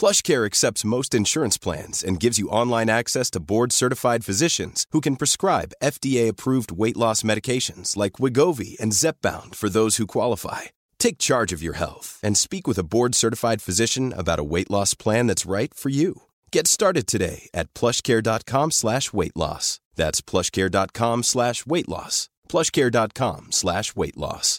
PlushCare 0.00 0.44
accepts 0.46 0.90
most 0.96 1.12
insurance 1.20 1.58
plans 1.66 2.04
and 2.06 2.22
gives 2.22 2.40
you 2.40 2.52
online 2.60 2.90
access 2.90 3.28
to 3.30 3.44
board-certified 3.52 4.22
physicians 4.28 4.84
who 4.92 5.00
can 5.06 5.20
prescribe 5.22 5.78
FDA-approved 5.94 6.70
weight 6.80 6.98
loss 7.04 7.22
medications 7.30 7.96
like 8.02 8.20
Wegovy 8.22 8.78
and 8.82 8.96
Zepbound 9.02 9.54
for 9.60 9.70
those 9.70 9.96
who 9.96 10.14
qualify. 10.16 10.62
Take 11.04 11.26
charge 11.28 11.52
of 11.54 11.64
your 11.66 11.76
health 11.84 12.20
and 12.22 12.34
speak 12.36 12.64
with 12.68 12.78
a 12.78 12.88
board-certified 12.94 13.60
physician 13.60 14.14
about 14.22 14.42
a 14.42 14.48
weight 14.52 14.70
loss 14.70 14.94
plan 15.04 15.26
that's 15.26 15.52
right 15.56 15.72
for 15.82 15.90
you. 16.00 16.12
Get 16.56 16.64
started 16.76 17.06
today 17.06 17.38
at 17.60 17.70
PlushCare.com/weight 17.78 19.36
loss. 19.44 19.66
That's 20.00 20.20
PlushCare.com/weight 20.30 21.88
loss. 21.94 22.16
PlushCare.com/weight 22.52 24.18
loss. 24.26 24.50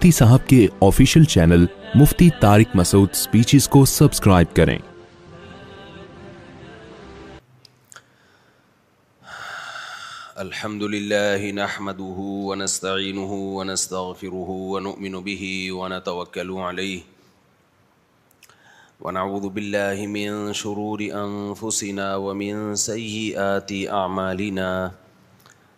مفتی 0.00 0.10
صاحب 0.12 0.40
کے 0.48 0.56
official 0.86 1.22
channel 1.32 1.64
Mufti 1.98 2.28
Tariq 2.40 2.74
Masood 2.76 3.12
speeches 3.16 3.68
کو 3.76 3.84
subscribe 3.92 4.50
کریں 4.56 4.76
الحمد 10.44 10.82
لله 10.96 11.52
نحمده 11.60 12.26
ونستعينه 12.50 13.38
ونستغفره 13.54 14.58
ونؤمن 14.74 15.16
به 15.30 15.48
ونتوكل 15.78 16.52
عليه 16.66 18.54
ونعوذ 19.08 19.48
بالله 19.56 20.06
من 20.20 20.52
شرور 20.62 21.06
أنفسنا 21.24 22.10
ومن 22.28 22.62
سيئات 22.86 23.76
أعمالنا 24.02 24.70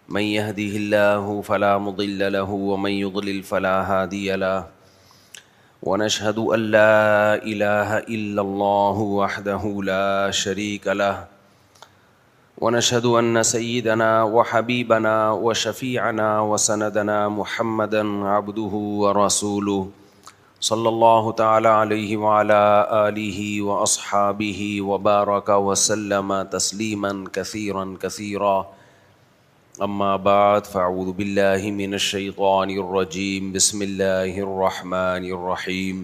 من 0.08 0.20
يهده 0.24 0.72
الله 0.80 1.42
فلا 1.44 1.78
مضل 1.78 2.32
له 2.32 2.50
ومن 2.50 2.90
يضلل 2.90 3.42
فلا 3.42 3.76
هادي 3.92 4.32
له 4.40 4.66
ونشهد 5.84 6.38
أن 6.38 6.60
لا 6.72 7.34
إله 7.36 7.98
إلا 8.08 8.42
الله 8.42 8.96
وحده 9.00 9.62
لا 9.84 10.30
شريك 10.32 10.86
له 10.88 11.24
ونشهد 12.58 13.06
أن 13.06 13.42
سيدنا 13.42 14.22
وحبيبنا 14.22 15.30
وشفيعنا 15.32 16.40
وسندنا 16.40 17.28
محمدا 17.28 18.24
عبده 18.24 18.72
ورسوله 19.02 19.88
صلى 20.60 20.88
الله 20.88 21.32
تعالى 21.32 21.68
عليه 21.68 22.16
وعلى 22.16 22.62
آله 23.08 23.62
وأصحابه 23.62 24.60
وبارك 24.80 25.48
وسلم 25.48 26.42
تسليما 26.42 27.24
كثيرا 27.34 27.96
كثيرا 28.02 28.77
اما 29.86 30.06
بعد 30.22 30.66
فاعوذ 30.70 31.10
باللہ 31.16 31.66
من 31.72 31.92
الشیطان 31.96 32.70
الرجیم 32.70 33.50
بسم 33.52 33.80
اللہ 33.86 34.38
الرحمن 34.44 35.26
الرحیم 35.34 36.00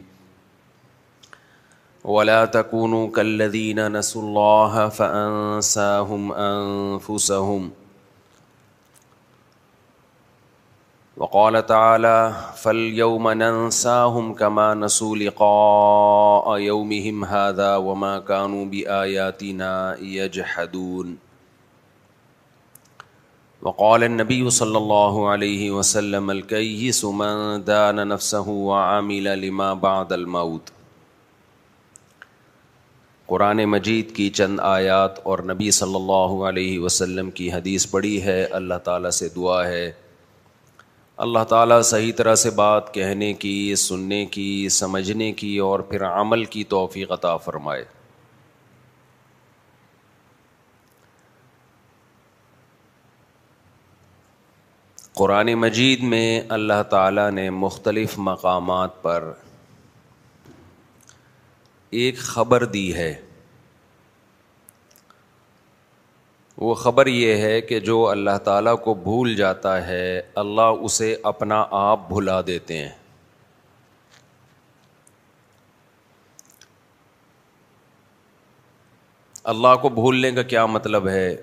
ولا 2.16 2.36
تكونوا 2.58 3.08
كالذين 3.16 3.80
نسوا 3.96 4.22
الله 4.22 4.88
فانساهم 4.98 6.30
انفسهم 6.44 7.72
وقال 11.24 11.60
تعالى 11.72 12.62
فاليوم 12.64 13.28
ننساهم 13.42 14.30
كما 14.44 14.68
نسوا 14.84 15.16
لقاء 15.24 16.54
يومهم 16.70 17.24
هذا 17.34 17.74
وما 17.90 18.14
كانوا 18.32 18.64
باياتنا 18.78 19.74
يجحدون 20.14 21.18
وقال 23.66 24.02
النبي 24.06 24.44
صلى 24.54 24.78
الله 24.78 25.20
عليه 25.26 25.70
وسلم 25.74 26.30
الكيس 26.32 26.98
من 27.20 27.62
دان 27.68 28.02
نفسه 28.08 28.54
وعمل 28.70 29.28
لما 29.44 29.68
بعد 29.84 30.12
الموت 30.16 30.72
قرآن 33.32 33.62
مجید 33.76 34.10
کی 34.16 34.28
چند 34.40 34.60
آیات 34.72 35.18
اور 35.32 35.44
نبی 35.52 35.70
صلی 35.78 35.96
اللہ 36.02 36.36
علیہ 36.48 36.78
وسلم 36.82 37.30
کی 37.40 37.50
حدیث 37.52 37.90
پڑی 37.90 38.12
ہے 38.24 38.36
اللہ 38.60 38.84
تعالیٰ 38.90 39.10
سے 39.22 39.28
دعا 39.36 39.58
ہے 39.68 39.84
اللہ 41.28 41.48
تعالیٰ 41.54 41.80
صحیح 41.94 42.12
طرح 42.16 42.34
سے 42.44 42.50
بات 42.62 42.94
کہنے 42.94 43.32
کی 43.46 43.56
سننے 43.88 44.24
کی 44.38 44.48
سمجھنے 44.82 45.32
کی 45.44 45.56
اور 45.72 45.88
پھر 45.92 46.06
عمل 46.14 46.44
کی 46.56 46.64
توفیق 46.76 47.12
عطا 47.20 47.36
فرمائے 47.48 47.84
قرآن 55.18 55.52
مجید 55.54 56.00
میں 56.12 56.24
اللہ 56.54 56.82
تعالیٰ 56.90 57.28
نے 57.32 57.48
مختلف 57.64 58.14
مقامات 58.28 59.00
پر 59.02 59.24
ایک 61.98 62.18
خبر 62.30 62.64
دی 62.72 62.86
ہے 62.94 63.12
وہ 66.58 66.74
خبر 66.82 67.06
یہ 67.06 67.36
ہے 67.42 67.60
کہ 67.68 67.80
جو 67.90 67.98
اللہ 68.08 68.38
تعالیٰ 68.44 68.74
کو 68.84 68.94
بھول 69.04 69.34
جاتا 69.36 69.76
ہے 69.86 70.02
اللہ 70.44 70.82
اسے 70.90 71.14
اپنا 71.34 71.64
آپ 71.84 72.08
بھلا 72.08 72.40
دیتے 72.46 72.78
ہیں 72.82 72.92
اللہ 79.54 79.76
کو 79.82 79.88
بھولنے 80.02 80.30
کا 80.32 80.42
کیا 80.54 80.66
مطلب 80.78 81.08
ہے 81.08 81.34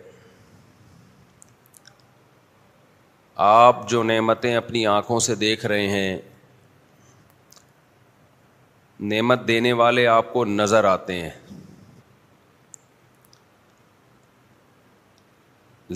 آپ 3.43 3.87
جو 3.89 4.01
نعمتیں 4.03 4.53
اپنی 4.55 4.85
آنکھوں 4.87 5.17
سے 5.27 5.35
دیکھ 5.43 5.65
رہے 5.65 5.87
ہیں 5.89 6.17
نعمت 9.13 9.47
دینے 9.47 9.71
والے 9.79 10.05
آپ 10.07 10.31
کو 10.33 10.43
نظر 10.45 10.83
آتے 10.85 11.13
ہیں 11.21 11.29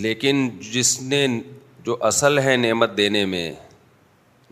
لیکن 0.05 0.47
جس 0.71 0.99
نے 1.01 1.25
جو 1.85 1.97
اصل 2.11 2.39
ہے 2.47 2.55
نعمت 2.57 2.97
دینے 2.97 3.25
میں 3.35 3.51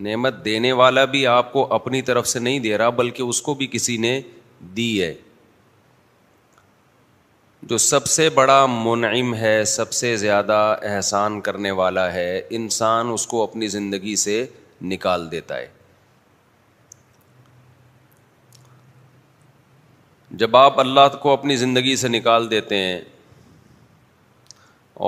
نعمت 0.08 0.44
دینے 0.46 0.72
والا 0.84 1.06
بھی 1.16 1.26
آپ 1.28 1.52
کو 1.54 1.66
اپنی 1.80 2.02
طرف 2.12 2.28
سے 2.28 2.40
نہیں 2.40 2.60
دے 2.68 2.78
رہا 2.78 2.90
بلکہ 3.02 3.24
اس 3.24 3.42
کو 3.48 3.54
بھی 3.64 3.68
کسی 3.72 3.98
نے 4.06 4.20
دی 4.78 4.92
ہے 5.04 5.14
جو 7.68 7.78
سب 7.78 8.06
سے 8.10 8.30
بڑا 8.36 8.66
منعم 8.70 9.34
ہے 9.36 9.64
سب 9.74 9.92
سے 9.94 10.16
زیادہ 10.18 10.54
احسان 10.92 11.40
کرنے 11.42 11.70
والا 11.80 12.12
ہے 12.14 12.42
انسان 12.60 13.10
اس 13.14 13.26
کو 13.34 13.44
اپنی 13.44 13.68
زندگی 13.76 14.16
سے 14.24 14.44
نکال 14.94 15.30
دیتا 15.32 15.58
ہے 15.58 15.68
جب 20.42 20.56
آپ 20.58 20.80
اللہ 20.80 21.16
کو 21.22 21.34
اپنی 21.34 21.56
زندگی 21.64 21.96
سے 22.04 22.08
نکال 22.08 22.50
دیتے 22.52 22.78
ہیں 22.84 23.00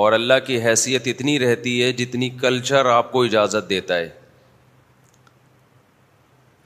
اور 0.02 0.12
اللہ 0.13 0.40
کی 0.46 0.62
حیثیت 0.66 1.07
اتنی 1.07 1.38
رہتی 1.40 1.81
ہے 1.84 1.92
جتنی 2.02 2.30
کلچر 2.42 2.86
آپ 2.92 3.12
کو 3.12 3.24
اجازت 3.24 3.69
دیتا 3.69 3.98
ہے 3.98 4.10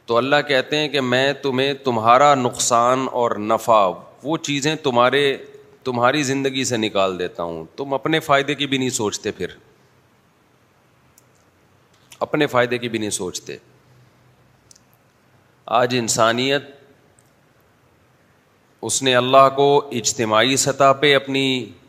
تو 0.05 0.17
اللہ 0.17 0.47
کہتے 0.47 0.77
ہیں 0.79 0.87
کہ 0.89 1.01
میں 1.13 1.27
تمہیں 1.43 1.73
تمہارا 1.83 2.33
نقصان 2.35 3.07
اور 3.21 3.35
نفع 3.51 3.85
وہ 4.23 4.37
چیزیں 4.43 4.75
تمہارے 4.83 5.25
تمہاری 5.89 6.21
زندگی 6.23 6.63
سے 6.69 6.77
نکال 6.77 7.17
دیتا 7.19 7.43
ہوں 7.43 7.63
تم 7.75 7.93
اپنے 7.93 8.19
فائدے 8.25 8.55
کی 8.55 8.65
بھی 8.73 8.77
نہیں 8.77 8.89
سوچتے 8.97 9.31
پھر 9.37 9.53
اپنے 12.25 12.47
فائدے 12.47 12.77
کی 12.83 12.89
بھی 12.95 12.99
نہیں 12.99 13.09
سوچتے 13.17 13.55
آج 15.79 15.95
انسانیت 15.99 16.63
اس 18.89 19.01
نے 19.03 19.15
اللہ 19.15 19.47
کو 19.55 19.67
اجتماعی 20.01 20.55
سطح 20.65 20.93
پہ 20.99 21.15
اپنی 21.15 21.43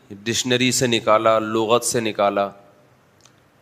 ڈکشنری 0.09 0.71
سے 0.79 0.87
نکالا 0.97 1.37
لغت 1.53 1.85
سے 1.85 1.99
نکالا 2.09 2.49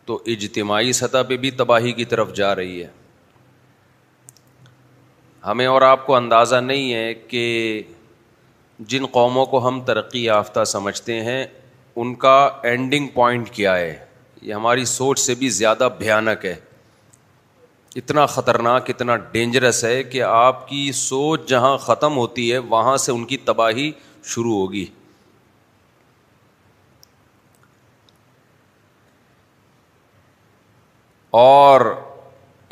تو 0.06 0.20
اجتماعی 0.38 0.92
سطح 1.02 1.22
پہ 1.28 1.36
بھی 1.44 1.50
تباہی 1.62 1.92
کی 2.00 2.04
طرف 2.14 2.32
جا 2.42 2.54
رہی 2.56 2.82
ہے 2.82 2.88
ہمیں 5.46 5.66
اور 5.66 5.82
آپ 5.94 6.06
کو 6.06 6.14
اندازہ 6.24 6.60
نہیں 6.72 6.92
ہے 6.94 7.12
کہ 7.28 7.44
جن 8.88 9.06
قوموں 9.12 9.44
کو 9.46 9.66
ہم 9.66 9.80
ترقی 9.86 10.22
یافتہ 10.24 10.62
سمجھتے 10.66 11.20
ہیں 11.24 11.44
ان 12.02 12.14
کا 12.20 12.36
اینڈنگ 12.68 13.06
پوائنٹ 13.14 13.50
کیا 13.52 13.76
ہے 13.76 13.96
یہ 14.42 14.54
ہماری 14.54 14.84
سوچ 14.84 15.18
سے 15.20 15.34
بھی 15.38 15.48
زیادہ 15.56 15.88
بھیانک 15.98 16.44
ہے 16.44 16.54
اتنا 17.96 18.24
خطرناک 18.34 18.88
اتنا 18.90 19.16
ڈینجرس 19.32 19.84
ہے 19.84 20.02
کہ 20.04 20.22
آپ 20.22 20.66
کی 20.68 20.90
سوچ 20.94 21.48
جہاں 21.48 21.76
ختم 21.86 22.16
ہوتی 22.16 22.50
ہے 22.52 22.58
وہاں 22.74 22.96
سے 23.04 23.12
ان 23.12 23.24
کی 23.32 23.36
تباہی 23.44 23.90
شروع 24.34 24.54
ہوگی 24.58 24.84
اور 31.42 31.80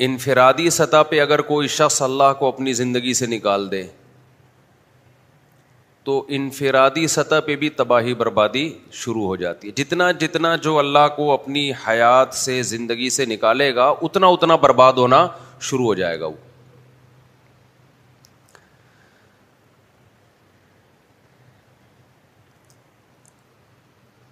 انفرادی 0.07 0.69
سطح 0.69 1.03
پہ 1.09 1.19
اگر 1.21 1.41
کوئی 1.51 1.67
شخص 1.67 2.01
اللہ 2.01 2.33
کو 2.39 2.47
اپنی 2.47 2.73
زندگی 2.73 3.13
سے 3.13 3.25
نکال 3.27 3.71
دے 3.71 3.83
تو 6.03 6.13
انفرادی 6.35 7.07
سطح 7.13 7.39
پہ 7.45 7.55
بھی 7.61 7.69
تباہی 7.79 8.13
بربادی 8.17 8.67
شروع 8.99 9.25
ہو 9.25 9.35
جاتی 9.35 9.67
ہے 9.67 9.73
جتنا 9.83 10.11
جتنا 10.19 10.55
جو 10.67 10.77
اللہ 10.79 11.07
کو 11.15 11.31
اپنی 11.31 11.71
حیات 11.87 12.33
سے 12.41 12.61
زندگی 12.69 13.09
سے 13.15 13.25
نکالے 13.25 13.73
گا 13.75 13.87
اتنا 14.01 14.27
اتنا 14.35 14.55
برباد 14.65 14.93
ہونا 15.03 15.27
شروع 15.69 15.85
ہو 15.85 15.93
جائے 16.01 16.19
گا 16.19 16.25
وہ 16.25 16.35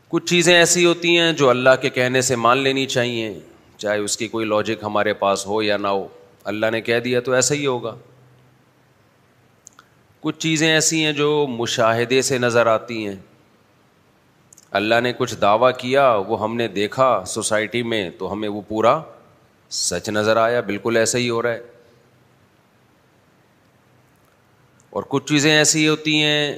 کچھ 0.10 0.26
چیزیں 0.26 0.56
ایسی 0.56 0.84
ہوتی 0.86 1.18
ہیں 1.20 1.32
جو 1.40 1.50
اللہ 1.50 1.70
کے 1.82 1.90
کہنے 2.00 2.20
سے 2.28 2.36
مان 2.36 2.58
لینی 2.58 2.86
چاہیے 2.92 3.40
چاہے 3.78 3.98
اس 4.00 4.18
کی 4.18 4.28
کوئی 4.28 4.46
لاجک 4.46 4.84
ہمارے 4.84 5.14
پاس 5.24 5.46
ہو 5.48 5.62
یا 5.64 5.78
نہ 5.78 5.88
ہو 5.88 6.08
اللہ 6.52 6.66
نے 6.72 6.80
کہہ 6.82 7.00
دیا 7.04 7.20
تو 7.26 7.32
ایسا 7.34 7.56
ہی 7.56 7.66
ہوگا 7.66 7.96
کچھ 10.28 10.38
چیزیں 10.42 10.68
ایسی 10.68 11.04
ہیں 11.06 11.12
جو 11.14 11.28
مشاہدے 11.50 12.22
سے 12.30 12.38
نظر 12.38 12.68
آتی 12.68 12.96
ہیں 13.08 13.16
اللہ 14.80 15.00
نے 15.04 15.12
کچھ 15.18 15.36
دعویٰ 15.42 15.70
کیا 15.80 16.06
وہ 16.28 16.42
ہم 16.42 16.56
نے 16.58 16.68
دیکھا 16.68 17.08
سوسائٹی 17.34 17.82
میں 17.92 18.10
تو 18.20 18.32
ہمیں 18.32 18.48
وہ 18.48 18.62
پورا 18.68 19.00
سچ 19.82 20.10
نظر 20.10 20.38
آیا 20.38 20.62
بالکل 20.72 20.98
ایسا 20.98 21.18
ہی 21.18 21.30
ہو 21.30 21.42
رہا 21.42 21.52
ہے 21.52 21.62
اور 24.98 25.04
کچھ 25.10 25.26
چیزیں 25.30 25.52
ایسی 25.52 25.88
ہوتی 25.88 26.22
ہیں 26.24 26.58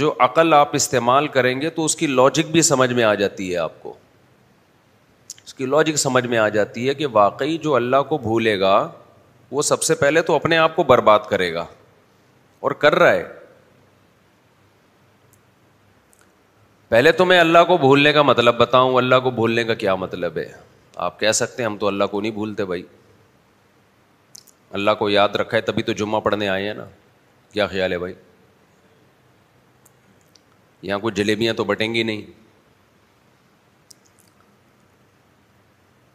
جو 0.00 0.12
عقل 0.26 0.54
آپ 0.54 0.74
استعمال 0.76 1.26
کریں 1.38 1.54
گے 1.60 1.70
تو 1.80 1.84
اس 1.84 1.96
کی 1.96 2.06
لاجک 2.06 2.50
بھی 2.52 2.62
سمجھ 2.70 2.92
میں 2.92 3.04
آ 3.04 3.14
جاتی 3.24 3.50
ہے 3.52 3.56
آپ 3.66 3.82
کو 3.82 3.94
اس 5.44 5.54
کی 5.54 5.66
لاجک 5.66 5.98
سمجھ 6.06 6.26
میں 6.26 6.38
آ 6.38 6.48
جاتی 6.58 6.88
ہے 6.88 6.94
کہ 7.02 7.06
واقعی 7.12 7.58
جو 7.68 7.74
اللہ 7.74 8.02
کو 8.08 8.18
بھولے 8.30 8.58
گا 8.60 8.76
وہ 9.50 9.62
سب 9.72 9.82
سے 9.82 9.94
پہلے 10.04 10.22
تو 10.22 10.34
اپنے 10.36 10.58
آپ 10.66 10.76
کو 10.76 10.82
برباد 10.94 11.28
کرے 11.30 11.52
گا 11.54 11.64
اور 12.60 12.70
کر 12.84 12.94
رہا 12.98 13.10
ہے 13.12 13.24
پہلے 16.88 17.12
تو 17.12 17.24
میں 17.26 17.38
اللہ 17.40 17.64
کو 17.68 17.76
بھولنے 17.78 18.12
کا 18.12 18.22
مطلب 18.22 18.56
بتاؤں 18.58 18.94
اللہ 18.96 19.16
کو 19.22 19.30
بھولنے 19.30 19.64
کا 19.64 19.74
کیا 19.82 19.94
مطلب 20.04 20.38
ہے 20.38 20.46
آپ 21.08 21.18
کہہ 21.20 21.32
سکتے 21.40 21.62
ہیں 21.62 21.68
ہم 21.70 21.76
تو 21.78 21.86
اللہ 21.86 22.04
کو 22.10 22.20
نہیں 22.20 22.32
بھولتے 22.32 22.64
بھائی 22.70 22.82
اللہ 24.78 24.90
کو 24.98 25.08
یاد 25.10 25.36
رکھا 25.40 25.56
ہے 25.56 25.62
تبھی 25.68 25.82
تو 25.82 25.92
جمعہ 26.00 26.20
پڑھنے 26.20 26.48
آئے 26.48 26.66
ہیں 26.66 26.74
نا 26.74 26.84
کیا 27.52 27.66
خیال 27.66 27.92
ہے 27.92 27.98
بھائی 27.98 28.14
یہاں 30.88 30.98
کوئی 30.98 31.14
جلیبیاں 31.14 31.54
تو 31.60 31.64
بٹیں 31.70 31.92
گی 31.94 32.02
نہیں 32.02 32.20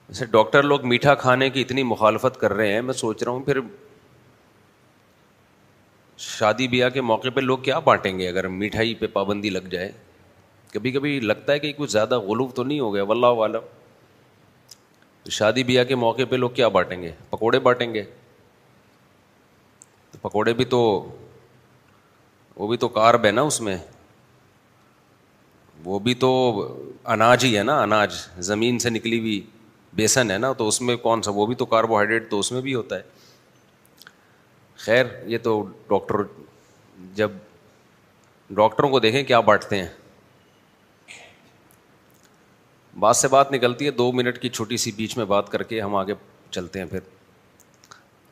ویسے 0.10 0.25
ڈاکٹر 0.36 0.63
لوگ 0.63 0.86
میٹھا 0.88 1.16
کھانے 1.24 1.50
کی 1.50 1.62
اتنی 1.62 1.84
مخالفت 1.94 2.40
کر 2.40 2.54
رہے 2.54 2.74
ہیں 2.74 2.81
میں 2.90 2.94
سوچ 2.94 3.24
رہا 3.24 3.31
ہوں 3.31 3.44
پھر 3.44 3.60
شادی 6.18 6.68
بیاہ 6.68 6.89
کے 6.94 7.01
موقع 7.01 7.27
پہ 7.36 7.39
لوگ 7.42 7.57
کیا 7.60 7.77
بانٹیں 7.86 8.18
گے 8.19 8.27
اگر 8.27 8.48
مٹھائی 8.48 8.94
پہ 8.95 9.07
پابندی 9.13 9.50
لگ 9.50 9.68
جائے 9.71 9.92
کبھی 10.74 10.92
کبھی 10.92 11.19
لگتا 11.19 11.54
ہے 11.54 11.60
کہ 11.60 11.71
کچھ 11.77 11.92
زیادہ 11.92 12.19
غلوف 12.25 12.54
تو 12.56 12.63
نہیں 12.63 12.80
ہو 12.80 12.94
گیا 12.94 13.04
عالم 13.42 13.65
شادی 15.31 15.63
بیاہ 15.63 15.83
کے 15.88 15.95
موقع 15.95 16.21
پہ 16.30 16.36
لوگ 16.36 16.50
کیا 16.51 16.68
بانٹیں 16.68 17.01
گے 17.01 17.12
پکوڑے 17.30 17.60
بانٹیں 17.65 17.94
گے 17.94 18.04
تو 20.12 20.18
پکوڑے 20.21 20.54
بھی 20.54 20.65
تو 20.74 20.80
وہ 22.56 22.68
بھی 22.68 22.77
تو 22.77 22.88
کارب 22.98 23.25
ہے 23.25 23.31
نا 23.31 23.42
اس 23.42 23.59
میں 23.62 23.77
وہ 25.83 26.00
بھی 26.00 26.13
تو 26.16 26.30
اناج 27.13 27.45
ہی 27.45 27.57
ہے 27.57 27.63
نا 27.63 27.81
اناج 27.83 28.13
زمین 28.50 28.80
سے 28.80 28.89
نکلی 28.89 29.19
ہوئی 29.19 29.42
بیسن 29.95 30.31
ہے 30.31 30.38
نا 30.38 30.51
تو 30.57 30.68
اس 30.68 30.81
میں 30.81 30.95
کون 30.98 31.21
سا 31.21 31.31
وہ 31.36 31.45
بھی 31.45 31.56
تو 31.56 31.66
کاربوہائیڈریٹ 31.74 32.30
تو 32.30 32.39
اس 32.39 32.51
میں 32.51 32.62
بھی 32.62 32.74
ہوتا 32.75 32.95
ہے 32.98 33.01
خیر 34.85 35.06
یہ 35.31 35.38
تو 35.44 35.62
ڈاکٹر 35.89 36.21
جب 37.15 37.31
ڈاکٹروں 38.57 38.89
کو 38.89 39.00
دیکھیں 39.00 39.24
کیا 39.24 39.39
بانٹتے 39.50 39.77
ہیں 39.81 39.88
بات 43.00 43.15
سے 43.18 43.27
بات 43.27 43.51
نکلتی 43.51 43.85
ہے 43.85 43.91
دو 44.01 44.12
منٹ 44.19 44.38
کی 44.41 44.50
چھوٹی 44.50 44.77
سی 44.77 44.91
بیچ 44.95 45.18
میں 45.18 45.25
بات 45.25 45.50
کر 45.51 45.63
کے 45.71 45.80
ہم 45.81 45.95
آگے 45.95 46.13
چلتے 46.50 46.80
ہیں 46.80 46.85
پھر 46.89 47.00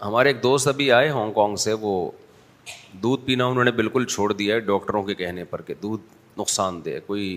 ہمارے 0.01 0.29
ایک 0.29 0.43
دوست 0.43 0.67
ابھی 0.67 0.91
آئے 0.91 1.09
ہانگ 1.09 1.33
کانگ 1.33 1.55
سے 1.65 1.73
وہ 1.85 1.93
دودھ 3.03 3.25
پینا 3.25 3.45
انہوں 3.53 3.63
نے 3.63 3.71
بالکل 3.81 4.05
چھوڑ 4.15 4.31
دیا 4.33 4.55
ہے 4.55 4.59
ڈاکٹروں 4.67 5.03
کے 5.03 5.15
کہنے 5.15 5.43
پر 5.49 5.61
کہ 5.69 5.73
دودھ 5.81 6.15
نقصان 6.39 6.83
دہ 6.85 6.97
کوئی 7.07 7.29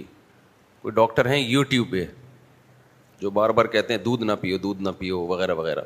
کوئی 0.82 0.94
ڈاکٹر 0.94 1.26
ہیں 1.31 1.38
یوٹیوب 1.38 1.90
پہ 1.90 2.05
جو 3.20 3.31
بار 3.38 3.50
بار 3.58 3.64
کہتے 3.76 3.94
ہیں 3.94 4.00
دودھ 4.05 4.25
نہ 4.25 4.32
پیو 4.40 4.58
دودھ 4.66 4.82
نہ 4.82 4.88
پیو 4.99 5.20
وغیرہ 5.26 5.55
وغیرہ 5.62 5.81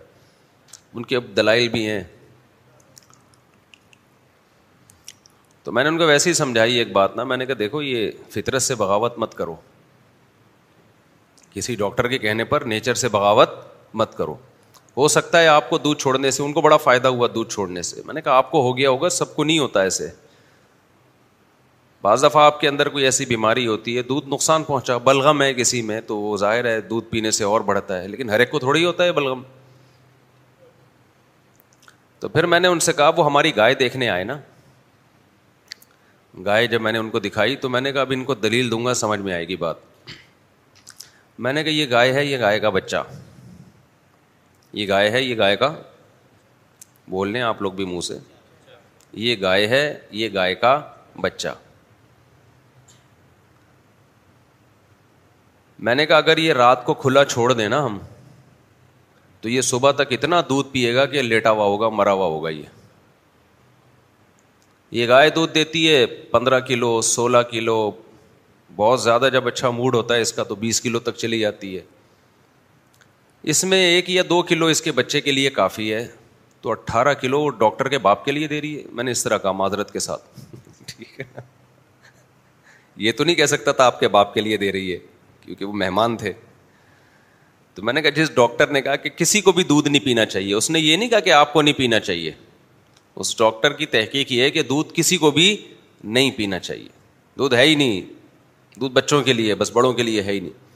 ان 0.94 1.04
کے 1.06 1.16
اب 1.16 1.24
دلائل 1.36 1.68
بھی 1.68 1.86
ہیں 1.88 2.02
تو 5.68 5.72
میں 5.72 5.82
نے 5.84 5.88
ان 5.88 5.96
کو 5.98 6.04
ویسے 6.06 6.28
ہی 6.28 6.34
سمجھائی 6.34 6.76
ایک 6.78 6.92
بات 6.92 7.16
نا 7.16 7.24
میں 7.30 7.36
نے 7.36 7.46
کہا 7.46 7.54
دیکھو 7.58 7.80
یہ 7.82 8.10
فطرت 8.34 8.62
سے 8.62 8.74
بغاوت 8.82 9.18
مت 9.18 9.34
کرو 9.36 9.54
کسی 11.54 11.74
ڈاکٹر 11.76 12.08
کے 12.08 12.18
کہنے 12.18 12.44
پر 12.52 12.62
نیچر 12.72 12.94
سے 13.00 13.08
بغاوت 13.16 13.50
مت 14.02 14.16
کرو 14.18 14.34
ہو 14.96 15.08
سکتا 15.16 15.40
ہے 15.40 15.48
آپ 15.56 15.68
کو 15.70 15.78
دودھ 15.78 16.00
چھوڑنے 16.02 16.30
سے 16.36 16.42
ان 16.42 16.52
کو 16.52 16.60
بڑا 16.68 16.76
فائدہ 16.84 17.08
ہوا 17.16 17.28
دودھ 17.34 17.52
چھوڑنے 17.52 17.82
سے 17.88 18.02
میں 18.04 18.14
نے 18.14 18.20
کہا 18.20 18.36
آپ 18.36 18.50
کو 18.50 18.62
ہو 18.68 18.76
گیا 18.78 18.90
ہوگا 18.90 19.08
سب 19.18 19.34
کو 19.36 19.44
نہیں 19.44 19.58
ہوتا 19.58 19.82
ایسے 19.82 20.08
بعض 22.02 22.24
دفعہ 22.24 22.42
آپ 22.44 22.60
کے 22.60 22.68
اندر 22.68 22.88
کوئی 22.96 23.04
ایسی 23.04 23.26
بیماری 23.34 23.66
ہوتی 23.66 23.96
ہے 23.96 24.02
دودھ 24.12 24.28
نقصان 24.34 24.64
پہنچا 24.64 24.96
بلغم 25.10 25.42
ہے 25.42 25.52
کسی 25.54 25.82
میں 25.92 26.00
تو 26.06 26.18
وہ 26.20 26.36
ظاہر 26.46 26.64
ہے 26.72 26.80
دودھ 26.94 27.10
پینے 27.10 27.30
سے 27.40 27.44
اور 27.52 27.60
بڑھتا 27.72 28.00
ہے 28.02 28.08
لیکن 28.08 28.30
ہر 28.30 28.40
ایک 28.40 28.50
کو 28.50 28.58
تھوڑی 28.58 28.84
ہوتا 28.84 29.04
ہے 29.04 29.12
بلغم 29.20 29.42
تو 32.20 32.28
پھر 32.28 32.46
میں 32.54 32.60
نے 32.60 32.68
ان 32.68 32.80
سے 32.88 32.92
کہا 32.96 33.10
وہ 33.16 33.24
ہماری 33.26 33.56
گائے 33.56 33.74
دیکھنے 33.84 34.08
آئے 34.10 34.24
نا 34.32 34.38
گائے 36.44 36.66
جب 36.68 36.80
میں 36.82 36.92
نے 36.92 36.98
ان 36.98 37.10
کو 37.10 37.18
دکھائی 37.20 37.56
تو 37.60 37.68
میں 37.68 37.80
نے 37.80 37.92
کہا 37.92 38.00
اب 38.00 38.10
ان 38.14 38.24
کو 38.24 38.34
دلیل 38.34 38.70
دوں 38.70 38.84
گا 38.84 38.94
سمجھ 38.94 39.20
میں 39.20 39.32
آئے 39.34 39.46
گی 39.48 39.56
بات 39.56 39.76
میں 41.46 41.52
نے 41.52 41.62
کہا 41.64 41.70
یہ 41.72 41.90
گائے 41.90 42.12
ہے 42.12 42.24
یہ 42.24 42.38
گائے 42.40 42.60
کا 42.60 42.70
بچہ 42.70 43.02
یہ 44.72 44.88
گائے 44.88 45.10
ہے 45.10 45.22
یہ 45.22 45.36
گائے 45.38 45.56
کا 45.56 45.72
بول 47.10 47.32
لیں 47.32 47.42
آپ 47.42 47.62
لوگ 47.62 47.72
بھی 47.72 47.84
منہ 47.86 48.00
سے 48.08 48.18
یہ 49.24 49.36
گائے 49.42 49.66
ہے 49.68 49.82
یہ 50.20 50.28
گائے 50.34 50.54
کا 50.64 50.78
بچہ 51.20 51.54
میں 55.88 55.94
نے 55.94 56.06
کہا 56.06 56.16
اگر 56.16 56.38
یہ 56.38 56.52
رات 56.52 56.84
کو 56.84 56.94
کھلا 57.02 57.24
چھوڑ 57.24 57.52
دیں 57.52 57.68
نا 57.68 57.84
ہم 57.84 57.98
تو 59.40 59.48
یہ 59.48 59.60
صبح 59.62 59.90
تک 59.98 60.12
اتنا 60.12 60.40
دودھ 60.48 60.68
پیے 60.72 60.94
گا 60.94 61.04
کہ 61.06 61.22
لیٹا 61.22 61.50
ہوا 61.50 61.64
ہوگا 61.64 61.88
مرا 61.88 62.12
ہوا 62.12 62.26
ہوگا 62.26 62.48
یہ 62.50 62.62
یہ 64.96 65.08
گائے 65.08 65.30
دودھ 65.30 65.52
دیتی 65.54 65.88
ہے 65.92 66.04
پندرہ 66.30 66.58
کلو 66.66 67.00
سولہ 67.04 67.38
کلو 67.50 67.74
بہت 68.76 69.02
زیادہ 69.02 69.28
جب 69.32 69.46
اچھا 69.48 69.70
موڈ 69.70 69.94
ہوتا 69.94 70.14
ہے 70.14 70.20
اس 70.20 70.32
کا 70.32 70.42
تو 70.44 70.54
بیس 70.54 70.80
کلو 70.80 70.98
تک 71.08 71.16
چلی 71.16 71.38
جاتی 71.40 71.76
ہے 71.76 71.82
اس 73.52 73.62
میں 73.64 73.82
ایک 73.86 74.08
یا 74.10 74.22
دو 74.28 74.40
کلو 74.48 74.66
اس 74.66 74.80
کے 74.82 74.92
بچے 74.92 75.20
کے 75.20 75.32
لیے 75.32 75.50
کافی 75.58 75.92
ہے 75.92 76.06
تو 76.60 76.70
اٹھارہ 76.70 77.12
کلو 77.20 77.40
وہ 77.40 77.50
ڈاکٹر 77.58 77.88
کے 77.88 77.98
باپ 78.06 78.24
کے 78.24 78.32
لیے 78.32 78.46
دے 78.48 78.60
رہی 78.60 78.76
ہے 78.76 78.82
میں 78.92 79.04
نے 79.04 79.10
اس 79.10 79.22
طرح 79.24 79.38
کہا 79.38 79.52
معذرت 79.60 79.92
کے 79.92 79.98
ساتھ 79.98 80.40
ٹھیک 80.86 81.20
ہے 81.20 81.24
یہ 83.06 83.12
تو 83.18 83.24
نہیں 83.24 83.36
کہہ 83.36 83.46
سکتا 83.46 83.72
تھا 83.72 83.84
آپ 83.86 84.00
کے 84.00 84.08
باپ 84.18 84.34
کے 84.34 84.40
لیے 84.40 84.56
دے 84.56 84.72
رہی 84.72 84.92
ہے 84.92 84.98
کیونکہ 85.40 85.64
وہ 85.64 85.72
مہمان 85.82 86.16
تھے 86.16 86.32
تو 87.74 87.82
میں 87.84 87.92
نے 87.92 88.02
کہا 88.02 88.10
جس 88.22 88.34
ڈاکٹر 88.34 88.70
نے 88.72 88.82
کہا 88.82 88.96
کہ 88.96 89.10
کسی 89.16 89.40
کو 89.40 89.52
بھی 89.52 89.64
دودھ 89.64 89.88
نہیں 89.88 90.04
پینا 90.04 90.24
چاہیے 90.26 90.54
اس 90.54 90.70
نے 90.70 90.80
یہ 90.80 90.96
نہیں 90.96 91.08
کہا 91.08 91.20
کہ 91.28 91.32
آپ 91.32 91.52
کو 91.52 91.62
نہیں 91.62 91.74
پینا 91.78 92.00
چاہیے 92.00 92.32
اس 93.20 93.36
ڈاکٹر 93.38 93.72
کی 93.80 93.86
تحقیق 93.94 94.32
یہ 94.32 94.42
ہے 94.42 94.50
کہ 94.56 94.62
دودھ 94.62 94.88
کسی 94.94 95.16
کو 95.22 95.30
بھی 95.38 95.46
نہیں 96.16 96.30
پینا 96.36 96.58
چاہیے 96.58 96.88
دودھ 97.38 97.54
ہے 97.54 97.62
ہی 97.66 97.74
نہیں 97.74 98.00
دودھ 98.80 98.92
بچوں 98.94 99.22
کے 99.28 99.32
لیے 99.32 99.54
بس 99.62 99.70
بڑوں 99.74 99.92
کے 99.92 100.02
لیے 100.02 100.22
ہے 100.22 100.32
ہی 100.32 100.40
نہیں 100.40 100.66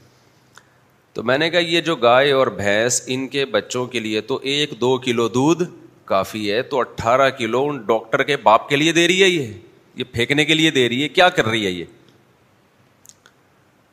تو 1.15 1.23
میں 1.29 1.37
نے 1.37 1.49
کہا 1.49 1.59
یہ 1.59 1.81
جو 1.87 1.95
گائے 2.01 2.31
اور 2.31 2.47
بھینس 2.57 3.01
ان 3.15 3.27
کے 3.35 3.45
بچوں 3.55 3.85
کے 3.95 3.99
لیے 3.99 4.21
تو 4.31 4.39
ایک 4.53 4.71
دو 4.81 4.97
کلو 5.05 5.27
دودھ 5.37 5.63
کافی 6.11 6.51
ہے 6.51 6.61
تو 6.71 6.79
اٹھارہ 6.79 7.29
کلو 7.37 7.63
ان 7.69 7.77
ڈاکٹر 7.87 8.23
کے 8.29 8.37
باپ 8.47 8.67
کے 8.69 8.75
لیے 8.75 8.91
دے 8.99 9.07
رہی 9.07 9.21
ہے 9.23 9.27
یہ 9.29 9.53
یہ 9.95 10.03
پھینکنے 10.11 10.45
کے 10.45 10.53
لیے 10.53 10.71
دے 10.77 10.87
رہی 10.89 11.01
ہے 11.03 11.07
کیا 11.19 11.29
کر 11.37 11.45
رہی 11.47 11.65
ہے 11.65 11.71
یہ 11.71 11.83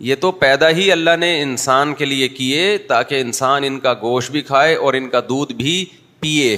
یہ 0.08 0.14
تو 0.20 0.30
پیدا 0.42 0.68
ہی 0.76 0.90
اللہ 0.92 1.16
نے 1.20 1.28
انسان 1.42 1.92
کے 1.94 2.04
لیے 2.04 2.28
کیے 2.42 2.76
تاکہ 2.88 3.20
انسان 3.20 3.64
ان 3.64 3.78
کا 3.80 3.92
گوشت 4.02 4.30
بھی 4.32 4.40
کھائے 4.50 4.74
اور 4.84 4.94
ان 4.94 5.08
کا 5.10 5.20
دودھ 5.28 5.52
بھی 5.62 5.84
پیے 6.20 6.56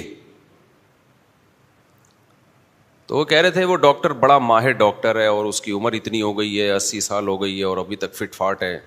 تو 3.12 3.18
وہ 3.18 3.24
کہہ 3.30 3.38
رہے 3.40 3.50
تھے 3.50 3.62
وہ 3.64 3.74
ڈاکٹر 3.76 4.10
بڑا 4.20 4.36
ماہر 4.38 4.72
ڈاکٹر 4.82 5.16
ہے 5.20 5.24
اور 5.26 5.44
اس 5.44 5.60
کی 5.60 5.72
عمر 5.72 5.92
اتنی 5.92 6.20
ہو 6.22 6.32
گئی 6.38 6.60
ہے 6.60 6.70
اسی 6.72 7.00
سال 7.06 7.26
ہو 7.28 7.34
گئی 7.42 7.58
ہے 7.58 7.64
اور 7.70 7.76
ابھی 7.78 7.96
تک 8.04 8.14
فٹ 8.16 8.34
فاٹ 8.34 8.62
ہے 8.62 8.78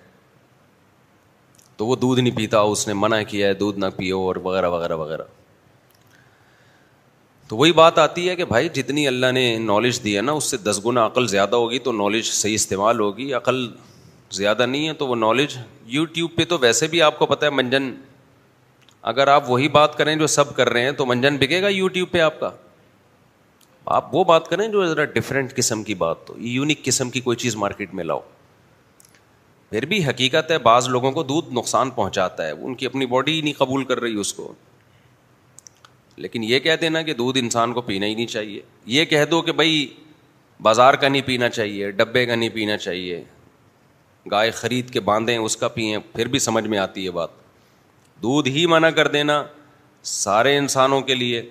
تو 1.77 1.85
وہ 1.87 1.95
دودھ 1.95 2.19
نہیں 2.19 2.35
پیتا 2.37 2.59
اس 2.71 2.87
نے 2.87 2.93
منع 3.01 3.21
کیا 3.27 3.47
ہے 3.47 3.53
دودھ 3.59 3.79
نہ 3.79 3.85
پیو 3.97 4.19
اور 4.27 4.35
وغیرہ 4.43 4.69
وغیرہ 4.75 4.95
وغیرہ 5.01 5.21
تو 7.47 7.57
وہی 7.57 7.71
بات 7.81 7.99
آتی 8.05 8.27
ہے 8.29 8.35
کہ 8.35 8.45
بھائی 8.53 8.69
جتنی 8.79 9.07
اللہ 9.07 9.31
نے 9.33 9.45
نالج 9.65 10.03
دی 10.03 10.15
ہے 10.17 10.21
نا 10.21 10.31
اس 10.39 10.49
سے 10.51 10.57
دس 10.69 10.79
گنا 10.85 11.05
عقل 11.05 11.27
زیادہ 11.37 11.55
ہوگی 11.55 11.79
تو 11.79 11.91
نالج 12.01 12.25
صحیح 12.31 12.53
استعمال 12.55 12.99
ہوگی 12.99 13.31
عقل 13.43 13.65
زیادہ 14.39 14.65
نہیں 14.65 14.87
ہے 14.87 14.93
تو 15.03 15.07
وہ 15.07 15.15
نالج 15.15 15.57
یوٹیوب 15.97 16.35
پہ 16.35 16.45
تو 16.49 16.57
ویسے 16.61 16.87
بھی 16.95 17.01
آپ 17.11 17.19
کو 17.19 17.25
پتہ 17.35 17.45
ہے 17.45 17.49
منجن 17.61 17.93
اگر 19.13 19.27
آپ 19.37 19.49
وہی 19.51 19.67
بات 19.81 19.97
کریں 19.97 20.15
جو 20.15 20.27
سب 20.41 20.55
کر 20.55 20.69
رہے 20.69 20.83
ہیں 20.83 20.91
تو 21.01 21.05
منجن 21.13 21.37
بکے 21.41 21.61
گا 21.61 21.67
یوٹیوب 21.69 22.11
پہ 22.11 22.19
آپ 22.31 22.39
کا 22.39 22.51
آپ 23.93 24.13
وہ 24.15 24.23
بات 24.23 24.47
کریں 24.49 24.67
جو 24.67 24.85
ذرا 24.87 25.03
ڈفرینٹ 25.05 25.55
قسم 25.55 25.83
کی 25.83 25.93
بات 25.95 26.25
تو 26.27 26.33
یونیک 26.41 26.83
قسم 26.83 27.09
کی 27.09 27.19
کوئی 27.21 27.37
چیز 27.37 27.55
مارکیٹ 27.63 27.93
میں 27.93 28.03
لاؤ 28.03 28.19
پھر 29.69 29.85
بھی 29.85 30.03
حقیقت 30.05 30.51
ہے 30.51 30.57
بعض 30.67 30.87
لوگوں 30.89 31.11
کو 31.11 31.23
دودھ 31.23 31.53
نقصان 31.53 31.89
پہنچاتا 31.89 32.45
ہے 32.45 32.51
ان 32.51 32.75
کی 32.75 32.85
اپنی 32.85 33.05
باڈی 33.05 33.39
نہیں 33.41 33.53
قبول 33.57 33.83
کر 33.85 33.99
رہی 34.01 34.15
اس 34.19 34.33
کو 34.33 34.53
لیکن 36.23 36.43
یہ 36.43 36.59
کہہ 36.59 36.75
دینا 36.81 37.01
کہ 37.01 37.13
دودھ 37.13 37.37
انسان 37.39 37.73
کو 37.73 37.81
پینا 37.91 38.05
ہی 38.05 38.15
نہیں 38.15 38.25
چاہیے 38.27 38.61
یہ 38.95 39.05
کہہ 39.05 39.25
دو 39.31 39.41
کہ 39.41 39.51
بھائی 39.51 39.85
بازار 40.63 40.93
کا 40.99 41.07
نہیں 41.07 41.21
پینا 41.25 41.49
چاہیے 41.49 41.89
ڈبے 41.91 42.25
کا 42.25 42.35
نہیں 42.35 42.49
پینا 42.53 42.77
چاہیے 42.77 43.23
گائے 44.31 44.51
خرید 44.59 44.89
کے 44.93 44.99
باندھیں 45.09 45.37
اس 45.37 45.57
کا 45.57 45.67
پئیں 45.77 45.97
پھر 46.13 46.27
بھی 46.35 46.39
سمجھ 46.39 46.65
میں 46.67 46.77
آتی 46.79 47.05
ہے 47.05 47.11
بات 47.17 47.29
دودھ 48.23 48.49
ہی 48.49 48.65
منع 48.69 48.89
کر 48.95 49.07
دینا 49.17 49.43
سارے 50.11 50.57
انسانوں 50.57 51.01
کے 51.09 51.15
لیے 51.15 51.41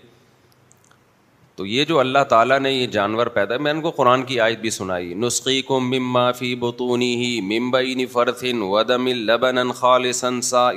تو 1.56 1.64
یہ 1.66 1.84
جو 1.88 1.98
اللہ 2.00 2.24
تعالیٰ 2.28 2.58
نے 2.60 2.70
یہ 2.70 2.86
جانور 2.94 3.26
پیدا 3.34 3.54
ہے 3.54 3.58
میں 3.62 3.72
ان 3.72 3.80
کو 3.80 3.90
قرآن 3.96 4.22
کی 4.30 4.38
آیت 4.40 4.58
بھی 4.60 4.70
سنائی 4.76 5.12
نسخی 5.24 5.60
کو 5.66 5.78
مما 5.80 6.30
فی 6.38 6.54
بتونی 6.60 7.14
ہی 7.16 7.40
ممبئی 7.58 7.94
نفرتن 8.02 8.62
ودم 8.70 9.06
البن 9.10 9.70
خالصن 9.80 10.40
سا 10.48 10.68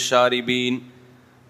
شاربین 0.00 0.78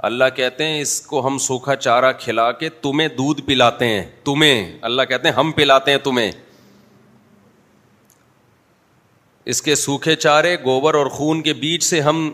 اللہ 0.08 0.24
کہتے 0.36 0.66
ہیں 0.66 0.80
اس 0.80 1.00
کو 1.06 1.26
ہم 1.26 1.36
سوکھا 1.46 1.74
چارہ 1.76 2.12
کھلا 2.18 2.50
کے 2.62 2.68
تمہیں 2.82 3.08
دودھ 3.16 3.42
پلاتے 3.46 3.86
ہیں 3.86 4.04
تمہیں 4.24 4.72
اللہ 4.90 5.02
کہتے 5.08 5.28
ہیں 5.28 5.34
ہم 5.36 5.50
پلاتے 5.56 5.90
ہیں 5.90 5.98
تمہیں 6.04 6.30
اس 9.52 9.60
کے 9.62 9.74
سوکھے 9.74 10.14
چارے 10.16 10.56
گوبر 10.64 10.94
اور 10.94 11.06
خون 11.18 11.42
کے 11.42 11.52
بیچ 11.66 11.82
سے 11.84 12.00
ہم 12.08 12.30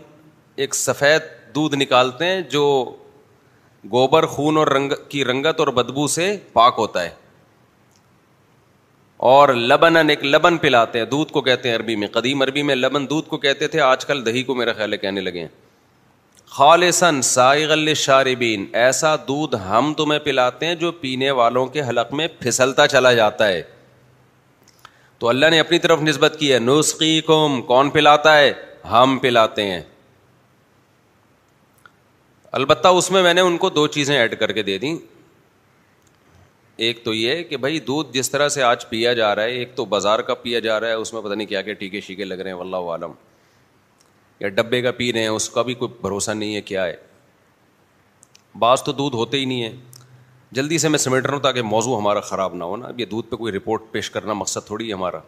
ایک 0.63 0.75
سفید 0.75 1.21
دودھ 1.55 1.75
نکالتے 1.75 2.25
ہیں 2.25 2.41
جو 2.49 2.63
گوبر 3.91 4.25
خون 4.33 4.57
اور 4.57 4.67
رنگ 4.67 4.91
کی 5.09 5.23
رنگت 5.25 5.59
اور 5.59 5.67
بدبو 5.79 6.07
سے 6.13 6.35
پاک 6.53 6.75
ہوتا 6.77 7.03
ہے 7.03 7.09
اور 9.29 9.49
لبن 9.69 9.97
ایک 10.09 10.23
لبن 10.25 10.57
پلاتے 10.63 10.99
ہیں 10.99 11.05
دودھ 11.11 11.31
کو 11.33 11.41
کہتے 11.41 11.69
ہیں 11.69 11.75
عربی 11.75 11.95
میں 12.01 12.07
قدیم 12.13 12.41
عربی 12.41 12.63
میں 12.69 12.75
لبن 12.75 13.09
دودھ 13.09 13.29
کو 13.29 13.37
کہتے 13.45 13.67
تھے 13.75 13.79
آج 13.81 14.05
کل 14.05 14.25
دہی 14.25 14.43
کو 14.49 14.55
میرا 14.55 14.73
خیال 14.77 14.93
ہے 14.93 14.97
کہنے 14.97 15.21
لگے 15.21 15.39
ہیں 15.41 15.47
خالصن 16.57 17.21
سائغ 17.29 17.73
شاربین 18.03 18.65
ایسا 18.83 19.15
دودھ 19.27 19.55
ہم 19.69 19.93
تمہیں 19.97 20.19
پلاتے 20.23 20.65
ہیں 20.65 20.75
جو 20.83 20.91
پینے 21.01 21.31
والوں 21.39 21.65
کے 21.73 21.81
حلق 21.89 22.13
میں 22.19 22.27
پھسلتا 22.39 22.87
چلا 22.87 23.13
جاتا 23.13 23.47
ہے 23.47 23.61
تو 25.19 25.29
اللہ 25.29 25.49
نے 25.51 25.59
اپنی 25.59 25.79
طرف 25.87 26.01
نسبت 26.01 26.35
کی 26.39 26.51
ہے 26.53 26.59
نسخی 26.59 27.19
کم 27.27 27.61
کون 27.67 27.89
پلاتا 27.89 28.37
ہے 28.37 28.51
ہم 28.91 29.17
پلاتے 29.21 29.63
ہیں 29.71 29.81
البتہ 32.57 32.87
اس 32.97 33.09
میں 33.11 33.21
میں 33.23 33.33
نے 33.33 33.41
ان 33.41 33.57
کو 33.57 33.69
دو 33.69 33.85
چیزیں 33.95 34.15
ایڈ 34.17 34.39
کر 34.39 34.51
کے 34.53 34.63
دے 34.63 34.77
دیں 34.79 34.95
ایک 36.85 37.03
تو 37.05 37.13
یہ 37.13 37.41
کہ 37.43 37.57
بھائی 37.57 37.79
دودھ 37.87 38.11
جس 38.13 38.29
طرح 38.31 38.49
سے 38.49 38.63
آج 38.63 38.87
پیا 38.89 39.13
جا 39.13 39.33
رہا 39.35 39.43
ہے 39.43 39.51
ایک 39.57 39.75
تو 39.75 39.85
بازار 39.93 40.19
کا 40.29 40.33
پیا 40.41 40.59
جا 40.67 40.79
رہا 40.79 40.87
ہے 40.87 40.93
اس 40.93 41.13
میں 41.13 41.21
پتہ 41.21 41.33
نہیں 41.33 41.47
کیا 41.47 41.61
کیا 41.61 41.73
ٹیکے 41.79 42.01
شیکے 42.01 42.25
لگ 42.25 42.39
رہے 42.43 42.51
ہیں 42.51 42.57
واللہ 42.57 42.89
عالم 42.91 43.11
یا 44.39 44.47
ڈبے 44.55 44.81
کا 44.81 44.91
پی 44.97 45.11
رہے 45.13 45.21
ہیں 45.21 45.27
اس 45.27 45.49
کا 45.49 45.61
بھی 45.69 45.73
کوئی 45.73 45.91
بھروسہ 46.01 46.31
نہیں 46.31 46.55
ہے 46.55 46.61
کیا 46.61 46.85
ہے 46.85 46.95
بعض 48.59 48.83
تو 48.83 48.91
دودھ 48.99 49.15
ہوتے 49.15 49.37
ہی 49.39 49.45
نہیں 49.45 49.63
ہے 49.63 49.71
جلدی 50.57 50.77
سے 50.77 50.89
میں 50.89 50.99
سمیٹ 50.99 51.25
رہا 51.25 51.33
ہوں 51.33 51.41
تاکہ 51.41 51.61
موضوع 51.69 51.97
ہمارا 51.97 52.19
خراب 52.29 52.53
نہ 52.55 52.63
ہو 52.63 52.75
نا 52.77 52.87
اب 52.87 52.99
یہ 52.99 53.05
دودھ 53.11 53.29
پہ 53.29 53.35
کوئی 53.35 53.53
رپورٹ 53.53 53.91
پیش 53.91 54.09
کرنا 54.11 54.33
مقصد 54.33 54.65
تھوڑی 54.67 54.87
ہے 54.87 54.93
ہمارا 54.93 55.19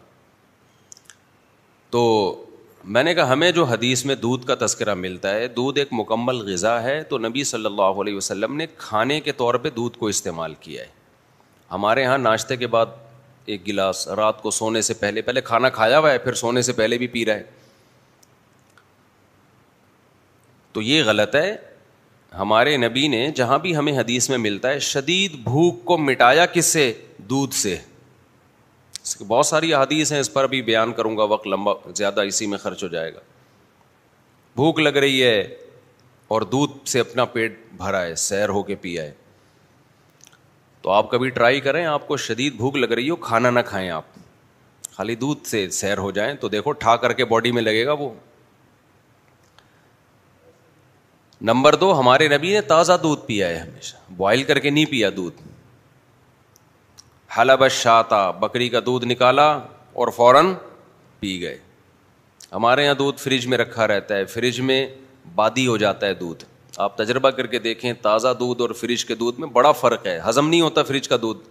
تو 1.90 2.04
میں 2.84 3.02
نے 3.02 3.12
کہا 3.14 3.32
ہمیں 3.32 3.50
جو 3.52 3.64
حدیث 3.66 4.04
میں 4.06 4.14
دودھ 4.16 4.46
کا 4.46 4.54
تذکرہ 4.64 4.92
ملتا 4.94 5.34
ہے 5.34 5.48
دودھ 5.56 5.78
ایک 5.78 5.88
مکمل 5.92 6.38
غذا 6.52 6.82
ہے 6.82 7.02
تو 7.08 7.18
نبی 7.18 7.42
صلی 7.44 7.66
اللہ 7.66 8.00
علیہ 8.02 8.16
وسلم 8.16 8.54
نے 8.56 8.66
کھانے 8.76 9.20
کے 9.20 9.32
طور 9.36 9.54
پہ 9.64 9.70
دودھ 9.76 9.98
کو 9.98 10.06
استعمال 10.08 10.54
کیا 10.60 10.82
ہے 10.82 10.88
ہمارے 11.72 12.02
یہاں 12.02 12.16
ناشتے 12.18 12.56
کے 12.56 12.66
بعد 12.66 12.86
ایک 13.46 13.66
گلاس 13.66 14.06
رات 14.16 14.40
کو 14.42 14.50
سونے 14.50 14.80
سے 14.82 14.94
پہلے 14.94 15.22
پہلے 15.22 15.40
کھانا 15.44 15.68
کھایا 15.76 15.98
ہوا 15.98 16.12
ہے 16.12 16.18
پھر 16.18 16.34
سونے 16.42 16.62
سے 16.62 16.72
پہلے 16.80 16.98
بھی 16.98 17.06
پی 17.16 17.24
رہا 17.26 17.34
ہے 17.34 17.42
تو 20.72 20.82
یہ 20.82 21.02
غلط 21.06 21.34
ہے 21.34 21.54
ہمارے 22.38 22.76
نبی 22.76 23.06
نے 23.08 23.26
جہاں 23.36 23.58
بھی 23.58 23.76
ہمیں 23.76 23.96
حدیث 23.98 24.28
میں 24.30 24.38
ملتا 24.38 24.70
ہے 24.70 24.78
شدید 24.88 25.36
بھوک 25.44 25.84
کو 25.84 25.98
مٹایا 25.98 26.46
کس 26.52 26.66
سے 26.72 26.92
دودھ 27.28 27.54
سے 27.54 27.76
بہت 29.28 29.46
ساری 29.46 29.72
احادیث 29.74 30.12
ہیں 30.12 30.20
اس 30.20 30.32
پر 30.32 30.46
بھی 30.48 30.60
بیان 30.62 30.92
کروں 30.92 31.16
گا 31.16 31.22
وقت 31.32 31.46
لمبا 31.46 31.72
زیادہ 31.96 32.20
اسی 32.26 32.46
میں 32.46 32.58
خرچ 32.58 32.82
ہو 32.84 32.88
جائے 32.88 33.12
گا 33.14 33.20
بھوک 34.56 34.78
لگ 34.80 34.96
رہی 35.04 35.22
ہے 35.22 35.40
اور 36.34 36.42
دودھ 36.52 36.72
سے 36.88 37.00
اپنا 37.00 37.24
پیٹ 37.36 37.58
بھرا 37.76 38.00
ہے 38.02 38.14
سیر 38.28 38.48
ہو 38.48 38.62
کے 38.62 38.74
پیا 38.80 39.02
ہے 39.02 39.12
تو 40.82 40.90
آپ 40.90 41.10
کبھی 41.10 41.28
ٹرائی 41.30 41.60
کریں 41.60 41.84
آپ 41.86 42.06
کو 42.08 42.16
شدید 42.26 42.56
بھوک 42.56 42.76
لگ 42.76 42.92
رہی 42.92 43.10
ہو 43.10 43.16
کھانا 43.28 43.50
نہ 43.50 43.60
کھائیں 43.66 43.88
آپ 43.90 44.04
خالی 44.92 45.14
دودھ 45.16 45.46
سے 45.48 45.68
سیر 45.70 45.98
ہو 45.98 46.10
جائیں 46.10 46.32
تو 46.40 46.48
دیکھو 46.48 46.72
ٹھا 46.84 46.96
کر 47.02 47.12
کے 47.20 47.24
باڈی 47.24 47.52
میں 47.52 47.62
لگے 47.62 47.84
گا 47.86 47.92
وہ 47.98 48.08
نمبر 51.50 51.74
دو 51.80 51.98
ہمارے 52.00 52.28
نبی 52.36 52.52
نے 52.52 52.60
تازہ 52.68 52.92
دودھ 53.02 53.20
پیا 53.26 53.48
ہے 53.48 53.58
ہمیشہ 53.58 53.96
بوائل 54.16 54.42
کر 54.44 54.58
کے 54.64 54.70
نہیں 54.70 54.86
پیا 54.90 55.10
دودھ 55.16 55.42
حلب 57.38 57.66
شاتا 57.68 58.20
بکری 58.40 58.68
کا 58.68 58.80
دودھ 58.86 59.04
نکالا 59.06 59.46
اور 60.02 60.08
فوراً 60.16 60.40
پی 61.20 61.40
گئے 61.40 61.58
ہمارے 62.52 62.84
یہاں 62.84 62.94
دودھ 62.98 63.20
فریج 63.22 63.46
میں 63.46 63.58
رکھا 63.58 63.86
رہتا 63.88 64.16
ہے 64.16 64.24
فریج 64.32 64.60
میں 64.70 64.86
بادی 65.34 65.66
ہو 65.66 65.76
جاتا 65.82 66.06
ہے 66.06 66.14
دودھ 66.22 66.44
آپ 66.86 66.96
تجربہ 66.98 67.30
کر 67.30 67.46
کے 67.52 67.58
دیکھیں 67.58 67.92
تازہ 68.02 68.28
دودھ 68.40 68.60
اور 68.62 68.70
فریج 68.80 69.04
کے 69.04 69.14
دودھ 69.14 69.40
میں 69.40 69.48
بڑا 69.58 69.72
فرق 69.82 70.06
ہے 70.06 70.18
ہضم 70.28 70.48
نہیں 70.48 70.60
ہوتا 70.60 70.82
فریج 70.88 71.08
کا 71.08 71.16
دودھ 71.22 71.48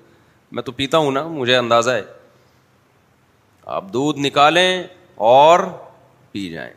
میں 0.56 0.64
تو 0.64 0.72
پیتا 0.72 0.98
ہوں 0.98 1.12
نا 1.12 1.22
مجھے 1.28 1.56
اندازہ 1.58 1.92
ہے 1.92 2.02
آپ 3.78 3.92
دودھ 3.94 4.20
نکالیں 4.20 4.84
اور 5.32 5.60
پی 6.32 6.48
جائیں 6.50 6.74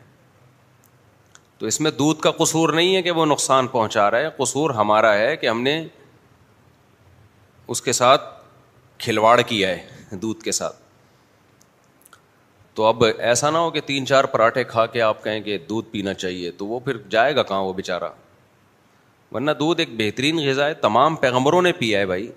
تو 1.59 1.66
اس 1.66 1.80
میں 1.80 1.90
دودھ 1.99 2.21
کا 2.21 2.30
قصور 2.38 2.73
نہیں 2.73 2.94
ہے 2.97 3.02
کہ 3.02 3.11
وہ 3.18 3.26
نقصان 3.26 3.66
پہنچا 3.76 4.11
رہا 4.11 4.18
ہے 4.18 4.28
قصور 4.37 4.71
ہمارا 4.82 5.14
ہے 5.18 5.37
کہ 5.37 5.49
ہم 5.49 5.61
نے 5.62 5.82
اس 7.73 7.82
کے 7.82 7.92
ساتھ 7.92 8.31
کھلواڑ 9.02 9.40
کیا 9.47 9.68
ہے 9.68 10.16
دودھ 10.23 10.42
کے 10.44 10.52
ساتھ 10.52 10.76
تو 12.75 12.85
اب 12.87 13.02
ایسا 13.18 13.50
نہ 13.50 13.59
ہو 13.59 13.71
کہ 13.71 13.80
تین 13.87 14.06
چار 14.06 14.25
پراٹھے 14.35 14.62
کھا 14.64 14.85
کے 14.92 15.00
آپ 15.02 15.23
کہیں 15.25 15.40
کہ 15.47 15.56
دودھ 15.68 15.87
پینا 15.92 16.12
چاہیے 16.14 16.50
تو 16.59 16.66
وہ 16.66 16.78
پھر 16.85 16.97
جائے 17.14 17.35
گا 17.37 17.42
کہاں 17.49 17.62
وہ 17.62 17.73
بیچارہ 17.80 18.09
ورنہ 19.32 19.50
دودھ 19.59 19.80
ایک 19.80 19.88
بہترین 19.99 20.38
غذا 20.49 20.66
ہے 20.66 20.75
تمام 20.85 21.16
پیغمبروں 21.25 21.62
نے 21.62 21.73
پیا 21.78 21.99
ہے 22.00 22.06
بھائی 22.06 22.30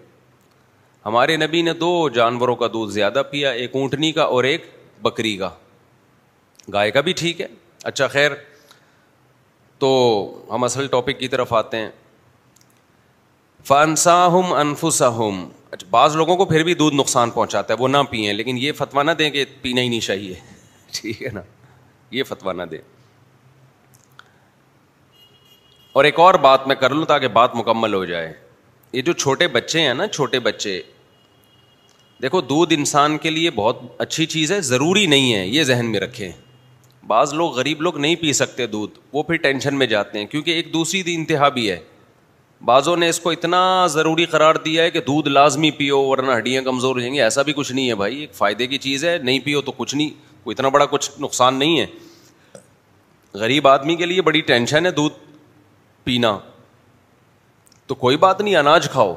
ہمارے 1.06 1.36
نبی 1.38 1.62
نے 1.62 1.74
دو 1.80 1.92
جانوروں 2.14 2.56
کا 2.62 2.68
دودھ 2.74 2.92
زیادہ 2.94 3.22
پیا 3.32 3.50
ایک 3.64 3.76
اونٹنی 3.76 4.12
کا 4.12 4.24
اور 4.36 4.44
ایک 4.52 4.66
بکری 5.04 5.36
کا 5.38 5.50
گائے 6.74 6.92
کا 6.92 7.02
بھی 7.08 7.14
ٹھیک 7.20 7.42
ہے 7.42 7.48
اچھا 7.92 8.08
خیر 8.18 8.32
تو 9.80 9.92
ہم 10.54 10.64
اصل 10.64 10.88
ٹاپک 10.96 11.20
کی 11.20 11.28
طرف 11.36 11.54
آتے 11.62 11.78
ہیں 11.78 11.92
اچھا 15.76 15.88
بعض 15.92 16.16
لوگوں 16.16 16.36
کو 16.38 16.46
پھر 16.46 16.64
بھی 16.64 16.74
دودھ 16.80 16.96
نقصان 16.96 17.30
پہنچاتا 17.30 17.74
ہے 17.74 17.82
وہ 17.82 17.88
نہ 17.88 17.98
پئیں 18.10 18.34
لیکن 18.34 18.58
یہ 18.58 18.72
فتوا 18.78 19.04
دیں 19.20 19.30
کہ 19.30 19.46
پینا 19.62 19.82
ہی 19.82 19.88
نہیں 19.88 20.00
چاہیے 20.02 20.34
ٹھیک 21.00 21.22
ہے 21.24 21.30
نا 21.34 21.42
یہ 22.16 22.24
فتوا 22.24 22.54
نہ 22.54 22.64
دیں 22.72 22.78
اور 26.00 26.04
ایک 26.06 26.20
اور 26.20 26.34
بات 26.44 26.68
میں 26.68 26.76
کر 26.76 26.94
لوں 26.96 27.06
تاکہ 27.06 27.28
بات 27.40 27.56
مکمل 27.56 27.94
ہو 27.94 28.04
جائے 28.06 28.32
یہ 28.94 29.02
جو 29.10 29.14
چھوٹے 29.24 29.48
بچے 29.58 29.82
ہیں 29.82 29.94
نا 29.94 30.08
چھوٹے 30.08 30.40
بچے 30.48 30.82
دیکھو 32.22 32.42
دودھ 32.52 32.74
انسان 32.74 33.18
کے 33.26 33.30
لیے 33.30 33.52
بہت 33.56 33.80
اچھی 34.06 34.26
چیز 34.34 34.52
ہے 34.52 34.60
ضروری 34.72 35.06
نہیں 35.16 35.34
ہے 35.34 35.46
یہ 35.48 35.64
ذہن 35.72 35.92
میں 35.92 36.00
رکھیں 36.00 36.30
بعض 37.08 37.34
لوگ 37.40 37.52
غریب 37.58 37.82
لوگ 37.88 37.98
نہیں 38.06 38.16
پی 38.22 38.32
سکتے 38.40 38.68
دودھ 38.76 39.00
وہ 39.14 39.24
پھر 39.24 39.36
ٹینشن 39.48 39.76
میں 39.80 39.88
جاتے 39.94 40.20
ہیں 40.20 40.26
کیونکہ 40.34 40.52
ایک 40.60 40.72
دوسری 40.74 41.02
انتہا 41.16 41.50
بھی 41.58 41.70
ہے 41.72 41.78
بازوں 42.66 42.96
نے 42.98 43.08
اس 43.10 43.20
کو 43.20 43.32
اتنا 43.32 43.60
ضروری 43.94 44.26
قرار 44.26 44.56
دیا 44.66 44.84
ہے 44.84 44.92
کہ 44.92 45.02
دودھ 45.08 45.28
لازمی 45.30 45.70
پیو 45.72 46.00
ورنہ 46.04 46.32
ہڈیاں 46.38 46.62
کمزور 46.64 46.96
ہو 46.96 47.00
جائیں 47.00 47.14
گی 47.14 47.22
ایسا 47.22 47.42
بھی 47.50 47.54
کچھ 47.56 47.72
نہیں 47.72 47.88
ہے 47.90 47.96
بھائی 47.96 48.18
ایک 48.20 48.34
فائدے 48.36 48.68
کی 48.68 48.78
چیز 48.86 49.04
ہے 49.06 49.18
نہیں 49.24 49.40
پیو 49.46 49.62
تو 49.66 49.72
کچھ 49.78 49.94
نہیں 49.96 50.10
کوئی 50.44 50.54
اتنا 50.54 50.70
بڑا 50.76 50.86
کچھ 50.94 51.10
نقصان 51.22 51.56
نہیں 51.60 51.80
ہے 51.80 51.86
غریب 53.40 53.68
آدمی 53.68 53.96
کے 53.96 54.06
لیے 54.06 54.22
بڑی 54.30 54.42
ٹینشن 54.48 54.86
ہے 54.86 54.92
دودھ 54.92 55.14
پینا 56.04 56.38
تو 57.88 57.96
کوئی 58.06 58.18
بات 58.24 58.42
نہیں 58.42 58.56
اناج 58.56 58.90
کھاؤ 58.92 59.14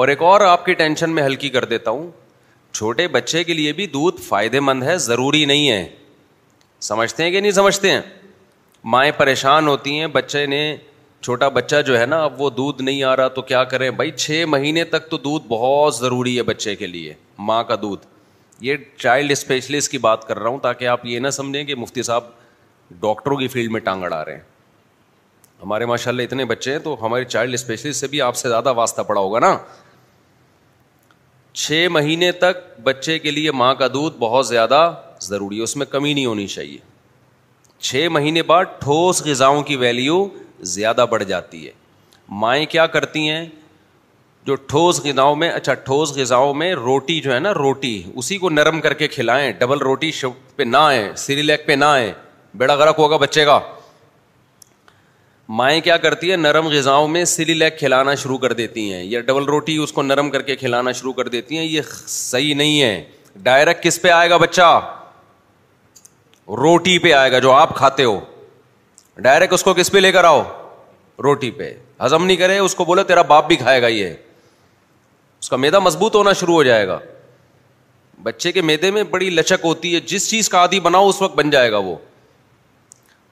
اور 0.00 0.08
ایک 0.08 0.22
اور 0.22 0.40
آپ 0.50 0.64
کی 0.66 0.74
ٹینشن 0.82 1.10
میں 1.14 1.22
ہلکی 1.22 1.48
کر 1.58 1.64
دیتا 1.74 1.90
ہوں 1.96 2.10
چھوٹے 2.72 3.08
بچے 3.18 3.42
کے 3.44 3.54
لیے 3.54 3.72
بھی 3.80 3.86
دودھ 3.96 4.20
فائدے 4.28 4.60
مند 4.68 4.82
ہے 4.82 4.96
ضروری 5.08 5.44
نہیں 5.52 5.70
ہے 5.70 5.82
سمجھتے 6.90 7.22
ہیں 7.22 7.30
کہ 7.30 7.40
نہیں 7.40 7.52
سمجھتے 7.60 7.90
ہیں 7.92 8.00
مائیں 8.96 9.10
پریشان 9.16 9.66
ہوتی 9.68 9.98
ہیں 10.00 10.06
بچے 10.18 10.44
نے 10.54 10.62
چھوٹا 11.22 11.48
بچہ 11.54 11.80
جو 11.86 11.98
ہے 11.98 12.04
نا 12.06 12.22
اب 12.24 12.40
وہ 12.40 12.48
دودھ 12.50 12.80
نہیں 12.82 13.02
آ 13.04 13.14
رہا 13.16 13.28
تو 13.38 13.42
کیا 13.50 13.62
کریں 13.72 13.90
بھائی 13.98 14.10
چھ 14.10 14.44
مہینے 14.48 14.84
تک 14.94 15.08
تو 15.10 15.16
دودھ 15.24 15.46
بہت 15.48 15.94
ضروری 15.96 16.36
ہے 16.36 16.42
بچے 16.42 16.74
کے 16.76 16.86
لیے 16.86 17.12
ماں 17.48 17.62
کا 17.70 17.74
دودھ 17.82 18.06
یہ 18.64 18.76
چائلڈ 18.98 19.30
اسپیشلسٹ 19.30 19.90
کی 19.90 19.98
بات 19.98 20.26
کر 20.28 20.38
رہا 20.38 20.48
ہوں 20.50 20.58
تاکہ 20.62 20.86
آپ 20.88 21.04
یہ 21.06 21.18
نہ 21.20 21.30
سمجھیں 21.40 21.64
کہ 21.64 21.74
مفتی 21.74 22.02
صاحب 22.02 22.24
ڈاکٹروں 23.00 23.36
کی 23.36 23.48
فیلڈ 23.48 23.70
میں 23.72 23.80
ٹانگڑ 23.80 24.12
آ 24.12 24.24
رہے 24.24 24.34
ہیں 24.34 24.48
ہمارے 25.62 25.86
ماشاء 25.86 26.10
اللہ 26.10 26.22
اتنے 26.22 26.44
بچے 26.50 26.72
ہیں 26.72 26.78
تو 26.84 26.96
ہمارے 27.04 27.24
چائلڈ 27.24 27.54
اسپیشلسٹ 27.54 28.00
سے 28.00 28.06
بھی 28.08 28.20
آپ 28.22 28.36
سے 28.36 28.48
زیادہ 28.48 28.72
واسطہ 28.76 29.02
پڑا 29.08 29.20
ہوگا 29.20 29.38
نا 29.40 29.56
چھ 31.62 31.86
مہینے 31.92 32.30
تک 32.44 32.68
بچے 32.82 33.18
کے 33.18 33.30
لیے 33.30 33.50
ماں 33.52 33.74
کا 33.74 33.86
دودھ 33.94 34.16
بہت 34.18 34.46
زیادہ 34.46 34.80
ضروری 35.22 35.58
ہے 35.58 35.62
اس 35.62 35.76
میں 35.76 35.86
کمی 35.86 36.14
نہیں 36.14 36.26
ہونی 36.26 36.46
چاہیے 36.46 36.78
چھ 37.88 38.06
مہینے 38.12 38.42
بعد 38.52 38.64
ٹھوس 38.80 39.22
غذاؤں 39.26 39.62
کی 39.68 39.76
ویلیو 39.76 40.26
زیادہ 40.68 41.06
بڑھ 41.10 41.24
جاتی 41.28 41.66
ہے 41.66 41.72
مائیں 42.40 42.64
کیا 42.70 42.86
کرتی 42.86 43.28
ہیں 43.28 43.44
جو 44.46 44.54
ٹھوس 44.68 45.00
غذاؤں 45.04 45.36
میں 45.36 45.50
اچھا 45.52 45.74
ٹھوس 45.84 46.12
غذاؤں 46.16 46.54
میں 46.54 46.72
روٹی 46.74 47.18
جو 47.20 47.32
ہے 47.34 47.38
نا 47.40 47.52
روٹی 47.54 48.02
اسی 48.14 48.38
کو 48.38 48.50
نرم 48.50 48.80
کر 48.80 48.94
کے 49.02 49.08
کھلائیں 49.08 49.52
ڈبل 49.58 49.78
روٹی 49.78 50.10
پہ 50.22 50.26
پہ 50.56 50.62
نہ 50.62 50.68
نہ 50.70 50.76
آئیں 50.76 50.98
آئیں 51.02 51.14
سری 51.26 51.42
لیک 51.42 51.68
بیڑا 52.58 52.90
ہوگا 52.98 53.16
بچے 53.16 53.44
کا 53.44 53.58
مائیں 55.58 55.80
کیا 55.80 55.96
کرتی 55.96 56.30
ہے 56.30 56.36
نرم 56.36 56.66
غذاؤں 56.68 57.08
میں 57.08 57.24
سری 57.24 57.54
لیک 57.54 57.78
کھلانا 57.78 58.14
شروع 58.14 58.36
کر 58.38 58.52
دیتی 58.60 58.92
ہیں 58.92 59.02
یا 59.02 59.20
ڈبل 59.20 59.44
روٹی 59.44 59.76
اس 59.82 59.92
کو 59.92 60.02
نرم 60.02 60.30
کر 60.30 60.42
کے 60.42 60.56
کھلانا 60.56 60.92
شروع 60.92 61.12
کر 61.12 61.28
دیتی 61.28 61.58
ہیں 61.58 61.64
یہ 61.64 61.82
صحیح 62.08 62.54
نہیں 62.54 62.80
ہے 62.82 63.04
ڈائریکٹ 63.42 63.82
کس 63.84 64.00
پہ 64.02 64.10
آئے 64.10 64.28
گا 64.30 64.36
بچہ 64.36 64.68
روٹی 66.62 66.98
پہ 66.98 67.12
آئے 67.12 67.32
گا 67.32 67.38
جو 67.38 67.52
آپ 67.52 67.76
کھاتے 67.76 68.04
ہو 68.04 68.18
ڈائریکٹ 69.22 69.52
اس 69.52 69.62
کو 69.64 69.72
کس 69.74 69.90
پہ 69.92 69.98
لے 69.98 70.10
کر 70.12 70.24
آؤ 70.24 70.42
روٹی 71.22 71.50
پہ 71.60 71.72
ہضم 72.04 72.24
نہیں 72.24 72.36
کرے 72.36 72.58
اس 72.58 72.74
کو 72.74 72.84
بولے 72.84 73.02
تیرا 73.04 73.22
باپ 73.30 73.46
بھی 73.48 73.56
کھائے 73.62 73.80
گا 73.82 73.86
یہ 73.94 74.10
اس 75.40 75.48
کا 75.50 75.56
میدا 75.56 75.78
مضبوط 75.78 76.14
ہونا 76.16 76.32
شروع 76.40 76.54
ہو 76.54 76.62
جائے 76.64 76.86
گا 76.88 76.98
بچے 78.22 78.52
کے 78.52 78.62
میدے 78.68 78.90
میں 78.90 79.02
بڑی 79.10 79.28
لچک 79.30 79.64
ہوتی 79.64 79.94
ہے 79.94 80.00
جس 80.12 80.28
چیز 80.30 80.48
کا 80.48 80.60
آدھی 80.60 80.80
بناؤ 80.86 81.08
اس 81.08 81.20
وقت 81.22 81.34
بن 81.36 81.50
جائے 81.50 81.70
گا 81.72 81.78
وہ 81.88 81.94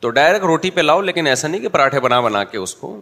تو 0.01 0.11
ڈائریکٹ 0.19 0.45
روٹی 0.47 0.71
پہ 0.71 0.81
لاؤ 0.81 1.01
لیکن 1.09 1.27
ایسا 1.27 1.49
نہیں 1.49 1.61
کہ 1.61 1.69
پراٹھے 1.69 2.01
بنا 2.01 2.21
بنا 2.29 2.43
کے 2.53 2.59
اس 2.59 2.75
کو 2.83 3.01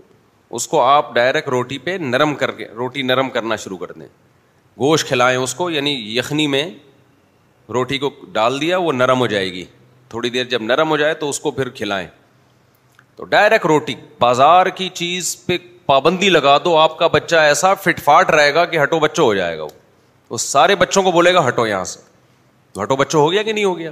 اس 0.59 0.67
کو 0.69 0.83
آپ 0.83 1.13
ڈائریکٹ 1.15 1.49
روٹی 1.49 1.79
پہ 1.87 1.97
نرم 2.01 2.35
کر 2.43 2.51
کے 2.61 2.67
روٹی 2.77 3.03
نرم 3.03 3.31
کرنا 3.31 3.57
شروع 3.65 3.77
کر 3.79 3.93
دیں 3.99 4.07
گوشت 4.81 5.09
کھلائیں 5.09 5.37
اس 5.39 5.55
کو 5.55 5.69
یعنی 5.71 5.91
یخنی 6.17 6.47
میں 6.55 6.69
روٹی 7.75 7.99
کو 7.99 8.11
ڈال 8.33 8.61
دیا 8.61 8.79
وہ 8.79 8.93
نرم 8.93 9.21
ہو 9.21 9.27
جائے 9.27 9.53
گی 9.53 9.65
تھوڑی 10.09 10.31
دیر 10.31 10.45
جب 10.51 10.63
نرم 10.63 10.91
ہو 10.91 10.97
جائے 10.97 11.15
تو 11.23 11.29
اس 11.29 11.41
کو 11.41 11.51
پھر 11.51 11.69
کھلائیں 11.81 12.07
تو 13.17 13.25
ڈائریکٹ 13.25 13.67
روٹی 13.67 13.95
بازار 14.21 14.67
کی 14.79 14.89
چیز 14.95 15.37
پہ 15.47 15.57
پابندی 15.87 16.29
لگا 16.31 16.57
دو 16.65 16.77
آپ 16.79 16.99
کا 16.99 17.07
بچہ 17.13 17.37
ایسا 17.51 17.73
فٹ 17.83 18.01
فاٹ 18.05 18.31
رہے 18.31 18.53
گا 18.55 18.65
کہ 18.73 18.83
ہٹو 18.83 18.99
بچوں 19.01 19.25
ہو 19.25 19.35
جائے 19.35 19.57
گا 19.59 19.67
وہ 20.31 20.39
سارے 20.39 20.75
بچوں 20.77 21.03
کو 21.03 21.13
بولے 21.13 21.33
گا 21.35 21.47
ہٹو 21.49 21.67
یہاں 21.67 21.85
سے 21.93 22.01
تو 22.73 22.83
ہٹو 22.83 22.97
بچوں 22.97 23.21
ہو 23.21 23.31
گیا 23.33 23.43
کہ 23.43 23.53
نہیں 23.53 23.65
ہو 23.65 23.79
گیا 23.79 23.91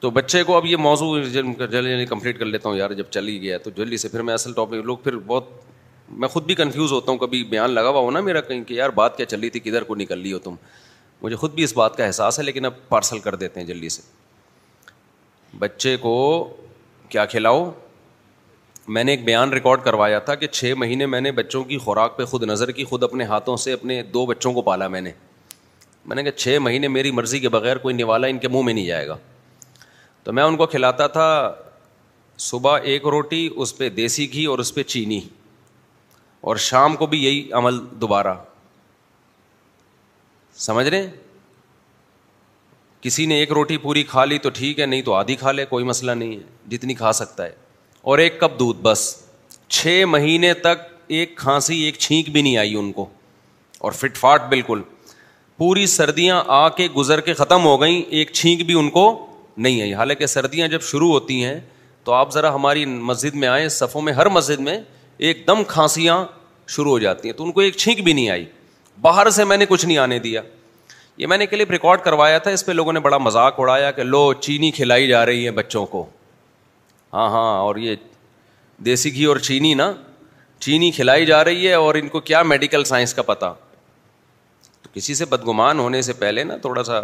تو 0.00 0.10
بچے 0.10 0.42
کو 0.44 0.56
اب 0.56 0.66
یہ 0.66 0.76
موضوع 0.76 1.18
جلدی 1.32 1.66
جلدی 1.72 2.06
کمپلیٹ 2.06 2.38
کر 2.38 2.46
لیتا 2.46 2.68
ہوں 2.68 2.76
یار 2.76 2.90
جب 2.94 3.10
چلی 3.10 3.40
گیا 3.42 3.58
تو 3.64 3.70
جلدی 3.76 3.96
سے 3.96 4.08
پھر 4.08 4.22
میں 4.22 4.34
اصل 4.34 4.52
ٹاپک 4.56 4.84
لوگ 4.86 4.96
پھر 5.04 5.16
بہت 5.26 5.44
میں 6.22 6.28
خود 6.28 6.44
بھی 6.46 6.54
کنفیوز 6.54 6.92
ہوتا 6.92 7.10
ہوں 7.10 7.18
کبھی 7.18 7.42
بیان 7.50 7.70
لگا 7.70 7.88
ہوا 7.88 8.00
ہونا 8.00 8.18
نا 8.18 8.24
میرا 8.24 8.40
کہیں 8.48 8.64
کہ 8.64 8.74
یار 8.74 8.90
بات 8.98 9.16
کیا 9.16 9.26
چل 9.26 9.40
رہی 9.40 9.50
تھی 9.50 9.60
کدھر 9.60 9.82
کو 9.90 9.94
نکل 9.94 10.18
لی 10.22 10.32
ہو 10.32 10.38
تم 10.48 10.54
مجھے 11.22 11.36
خود 11.36 11.54
بھی 11.54 11.64
اس 11.64 11.76
بات 11.76 11.96
کا 11.96 12.04
احساس 12.04 12.38
ہے 12.38 12.44
لیکن 12.44 12.64
اب 12.66 12.72
پارسل 12.88 13.18
کر 13.28 13.34
دیتے 13.44 13.60
ہیں 13.60 13.66
جلدی 13.66 13.88
سے 13.98 14.02
بچے 15.58 15.96
کو 16.00 16.14
کیا 17.08 17.24
کھلاؤ 17.30 17.70
میں 18.88 19.04
نے 19.04 19.10
ایک 19.12 19.24
بیان 19.24 19.52
ریکارڈ 19.52 19.82
کروایا 19.84 20.18
تھا 20.28 20.34
کہ 20.34 20.46
چھ 20.46 20.72
مہینے 20.78 21.06
میں 21.06 21.20
نے 21.20 21.30
بچوں 21.32 21.62
کی 21.64 21.78
خوراک 21.84 22.16
پہ 22.16 22.24
خود 22.24 22.42
نظر 22.48 22.70
کی 22.72 22.84
خود 22.84 23.02
اپنے 23.02 23.24
ہاتھوں 23.24 23.56
سے 23.56 23.72
اپنے 23.72 24.02
دو 24.14 24.24
بچوں 24.26 24.52
کو 24.52 24.62
پالا 24.62 24.88
میں 24.88 25.00
نے 25.00 25.12
میں 26.06 26.16
نے 26.16 26.22
کہا 26.22 26.32
چھ 26.38 26.56
مہینے 26.62 26.88
میری 26.88 27.10
مرضی 27.10 27.38
کے 27.40 27.48
بغیر 27.48 27.76
کوئی 27.84 27.94
نوالا 27.96 28.26
ان 28.26 28.38
کے 28.38 28.48
منہ 28.48 28.62
میں 28.64 28.72
نہیں 28.74 28.86
جائے 28.86 29.06
گا 29.08 29.16
تو 30.24 30.32
میں 30.32 30.42
ان 30.42 30.56
کو 30.56 30.66
کھلاتا 30.66 31.06
تھا 31.16 31.28
صبح 32.48 32.78
ایک 32.92 33.06
روٹی 33.12 33.48
اس 33.56 33.76
پہ 33.78 33.88
دیسی 34.00 34.32
گھی 34.32 34.44
اور 34.52 34.58
اس 34.58 34.74
پہ 34.74 34.82
چینی 34.82 35.20
اور 36.50 36.56
شام 36.68 36.96
کو 36.96 37.06
بھی 37.06 37.22
یہی 37.24 37.50
عمل 37.58 37.78
دوبارہ 38.00 38.34
سمجھ 40.64 40.86
رہے 40.88 41.02
ہیں 41.02 41.10
کسی 43.04 43.24
نے 43.26 43.34
ایک 43.38 43.50
روٹی 43.52 43.76
پوری 43.76 44.02
کھا 44.08 44.24
لی 44.24 44.36
تو 44.42 44.50
ٹھیک 44.58 44.78
ہے 44.80 44.84
نہیں 44.86 45.02
تو 45.04 45.14
آدھی 45.14 45.34
کھا 45.36 45.52
لے 45.52 45.64
کوئی 45.68 45.84
مسئلہ 45.84 46.12
نہیں 46.12 46.32
ہے 46.36 46.42
جتنی 46.70 46.94
کھا 46.94 47.10
سکتا 47.12 47.44
ہے 47.44 47.50
اور 48.12 48.18
ایک 48.18 48.38
کپ 48.40 48.58
دودھ 48.58 48.78
بس 48.82 49.00
چھ 49.76 50.04
مہینے 50.08 50.52
تک 50.64 50.86
ایک 51.16 51.34
کھانسی 51.38 51.78
ایک 51.84 51.96
چھینک 52.04 52.30
بھی 52.32 52.42
نہیں 52.42 52.56
آئی 52.58 52.74
ان 52.76 52.90
کو 52.92 53.06
اور 53.88 53.92
فٹ 53.98 54.16
فاٹ 54.16 54.48
بالکل 54.50 54.80
پوری 55.56 55.84
سردیاں 55.86 56.42
آ 56.46 56.68
کے 56.78 56.88
گزر 56.96 57.20
کے 57.26 57.34
ختم 57.42 57.64
ہو 57.64 57.80
گئیں 57.80 58.00
ایک 58.00 58.32
چھینک 58.34 58.62
بھی 58.66 58.78
ان 58.78 58.88
کو 58.90 59.04
نہیں 59.56 59.80
آئی 59.80 59.94
حالانکہ 59.94 60.26
سردیاں 60.26 60.68
جب 60.68 60.82
شروع 60.92 61.10
ہوتی 61.12 61.42
ہیں 61.44 61.58
تو 62.04 62.12
آپ 62.12 62.32
ذرا 62.34 62.54
ہماری 62.54 62.84
مسجد 62.86 63.34
میں 63.44 63.48
آئیں 63.48 63.68
صفوں 63.78 64.02
میں 64.02 64.12
ہر 64.12 64.28
مسجد 64.38 64.60
میں 64.70 64.78
ایک 65.28 65.46
دم 65.48 65.62
کھانسیاں 65.68 66.24
شروع 66.76 66.90
ہو 66.90 66.98
جاتی 66.98 67.28
ہیں 67.28 67.36
تو 67.36 67.44
ان 67.44 67.52
کو 67.52 67.60
ایک 67.60 67.76
چھینک 67.76 68.00
بھی 68.04 68.12
نہیں 68.12 68.30
آئی 68.30 68.44
باہر 69.00 69.30
سے 69.40 69.44
میں 69.52 69.56
نے 69.56 69.66
کچھ 69.68 69.86
نہیں 69.86 69.98
آنے 69.98 70.18
دیا 70.28 70.40
یہ 71.18 71.26
میں 71.26 71.36
نے 71.38 71.46
کلپ 71.46 71.70
ریکارڈ 71.70 72.00
کروایا 72.04 72.38
تھا 72.44 72.50
اس 72.50 72.64
پہ 72.66 72.72
لوگوں 72.72 72.92
نے 72.92 73.00
بڑا 73.00 73.18
مذاق 73.18 73.58
اڑایا 73.60 73.90
کہ 73.96 74.02
لو 74.02 74.32
چینی 74.40 74.70
کھلائی 74.78 75.06
جا 75.08 75.24
رہی 75.26 75.44
ہے 75.46 75.50
بچوں 75.60 75.84
کو 75.86 76.06
ہاں 77.12 77.28
ہاں 77.30 77.52
اور 77.58 77.76
یہ 77.76 77.96
دیسی 78.84 79.14
گھی 79.14 79.24
اور 79.24 79.36
چینی 79.48 79.72
نا 79.74 79.92
چینی 80.60 80.90
کھلائی 80.90 81.26
جا 81.26 81.42
رہی 81.44 81.68
ہے 81.68 81.72
اور 81.74 81.94
ان 81.94 82.08
کو 82.08 82.20
کیا 82.30 82.42
میڈیکل 82.42 82.84
سائنس 82.84 83.14
کا 83.14 83.22
پتہ 83.26 83.52
تو 84.82 84.88
کسی 84.92 85.14
سے 85.14 85.24
بدگمان 85.30 85.78
ہونے 85.78 86.02
سے 86.02 86.12
پہلے 86.24 86.44
نا 86.44 86.56
تھوڑا 86.62 86.84
سا 86.84 87.00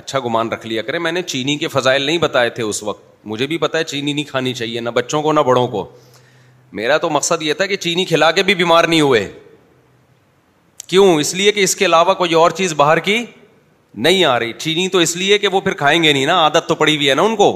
اچھا 0.00 0.18
گمان 0.24 0.52
رکھ 0.52 0.66
لیا 0.66 0.82
کرے 0.82 0.98
میں 0.98 1.12
نے 1.12 1.22
چینی 1.22 1.56
کے 1.58 1.68
فضائل 1.68 2.02
نہیں 2.02 2.18
بتائے 2.18 2.50
تھے 2.50 2.62
اس 2.62 2.82
وقت 2.82 3.10
مجھے 3.32 3.46
بھی 3.46 3.58
پتا 3.58 3.78
ہے 3.78 3.84
چینی 3.84 4.12
نہیں 4.12 4.24
کھانی 4.28 4.54
چاہیے 4.54 4.80
نہ 4.80 4.90
بچوں 4.94 5.22
کو 5.22 5.32
نہ 5.32 5.40
بڑوں 5.46 5.66
کو 5.68 5.88
میرا 6.80 6.96
تو 6.98 7.10
مقصد 7.10 7.42
یہ 7.42 7.54
تھا 7.54 7.66
کہ 7.66 7.76
چینی 7.76 8.04
کھلا 8.04 8.30
کے 8.38 8.42
بھی 8.42 8.54
بیمار 8.54 8.84
نہیں 8.84 9.00
ہوئے 9.00 9.28
کیوں 10.92 11.12
اس 11.20 11.32
لیے 11.34 11.52
کہ 11.52 11.62
اس 11.64 11.74
کے 11.76 11.84
علاوہ 11.86 12.14
کوئی 12.14 12.32
اور 12.38 12.50
چیز 12.56 12.72
باہر 12.76 12.98
کی 13.04 13.14
نہیں 14.06 14.24
آ 14.24 14.38
رہی 14.38 14.52
چینی 14.64 14.86
تو 14.94 14.98
اس 15.04 15.14
لیے 15.16 15.38
کہ 15.44 15.48
وہ 15.52 15.60
پھر 15.60 15.74
کھائیں 15.82 16.02
گے 16.02 16.12
نہیں 16.12 16.26
نا 16.26 16.34
آدت 16.44 16.68
تو 16.68 16.74
پڑی 16.80 16.96
ہوئی 16.96 17.08
ہے 17.10 17.14
نا 17.14 17.22
ان 17.28 17.36
کو 17.36 17.46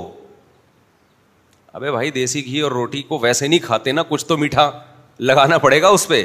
ابھی 1.72 1.90
بھائی 1.90 2.10
دیسی 2.10 2.44
گھی 2.46 2.60
اور 2.66 2.72
روٹی 2.78 3.02
کو 3.10 3.18
ویسے 3.22 3.46
نہیں 3.48 3.58
کھاتے 3.66 3.92
نا 3.92 4.02
کچھ 4.08 4.24
تو 4.26 4.36
میٹھا 4.44 4.70
لگانا 5.32 5.58
پڑے 5.66 5.80
گا 5.82 5.88
اس 5.98 6.06
پہ 6.08 6.24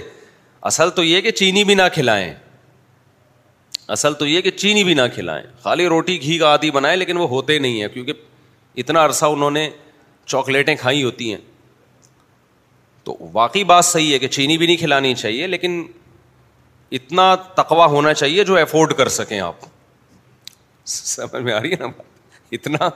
اصل 0.72 0.90
تو 0.96 1.04
یہ 1.04 1.22
کہ 1.22 1.32
چینی 1.42 1.64
بھی 1.72 1.76
نہ 1.76 1.82
کھلائیں 1.94 2.34
اصل 3.98 4.14
تو 4.20 4.28
یہ 4.28 4.42
کہ 4.42 4.52
چینی 4.64 4.84
بھی 4.84 4.94
نہ 4.94 5.02
کھلائیں 5.16 5.46
خالی 5.64 5.88
روٹی 5.96 6.22
گھی 6.22 6.38
کا 6.38 6.54
آدھی 6.54 6.72
بنائے 6.72 6.98
لیکن 6.98 7.18
وہ 7.18 7.28
ہوتے 7.30 7.60
نہیں 7.60 7.80
ہیں 7.82 7.88
کیونکہ 7.94 8.14
اتنا 8.84 9.06
عرصہ 9.06 9.26
انہوں 9.36 9.52
نے 9.60 9.70
چاکلیٹیں 10.26 10.76
کھائی 10.80 11.04
ہوتی 11.04 11.30
ہیں 11.34 11.42
تو 13.04 13.18
واقعی 13.34 13.64
بات 13.74 13.86
صحیح 13.86 14.14
ہے 14.14 14.20
کہ 14.20 14.28
چینی 14.38 14.58
بھی 14.58 14.66
نہیں 14.68 14.78
کھلانی 14.78 15.14
چاہیے 15.14 15.48
لیکن 15.48 15.84
اتنا 16.98 17.34
تقوا 17.58 17.86
ہونا 17.92 18.14
چاہیے 18.14 18.44
جو 18.44 18.58
افورڈ 18.58 18.94
کر 18.98 19.08
سکیں 19.18 19.40
آپ 19.40 19.66
سمجھ 20.94 21.42
میں 21.44 21.54
آ 21.54 21.60
رہی 21.62 21.72
ہے 21.72 21.78
نا 21.80 21.88
اتنا 22.58 22.90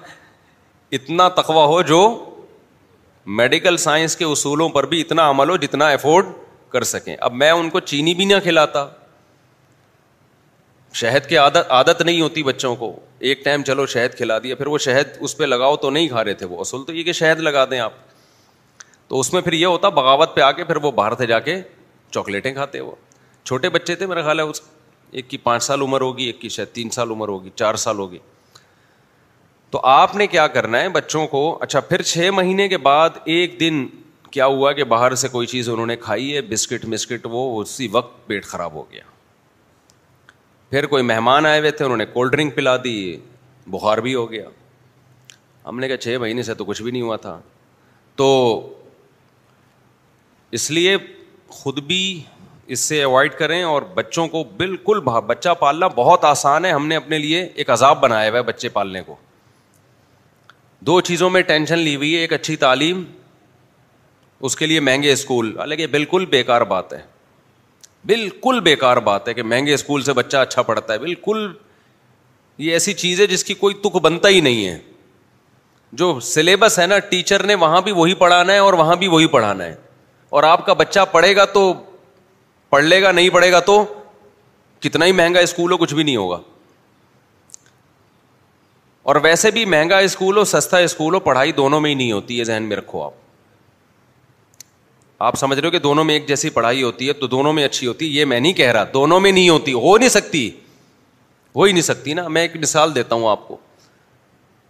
اتنا 0.97 1.27
تقوا 1.41 1.65
ہو 1.73 1.81
جو 1.91 1.99
میڈیکل 3.39 3.77
سائنس 3.83 4.15
کے 4.15 4.25
اصولوں 4.25 4.67
پر 4.69 4.85
بھی 4.93 4.99
اتنا 5.01 5.29
عمل 5.29 5.49
ہو 5.49 5.55
جتنا 5.57 5.87
افورڈ 5.89 6.25
کر 6.71 6.83
سکیں 6.89 7.15
اب 7.27 7.33
میں 7.43 7.49
ان 7.51 7.69
کو 7.69 7.79
چینی 7.91 8.13
بھی 8.15 8.25
نہ 8.25 8.39
کھلاتا 8.43 8.85
شہد 11.01 11.25
کی 11.29 11.37
عادت 11.37 11.71
عادت 11.77 12.01
نہیں 12.01 12.21
ہوتی 12.21 12.43
بچوں 12.43 12.75
کو 12.81 12.93
ایک 13.29 13.43
ٹائم 13.45 13.63
چلو 13.69 13.85
شہد 13.95 14.17
کھلا 14.17 14.37
دیا 14.43 14.55
پھر 14.55 14.67
وہ 14.67 14.77
شہد 14.87 15.17
اس 15.19 15.37
پہ 15.37 15.43
لگاؤ 15.43 15.75
تو 15.85 15.89
نہیں 15.89 16.07
کھا 16.09 16.23
رہے 16.23 16.33
تھے 16.41 16.45
وہ 16.45 16.59
اصول 16.61 16.83
تو 16.87 16.93
یہ 16.93 17.03
کہ 17.03 17.11
شہد 17.21 17.39
لگا 17.47 17.65
دیں 17.71 17.79
آپ 17.87 17.93
تو 19.07 19.19
اس 19.19 19.33
میں 19.33 19.41
پھر 19.41 19.53
یہ 19.53 19.65
ہوتا 19.65 19.89
بغاوت 20.01 20.35
پہ 20.35 20.41
آ 20.41 20.51
کے 20.59 20.63
پھر 20.63 20.75
وہ 20.83 20.91
باہر 21.01 21.15
سے 21.17 21.25
جا 21.27 21.39
کے 21.49 21.59
چاکلیٹیں 22.11 22.53
کھاتے 22.53 22.79
وہ 22.81 22.91
چھوٹے 23.45 23.69
بچے 23.69 23.95
تھے 23.95 24.05
میرا 24.07 24.21
خیال 24.23 24.39
ہے 24.39 24.43
اس 24.51 24.61
ایک 25.17 25.29
کی 25.29 25.37
پانچ 25.37 25.63
سال 25.63 25.81
عمر 25.81 26.01
ہوگی 26.01 26.23
ایک 26.25 26.39
کی 26.41 26.49
شاید 26.49 26.67
تین 26.75 26.89
سال 26.91 27.11
عمر 27.11 27.27
ہوگی 27.27 27.49
چار 27.55 27.75
سال 27.83 27.99
ہوگی 27.99 28.17
تو 29.71 29.79
آپ 29.87 30.15
نے 30.15 30.27
کیا 30.27 30.45
کرنا 30.55 30.79
ہے 30.81 30.89
بچوں 30.89 31.25
کو 31.27 31.41
اچھا 31.61 31.79
پھر 31.91 32.01
چھ 32.11 32.29
مہینے 32.35 32.67
کے 32.69 32.77
بعد 32.87 33.17
ایک 33.35 33.59
دن 33.59 33.85
کیا 34.31 34.45
ہوا 34.45 34.71
کہ 34.79 34.83
باہر 34.93 35.15
سے 35.15 35.27
کوئی 35.27 35.47
چیز 35.47 35.69
انہوں 35.69 35.85
نے 35.85 35.95
کھائی 35.97 36.33
ہے 36.35 36.41
بسکٹ 36.49 36.85
مسکٹ 36.93 37.25
وہ 37.31 37.43
اسی 37.61 37.87
وقت 37.91 38.25
پیٹ 38.27 38.45
خراب 38.45 38.73
ہو 38.73 38.83
گیا 38.91 39.01
پھر 40.69 40.85
کوئی 40.93 41.03
مہمان 41.03 41.45
آئے 41.45 41.59
ہوئے 41.59 41.71
تھے 41.71 41.85
انہوں 41.85 41.97
نے 41.97 42.05
کولڈ 42.13 42.31
ڈرنک 42.31 42.55
پلا 42.55 42.75
دی 42.83 42.95
بخار 43.73 43.97
بھی 44.07 44.15
ہو 44.15 44.29
گیا 44.31 44.47
ہم 45.65 45.79
نے 45.79 45.87
کہا 45.87 45.97
چھ 45.97 46.17
مہینے 46.21 46.43
سے 46.43 46.53
تو 46.53 46.65
کچھ 46.65 46.81
بھی 46.81 46.91
نہیں 46.91 47.01
ہوا 47.01 47.15
تھا 47.27 47.39
تو 48.15 48.27
اس 50.57 50.69
لیے 50.71 50.97
خود 51.59 51.79
بھی 51.87 52.01
اس 52.73 52.79
سے 52.79 53.01
اوائڈ 53.03 53.33
کریں 53.39 53.61
اور 53.63 53.81
بچوں 53.95 54.27
کو 54.27 54.43
بالکل 54.57 54.99
بچہ 55.27 55.49
پالنا 55.59 55.87
بہت 55.95 56.23
آسان 56.25 56.65
ہے 56.65 56.71
ہم 56.71 56.87
نے 56.87 56.95
اپنے 56.95 57.17
لیے 57.17 57.41
ایک 57.55 57.69
عذاب 57.69 57.99
بنایا 58.01 58.29
ہوا 58.29 58.37
ہے 58.37 58.43
بچے 58.43 58.69
پالنے 58.77 59.01
کو 59.05 59.15
دو 60.87 60.99
چیزوں 61.01 61.29
میں 61.29 61.41
ٹینشن 61.41 61.79
لی 61.79 61.95
ہوئی 61.95 62.13
ہے 62.15 62.19
ایک 62.21 62.33
اچھی 62.33 62.55
تعلیم 62.63 63.03
اس 64.47 64.55
کے 64.55 64.65
لیے 64.65 64.79
مہنگے 64.79 65.11
اسکول 65.11 65.57
حالانکہ 65.59 65.87
بالکل 65.87 66.25
بیکار 66.29 66.61
بات 66.71 66.93
ہے 66.93 67.01
بالکل 68.07 68.59
بیکار 68.63 68.97
بات 69.05 69.27
ہے 69.27 69.33
کہ 69.33 69.43
مہنگے 69.43 69.73
اسکول 69.73 70.01
سے 70.03 70.13
بچہ 70.13 70.37
اچھا 70.37 70.61
پڑھتا 70.61 70.93
ہے 70.93 70.99
بالکل 70.99 71.47
یہ 72.65 72.71
ایسی 72.73 72.93
چیز 72.93 73.21
ہے 73.21 73.25
جس 73.27 73.43
کی 73.43 73.53
کوئی 73.63 73.73
تک 73.83 73.95
بنتا 74.03 74.29
ہی 74.29 74.39
نہیں 74.41 74.65
ہے 74.67 74.77
جو 76.01 76.19
سلیبس 76.23 76.77
ہے 76.79 76.85
نا 76.87 76.99
ٹیچر 77.09 77.43
نے 77.47 77.55
وہاں 77.63 77.81
بھی 77.81 77.91
وہی 77.99 78.13
پڑھانا 78.21 78.53
ہے 78.53 78.57
اور 78.57 78.73
وہاں 78.81 78.95
بھی 79.03 79.07
وہی 79.07 79.27
پڑھانا 79.35 79.63
ہے 79.65 79.75
اور 80.37 80.43
آپ 80.43 80.65
کا 80.65 80.73
بچہ 80.73 80.99
پڑھے 81.11 81.35
گا 81.35 81.45
تو 81.55 81.73
پڑھ 82.75 82.83
لے 82.85 83.01
گا 83.01 83.11
نہیں 83.11 83.29
پڑھے 83.33 83.51
گا 83.51 83.59
تو 83.67 83.73
کتنا 84.83 85.05
ہی 85.05 85.11
مہنگا 85.17 85.39
اسکول 85.47 85.71
ہو 85.71 85.75
کچھ 85.77 85.93
بھی 85.95 86.03
نہیں 86.03 86.15
ہوگا 86.15 86.37
اور 89.11 89.15
ویسے 89.23 89.51
بھی 89.57 89.63
مہنگا 89.73 89.97
اسکول 90.07 90.37
ہو 90.37 90.43
سستا 90.45 90.77
اسکول 90.87 91.13
ہو 91.13 91.19
پڑھائی 91.27 91.51
دونوں 91.59 91.79
میں 91.81 91.89
ہی 91.89 91.93
نہیں 91.95 92.11
ہوتی 92.11 92.39
ہے 92.39 92.43
ذہن 92.49 92.63
میں 92.71 92.77
رکھو 92.77 93.03
آپ 93.03 93.13
آپ 95.27 95.35
سمجھ 95.39 95.57
رہے 95.59 95.65
ہو 95.67 95.71
کہ 95.71 95.79
دونوں 95.85 96.03
میں 96.03 96.13
ایک 96.15 96.27
جیسی 96.27 96.49
پڑھائی 96.55 96.83
ہوتی 96.83 97.07
ہے 97.07 97.13
تو 97.21 97.27
دونوں 97.35 97.53
میں 97.59 97.65
اچھی 97.65 97.87
ہوتی 97.87 98.05
ہے 98.07 98.19
یہ 98.19 98.25
میں 98.31 98.39
نہیں 98.39 98.53
کہہ 98.53 98.71
رہا 98.77 98.83
دونوں 98.93 99.19
میں 99.25 99.31
نہیں 99.37 99.49
ہوتی 99.49 99.73
ہو 99.83 99.97
نہیں 99.97 100.09
سکتی 100.17 100.49
ہو 101.55 101.63
ہی 101.63 101.71
نہیں 101.71 101.87
سکتی 101.91 102.13
نا 102.19 102.27
میں 102.37 102.41
ایک 102.41 102.55
مثال 102.63 102.95
دیتا 102.95 103.15
ہوں 103.15 103.29
آپ 103.31 103.47
کو 103.47 103.57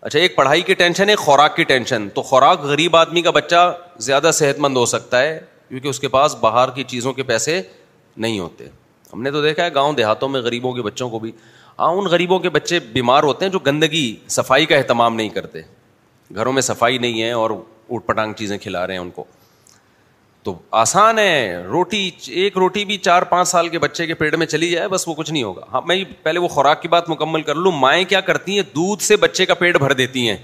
اچھا 0.02 0.20
ایک 0.20 0.36
پڑھائی 0.36 0.62
کی 0.70 0.74
ٹینشن 0.84 1.10
ایک 1.10 1.20
خوراک 1.20 1.56
کی 1.56 1.63
ٹینشن 1.74 2.08
تو 2.15 2.22
خوراک 2.32 2.62
غریب 2.74 2.96
آدمی 2.98 3.22
کا 3.22 3.32
بچہ 3.41 3.65
زیادہ 4.10 4.30
صحت 4.41 4.60
مند 4.68 4.78
ہو 4.78 4.86
سکتا 4.96 5.22
ہے 5.24 5.39
کیونکہ 5.70 5.88
اس 5.88 6.00
کے 6.00 6.08
پاس 6.20 6.36
باہر 6.46 6.70
کی 6.76 6.84
چیزوں 6.94 7.13
کے 7.13 7.24
پیسے 7.34 7.62
نہیں 8.23 8.39
ہوتے 8.39 8.67
ہم 9.13 9.21
نے 9.21 9.32
تو 9.32 9.41
دیکھا 9.41 9.63
ہے 9.65 9.73
گاؤں 9.75 9.93
دیہاتوں 9.93 10.30
میں 10.30 10.41
غریبوں 10.41 10.71
کے 10.73 10.82
بچوں 10.82 11.10
کو 11.10 11.19
بھی 11.19 11.32
ہاں 11.80 11.88
ان 11.95 12.06
غریبوں 12.12 12.39
کے 12.39 12.49
بچے 12.49 12.80
بیمار 12.93 13.23
ہوتے 13.23 13.45
ہیں 13.45 13.51
جو 13.51 13.60
گندگی 13.65 14.15
صفائی 14.36 14.65
کا 14.65 14.75
اہتمام 14.75 15.15
نہیں 15.15 15.30
کرتے 15.30 15.62
گھروں 16.36 16.54
میں 16.54 16.62
صفائی 16.62 16.97
نہیں 16.97 17.21
ہے 17.21 17.32
اور 17.32 17.49
اوٹ 17.51 18.06
پٹانگ 18.06 18.34
چیزیں 18.38 18.58
کھلا 18.62 18.86
رہے 18.88 18.93
ہیں 18.93 19.01
ان 19.01 19.10
کو 19.15 19.23
تو 20.43 20.54
آسان 20.80 21.19
ہے 21.19 21.63
روٹی 21.69 22.10
ایک 22.41 22.58
روٹی 22.58 22.84
بھی 22.86 22.97
چار 22.97 23.21
پانچ 23.30 23.47
سال 23.47 23.69
کے 23.69 23.80
بچے 23.80 24.06
کے 24.08 24.13
پیٹ 24.15 24.36
میں 24.36 24.45
چلی 24.47 24.69
جائے 24.71 24.88
بس 24.88 25.08
وہ 25.08 25.13
کچھ 25.17 25.32
نہیں 25.32 25.43
ہوگا 25.43 25.62
ہاں 25.73 25.82
میں 25.88 26.04
پہلے 26.23 26.39
وہ 26.39 26.47
خوراک 26.47 26.82
کی 26.82 26.88
بات 26.88 27.10
مکمل 27.10 27.41
کر 27.43 27.56
لوں 27.56 27.71
مائیں 27.80 28.04
کیا 28.10 28.21
کرتی 28.30 28.56
ہیں 28.56 28.63
دودھ 28.75 29.04
سے 29.04 29.15
بچے 29.25 29.45
کا 29.45 29.54
پیٹ 29.63 29.78
بھر 29.80 29.93
دیتی 30.04 30.28
ہیں 30.30 30.38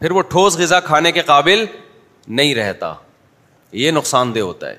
پھر 0.00 0.10
وہ 0.10 0.22
ٹھوس 0.30 0.56
غذا 0.58 0.80
کھانے 0.86 1.12
کے 1.12 1.22
قابل 1.26 1.64
نہیں 2.28 2.54
رہتا 2.54 2.94
یہ 3.82 3.90
نقصان 3.90 4.34
دہ 4.34 4.40
ہوتا 4.40 4.70
ہے 4.70 4.76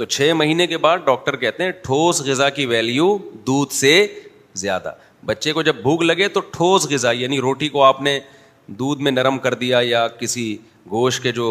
تو 0.00 0.04
چھ 0.06 0.32
مہینے 0.36 0.66
کے 0.66 0.76
بعد 0.84 0.98
ڈاکٹر 1.04 1.36
کہتے 1.36 1.62
ہیں 1.62 1.70
ٹھوس 1.84 2.20
غذا 2.26 2.48
کی 2.50 2.64
ویلیو 2.66 3.06
دودھ 3.46 3.72
سے 3.74 3.90
زیادہ 4.60 4.92
بچے 5.26 5.52
کو 5.52 5.62
جب 5.62 5.76
بھوک 5.82 6.02
لگے 6.02 6.28
تو 6.36 6.40
ٹھوس 6.52 6.86
غذا 6.90 7.10
یعنی 7.16 7.40
روٹی 7.40 7.68
کو 7.74 7.82
آپ 7.84 8.00
نے 8.02 8.18
دودھ 8.78 9.02
میں 9.02 9.10
نرم 9.12 9.38
کر 9.46 9.54
دیا 9.64 9.78
یا 9.84 10.06
کسی 10.20 10.46
گوشت 10.90 11.22
کے 11.22 11.32
جو 11.40 11.48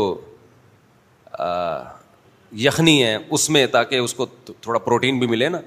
یخنی 2.66 3.04
ہے 3.04 3.16
اس 3.30 3.50
میں 3.50 3.66
تاکہ 3.72 3.96
اس 3.98 4.14
کو 4.22 4.26
تھوڑا 4.46 4.80
پروٹین 4.80 5.20
بھی 5.20 5.28
ملے 5.28 5.50
نا 5.50 5.60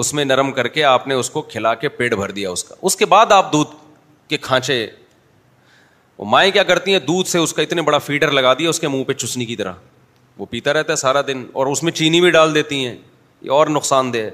اس 0.00 0.12
میں 0.14 0.24
نرم 0.24 0.52
کر 0.60 0.68
کے 0.76 0.84
آپ 0.94 1.08
نے 1.08 1.14
اس 1.14 1.30
کو 1.30 1.42
کھلا 1.54 1.74
کے 1.82 1.88
پیٹ 1.98 2.14
بھر 2.14 2.30
دیا 2.38 2.50
اس 2.50 2.64
کا 2.64 2.74
اس 2.86 2.96
کے 2.96 3.06
بعد 3.16 3.32
آپ 3.38 3.52
دودھ 3.52 3.74
کے 4.28 4.38
کھانچے 4.42 4.84
مائیں 6.36 6.50
کیا 6.52 6.62
کرتی 6.72 6.92
ہیں 6.92 6.98
دودھ 7.06 7.28
سے 7.28 7.38
اس 7.38 7.52
کا 7.54 7.62
اتنے 7.62 7.82
بڑا 7.82 7.98
فیڈر 8.10 8.30
لگا 8.30 8.54
دیا 8.58 8.70
اس 8.70 8.80
کے 8.80 8.88
منہ 8.88 9.04
پہ 9.04 9.12
چسنی 9.12 9.46
کی 9.46 9.56
طرح 9.56 9.72
وہ 10.40 10.46
پیتا 10.50 10.72
رہتا 10.72 10.92
ہے 10.92 10.96
سارا 10.96 11.20
دن 11.26 11.44
اور 11.60 11.66
اس 11.66 11.82
میں 11.82 11.92
چینی 11.92 12.20
بھی 12.20 12.30
ڈال 12.36 12.54
دیتی 12.54 12.84
ہیں 12.86 12.94
یہ 13.42 13.50
اور 13.52 13.66
نقصان 13.76 14.12
دہ 14.12 14.18
ہے 14.18 14.30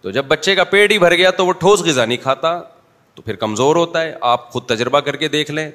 تو 0.00 0.10
جب 0.16 0.24
بچے 0.28 0.54
کا 0.54 0.64
پیٹ 0.72 0.90
ہی 0.92 0.98
بھر 1.04 1.14
گیا 1.16 1.30
تو 1.38 1.46
وہ 1.46 1.52
ٹھوس 1.62 1.82
غذا 1.84 2.04
نہیں 2.04 2.18
کھاتا 2.22 2.50
تو 3.14 3.22
پھر 3.22 3.36
کمزور 3.44 3.76
ہوتا 3.76 4.02
ہے 4.02 4.12
آپ 4.32 4.50
خود 4.52 4.66
تجربہ 4.72 5.00
کر 5.06 5.16
کے 5.22 5.28
دیکھ 5.36 5.50
لیں 5.50 5.70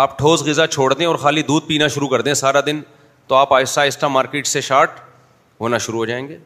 آپ 0.00 0.18
ٹھوس 0.18 0.42
غذا 0.46 0.66
چھوڑ 0.66 0.92
دیں 0.94 1.06
اور 1.06 1.16
خالی 1.26 1.42
دودھ 1.52 1.66
پینا 1.66 1.88
شروع 1.94 2.08
کر 2.08 2.20
دیں 2.28 2.34
سارا 2.42 2.60
دن 2.66 2.80
تو 3.26 3.34
آپ 3.34 3.54
آہستہ 3.54 3.80
آہستہ 3.80 4.06
مارکیٹ 4.18 4.46
سے 4.46 4.60
شارٹ 4.70 4.98
ہونا 5.60 5.78
شروع 5.86 5.98
ہو 5.98 6.04
جائیں 6.12 6.26
گے 6.28 6.38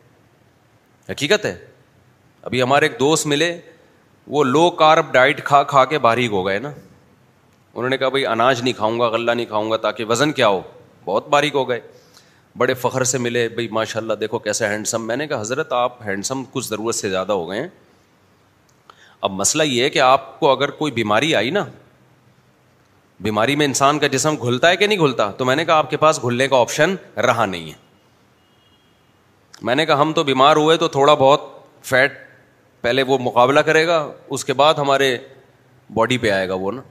حقیقت 1.10 1.44
ہے 1.44 1.56
ابھی 2.48 2.62
ہمارے 2.62 2.86
ایک 2.86 2.98
دوست 3.00 3.26
ملے 3.32 3.50
وہ 4.36 4.44
لو 4.44 4.68
کارب 4.84 5.12
ڈائٹ 5.12 5.44
کھا 5.44 5.62
کھا 5.72 5.84
کے 5.94 5.98
باریک 6.08 6.30
ہو 6.32 6.46
گئے 6.46 6.58
نا 6.68 6.72
انہوں 7.76 7.90
نے 7.90 7.96
کہا 7.98 8.08
بھائی 8.14 8.26
اناج 8.26 8.62
نہیں 8.62 8.72
کھاؤں 8.76 8.98
گا 9.00 9.08
غلہ 9.16 9.30
نہیں 9.30 9.46
کھاؤں 9.46 9.70
گا 9.70 9.76
تاکہ 9.86 10.04
وزن 10.08 10.32
کیا 10.32 10.48
ہو 10.48 10.60
بہت 11.04 11.28
باریک 11.28 11.54
ہو 11.54 11.68
گئے 11.68 11.80
بڑے 12.58 12.74
فخر 12.80 13.04
سے 13.04 13.18
ملے 13.18 13.48
بھائی 13.54 13.68
ماشاء 13.72 14.00
اللہ 14.00 14.12
دیکھو 14.20 14.38
کیسے 14.38 14.66
ہینڈسم 14.68 15.06
میں 15.06 15.14
نے 15.16 15.26
کہا 15.28 15.40
حضرت 15.40 15.72
آپ 15.72 16.02
ہینڈسم 16.06 16.42
کچھ 16.52 16.66
ضرورت 16.66 16.94
سے 16.94 17.08
زیادہ 17.10 17.32
ہو 17.32 17.48
گئے 17.48 17.60
ہیں 17.60 17.68
اب 19.26 19.30
مسئلہ 19.32 19.62
یہ 19.62 19.82
ہے 19.82 19.88
کہ 19.90 19.98
آپ 20.00 20.38
کو 20.40 20.50
اگر 20.50 20.70
کوئی 20.80 20.92
بیماری 20.92 21.34
آئی 21.34 21.50
نا 21.50 21.64
بیماری 23.26 23.56
میں 23.56 23.66
انسان 23.66 23.98
کا 23.98 24.06
جسم 24.14 24.34
گھلتا 24.42 24.68
ہے 24.70 24.76
کہ 24.76 24.86
نہیں 24.86 24.98
گھلتا 25.06 25.30
تو 25.38 25.44
میں 25.44 25.56
نے 25.56 25.64
کہا 25.64 25.74
آپ 25.78 25.90
کے 25.90 25.96
پاس 25.96 26.20
گھلنے 26.22 26.48
کا 26.48 26.56
آپشن 26.60 26.94
رہا 27.26 27.46
نہیں 27.46 27.66
ہے 27.70 27.82
میں 29.62 29.74
نے 29.74 29.86
کہا 29.86 30.00
ہم 30.00 30.12
تو 30.12 30.22
بیمار 30.24 30.56
ہوئے 30.56 30.76
تو 30.76 30.88
تھوڑا 30.96 31.14
بہت 31.14 31.50
فیٹ 31.88 32.12
پہلے 32.80 33.02
وہ 33.06 33.18
مقابلہ 33.22 33.60
کرے 33.66 33.86
گا 33.86 34.06
اس 34.36 34.44
کے 34.44 34.52
بعد 34.54 34.74
ہمارے 34.78 35.16
باڈی 35.94 36.18
پہ 36.18 36.30
آئے 36.30 36.48
گا 36.48 36.54
وہ 36.60 36.72
نا 36.72 36.82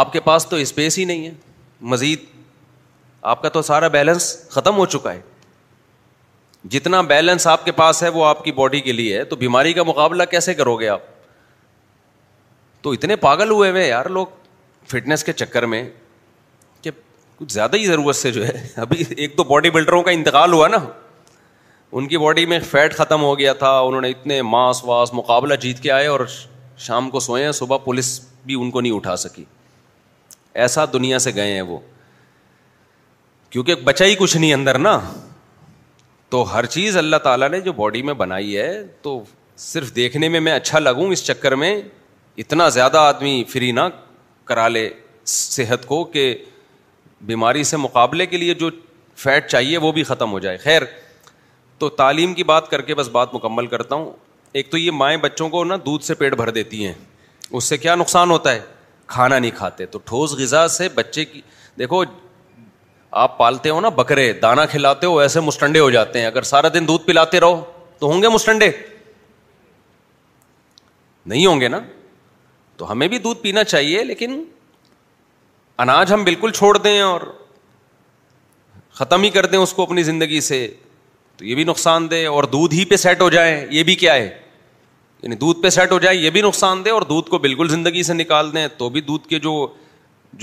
آپ 0.00 0.12
کے 0.12 0.20
پاس 0.20 0.46
تو 0.46 0.56
اسپیس 0.64 0.98
ہی 0.98 1.04
نہیں 1.04 1.26
ہے 1.26 1.32
مزید 1.92 2.24
آپ 3.22 3.42
کا 3.42 3.48
تو 3.52 3.62
سارا 3.62 3.88
بیلنس 3.88 4.34
ختم 4.50 4.76
ہو 4.76 4.84
چکا 4.86 5.12
ہے 5.12 5.20
جتنا 6.70 7.00
بیلنس 7.10 7.46
آپ 7.46 7.64
کے 7.64 7.72
پاس 7.72 8.02
ہے 8.02 8.08
وہ 8.14 8.24
آپ 8.26 8.42
کی 8.44 8.52
باڈی 8.52 8.80
کے 8.80 8.92
لیے 8.92 9.16
ہے 9.18 9.24
تو 9.24 9.36
بیماری 9.36 9.72
کا 9.72 9.82
مقابلہ 9.86 10.22
کیسے 10.30 10.54
کرو 10.54 10.74
گے 10.80 10.88
آپ 10.88 11.00
تو 12.82 12.90
اتنے 12.92 13.16
پاگل 13.26 13.50
ہوئے 13.50 13.70
ہوئے 13.70 13.86
یار 13.88 14.06
لوگ 14.16 14.26
فٹنس 14.90 15.24
کے 15.24 15.32
چکر 15.32 15.66
میں 15.74 15.82
کہ 16.82 16.90
کچھ 17.38 17.52
زیادہ 17.52 17.76
ہی 17.76 17.86
ضرورت 17.86 18.16
سے 18.16 18.30
جو 18.32 18.46
ہے 18.46 18.52
ابھی 18.82 19.04
ایک 19.16 19.36
تو 19.36 19.44
باڈی 19.44 19.70
بلڈروں 19.70 20.02
کا 20.02 20.10
انتقال 20.10 20.52
ہوا 20.52 20.68
نا 20.68 20.78
ان 21.92 22.08
کی 22.08 22.18
باڈی 22.18 22.44
میں 22.46 22.58
فیٹ 22.70 22.94
ختم 22.96 23.22
ہو 23.22 23.38
گیا 23.38 23.52
تھا 23.64 23.78
انہوں 23.78 24.00
نے 24.00 24.08
اتنے 24.10 24.40
ماس 24.42 24.84
واس 24.84 25.12
مقابلہ 25.14 25.54
جیت 25.60 25.80
کے 25.82 25.90
آئے 25.92 26.06
اور 26.06 26.26
شام 26.86 27.08
کو 27.10 27.34
ہیں 27.34 27.50
صبح 27.52 27.76
پولیس 27.84 28.18
بھی 28.46 28.54
ان 28.60 28.70
کو 28.70 28.80
نہیں 28.80 28.92
اٹھا 28.92 29.16
سکی 29.24 29.44
ایسا 30.64 30.84
دنیا 30.92 31.18
سے 31.24 31.30
گئے 31.34 31.52
ہیں 31.54 31.62
وہ 31.62 31.78
کیونکہ 33.50 33.74
بچا 33.84 34.04
ہی 34.04 34.14
کچھ 34.18 34.36
نہیں 34.36 34.54
اندر 34.54 34.78
نا 34.78 34.98
تو 36.30 36.42
ہر 36.54 36.66
چیز 36.74 36.96
اللہ 36.96 37.16
تعالیٰ 37.22 37.48
نے 37.50 37.60
جو 37.60 37.72
باڈی 37.72 38.02
میں 38.08 38.14
بنائی 38.14 38.56
ہے 38.56 38.72
تو 39.02 39.22
صرف 39.66 39.94
دیکھنے 39.96 40.28
میں 40.34 40.40
میں 40.40 40.52
اچھا 40.52 40.78
لگوں 40.78 41.10
اس 41.12 41.24
چکر 41.26 41.54
میں 41.62 41.74
اتنا 42.44 42.68
زیادہ 42.78 42.98
آدمی 42.98 43.42
فری 43.52 43.70
نہ 43.78 43.88
کرا 44.50 44.68
لے 44.68 44.88
صحت 45.32 45.86
کو 45.86 46.02
کہ 46.14 46.34
بیماری 47.30 47.64
سے 47.70 47.76
مقابلے 47.76 48.26
کے 48.26 48.36
لیے 48.36 48.54
جو 48.62 48.70
فیٹ 49.24 49.48
چاہیے 49.50 49.78
وہ 49.78 49.92
بھی 49.92 50.02
ختم 50.10 50.30
ہو 50.32 50.38
جائے 50.44 50.56
خیر 50.56 50.82
تو 51.78 51.88
تعلیم 52.02 52.34
کی 52.34 52.44
بات 52.44 52.70
کر 52.70 52.82
کے 52.82 52.94
بس 52.94 53.08
بات 53.12 53.34
مکمل 53.34 53.66
کرتا 53.74 53.94
ہوں 53.96 54.10
ایک 54.60 54.70
تو 54.70 54.78
یہ 54.78 54.90
مائیں 55.02 55.16
بچوں 55.24 55.48
کو 55.48 55.64
نا 55.64 55.76
دودھ 55.86 56.04
سے 56.04 56.14
پیٹ 56.22 56.34
بھر 56.36 56.50
دیتی 56.60 56.84
ہیں 56.86 56.94
اس 57.50 57.64
سے 57.64 57.76
کیا 57.78 57.94
نقصان 57.94 58.30
ہوتا 58.30 58.52
ہے 58.52 58.60
کھانا 59.14 59.38
نہیں 59.38 59.50
کھاتے 59.56 59.86
تو 59.94 59.98
ٹھوس 60.04 60.32
غذا 60.38 60.66
سے 60.78 60.88
بچے 60.94 61.24
کی 61.24 61.40
دیکھو 61.78 62.02
آپ 63.10 63.36
پالتے 63.38 63.70
ہو 63.70 63.80
نا 63.80 63.88
بکرے 63.94 64.32
دانا 64.42 64.64
کھلاتے 64.72 65.06
ہو 65.06 65.18
ایسے 65.20 65.40
مسٹنڈے 65.40 65.78
ہو 65.80 65.90
جاتے 65.90 66.18
ہیں 66.20 66.26
اگر 66.26 66.42
سارا 66.50 66.68
دن 66.74 66.86
دودھ 66.88 67.06
پلاتے 67.06 67.40
رہو 67.40 67.60
تو 67.98 68.10
ہوں 68.10 68.22
گے 68.22 68.28
مسٹنڈے 68.28 68.70
نہیں 71.26 71.46
ہوں 71.46 71.60
گے 71.60 71.68
نا 71.68 71.80
تو 72.76 72.90
ہمیں 72.90 73.06
بھی 73.08 73.18
دودھ 73.24 73.38
پینا 73.42 73.64
چاہیے 73.64 74.04
لیکن 74.04 74.42
اناج 75.84 76.12
ہم 76.12 76.24
بالکل 76.24 76.50
چھوڑ 76.54 76.76
دیں 76.76 77.00
اور 77.00 77.20
ختم 78.98 79.22
ہی 79.22 79.30
کر 79.30 79.46
دیں 79.46 79.58
اس 79.58 79.72
کو 79.72 79.82
اپنی 79.82 80.02
زندگی 80.02 80.40
سے 80.40 80.66
تو 81.36 81.44
یہ 81.46 81.54
بھی 81.54 81.64
نقصان 81.64 82.10
دے 82.10 82.24
اور 82.26 82.44
دودھ 82.52 82.74
ہی 82.74 82.84
پہ 82.84 82.96
سیٹ 82.96 83.20
ہو 83.22 83.28
جائیں 83.30 83.66
یہ 83.70 83.82
بھی 83.82 83.94
کیا 84.04 84.14
ہے 84.14 84.26
یعنی 85.22 85.34
دودھ 85.36 85.60
پہ 85.62 85.68
سیٹ 85.70 85.92
ہو 85.92 85.98
جائے 85.98 86.16
یہ 86.16 86.30
بھی 86.30 86.42
نقصان 86.42 86.84
دے 86.84 86.90
اور 86.90 87.02
دودھ 87.08 87.30
کو 87.30 87.38
بالکل 87.38 87.68
زندگی 87.68 88.02
سے 88.02 88.14
نکال 88.14 88.52
دیں 88.54 88.66
تو 88.78 88.88
بھی 88.90 89.00
دودھ 89.00 89.28
کے 89.28 89.38
جو 89.38 89.66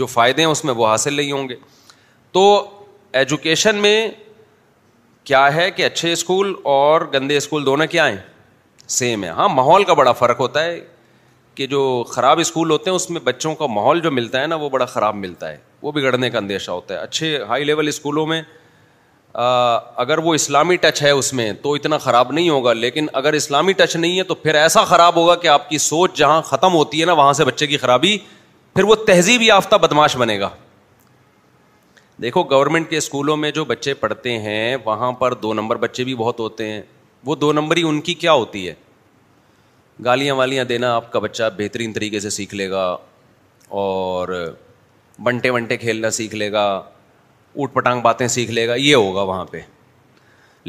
جو 0.02 0.06
فائدے 0.06 0.42
ہیں 0.42 0.50
اس 0.52 0.64
میں 0.66 0.74
وہ 0.78 0.88
حاصل 0.88 1.14
نہیں 1.14 1.32
ہوں 1.32 1.50
گے 1.50 1.56
تو 2.38 2.42
ایجوکیشن 3.18 3.76
میں 3.82 3.94
کیا 5.26 5.44
ہے 5.54 5.70
کہ 5.76 5.86
اچھے 5.86 6.12
اسکول 6.14 6.54
اور 6.74 7.02
گندے 7.14 7.38
اسکول 7.38 7.66
دونوں 7.66 7.88
کیا 7.94 8.08
ہیں 8.08 8.18
سیم 8.96 9.24
ہے 9.24 9.30
ہاں 9.38 9.48
ماحول 9.50 9.84
کا 9.84 9.94
بڑا 10.00 10.12
فرق 10.20 10.40
ہوتا 10.40 10.64
ہے 10.64 10.80
کہ 11.56 11.68
جو 11.68 11.80
خراب 12.10 12.40
اسکول 12.40 12.72
ہوتے 12.72 12.90
ہیں 12.90 12.96
اس 12.96 13.10
میں 13.10 13.22
بچوں 13.30 13.54
کا 13.62 13.66
ماحول 13.78 14.02
جو 14.02 14.12
ملتا 14.12 14.42
ہے 14.42 14.48
نا 14.48 14.56
وہ 14.66 14.70
بڑا 14.70 14.86
خراب 14.92 15.16
ملتا 15.24 15.50
ہے 15.52 15.58
وہ 15.82 15.92
بگڑنے 15.96 16.30
کا 16.30 16.38
اندیشہ 16.38 16.72
ہوتا 16.72 16.94
ہے 16.94 17.00
اچھے 17.00 17.38
ہائی 17.50 17.64
لیول 17.72 17.88
اسکولوں 17.88 18.26
میں 18.28 18.42
آ, 19.34 19.44
اگر 19.76 20.18
وہ 20.28 20.34
اسلامی 20.40 20.76
ٹچ 20.86 21.02
ہے 21.04 21.10
اس 21.24 21.34
میں 21.42 21.52
تو 21.64 21.74
اتنا 21.80 21.98
خراب 22.06 22.32
نہیں 22.32 22.50
ہوگا 22.50 22.74
لیکن 22.84 23.08
اگر 23.22 23.34
اسلامی 23.42 23.74
ٹچ 23.82 23.96
نہیں 23.96 24.18
ہے 24.18 24.24
تو 24.32 24.36
پھر 24.46 24.56
ایسا 24.64 24.84
خراب 24.94 25.16
ہوگا 25.16 25.36
کہ 25.42 25.48
آپ 25.58 25.70
کی 25.70 25.78
سوچ 25.90 26.18
جہاں 26.18 26.42
ختم 26.52 26.74
ہوتی 26.76 27.02
ہے 27.02 27.06
نا 27.06 27.14
وہاں 27.24 27.34
سے 27.42 27.46
بچے 27.52 27.68
کی 27.68 27.78
خرابی 27.78 28.18
پھر 28.76 28.84
وہ 28.84 28.96
تہذیب 29.08 29.42
یافتہ 29.42 29.76
بدماش 29.88 30.18
بنے 30.18 30.40
گا 30.40 30.50
دیکھو 32.22 32.42
گورنمنٹ 32.52 32.90
کے 32.90 32.98
اسکولوں 32.98 33.36
میں 33.38 33.50
جو 33.56 33.64
بچے 33.66 33.94
پڑھتے 33.94 34.38
ہیں 34.42 34.76
وہاں 34.86 35.12
پر 35.20 35.34
دو 35.42 35.54
نمبر 35.54 35.76
بچے 35.82 36.04
بھی 36.04 36.14
بہت 36.18 36.40
ہوتے 36.40 36.68
ہیں 36.70 36.82
وہ 37.26 37.36
دو 37.36 37.52
نمبر 37.54 37.78
ہی 37.78 37.84
ان 37.88 38.00
کی 38.08 38.14
کیا 38.24 38.32
ہوتی 38.34 38.68
ہے 38.68 38.74
گالیاں 40.06 40.36
والیاں 40.36 40.64
دینا 40.72 40.94
آپ 40.96 41.12
کا 41.12 41.20
بچہ 41.20 41.50
بہترین 41.58 41.94
طریقے 41.94 42.20
سے 42.20 42.30
سیکھ 42.30 42.56
لے 42.56 42.70
گا 42.70 42.86
اور 43.84 44.28
بنٹے 45.24 45.50
ونٹے 45.50 45.78
کھیلنا 45.78 46.10
سیکھ 46.18 46.36
لے 46.36 46.52
گا 46.52 46.64
اوٹ 46.72 47.74
پٹانگ 47.74 48.02
باتیں 48.02 48.28
سیکھ 48.38 48.52
لے 48.52 48.68
گا 48.68 48.76
یہ 48.76 48.96
ہوگا 48.96 49.22
وہاں 49.22 49.46
پہ 49.52 49.60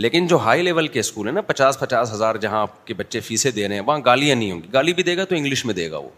لیکن 0.05 0.27
جو 0.27 0.37
ہائی 0.45 0.63
لیول 0.63 0.89
کے 0.89 1.01
اسکول 1.01 1.27
ہیں 1.27 1.35
نا 1.35 1.41
پچاس 1.47 1.79
پچاس 1.79 2.13
ہزار 2.13 2.35
جہاں 2.41 2.61
آپ 2.63 2.87
کے 2.87 2.95
بچے 2.95 3.21
فیسیں 3.21 3.51
دے 3.51 3.67
رہے 3.69 3.75
ہیں 3.75 3.83
وہاں 3.87 3.99
گالیاں 4.07 4.37
نہیں 4.37 4.53
ہوں 4.53 4.63
گی 4.63 4.69
گالی 4.75 4.93
بھی 4.95 5.03
دے 5.03 5.17
گا 5.17 5.25
تو 5.29 5.35
انگلش 5.35 5.65
میں 5.67 5.75
دے 5.75 5.91
گا 5.91 5.99
وہ 5.99 6.09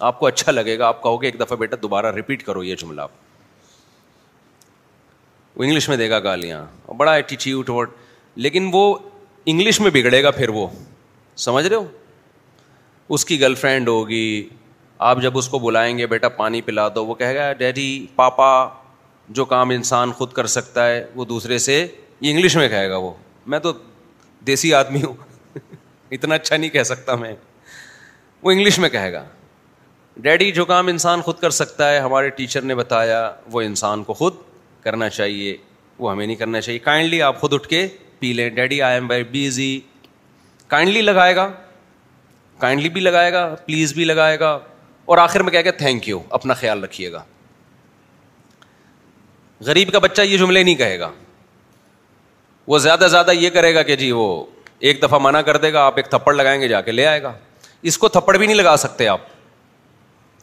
آپ 0.00 0.18
کو 0.20 0.26
اچھا 0.26 0.52
لگے 0.52 0.78
گا 0.78 0.88
آپ 0.88 1.02
کہو 1.02 1.22
گے 1.22 1.26
ایک 1.26 1.40
دفعہ 1.40 1.56
بیٹا 1.58 1.76
دوبارہ 1.82 2.12
ریپیٹ 2.14 2.42
کرو 2.46 2.64
یہ 2.64 2.76
جملہ 2.80 3.00
آپ 3.00 3.26
وہ 5.58 5.64
انگلش 5.64 5.88
میں 5.88 5.96
دے 5.96 6.08
گا 6.10 6.18
گالیاں 6.24 6.64
بڑا 6.96 7.12
ایٹیچیوٹ 7.14 7.70
ورڈ 7.70 7.90
لیکن 8.44 8.68
وہ 8.72 8.82
انگلش 9.52 9.80
میں 9.80 9.90
بگڑے 9.94 10.22
گا 10.22 10.30
پھر 10.36 10.48
وہ 10.58 10.66
سمجھ 11.44 11.66
رہے 11.66 11.76
ہو 11.76 11.84
اس 13.16 13.24
کی 13.24 13.40
گرل 13.40 13.54
فرینڈ 13.62 13.88
ہوگی 13.88 14.24
آپ 15.08 15.20
جب 15.22 15.38
اس 15.38 15.48
کو 15.48 15.58
بلائیں 15.58 15.96
گے 15.98 16.06
بیٹا 16.12 16.28
پانی 16.42 16.60
پلا 16.62 16.86
دو 16.94 17.04
وہ 17.06 17.14
کہے 17.14 17.34
گا 17.36 17.52
ڈیڈی 17.62 17.88
پاپا 18.16 18.48
جو 19.38 19.44
کام 19.44 19.70
انسان 19.70 20.12
خود 20.18 20.32
کر 20.32 20.46
سکتا 20.56 20.86
ہے 20.88 21.04
وہ 21.14 21.24
دوسرے 21.34 21.58
سے 21.66 21.82
انگلش 22.20 22.56
میں 22.56 22.68
کہے 22.68 22.88
گا 22.90 22.96
وہ 23.06 23.12
میں 23.52 23.58
تو 23.66 23.72
دیسی 24.46 24.72
آدمی 24.74 25.02
ہوں 25.02 25.58
اتنا 26.18 26.34
اچھا 26.34 26.56
نہیں 26.56 26.70
کہہ 26.70 26.82
سکتا 26.92 27.14
میں 27.24 27.34
وہ 28.42 28.50
انگلش 28.50 28.78
میں 28.78 28.88
کہے 28.88 29.12
گا 29.12 29.24
ڈیڈی 30.28 30.50
جو 30.52 30.64
کام 30.64 30.86
انسان 30.88 31.20
خود 31.22 31.38
کر 31.40 31.50
سکتا 31.60 31.90
ہے 31.92 31.98
ہمارے 32.00 32.28
ٹیچر 32.38 32.62
نے 32.70 32.74
بتایا 32.74 33.30
وہ 33.52 33.60
انسان 33.62 34.04
کو 34.04 34.14
خود 34.22 34.46
کرنا 34.88 35.08
چاہیے 35.20 35.56
وہ 36.02 36.10
ہمیں 36.12 36.26
نہیں 36.26 36.36
کرنا 36.42 36.60
چاہیے 36.64 36.78
کائنڈلی 36.90 37.22
آپ 37.28 37.40
خود 37.44 37.52
اٹھ 37.54 37.68
کے 37.74 37.86
پی 38.18 38.32
لیں 38.38 38.48
daddy 38.58 38.80
I 38.88 38.94
am 38.98 39.08
very 39.12 39.24
busy 39.36 39.70
kindly 40.74 41.02
لگائے 41.08 41.34
گا 41.36 41.46
کائنڈلی 42.64 42.88
بھی 42.96 43.00
لگائے 43.00 43.32
گا 43.32 43.42
پلیز 43.66 43.92
بھی 43.98 44.04
لگائے 44.10 44.38
گا 44.40 44.50
اور 45.12 45.18
آخر 45.24 45.42
میں 45.46 45.52
کہہ 45.54 45.70
تھینک 45.82 46.08
یو 46.12 46.20
اپنا 46.38 46.54
خیال 46.62 46.82
رکھیے 46.84 47.10
گا 47.12 47.22
غریب 49.68 49.90
کا 49.94 49.98
بچہ 50.06 50.22
یہ 50.30 50.36
جملے 50.42 50.62
نہیں 50.68 50.74
کہے 50.82 50.98
گا 50.98 51.10
وہ 52.72 52.78
زیادہ 52.86 53.06
زیادہ 53.14 53.32
یہ 53.42 53.50
کرے 53.56 53.74
گا 53.74 53.82
کہ 53.90 53.96
جی 54.02 54.10
وہ 54.20 54.26
ایک 54.88 55.02
دفعہ 55.02 55.18
منع 55.22 55.40
کر 55.48 55.56
دے 55.64 55.72
گا 55.76 55.84
آپ 55.90 55.96
ایک 56.00 56.10
تھپڑ 56.14 56.34
لگائیں 56.40 56.60
گے 56.62 56.68
جا 56.74 56.80
کے 56.88 56.92
لے 56.98 57.06
آئے 57.12 57.22
گا 57.22 57.32
اس 57.90 57.98
کو 58.04 58.08
تھپڑ 58.16 58.36
بھی 58.36 58.46
نہیں 58.46 58.56
لگا 58.60 58.76
سکتے 58.82 59.08
آپ 59.14 59.20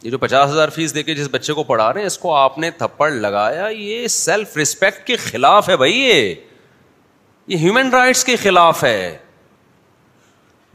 یہ 0.06 0.10
جو 0.10 0.18
پچاس 0.18 0.50
ہزار 0.50 0.68
فیس 0.74 0.94
دے 0.94 1.02
کے 1.02 1.14
جس 1.14 1.28
بچے 1.30 1.52
کو 1.52 1.62
پڑھا 1.68 1.92
رہے 1.92 2.00
ہیں 2.00 2.06
اس 2.06 2.16
کو 2.24 2.34
آپ 2.36 2.58
نے 2.64 2.70
تھپڑ 2.78 3.10
لگایا 3.10 3.66
یہ 3.76 4.06
سیلف 4.16 4.56
ریسپیکٹ 4.56 5.06
کے 5.06 5.16
خلاف 5.16 5.68
ہے 5.68 5.76
بھائی 5.76 5.92
یہ 6.00 6.34
یہ 7.46 7.56
ہیومن 7.58 7.88
رائٹس 7.92 8.22
کے 8.24 8.36
خلاف 8.42 8.84
ہے 8.84 9.00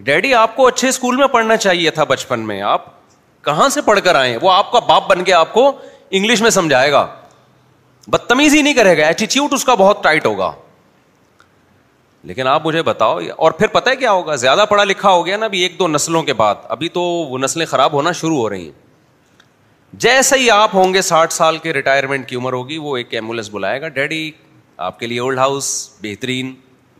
ڈیڈی 0.09 0.33
آپ 0.33 0.55
کو 0.55 0.65
اچھے 0.67 0.89
اسکول 0.89 1.15
میں 1.17 1.27
پڑھنا 1.37 1.57
چاہیے 1.67 1.91
تھا 1.99 2.03
بچپن 2.11 2.39
میں 2.47 2.61
آپ 2.71 2.85
کہاں 3.43 3.69
سے 3.77 3.81
پڑھ 3.85 3.99
کر 4.03 4.15
آئے 4.15 4.35
وہ 4.41 4.51
آپ 4.53 4.71
کا 4.71 4.79
باپ 4.89 5.09
بن 5.11 5.23
کے 5.23 5.33
آپ 5.33 5.53
کو 5.53 5.71
انگلش 6.09 6.41
میں 6.41 6.49
سمجھائے 6.57 6.91
گا 6.91 7.05
بدتمیزی 8.09 8.61
نہیں 8.61 8.73
کرے 8.81 8.97
گا 8.97 9.07
ایٹیچیوٹ 9.07 9.53
اس 9.53 9.65
کا 9.65 9.75
بہت 9.85 10.03
ٹائٹ 10.03 10.25
ہوگا 10.25 10.51
لیکن 12.31 12.47
آپ 12.47 12.67
مجھے 12.67 12.81
بتاؤ 12.91 13.19
اور 13.37 13.51
پھر 13.51 13.67
پتہ 13.79 13.89
کیا 13.99 14.11
ہوگا 14.11 14.35
زیادہ 14.45 14.65
پڑھا 14.69 14.83
لکھا 14.83 15.09
ہو 15.11 15.25
گیا 15.25 15.37
نا 15.37 15.45
ابھی 15.45 15.61
ایک 15.63 15.79
دو 15.79 15.87
نسلوں 15.87 16.23
کے 16.23 16.33
بعد 16.43 16.55
ابھی 16.77 16.89
تو 16.99 17.01
وہ 17.01 17.37
نسلیں 17.43 17.65
خراب 17.65 17.93
ہونا 17.93 18.11
شروع 18.23 18.37
ہو 18.37 18.49
رہی 18.49 18.65
ہیں 18.65 18.79
جیسے 19.99 20.37
ہی 20.39 20.49
آپ 20.51 20.75
ہوں 20.75 20.93
گے 20.93 21.01
ساٹھ 21.01 21.33
سال 21.33 21.57
کے 21.63 21.71
ریٹائرمنٹ 21.73 22.27
کی 22.27 22.35
عمر 22.35 22.53
ہوگی 22.53 22.77
وہ 22.77 22.95
ایک 22.97 23.13
ایمبولینس 23.13 23.49
بلائے 23.51 23.79
گا 23.81 23.87
ڈیڈی 23.95 24.29
آپ 24.87 24.99
کے 24.99 25.07
لیے 25.07 25.19
اولڈ 25.19 25.37
ہاؤس 25.39 25.69
بہترین 26.03 26.53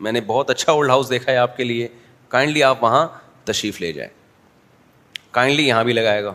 میں 0.04 0.12
نے 0.12 0.22
بہت 0.28 0.50
اچھا 0.50 0.72
اولڈ 0.72 0.90
ہاؤس 0.90 1.10
دیکھا 1.10 1.32
ہے 1.32 1.38
آپ 1.38 1.56
کے 1.58 1.64
لیے 1.64 1.88
کائنڈلی 2.30 2.64
آپ 2.64 2.84
وہاں 2.84 3.08
تشریف 3.46 3.80
لے 3.82 3.92
جائیں 3.94 4.10
کائنڈلی 5.32 5.68
یہاں 5.68 5.84
بھی 5.84 5.94
لگائے 5.94 6.24
گا 6.24 6.34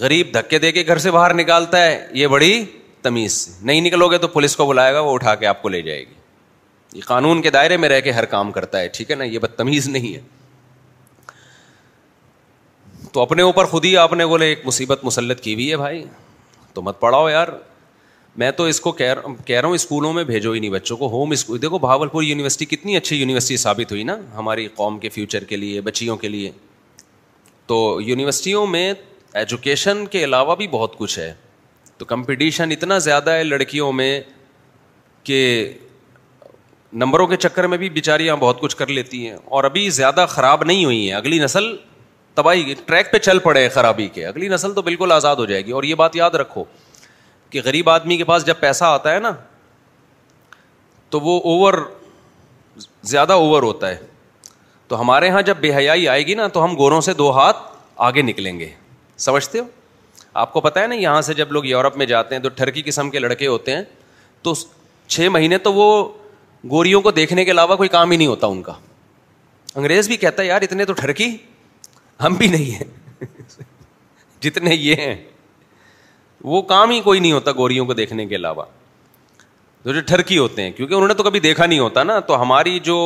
غریب 0.00 0.32
دھکے 0.34 0.58
دے 0.58 0.72
کے 0.72 0.84
گھر 0.86 0.98
سے 0.98 1.10
باہر 1.10 1.34
نکالتا 1.34 1.84
ہے 1.84 2.06
یہ 2.14 2.26
بڑی 2.26 2.64
تمیز 3.02 3.32
سے 3.32 3.50
نہیں 3.66 3.80
نکلو 3.80 4.08
گے 4.10 4.18
تو 4.18 4.28
پولیس 4.28 4.56
کو 4.56 4.66
بلائے 4.66 4.94
گا 4.94 5.00
وہ 5.00 5.12
اٹھا 5.14 5.34
کے 5.34 5.46
آپ 5.46 5.62
کو 5.62 5.68
لے 5.68 5.82
جائے 5.82 6.00
گی 6.00 6.14
یہ 6.92 7.00
قانون 7.06 7.42
کے 7.42 7.50
دائرے 7.50 7.76
میں 7.76 7.88
رہ 7.88 8.00
کے 8.00 8.10
ہر 8.12 8.24
کام 8.34 8.52
کرتا 8.52 8.80
ہے 8.80 8.88
ٹھیک 8.92 9.10
ہے 9.10 9.16
نا 9.16 9.24
یہ 9.24 9.38
بدتمیز 9.38 9.88
نہیں 9.88 10.14
ہے 10.14 10.20
تو 13.12 13.20
اپنے 13.20 13.42
اوپر 13.42 13.64
خود 13.70 13.84
ہی 13.84 13.96
آپ 13.96 14.12
نے 14.20 14.26
بولے 14.26 14.46
ایک 14.48 14.66
مصیبت 14.66 15.04
مسلط 15.04 15.40
کی 15.40 15.54
ہوئی 15.54 15.70
ہے 15.70 15.76
بھائی 15.76 16.02
تو 16.74 16.82
مت 16.82 17.00
پڑھاؤ 17.00 17.28
یار 17.28 17.48
میں 18.40 18.50
تو 18.56 18.64
اس 18.72 18.80
کو 18.80 18.90
کہہ 18.98 19.14
کہہ 19.44 19.60
رہا 19.60 19.66
ہوں 19.68 19.74
اسکولوں 19.74 20.12
میں 20.12 20.24
بھیجو 20.24 20.52
ہی 20.52 20.60
نہیں 20.60 20.70
بچوں 20.70 20.96
کو 20.96 21.08
ہوم 21.10 21.30
اسکول 21.32 21.62
دیکھو 21.62 21.78
بھاول 21.84 22.08
پور 22.08 22.22
یونیورسٹی 22.22 22.64
کتنی 22.74 22.96
اچھی 22.96 23.16
یونیورسٹی 23.16 23.56
ثابت 23.62 23.92
ہوئی 23.92 24.02
نا 24.10 24.16
ہماری 24.36 24.66
قوم 24.74 24.98
کے 24.98 25.08
فیوچر 25.14 25.44
کے 25.52 25.56
لیے 25.56 25.80
بچیوں 25.88 26.16
کے 26.16 26.28
لیے 26.28 26.50
تو 27.66 27.80
یونیورسٹیوں 28.06 28.66
میں 28.66 28.92
ایجوکیشن 29.42 30.06
کے 30.10 30.24
علاوہ 30.24 30.54
بھی 30.56 30.66
بہت 30.76 30.96
کچھ 30.98 31.18
ہے 31.18 31.32
تو 31.98 32.04
کمپٹیشن 32.04 32.70
اتنا 32.72 32.98
زیادہ 33.08 33.30
ہے 33.30 33.42
لڑکیوں 33.44 33.92
میں 33.92 34.20
کہ 35.24 35.40
نمبروں 37.00 37.26
کے 37.26 37.36
چکر 37.36 37.66
میں 37.66 37.78
بھی 37.78 37.88
بیچاریاں 37.96 38.36
بہت 38.40 38.60
کچھ 38.60 38.76
کر 38.76 38.86
لیتی 38.98 39.26
ہیں 39.26 39.36
اور 39.56 39.64
ابھی 39.64 39.88
زیادہ 39.96 40.24
خراب 40.28 40.64
نہیں 40.64 40.84
ہوئی 40.84 41.06
ہیں 41.06 41.12
اگلی 41.16 41.38
نسل 41.38 41.74
تباہی 42.38 42.74
ٹریک 42.86 43.10
پہ 43.12 43.18
چل 43.18 43.38
پڑے 43.44 43.60
ہیں 43.62 43.68
خرابی 43.74 44.06
کے 44.14 44.24
اگلی 44.26 44.48
نسل 44.48 44.72
تو 44.74 44.82
بالکل 44.88 45.12
آزاد 45.12 45.36
ہو 45.36 45.44
جائے 45.52 45.64
گی 45.66 45.70
اور 45.78 45.82
یہ 45.84 45.94
بات 46.02 46.16
یاد 46.16 46.34
رکھو 46.42 46.62
کہ 47.50 47.60
غریب 47.64 47.88
آدمی 47.90 48.16
کے 48.16 48.24
پاس 48.24 48.44
جب 48.46 48.60
پیسہ 48.60 48.84
آتا 48.98 49.14
ہے 49.14 49.18
نا 49.20 49.32
تو 51.10 51.20
وہ 51.20 51.40
اوور 51.52 51.74
زیادہ 53.12 53.32
اوور 53.46 53.62
ہوتا 53.62 53.88
ہے 53.90 53.96
تو 54.88 55.00
ہمارے 55.00 55.26
یہاں 55.26 55.42
جب 55.50 55.56
بے 55.60 55.74
حیائی 55.76 56.08
آئے 56.14 56.22
گی 56.26 56.34
نا 56.42 56.46
تو 56.58 56.64
ہم 56.64 56.76
گوروں 56.78 57.00
سے 57.08 57.14
دو 57.22 57.30
ہاتھ 57.38 57.56
آگے 58.10 58.22
نکلیں 58.30 58.58
گے 58.60 58.68
سمجھتے 59.26 59.58
ہو 59.58 59.64
آپ 60.46 60.52
کو 60.52 60.60
پتا 60.70 60.82
ہے 60.82 60.86
نا 60.86 60.94
یہاں 60.94 61.20
سے 61.30 61.34
جب 61.42 61.52
لوگ 61.52 61.64
یورپ 61.74 61.96
میں 61.98 62.06
جاتے 62.14 62.34
ہیں 62.34 62.42
تو 62.42 62.48
ٹھرکی 62.62 62.82
قسم 62.90 63.10
کے 63.10 63.18
لڑکے 63.26 63.46
ہوتے 63.46 63.74
ہیں 63.76 63.82
تو 64.42 64.54
چھ 65.08 65.28
مہینے 65.32 65.58
تو 65.66 65.72
وہ 65.82 65.90
گوریوں 66.70 67.00
کو 67.02 67.10
دیکھنے 67.20 67.44
کے 67.44 67.50
علاوہ 67.50 67.76
کوئی 67.76 67.88
کام 67.98 68.10
ہی 68.10 68.16
نہیں 68.16 68.28
ہوتا 68.36 68.46
ان 68.56 68.62
کا 68.62 68.72
انگریز 69.74 70.08
بھی 70.08 70.16
کہتا 70.16 70.42
ہے 70.42 70.46
یار 70.48 70.62
اتنے 70.62 70.84
تو 70.84 70.92
ٹھرکی 71.02 71.30
ہم 72.24 72.34
بھی 72.36 72.46
نہیں 72.50 72.70
ہیں 72.78 73.26
جتنے 74.42 74.74
یہ 74.74 74.94
ہیں 75.06 75.14
وہ 76.54 76.60
کام 76.72 76.90
ہی 76.90 77.00
کوئی 77.04 77.20
نہیں 77.20 77.32
ہوتا 77.32 77.52
گوریوں 77.56 77.86
کو 77.86 77.94
دیکھنے 77.94 78.26
کے 78.26 78.34
علاوہ 78.36 78.62
تو 79.82 79.92
جو 79.92 80.00
ٹھرکی 80.06 80.38
ہوتے 80.38 80.62
ہیں 80.62 80.70
کیونکہ 80.76 80.94
انہوں 80.94 81.08
نے 81.08 81.14
تو 81.14 81.22
کبھی 81.22 81.40
دیکھا 81.40 81.66
نہیں 81.66 81.78
ہوتا 81.78 82.02
نا 82.04 82.18
تو 82.30 82.40
ہماری 82.40 82.78
جو 82.88 82.96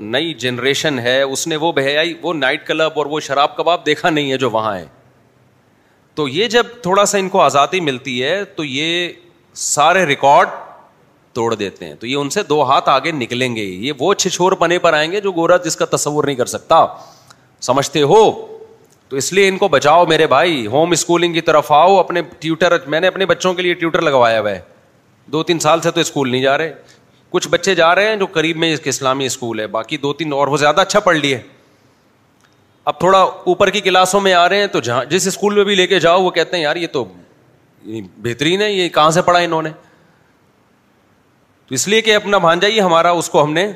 نئی 0.00 0.32
جنریشن 0.44 0.98
ہے 0.98 1.20
اس 1.22 1.46
نے 1.48 1.56
وہ 1.64 1.70
بہیائی 1.76 2.14
وہ 2.22 2.34
نائٹ 2.34 2.66
کلب 2.66 2.98
اور 2.98 3.06
وہ 3.14 3.20
شراب 3.28 3.56
کباب 3.56 3.86
دیکھا 3.86 4.10
نہیں 4.10 4.30
ہے 4.32 4.36
جو 4.44 4.50
وہاں 4.50 4.74
ہے 4.76 4.84
تو 6.14 6.26
یہ 6.28 6.48
جب 6.48 6.66
تھوڑا 6.82 7.04
سا 7.06 7.18
ان 7.18 7.28
کو 7.28 7.40
آزادی 7.40 7.80
ملتی 7.80 8.22
ہے 8.22 8.44
تو 8.56 8.64
یہ 8.64 9.12
سارے 9.68 10.04
ریکارڈ 10.06 10.48
توڑ 11.34 11.54
دیتے 11.54 11.84
ہیں 11.86 11.94
تو 12.00 12.06
یہ 12.06 12.16
ان 12.16 12.30
سے 12.30 12.42
دو 12.48 12.62
ہاتھ 12.70 12.88
آگے 12.88 13.12
نکلیں 13.12 13.54
گے 13.56 13.64
یہ 13.64 13.92
وہ 13.98 14.12
چھچور 14.22 14.52
پنے 14.62 14.78
پر 14.86 14.92
آئیں 14.94 15.10
گے 15.12 15.20
جو 15.20 15.32
گورا 15.32 15.56
جس 15.64 15.76
کا 15.76 15.84
تصور 15.96 16.24
نہیں 16.26 16.36
کر 16.36 16.46
سکتا 16.56 16.84
سمجھتے 17.66 18.02
ہو 18.12 18.22
تو 19.10 19.16
اس 19.16 19.32
لیے 19.32 19.46
ان 19.48 19.56
کو 19.58 19.66
بچاؤ 19.68 20.04
میرے 20.06 20.26
بھائی 20.32 20.66
ہوم 20.72 20.90
اسکولنگ 20.92 21.32
کی 21.34 21.40
طرف 21.46 21.70
آؤ 21.72 21.96
اپنے 21.98 22.20
ٹیوٹر 22.40 22.76
میں 22.90 22.98
نے 23.00 23.06
اپنے 23.06 23.26
بچوں 23.26 23.52
کے 23.54 23.62
لیے 23.62 23.74
ٹیوٹر 23.78 24.00
لگوایا 24.02 24.40
ہوا 24.40 24.50
ہے 24.50 24.60
دو 25.32 25.42
تین 25.48 25.58
سال 25.60 25.80
سے 25.80 25.90
تو 25.96 26.00
اسکول 26.00 26.28
نہیں 26.30 26.42
جا 26.42 26.56
رہے 26.58 26.72
کچھ 27.30 27.48
بچے 27.48 27.74
جا 27.74 27.94
رہے 27.94 28.08
ہیں 28.08 28.16
جو 28.16 28.26
قریب 28.32 28.56
میں 28.56 28.72
اس 28.72 28.80
کے 28.80 28.90
اسلامی 28.90 29.26
اسکول 29.26 29.60
ہے 29.60 29.66
باقی 29.78 29.96
دو 30.04 30.12
تین 30.20 30.32
اور 30.32 30.48
وہ 30.52 30.56
زیادہ 30.56 30.80
اچھا 30.80 31.00
پڑھ 31.06 31.16
لیے 31.16 31.38
اب 32.90 32.98
تھوڑا 33.00 33.18
اوپر 33.52 33.70
کی 33.70 33.80
کلاسوں 33.88 34.20
میں 34.20 34.34
آ 34.34 34.48
رہے 34.48 34.60
ہیں 34.60 34.66
تو 34.72 34.80
جہاں 34.90 35.04
جس 35.10 35.26
اسکول 35.26 35.54
میں 35.56 35.64
بھی 35.64 35.74
لے 35.74 35.86
کے 35.86 36.00
جاؤ 36.00 36.22
وہ 36.22 36.30
کہتے 36.38 36.56
ہیں 36.56 36.62
یار 36.64 36.76
یہ 36.76 36.86
تو 36.92 37.04
بہترین 38.28 38.62
ہے 38.62 38.70
یہ 38.72 38.88
کہاں 38.98 39.10
سے 39.18 39.22
پڑھا 39.22 39.38
انہوں 39.40 39.62
نے 39.62 39.70
تو 41.66 41.74
اس 41.74 41.88
لیے 41.88 42.00
کہ 42.08 42.14
اپنا 42.16 42.38
بھانجا 42.46 42.68
ہی 42.68 42.80
ہمارا 42.80 43.10
اس 43.20 43.30
کو 43.30 43.42
ہم 43.44 43.52
نے 43.52 43.70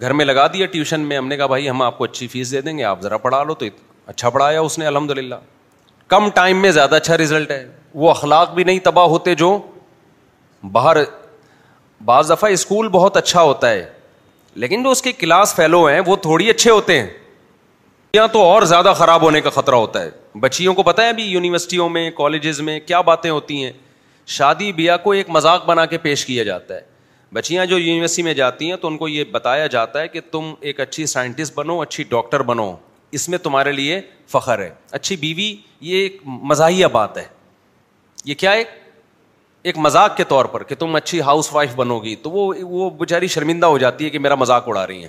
گھر 0.00 0.12
میں 0.18 0.24
لگا 0.24 0.46
دیا 0.52 0.66
ٹیوشن 0.72 1.00
میں 1.12 1.16
ہم 1.16 1.26
نے 1.28 1.36
کہا 1.36 1.46
بھائی 1.56 1.68
ہم 1.70 1.82
آپ 1.82 1.98
کو 1.98 2.04
اچھی 2.04 2.26
فیس 2.34 2.50
دے 2.52 2.60
دیں 2.66 2.76
گے 2.78 2.84
آپ 2.94 3.00
ذرا 3.02 3.16
پڑھا 3.28 3.42
لو 3.44 3.54
تو 3.62 3.66
اچھا 4.10 4.30
پڑھایا 4.30 4.60
اس 4.60 4.76
نے 4.78 4.86
الحمد 4.86 5.10
للہ 5.16 5.34
کم 6.12 6.28
ٹائم 6.34 6.60
میں 6.62 6.70
زیادہ 6.76 6.94
اچھا 6.94 7.16
رزلٹ 7.18 7.50
ہے 7.50 7.66
وہ 8.04 8.08
اخلاق 8.10 8.54
بھی 8.54 8.64
نہیں 8.64 8.78
تباہ 8.84 9.04
ہوتے 9.08 9.34
جو 9.42 9.50
باہر 10.72 10.96
بعض 12.04 12.30
دفعہ 12.30 12.50
اسکول 12.52 12.88
بہت 12.96 13.16
اچھا 13.16 13.42
ہوتا 13.42 13.70
ہے 13.70 13.84
لیکن 14.62 14.82
جو 14.84 14.90
اس 14.90 15.02
کے 15.02 15.12
کلاس 15.20 15.54
فیلو 15.56 15.84
ہیں 15.86 16.00
وہ 16.06 16.16
تھوڑی 16.26 16.50
اچھے 16.50 16.70
ہوتے 16.70 16.98
ہیں 17.00 17.06
یہاں 18.14 18.26
تو 18.32 18.42
اور 18.46 18.62
زیادہ 18.74 18.92
خراب 18.96 19.22
ہونے 19.26 19.40
کا 19.40 19.50
خطرہ 19.60 19.74
ہوتا 19.84 20.02
ہے 20.04 20.38
بچیوں 20.46 20.74
کو 20.74 20.82
پتہ 20.90 21.02
ہے 21.02 21.08
ابھی 21.08 21.24
یونیورسٹیوں 21.28 21.88
میں 21.96 22.10
کالجز 22.16 22.60
میں 22.68 22.78
کیا 22.86 23.00
باتیں 23.12 23.30
ہوتی 23.30 23.62
ہیں 23.64 23.72
شادی 24.40 24.72
بیاہ 24.72 24.96
کو 25.02 25.12
ایک 25.20 25.30
مذاق 25.38 25.66
بنا 25.66 25.86
کے 25.92 25.98
پیش 26.08 26.24
کیا 26.26 26.44
جاتا 26.52 26.74
ہے 26.74 26.80
بچیاں 27.34 27.66
جو 27.66 27.78
یونیورسٹی 27.78 28.22
میں 28.22 28.34
جاتی 28.42 28.70
ہیں 28.70 28.76
تو 28.82 28.88
ان 28.88 28.96
کو 28.98 29.08
یہ 29.08 29.24
بتایا 29.32 29.66
جاتا 29.78 30.00
ہے 30.00 30.08
کہ 30.08 30.20
تم 30.30 30.52
ایک 30.70 30.80
اچھی 30.80 31.06
سائنٹسٹ 31.16 31.54
بنو 31.56 31.80
اچھی 31.80 32.04
ڈاکٹر 32.10 32.42
بنو 32.52 32.72
اس 33.14 33.28
میں 33.28 33.38
تمہارے 33.42 33.72
لیے 33.72 34.00
فخر 34.32 34.58
ہے 34.58 34.70
اچھی 34.98 35.16
بیوی 35.16 35.54
یہ 35.80 35.96
ایک 36.02 36.20
مزاحیہ 36.50 36.86
بات 36.92 37.16
ہے 37.18 37.24
یہ 38.24 38.34
کیا 38.38 38.50
ایک 38.50 38.68
ایک 39.68 39.78
مذاق 39.78 40.16
کے 40.16 40.24
طور 40.24 40.44
پر 40.52 40.62
کہ 40.64 40.74
تم 40.78 40.94
اچھی 40.96 41.20
ہاؤس 41.22 41.52
وائف 41.52 41.74
بنو 41.76 41.98
گی 42.02 42.14
تو 42.22 42.30
وہ 42.30 42.52
وہ 42.60 42.88
بیچاری 42.98 43.26
شرمندہ 43.34 43.66
ہو 43.66 43.78
جاتی 43.78 44.04
ہے 44.04 44.10
کہ 44.10 44.18
میرا 44.18 44.34
مذاق 44.34 44.68
اڑا 44.68 44.86
رہی 44.86 45.02
ہے 45.02 45.08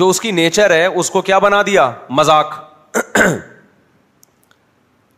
جو 0.00 0.08
اس 0.08 0.20
کی 0.20 0.30
نیچر 0.32 0.70
ہے 0.70 0.84
اس 0.86 1.10
کو 1.10 1.22
کیا 1.22 1.38
بنا 1.38 1.62
دیا 1.66 1.90
مذاق 2.20 2.54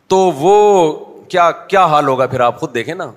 تو 0.09 0.17
وہ 0.37 0.55
کیا 1.29 1.49
کیا 1.67 1.85
حال 1.85 2.07
ہوگا 2.07 2.25
پھر 2.27 2.39
آپ 2.47 2.59
خود 2.59 2.73
دیکھیں 2.73 2.93
نا 2.95 3.11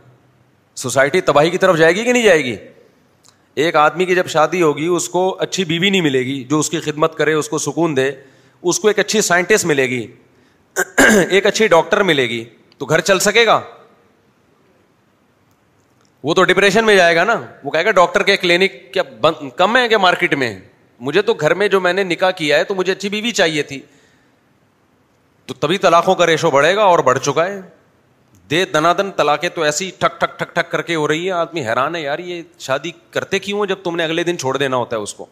سوسائٹی 0.82 1.20
تباہی 1.20 1.50
کی 1.50 1.58
طرف 1.58 1.76
جائے 1.76 1.94
گی 1.94 2.04
کہ 2.04 2.12
نہیں 2.12 2.22
جائے 2.22 2.44
گی 2.44 2.56
ایک 3.64 3.76
آدمی 3.76 4.04
کی 4.06 4.14
جب 4.14 4.26
شادی 4.30 4.60
ہوگی 4.62 4.86
اس 4.86 5.08
کو 5.08 5.20
اچھی 5.42 5.64
بیوی 5.68 5.88
نہیں 5.90 6.00
ملے 6.00 6.18
گی 6.24 6.42
جو 6.50 6.58
اس 6.60 6.68
کی 6.70 6.80
خدمت 6.80 7.14
کرے 7.18 7.32
اس 7.34 7.48
کو 7.48 7.58
سکون 7.58 7.96
دے 7.96 8.10
اس 8.70 8.78
کو 8.80 8.88
ایک 8.88 8.98
اچھی 8.98 9.20
سائنٹسٹ 9.28 9.64
ملے 9.66 9.88
گی 9.90 10.00
ایک 11.28 11.46
اچھی 11.46 11.66
ڈاکٹر 11.68 12.02
ملے 12.10 12.28
گی 12.28 12.44
تو 12.78 12.86
گھر 12.86 13.00
چل 13.08 13.18
سکے 13.24 13.44
گا 13.46 13.60
وہ 16.24 16.34
تو 16.34 16.44
ڈپریشن 16.50 16.84
میں 16.86 16.94
جائے 16.96 17.16
گا 17.16 17.24
نا 17.32 17.40
وہ 17.64 17.70
کہے 17.70 17.84
گا 17.84 17.90
ڈاکٹر 17.98 18.22
کے 18.30 18.36
کلینک 18.44 18.72
کیا 18.94 19.02
کم 19.56 19.76
ہے 19.76 19.86
کیا 19.88 19.98
مارکیٹ 20.06 20.34
میں 20.44 20.54
مجھے 21.08 21.22
تو 21.22 21.34
گھر 21.34 21.54
میں 21.54 21.68
جو 21.74 21.80
میں 21.80 21.92
نے 21.92 22.02
نکاح 22.12 22.30
کیا 22.42 22.58
ہے 22.58 22.64
تو 22.70 22.74
مجھے 22.74 22.92
اچھی 22.92 23.08
بیوی 23.16 23.30
چاہیے 23.40 23.62
تھی 23.72 23.80
تو 25.46 25.54
تبھی 25.60 25.78
طلاقوں 25.88 26.14
کا 26.14 26.26
ریشو 26.26 26.50
بڑھے 26.50 26.74
گا 26.76 26.84
اور 26.94 26.98
بڑھ 27.10 27.18
چکا 27.18 27.46
ہے 27.48 27.60
دے 28.50 28.64
دنا 28.74 28.92
دن 28.98 29.10
تلاقے 29.16 29.48
تو 29.56 29.62
ایسی 29.62 29.90
ٹھک 30.00 30.20
ٹھک 30.20 30.38
ٹھک 30.38 30.54
ٹھک 30.54 30.70
کر 30.70 30.82
کے 30.82 30.94
ہو 30.94 31.08
رہی 31.08 31.26
ہے 31.26 31.30
آدمی 31.32 31.66
حیران 31.66 31.94
ہے 31.96 32.00
یار 32.00 32.18
یہ 32.28 32.42
شادی 32.66 32.90
کرتے 33.12 33.38
کیوں 33.46 33.64
جب 33.66 33.78
تم 33.84 33.96
نے 33.96 34.04
اگلے 34.04 34.24
دن 34.24 34.38
چھوڑ 34.38 34.56
دینا 34.56 34.76
ہوتا 34.76 34.96
ہے 34.96 35.00
اس 35.02 35.14
کو 35.14 35.26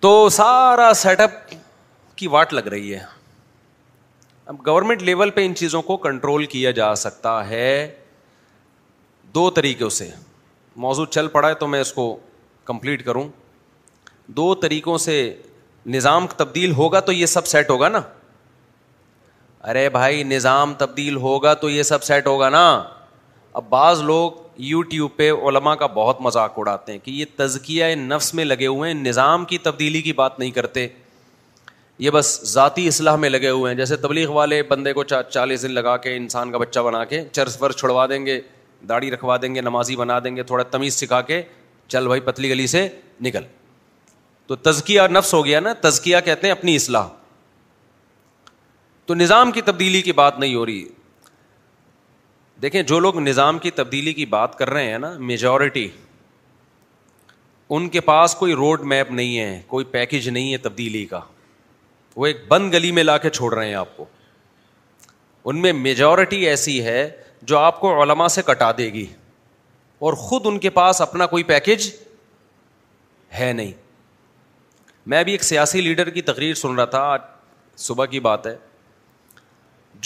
تو 0.00 0.12
سارا 0.36 0.90
سیٹ 1.02 1.20
اپ 1.20 1.30
کی 2.16 2.26
واٹ 2.28 2.52
لگ 2.54 2.66
رہی 2.74 2.94
ہے 2.94 3.02
اب 4.52 4.66
گورنمنٹ 4.66 5.02
لیول 5.08 5.30
پہ 5.30 5.44
ان 5.46 5.54
چیزوں 5.54 5.82
کو 5.90 5.96
کنٹرول 6.06 6.46
کیا 6.54 6.70
جا 6.80 6.94
سکتا 7.02 7.34
ہے 7.48 7.68
دو 9.34 9.48
طریقوں 9.58 9.88
سے 9.98 10.08
موضوع 10.86 11.06
چل 11.16 11.28
پڑا 11.36 11.48
ہے 11.48 11.54
تو 11.62 11.66
میں 11.74 11.80
اس 11.80 11.92
کو 11.92 12.04
کمپلیٹ 12.64 13.04
کروں 13.04 13.28
دو 14.38 14.54
طریقوں 14.64 14.98
سے 15.06 15.16
نظام 15.96 16.26
تبدیل 16.36 16.72
ہوگا 16.80 17.00
تو 17.08 17.12
یہ 17.12 17.26
سب 17.26 17.46
سیٹ 17.46 17.70
ہوگا 17.70 17.88
نا 17.88 18.00
ارے 19.70 19.88
بھائی 19.90 20.22
نظام 20.24 20.72
تبدیل 20.78 21.16
ہوگا 21.24 21.52
تو 21.54 21.68
یہ 21.70 21.82
سب 21.82 22.02
سیٹ 22.02 22.26
ہوگا 22.26 22.48
نا 22.50 22.64
اب 23.60 23.64
بعض 23.70 24.00
لوگ 24.02 24.32
یوٹیوب 24.58 25.10
پہ 25.16 25.30
علماء 25.48 25.74
کا 25.74 25.86
بہت 25.94 26.20
مذاق 26.20 26.58
اڑاتے 26.58 26.92
ہیں 26.92 26.98
کہ 27.04 27.10
یہ 27.10 27.24
تزکیا 27.36 27.94
نفس 27.98 28.32
میں 28.34 28.44
لگے 28.44 28.66
ہوئے 28.66 28.90
ہیں 28.92 28.98
نظام 29.02 29.44
کی 29.52 29.58
تبدیلی 29.68 30.00
کی 30.02 30.12
بات 30.12 30.38
نہیں 30.38 30.50
کرتے 30.50 30.86
یہ 31.98 32.10
بس 32.10 32.38
ذاتی 32.52 32.86
اصلاح 32.88 33.16
میں 33.24 33.30
لگے 33.30 33.50
ہوئے 33.50 33.72
ہیں 33.72 33.78
جیسے 33.78 33.96
تبلیغ 33.96 34.30
والے 34.34 34.62
بندے 34.68 34.92
کو 34.92 35.04
چالیس 35.04 35.62
دن 35.62 35.72
لگا 35.74 35.96
کے 36.06 36.16
انسان 36.16 36.52
کا 36.52 36.58
بچہ 36.58 36.80
بنا 36.86 37.04
کے 37.04 37.22
چرس 37.32 37.60
ورس 37.62 37.76
چھڑوا 37.80 38.06
دیں 38.10 38.24
گے 38.26 38.40
داڑھی 38.88 39.10
رکھوا 39.10 39.36
دیں 39.42 39.54
گے 39.54 39.60
نمازی 39.60 39.96
بنا 39.96 40.18
دیں 40.24 40.34
گے 40.36 40.42
تھوڑا 40.42 40.62
تمیز 40.70 40.94
سکھا 41.00 41.20
کے 41.30 41.42
چل 41.88 42.06
بھائی 42.06 42.20
پتلی 42.20 42.50
گلی 42.50 42.66
سے 42.66 42.86
نکل 43.24 43.42
تو 44.46 44.56
تزکیہ 44.70 45.00
نفس 45.12 45.34
ہو 45.34 45.44
گیا 45.44 45.60
نا 45.60 45.72
تزکیہ 45.80 46.16
کہتے 46.24 46.46
ہیں 46.46 46.52
اپنی 46.52 46.76
اصلاح 46.76 47.06
تو 49.06 49.14
نظام 49.14 49.50
کی 49.52 49.60
تبدیلی 49.62 50.02
کی 50.02 50.12
بات 50.12 50.38
نہیں 50.38 50.54
ہو 50.54 50.64
رہی 50.66 50.84
دیکھیں 52.62 52.82
جو 52.90 52.98
لوگ 53.00 53.18
نظام 53.20 53.58
کی 53.58 53.70
تبدیلی 53.78 54.12
کی 54.14 54.26
بات 54.34 54.56
کر 54.58 54.70
رہے 54.70 54.90
ہیں 54.90 54.98
نا 54.98 55.12
میجورٹی 55.30 55.88
ان 57.74 57.88
کے 57.88 58.00
پاس 58.00 58.34
کوئی 58.34 58.52
روڈ 58.54 58.80
میپ 58.92 59.10
نہیں 59.10 59.38
ہے 59.38 59.60
کوئی 59.66 59.84
پیکج 59.92 60.28
نہیں 60.28 60.52
ہے 60.52 60.58
تبدیلی 60.68 61.04
کا 61.06 61.20
وہ 62.16 62.26
ایک 62.26 62.42
بند 62.48 62.72
گلی 62.74 62.90
میں 62.92 63.02
لا 63.02 63.16
کے 63.18 63.30
چھوڑ 63.30 63.52
رہے 63.54 63.66
ہیں 63.68 63.74
آپ 63.74 63.96
کو 63.96 64.04
ان 65.50 65.60
میں 65.62 65.72
میجورٹی 65.72 66.38
ایسی 66.48 66.82
ہے 66.84 67.08
جو 67.50 67.58
آپ 67.58 67.80
کو 67.80 68.00
علما 68.02 68.28
سے 68.28 68.42
کٹا 68.46 68.70
دے 68.78 68.92
گی 68.92 69.06
اور 70.06 70.12
خود 70.24 70.46
ان 70.46 70.58
کے 70.58 70.70
پاس 70.80 71.00
اپنا 71.00 71.26
کوئی 71.32 71.42
پیکج 71.44 71.90
ہے 73.38 73.52
نہیں 73.52 73.72
میں 75.12 75.22
بھی 75.24 75.32
ایک 75.32 75.44
سیاسی 75.44 75.80
لیڈر 75.80 76.10
کی 76.10 76.22
تقریر 76.22 76.54
سن 76.54 76.74
رہا 76.74 76.84
تھا 76.96 77.00
آج 77.12 77.20
صبح 77.86 78.04
کی 78.10 78.20
بات 78.20 78.46
ہے 78.46 78.54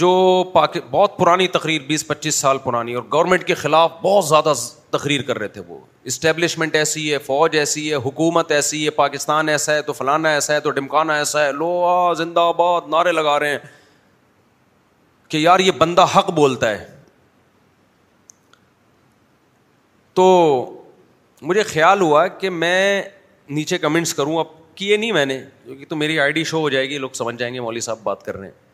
جو 0.00 0.09
پاک 0.52 0.76
بہت 0.90 1.16
پرانی 1.18 1.46
تقریر 1.48 1.82
بیس 1.87 2.06
پچیس 2.06 2.35
سال 2.40 2.59
پرانی 2.64 2.94
اور 2.94 3.02
گورنمنٹ 3.12 3.44
کے 3.46 3.54
خلاف 3.61 3.90
بہت 4.02 4.24
زیادہ 4.28 4.52
تقریر 4.96 5.22
کر 5.28 5.38
رہے 5.38 5.48
تھے 5.54 5.61
وہ 5.68 5.78
اسٹیبلشمنٹ 6.11 6.74
ایسی 6.76 7.12
ہے 7.12 7.18
فوج 7.26 7.56
ایسی 7.59 7.88
ہے 7.90 7.96
حکومت 8.06 8.50
ایسی 8.52 8.85
ہے 8.85 8.90
پاکستان 8.98 9.48
ایسا 9.48 9.74
ہے 9.74 9.82
تو 9.82 9.92
فلانا 9.92 10.30
ایسا 10.38 10.54
ہے 10.54 10.59
تو 10.66 10.70
ڈمکانا 10.78 11.14
ایسا 11.20 11.44
ہے 11.44 11.52
لو 11.52 11.68
آ 11.92 12.12
زندہ 12.18 12.40
آباد 12.40 12.88
نعرے 12.96 13.12
لگا 13.12 13.38
رہے 13.40 13.50
ہیں 13.50 13.59
کہ 15.28 15.37
یار 15.38 15.61
یہ 15.61 15.70
بندہ 15.78 16.06
حق 16.16 16.30
بولتا 16.40 16.70
ہے 16.70 16.85
تو 20.14 20.28
مجھے 21.42 21.62
خیال 21.72 22.00
ہوا 22.00 22.26
کہ 22.44 22.50
میں 22.50 23.02
نیچے 23.56 23.78
کمنٹس 23.78 24.14
کروں 24.20 24.38
اب 24.40 24.54
کیے 24.74 24.96
نہیں 24.96 25.12
میں 25.12 25.26
نے 25.26 25.40
کیونکہ 25.64 25.85
تو 25.88 25.96
میری 25.96 26.20
آئی 26.20 26.32
ڈی 26.32 26.44
شو 26.52 26.61
ہو 26.61 26.70
جائے 26.70 26.88
گی 26.90 26.98
لوگ 26.98 27.11
سمجھ 27.22 27.37
جائیں 27.38 27.52
گے 27.54 27.61
مولوی 27.61 27.80
صاحب 27.90 28.02
بات 28.04 28.22
کر 28.24 28.37
رہے 28.37 28.46
ہیں 28.48 28.64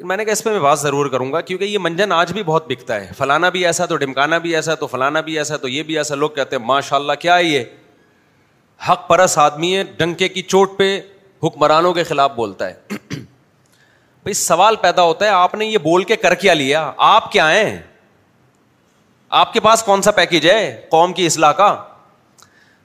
میں 0.00 0.16
نے 0.16 0.24
کہا 0.24 0.32
اس 0.32 0.42
پہ 0.44 0.50
میں 0.50 0.60
بات 0.60 0.78
ضرور 0.80 1.06
کروں 1.10 1.32
گا 1.32 1.40
کیونکہ 1.40 1.64
یہ 1.64 1.78
منجن 1.82 2.12
آج 2.12 2.32
بھی 2.32 2.42
بہت 2.42 2.66
بکتا 2.68 2.94
ہے 3.00 3.10
فلانا 3.16 3.48
بھی 3.56 3.64
ایسا 3.66 3.86
تو 3.86 3.96
ڈمکانا 3.96 4.38
بھی 4.44 4.54
ایسا 4.56 4.74
تو 4.80 4.86
فلانا 4.86 5.20
بھی 5.24 5.36
ایسا 5.38 5.56
تو 5.62 5.68
یہ 5.68 5.82
بھی 5.88 5.96
ایسا 5.98 6.14
لوگ 6.14 6.30
کہتے 6.36 6.56
ہیں 6.56 6.62
ماشاء 6.66 6.96
اللہ 6.96 7.12
کیا 7.20 7.36
ہے 7.36 7.44
یہ 7.44 7.64
حق 8.88 9.06
پرس 9.08 9.36
آدمی 9.38 9.76
ہے 9.76 9.82
ڈنکے 9.98 10.28
کی 10.28 10.42
چوٹ 10.42 10.76
پہ 10.78 10.98
حکمرانوں 11.42 11.92
کے 11.94 12.02
خلاف 12.04 12.30
بولتا 12.36 12.68
ہے 12.68 12.94
بھائی 14.22 14.32
سوال 14.34 14.76
پیدا 14.80 15.02
ہوتا 15.02 15.24
ہے 15.24 15.30
آپ 15.30 15.54
نے 15.54 15.66
یہ 15.66 15.78
بول 15.84 16.04
کے 16.04 16.16
کر 16.16 16.34
کیا 16.44 16.54
لیا 16.54 16.90
آپ 17.08 17.30
کیا 17.32 17.50
ہیں 17.52 17.76
آپ 19.40 19.52
کے 19.52 19.60
پاس 19.60 19.82
کون 19.82 20.02
سا 20.02 20.10
پیکج 20.10 20.46
ہے 20.50 20.80
قوم 20.90 21.12
کی 21.12 21.26
اصلاح 21.26 21.52
کا 21.60 21.74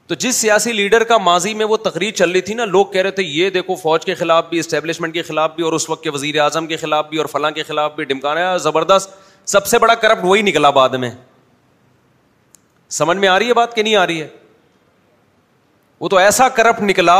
تو 0.08 0.14
جس 0.18 0.34
سیاسی 0.36 0.72
لیڈر 0.72 1.02
کا 1.04 1.16
ماضی 1.18 1.52
میں 1.54 1.64
وہ 1.70 1.76
تقریر 1.84 2.10
چل 2.16 2.30
رہی 2.30 2.40
تھی 2.40 2.54
نا 2.54 2.64
لوگ 2.64 2.84
کہہ 2.92 3.02
رہے 3.02 3.10
تھے 3.16 3.22
یہ 3.22 3.50
دیکھو 3.56 3.74
فوج 3.76 4.04
کے 4.04 4.14
خلاف 4.14 4.44
بھی 4.50 4.58
اسٹیبلشمنٹ 4.58 5.14
کے 5.14 5.22
خلاف 5.22 5.50
بھی 5.56 5.62
اور 5.64 5.72
اس 5.72 5.88
وقت 5.90 6.02
کے 6.02 6.10
وزیر 6.10 6.38
اعظم 6.40 6.66
کے 6.66 6.76
خلاف 6.76 7.08
بھی 7.08 7.18
اور 7.18 7.26
فلاں 7.32 7.50
کے 7.58 7.62
خلاف 7.62 7.92
بھی 7.96 8.04
ڈمکانا 8.04 8.56
زبردست 8.64 9.10
سب 9.48 9.66
سے 9.66 9.78
بڑا 9.78 9.94
کرپٹ 10.04 10.24
وہی 10.24 10.42
نکلا 10.42 10.70
بعد 10.78 10.94
میں 11.02 11.10
سمجھ 12.98 13.16
میں 13.18 13.28
آ 13.28 13.38
رہی 13.38 13.48
ہے 13.48 13.54
بات 13.54 13.74
کہ 13.74 13.82
نہیں 13.82 13.94
آ 13.96 14.06
رہی 14.06 14.20
ہے 14.22 14.28
وہ 16.00 16.08
تو 16.08 16.16
ایسا 16.18 16.48
کرپٹ 16.58 16.82
نکلا 16.82 17.16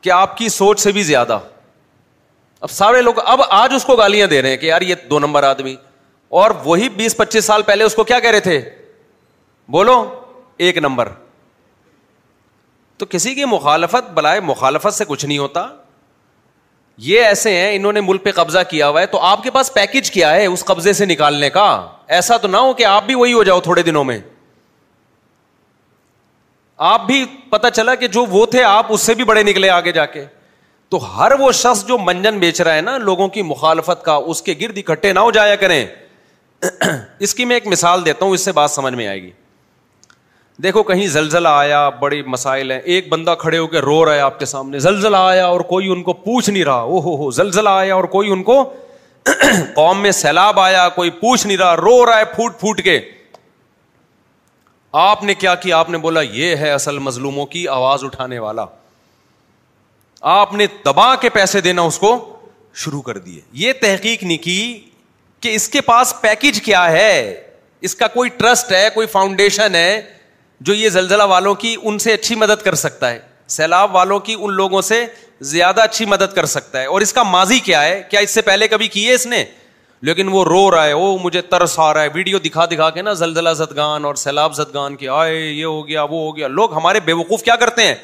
کہ 0.00 0.10
آپ 0.10 0.36
کی 0.38 0.48
سوچ 0.54 0.80
سے 0.80 0.92
بھی 0.92 1.02
زیادہ 1.10 1.38
اب 2.60 2.70
سارے 2.70 3.02
لوگ 3.02 3.18
اب 3.24 3.40
آج 3.48 3.74
اس 3.74 3.84
کو 3.84 3.96
گالیاں 3.96 4.26
دے 4.26 4.40
رہے 4.42 4.50
ہیں 4.50 4.56
کہ 4.56 4.66
یار 4.66 4.82
یہ 4.82 4.94
دو 5.10 5.18
نمبر 5.18 5.42
آدمی 5.42 5.76
اور 6.42 6.50
وہی 6.64 6.88
بیس 6.96 7.16
پچیس 7.16 7.44
سال 7.44 7.62
پہلے 7.66 7.84
اس 7.84 7.94
کو 7.94 8.04
کیا 8.04 8.18
کہہ 8.20 8.30
رہے 8.30 8.40
تھے 8.48 8.60
بولو 9.76 9.96
ایک 10.66 10.78
نمبر 10.78 11.08
تو 12.98 13.06
کسی 13.10 13.34
کی 13.34 13.44
مخالفت 13.44 14.10
بلائے 14.14 14.40
مخالفت 14.40 14.94
سے 14.94 15.04
کچھ 15.08 15.24
نہیں 15.24 15.38
ہوتا 15.38 15.66
یہ 17.06 17.24
ایسے 17.24 17.52
ہیں 17.56 17.74
انہوں 17.76 17.92
نے 17.92 18.00
ملک 18.00 18.22
پہ 18.24 18.30
قبضہ 18.34 18.58
کیا 18.68 18.88
ہوا 18.88 19.00
ہے 19.00 19.06
تو 19.06 19.18
آپ 19.30 19.42
کے 19.42 19.50
پاس 19.54 19.72
پیکج 19.74 20.10
کیا 20.10 20.30
ہے 20.34 20.46
اس 20.46 20.64
قبضے 20.64 20.92
سے 21.00 21.04
نکالنے 21.06 21.50
کا 21.56 21.64
ایسا 22.18 22.36
تو 22.42 22.48
نہ 22.48 22.56
ہو 22.56 22.72
کہ 22.74 22.84
آپ 22.86 23.04
بھی 23.06 23.14
وہی 23.14 23.32
ہو 23.32 23.42
جاؤ 23.44 23.60
تھوڑے 23.60 23.82
دنوں 23.82 24.04
میں 24.04 24.18
آپ 26.92 27.06
بھی 27.06 27.24
پتا 27.50 27.70
چلا 27.70 27.94
کہ 27.94 28.06
جو 28.16 28.24
وہ 28.30 28.46
تھے 28.50 28.62
آپ 28.64 28.86
اس 28.92 29.00
سے 29.00 29.14
بھی 29.14 29.24
بڑے 29.24 29.42
نکلے 29.42 29.70
آگے 29.70 29.92
جا 29.92 30.06
کے 30.06 30.24
تو 30.90 30.98
ہر 31.18 31.32
وہ 31.38 31.52
شخص 31.60 31.84
جو 31.86 31.98
منجن 31.98 32.38
بیچ 32.38 32.60
رہا 32.60 32.74
ہے 32.74 32.80
نا 32.80 32.96
لوگوں 32.98 33.28
کی 33.28 33.42
مخالفت 33.42 34.04
کا 34.04 34.14
اس 34.32 34.42
کے 34.42 34.54
گرد 34.60 34.78
اکٹھے 34.78 35.12
نہ 35.12 35.18
ہو 35.20 35.30
جایا 35.32 35.54
کریں 35.62 35.84
اس 37.18 37.34
کی 37.34 37.44
میں 37.44 37.56
ایک 37.56 37.66
مثال 37.66 38.04
دیتا 38.04 38.24
ہوں 38.24 38.32
اس 38.34 38.44
سے 38.44 38.52
بات 38.52 38.70
سمجھ 38.70 38.94
میں 38.94 39.06
آئے 39.08 39.22
گی 39.22 39.30
دیکھو 40.62 40.82
کہیں 40.82 41.06
زلزلہ 41.12 41.48
آیا 41.52 41.88
بڑے 42.02 42.20
مسائل 42.26 42.70
ہیں 42.72 42.78
ایک 42.92 43.08
بندہ 43.08 43.34
کھڑے 43.38 43.58
ہو 43.58 43.66
کے 43.72 43.78
رو 43.80 44.04
رہا 44.04 44.14
ہے 44.14 44.20
آپ 44.20 44.38
کے 44.38 44.44
سامنے 44.46 44.78
زلزلہ 44.80 45.16
آیا 45.16 45.46
اور 45.46 45.60
کوئی 45.72 45.88
ان 45.92 46.02
کو 46.02 46.12
پوچھ 46.12 46.48
نہیں 46.50 46.64
رہا 46.64 46.72
او 46.94 46.98
ہو 47.04 47.16
ہو 47.22 47.30
زلزلہ 47.38 47.68
آیا 47.68 47.94
اور 47.94 48.04
کوئی 48.14 48.30
ان 48.32 48.42
کو 48.42 48.62
قوم 49.74 50.00
میں 50.02 50.10
سیلاب 50.20 50.60
آیا 50.60 50.88
کوئی 50.94 51.10
پوچھ 51.20 51.46
نہیں 51.46 51.56
رہا 51.56 51.76
رو 51.76 52.04
رہا 52.06 52.18
ہے 52.18 52.24
پھوٹ 52.34 52.58
پھوٹ 52.60 52.82
کے 52.84 52.98
آپ 55.02 55.22
نے 55.24 55.34
کیا 55.34 55.54
کیا 55.62 55.78
آپ 55.78 55.90
نے 55.90 55.98
بولا 55.98 56.20
یہ 56.32 56.56
ہے 56.56 56.70
اصل 56.72 56.98
مظلوموں 57.06 57.46
کی 57.46 57.66
آواز 57.68 58.04
اٹھانے 58.04 58.38
والا 58.38 58.64
آپ 60.38 60.52
نے 60.54 60.66
دبا 60.84 61.14
کے 61.20 61.28
پیسے 61.30 61.60
دینا 61.60 61.82
اس 61.90 61.98
کو 61.98 62.16
شروع 62.82 63.00
کر 63.02 63.18
دیے 63.18 63.40
یہ 63.64 63.72
تحقیق 63.80 64.22
نہیں 64.22 64.38
کی 64.44 64.56
کہ 65.40 65.54
اس 65.54 65.68
کے 65.68 65.80
پاس 65.80 66.14
پیکج 66.20 66.60
کیا 66.62 66.90
ہے 66.92 67.42
اس 67.88 67.94
کا 67.96 68.06
کوئی 68.14 68.28
ٹرسٹ 68.38 68.72
ہے 68.72 68.88
کوئی 68.94 69.06
فاؤنڈیشن 69.06 69.74
ہے 69.74 70.02
جو 70.60 70.74
یہ 70.74 70.88
زلزلہ 70.88 71.22
والوں 71.28 71.54
کی 71.54 71.74
ان 71.82 71.98
سے 71.98 72.12
اچھی 72.12 72.34
مدد 72.36 72.62
کر 72.64 72.74
سکتا 72.74 73.10
ہے 73.10 73.18
سیلاب 73.56 73.94
والوں 73.94 74.18
کی 74.18 74.34
ان 74.38 74.52
لوگوں 74.54 74.80
سے 74.82 75.04
زیادہ 75.52 75.80
اچھی 75.82 76.04
مدد 76.06 76.32
کر 76.34 76.46
سکتا 76.52 76.80
ہے 76.80 76.86
اور 76.86 77.00
اس 77.00 77.12
کا 77.12 77.22
ماضی 77.22 77.58
کیا 77.64 77.82
ہے 77.84 78.02
کیا 78.10 78.20
اس 78.20 78.30
سے 78.34 78.42
پہلے 78.42 78.68
کبھی 78.68 78.88
کی 78.88 79.06
ہے 79.08 79.14
اس 79.14 79.26
نے 79.26 79.44
لیکن 80.06 80.28
وہ 80.32 80.44
رو 80.44 80.70
رہا 80.70 80.86
ہے 80.86 80.92
وہ 80.92 81.16
مجھے 81.22 81.40
ترس 81.50 81.78
آ 81.78 81.92
رہا 81.94 82.02
ہے 82.02 82.08
ویڈیو 82.14 82.38
دکھا 82.44 82.64
دکھا 82.70 82.88
کے 82.90 83.02
نا 83.02 83.12
زلزلہ 83.20 83.50
زدگان 83.56 84.04
اور 84.04 84.14
سیلاب 84.22 84.54
زدگان 84.56 84.96
کے 84.96 85.08
آئے 85.18 85.38
یہ 85.38 85.64
ہو 85.64 85.86
گیا 85.88 86.02
وہ 86.02 86.20
ہو 86.24 86.36
گیا 86.36 86.48
لوگ 86.48 86.74
ہمارے 86.74 87.00
بے 87.04 87.12
وقوف 87.20 87.42
کیا 87.42 87.56
کرتے 87.60 87.86
ہیں 87.86 87.94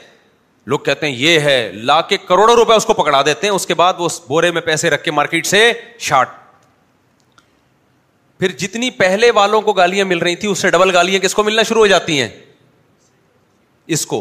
لوگ 0.73 0.79
کہتے 0.85 1.07
ہیں 1.07 1.15
یہ 1.19 1.41
ہے 1.41 1.71
لا 1.75 2.01
کے 2.11 2.17
کروڑوں 2.27 2.55
روپے 2.57 2.75
اس 2.75 2.85
کو 2.87 2.93
پکڑا 3.03 3.23
دیتے 3.27 3.47
ہیں 3.47 3.55
اس 3.55 3.67
کے 3.67 3.75
بعد 3.75 3.95
وہ 3.99 4.09
بورے 4.29 4.51
میں 4.53 4.61
پیسے 4.71 4.91
رکھ 4.91 5.05
کے 5.05 5.11
مارکیٹ 5.11 5.47
سے 5.47 5.71
شارٹ 6.09 6.41
پھر 8.43 8.53
جتنی 8.59 8.89
پہلے 8.91 9.31
والوں 9.35 9.61
کو 9.63 9.73
گالیاں 9.73 10.05
مل 10.05 10.19
رہی 10.19 10.37
تھیں 10.37 10.51
اس 10.51 10.59
سے 10.63 10.71
ڈبل 10.71 10.91
گالیاں 10.95 11.19
کس 11.25 11.35
کو 11.35 11.43
ملنا 11.45 11.63
شروع 11.69 11.81
ہو 11.81 11.87
جاتی 11.87 12.19
ہیں 12.21 12.29
اس 13.97 14.05
کو 14.13 14.21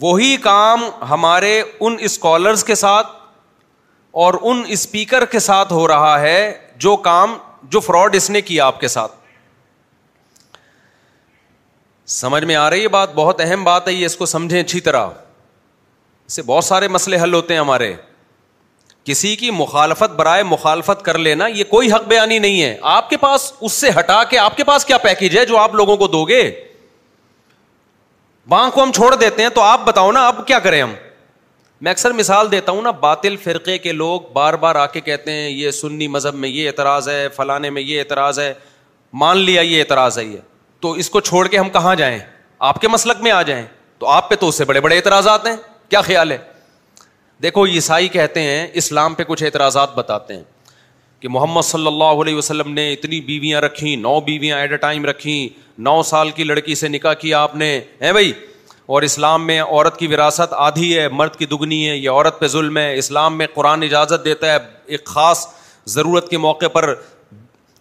وہی 0.00 0.36
کام 0.42 0.84
ہمارے 1.10 1.52
ان 1.80 1.96
اسکالرس 2.08 2.64
کے 2.64 2.74
ساتھ 2.82 3.08
اور 4.24 4.34
ان 4.42 4.62
اسپیکر 4.76 5.24
کے 5.34 5.38
ساتھ 5.48 5.72
ہو 5.72 5.86
رہا 5.88 6.18
ہے 6.20 6.38
جو 6.86 6.96
کام 7.10 7.36
جو 7.70 7.80
فراڈ 7.88 8.16
اس 8.16 8.30
نے 8.30 8.40
کیا 8.48 8.66
آپ 8.66 8.80
کے 8.80 8.88
ساتھ 8.96 9.12
سمجھ 12.20 12.44
میں 12.44 12.56
آ 12.56 12.68
رہی 12.70 12.82
ہے 12.82 12.88
بات 12.98 13.14
بہت 13.14 13.40
اہم 13.48 13.64
بات 13.64 13.88
ہے 13.88 13.92
یہ 13.92 14.06
اس 14.06 14.16
کو 14.16 14.26
سمجھیں 14.36 14.60
اچھی 14.60 14.80
طرح 14.88 15.06
اس 16.26 16.32
سے 16.32 16.42
بہت 16.52 16.64
سارے 16.64 16.88
مسئلے 16.96 17.22
حل 17.22 17.34
ہوتے 17.34 17.54
ہیں 17.54 17.60
ہمارے 17.60 17.94
کسی 19.06 19.34
کی 19.36 19.50
مخالفت 19.56 20.14
برائے 20.16 20.42
مخالفت 20.42 21.02
کر 21.04 21.18
لینا 21.24 21.46
یہ 21.46 21.64
کوئی 21.70 21.90
حق 21.92 22.06
بیانی 22.08 22.38
نہیں 22.38 22.62
ہے 22.62 22.76
آپ 22.92 23.10
کے 23.10 23.16
پاس 23.16 23.52
اس 23.66 23.72
سے 23.72 23.88
ہٹا 23.98 24.22
کے 24.30 24.38
آپ 24.38 24.56
کے 24.56 24.64
پاس 24.70 24.84
کیا 24.84 24.96
پیکج 25.02 25.36
ہے 25.38 25.44
جو 25.46 25.58
آپ 25.58 25.74
لوگوں 25.80 25.96
کو 25.96 26.06
دو 26.14 26.22
گے 26.28 26.40
وہاں 28.50 28.70
کو 28.70 28.82
ہم 28.82 28.92
چھوڑ 28.94 29.14
دیتے 29.16 29.42
ہیں 29.42 29.48
تو 29.54 29.60
آپ 29.62 29.84
بتاؤ 29.84 30.10
نا 30.12 30.26
اب 30.28 30.46
کیا 30.46 30.58
کریں 30.64 30.80
ہم 30.82 30.94
میں 31.80 31.90
اکثر 31.90 32.12
مثال 32.18 32.50
دیتا 32.50 32.72
ہوں 32.72 32.82
نا 32.82 32.90
باطل 33.04 33.36
فرقے 33.44 33.76
کے 33.84 33.92
لوگ 33.92 34.20
بار 34.32 34.54
بار 34.64 34.74
آ 34.82 34.86
کے 34.92 35.00
کہتے 35.08 35.32
ہیں 35.32 35.48
یہ 35.50 35.70
سنی 35.78 36.08
مذہب 36.08 36.34
میں 36.44 36.48
یہ 36.48 36.66
اعتراض 36.68 37.08
ہے 37.08 37.26
فلانے 37.36 37.70
میں 37.70 37.82
یہ 37.82 37.98
اعتراض 37.98 38.38
ہے 38.40 38.52
مان 39.22 39.38
لیا 39.38 39.60
یہ 39.62 39.78
اعتراض 39.80 40.18
ہے 40.18 40.24
یہ 40.24 40.38
تو 40.80 40.92
اس 41.02 41.10
کو 41.10 41.20
چھوڑ 41.30 41.46
کے 41.48 41.58
ہم 41.58 41.70
کہاں 41.78 41.94
جائیں 42.02 42.18
آپ 42.70 42.80
کے 42.80 42.88
مسلک 42.88 43.20
میں 43.22 43.30
آ 43.32 43.40
جائیں 43.50 43.64
تو 43.98 44.06
آپ 44.10 44.28
پہ 44.30 44.34
تو 44.40 44.48
اس 44.48 44.54
سے 44.58 44.64
بڑے 44.64 44.80
بڑے 44.86 44.96
اعتراضات 44.96 45.46
ہیں 45.46 45.56
کیا 45.90 46.00
خیال 46.02 46.32
ہے 46.32 46.38
دیکھو 47.42 47.64
عیسائی 47.66 48.08
کہتے 48.08 48.42
ہیں 48.42 48.66
اسلام 48.82 49.14
پہ 49.14 49.22
کچھ 49.28 49.42
اعتراضات 49.44 49.94
بتاتے 49.94 50.34
ہیں 50.36 50.42
کہ 51.20 51.28
محمد 51.28 51.62
صلی 51.64 51.86
اللہ 51.86 52.20
علیہ 52.22 52.34
وسلم 52.36 52.72
نے 52.74 52.92
اتنی 52.92 53.20
بیویاں 53.26 53.60
رکھیں 53.60 53.94
نو 53.96 54.18
بیویاں 54.24 54.58
ایٹ 54.58 54.70
اے 54.72 54.76
ٹائم 54.78 55.04
رکھیں 55.06 55.48
نو 55.88 56.02
سال 56.10 56.30
کی 56.36 56.44
لڑکی 56.44 56.74
سے 56.74 56.88
نکاح 56.88 57.12
کیا 57.20 57.42
آپ 57.42 57.54
نے 57.62 57.68
ہے 58.02 58.12
بھائی 58.12 58.32
اور 58.94 59.02
اسلام 59.02 59.46
میں 59.46 59.60
عورت 59.62 59.98
کی 59.98 60.06
وراثت 60.06 60.52
آدھی 60.66 60.96
ہے 60.98 61.06
مرد 61.20 61.36
کی 61.36 61.46
دگنی 61.46 61.88
ہے 61.88 61.96
یہ 61.96 62.10
عورت 62.10 62.38
پہ 62.40 62.46
ظلم 62.48 62.76
ہے 62.78 62.94
اسلام 62.98 63.38
میں 63.38 63.46
قرآن 63.54 63.82
اجازت 63.82 64.24
دیتا 64.24 64.52
ہے 64.52 64.56
ایک 64.96 65.04
خاص 65.06 65.46
ضرورت 65.94 66.28
کے 66.28 66.38
موقع 66.38 66.68
پر 66.72 66.94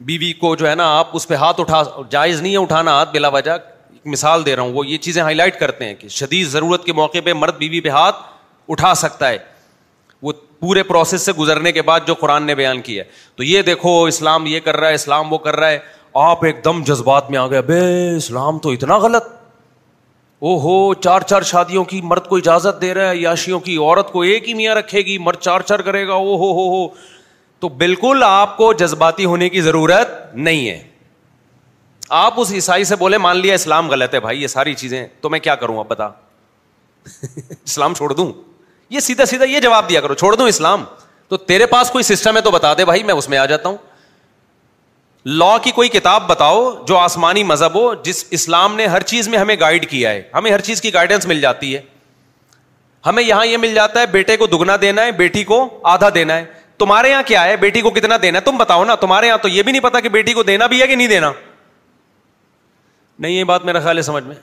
بیوی 0.06 0.32
کو 0.40 0.56
جو 0.56 0.70
ہے 0.70 0.74
نا 0.76 0.88
آپ 0.98 1.16
اس 1.16 1.28
پہ 1.28 1.36
ہاتھ 1.44 1.60
اٹھا 1.62 1.84
جائز 2.10 2.42
نہیں 2.42 2.52
ہے 2.52 2.62
اٹھانا 2.62 2.92
ہاتھ 2.94 3.10
بلا 3.14 3.28
وجہ 3.36 3.58
مثال 4.06 4.46
دے 4.46 4.56
رہا 4.56 4.64
ہوں 4.64 4.74
وہ 4.74 4.86
یہ 4.88 4.98
چیزیں 5.02 5.22
ہائی 5.22 5.36
لائٹ 5.36 5.60
کرتے 5.60 5.86
ہیں 5.86 5.94
کہ 6.00 6.08
شدید 6.20 6.48
ضرورت 6.48 6.84
کے 6.86 6.94
موقع 6.94 7.18
پہ 7.26 7.34
مرد 7.34 7.58
بیوی 7.58 7.80
پہ 7.82 7.90
ہاتھ 7.90 8.16
اٹھا 8.74 8.94
سکتا 8.96 9.30
ہے 9.30 9.38
وہ 10.22 10.34
پورے 10.60 10.84
پروسیس 10.84 11.22
سے 11.26 11.32
گزرنے 11.40 11.72
کے 11.72 11.82
بعد 11.90 12.08
جو 12.08 12.14
قرآن 12.20 12.44
نے 12.44 12.56
بیان 12.56 12.82
کیا 12.82 13.04
ہے 13.04 13.10
تو 13.36 13.44
یہ 13.44 13.62
دیکھو 13.62 14.02
اسلام 14.06 14.46
یہ 14.48 14.60
کر 14.66 14.78
رہا 14.78 14.90
ہے 14.90 14.94
اسلام 14.96 15.34
وہ 15.34 15.38
کر 15.48 15.56
رہا 15.60 15.70
ہے 15.70 15.78
آپ 16.24 16.44
ایک 16.46 16.64
دم 16.66 16.84
جذبات 16.86 17.30
میں 17.32 17.38
آ 17.40 17.48
گئے 17.50 17.62
بے 17.70 17.80
اسلام 18.16 18.60
تو 18.64 18.70
اتنا 18.72 18.98
غلط 18.98 19.24
او 20.50 20.56
ہو 20.62 20.94
چار 21.04 21.22
چار 21.28 21.42
شادیوں 21.50 21.84
کی 21.92 22.00
مرد 22.04 22.28
کو 22.28 22.38
اجازت 22.38 22.82
دے 22.82 22.94
رہا 22.94 23.10
ہے 23.10 23.16
یاشیوں 23.18 23.60
کی 23.60 23.76
عورت 23.78 24.12
کو 24.12 24.22
ایک 24.30 24.48
ہی 24.50 24.54
میاں 24.54 24.74
رکھے 24.76 25.02
گی 25.06 25.18
مرد 25.28 25.40
چار 25.42 25.62
چار 25.66 25.80
کرے 25.90 26.06
گا 26.08 26.14
او 26.14 26.36
ہو 26.44 26.52
ہو 26.54 26.68
ہو 26.74 26.88
تو 27.60 27.70
بالکل 27.84 28.24
آپ 28.26 28.56
کو 28.58 28.72
جذباتی 28.82 29.26
ہونے 29.26 29.50
کی 29.50 29.62
ضرورت 29.68 30.14
نہیں 30.36 30.68
ہے 30.70 30.82
آپ 32.18 32.40
اس 32.40 32.52
عیسائی 32.54 32.84
سے 32.84 32.96
بولے 32.96 33.18
مان 33.18 33.38
لیا 33.38 33.54
اسلام 33.54 33.90
غلط 33.92 34.14
ہے 34.14 34.20
بھائی 34.20 34.42
یہ 34.42 34.48
ساری 34.48 34.74
چیزیں 34.82 35.06
تو 35.22 35.30
میں 35.30 35.40
کیا 35.48 35.56
کروں 35.62 35.78
اب 35.80 35.88
بتا 35.90 36.10
اسلام 37.66 37.94
چھوڑ 37.94 38.14
دوں 38.14 38.32
یہ 38.90 39.00
سیدھا 39.00 39.26
سیدھا 39.26 39.46
یہ 39.46 39.60
جواب 39.60 39.90
دیا 39.90 40.02
کرو 40.02 40.14
چھوڑ 40.14 40.36
دوں 40.36 40.48
اسلام 40.48 40.84
تو 41.28 41.38
تیرے 41.38 41.66
پاس 41.66 41.90
کوئی 41.92 42.04
سسٹم 42.04 42.36
ہے 42.38 42.42
تو 42.42 42.52
بتا 42.52 42.74
دے 42.78 42.86
بھائی 42.86 43.04
میں 43.04 43.14
اس 43.14 43.30
میں 43.30 43.38
آ 43.38 43.46
جاتا 43.46 43.70
ہوں 43.70 43.78
لا 45.38 45.58
کی 45.64 45.72
کوئی 45.76 45.90
کتاب 45.90 46.28
بتاؤ 46.28 46.72
جو 46.88 46.98
آسمانی 46.98 47.44
مذہب 47.44 47.76
ہو 47.76 47.94
جس 48.04 48.24
اسلام 48.40 48.76
نے 48.76 48.86
ہر 48.88 49.04
چیز 49.12 49.28
میں 49.28 49.40
ہمیں 49.40 49.56
گائڈ 49.60 49.88
کیا 49.90 50.10
ہے 50.12 50.22
ہمیں 50.34 50.52
ہر 50.52 50.62
چیز 50.68 50.82
کی 50.82 50.94
گائیڈنس 50.94 51.26
مل 51.28 51.42
جاتی 51.42 51.76
ہے 51.76 51.82
ہمیں 53.06 53.24
یہاں 53.24 53.46
یہ 53.46 53.58
مل 53.58 53.74
جاتا 53.74 54.00
ہے 54.02 54.06
بیٹے 54.12 54.38
کو 54.38 54.48
دگنا 54.48 54.76
دینا 54.82 55.02
ہے 55.06 55.12
بیٹی 55.22 55.44
کو 55.54 55.68
آدھا 55.94 56.10
دینا 56.14 56.38
ہے 56.38 56.46
تمہارے 56.78 57.10
یہاں 57.10 57.24
کیا 57.26 57.44
ہے 57.44 57.56
بیٹی 57.58 57.82
کو 57.82 57.90
کتنا 57.98 58.16
دینا 58.22 58.40
ہے 58.40 58.44
تم 58.44 58.58
بتاؤ 58.58 58.86
نا 58.86 58.96
تمہارے 59.04 59.28
یہاں 59.28 59.38
تو 59.42 59.48
یہ 59.48 59.64
بھی 59.64 59.72
نہیں 59.72 59.82
پتا 59.82 60.00
کہ 60.00 60.10
بیٹی 60.16 60.34
کو 60.34 60.44
دینا 60.44 60.68
بھی 60.68 60.82
ہے 60.82 60.88
کہ 60.88 60.96
نہیں 60.96 61.08
دینا 61.08 61.32
نہیں 63.20 63.32
یہ 63.32 63.44
بات 63.50 63.66
میرا 63.66 63.80
خیال 63.80 63.98
ہے 63.98 64.02
سمجھ 64.04 64.24
میں 64.24 64.36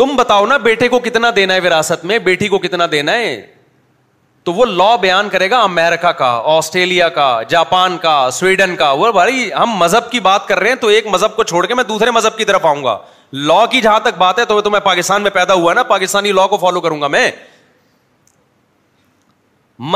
تم 0.00 0.14
بتاؤ 0.16 0.44
نا 0.46 0.56
بیٹے 0.64 0.86
کو 0.88 0.98
کتنا 1.04 1.30
دینا 1.36 1.54
ہے 1.54 1.60
وراثت 1.60 2.04
میں 2.10 2.18
بیٹی 2.26 2.46
کو 2.48 2.58
کتنا 2.58 2.84
دینا 2.92 3.12
ہے 3.12 3.34
تو 4.44 4.52
وہ 4.54 4.64
لا 4.66 4.94
بیان 5.00 5.28
کرے 5.28 5.48
گا 5.50 5.58
امیرکا 5.62 6.12
کا 6.20 6.28
آسٹریلیا 6.52 7.08
کا 7.16 7.26
جاپان 7.48 7.96
کا 8.02 8.14
سویڈن 8.32 8.74
کا 8.76 8.90
وہ 9.00 9.10
بھائی 9.12 9.48
ہم 9.58 9.74
مذہب 9.78 10.10
کی 10.12 10.20
بات 10.28 10.46
کر 10.48 10.58
رہے 10.60 10.68
ہیں 10.68 10.76
تو 10.80 10.86
ایک 10.94 11.06
مذہب 11.14 11.34
کو 11.36 11.42
چھوڑ 11.50 11.64
کے 11.66 11.74
میں 11.74 11.84
دوسرے 11.88 12.10
مذہب 12.18 12.36
کی 12.38 12.44
طرف 12.50 12.64
آؤں 12.66 12.82
گا 12.84 12.96
لا 13.50 13.58
کی 13.70 13.80
جہاں 13.80 13.98
تک 14.04 14.16
بات 14.18 14.38
ہے 14.38 14.44
تو 14.44 14.70
میں 14.70 14.80
پاکستان 14.84 15.22
میں 15.22 15.30
پیدا 15.30 15.54
ہوا 15.54 15.74
نا 15.74 15.82
پاکستانی 15.92 16.32
لا 16.40 16.46
کو 16.50 16.56
فالو 16.64 16.80
کروں 16.80 17.00
گا 17.00 17.08
میں 17.16 17.30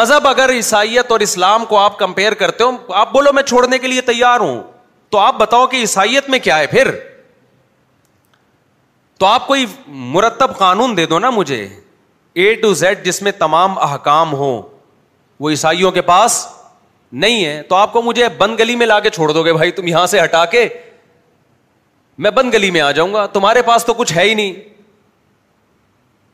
مذہب 0.01 0.29
اگر 0.29 0.51
عیسائیت 0.59 1.13
اور 1.13 1.21
اسلام 1.31 1.65
کو 1.69 1.79
آپ 1.79 1.99
کمپیئر 1.99 2.35
کرتے 2.45 2.65
ہو 2.65 2.71
آپ 3.05 3.13
بولو 3.13 3.33
میں 3.35 3.43
چھوڑنے 3.43 3.79
کے 3.79 3.87
لیے 3.89 4.01
تیار 4.13 4.41
ہوں 4.41 4.63
تو 5.11 5.19
آپ 5.19 5.39
بتاؤ 5.39 5.67
کہ 5.75 5.85
عیسائیت 5.87 6.29
میں 6.31 6.39
کیا 6.49 6.59
ہے 6.59 6.67
پھر 6.77 6.95
تو 9.25 9.29
آپ 9.29 9.47
کوئی 9.47 9.65
مرتب 10.15 10.57
قانون 10.57 10.97
دے 10.97 11.05
دو 11.11 11.19
نا 11.19 11.29
مجھے 11.31 11.59
اے 12.41 12.53
ٹو 12.63 12.73
زیڈ 12.81 13.05
جس 13.05 13.21
میں 13.23 13.33
تمام 13.39 13.79
احکام 13.83 14.33
ہو 14.41 14.51
وہ 15.41 15.51
عیسائیوں 15.51 15.91
کے 15.93 16.01
پاس 16.11 16.37
نہیں 17.23 17.45
ہے 17.45 17.63
تو 17.69 17.75
آپ 17.77 17.93
کو 17.93 18.03
مجھے 18.03 18.29
بند 18.39 18.59
گلی 18.61 18.75
میں 18.77 18.87
لا 18.87 18.99
کے 19.01 19.11
چھوڑ 19.11 19.31
دو 19.33 19.45
گے 19.45 19.53
بھائی 19.53 19.71
تم 19.79 19.87
یہاں 19.89 20.07
سے 20.15 20.23
ہٹا 20.23 20.45
کے 20.55 20.67
میں 22.25 22.31
بند 22.31 22.55
گلی 22.55 22.71
میں 22.71 22.81
آ 22.81 22.91
جاؤں 22.99 23.15
گا 23.15 23.25
تمہارے 23.37 23.63
پاس 23.67 23.85
تو 23.85 23.95
کچھ 24.03 24.13
ہے 24.17 24.25
ہی 24.29 24.35
نہیں 24.35 24.53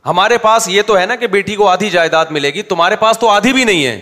ہمارے 0.07 0.39
پاس 0.49 0.69
یہ 0.69 0.83
تو 0.87 0.99
ہے 0.99 1.07
نا 1.07 1.17
کہ 1.23 1.27
بیٹی 1.37 1.55
کو 1.57 1.69
آدھی 1.69 1.91
جائیداد 1.91 2.31
ملے 2.39 2.51
گی 2.55 2.63
تمہارے 2.73 2.97
پاس 3.05 3.19
تو 3.19 3.29
آدھی 3.37 3.53
بھی 3.53 3.65
نہیں 3.65 3.85
ہے 3.87 4.01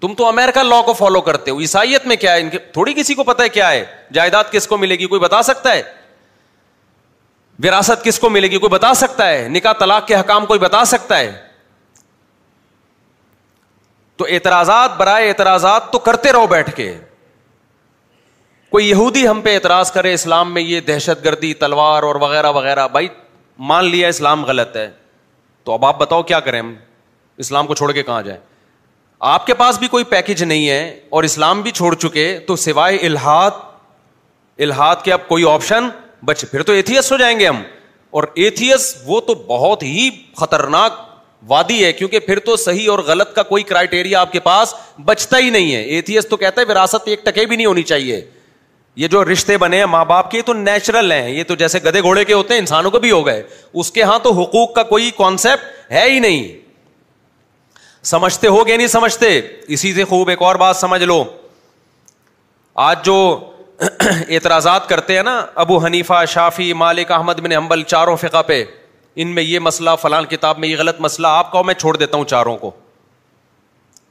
تم 0.00 0.14
تو 0.18 0.28
امیرکا 0.28 0.62
لا 0.62 0.80
کو 0.86 0.92
فالو 1.02 1.20
کرتے 1.28 1.50
ہو 1.50 1.60
عیسائیت 1.60 2.06
میں 2.06 2.16
کیا 2.24 2.34
ہے 2.34 2.40
ان 2.40 2.48
کے 2.50 2.58
تھوڑی 2.72 2.94
کسی 2.96 3.14
کو 3.14 3.24
پتا 3.32 3.44
ہے 3.44 3.48
کیا 3.58 3.70
ہے 3.70 3.84
جائیداد 4.14 4.52
کس 4.52 4.66
کو 4.66 4.76
ملے 4.86 4.98
گی 4.98 5.06
کوئی 5.14 5.20
بتا 5.20 5.42
سکتا 5.52 5.72
ہے 5.74 5.82
وراثت 7.64 8.04
کس 8.04 8.18
کو 8.20 8.28
ملے 8.30 8.50
گی 8.50 8.58
کوئی 8.58 8.70
بتا 8.70 8.92
سکتا 8.94 9.28
ہے 9.28 9.46
نکاح 9.50 9.72
طلاق 9.80 10.06
کے 10.06 10.14
حکام 10.16 10.46
کوئی 10.46 10.60
بتا 10.60 10.84
سکتا 10.86 11.18
ہے 11.18 11.30
تو 14.16 14.26
اعتراضات 14.30 14.96
برائے 14.96 15.28
اعتراضات 15.28 15.90
تو 15.92 15.98
کرتے 16.08 16.32
رہو 16.32 16.46
بیٹھ 16.46 16.70
کے 16.76 16.92
کوئی 18.70 18.88
یہودی 18.88 19.26
ہم 19.28 19.40
پہ 19.40 19.54
اعتراض 19.54 19.90
کرے 19.92 20.12
اسلام 20.14 20.52
میں 20.54 20.62
یہ 20.62 20.80
دہشت 20.86 21.24
گردی 21.24 21.52
تلوار 21.64 22.02
اور 22.02 22.14
وغیرہ 22.20 22.50
وغیرہ 22.52 22.86
بھائی 22.92 23.08
مان 23.70 23.84
لیا 23.90 24.08
اسلام 24.08 24.44
غلط 24.44 24.76
ہے 24.76 24.88
تو 25.64 25.72
اب 25.72 25.84
آپ 25.84 25.98
بتاؤ 25.98 26.22
کیا 26.30 26.40
کریں 26.46 26.58
ہم 26.60 26.74
اسلام 27.44 27.66
کو 27.66 27.74
چھوڑ 27.74 27.92
کے 27.92 28.02
کہاں 28.02 28.22
جائیں 28.22 28.40
آپ 29.34 29.46
کے 29.46 29.54
پاس 29.60 29.78
بھی 29.78 29.88
کوئی 29.88 30.04
پیکج 30.04 30.42
نہیں 30.42 30.68
ہے 30.68 31.00
اور 31.10 31.24
اسلام 31.24 31.60
بھی 31.62 31.70
چھوڑ 31.80 31.94
چکے 31.94 32.26
تو 32.46 32.56
سوائے 32.64 32.96
الحاد 33.06 33.64
الحاد 34.66 34.96
کے 35.04 35.12
اب 35.12 35.26
کوئی 35.28 35.50
آپشن 35.52 35.88
بچ 36.24 36.44
پھر 36.50 36.62
تو 36.62 36.72
ایتھیس 36.72 37.10
ہو 37.12 37.16
جائیں 37.16 37.38
گے 37.40 37.46
ہم 37.48 37.62
اور 38.16 38.24
ایتھیس 38.34 38.94
وہ 39.06 39.20
تو 39.20 39.34
بہت 39.46 39.82
ہی 39.82 40.08
خطرناک 40.36 41.04
وادی 41.48 41.84
ہے 41.84 41.92
کیونکہ 41.92 42.18
پھر 42.20 42.38
تو 42.44 42.56
صحیح 42.56 42.90
اور 42.90 42.98
غلط 43.06 43.34
کا 43.34 43.42
کوئی 43.42 43.62
کرائٹیریا 43.62 44.20
آپ 44.20 44.32
کے 44.32 44.40
پاس 44.40 44.74
بچتا 45.04 45.38
ہی 45.38 45.50
نہیں 45.50 45.74
ہے 45.74 45.80
ایتھیس 45.82 46.28
تو 46.28 46.36
کہتا 46.36 46.60
ہے 46.60 46.66
وراثت 46.70 47.08
ایک 47.08 47.24
ٹکے 47.26 47.44
بھی 47.46 47.56
نہیں 47.56 47.66
ہونی 47.66 47.82
چاہیے 47.82 48.20
یہ 48.96 49.08
جو 49.08 49.22
رشتے 49.24 49.56
بنے 49.58 49.78
ہیں 49.78 49.86
ماں 49.90 50.04
باپ 50.04 50.30
کے 50.30 50.40
تو 50.42 50.52
نیچرل 50.52 51.12
ہیں 51.12 51.28
یہ 51.28 51.44
تو 51.48 51.54
جیسے 51.54 51.78
گدے 51.84 52.00
گھوڑے 52.02 52.24
کے 52.24 52.32
ہوتے 52.34 52.54
ہیں 52.54 52.60
انسانوں 52.60 52.90
کو 52.90 52.98
بھی 52.98 53.10
ہو 53.10 53.24
گئے 53.26 53.42
اس 53.80 53.90
کے 53.92 54.02
ہاں 54.02 54.18
تو 54.22 54.32
حقوق 54.40 54.72
کا 54.74 54.82
کوئی 54.92 55.10
کانسیپٹ 55.16 55.92
ہے 55.92 56.04
ہی 56.10 56.18
نہیں 56.20 56.48
سمجھتے 58.12 58.48
ہو 58.48 58.66
گیا 58.66 58.76
نہیں 58.76 58.86
سمجھتے 58.88 59.40
اسی 59.76 59.92
سے 59.94 60.04
خوب 60.08 60.28
ایک 60.30 60.42
اور 60.42 60.54
بات 60.64 60.76
سمجھ 60.76 61.02
لو 61.02 61.22
آج 62.88 63.04
جو 63.04 63.16
اعتراضات 63.80 64.88
کرتے 64.88 65.16
ہیں 65.16 65.22
نا 65.22 65.38
ابو 65.62 65.76
حنیفہ 65.84 66.24
شافی 66.28 66.72
مالک 66.82 67.10
احمد 67.12 67.40
بن 67.42 67.52
حنبل 67.52 67.82
چاروں 67.82 68.16
فقہ 68.20 68.42
پہ 68.46 68.64
ان 69.24 69.34
میں 69.34 69.42
یہ 69.42 69.58
مسئلہ 69.58 69.90
فلان 70.00 70.24
کتاب 70.30 70.58
میں 70.58 70.68
یہ 70.68 70.76
غلط 70.78 71.00
مسئلہ 71.00 71.26
آپ 71.26 71.50
کو 71.52 71.62
میں 71.64 71.74
چھوڑ 71.74 71.96
دیتا 71.96 72.16
ہوں 72.16 72.24
چاروں 72.32 72.56
کو 72.58 72.70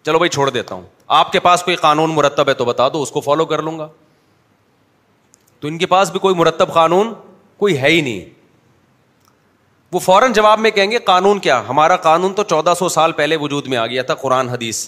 چلو 0.06 0.18
بھائی 0.20 0.30
چھوڑ 0.30 0.50
دیتا 0.50 0.76
ہوں 0.76 0.84
آپ 1.20 1.32
کے 1.32 1.40
پاس 1.40 1.64
کوئی 1.64 1.76
قانون 1.78 2.12
مرتب 2.16 2.50
ہے 2.50 2.54
تو 2.54 2.66
بتا 2.66 2.88
دو 2.94 3.02
اس 3.02 3.12
کو 3.12 3.22
فالو 3.22 3.46
کر 3.46 3.62
لوں 3.64 3.78
گا 3.80 3.88
تو 5.60 5.68
ان 5.68 5.78
کے 5.78 5.86
پاس 5.86 6.12
بھی 6.12 6.20
کوئی 6.20 6.36
مرتب 6.36 6.74
قانون 6.74 7.14
کوئی 7.58 7.78
ہے 7.82 7.90
ہی 7.92 8.02
نہیں 8.02 8.34
وہ 9.92 10.00
فوراً 10.00 10.32
جواب 10.34 10.60
میں 10.60 10.72
کہیں 10.72 10.90
گے 10.92 10.98
قانون 11.06 11.40
کیا 11.40 11.62
ہمارا 11.68 11.96
قانون 12.08 12.34
تو 12.34 12.44
چودہ 12.44 12.74
سو 12.80 12.90
سال 12.90 13.12
پہلے 13.20 13.36
وجود 13.42 13.68
میں 13.68 13.78
آ 13.78 13.86
گیا 13.88 14.02
تھا 14.04 14.14
قرآن 14.24 14.50
حدیث 14.50 14.88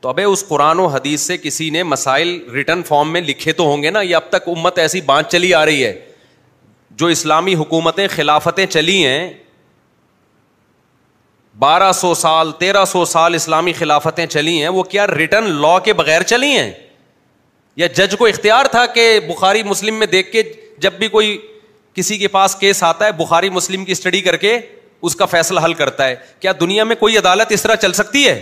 تو 0.00 0.08
ابھی 0.08 0.22
اس 0.24 0.44
قرآن 0.48 0.78
و 0.80 0.86
حدیث 0.86 1.20
سے 1.26 1.36
کسی 1.38 1.68
نے 1.70 1.82
مسائل 1.82 2.28
ریٹرن 2.52 2.82
فارم 2.88 3.12
میں 3.12 3.20
لکھے 3.20 3.52
تو 3.52 3.64
ہوں 3.70 3.82
گے 3.82 3.90
نا 3.90 4.00
یہ 4.00 4.16
اب 4.16 4.28
تک 4.30 4.48
امت 4.48 4.78
ایسی 4.78 5.00
بانچ 5.08 5.28
چلی 5.32 5.52
آ 5.54 5.64
رہی 5.66 5.84
ہے 5.84 5.92
جو 7.00 7.06
اسلامی 7.16 7.54
حکومتیں 7.54 8.06
خلافتیں 8.14 8.64
چلی 8.66 9.04
ہیں 9.06 9.32
بارہ 11.58 11.90
سو 11.94 12.12
سال 12.14 12.50
تیرہ 12.58 12.84
سو 12.92 13.04
سال 13.04 13.34
اسلامی 13.34 13.72
خلافتیں 13.78 14.24
چلی 14.26 14.60
ہیں 14.62 14.68
وہ 14.78 14.82
کیا 14.94 15.06
ریٹرن 15.06 15.50
لا 15.60 15.78
کے 15.84 15.92
بغیر 15.94 16.22
چلی 16.32 16.56
ہیں 16.56 16.70
یا 17.76 17.86
جج 17.96 18.16
کو 18.18 18.26
اختیار 18.26 18.64
تھا 18.70 18.84
کہ 18.94 19.04
بخاری 19.28 19.62
مسلم 19.62 19.94
میں 19.98 20.06
دیکھ 20.06 20.30
کے 20.32 20.42
جب 20.86 20.92
بھی 20.98 21.08
کوئی 21.08 21.36
کسی 21.94 22.18
کے 22.18 22.28
پاس 22.38 22.54
کیس 22.60 22.82
آتا 22.84 23.06
ہے 23.06 23.12
بخاری 23.18 23.50
مسلم 23.50 23.84
کی 23.84 23.92
اسٹڈی 23.92 24.20
کر 24.20 24.36
کے 24.46 24.58
اس 25.08 25.16
کا 25.16 25.26
فیصلہ 25.26 25.60
حل 25.64 25.74
کرتا 25.74 26.06
ہے 26.08 26.14
کیا 26.40 26.52
دنیا 26.60 26.84
میں 26.84 26.96
کوئی 26.96 27.18
عدالت 27.18 27.52
اس 27.52 27.62
طرح 27.62 27.74
چل 27.84 27.92
سکتی 27.98 28.26
ہے 28.28 28.40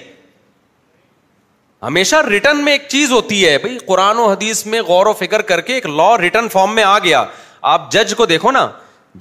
ہمیشہ 1.82 2.16
ریٹرن 2.28 2.64
میں 2.64 2.72
ایک 2.72 2.84
چیز 2.88 3.10
ہوتی 3.12 3.44
ہے 3.46 3.56
بھائی 3.58 3.76
قرآن 3.86 4.18
و 4.18 4.24
حدیث 4.30 4.64
میں 4.66 4.80
غور 4.86 5.06
و 5.06 5.12
فکر 5.18 5.42
کر 5.50 5.60
کے 5.66 5.74
ایک 5.74 5.86
لا 5.86 6.16
ریٹرن 6.18 6.48
فارم 6.52 6.74
میں 6.74 6.82
آ 6.82 6.98
گیا 7.04 7.24
آپ 7.72 7.90
جج 7.92 8.14
کو 8.16 8.26
دیکھو 8.26 8.50
نا 8.50 8.66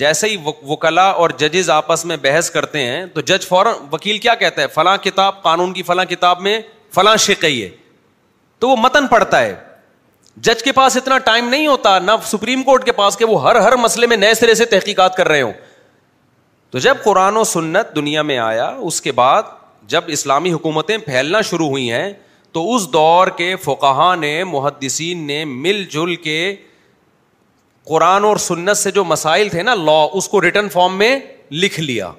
جیسے 0.02 0.28
ہی 0.30 0.36
وکلا 0.70 1.06
اور 1.10 1.30
ججز 1.40 1.70
آپس 1.70 2.06
میں 2.06 2.18
بحث 2.22 2.50
کرتے 2.52 2.84
ہیں 2.86 3.06
تو 3.14 3.22
جج 3.30 3.46
فوراً 3.48 3.74
وکیل 3.92 4.18
کیا 4.26 4.36
کہتا 4.42 4.62
ہے 4.62 4.68
فلاں 4.74 4.96
کتاب 5.04 5.42
قانون 5.44 5.74
کی 5.74 5.84
فلاں 5.84 6.06
کتاب 6.10 6.42
میں 6.42 6.60
فلاں 6.96 7.16
شکی 7.28 7.64
ہے 7.64 7.70
تو 8.60 8.70
وہ 8.70 8.76
متن 8.80 9.08
پڑتا 9.08 9.42
ہے 9.42 9.56
جج 10.46 10.62
کے 10.64 10.72
پاس 10.72 10.98
اتنا 10.98 11.18
ٹائم 11.30 11.48
نہیں 11.50 11.68
ہوتا 11.68 11.98
نہ 12.00 12.12
سپریم 12.32 12.64
کورٹ 12.64 12.84
کے 12.86 12.92
پاس 12.92 13.18
کہ 13.18 13.26
وہ 13.26 13.42
ہر 13.48 13.56
ہر 13.62 13.76
مسئلے 13.84 14.08
میں 14.08 14.18
نئے 14.18 14.34
سرے 14.34 14.54
سے 14.56 14.66
تحقیقات 14.76 15.16
کر 15.18 15.28
رہے 15.28 15.42
ہوں 15.42 15.54
تو 16.72 16.80
جب 16.80 16.98
قرآن 17.04 17.38
و 17.38 17.44
سنت 17.56 17.96
دنیا 17.96 18.22
میں 18.32 18.38
آیا 18.38 18.68
اس 18.90 19.02
کے 19.02 19.12
بعد 19.22 19.44
جب 19.94 20.04
اسلامی 20.18 20.52
حکومتیں 20.54 20.98
پھیلنا 21.06 21.42
شروع 21.50 21.68
ہوئی 21.70 21.92
ہیں 21.92 22.12
تو 22.54 22.64
اس 22.76 22.88
دور 22.94 23.28
کے 23.38 23.56
فقہ 23.64 24.14
نے 24.20 24.34
محدثین 24.48 25.24
نے 25.28 25.44
مل 25.46 25.84
جل 25.92 26.16
کے 26.24 26.40
قرآن 27.90 28.24
اور 28.26 28.38
سنت 28.52 28.78
سے 28.78 28.92
جو 28.92 29.04
مسائل 29.06 29.50
تھے 29.50 29.62
نا 29.64 29.74
لا 29.76 30.06
اس 30.20 30.28
کو 30.30 30.42
ریٹرن 30.42 30.70
فارم 30.70 30.98
میں 30.98 31.18
لکھ 31.52 31.80
لیا 31.80 32.12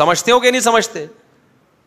سمجھتے 0.00 0.32
ہو 0.32 0.40
کہ 0.40 0.50
نہیں 0.50 0.60
سمجھتے 0.60 1.04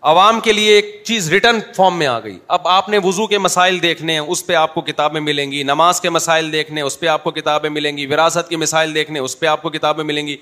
عوام 0.09 0.39
کے 0.39 0.51
لیے 0.53 0.73
ایک 0.75 0.85
چیز 1.05 1.29
ریٹرن 1.29 1.59
فارم 1.75 1.97
میں 1.99 2.07
آ 2.07 2.19
گئی 2.23 2.37
اب 2.57 2.67
آپ 2.67 2.89
نے 2.89 2.97
وزو 3.03 3.25
کے 3.27 3.37
مسائل 3.37 3.81
دیکھنے 3.83 4.13
ہیں 4.13 4.19
اس 4.19 4.45
پہ 4.47 4.53
آپ 4.55 4.73
کو 4.73 4.81
کتابیں 4.89 5.19
ملیں 5.21 5.51
گی 5.51 5.63
نماز 5.71 6.01
کے 6.01 6.09
مسائل 6.09 6.51
دیکھنے 6.51 6.81
اس 6.81 6.99
پہ 6.99 7.07
آپ 7.07 7.23
کو 7.23 7.31
کتابیں 7.31 7.69
ملیں 7.69 7.97
گی 7.97 8.05
وراثت 8.13 8.49
کے 8.49 8.57
مسائل 8.57 8.93
دیکھنے 8.95 9.19
اس 9.19 9.39
پہ 9.39 9.45
آپ 9.47 9.61
کو 9.61 9.69
کتابیں 9.69 10.03
ملیں 10.03 10.27
گی 10.27 10.35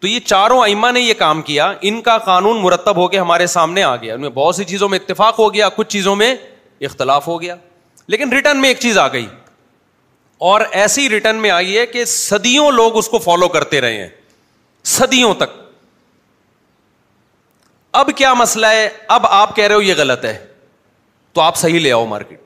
تو 0.00 0.06
یہ 0.08 0.20
چاروں 0.20 0.62
ایما 0.66 0.90
نے 0.92 1.00
یہ 1.00 1.14
کام 1.18 1.40
کیا 1.42 1.72
ان 1.90 2.00
کا 2.08 2.16
قانون 2.24 2.60
مرتب 2.62 2.96
ہو 2.96 3.06
کے 3.08 3.18
ہمارے 3.18 3.46
سامنے 3.46 3.82
آ 3.82 3.94
گیا 3.96 4.14
ان 4.14 4.20
میں 4.20 4.28
بہت 4.34 4.54
سی 4.56 4.64
چیزوں 4.72 4.88
میں 4.88 4.98
اتفاق 4.98 5.38
ہو 5.38 5.52
گیا 5.54 5.68
کچھ 5.76 5.88
چیزوں 5.92 6.14
میں 6.16 6.34
اختلاف 6.88 7.26
ہو 7.28 7.40
گیا 7.42 7.54
لیکن 8.14 8.32
ریٹرن 8.32 8.60
میں 8.60 8.68
ایک 8.68 8.78
چیز 8.78 8.98
آ 8.98 9.06
گئی 9.12 9.26
اور 10.48 10.60
ایسی 10.80 11.08
ریٹرن 11.08 11.36
میں 11.42 11.50
آئی 11.50 11.78
ہے 11.78 11.84
کہ 11.86 12.04
سدیوں 12.04 12.70
لوگ 12.72 12.96
اس 12.96 13.08
کو 13.08 13.18
فالو 13.18 13.48
کرتے 13.54 13.80
رہے 13.80 13.96
ہیں 14.00 14.08
صدیوں 14.94 15.32
تک 15.38 15.56
اب 18.00 18.10
کیا 18.16 18.32
مسئلہ 18.34 18.66
ہے 18.72 18.88
اب 19.08 19.26
آپ 19.26 19.54
کہہ 19.56 19.64
رہے 19.66 19.74
ہو 19.74 19.80
یہ 19.82 19.94
غلط 19.98 20.24
ہے 20.24 20.36
تو 21.32 21.40
آپ 21.40 21.56
صحیح 21.56 21.80
لے 21.80 21.92
آؤ 21.92 22.04
مارکیٹ 22.06 22.40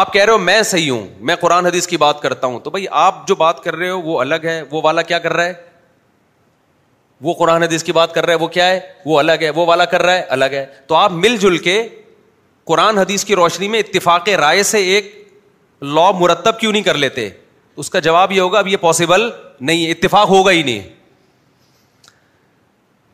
آپ 0.00 0.12
کہہ 0.12 0.24
رہے 0.24 0.32
ہو 0.32 0.38
میں 0.38 0.62
صحیح 0.62 0.90
ہوں 0.90 1.06
میں 1.28 1.36
قرآن 1.40 1.66
حدیث 1.66 1.86
کی 1.86 1.96
بات 1.96 2.20
کرتا 2.22 2.46
ہوں 2.46 2.58
تو 2.60 2.70
بھائی 2.70 2.84
آپ 3.06 3.26
جو 3.28 3.34
بات 3.44 3.62
کر 3.64 3.76
رہے 3.76 3.88
ہو 3.90 4.00
وہ 4.00 4.20
الگ 4.20 4.44
ہے 4.44 4.60
وہ 4.70 4.80
والا 4.84 5.02
کیا 5.02 5.18
کر 5.18 5.32
رہا 5.36 5.44
ہے 5.44 5.66
وہ 7.20 7.32
قرآن 7.34 7.62
حدیث 7.62 7.82
کی 7.84 7.92
بات 7.92 8.14
کر 8.14 8.26
رہا 8.26 8.32
ہے 8.32 8.38
وہ 8.38 8.48
کیا 8.48 8.66
ہے 8.68 8.80
وہ 9.04 9.18
الگ 9.18 9.32
ہے 9.42 9.50
وہ 9.54 9.64
والا 9.66 9.84
کر 9.92 10.02
رہا 10.02 10.14
ہے 10.14 10.20
الگ 10.36 10.52
ہے 10.52 10.64
تو 10.86 10.94
آپ 10.94 11.12
مل 11.12 11.36
جل 11.40 11.56
کے 11.66 11.82
قرآن 12.70 12.98
حدیث 12.98 13.24
کی 13.24 13.34
روشنی 13.36 13.68
میں 13.68 13.78
اتفاق 13.80 14.28
رائے 14.40 14.62
سے 14.70 14.78
ایک 14.94 15.14
لا 15.94 16.10
مرتب 16.18 16.58
کیوں 16.60 16.72
نہیں 16.72 16.82
کر 16.82 16.94
لیتے 17.02 17.28
اس 17.82 17.90
کا 17.90 17.98
جواب 18.06 18.32
یہ 18.32 18.40
ہوگا 18.40 18.58
اب 18.58 18.68
یہ 18.68 18.76
پاسبل 18.80 19.28
نہیں 19.60 19.84
ہے 19.86 19.90
اتفاق 19.90 20.28
ہوگا 20.28 20.50
ہی 20.52 20.62
نہیں 20.62 20.80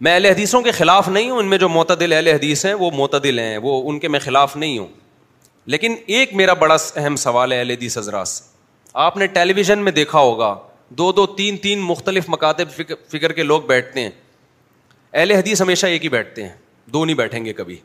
میں 0.05 0.13
اہل 0.15 0.25
حدیثوں 0.27 0.61
کے 0.63 0.71
خلاف 0.73 1.09
نہیں 1.09 1.31
ہوں 1.31 1.39
ان 1.39 1.47
میں 1.51 1.59
جو 1.59 1.69
معتدل 1.69 2.13
اہل 2.13 2.29
حدیث 2.29 2.65
ہیں 2.67 2.73
وہ 2.79 2.91
معتدل 2.95 3.39
ہیں 3.39 3.57
وہ 3.63 3.81
ان 3.91 3.99
کے 3.99 4.09
میں 4.09 4.19
خلاف 4.25 4.57
نہیں 4.57 4.79
ہوں 4.79 4.87
لیکن 5.75 5.95
ایک 6.17 6.33
میرا 6.37 6.53
بڑا 6.63 6.77
اہم 6.97 7.17
سوال 7.17 7.53
ہے 7.53 7.59
اہل 7.59 7.71
حدیث 7.71 7.99
حضرات 7.99 8.29
سے 8.29 8.43
آپ 9.05 9.17
نے 9.17 9.27
ٹیلی 9.37 9.53
ویژن 9.57 9.79
میں 9.85 9.93
دیکھا 9.93 10.19
ہوگا 10.19 10.55
دو 10.99 11.11
دو 11.13 11.27
تین 11.37 11.57
تین 11.63 11.81
مختلف 11.83 12.29
مکاتب 12.31 12.71
فکر 13.13 13.33
کے 13.33 13.43
لوگ 13.43 13.63
بیٹھتے 13.69 14.01
ہیں 14.01 14.11
اہل 15.13 15.31
حدیث 15.33 15.61
ہمیشہ 15.63 15.87
ایک 15.95 16.05
ہی 16.05 16.09
بیٹھتے 16.09 16.43
ہیں 16.49 16.55
دو 16.93 17.05
نہیں 17.05 17.17
بیٹھیں 17.17 17.45
گے 17.45 17.53
کبھی 17.61 17.77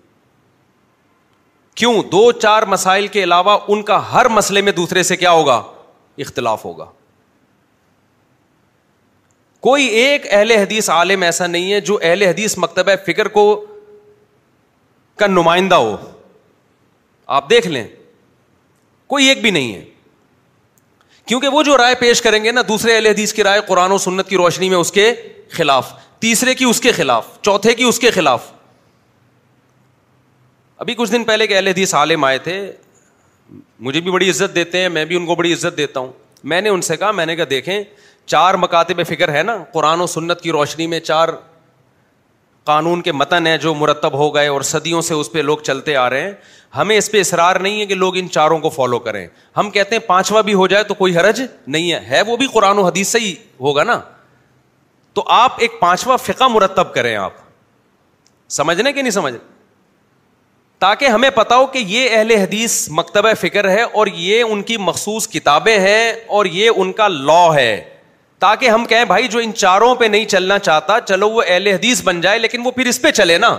کیوں 1.79 2.01
دو 2.11 2.31
چار 2.41 2.63
مسائل 2.75 3.07
کے 3.07 3.23
علاوہ 3.23 3.57
ان 3.73 3.81
کا 3.89 3.99
ہر 4.13 4.27
مسئلے 4.35 4.61
میں 4.61 4.71
دوسرے 4.79 5.03
سے 5.09 5.15
کیا 5.17 5.31
ہوگا 5.31 5.61
اختلاف 6.25 6.65
ہوگا 6.65 6.85
کوئی 9.67 9.85
ایک 10.01 10.25
اہل 10.31 10.51
حدیث 10.51 10.89
عالم 10.89 11.21
ایسا 11.29 11.47
نہیں 11.47 11.71
ہے 11.73 11.79
جو 11.91 11.97
اہل 12.01 12.21
حدیث 12.23 12.57
مکتبہ 12.57 12.91
فکر 13.05 13.27
کو 13.37 13.43
کا 15.19 15.27
نمائندہ 15.27 15.75
ہو 15.75 15.95
آپ 17.37 17.49
دیکھ 17.49 17.67
لیں 17.67 17.87
کوئی 19.13 19.25
ایک 19.27 19.41
بھی 19.41 19.51
نہیں 19.51 19.73
ہے 19.75 19.83
کیونکہ 21.29 21.47
وہ 21.53 21.61
جو 21.63 21.75
رائے 21.77 21.95
پیش 21.95 22.21
کریں 22.21 22.43
گے 22.43 22.51
نا 22.51 22.61
دوسرے 22.67 22.93
اہل 22.95 23.05
حدیث 23.07 23.33
کی 23.33 23.43
رائے 23.43 23.59
قرآن 23.67 23.91
و 23.91 23.97
سنت 24.03 24.27
کی 24.29 24.35
روشنی 24.37 24.69
میں 24.69 24.77
اس 24.77 24.91
کے 24.91 25.03
خلاف 25.57 25.91
تیسرے 26.19 26.53
کی 26.61 26.65
اس 26.65 26.79
کے 26.81 26.91
خلاف 26.91 27.25
چوتھے 27.41 27.73
کی 27.75 27.83
اس 27.89 27.99
کے 28.05 28.11
خلاف 28.11 28.49
ابھی 30.83 30.93
کچھ 30.97 31.11
دن 31.11 31.23
پہلے 31.23 31.45
اہل 31.55 31.67
حدیث 31.67 31.93
عالم 31.95 32.23
آئے 32.23 32.37
تھے 32.47 32.55
مجھے 33.89 34.01
بھی 34.01 34.11
بڑی 34.11 34.29
عزت 34.29 34.55
دیتے 34.55 34.81
ہیں 34.81 34.89
میں 34.95 35.05
بھی 35.05 35.15
ان 35.15 35.25
کو 35.25 35.35
بڑی 35.35 35.53
عزت 35.53 35.77
دیتا 35.77 35.99
ہوں 35.99 36.11
میں 36.53 36.61
نے 36.61 36.69
ان 36.69 36.81
سے 36.89 36.97
کہا 36.97 37.11
میں 37.19 37.25
نے 37.25 37.35
کہا 37.35 37.45
دیکھیں 37.49 37.79
چار 38.25 38.53
مکاتے 38.63 38.93
میں 38.93 39.03
فکر 39.09 39.33
ہے 39.35 39.43
نا 39.43 39.57
قرآن 39.73 40.01
و 40.01 40.07
سنت 40.15 40.41
کی 40.41 40.51
روشنی 40.51 40.87
میں 40.87 40.99
چار 40.99 41.29
قانون 42.71 43.01
کے 43.01 43.11
متن 43.11 43.47
ہیں 43.47 43.57
جو 43.57 43.73
مرتب 43.75 44.13
ہو 44.17 44.33
گئے 44.35 44.47
اور 44.47 44.61
صدیوں 44.73 45.01
سے 45.01 45.13
اس 45.13 45.31
پہ 45.31 45.39
لوگ 45.41 45.57
چلتے 45.71 45.95
آ 45.95 46.09
رہے 46.09 46.21
ہیں 46.21 46.31
ہمیں 46.77 46.97
اس 46.97 47.11
پہ 47.11 47.19
اصرار 47.19 47.55
نہیں 47.59 47.79
ہے 47.81 47.85
کہ 47.85 47.95
لوگ 47.95 48.17
ان 48.17 48.29
چاروں 48.31 48.57
کو 48.59 48.69
فالو 48.69 48.99
کریں 49.05 49.25
ہم 49.57 49.69
کہتے 49.71 49.95
ہیں 49.95 50.01
پانچواں 50.07 50.41
بھی 50.43 50.53
ہو 50.53 50.65
جائے 50.67 50.83
تو 50.83 50.93
کوئی 50.93 51.15
حرج 51.17 51.41
نہیں 51.67 51.91
ہے 51.91 51.99
ہے 52.09 52.21
وہ 52.27 52.35
بھی 52.37 52.47
قرآن 52.53 52.77
و 52.77 52.83
حدیث 52.85 53.07
سے 53.11 53.19
ہی 53.19 53.33
ہوگا 53.61 53.83
نا 53.83 53.99
تو 55.13 55.23
آپ 55.37 55.55
ایک 55.61 55.79
پانچواں 55.79 56.17
فقہ 56.23 56.47
مرتب 56.53 56.93
کریں 56.93 57.15
آپ 57.15 57.33
سمجھنے 58.57 58.93
کہ 58.93 59.01
نہیں 59.01 59.11
سمجھ 59.11 59.33
تاکہ 60.79 61.05
ہمیں 61.13 61.29
پتا 61.35 61.55
ہو 61.57 61.65
کہ 61.67 61.79
یہ 61.87 62.09
اہل 62.17 62.31
حدیث 62.31 62.75
مکتبہ 62.97 63.29
فکر 63.39 63.69
ہے 63.69 63.81
اور 63.81 64.07
یہ 64.15 64.43
ان 64.43 64.61
کی 64.69 64.77
مخصوص 64.77 65.27
کتابیں 65.29 65.77
ہیں 65.79 66.11
اور 66.37 66.45
یہ 66.45 66.69
ان 66.75 66.91
کا 66.99 67.07
لا 67.07 67.45
ہے 67.55 67.79
تاکہ 68.39 68.69
ہم 68.69 68.85
کہیں 68.89 69.03
بھائی 69.05 69.27
جو 69.27 69.39
ان 69.39 69.53
چاروں 69.53 69.93
پہ 69.95 70.05
نہیں 70.05 70.25
چلنا 70.33 70.59
چاہتا 70.59 70.99
چلو 71.07 71.29
وہ 71.29 71.41
اہل 71.47 71.67
حدیث 71.67 72.01
بن 72.05 72.21
جائے 72.21 72.39
لیکن 72.39 72.61
وہ 72.65 72.71
پھر 72.71 72.85
اس 72.87 73.01
پہ 73.01 73.11
چلے 73.19 73.37
نا 73.37 73.57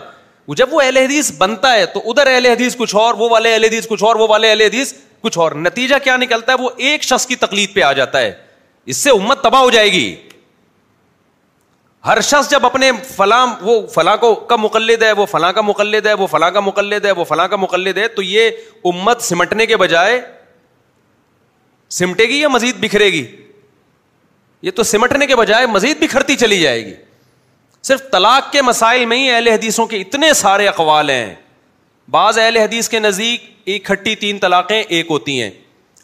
جب 0.57 0.72
وہ 0.74 0.80
اہل 0.82 0.97
حدیث 0.97 1.30
بنتا 1.38 1.72
ہے 1.74 1.84
تو 1.95 2.01
ادھر 2.11 2.26
اہل 2.26 2.47
حدیث 2.47 2.76
کچھ 2.76 2.95
اور 2.97 3.14
وہ 3.14 3.28
والے 3.30 3.53
اہل 3.53 3.64
حدیث 3.64 3.88
کچھ 3.88 4.05
اور 4.05 4.16
وہ 4.16 4.28
والے 4.28 4.49
اہل 4.51 4.61
حدیث 4.61 4.93
کچھ 5.22 5.38
اور 5.38 5.53
نتیجہ 5.66 5.95
کیا 6.05 6.16
نکلتا 6.16 6.53
ہے 6.53 6.62
وہ 6.62 6.70
ایک 6.91 7.03
شخص 7.05 7.26
کی 7.26 7.36
تکلیف 7.36 7.72
پہ 7.74 7.82
آ 7.82 7.93
جاتا 7.93 8.20
ہے 8.20 8.32
اس 8.93 8.97
سے 8.97 9.11
امت 9.11 9.43
تباہ 9.43 9.61
ہو 9.61 9.70
جائے 9.70 9.91
گی 9.93 10.14
ہر 12.07 12.20
شخص 12.28 12.51
جب 12.51 12.66
اپنے 12.66 12.91
فلاں 13.16 13.47
وہ 13.62 13.80
فلاں 13.95 14.16
کو 14.16 14.34
کا 14.53 14.57
مقلد 14.57 15.03
ہے 15.03 15.11
وہ 15.16 15.26
فلاں 15.30 15.53
کا 15.53 15.61
مقلد 15.61 16.07
ہے 16.07 16.12
وہ 16.20 16.26
فلاں 16.30 16.51
کا 16.51 16.61
مقلد 16.61 17.05
ہے 17.07 17.11
وہ 17.18 17.24
فلاں 17.28 17.47
کا 17.49 17.57
مقلد 17.57 17.99
ہے 17.99 18.07
تو 18.14 18.22
یہ 18.22 18.51
امت 18.93 19.22
سمٹنے 19.22 19.66
کے 19.66 19.76
بجائے 19.82 20.20
سمٹے 21.99 22.24
گی 22.28 22.41
یا 22.41 22.49
مزید 22.49 22.76
بکھرے 22.84 23.11
گی 23.12 23.24
یہ 24.62 24.70
تو 24.76 24.82
سمٹنے 24.93 25.26
کے 25.26 25.36
بجائے 25.36 25.66
مزید 25.74 26.03
بکھرتی 26.03 26.36
چلی 26.36 26.61
جائے 26.61 26.84
گی 26.86 26.95
صرف 27.83 28.03
طلاق 28.12 28.51
کے 28.53 28.62
مسائل 28.62 29.05
میں 29.11 29.16
ہی 29.18 29.31
اہل 29.31 29.49
حدیثوں 29.49 29.87
کے 29.87 29.97
اتنے 30.01 30.33
سارے 30.43 30.66
اقوال 30.68 31.11
ہیں 31.11 31.35
بعض 32.11 32.39
اہل 32.39 32.57
حدیث 32.57 32.89
کے 32.89 32.99
نزدیک 33.01 33.45
اکٹھی 33.74 34.14
تین 34.24 34.39
طلاقیں 34.39 34.81
ایک 34.83 35.07
ہوتی 35.11 35.41
ہیں 35.43 35.51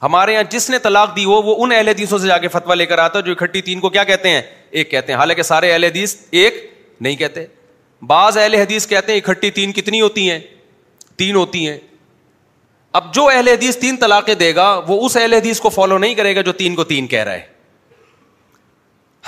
ہمارے 0.03 0.33
یہاں 0.33 0.43
جس 0.51 0.69
نے 0.71 0.79
طلاق 0.83 1.15
دی 1.17 1.25
ہو 1.25 1.41
وہ 1.43 1.55
ان 1.65 1.73
اہل 1.73 1.89
حدیثوں 1.89 2.19
سے 2.19 2.27
جا 2.29 2.37
کے 2.39 2.49
فتویٰ 2.49 2.77
لے 2.77 2.87
کر 2.87 2.99
آتا 2.99 3.19
ہے 3.19 3.25
جو 3.25 3.33
اکٹھی 3.33 3.63
تین 3.63 3.81
کو 3.81 3.89
کیا 3.91 4.05
کہتے 4.05 4.31
ہیں 4.31 4.41
ایک 4.81 4.91
کہتے 4.91 5.13
ہیں 5.13 5.19
حالانکہ 5.19 5.43
سارے 5.51 5.73
اہل 5.73 5.85
حدیث 5.85 6.15
ایک 6.31 6.65
نہیں 7.01 7.17
کہتے 7.17 7.45
بعض 8.07 8.37
اہل 8.39 8.55
حدیث 8.55 8.87
کہتے 8.89 9.13
ہیں 9.13 9.21
اکٹھی 9.21 9.51
تین 9.61 9.73
کتنی 9.73 10.01
ہوتی 10.01 10.31
ہیں 10.31 10.39
تین 11.19 11.35
ہوتی 11.37 11.69
ہیں 11.69 11.77
اب 13.01 13.13
جو 13.15 13.27
اہل 13.29 13.49
حدیث 13.49 13.77
تین 13.77 13.97
طلاقیں 14.01 14.35
دے 14.35 14.55
گا 14.55 14.69
وہ 14.89 15.05
اس 15.07 15.17
اہل 15.17 15.33
حدیث 15.35 15.61
کو 15.61 15.69
فالو 15.71 15.99
نہیں 15.99 16.15
کرے 16.15 16.35
گا 16.37 16.41
جو 16.41 16.53
تین 16.63 16.75
کو 16.75 16.85
تین 16.95 17.07
کہہ 17.07 17.25
رہا 17.25 17.33
ہے 17.33 17.55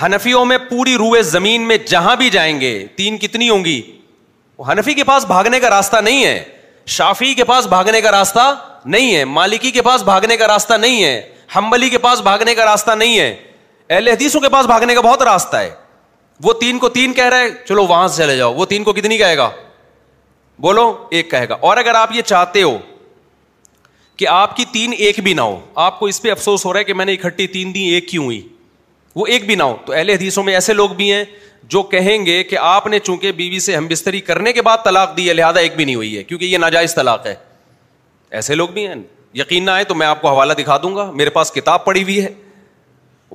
ہنفیوں 0.01 0.43
میں 0.45 0.57
پوری 0.69 0.95
روئے 0.97 1.21
زمین 1.23 1.67
میں 1.67 1.77
جہاں 1.87 2.15
بھی 2.15 2.29
جائیں 2.29 2.59
گے 2.61 2.73
تین 2.95 3.17
کتنی 3.17 3.49
ہوں 3.49 3.63
گی 3.65 3.81
ہنفی 4.67 4.93
کے 4.93 5.03
پاس 5.03 5.25
بھاگنے 5.25 5.59
کا 5.59 5.69
راستہ 5.69 5.97
نہیں 6.03 6.23
ہے 6.25 6.43
شافی 6.95 7.33
کے 7.35 7.43
پاس 7.45 7.65
بھاگنے 7.67 8.01
کا 8.01 8.11
راستہ 8.11 8.53
نہیں 8.85 9.15
ہے 9.15 9.23
مالکی 9.25 9.71
کے 9.71 9.81
پاس 9.81 10.03
بھاگنے 10.03 10.37
کا 10.37 10.47
راستہ 10.47 10.73
نہیں 10.73 11.03
ہے 11.03 11.21
ہمبلی 11.55 11.89
کے 11.89 11.97
پاس 11.97 12.21
بھاگنے 12.21 12.55
کا 12.55 12.65
راستہ 12.65 12.91
نہیں 12.97 13.19
ہے 13.19 13.35
اہل 13.89 14.07
حدیثوں 14.07 14.41
کے 14.41 14.49
پاس 14.51 14.65
بھاگنے 14.67 14.95
کا 14.95 15.01
بہت 15.01 15.21
راستہ 15.23 15.57
ہے 15.57 15.69
وہ 16.43 16.53
تین 16.59 16.79
کو 16.79 16.89
تین 16.89 17.13
کہہ 17.13 17.29
رہے 17.29 17.49
چلو 17.67 17.85
وہاں 17.87 18.07
سے 18.07 18.23
چلے 18.23 18.35
جاؤ 18.37 18.53
وہ 18.55 18.65
تین 18.65 18.83
کو 18.83 18.93
کتنی 18.93 19.17
کہے 19.17 19.37
گا 19.37 19.49
بولو 20.61 20.91
ایک 21.17 21.29
کہے 21.31 21.49
گا 21.49 21.55
اور 21.69 21.77
اگر 21.77 21.95
آپ 21.95 22.11
یہ 22.15 22.21
چاہتے 22.31 22.63
ہو 22.63 22.77
کہ 24.17 24.27
آپ 24.27 24.55
کی 24.57 24.65
تین 24.73 24.93
ایک 24.97 25.19
بھی 25.23 25.33
نہ 25.33 25.41
ہو 25.41 25.59
آپ 25.87 25.99
کو 25.99 26.05
اس 26.05 26.21
پہ 26.21 26.31
افسوس 26.31 26.65
ہو 26.65 26.73
رہا 26.73 26.79
ہے 26.79 26.83
کہ 26.85 26.93
میں 26.93 27.05
نے 27.05 27.13
اکٹھی 27.13 27.47
تین 27.57 27.73
دی 27.75 27.83
ایک 27.93 28.07
کیوں 28.09 28.25
ہوئی 28.25 28.41
وہ 29.15 29.25
ایک 29.27 29.45
بھی 29.45 29.55
نہ 29.55 29.63
ہو 29.63 29.75
تو 29.85 29.93
اہل 29.93 30.09
حدیثوں 30.09 30.43
میں 30.43 30.53
ایسے 30.53 30.73
لوگ 30.73 30.89
بھی 30.97 31.11
ہیں 31.11 31.23
جو 31.69 31.81
کہیں 31.83 32.25
گے 32.25 32.43
کہ 32.43 32.57
آپ 32.61 32.87
نے 32.87 32.99
چونکہ 32.99 33.31
بیوی 33.37 33.59
سے 33.59 33.75
ہم 33.75 33.87
بستری 33.89 34.19
کرنے 34.29 34.53
کے 34.53 34.61
بعد 34.61 34.77
طلاق 34.85 35.15
دی 35.17 35.27
ہے 35.27 35.33
لہٰذا 35.33 35.59
ایک 35.59 35.75
بھی 35.75 35.85
نہیں 35.85 35.95
ہوئی 35.95 36.17
ہے 36.17 36.23
کیونکہ 36.23 36.45
یہ 36.45 36.57
ناجائز 36.57 36.95
طلاق 36.95 37.25
ہے 37.27 37.33
ایسے 38.39 38.55
لوگ 38.55 38.69
بھی 38.73 38.87
ہیں 38.87 38.95
یقین 39.37 39.65
نہ 39.65 39.71
آئے 39.71 39.83
تو 39.83 39.95
میں 39.95 40.07
آپ 40.07 40.21
کو 40.21 40.27
حوالہ 40.29 40.53
دکھا 40.57 40.77
دوں 40.83 40.95
گا 40.95 41.09
میرے 41.15 41.29
پاس 41.29 41.51
کتاب 41.53 41.83
پڑی 41.85 42.03
ہوئی 42.03 42.23
ہے 42.25 42.29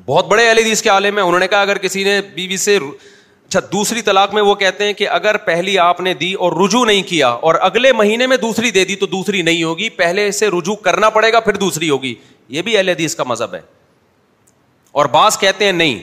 بہت 0.06 0.26
بڑے 0.28 0.48
اہل 0.48 0.58
حدیث 0.58 0.82
کے 0.82 0.88
عالم 0.88 1.14
میں 1.14 1.22
انہوں 1.22 1.40
نے 1.40 1.48
کہا 1.48 1.60
اگر 1.62 1.78
کسی 1.78 2.04
نے 2.04 2.20
بیوی 2.34 2.56
سے 2.56 2.76
اچھا 2.76 3.60
دوسری 3.72 4.02
طلاق 4.02 4.34
میں 4.34 4.42
وہ 4.42 4.54
کہتے 4.62 4.84
ہیں 4.84 4.92
کہ 4.98 5.08
اگر 5.08 5.36
پہلی 5.46 5.78
آپ 5.78 6.00
نے 6.00 6.14
دی 6.20 6.32
اور 6.44 6.52
رجوع 6.64 6.84
نہیں 6.86 7.02
کیا 7.08 7.28
اور 7.28 7.54
اگلے 7.62 7.92
مہینے 7.92 8.26
میں 8.26 8.36
دوسری 8.42 8.70
دے 8.76 8.84
دی 8.84 8.96
تو 8.96 9.06
دوسری 9.06 9.42
نہیں 9.42 9.62
ہوگی 9.62 9.88
پہلے 9.98 10.30
سے 10.38 10.48
رجوع 10.58 10.74
کرنا 10.84 11.10
پڑے 11.18 11.32
گا 11.32 11.40
پھر 11.40 11.54
دوسری 11.66 11.90
ہوگی 11.90 12.14
یہ 12.56 12.62
بھی 12.62 12.76
اہل 12.76 12.88
حدیث 12.88 13.14
کا 13.16 13.24
مذہب 13.26 13.54
ہے 13.54 13.60
اور 14.98 15.06
بعض 15.14 15.38
کہتے 15.38 15.64
ہیں 15.64 15.72
نہیں 15.72 15.98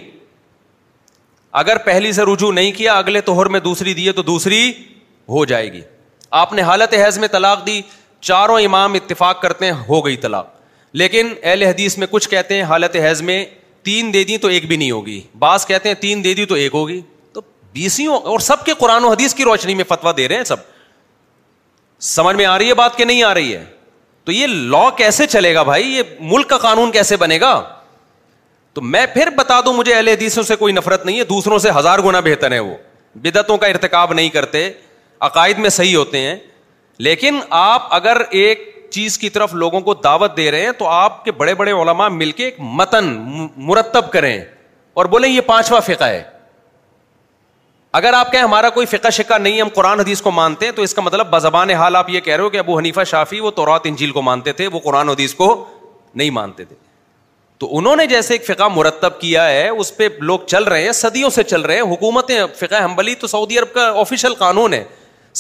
اگر 1.60 1.78
پہلی 1.86 2.12
سے 2.14 2.24
رجوع 2.32 2.52
نہیں 2.54 2.72
کیا 2.78 2.94
اگلے 2.98 3.22
توہر 3.30 3.46
میں 3.56 3.60
دوسری 3.60 3.94
دیے 3.94 4.12
تو 4.18 4.22
دوسری 4.30 4.62
ہو 5.36 5.44
جائے 5.52 5.72
گی 5.74 5.82
آپ 6.42 6.54
نے 6.54 6.62
حالت 6.72 6.94
حیض 7.04 7.18
میں 7.20 7.28
طلاق 7.32 7.66
دی 7.68 7.80
چاروں 8.30 8.60
امام 8.66 8.94
اتفاق 8.94 9.42
کرتے 9.42 9.66
ہیں 9.66 9.84
ہو 9.88 10.06
گئی 10.06 10.18
طلاق 10.28 10.48
لیکن 11.02 11.34
اہل 11.44 11.64
حدیث 11.64 11.98
میں 11.98 12.08
کچھ 12.12 12.30
کہتے 12.36 12.56
ہیں 12.56 12.64
حالت 12.74 12.96
حیض 13.08 13.22
میں 13.32 13.44
تین 13.86 14.14
دے 14.14 14.24
دی 14.24 14.38
تو 14.38 14.48
ایک 14.56 14.68
بھی 14.68 14.78
نہیں 14.78 14.92
ہوگی 14.92 15.20
بعض 15.40 15.66
کہتے 15.66 15.90
ہیں 15.90 15.96
تین 16.02 16.24
دے 16.24 16.34
دی 16.40 16.46
تو 16.46 16.56
ایک 16.64 16.74
ہوگی 16.74 17.00
تو 17.34 17.42
بیسیوں 17.74 18.18
اور 18.34 18.40
سب 18.52 18.66
کے 18.66 18.74
قرآن 18.80 19.04
و 19.04 19.10
حدیث 19.12 19.34
کی 19.36 19.44
روشنی 19.54 19.76
میں 19.76 19.84
فتوا 19.96 20.12
دے 20.18 20.28
رہے 20.28 20.36
ہیں 20.38 20.44
سب 20.54 20.70
سمجھ 22.14 22.36
میں 22.36 22.46
آ 22.46 22.58
رہی 22.58 22.70
ہے 22.70 22.74
بات 22.84 22.98
کہ 22.98 23.06
نہیں 23.06 23.24
آ 23.24 23.34
رہی 23.34 23.56
ہے 23.56 23.64
تو 24.26 24.32
یہ 24.32 24.48
لا 24.48 24.90
کیسے 24.98 25.28
چلے 25.28 25.54
گا 25.56 25.62
بھائی 25.74 25.92
یہ 25.98 26.04
ملک 26.34 26.50
کا 26.50 26.58
قانون 26.68 26.92
کیسے 26.92 27.18
بنے 27.26 27.40
گا 27.40 27.54
تو 28.74 28.82
میں 28.82 29.06
پھر 29.14 29.30
بتا 29.38 29.60
دوں 29.66 29.74
مجھے 29.74 29.94
اہل 29.96 30.08
حدیثوں 30.08 30.44
سے 30.44 30.56
کوئی 30.56 30.74
نفرت 30.74 31.06
نہیں 31.06 31.18
ہے 31.20 31.24
دوسروں 31.30 31.58
سے 31.60 31.70
ہزار 31.78 32.00
گنا 32.06 32.20
بہتر 32.26 32.52
ہے 32.52 32.60
وہ 32.60 32.76
بدعتوں 33.24 33.58
کا 33.58 33.68
ارتقاب 33.68 34.14
نہیں 34.14 34.30
کرتے 34.30 34.70
عقائد 35.28 35.58
میں 35.60 35.70
صحیح 35.70 35.96
ہوتے 35.96 36.18
ہیں 36.22 36.36
لیکن 37.08 37.40
آپ 37.60 37.88
اگر 37.96 38.22
ایک 38.30 38.68
چیز 38.92 39.18
کی 39.18 39.30
طرف 39.30 39.54
لوگوں 39.54 39.82
کو 39.82 39.94
دعوت 40.04 40.38
دے 40.38 40.50
رہے 40.52 40.66
ہیں 40.66 40.72
تو 40.78 40.88
آپ 40.90 41.24
کے 41.26 41.32
بڑے 41.32 41.54
بڑے 41.56 41.72
علماء 41.72 42.08
مل 42.12 42.32
کے 42.40 42.46
ایک 42.46 42.56
متن 42.80 43.14
مرتب 43.70 44.12
کریں 44.12 44.38
اور 45.02 45.06
بولیں 45.14 45.30
یہ 45.30 45.42
پانچواں 45.46 45.80
فقہ 45.86 46.04
ہے 46.04 46.24
اگر 48.00 48.14
آپ 48.14 48.32
کہیں 48.32 48.42
ہمارا 48.42 48.70
کوئی 48.76 48.86
فقہ 48.88 49.10
شکا 49.18 49.38
نہیں 49.38 49.62
ہم 49.62 49.68
قرآن 49.74 50.00
حدیث 50.00 50.22
کو 50.22 50.32
مانتے 50.32 50.66
ہیں 50.66 50.74
تو 50.76 50.82
اس 50.82 50.94
کا 50.94 51.02
مطلب 51.02 51.30
بزبان 51.30 51.70
حال 51.80 51.96
آپ 51.96 52.10
یہ 52.10 52.20
کہہ 52.28 52.36
رہے 52.36 52.44
ہو 52.44 52.50
کہ 52.50 52.58
ابو 52.58 52.78
حنیفہ 52.78 53.04
شافی 53.12 53.40
وہ 53.40 53.52
تورات 53.58 53.82
انجیل 53.86 54.12
کو 54.12 54.22
مانتے 54.22 54.52
تھے 54.60 54.68
وہ 54.74 54.80
قرآن 54.84 55.10
حدیث 55.10 55.34
کو 55.36 55.50
نہیں 56.16 56.30
مانتے 56.38 56.66
تھے 56.66 56.76
تو 57.62 57.68
انہوں 57.78 57.96
نے 57.96 58.06
جیسے 58.12 58.34
ایک 58.34 58.46
فقہ 58.46 58.68
مرتب 58.74 59.20
کیا 59.20 59.46
ہے 59.48 59.68
اس 59.70 59.96
پہ 59.98 60.08
لوگ 60.30 60.40
چل 60.48 60.64
رہے 60.68 60.84
ہیں 60.84 60.92
صدیوں 61.00 61.30
سے 61.30 61.44
چل 61.44 61.62
رہے 61.62 61.76
ہیں 61.76 61.82
حکومتیں 61.92 62.38
فقہ 62.60 62.76
حمبلی 62.84 63.14
تو 63.24 63.28
سعودی 63.28 63.58
عرب 63.60 63.74
کا 63.74 63.84
آفیشیل 64.00 64.34
قانون 64.38 64.74
ہے 64.74 64.84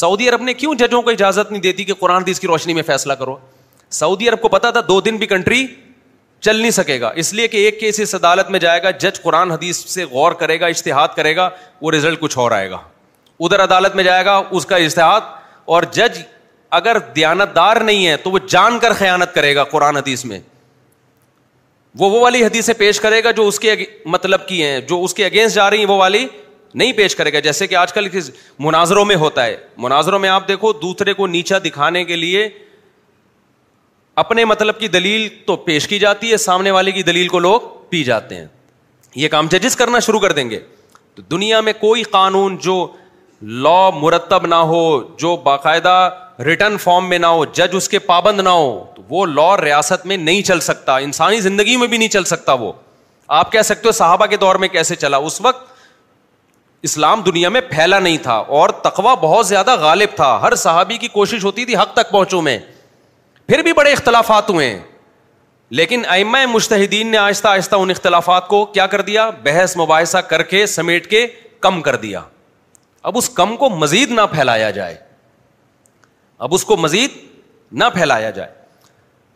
سعودی 0.01 0.27
عرب 0.29 0.41
نے 0.49 0.53
کیوں 0.53 0.73
ججوں 0.81 1.01
کو 1.01 1.09
اجازت 1.09 1.51
نہیں 1.51 1.61
دیتی 1.61 1.83
کہ 1.83 1.93
قرآن 1.99 2.25
دیس 2.25 2.39
کی 2.39 2.47
روشنی 2.47 2.73
میں 2.73 2.83
فیصلہ 2.87 3.13
کرو 3.21 3.35
سعودی 4.01 4.29
عرب 4.29 4.41
کو 4.41 4.47
پتا 4.55 4.71
تھا 4.71 4.81
دو 4.87 4.99
دن 5.07 5.17
بھی 5.23 5.27
کنٹری 5.27 5.65
چل 6.45 6.55
نہیں 6.59 6.71
سکے 6.71 6.99
گا 7.01 7.09
اس 7.23 7.33
لیے 7.33 7.47
کہ 7.47 7.57
ایک 7.65 7.79
کیس 7.79 7.99
اس 7.99 8.13
عدالت 8.15 8.49
میں 8.51 8.59
جائے 8.59 8.83
گا 8.83 8.91
جج 9.05 9.19
قرآن 9.21 9.51
حدیث 9.51 9.83
سے 9.93 10.05
غور 10.11 10.31
کرے 10.43 10.59
گا 10.59 10.67
اشتہاد 10.75 11.07
کرے 11.15 11.35
گا 11.35 11.49
وہ 11.81 11.91
ریزلٹ 11.91 12.19
کچھ 12.21 12.37
اور 12.37 12.51
آئے 12.51 12.69
گا 12.71 12.77
ادھر 13.39 13.63
عدالت 13.63 13.95
میں 13.95 14.03
جائے 14.03 14.25
گا 14.25 14.41
اس 14.49 14.65
کا 14.65 14.75
اشتہاد 14.85 15.21
اور 15.75 15.83
جج 15.93 16.19
اگر 16.81 16.97
دیانتدار 17.15 17.77
نہیں 17.91 18.07
ہے 18.07 18.15
تو 18.23 18.31
وہ 18.31 18.39
جان 18.49 18.79
کر 18.81 18.93
خیانت 18.99 19.33
کرے 19.35 19.55
گا 19.55 19.63
قرآن 19.75 19.97
حدیث 19.97 20.25
میں 20.25 20.39
وہ 21.99 22.09
وہ 22.09 22.19
والی 22.21 22.43
حدیثیں 22.43 22.61
سے 22.61 22.73
پیش 22.79 22.99
کرے 23.01 23.23
گا 23.23 23.31
جو 23.35 23.47
اس 23.47 23.59
کے 23.59 23.73
مطلب 24.05 24.47
کی 24.47 24.61
ہیں 24.63 24.79
جو 24.89 25.01
اس 25.03 25.13
کے 25.13 25.25
اگینسٹ 25.25 25.55
جا 25.55 25.69
رہی 25.69 25.77
ہیں 25.79 25.85
وہ 25.85 25.97
والی 25.97 26.25
نہیں 26.73 26.93
پیش 26.97 27.15
کرے 27.15 27.33
گا 27.33 27.39
جیسے 27.47 27.67
کہ 27.67 27.75
آج 27.75 27.93
کل 27.93 28.07
مناظروں 28.65 29.03
میں 29.05 29.15
ہوتا 29.23 29.45
ہے 29.45 29.55
مناظروں 29.85 30.19
میں 30.19 30.29
آپ 30.29 30.47
دیکھو 30.47 30.71
دوسرے 30.81 31.13
کو 31.13 31.27
نیچا 31.27 31.57
دکھانے 31.65 32.03
کے 32.11 32.15
لیے 32.15 32.47
اپنے 34.23 34.45
مطلب 34.45 34.79
کی 34.79 34.87
دلیل 34.93 35.27
تو 35.45 35.55
پیش 35.65 35.87
کی 35.87 35.99
جاتی 35.99 36.31
ہے 36.31 36.37
سامنے 36.45 36.71
والے 36.71 36.91
کی 36.91 37.03
دلیل 37.03 37.27
کو 37.27 37.39
لوگ 37.39 37.59
پی 37.89 38.03
جاتے 38.03 38.35
ہیں 38.35 38.45
یہ 39.15 39.27
کام 39.29 39.47
ججز 39.51 39.75
کرنا 39.75 39.99
شروع 40.07 40.19
کر 40.19 40.31
دیں 40.31 40.49
گے 40.49 40.59
تو 41.15 41.21
دنیا 41.31 41.61
میں 41.61 41.73
کوئی 41.79 42.03
قانون 42.17 42.57
جو 42.61 42.75
لا 43.67 43.89
مرتب 44.01 44.45
نہ 44.47 44.55
ہو 44.73 44.81
جو 45.19 45.35
باقاعدہ 45.43 45.97
ریٹرن 46.45 46.77
فارم 46.83 47.09
میں 47.09 47.17
نہ 47.19 47.25
ہو 47.37 47.43
جج 47.57 47.75
اس 47.77 47.89
کے 47.89 47.99
پابند 48.11 48.39
نہ 48.43 48.49
ہو 48.49 48.69
تو 48.95 49.01
وہ 49.09 49.25
لا 49.25 49.55
ریاست 49.61 50.05
میں 50.05 50.17
نہیں 50.17 50.41
چل 50.45 50.59
سکتا 50.69 50.95
انسانی 51.07 51.39
زندگی 51.41 51.75
میں 51.77 51.87
بھی 51.87 51.97
نہیں 51.97 52.09
چل 52.09 52.23
سکتا 52.31 52.53
وہ 52.63 52.71
آپ 53.39 53.51
کہہ 53.51 53.61
سکتے 53.65 53.87
ہو 53.87 53.91
صحابہ 53.97 54.25
کے 54.29 54.37
دور 54.37 54.55
میں 54.63 54.67
کیسے 54.67 54.95
چلا 54.95 55.17
اس 55.31 55.39
وقت 55.41 55.69
اسلام 56.89 57.21
دنیا 57.25 57.49
میں 57.55 57.61
پھیلا 57.71 57.99
نہیں 57.99 58.17
تھا 58.23 58.33
اور 58.59 58.69
تقوا 58.83 59.13
بہت 59.21 59.47
زیادہ 59.47 59.75
غالب 59.79 60.15
تھا 60.15 60.37
ہر 60.41 60.55
صحابی 60.65 60.97
کی 60.97 61.07
کوشش 61.17 61.43
ہوتی 61.45 61.65
تھی 61.65 61.75
حق 61.77 61.93
تک 61.93 62.09
پہنچوں 62.11 62.41
میں 62.47 62.57
پھر 63.47 63.61
بھی 63.63 63.73
بڑے 63.73 63.91
اختلافات 63.91 64.49
ہوئے 64.49 64.69
ہیں 64.69 64.79
لیکن 65.79 66.01
ایما 66.13 66.45
مشتحدین 66.53 67.07
نے 67.11 67.17
آہستہ 67.17 67.47
آہستہ 67.47 67.75
ان 67.83 67.89
اختلافات 67.89 68.47
کو 68.47 68.65
کیا 68.73 68.87
کر 68.93 69.01
دیا 69.11 69.29
بحث 69.43 69.75
مباحثہ 69.77 70.17
کر 70.33 70.43
کے 70.53 70.65
سمیٹ 70.73 71.09
کے 71.09 71.25
کم 71.67 71.81
کر 71.81 71.95
دیا 72.05 72.21
اب 73.09 73.17
اس 73.17 73.29
کم 73.39 73.55
کو 73.57 73.69
مزید 73.69 74.11
نہ 74.11 74.21
پھیلایا 74.31 74.69
جائے 74.71 74.95
اب 76.45 76.53
اس 76.53 76.63
کو 76.65 76.75
مزید 76.77 77.17
نہ 77.79 77.83
پھیلایا 77.93 78.29
جائے 78.37 78.49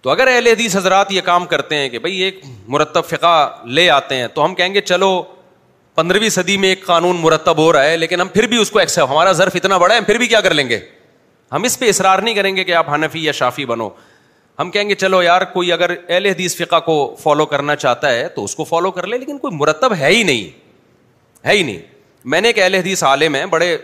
تو 0.01 0.09
اگر 0.09 0.27
اہل 0.27 0.47
حدیث 0.47 0.75
حضرات 0.75 1.11
یہ 1.11 1.21
کام 1.25 1.45
کرتے 1.47 1.77
ہیں 1.77 1.89
کہ 1.89 1.99
بھائی 1.99 2.15
ایک 2.23 2.39
مرتب 2.75 3.05
فقہ 3.05 3.33
لے 3.79 3.89
آتے 3.89 4.15
ہیں 4.17 4.27
تو 4.33 4.45
ہم 4.45 4.55
کہیں 4.55 4.73
گے 4.73 4.81
چلو 4.91 5.09
پندرہویں 5.95 6.29
صدی 6.37 6.57
میں 6.57 6.69
ایک 6.69 6.85
قانون 6.85 7.17
مرتب 7.21 7.57
ہو 7.63 7.71
رہا 7.73 7.83
ہے 7.83 7.97
لیکن 7.97 8.21
ہم 8.21 8.27
پھر 8.33 8.47
بھی 8.53 8.57
اس 8.61 8.71
کو 8.71 8.79
ایکسپٹ 8.79 9.09
ہمارا 9.11 9.31
ضرف 9.41 9.55
اتنا 9.61 9.77
بڑا 9.83 9.93
ہے 9.95 10.01
پھر 10.07 10.17
بھی 10.17 10.27
کیا 10.33 10.41
کر 10.47 10.53
لیں 10.53 10.67
گے 10.69 10.79
ہم 11.51 11.63
اس 11.63 11.77
پہ 11.79 11.89
اصرار 11.89 12.19
نہیں 12.19 12.35
کریں 12.35 12.55
گے 12.55 12.63
کہ 12.63 12.73
آپ 12.81 12.89
حنفی 12.93 13.23
یا 13.25 13.31
شافی 13.41 13.65
بنو 13.65 13.89
ہم 14.59 14.71
کہیں 14.71 14.89
گے 14.89 14.95
چلو 14.95 15.21
یار 15.23 15.41
کوئی 15.53 15.71
اگر 15.71 15.91
اہل 16.07 16.25
حدیث 16.25 16.55
فقہ 16.63 16.79
کو 16.85 16.95
فالو 17.23 17.45
کرنا 17.53 17.75
چاہتا 17.85 18.11
ہے 18.13 18.27
تو 18.35 18.43
اس 18.43 18.55
کو 18.55 18.63
فالو 18.63 18.91
کر 18.91 19.07
لے 19.07 19.17
لیکن 19.17 19.37
کوئی 19.37 19.55
مرتب 19.57 19.93
ہے 19.99 20.07
ہی 20.11 20.23
نہیں 20.23 20.43
ہے 21.45 21.57
ہی 21.57 21.63
نہیں 21.63 21.79
میں 22.33 22.41
نے 22.41 22.47
ایک 22.49 22.59
اہل 22.59 22.75
حدیث 22.75 23.03
عالم 23.03 23.35
ہے 23.35 23.45
بڑے 23.55 23.75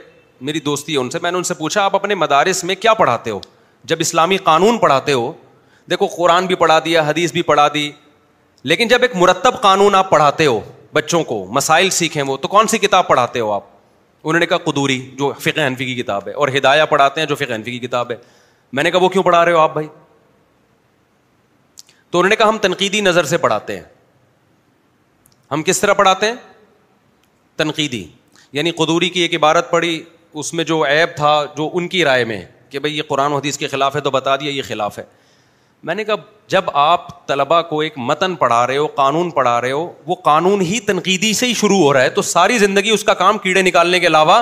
میری 0.45 0.59
دوستی 0.59 0.93
ہے 0.93 0.97
ان 0.97 1.09
سے 1.09 1.19
میں 1.21 1.31
نے 1.31 1.37
ان 1.37 1.43
سے 1.43 1.53
پوچھا 1.53 1.83
آپ 1.85 1.95
اپنے 1.95 2.15
مدارس 2.15 2.63
میں 2.63 2.75
کیا 2.75 2.93
پڑھاتے 2.93 3.31
ہو 3.31 3.39
جب 3.91 3.97
اسلامی 4.01 4.37
قانون 4.43 4.77
پڑھاتے 4.77 5.13
ہو 5.13 5.31
دیکھو 5.89 6.05
قرآن 6.15 6.45
بھی 6.47 6.55
پڑھا 6.55 6.77
دیا 6.85 7.01
حدیث 7.09 7.31
بھی 7.31 7.41
پڑھا 7.51 7.67
دی 7.73 7.89
لیکن 8.71 8.87
جب 8.87 9.01
ایک 9.01 9.15
مرتب 9.15 9.61
قانون 9.61 9.95
آپ 9.95 10.09
پڑھاتے 10.09 10.45
ہو 10.45 10.59
بچوں 10.93 11.23
کو 11.23 11.45
مسائل 11.57 11.89
سیکھیں 11.97 12.21
وہ 12.27 12.37
تو 12.37 12.47
کون 12.47 12.67
سی 12.67 12.77
کتاب 12.77 13.07
پڑھاتے 13.07 13.39
ہو 13.39 13.51
آپ 13.51 13.63
انہوں 14.23 14.39
نے 14.39 14.45
کہا 14.45 14.57
قدوری 14.65 14.99
جو 15.19 15.31
فقہ 15.43 15.59
انفی 15.59 15.85
کی 15.93 15.95
کتاب 16.01 16.27
ہے 16.27 16.33
اور 16.33 16.47
ہدایہ 16.57 16.83
پڑھاتے 16.89 17.21
ہیں 17.21 17.27
جو 17.27 17.35
فقہ 17.35 17.53
انفی 17.53 17.77
کی 17.77 17.87
کتاب 17.87 18.11
ہے 18.11 18.15
میں 18.79 18.83
نے 18.83 18.91
کہا 18.91 19.01
وہ 19.03 19.09
کیوں 19.09 19.23
پڑھا 19.23 19.43
رہے 19.45 19.51
ہو 19.51 19.59
آپ 19.59 19.73
بھائی 19.73 19.87
تو 22.11 22.19
انہوں 22.19 22.29
نے 22.29 22.35
کہا 22.35 22.49
ہم 22.49 22.57
تنقیدی 22.61 23.01
نظر 23.01 23.23
سے 23.31 23.37
پڑھاتے 23.45 23.75
ہیں 23.77 23.83
ہم 25.51 25.63
کس 25.65 25.79
طرح 25.81 25.93
پڑھاتے 26.01 26.25
ہیں 26.27 26.35
تنقیدی 27.57 28.03
یعنی 28.53 28.71
قدوری 28.77 29.09
کی 29.09 29.19
ایک 29.21 29.33
عبارت 29.35 29.69
پڑھی 29.71 30.01
اس 30.39 30.53
میں 30.53 30.63
جو 30.63 30.81
ایپ 30.83 31.15
تھا 31.15 31.43
جو 31.57 31.69
ان 31.73 31.87
کی 31.87 32.03
رائے 32.05 32.23
میں 32.25 32.41
کہ 32.69 32.79
بھائی 32.79 32.97
یہ 32.97 33.03
قرآن 33.07 33.33
و 33.33 33.37
حدیث 33.37 33.57
کے 33.57 33.67
خلاف 33.67 33.95
ہے 33.95 34.01
تو 34.01 34.11
بتا 34.11 34.35
دیا 34.39 34.51
یہ 34.51 34.61
خلاف 34.67 34.97
ہے 34.99 35.03
میں 35.89 35.95
نے 35.95 36.03
کہا 36.03 36.15
جب 36.47 36.63
آپ 36.73 37.25
طلبا 37.27 37.61
کو 37.71 37.79
ایک 37.81 37.93
متن 37.97 38.35
پڑھا 38.43 38.65
رہے 38.67 38.77
ہو 38.77 38.87
قانون 38.95 39.29
پڑھا 39.31 39.59
رہے 39.61 39.71
ہو 39.71 39.89
وہ 40.07 40.15
قانون 40.23 40.61
ہی 40.61 40.79
تنقیدی 40.87 41.33
سے 41.33 41.45
ہی 41.47 41.53
شروع 41.61 41.77
ہو 41.81 41.91
رہا 41.93 42.01
ہے 42.01 42.09
تو 42.09 42.21
ساری 42.21 42.57
زندگی 42.59 42.89
اس 42.89 43.03
کا 43.03 43.13
کام 43.23 43.37
کیڑے 43.45 43.61
نکالنے 43.61 43.99
کے 43.99 44.07
علاوہ 44.07 44.41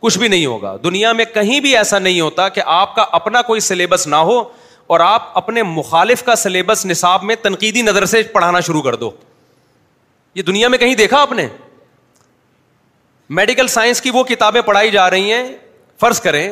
کچھ 0.00 0.18
بھی 0.18 0.28
نہیں 0.28 0.46
ہوگا 0.46 0.76
دنیا 0.84 1.12
میں 1.18 1.24
کہیں 1.34 1.58
بھی 1.66 1.76
ایسا 1.76 1.98
نہیں 1.98 2.20
ہوتا 2.20 2.48
کہ 2.54 2.62
آپ 2.76 2.94
کا 2.94 3.04
اپنا 3.20 3.42
کوئی 3.50 3.60
سلیبس 3.68 4.06
نہ 4.06 4.16
ہو 4.30 4.42
اور 4.92 5.00
آپ 5.00 5.28
اپنے 5.38 5.62
مخالف 5.62 6.22
کا 6.24 6.34
سلیبس 6.36 6.84
نصاب 6.86 7.22
میں 7.24 7.34
تنقیدی 7.42 7.82
نظر 7.82 8.04
سے 8.14 8.22
پڑھانا 8.32 8.60
شروع 8.70 8.82
کر 8.82 8.94
دو 9.02 9.10
یہ 10.34 10.42
دنیا 10.42 10.68
میں 10.68 10.78
کہیں 10.78 10.94
دیکھا 10.94 11.20
آپ 11.20 11.32
نے 11.32 11.46
میڈیکل 13.40 13.68
سائنس 13.72 14.00
کی 14.02 14.10
وہ 14.14 14.22
کتابیں 14.24 14.60
پڑھائی 14.62 14.90
جا 14.90 15.08
رہی 15.10 15.32
ہیں 15.32 15.44
فرض 16.00 16.20
کریں 16.20 16.46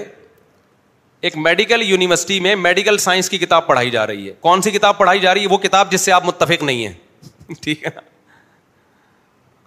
ایک 1.28 1.36
میڈیکل 1.46 1.82
یونیورسٹی 1.84 2.38
میں 2.40 2.54
میڈیکل 2.56 2.98
سائنس 2.98 3.28
کی 3.30 3.38
کتاب 3.38 3.66
پڑھائی 3.66 3.90
جا 3.90 4.06
رہی 4.06 4.28
ہے 4.28 4.32
کون 4.40 4.62
سی 4.62 4.70
کتاب 4.70 4.98
پڑھائی 4.98 5.18
جا 5.20 5.34
رہی 5.34 5.42
ہے 5.42 5.46
وہ 5.50 5.58
کتاب 5.64 5.90
جس 5.92 6.00
سے 6.00 6.12
آپ 6.12 6.26
متفق 6.26 6.62
نہیں 6.68 6.86
ہیں 6.86 7.54
ٹھیک 7.62 7.84
ہے 7.86 7.90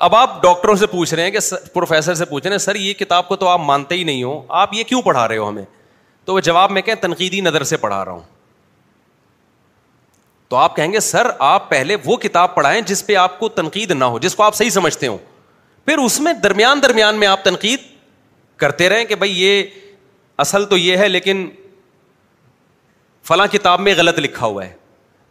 اب 0.08 0.16
آپ 0.16 0.42
ڈاکٹروں 0.44 0.76
سے 0.76 0.86
پوچھ 0.94 1.14
رہے 1.14 1.24
ہیں 1.24 1.32
کہ 1.32 1.40
پروفیسر 1.74 2.14
سے 2.22 2.26
پوچھ 2.26 2.44
رہے 2.46 2.54
ہیں 2.54 2.58
سر 2.60 2.76
یہ 2.76 2.94
کتاب 3.00 3.28
کو 3.28 3.36
تو 3.44 3.48
آپ 3.48 3.60
مانتے 3.66 3.96
ہی 3.96 4.04
نہیں 4.04 4.24
ہو 4.24 4.42
آپ 4.64 4.74
یہ 4.74 4.84
کیوں 4.88 5.02
پڑھا 5.02 5.28
رہے 5.28 5.38
ہو 5.38 5.50
ہمیں 5.50 5.64
تو 6.26 6.34
وہ 6.34 6.40
جواب 6.50 6.72
میں 6.72 6.82
کہیں 6.82 6.96
تنقیدی 7.02 7.42
نظر 7.42 7.64
سے 7.74 7.78
پڑھا 7.84 8.04
رہا 8.06 8.12
ہوں 8.12 8.22
تو 10.50 10.56
آپ 10.58 10.76
کہیں 10.76 10.92
گے 10.94 11.00
سر 11.00 11.28
آپ 11.52 11.70
پہلے 11.70 11.96
وہ 12.06 12.18
کتاب 12.26 12.56
پڑھائیں 12.56 12.80
جس 12.86 13.06
پہ 13.08 13.16
آپ 13.16 13.40
کو 13.40 13.50
تنقید 13.62 13.92
نہ 13.92 14.06
ہو 14.16 14.20
جس 14.26 14.36
کو 14.36 14.44
آپ 14.44 14.56
صحیح 14.56 14.70
سمجھتے 14.70 15.08
ہو 15.08 15.18
پھر 15.86 15.98
اس 16.04 16.20
میں 16.22 16.34
درمیان 16.44 16.82
درمیان 16.84 17.16
میں 17.20 17.28
آپ 17.28 17.44
تنقید 17.44 17.80
کرتے 18.58 18.90
رہیں 18.90 19.04
کہ 19.06 19.16
بھائی 19.22 19.42
یہ 19.42 19.64
اصل 20.44 20.66
تو 20.66 20.78
یہ 20.78 20.98
ہے 20.98 21.08
لیکن 21.08 21.48
فلاں 23.28 23.48
کتاب 23.52 23.80
میں 23.80 23.94
غلط 23.98 24.20
لکھا 24.20 24.46
ہوا 24.46 24.66
ہے 24.66 24.74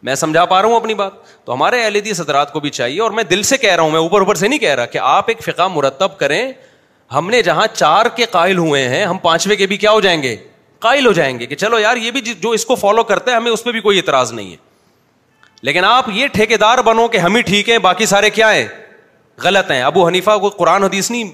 میں 0.03 0.15
سمجھا 0.15 0.43
پا 0.45 0.61
رہا 0.61 0.67
ہوں 0.69 0.75
اپنی 0.75 0.93
بات 0.99 1.13
تو 1.45 1.53
ہمارے 1.53 1.81
اہل 1.83 1.97
حضرات 2.19 2.51
کو 2.53 2.59
بھی 2.59 2.69
چاہیے 2.77 3.01
اور 3.01 3.11
میں 3.11 3.23
دل 3.29 3.43
سے 3.49 3.57
کہہ 3.57 3.71
رہا 3.73 3.83
ہوں 3.83 3.91
میں 3.91 3.99
اوپر 3.99 4.19
اوپر 4.21 4.35
سے 4.35 4.47
نہیں 4.47 4.59
کہہ 4.59 4.73
رہا 4.75 4.85
کہ 4.85 4.97
آپ 5.17 5.29
ایک 5.29 5.43
فقہ 5.43 5.67
مرتب 5.73 6.17
کریں 6.19 6.51
ہم 7.13 7.29
نے 7.29 7.41
جہاں 7.43 7.67
چار 7.73 8.05
کے 8.15 8.25
قائل 8.31 8.57
ہوئے 8.57 8.87
ہیں 8.89 9.03
ہم 9.05 9.17
پانچویں 9.21 9.55
کے 9.57 9.67
بھی 9.67 9.77
کیا 9.77 9.91
ہو 9.91 10.01
جائیں 10.01 10.21
گے 10.23 10.35
قائل 10.85 11.05
ہو 11.05 11.11
جائیں 11.13 11.37
گے 11.39 11.45
کہ 11.45 11.55
چلو 11.55 11.79
یار 11.79 11.97
یہ 11.97 12.11
بھی 12.11 12.21
جو 12.21 12.49
اس 12.51 12.65
کو 12.65 12.75
فالو 12.83 13.03
کرتا 13.11 13.31
ہے 13.31 13.35
ہمیں 13.35 13.51
اس 13.51 13.63
پہ 13.63 13.71
بھی 13.71 13.81
کوئی 13.81 13.97
اعتراض 13.97 14.33
نہیں 14.33 14.51
ہے 14.51 14.55
لیکن 15.67 15.83
آپ 15.85 16.05
یہ 16.13 16.27
ٹھیکے 16.33 16.57
دار 16.57 16.77
بنو 16.85 17.07
کہ 17.07 17.17
ہم 17.17 17.35
ہی 17.35 17.41
ٹھیک 17.51 17.69
ہیں 17.69 17.77
باقی 17.87 18.05
سارے 18.05 18.29
کیا 18.29 18.53
ہیں 18.55 18.67
غلط 19.41 19.71
ہیں 19.71 19.81
ابو 19.81 20.05
حنیفا 20.07 20.37
کو 20.37 20.49
قرآن 20.57 20.83
حدیث 20.83 21.11
نہیں 21.11 21.29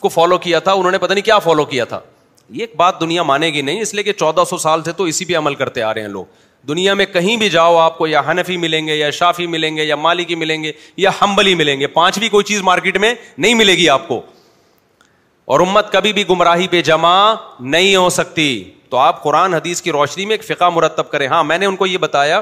کو 0.00 0.08
فالو 0.08 0.38
کیا 0.38 0.58
تھا 0.60 0.72
انہوں 0.72 0.92
نے 0.92 0.98
پتا 0.98 1.14
نہیں 1.14 1.24
کیا 1.24 1.38
فالو 1.38 1.64
کیا 1.64 1.84
تھا 1.84 2.00
یہ 2.52 2.60
ایک 2.62 2.72
بات 2.76 3.00
دنیا 3.00 3.22
مانے 3.22 3.48
گی 3.52 3.60
نہیں 3.62 3.80
اس 3.80 3.94
لیے 3.94 4.02
کہ 4.04 4.12
چودہ 4.12 4.42
سو 4.50 4.58
سال 4.58 4.82
سے 4.84 4.92
تو 4.92 5.04
اسی 5.12 5.24
پہ 5.24 5.36
عمل 5.36 5.54
کرتے 5.54 5.82
آ 5.82 5.92
رہے 5.94 6.00
ہیں 6.02 6.08
لوگ 6.08 6.24
دنیا 6.68 6.94
میں 6.94 7.04
کہیں 7.12 7.36
بھی 7.36 7.48
جاؤ 7.50 7.76
آپ 7.78 7.96
کو 7.98 8.06
یا 8.06 8.20
ہنفی 8.30 8.56
ملیں 8.56 8.86
گے 8.86 8.94
یا 8.96 9.10
شافی 9.20 9.46
ملیں 9.46 9.76
گے 9.76 9.84
یا 9.84 9.96
مالکی 9.96 10.34
ملیں 10.34 10.62
گے 10.62 10.72
یا 10.96 11.10
ہمبلی 11.20 11.54
ملیں 11.54 11.80
گے 11.80 11.86
پانچویں 11.96 12.28
کوئی 12.30 12.44
چیز 12.44 12.62
مارکیٹ 12.62 12.96
میں 13.00 13.12
نہیں 13.36 13.54
ملے 13.54 13.72
گی 13.78 13.88
آپ 13.88 14.06
کو 14.08 14.20
اور 15.54 15.60
امت 15.60 15.92
کبھی 15.92 16.12
بھی 16.12 16.24
گمراہی 16.30 16.68
پہ 16.68 16.80
جمع 16.82 17.14
نہیں 17.60 17.94
ہو 17.96 18.08
سکتی 18.10 18.48
تو 18.90 18.96
آپ 18.98 19.22
قرآن 19.22 19.54
حدیث 19.54 19.82
کی 19.82 19.92
روشنی 19.92 20.26
میں 20.26 20.36
ایک 20.36 20.44
فقہ 20.44 20.68
مرتب 20.74 21.08
کریں 21.10 21.26
ہاں 21.28 21.42
میں 21.44 21.58
نے 21.58 21.66
ان 21.66 21.76
کو 21.76 21.86
یہ 21.86 21.98
بتایا 21.98 22.40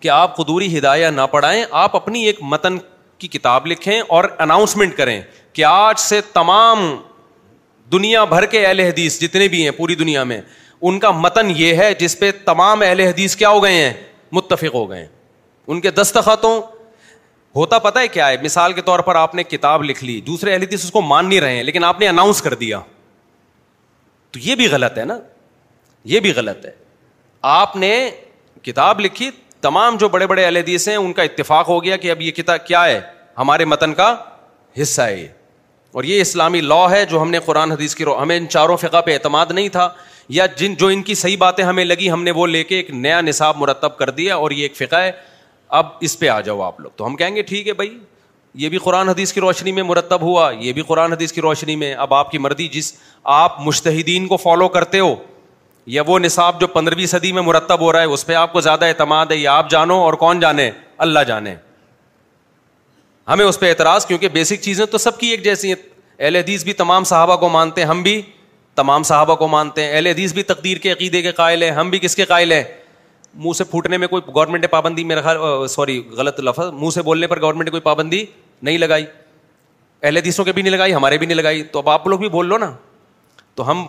کہ 0.00 0.08
آپ 0.10 0.36
قدوری 0.36 0.76
ہدایہ 0.78 1.06
نہ 1.14 1.20
پڑھائیں 1.30 1.64
آپ 1.70 1.96
اپنی 1.96 2.24
ایک 2.26 2.38
متن 2.42 2.76
کی 3.18 3.28
کتاب 3.28 3.66
لکھیں 3.66 4.00
اور 4.08 4.24
اناؤنسمنٹ 4.40 4.96
کریں 4.96 5.20
کہ 5.52 5.64
آج 5.64 5.98
سے 6.00 6.20
تمام 6.32 6.82
دنیا 7.92 8.24
بھر 8.32 8.46
کے 8.54 8.64
اہل 8.66 8.80
حدیث 8.80 9.20
جتنے 9.20 9.48
بھی 9.48 9.62
ہیں 9.64 9.70
پوری 9.76 9.94
دنیا 9.94 10.24
میں 10.32 10.40
ان 10.88 10.98
کا 11.00 11.10
متن 11.10 11.50
یہ 11.56 11.74
ہے 11.82 11.92
جس 12.00 12.18
پہ 12.18 12.30
تمام 12.44 12.82
اہل 12.86 13.00
حدیث 13.00 13.36
کیا 13.36 13.48
ہو 13.50 13.62
گئے 13.62 13.72
ہیں 13.82 13.92
متفق 14.32 14.74
ہو 14.74 14.88
گئے 14.90 14.98
ہیں 15.00 15.06
ان 15.70 15.80
کے 15.80 15.90
دستخطوں 16.00 16.60
ہوتا 17.56 17.78
پتا 17.84 18.00
ہے 18.00 18.08
کیا 18.08 18.28
ہے 18.28 18.36
مثال 18.42 18.72
کے 18.72 18.82
طور 18.82 19.00
پر 19.08 19.14
آپ 19.16 19.34
نے 19.34 19.44
کتاب 19.44 19.82
لکھ 19.84 20.04
لی 20.04 20.20
دوسرے 20.26 20.52
اہل 20.52 20.62
حدیث 20.62 20.84
اس 20.84 20.90
کو 20.92 21.00
مان 21.02 21.28
نہیں 21.28 21.40
رہے 21.40 21.56
ہیں 21.56 21.62
لیکن 21.64 21.84
آپ 21.84 22.00
نے 22.00 22.08
اناؤنس 22.08 22.42
کر 22.42 22.54
دیا 22.62 22.80
تو 24.32 24.38
یہ 24.42 24.54
بھی 24.54 24.68
غلط 24.70 24.98
ہے 24.98 25.04
نا 25.04 25.18
یہ 26.12 26.20
بھی 26.20 26.32
غلط 26.36 26.64
ہے 26.66 26.70
آپ 27.56 27.76
نے 27.76 27.92
کتاب 28.62 29.00
لکھی 29.00 29.30
تمام 29.60 29.96
جو 30.00 30.08
بڑے 30.08 30.26
بڑے 30.26 30.44
ہیں 30.86 30.96
ان 30.96 31.12
کا 31.12 31.22
اتفاق 31.22 31.68
ہو 31.68 31.82
گیا 31.84 31.96
کہ 32.02 32.10
اب 32.10 32.20
یہ 32.22 32.30
کتاب 32.32 32.66
کیا 32.66 32.84
ہے 32.84 33.00
ہمارے 33.38 33.64
متن 33.64 33.94
کا 33.94 34.14
حصہ 34.82 35.02
ہے 35.02 35.26
اور 35.94 36.04
یہ 36.04 36.20
اسلامی 36.20 36.60
لا 36.60 36.84
ہے 36.90 37.04
جو 37.10 37.20
ہم 37.22 37.30
نے 37.30 37.38
قرآن 37.44 37.72
حدیث 37.72 37.94
کی 37.96 38.04
رو 38.04 38.20
ہمیں 38.22 38.36
ان 38.36 38.48
چاروں 38.48 38.76
فقہ 38.76 39.00
پہ 39.06 39.12
اعتماد 39.12 39.46
نہیں 39.54 39.68
تھا 39.76 39.88
یا 40.36 40.46
جن 40.56 40.74
جو 40.78 40.86
ان 40.94 41.02
کی 41.02 41.14
صحیح 41.14 41.36
باتیں 41.38 41.64
ہمیں 41.64 41.84
لگی 41.84 42.10
ہم 42.10 42.22
نے 42.22 42.30
وہ 42.36 42.46
لے 42.46 42.62
کے 42.64 42.76
ایک 42.76 42.90
نیا 42.90 43.20
نصاب 43.20 43.56
مرتب 43.58 43.96
کر 43.96 44.10
دیا 44.18 44.36
اور 44.36 44.50
یہ 44.50 44.62
ایک 44.62 44.76
فقہ 44.76 44.96
ہے 45.02 45.10
اب 45.78 45.86
اس 46.08 46.18
پہ 46.18 46.28
آ 46.28 46.40
جاؤ 46.40 46.60
آپ 46.62 46.80
لوگ 46.80 46.90
تو 46.96 47.06
ہم 47.06 47.16
کہیں 47.16 47.34
گے 47.36 47.42
ٹھیک 47.52 47.68
ہے 47.68 47.72
بھائی 47.80 47.98
یہ 48.64 48.68
بھی 48.68 48.78
قرآن 48.82 49.08
حدیث 49.08 49.32
کی 49.32 49.40
روشنی 49.40 49.72
میں 49.72 49.82
مرتب 49.82 50.20
ہوا 50.22 50.50
یہ 50.58 50.72
بھی 50.72 50.82
قرآن 50.90 51.12
حدیث 51.12 51.32
کی 51.32 51.40
روشنی 51.40 51.76
میں 51.82 51.92
اب 52.04 52.14
آپ 52.14 52.30
کی 52.30 52.38
مرضی 52.38 52.68
جس 52.72 52.92
آپ 53.42 53.60
مشتحدین 53.66 54.26
کو 54.26 54.36
فالو 54.44 54.68
کرتے 54.76 54.98
ہو 55.00 55.14
یا 55.92 56.02
وہ 56.06 56.18
نصاب 56.18 56.60
جو 56.60 56.66
پندرہویں 56.72 57.06
صدی 57.06 57.30
میں 57.32 57.42
مرتب 57.42 57.80
ہو 57.80 57.92
رہا 57.92 58.00
ہے 58.00 58.06
اس 58.14 58.24
پہ 58.26 58.34
آپ 58.34 58.52
کو 58.52 58.60
زیادہ 58.60 58.84
اعتماد 58.84 59.26
ہے 59.30 59.36
یا 59.36 59.52
آپ 59.58 59.68
جانو 59.70 59.94
اور 60.04 60.14
کون 60.24 60.40
جانے 60.40 60.70
اللہ 61.04 61.18
جانے 61.28 61.54
ہمیں 63.28 63.44
اس 63.44 63.58
پہ 63.60 63.68
اعتراض 63.68 64.06
کیونکہ 64.06 64.28
بیسک 64.32 64.60
چیزیں 64.62 64.84
تو 64.86 64.98
سب 64.98 65.18
کی 65.20 65.26
ایک 65.30 65.44
جیسی 65.44 65.68
ہیں 65.72 65.76
اہل 66.18 66.36
حدیث 66.36 66.64
بھی 66.64 66.72
تمام 66.72 67.04
صحابہ 67.12 67.36
کو 67.36 67.48
مانتے 67.48 67.80
ہیں 67.80 67.88
ہم 67.88 68.02
بھی 68.02 68.20
تمام 68.76 69.02
صحابہ 69.02 69.34
کو 69.34 69.48
مانتے 69.48 69.84
ہیں 69.84 69.92
اہل 69.92 70.06
حدیث 70.06 70.32
بھی 70.34 70.42
تقدیر 70.52 70.78
کے 70.78 70.92
عقیدے 70.92 71.22
کے 71.22 71.32
قائل 71.40 71.62
ہیں 71.62 71.70
ہم 71.78 71.90
بھی 71.90 71.98
کس 72.02 72.16
کے 72.16 72.24
قائل 72.32 72.52
ہیں 72.52 72.62
منہ 73.44 73.52
سے 73.58 73.64
پھوٹنے 73.70 73.96
میں 74.02 74.08
کوئی 74.08 74.22
گورنمنٹ 74.34 74.60
نے 74.62 74.66
پابندی 74.74 75.04
میرا 75.12 75.20
خیال 75.22 75.66
سوری 75.74 76.00
غلط 76.16 76.40
لفظ 76.50 76.72
منہ 76.80 76.90
سے 76.94 77.02
بولنے 77.10 77.26
پر 77.32 77.40
گورنمنٹ 77.40 77.64
نے 77.66 77.70
کوئی 77.70 77.80
پابندی 77.88 78.24
نہیں 78.68 78.78
لگائی 78.84 79.04
اہل 80.02 80.16
حدیثوں 80.16 80.44
کے 80.44 80.52
بھی 80.52 80.62
نہیں 80.62 80.72
لگائی 80.72 80.94
ہمارے 80.94 81.18
بھی 81.18 81.26
نہیں 81.26 81.36
لگائی 81.36 81.62
تو 81.72 81.78
اب 81.78 81.88
آپ 81.90 82.06
لوگ 82.08 82.18
بھی 82.18 82.28
بول 82.36 82.46
لو 82.48 82.58
نا 82.58 82.70
تو 83.54 83.70
ہم 83.70 83.86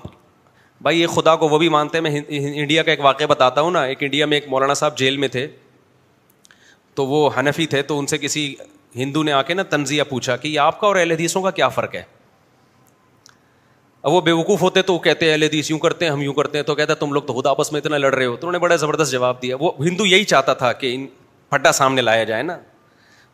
بھائی 0.81 1.01
یہ 1.01 1.07
خدا 1.13 1.35
کو 1.35 1.47
وہ 1.49 1.57
بھی 1.59 1.69
مانتے 1.69 1.97
ہیں 1.97 2.03
میں 2.03 2.19
انڈیا 2.29 2.83
کا 2.83 2.91
ایک 2.91 2.99
واقعہ 3.05 3.25
بتاتا 3.29 3.61
ہوں 3.61 3.71
نا 3.71 3.81
ایک 3.83 4.03
انڈیا 4.03 4.25
میں 4.25 4.37
ایک 4.37 4.47
مولانا 4.49 4.73
صاحب 4.81 4.97
جیل 4.97 5.17
میں 5.17 5.27
تھے 5.27 5.47
تو 6.95 7.05
وہ 7.07 7.29
حنفی 7.37 7.65
تھے 7.73 7.81
تو 7.89 7.97
ان 7.99 8.07
سے 8.07 8.17
کسی 8.17 8.53
ہندو 8.95 9.23
نے 9.23 9.31
آ 9.31 9.41
کے 9.49 9.53
نا 9.53 9.63
تنزیہ 9.73 10.03
پوچھا 10.09 10.35
کہ 10.37 10.47
یہ 10.47 10.59
آپ 10.59 10.79
کا 10.79 10.87
اور 10.87 10.95
اہل 10.95 11.11
حدیثوں 11.11 11.41
کا 11.41 11.51
کیا 11.59 11.67
فرق 11.79 11.95
ہے 11.95 12.03
اب 14.03 14.11
وہ 14.11 14.21
بیوقوف 14.29 14.61
ہوتے 14.61 14.81
تو 14.81 14.93
وہ 14.93 14.99
کہتے 14.99 15.25
ہیں 15.25 15.33
اہل 15.33 15.43
حدیث 15.43 15.69
یوں 15.71 15.79
کرتے 15.79 16.05
ہیں 16.05 16.11
ہم 16.11 16.21
یوں 16.21 16.33
کرتے 16.33 16.57
ہیں 16.57 16.65
تو 16.65 16.75
کہتا 16.75 16.93
ہے 16.93 16.97
تم 16.99 17.13
لوگ 17.13 17.23
تو 17.23 17.33
خود 17.33 17.45
آپس 17.47 17.71
میں 17.71 17.81
اتنا 17.81 17.97
لڑ 17.97 18.13
رہے 18.13 18.25
ہو 18.25 18.35
تو 18.35 18.47
انہوں 18.47 18.51
نے 18.51 18.59
بڑا 18.63 18.75
زبردست 18.85 19.11
جواب 19.11 19.41
دیا 19.41 19.55
وہ 19.59 19.71
ہندو 19.85 20.05
یہی 20.05 20.23
چاہتا 20.33 20.53
تھا 20.63 20.71
کہ 20.83 20.93
ان 20.95 21.05
پھٹا 21.49 21.71
سامنے 21.81 22.01
لایا 22.01 22.23
جائے 22.31 22.43
نا 22.43 22.57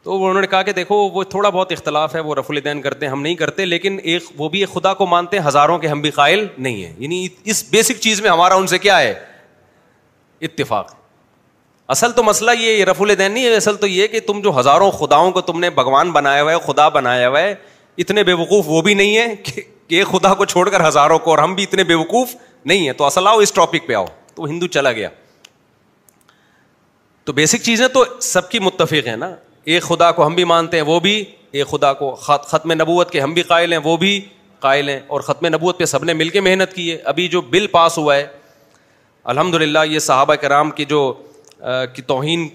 تو 0.05 0.13
وہ 0.19 0.27
انہوں 0.29 0.41
نے 0.41 0.47
کہا 0.47 0.61
کہ 0.61 0.71
دیکھو 0.71 0.95
وہ 1.13 1.23
تھوڑا 1.29 1.49
بہت 1.49 1.71
اختلاف 1.71 2.15
ہے 2.15 2.19
وہ 2.25 2.33
رف 2.35 2.49
الدین 2.51 2.81
کرتے 2.81 3.05
ہیں 3.05 3.11
ہم 3.11 3.21
نہیں 3.21 3.35
کرتے 3.35 3.65
لیکن 3.65 3.97
ایک 4.03 4.23
وہ 4.37 4.49
بھی 4.55 4.59
ایک 4.59 4.73
خدا 4.73 4.93
کو 4.93 5.05
مانتے 5.13 5.37
ہیں 5.37 5.45
ہزاروں 5.47 5.77
کے 5.77 5.87
ہم 5.87 6.01
بھی 6.01 6.09
قائل 6.17 6.45
نہیں 6.57 6.83
ہیں 6.85 6.91
یعنی 6.97 7.27
اس 7.51 7.63
بیسک 7.69 7.99
چیز 8.01 8.21
میں 8.21 8.29
ہمارا 8.29 8.55
ان 8.61 8.67
سے 8.73 8.77
کیا 8.79 8.99
ہے 8.99 9.13
اتفاق 10.49 10.93
اصل 11.95 12.11
تو 12.15 12.23
مسئلہ 12.23 12.51
یہ 12.59 12.83
رف 12.85 13.01
الدین 13.01 13.31
نہیں 13.31 13.45
ہے 13.45 13.55
اصل 13.55 13.77
تو 13.77 13.87
یہ 13.87 14.07
کہ 14.07 14.19
تم 14.27 14.41
جو 14.43 14.59
ہزاروں 14.59 14.91
خداؤں 14.99 15.31
کو 15.31 15.41
تم 15.49 15.59
نے 15.59 15.69
بھگوان 15.79 16.11
بنایا 16.11 16.43
ہوا 16.43 16.51
ہے 16.51 16.57
خدا 16.65 16.87
بنایا 16.99 17.29
ہوا 17.29 17.41
ہے 17.41 17.53
اتنے 18.03 18.23
بے 18.29 18.33
وقوف 18.43 18.65
وہ 18.67 18.81
بھی 18.89 18.93
نہیں 18.93 19.17
ہے 19.17 19.35
کہ 19.43 19.61
ایک 19.97 20.05
خدا 20.11 20.33
کو 20.33 20.45
چھوڑ 20.55 20.69
کر 20.69 20.87
ہزاروں 20.87 21.19
کو 21.25 21.29
اور 21.31 21.39
ہم 21.43 21.53
بھی 21.55 21.63
اتنے 21.63 21.83
بے 21.83 21.93
وقوف 21.93 22.35
نہیں 22.65 22.87
ہے 22.87 22.93
تو 23.01 23.05
اصل 23.05 23.27
آؤ 23.27 23.37
اس 23.45 23.53
ٹاپک 23.53 23.87
پہ 23.87 23.93
آؤ 23.95 24.05
تو 24.35 24.45
ہندو 24.45 24.67
چلا 24.77 24.91
گیا 24.91 25.09
تو 27.25 27.33
بیسک 27.33 27.61
چیزیں 27.63 27.87
تو 27.93 28.03
سب 28.21 28.49
کی 28.49 28.59
متفق 28.59 29.07
ہے 29.07 29.15
نا 29.15 29.33
ایک 29.65 29.83
خدا 29.83 30.11
کو 30.15 30.25
ہم 30.25 30.33
بھی 30.35 30.43
مانتے 30.43 30.77
ہیں 30.77 30.83
وہ 30.85 30.99
بھی 30.99 31.23
ایک 31.51 31.67
خدا 31.67 31.91
کو 31.99 32.13
ختم 32.23 32.71
نبوت 32.73 33.11
کے 33.11 33.19
ہم 33.21 33.33
بھی 33.33 33.41
قائل 33.43 33.71
ہیں 33.73 33.79
وہ 33.83 33.95
بھی 33.97 34.19
قائل 34.59 34.89
ہیں 34.89 34.99
اور 35.13 35.21
ختم 35.29 35.47
نبوت 35.53 35.77
پہ 35.79 35.85
سب 35.85 36.03
نے 36.05 36.13
مل 36.13 36.29
کے 36.29 36.41
محنت 36.41 36.73
کی 36.73 36.89
ہے 36.91 36.95
ابھی 37.11 37.27
جو 37.35 37.41
بل 37.55 37.67
پاس 37.71 37.97
ہوا 37.97 38.15
ہے 38.15 38.25
الحمد 39.33 39.55
للہ 39.61 39.79
یہ 39.89 39.99
صحابہ 40.07 40.35
کرام 40.41 40.71
کی 40.79 40.85
جو 40.85 40.99
کی 41.93 42.01
توہین 42.07 42.47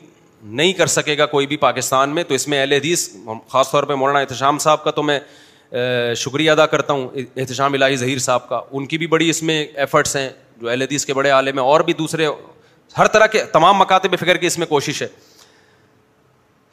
نہیں 0.56 0.72
کر 0.72 0.86
سکے 0.86 1.16
گا 1.18 1.26
کوئی 1.26 1.46
بھی 1.46 1.56
پاکستان 1.64 2.10
میں 2.14 2.22
تو 2.28 2.34
اس 2.34 2.46
میں 2.48 2.60
اہل 2.60 2.72
حدیث 2.72 3.08
خاص 3.52 3.70
طور 3.70 3.82
پہ 3.90 3.94
مولانا 4.02 4.18
احتشام 4.18 4.58
صاحب 4.66 4.84
کا 4.84 4.90
تو 4.90 5.02
میں 5.02 5.18
شکریہ 6.16 6.50
ادا 6.50 6.66
کرتا 6.66 6.92
ہوں 6.92 7.06
احتشام 7.36 7.72
الہی 7.74 7.96
ظہیر 7.96 8.18
صاحب 8.18 8.48
کا 8.48 8.60
ان 8.70 8.86
کی 8.86 8.98
بھی 8.98 9.06
بڑی 9.06 9.28
اس 9.30 9.42
میں 9.50 9.64
ایفرٹس 9.74 10.16
ہیں 10.16 10.28
جو 10.60 10.68
اہل 10.68 10.82
حدیث 10.82 11.04
کے 11.06 11.14
بڑے 11.14 11.30
عالم 11.30 11.58
ہیں 11.58 11.64
اور 11.66 11.80
بھی 11.80 11.92
دوسرے 11.98 12.26
ہر 12.98 13.06
طرح 13.12 13.26
کے 13.32 13.42
تمام 13.52 13.76
مکاتب 13.78 14.16
فکر 14.20 14.36
کی 14.36 14.46
اس 14.46 14.58
میں 14.58 14.66
کوشش 14.66 15.02
ہے 15.02 15.06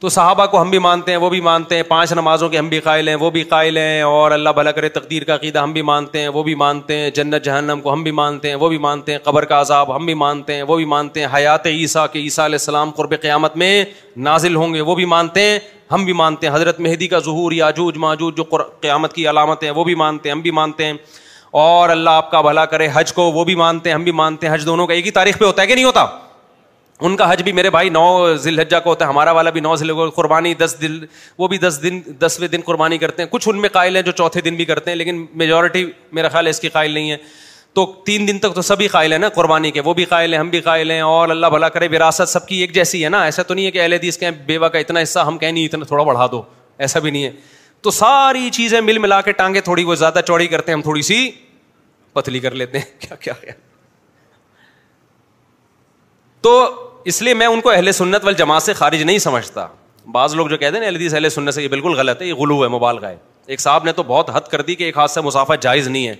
تو 0.01 0.09
صحابہ 0.09 0.45
کو 0.45 0.59
ہم 0.61 0.69
بھی 0.69 0.79
مانتے 0.79 1.11
ہیں 1.11 1.17
وہ 1.19 1.29
بھی 1.29 1.39
مانتے 1.41 1.75
ہیں 1.75 1.83
پانچ 1.87 2.11
نمازوں 2.13 2.47
کے 2.49 2.57
ہم 2.57 2.67
بھی 2.69 2.79
قائل 2.87 3.07
ہیں 3.07 3.13
وہ 3.19 3.29
بھی 3.37 3.41
قائل 3.53 3.77
ہیں 3.77 4.01
اور 4.01 4.31
اللہ 4.31 4.49
بھلا 4.55 4.71
کرے 4.71 4.89
تقدیر 4.97 5.23
کا 5.29 5.35
عقیدہ 5.35 5.59
ہم 5.59 5.71
بھی 5.73 5.81
مانتے 5.89 6.21
ہیں 6.21 6.27
وہ 6.35 6.43
بھی 6.43 6.53
مانتے 6.61 6.97
ہیں 6.97 7.09
جنت 7.15 7.45
جہنم 7.45 7.79
کو 7.83 7.93
ہم 7.93 8.03
بھی 8.03 8.11
مانتے 8.19 8.49
ہیں 8.49 8.55
وہ 8.63 8.69
بھی 8.69 8.77
مانتے 8.87 9.11
ہیں 9.11 9.19
قبر 9.23 9.45
کا 9.53 9.59
عذاب 9.61 9.95
ہم 9.95 10.05
بھی 10.05 10.13
مانتے 10.23 10.55
ہیں 10.55 10.63
وہ 10.71 10.75
بھی 10.77 10.85
مانتے 10.93 11.19
ہیں 11.23 11.27
حیات 11.35 11.65
عیسیٰ 11.67 12.05
کے 12.13 12.19
عیسیٰ 12.19 12.45
علیہ 12.45 12.59
السلام 12.61 12.91
قرب 12.99 13.13
قیامت 13.21 13.55
میں 13.63 13.73
نازل 14.27 14.55
ہوں 14.55 14.73
گے 14.73 14.81
وہ 14.89 14.95
بھی 14.95 15.05
مانتے 15.15 15.47
ہیں 15.49 15.57
ہم 15.91 16.05
بھی 16.05 16.13
مانتے 16.21 16.47
ہیں 16.47 16.53
حضرت 16.55 16.79
مہدی 16.87 17.07
کا 17.07 17.19
ظہور 17.29 17.51
یا 17.61 17.69
ماجوج 18.05 18.37
جو 18.37 18.43
قیامت 18.81 19.13
کی 19.13 19.27
علامت 19.29 19.63
ہیں 19.63 19.71
وہ 19.79 19.83
بھی 19.83 19.95
مانتے 20.03 20.29
ہیں 20.29 20.35
ہم 20.35 20.41
بھی 20.41 20.51
مانتے 20.61 20.85
ہیں 20.85 20.93
اور 21.65 21.89
اللہ 21.89 22.19
آپ 22.21 22.31
کا 22.31 22.41
بھلا 22.49 22.65
کرے 22.75 22.87
حج 22.93 23.13
کو 23.13 23.31
وہ 23.31 23.43
بھی 23.51 23.55
مانتے 23.63 23.89
ہیں 23.89 23.95
ہم 23.95 24.03
بھی 24.03 24.11
مانتے 24.21 24.47
ہیں 24.47 24.53
حج 24.53 24.65
دونوں 24.65 24.87
کا 24.87 24.93
ایک 24.93 25.05
ہی 25.05 25.11
تاریخ 25.21 25.37
پہ 25.39 25.45
ہوتا 25.45 25.61
ہے 25.61 25.67
کہ 25.67 25.75
نہیں 25.75 25.85
ہوتا 25.85 26.05
ان 27.05 27.15
کا 27.15 27.31
حج 27.31 27.41
بھی 27.43 27.51
میرے 27.53 27.69
بھائی 27.69 27.89
نو 27.89 28.33
ذی 28.43 28.49
الحجہ 28.49 28.75
کا 28.77 28.89
ہوتا 28.89 29.05
ہے 29.05 29.09
ہمارا 29.09 29.31
والا 29.37 29.49
بھی 29.55 29.61
نو 29.61 29.75
ذیل 29.75 30.09
قربانی 30.15 30.53
دس 30.61 30.75
دل 30.81 30.99
وہ 31.39 31.47
بھی 31.47 31.57
دس 31.57 31.79
دن 31.81 31.99
دن 32.05 32.11
دسویں 32.19 32.47
قربانی 32.65 32.97
کرتے 32.97 33.21
ہیں 33.23 33.29
کچھ 33.31 33.47
ان 33.49 33.59
میں 33.61 33.69
قائل 33.73 33.95
ہیں 33.95 34.03
جو 34.03 34.11
چوتھے 34.11 34.41
دن 34.41 34.55
بھی 34.55 34.65
کرتے 34.65 34.91
ہیں 34.91 34.97
لیکن 34.97 35.25
میجورٹی 35.41 35.85
میرا 36.19 36.29
خیال 36.29 36.45
ہے 36.45 36.49
اس 36.49 36.59
کی 36.59 36.69
قائل 36.77 36.91
نہیں 36.91 37.11
ہے 37.11 37.17
تو 37.73 37.85
تین 38.05 38.27
دن 38.27 38.39
تک 38.39 38.55
تو 38.55 38.61
سبھی 38.61 38.87
قائل 38.87 39.11
ہیں 39.11 39.19
نا 39.19 39.29
قربانی 39.35 39.71
کے 39.71 39.81
وہ 39.85 39.93
بھی 39.93 40.05
قائل 40.15 40.33
ہیں 40.33 40.39
ہم 40.39 40.49
بھی 40.49 40.61
قائل 40.69 40.91
ہیں 40.91 40.99
اور 41.01 41.29
اللہ 41.29 41.47
بھلا 41.55 41.69
کرے 41.69 41.87
وراثت 41.91 42.29
سب 42.29 42.47
کی 42.47 42.57
ایک 42.61 42.73
جیسی 42.75 43.03
ہے 43.03 43.09
نا 43.09 43.21
ایسا 43.23 43.43
تو 43.47 43.53
نہیں 43.53 43.65
ہے 43.65 43.71
کہ 43.71 43.81
اہل 43.81 43.93
حدیث 43.93 44.17
کے 44.17 44.31
بیوہ 44.45 44.67
کا 44.75 44.79
اتنا 44.79 45.01
حصہ 45.03 45.19
ہم 45.27 45.37
کہیں 45.37 45.51
نہیں 45.51 45.65
اتنا 45.65 45.85
تھوڑا 45.87 46.03
بڑھا 46.03 46.27
دو 46.31 46.41
ایسا 46.77 46.99
بھی 46.99 47.11
نہیں 47.11 47.23
ہے 47.23 47.31
تو 47.83 47.91
ساری 47.91 48.49
چیزیں 48.53 48.79
مل 48.81 48.97
ملا 48.97 49.21
کے 49.21 49.31
ٹانگیں 49.41 49.61
تھوڑی 49.61 49.83
وہ 49.83 49.95
زیادہ 49.95 50.19
چوڑی 50.27 50.47
کرتے 50.47 50.71
ہیں 50.71 50.77
ہم 50.77 50.81
تھوڑی 50.83 51.01
سی 51.11 51.29
پتلی 52.13 52.39
کر 52.39 52.51
لیتے 52.61 52.79
ہیں 52.79 52.99
کیا 53.21 53.33
کیا 53.37 53.51
تو 56.41 56.57
اس 57.09 57.21
لیے 57.21 57.33
میں 57.33 57.45
ان 57.47 57.61
کو 57.61 57.69
اہل 57.71 57.91
سنت 57.91 58.23
وال 58.25 58.33
جماعت 58.37 58.63
سے 58.63 58.73
خارج 58.77 59.01
نہیں 59.01 59.17
سمجھتا 59.25 59.65
بعض 60.13 60.33
لوگ 60.35 60.47
جو 60.47 60.57
کہتے 60.57 60.77
ہیں 60.79 60.85
نا 60.91 61.05
اہل 61.11 61.27
سنت 61.29 61.53
سے 61.53 61.61
یہ 61.63 61.67
بالکل 61.67 61.93
غلط 61.97 62.21
ہے 62.21 62.25
یہ 62.27 62.33
غلو 62.37 62.63
ہے 62.63 62.67
مبالغہ 62.69 63.05
ہے 63.05 63.15
ایک 63.55 63.59
صاحب 63.61 63.83
نے 63.83 63.91
تو 63.99 64.03
بہت 64.07 64.29
حد 64.35 64.47
کر 64.51 64.61
دی 64.69 64.75
کہ 64.75 64.83
ایک 64.83 64.97
ہاتھ 64.97 65.11
سے 65.11 65.21
مسافہ 65.21 65.53
جائز 65.61 65.87
نہیں 65.87 66.07
ہے 66.07 66.15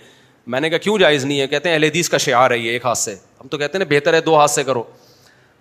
میں 0.54 0.60
نے 0.62 0.70
کہا 0.70 0.78
کیوں 0.86 0.98
جائز 0.98 1.26
نہیں 1.26 1.40
ہے 1.40 1.48
کہتے 1.48 1.70
ہیں 1.70 1.76
اہل 1.76 1.84
حدیث 1.84 2.10
کا 2.10 2.18
شعار 2.26 2.52
ہے 2.52 2.58
یہ 2.58 2.72
ایک 2.72 2.86
ہاتھ 2.86 2.98
سے 2.98 3.16
ہم 3.42 3.48
تو 3.48 3.58
کہتے 3.58 3.78
ہیں 3.78 3.86
بہتر 3.90 4.14
ہے 4.14 4.22
دو 4.30 4.38
ہاتھ 4.40 4.52
سے 4.52 4.64
کرو 4.64 4.84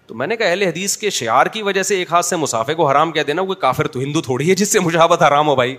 تو 0.06 0.14
میں 0.14 0.26
نے 0.26 0.36
کہا 0.36 0.48
اہل 0.50 0.62
حدیث 0.62 0.96
کے 0.96 1.10
شعار 1.18 1.46
کی 1.54 1.62
وجہ 1.68 1.82
سے 1.88 1.96
ایک 1.98 2.12
ہاتھ 2.12 2.26
سے 2.26 2.36
مسافے 2.44 2.74
کو 2.74 2.88
حرام 2.90 3.12
کہہ 3.12 3.22
دینا 3.26 3.42
وہ 3.48 3.54
کافر 3.66 3.86
تو 3.94 4.00
ہندو 4.00 4.20
تھوڑی 4.28 4.48
ہے 4.50 4.54
جس 4.62 4.72
سے 4.72 4.80
مجھے 4.80 4.98
حرام 5.26 5.48
ہو 5.48 5.54
بھائی 5.56 5.76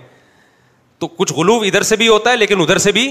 تو 0.98 1.08
کچھ 1.18 1.32
غلوب 1.32 1.62
ادھر 1.66 1.82
سے 1.88 1.96
بھی 1.96 2.08
ہوتا 2.08 2.30
ہے 2.30 2.36
لیکن 2.36 2.60
ادھر 2.60 2.78
سے 2.86 2.92
بھی 2.92 3.10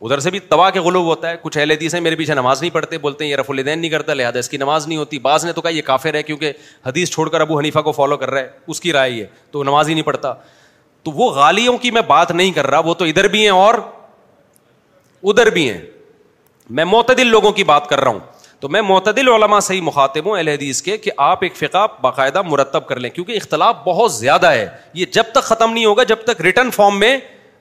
ادھر 0.00 0.18
سے 0.20 0.30
بھی 0.30 0.38
توا 0.48 0.68
کے 0.70 0.80
غلو 0.80 1.00
ہوتا 1.04 1.30
ہے 1.30 1.36
کچھ 1.42 1.56
اہل 1.58 1.70
حدیث 1.70 1.94
ہیں 1.94 2.00
میرے 2.00 2.16
پیچھے 2.16 2.34
نماز 2.34 2.60
نہیں 2.60 2.70
پڑھتے 2.74 2.98
بولتے 2.98 3.24
ہیں 3.24 3.30
یہ 3.30 3.36
رف 3.36 3.50
الدین 3.50 3.78
نہیں 3.78 3.90
کرتا 3.90 4.14
لہٰذا 4.14 4.38
اس 4.38 4.48
کی 4.48 4.56
نماز 4.56 4.86
نہیں 4.88 4.98
ہوتی 4.98 5.18
بعض 5.26 5.44
نے 5.44 5.52
تو 5.52 5.60
کہا 5.62 5.70
یہ 5.70 5.82
کافر 5.84 6.14
ہے 6.14 6.22
کیونکہ 6.22 6.52
حدیث 6.86 7.10
چھوڑ 7.12 7.28
کر 7.30 7.40
ابو 7.40 7.58
حنیفہ 7.58 7.78
کو 7.88 7.92
فالو 7.92 8.16
کر 8.16 8.30
رہا 8.30 8.40
ہے 8.40 8.48
اس 8.66 8.80
کی 8.80 8.92
رائے 8.92 9.10
یہ 9.10 9.24
تو 9.50 9.58
وہ 9.58 9.64
نماز 9.64 9.88
ہی 9.88 9.94
نہیں 9.94 10.04
پڑھتا 10.04 10.32
تو 11.02 11.10
وہ 11.16 11.30
غالیوں 11.34 11.76
کی 11.78 11.90
میں 11.90 12.02
بات 12.06 12.30
نہیں 12.30 12.52
کر 12.52 12.66
رہا 12.66 12.78
وہ 12.84 12.94
تو 12.94 13.04
ادھر 13.04 13.28
بھی 13.34 13.42
ہیں 13.42 13.52
اور 13.56 13.74
ادھر 15.32 15.50
بھی 15.50 15.68
ہیں 15.70 15.80
میں 16.78 16.84
معتدل 16.84 17.26
لوگوں 17.30 17.50
کی 17.52 17.64
بات 17.64 17.88
کر 17.88 18.00
رہا 18.00 18.10
ہوں 18.10 18.18
تو 18.60 18.68
میں 18.68 18.82
معتدل 18.88 19.28
علما 19.32 19.58
ہی 19.70 19.80
مخاطب 19.80 20.26
ہوں 20.30 20.38
حدیث 20.50 20.80
کے 20.82 20.96
کہ 21.04 21.10
آپ 21.26 21.42
ایک 21.44 21.56
فقہ 21.56 21.86
باقاعدہ 22.00 22.42
مرتب 22.46 22.86
کر 22.86 22.98
لیں 23.00 23.10
کیونکہ 23.10 23.36
اختلاف 23.36 23.76
بہت 23.86 24.12
زیادہ 24.14 24.50
ہے 24.52 24.66
یہ 24.94 25.06
جب 25.12 25.24
تک 25.34 25.44
ختم 25.44 25.72
نہیں 25.72 25.84
ہوگا 25.84 26.02
جب 26.12 26.24
تک 26.26 26.40
ریٹرن 26.44 26.70
فارم 26.76 26.98
میں 27.00 27.16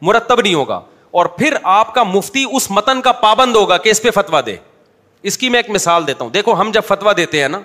مرتب 0.08 0.42
نہیں 0.42 0.54
ہوگا 0.54 0.80
اور 1.12 1.26
پھر 1.38 1.54
آپ 1.74 1.94
کا 1.94 2.04
مفتی 2.04 2.44
اس 2.56 2.70
متن 2.72 3.02
کا 3.02 3.12
پابند 3.22 3.56
ہوگا 3.56 3.78
کہ 3.86 3.90
اس 3.90 4.02
پہ 4.02 4.12
فتوا 4.16 4.42
دے 4.46 4.56
اس 5.30 5.38
کی 5.38 5.50
میں 5.50 5.60
ایک 5.60 5.70
مثال 5.70 6.08
دیتا 6.08 6.24
ہوں 6.24 6.32
دیکھو 6.32 6.54
ہم 6.60 6.72
جب 6.74 6.82
فتوا 6.88 7.12
دیتے 7.18 7.42
ہیں 7.42 7.48
نا 7.50 7.60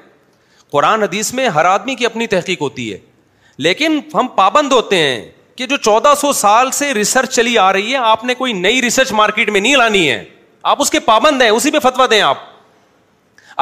قرآن 0.72 1.02
حدیث 1.02 1.32
میں 1.34 1.48
ہر 1.54 1.64
آدمی 1.64 1.94
کی 1.94 2.06
اپنی 2.06 2.26
تحقیق 2.26 2.60
ہوتی 2.62 2.92
ہے 2.92 2.98
لیکن 3.66 3.98
ہم 4.14 4.28
پابند 4.36 4.72
ہوتے 4.72 4.96
ہیں 4.98 5.24
کہ 5.56 5.66
جو 5.66 5.76
چودہ 5.76 6.12
سو 6.20 6.32
سال 6.32 6.70
سے 6.78 6.92
ریسرچ 6.94 7.34
چلی 7.34 7.56
آ 7.58 7.72
رہی 7.72 7.92
ہے 7.92 7.96
آپ 8.12 8.24
نے 8.24 8.34
کوئی 8.34 8.52
نئی 8.52 8.80
ریسرچ 8.82 9.12
مارکیٹ 9.12 9.50
میں 9.50 9.60
نہیں 9.60 9.76
لانی 9.76 10.08
ہے 10.10 10.24
آپ 10.70 10.80
اس 10.82 10.90
کے 10.90 11.00
پابند 11.00 11.42
ہیں 11.42 11.48
اسی 11.50 11.70
پہ 11.70 11.78
فتوا 11.82 12.06
دیں 12.10 12.20
آپ 12.22 12.38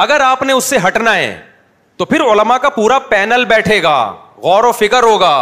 اگر 0.05 0.19
آپ 0.25 0.41
نے 0.43 0.53
اس 0.53 0.63
سے 0.63 0.77
ہٹنا 0.87 1.15
ہے 1.15 1.35
تو 1.97 2.05
پھر 2.05 2.21
علما 2.31 2.57
کا 2.57 2.69
پورا 2.77 2.99
پینل 3.09 3.45
بیٹھے 3.45 3.81
گا 3.83 3.95
غور 4.43 4.63
و 4.63 4.71
فکر 4.77 5.03
ہوگا 5.03 5.33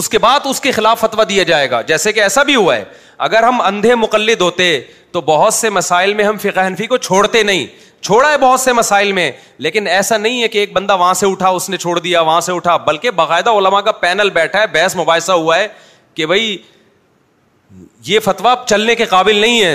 اس 0.00 0.08
کے 0.10 0.18
بعد 0.18 0.46
اس 0.50 0.60
کے 0.60 0.70
خلاف 0.72 1.00
فتوا 1.00 1.24
دیا 1.28 1.42
جائے 1.52 1.70
گا 1.70 1.80
جیسے 1.90 2.12
کہ 2.12 2.20
ایسا 2.20 2.42
بھی 2.42 2.54
ہوا 2.54 2.76
ہے 2.76 2.84
اگر 3.18 3.42
ہم 3.42 3.60
اندھے 3.60 3.94
مقلد 3.94 4.40
ہوتے 4.40 4.78
تو 5.12 5.20
بہت 5.26 5.54
سے 5.54 5.70
مسائل 5.70 6.14
میں 6.14 6.24
ہم 6.24 6.36
فقہ 6.42 6.66
حنفی 6.66 6.86
کو 6.86 6.96
چھوڑتے 6.96 7.42
نہیں 7.42 7.66
چھوڑا 8.04 8.30
ہے 8.30 8.38
بہت 8.38 8.60
سے 8.60 8.72
مسائل 8.72 9.12
میں 9.12 9.30
لیکن 9.66 9.86
ایسا 9.88 10.16
نہیں 10.16 10.42
ہے 10.42 10.48
کہ 10.48 10.58
ایک 10.58 10.72
بندہ 10.72 10.96
وہاں 10.98 11.14
سے 11.14 11.26
اٹھا 11.26 11.48
اس 11.48 11.68
نے 11.70 11.76
چھوڑ 11.76 11.98
دیا 11.98 12.20
وہاں 12.20 12.40
سے 12.48 12.52
اٹھا 12.52 12.76
بلکہ 12.86 13.10
باقاعدہ 13.20 13.50
علما 13.58 13.80
کا 13.80 13.92
پینل 14.02 14.30
بیٹھا 14.34 14.60
ہے 14.60 14.66
بحث 14.72 14.96
مباحثہ 14.96 15.32
ہوا 15.32 15.58
ہے 15.58 15.68
کہ 16.14 16.26
بھائی 16.26 16.56
یہ 18.06 18.18
فتوا 18.24 18.54
چلنے 18.68 18.94
کے 18.94 19.04
قابل 19.14 19.36
نہیں 19.40 19.62
ہے 19.64 19.74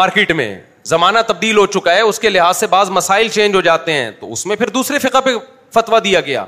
مارکیٹ 0.00 0.32
میں 0.32 0.54
زمانہ 0.88 1.18
تبدیل 1.26 1.58
ہو 1.58 1.66
چکا 1.66 1.94
ہے 1.94 2.00
اس 2.00 2.18
کے 2.20 2.28
لحاظ 2.28 2.56
سے 2.56 2.66
بعض 2.70 2.90
مسائل 2.90 3.28
چینج 3.28 3.54
ہو 3.54 3.60
جاتے 3.68 3.92
ہیں 3.92 4.10
تو 4.20 4.32
اس 4.32 4.44
میں 4.46 4.56
پھر 4.56 4.68
دوسرے 4.70 4.98
فقہ 5.08 5.20
پہ 5.24 5.36
فتوا 5.74 5.98
دیا 6.04 6.20
گیا 6.26 6.44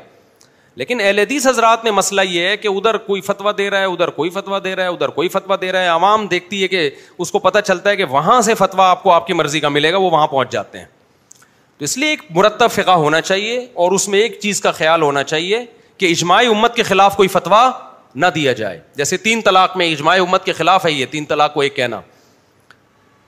لیکن 0.77 1.01
اہل 1.01 1.19
حدیث 1.19 1.47
حضرات 1.47 1.85
میں 1.85 1.93
مسئلہ 1.93 2.21
یہ 2.29 2.47
ہے 2.49 2.57
کہ 2.57 2.69
ادھر 2.69 2.97
کوئی 3.07 3.21
فتویٰ 3.27 3.53
رہا 3.71 3.79
ہے 3.81 3.85
ادھر 3.85 4.09
کوئی 4.17 4.31
فتویٰ 4.31 4.59
دے 4.65 4.75
رہا 4.77 4.83
ہے 4.85 4.89
ادھر 4.89 5.09
کوئی 5.19 5.29
فتویٰ 5.29 5.57
دے 5.61 5.71
رہا 5.73 5.81
ہے 5.83 5.87
عوام 5.89 6.27
دیکھتی 6.31 6.63
ہے 6.63 6.69
کہ 6.69 6.89
اس 7.19 7.31
کو 7.33 7.39
پتہ 7.39 7.59
چلتا 7.65 7.91
ہے 7.91 7.97
کہ 7.97 8.05
وہاں 8.11 8.41
سے 8.49 8.55
فتویٰ 8.55 8.87
آپ 8.91 9.03
کو 9.03 9.13
آپ 9.13 9.27
کی 9.27 9.33
مرضی 9.33 9.61
کا 9.61 9.69
ملے 9.69 9.93
گا 9.93 9.97
وہ 9.99 10.11
وہاں 10.11 10.27
پہنچ 10.27 10.51
جاتے 10.53 10.79
ہیں 10.79 10.85
تو 11.79 11.85
اس 11.85 11.97
لیے 11.99 12.09
ایک 12.11 12.23
مرتب 12.37 12.71
فقہ 12.73 12.91
ہونا 13.05 13.21
چاہیے 13.21 13.65
اور 13.85 13.93
اس 13.93 14.09
میں 14.09 14.19
ایک 14.21 14.39
چیز 14.43 14.61
کا 14.61 14.71
خیال 14.81 15.03
ہونا 15.03 15.23
چاہیے 15.31 15.65
کہ 15.99 16.11
اجماعی 16.11 16.47
امت 16.47 16.75
کے 16.77 16.83
خلاف 16.93 17.17
کوئی 17.17 17.29
فتویٰ 17.29 17.69
نہ 18.15 18.27
دیا 18.35 18.53
جائے 18.61 18.79
جیسے 18.97 19.17
تین 19.25 19.41
طلاق 19.45 19.77
میں 19.77 19.91
اجماع 19.93 20.17
امت 20.21 20.45
کے 20.45 20.53
خلاف 20.61 20.87
ہے 20.87 20.93
یہ 20.93 21.07
تین 21.11 21.25
طلاق 21.33 21.55
کو 21.55 21.61
ایک 21.61 21.77
کہنا 21.77 22.01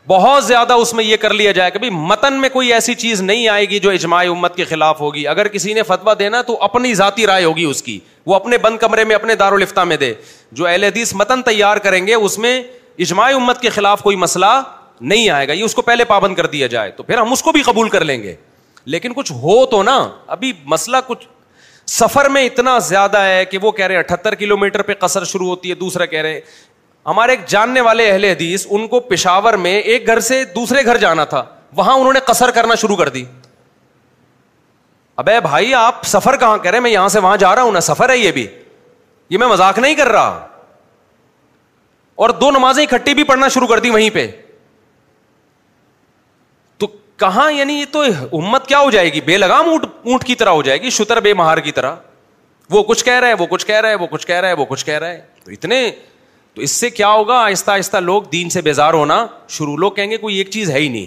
بہت 0.08 0.44
زیادہ 0.46 0.72
اس 0.82 0.92
میں 0.94 1.04
یہ 1.04 1.16
کر 1.22 1.32
لیا 1.34 1.50
جائے 1.56 1.70
کہ 1.70 1.88
متن 1.92 2.34
میں 2.40 2.48
کوئی 2.52 2.72
ایسی 2.72 2.94
چیز 3.00 3.20
نہیں 3.22 3.48
آئے 3.54 3.64
گی 3.70 3.78
جو 3.86 3.90
اجماع 3.90 4.22
امت 4.30 4.54
کے 4.56 4.64
خلاف 4.68 5.00
ہوگی 5.00 5.26
اگر 5.32 5.48
کسی 5.56 5.72
نے 5.74 5.82
دینا 6.18 6.40
تو 6.50 6.56
اپنی 6.64 6.94
ذاتی 7.00 7.26
رائے 7.26 7.44
ہوگی 7.44 7.64
اس 7.70 7.82
کی 7.82 7.98
وہ 8.26 8.34
اپنے 8.34 8.58
بند 8.62 8.78
کمرے 8.84 9.04
میں 9.10 9.14
اپنے 9.14 9.34
دارالفتہ 9.42 9.80
میں 9.90 9.96
دے 10.04 10.12
جو 10.60 10.66
اہل 10.66 10.84
حدیث 10.84 11.12
متن 11.22 11.42
تیار 11.42 11.76
کریں 11.88 12.06
گے 12.06 12.14
اس 12.14 12.38
میں 12.44 12.52
اجماع 13.06 13.28
امت 13.34 13.60
کے 13.60 13.68
خلاف 13.74 14.02
کوئی 14.02 14.16
مسئلہ 14.26 14.50
نہیں 15.12 15.28
آئے 15.30 15.48
گا 15.48 15.52
یہ 15.52 15.62
اس 15.64 15.74
کو 15.74 15.82
پہلے 15.88 16.04
پابند 16.14 16.34
کر 16.36 16.46
دیا 16.54 16.66
جائے 16.76 16.90
تو 16.96 17.02
پھر 17.10 17.18
ہم 17.18 17.32
اس 17.32 17.42
کو 17.48 17.52
بھی 17.56 17.62
قبول 17.68 17.88
کر 17.88 18.04
لیں 18.12 18.22
گے 18.22 18.34
لیکن 18.94 19.12
کچھ 19.16 19.32
ہو 19.42 19.64
تو 19.74 19.82
نا 19.90 19.96
ابھی 20.36 20.52
مسئلہ 20.74 20.96
کچھ 21.06 21.26
سفر 21.98 22.28
میں 22.36 22.44
اتنا 22.44 22.78
زیادہ 22.88 23.18
ہے 23.30 23.44
کہ 23.50 23.58
وہ 23.62 23.70
کہہ 23.76 23.86
رہے 23.86 23.94
ہیں 23.94 24.02
اٹھہتر 24.02 24.34
کلو 24.40 24.56
میٹر 24.64 24.82
پہ 24.90 24.94
قصر 24.98 25.24
شروع 25.32 25.48
ہوتی 25.48 25.70
ہے 25.70 25.74
دوسرا 25.86 26.06
کہہ 26.14 26.22
رہے 26.22 26.32
ہیں 26.32 26.40
ہمارے 27.08 27.32
ایک 27.32 27.46
جاننے 27.48 27.80
والے 27.80 28.10
اہل 28.10 28.24
حدیث 28.24 28.66
ان 28.70 28.86
کو 28.88 28.98
پشاور 29.10 29.54
میں 29.66 29.78
ایک 29.80 30.06
گھر 30.06 30.20
سے 30.24 30.44
دوسرے 30.54 30.84
گھر 30.84 30.96
جانا 31.04 31.24
تھا 31.32 31.42
وہاں 31.76 31.92
انہوں 31.98 32.12
نے 32.12 32.20
کسر 32.26 32.50
کرنا 32.54 32.74
شروع 32.82 32.96
کر 32.96 33.08
دی 33.14 33.24
ابے 35.22 35.38
بھائی 35.42 35.72
آپ 35.74 36.04
سفر 36.06 36.36
کہاں 36.40 36.80
میں 36.82 36.90
یہاں 36.90 37.08
سے 37.14 37.18
وہاں 37.18 37.36
جا 37.42 37.54
رہا 37.54 37.62
ہوں 37.62 37.72
نا 37.72 37.80
سفر 37.86 38.10
ہے 38.10 38.16
یہ 38.18 38.32
بھی 38.32 38.46
یہ 39.30 39.38
میں 39.38 39.46
مذاق 39.46 39.78
نہیں 39.78 39.94
کر 40.00 40.08
رہا 40.16 40.44
اور 42.24 42.30
دو 42.42 42.50
نمازیں 42.50 42.82
اکٹھی 42.84 43.14
بھی 43.14 43.24
پڑھنا 43.24 43.48
شروع 43.56 43.66
کر 43.68 43.78
دی 43.80 43.90
وہیں 43.90 44.10
پہ 44.14 44.26
تو 46.78 46.86
کہاں 47.24 47.50
یعنی 47.52 47.74
یہ 47.80 47.84
تو 47.92 48.02
امت 48.40 48.66
کیا 48.66 48.78
ہو 48.80 48.90
جائے 48.90 49.12
گی 49.12 49.20
بے 49.30 49.38
لگام 49.38 49.68
اونٹ 49.70 49.86
اونٹ 50.04 50.24
کی 50.26 50.34
طرح 50.44 50.50
ہو 50.58 50.62
جائے 50.68 50.80
گی 50.82 50.90
شتر 51.00 51.20
بے 51.28 51.34
مہار 51.42 51.58
کی 51.68 51.72
طرح 51.80 51.94
وہ 52.70 52.82
کچھ 52.92 53.04
کہہ 53.04 53.18
رہا 53.20 53.28
ہے 53.28 53.34
وہ 53.38 53.46
کچھ 53.50 53.66
کہہ 53.66 53.80
رہا 53.80 53.88
ہے 53.88 53.94
وہ 54.02 54.06
کچھ 54.10 54.26
کہہ 54.26 54.40
رہا 54.40 54.48
ہے 54.48 54.54
وہ 54.60 54.64
کچھ 54.68 54.84
کہہ 54.86 54.98
رہا 54.98 55.08
ہے 55.08 55.20
اتنے 55.58 55.82
تو 56.58 56.62
اس 56.64 56.70
سے 56.80 56.88
کیا 56.90 57.08
ہوگا 57.12 57.34
آہستہ 57.38 57.70
آہستہ 57.70 57.96
لوگ 58.02 58.22
دین 58.30 58.48
سے 58.50 58.60
بیزار 58.68 58.94
ہونا 58.94 59.26
شروع 59.56 59.76
لوگ 59.78 59.92
کہیں 59.96 60.10
گے 60.10 60.16
کوئی 60.18 60.36
ایک 60.36 60.48
چیز 60.50 60.70
ہے 60.70 60.78
ہی 60.78 60.88
نہیں 60.88 61.04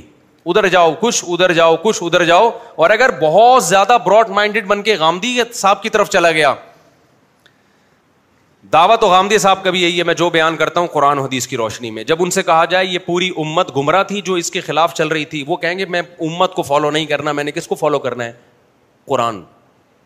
ادھر 0.49 0.68
جاؤ 0.76 0.93
کچھ 0.99 1.24
ادھر 1.28 1.54
جاؤ 1.54 1.76
کچھ 1.82 1.97
ادھر 2.04 2.24
جاؤ 2.26 2.49
اور 2.84 2.89
اگر 2.89 3.10
بہت 3.22 3.64
زیادہ 3.64 3.97
براڈ 4.06 4.30
مائنڈیڈ 4.36 4.68
بن 4.68 4.82
کے 4.84 4.97
گاندھی 4.99 5.38
صاحب 5.54 5.82
کی 5.84 5.89
طرف 5.95 6.10
چلا 6.10 6.32
گیا 6.32 6.54
تو 9.02 9.10
گاندھی 9.12 9.38
صاحب 9.38 9.64
کا 9.64 9.72
بھی 9.72 9.82
یہی 9.82 9.97
ہے 9.97 10.04
میں 10.08 10.14
جو 10.22 10.30
بیان 10.36 10.58
کرتا 10.58 10.80
ہوں 10.80 10.88
قرآن 10.93 11.20
حدیث 11.20 11.47
کی 11.47 11.58
روشنی 11.58 11.91
میں 11.91 12.04
جب 12.14 12.24
ان 12.24 12.30
سے 12.32 12.43
کہا 12.49 12.64
جائے 12.76 12.86
یہ 12.86 12.99
پوری 13.06 13.30
امت 13.43 13.76
گمراہ 13.78 14.04
تھی 14.12 14.22
جو 14.26 14.34
اس 14.43 14.52
کے 14.52 14.62
خلاف 14.68 14.93
چل 14.99 15.08
رہی 15.08 15.26
تھی 15.34 15.43
وہ 15.47 15.56
کہیں 15.66 15.78
گے 15.80 15.86
میں 15.95 16.02
امت 16.30 16.54
کو 16.56 16.62
فالو 16.70 16.91
نہیں 16.91 17.06
کرنا 17.06 17.32
میں 17.32 17.43
نے 17.43 17.52
کس 17.52 17.68
کو 17.68 17.76
فالو 17.82 17.99
کرنا 18.08 18.26
ہے 18.26 18.32
قرآن 19.08 19.43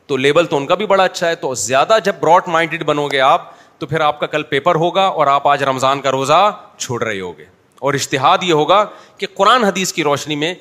تو 0.08 0.18
لیبل 0.18 0.46
تو 0.46 0.58
ان 0.58 0.66
کا 0.68 0.76
بھی 0.82 0.86
بڑا 0.86 1.04
اچھا 1.04 1.28
ہے 1.28 1.36
تو 1.46 1.54
زیادہ 1.70 1.98
جب 2.04 2.16
براڈ 2.22 2.50
مائنڈیڈ 2.56 2.84
بنو 2.86 3.08
گے 3.12 3.20
آپ 3.30 3.54
تو 3.80 3.86
پھر 3.88 4.02
آپ 4.02 4.20
کا 4.20 4.26
کل 4.28 4.44
پیپر 4.50 4.76
ہوگا 4.76 5.04
اور 5.20 5.28
آپ 5.28 5.48
آج 5.48 5.64
رمضان 5.64 6.02
کا 6.02 6.12
روزہ 6.12 6.40
چھوڑ 6.78 7.02
رہے 7.04 7.20
ہوگے 7.20 7.46
اور 7.88 7.94
اشتہاد 7.94 8.44
یہ 8.44 8.54
ہوگا 8.54 8.84
کہ 9.18 9.28
قرآن 9.36 9.64
حدیث 9.64 9.94
کی 9.94 10.04
روشنی 10.04 10.36
میں 10.44 10.54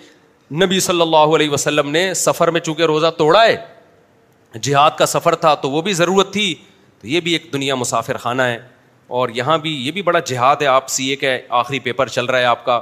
نبی 0.62 0.80
صلی 0.80 1.00
اللہ 1.00 1.34
علیہ 1.36 1.50
وسلم 1.50 1.90
نے 1.90 2.12
سفر 2.14 2.50
میں 2.50 2.60
چونکہ 2.60 2.82
روزہ 2.92 3.06
توڑا 3.18 3.44
ہے 3.44 3.56
جہاد 4.62 4.90
کا 4.98 5.06
سفر 5.06 5.34
تھا 5.44 5.54
تو 5.62 5.70
وہ 5.70 5.82
بھی 5.82 5.92
ضرورت 6.00 6.32
تھی 6.32 6.54
تو 7.00 7.06
یہ 7.08 7.20
بھی 7.20 7.32
ایک 7.32 7.52
دنیا 7.52 7.74
مسافر 7.74 8.16
خانہ 8.26 8.42
ہے 8.42 8.58
اور 9.20 9.28
یہاں 9.34 9.56
بھی 9.58 9.70
یہ 9.86 9.90
بھی 9.92 10.02
بڑا 10.02 10.18
جہاد 10.26 10.62
ہے 10.62 10.66
آپ 10.66 10.88
سی 10.88 11.08
اے 11.10 11.16
کا 11.16 11.28
آخری 11.58 11.78
پیپر 11.86 12.08
چل 12.08 12.24
رہا 12.26 12.38
ہے 12.38 12.44
آپ 12.44 12.64
کا 12.64 12.80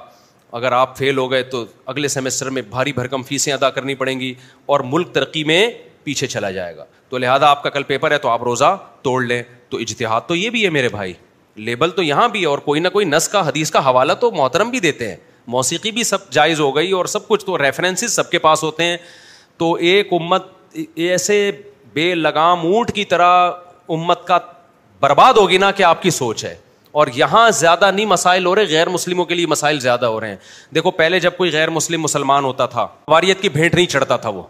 اگر 0.59 0.73
آپ 0.73 0.97
فیل 0.99 1.19
ہو 1.19 1.31
گئے 1.31 1.43
تو 1.55 1.65
اگلے 1.93 2.09
سیمسٹر 2.09 2.51
میں 2.57 2.63
بھاری 2.71 2.93
بھرکم 2.93 3.23
فیسیں 3.29 3.53
ادا 3.53 3.71
کرنی 3.79 3.95
پڑیں 4.03 4.19
گی 4.21 4.33
اور 4.75 4.81
ملک 4.93 5.13
ترقی 5.15 5.45
میں 5.45 5.67
پیچھے 6.05 6.27
چلا 6.27 6.51
جائے 6.51 6.77
گا 6.77 6.85
تو 7.09 7.19
لہٰذا 7.19 7.49
آپ 7.51 7.63
کا 7.63 7.71
کل 7.71 7.83
پیپر 7.89 8.11
ہے 8.11 8.19
تو 8.19 8.29
آپ 8.29 8.43
روزہ 8.43 8.77
توڑ 9.03 9.23
لیں 9.25 9.43
تو 9.73 9.79
اجتہاد 9.79 10.21
تو 10.29 10.35
یہ 10.37 10.51
بھی 10.55 10.65
ہے 10.65 10.71
میرے 10.71 10.89
بھائی 10.95 11.13
لیبل 11.69 11.91
تو 11.97 12.03
یہاں 12.03 12.29
بھی 12.35 12.41
ہے 12.41 12.47
اور 12.47 12.59
کوئی 12.69 12.81
نہ 12.81 12.89
کوئی 12.93 13.05
نس 13.07 13.29
کا 13.29 13.41
حدیث 13.49 13.71
کا 13.71 13.79
حوالہ 13.89 14.13
تو 14.21 14.31
محترم 14.31 14.71
بھی 14.71 14.81
دیتے 14.81 15.09
ہیں 15.09 15.17
موسیقی 15.55 15.91
بھی 15.91 16.05
سب 16.05 16.29
جائز 16.37 16.61
ہو 16.61 16.75
گئی 16.77 16.91
اور 16.99 17.05
سب 17.17 17.27
کچھ 17.29 17.45
تو 17.47 17.57
سب 18.17 18.31
کے 18.31 18.39
پاس 18.47 18.63
ہوتے 18.65 18.85
ہیں 18.89 18.97
تو 19.59 19.73
ایک 19.93 20.13
امت 20.19 20.47
ایسے 21.09 21.37
بے 21.95 22.15
لگام 22.15 22.67
اونٹ 22.67 22.93
کی 22.95 23.05
طرح 23.15 23.51
امت 23.97 24.27
کا 24.27 24.39
برباد 25.01 25.41
ہوگی 25.41 25.59
نا 25.59 25.71
کہ 25.79 25.83
آپ 25.83 26.03
کی 26.03 26.11
سوچ 26.19 26.45
ہے 26.45 26.55
اور 27.01 27.07
یہاں 27.15 27.49
زیادہ 27.65 27.91
نہیں 27.95 28.07
مسائل 28.07 28.47
ہو 28.47 28.55
رہے 28.55 28.69
غیر 28.69 28.89
مسلموں 28.99 29.25
کے 29.25 29.35
لیے 29.35 29.47
مسائل 29.57 29.81
زیادہ 29.81 30.07
ہو 30.15 30.21
رہے 30.21 30.29
ہیں 30.29 30.73
دیکھو 30.75 30.91
پہلے 31.01 31.21
جب 31.21 31.37
کوئی 31.37 31.53
غیر 31.53 31.71
مسلم 31.81 32.03
مسلمان 32.03 32.45
ہوتا 32.45 32.67
تھا 32.77 32.87
واریت 33.09 33.41
کی 33.43 33.49
بھیٹ 33.59 33.75
نہیں 33.75 33.87
چڑھتا 33.97 34.17
تھا 34.17 34.29
وہ 34.39 34.43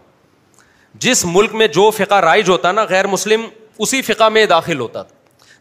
جس 1.05 1.25
ملک 1.25 1.53
میں 1.61 1.67
جو 1.79 1.89
فقہ 1.97 2.15
رائج 2.29 2.49
ہوتا 2.49 2.71
نا 2.71 2.83
غیر 2.89 3.07
مسلم 3.07 3.45
اسی 3.81 4.01
فقہ 4.01 4.27
میں 4.33 4.45
داخل 4.45 4.79
ہوتا 4.79 5.03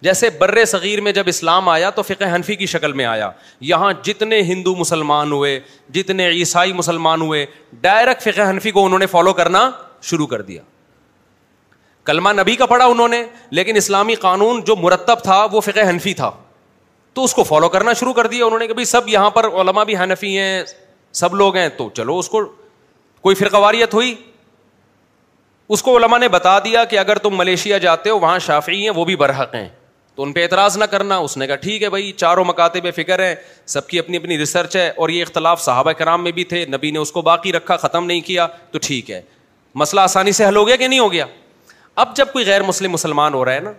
جیسے 0.02 0.28
بر 0.38 0.64
صغیر 0.66 1.00
میں 1.00 1.12
جب 1.12 1.24
اسلام 1.28 1.68
آیا 1.68 1.90
تو 1.96 2.02
فقہ 2.02 2.24
حنفی 2.34 2.54
کی 2.56 2.66
شکل 2.66 2.92
میں 3.00 3.04
آیا 3.06 3.30
یہاں 3.70 3.92
جتنے 4.04 4.40
ہندو 4.48 4.74
مسلمان 4.76 5.32
ہوئے 5.32 5.58
جتنے 5.94 6.26
عیسائی 6.28 6.72
مسلمان 6.72 7.20
ہوئے 7.22 7.44
ڈائریکٹ 7.80 8.22
فقہ 8.22 8.48
حنفی 8.50 8.70
کو 8.70 8.84
انہوں 8.86 8.98
نے 8.98 9.06
فالو 9.10 9.32
کرنا 9.42 9.70
شروع 10.10 10.26
کر 10.26 10.42
دیا 10.42 10.62
کلمہ 12.04 12.28
نبی 12.40 12.56
کا 12.56 12.66
پڑھا 12.66 12.84
انہوں 12.84 13.08
نے 13.08 13.22
لیکن 13.50 13.76
اسلامی 13.76 14.14
قانون 14.24 14.62
جو 14.66 14.76
مرتب 14.76 15.22
تھا 15.22 15.44
وہ 15.52 15.60
فقہ 15.60 15.88
حنفی 15.88 16.14
تھا 16.14 16.30
تو 17.14 17.24
اس 17.24 17.34
کو 17.34 17.42
فالو 17.44 17.68
کرنا 17.68 17.92
شروع 18.00 18.12
کر 18.12 18.26
دیا 18.26 18.44
انہوں 18.46 18.58
نے 18.58 18.66
کہ 18.66 18.74
بھائی 18.74 18.84
سب 18.84 19.08
یہاں 19.08 19.30
پر 19.30 19.46
علماء 19.60 19.84
بھی 19.84 19.96
حنفی 19.98 20.36
ہیں 20.38 20.62
سب 21.20 21.34
لوگ 21.34 21.56
ہیں 21.56 21.68
تو 21.76 21.88
چلو 21.96 22.18
اس 22.18 22.28
کو 22.28 22.44
کوئی 23.22 23.36
فرقواریت 23.36 23.94
ہوئی 23.94 24.14
اس 25.72 25.82
کو 25.82 25.96
علما 25.96 26.16
نے 26.18 26.28
بتا 26.28 26.58
دیا 26.64 26.84
کہ 26.84 26.98
اگر 26.98 27.18
تم 27.24 27.36
ملیشیا 27.38 27.76
جاتے 27.84 28.10
ہو 28.10 28.18
وہاں 28.20 28.38
شافی 28.46 28.80
ہیں 28.82 28.90
وہ 28.96 29.04
بھی 29.04 29.14
برحق 29.16 29.54
ہیں 29.54 29.68
تو 30.14 30.22
ان 30.22 30.32
پہ 30.32 30.42
اعتراض 30.42 30.76
نہ 30.78 30.84
کرنا 30.94 31.16
اس 31.26 31.36
نے 31.36 31.46
کہا 31.46 31.56
ٹھیک 31.62 31.82
ہے 31.82 31.88
بھائی 31.90 32.10
چاروں 32.22 32.44
مکاتے 32.44 32.80
میں 32.84 32.90
فکر 32.96 33.22
ہیں 33.24 33.34
سب 33.74 33.86
کی 33.88 33.98
اپنی 33.98 34.16
اپنی 34.16 34.38
ریسرچ 34.38 34.76
ہے 34.76 34.88
اور 34.96 35.08
یہ 35.08 35.22
اختلاف 35.22 35.62
صحابہ 35.64 35.92
کرام 35.98 36.22
میں 36.24 36.32
بھی 36.40 36.44
تھے 36.52 36.64
نبی 36.72 36.90
نے 36.90 36.98
اس 36.98 37.12
کو 37.12 37.22
باقی 37.30 37.52
رکھا 37.52 37.76
ختم 37.86 38.04
نہیں 38.06 38.20
کیا 38.26 38.46
تو 38.72 38.78
ٹھیک 38.86 39.10
ہے 39.10 39.20
مسئلہ 39.82 40.00
آسانی 40.00 40.32
سے 40.40 40.46
حل 40.48 40.56
ہو 40.56 40.66
گیا 40.68 40.76
کہ 40.76 40.88
نہیں 40.88 40.98
ہو 40.98 41.10
گیا 41.12 41.26
اب 42.04 42.14
جب 42.16 42.32
کوئی 42.32 42.46
غیر 42.46 42.62
مسلم 42.62 42.92
مسلمان 42.92 43.34
ہو 43.34 43.44
رہا 43.44 43.54
ہے 43.54 43.60
نا 43.60 43.72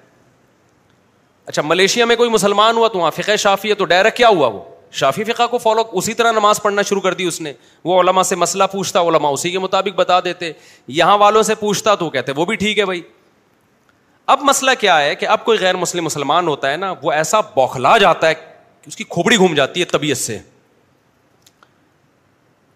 اچھا 1.46 1.62
ملیشیا 1.66 2.06
میں 2.06 2.16
کوئی 2.16 2.30
مسلمان 2.30 2.78
ہوا 2.78 2.88
تو 2.88 3.00
وہاں 3.00 3.12
فقہ 3.22 3.36
شافی 3.46 3.70
ہے 3.70 3.76
تو 3.76 3.86
ڈائریکٹ 3.94 4.18
کیا 4.18 4.28
ہوا 4.28 4.48
وہ 4.54 4.62
شافی 5.00 5.24
فقہ 5.24 5.46
کو 5.52 5.58
فالو 5.58 5.82
اسی 5.98 6.14
طرح 6.14 6.32
نماز 6.32 6.62
پڑھنا 6.62 6.82
شروع 6.88 7.02
کر 7.02 7.14
دی 7.22 7.26
اس 7.28 7.40
نے 7.42 7.52
وہ 7.86 8.00
علماء 8.02 8.24
سے 8.24 8.36
مسئلہ 8.36 8.64
پوچھتا 8.72 9.02
علماء 9.08 9.30
اسی 9.34 9.52
کے 9.52 9.60
مطابق 9.60 9.96
بتا 9.98 10.20
دیتے 10.26 10.52
یہاں 10.98 11.18
والوں 11.18 11.44
سے 11.44 11.56
پوچھتا 11.60 11.96
تو 12.04 12.10
کہتے 12.10 12.32
وہ 12.36 12.46
بھی 12.46 12.56
ٹھیک 12.56 12.80
ہے 12.80 12.86
بھائی 12.86 13.02
اب 14.34 14.44
مسئلہ 14.50 14.72
کیا 14.80 15.00
ہے 15.02 15.16
کہ 15.16 15.28
اب 15.28 15.46
کوئی 15.46 15.60
غیر 15.60 15.76
مسلم 15.78 16.04
مسلمان 16.06 16.48
ہوتا 16.48 16.72
ہے 16.72 16.78
نا 16.78 16.94
وہ 17.04 17.12
ایسا 17.12 17.40
بوکھلا 17.56 17.98
جاتا 18.04 18.28
ہے 18.30 18.34
کہ 18.34 18.88
اس 18.88 18.96
کی 18.96 19.04
کھوبڑی 19.10 19.38
گھوم 19.38 19.54
جاتی 19.56 19.80
ہے 19.80 19.86
طبیعت 19.92 20.18
سے 20.18 20.38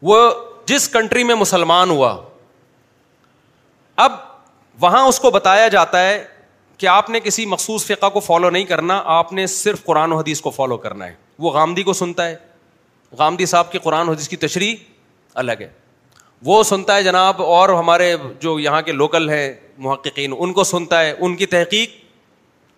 وہ 0.09 0.20
جس 0.68 0.88
کنٹری 0.93 1.24
میں 1.24 1.36
مسلمان 1.36 1.89
ہوا 1.89 2.15
اب 4.05 4.15
وہاں 4.82 5.03
اس 5.07 5.20
کو 5.20 5.32
بتایا 5.32 5.68
جاتا 5.78 6.03
ہے 6.07 6.24
کہ 6.78 6.88
آپ 6.88 7.09
نے 7.09 7.20
کسی 7.24 7.45
مخصوص 7.53 7.86
فقہ 7.86 8.09
کو 8.13 8.20
فالو 8.20 8.49
نہیں 8.49 8.65
کرنا 8.72 9.01
آپ 9.20 9.32
نے 9.34 9.45
صرف 9.61 9.84
قرآن 9.86 10.11
و 10.11 10.18
حدیث 10.18 10.41
کو 10.41 10.49
فالو 10.57 10.78
کرنا 10.84 11.05
ہے 11.07 11.13
وہ 11.40 11.52
غامدی 11.52 11.84
کو 11.84 11.94
سنتا 11.94 12.28
ہے 12.30 12.36
غامدی 13.18 13.46
صاحب 13.46 13.72
کے 13.72 13.80
قرآن 13.80 14.10
حدیث 14.10 14.28
کی 14.30 14.36
تشریح 14.38 14.76
الگ 15.42 15.62
ہے 15.62 15.70
وہ 16.46 16.62
سنتا 16.64 16.96
ہے 16.96 17.04
جناب 17.04 17.42
اور 17.44 17.70
ہمارے 17.80 18.14
جو 18.40 18.60
یہاں 18.60 18.82
کے 18.82 18.92
لوکل 18.92 19.30
ہیں 19.30 19.54
محققین 19.86 20.34
ان 20.38 20.54
کو 20.54 20.64
سنتا 20.64 21.02
ہے 21.06 21.14
ان 21.20 21.36
کی 21.38 21.46
تحقیق 21.54 21.90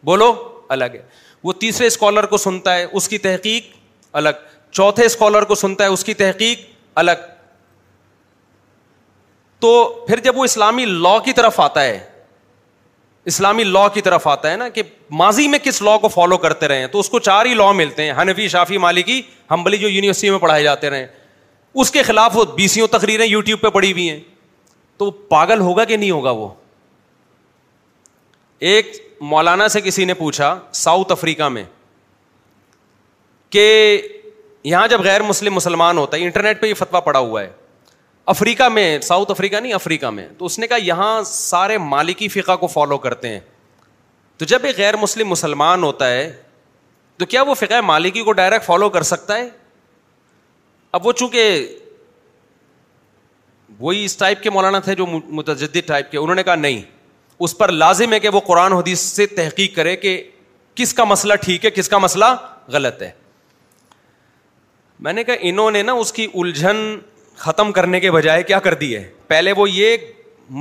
بولو 0.05 0.31
الگ 0.75 0.93
ہے 0.95 1.01
وہ 1.43 1.53
تیسرے 1.59 1.87
اسکالر 1.87 2.25
کو 2.31 2.37
سنتا 2.37 2.75
ہے 2.75 2.83
اس 2.91 3.07
کی 3.09 3.17
تحقیق 3.25 3.67
الگ 4.21 4.45
چوتھے 4.71 5.05
اسکالر 5.05 5.43
کو 5.51 5.55
سنتا 5.55 5.83
ہے 5.83 5.89
اس 5.89 6.03
کی 6.05 6.13
تحقیق 6.23 6.59
الگ 7.03 7.27
تو 9.59 9.71
پھر 10.07 10.19
جب 10.23 10.37
وہ 10.37 10.43
اسلامی 10.45 10.85
لاء 10.85 11.17
کی 11.25 11.33
طرف 11.37 11.59
آتا 11.59 11.83
ہے 11.83 11.97
اسلامی 13.29 13.63
لا 13.63 13.87
کی 13.93 14.01
طرف 14.01 14.27
آتا 14.27 14.51
ہے 14.51 14.55
نا 14.57 14.67
کہ 14.75 14.81
ماضی 15.19 15.47
میں 15.53 15.57
کس 15.63 15.81
لا 15.87 15.95
کو 16.01 16.07
فالو 16.13 16.37
کرتے 16.45 16.67
رہے 16.67 16.79
ہیں 16.79 16.87
تو 16.93 16.99
اس 16.99 17.09
کو 17.09 17.19
چار 17.27 17.45
ہی 17.45 17.53
لا 17.61 17.71
ملتے 17.81 18.03
ہیں 18.03 18.13
حنفی 18.21 18.47
شافی 18.53 18.77
مالکی 18.85 19.17
ہمبلی 19.19 19.47
ہم 19.51 19.63
بلی 19.63 19.77
جو 19.83 19.89
یونیورسٹی 19.89 20.29
میں 20.29 20.39
پڑھائے 20.45 20.63
جاتے 20.63 20.89
ہیں 20.93 21.05
اس 21.81 21.91
کے 21.97 22.03
خلاف 22.03 22.37
وہ 22.37 22.45
بی 22.55 22.67
تقریریں 22.97 23.25
یو 23.25 23.41
ٹیوب 23.49 23.61
پہ 23.61 23.69
پڑھی 23.77 23.91
ہوئی 23.91 24.09
ہیں 24.09 24.19
تو 24.97 25.05
وہ 25.05 25.11
پاگل 25.35 25.59
ہوگا 25.67 25.83
کہ 25.91 25.97
نہیں 25.97 26.11
ہوگا 26.11 26.31
وہ 26.41 26.47
ایک 28.71 28.91
مولانا 29.33 29.67
سے 29.75 29.81
کسی 29.81 30.05
نے 30.05 30.13
پوچھا 30.23 30.57
ساؤتھ 30.83 31.11
افریقہ 31.11 31.47
میں 31.57 31.63
کہ 33.55 33.65
یہاں 34.73 34.87
جب 34.87 35.01
غیر 35.03 35.21
مسلم 35.31 35.53
مسلمان 35.55 35.97
ہوتا 35.97 36.17
ہے 36.17 36.23
انٹرنیٹ 36.23 36.61
پہ 36.61 36.67
یہ 36.67 36.73
فتوا 36.79 36.99
پڑا 37.09 37.19
ہوا 37.27 37.41
ہے 37.41 37.49
افریقہ 38.29 38.67
میں 38.69 38.85
ساؤتھ 39.03 39.31
افریقہ 39.31 39.57
نہیں 39.59 39.73
افریقہ 39.73 40.09
میں 40.17 40.27
تو 40.37 40.45
اس 40.45 40.57
نے 40.59 40.67
کہا 40.67 40.77
یہاں 40.85 41.21
سارے 41.25 41.77
مالکی 41.93 42.27
فقہ 42.33 42.55
کو 42.63 42.67
فالو 42.73 42.97
کرتے 43.05 43.27
ہیں 43.29 43.39
تو 44.37 44.45
جب 44.51 44.65
ایک 44.65 44.77
غیر 44.77 44.95
مسلم 45.01 45.29
مسلمان 45.29 45.83
ہوتا 45.83 46.09
ہے 46.09 46.29
تو 47.17 47.25
کیا 47.31 47.41
وہ 47.47 47.53
فقہ 47.61 47.79
مالکی 47.85 48.23
کو 48.23 48.31
ڈائریکٹ 48.41 48.65
فالو 48.65 48.89
کر 48.97 49.03
سکتا 49.11 49.37
ہے 49.37 49.47
اب 50.97 51.07
وہ 51.07 51.11
چونکہ 51.21 51.65
وہی 53.79 54.05
اس 54.05 54.17
ٹائپ 54.17 54.43
کے 54.43 54.49
مولانا 54.49 54.79
تھے 54.89 54.95
جو 55.01 55.05
متجدد 55.39 55.87
ٹائپ 55.87 56.11
کے 56.11 56.17
انہوں 56.17 56.35
نے 56.35 56.43
کہا 56.43 56.55
نہیں 56.61 56.81
اس 57.47 57.57
پر 57.57 57.71
لازم 57.83 58.13
ہے 58.13 58.19
کہ 58.19 58.29
وہ 58.37 58.39
قرآن 58.53 58.73
حدیث 58.73 58.99
سے 59.17 59.25
تحقیق 59.41 59.75
کرے 59.75 59.95
کہ 60.05 60.15
کس 60.81 60.93
کا 60.93 61.03
مسئلہ 61.17 61.33
ٹھیک 61.43 61.65
ہے 61.65 61.69
کس 61.81 61.89
کا 61.89 61.97
مسئلہ 62.07 62.33
غلط 62.77 63.01
ہے 63.03 63.11
میں 65.07 65.13
نے 65.13 65.23
کہا 65.23 65.35
انہوں 65.51 65.71
نے 65.71 65.81
نا 65.89 66.01
اس 66.03 66.13
کی 66.13 66.27
الجھن 66.33 66.77
ختم 67.39 67.71
کرنے 67.71 67.99
کے 67.99 68.11
بجائے 68.11 68.41
کیا 68.43 68.59
کر 68.67 68.73
دیے 68.83 69.03
پہلے 69.27 69.51
وہ 69.57 69.69
یہ 69.69 69.97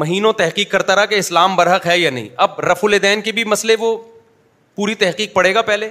مہینوں 0.03 0.33
تحقیق 0.39 0.71
کرتا 0.71 0.95
رہا 0.97 1.05
کہ 1.13 1.15
اسلام 1.19 1.55
برحق 1.57 1.87
ہے 1.87 1.99
یا 1.99 2.11
نہیں 2.11 2.29
اب 2.47 2.61
رف 2.71 2.85
الدین 2.85 3.21
کے 3.29 3.33
بھی 3.33 3.45
مسئلے 3.55 3.77
وہ 3.79 3.97
پوری 4.77 4.95
تحقیق 5.05 5.33
پڑے 5.35 5.55
گا 5.55 5.63
پہلے 5.71 5.89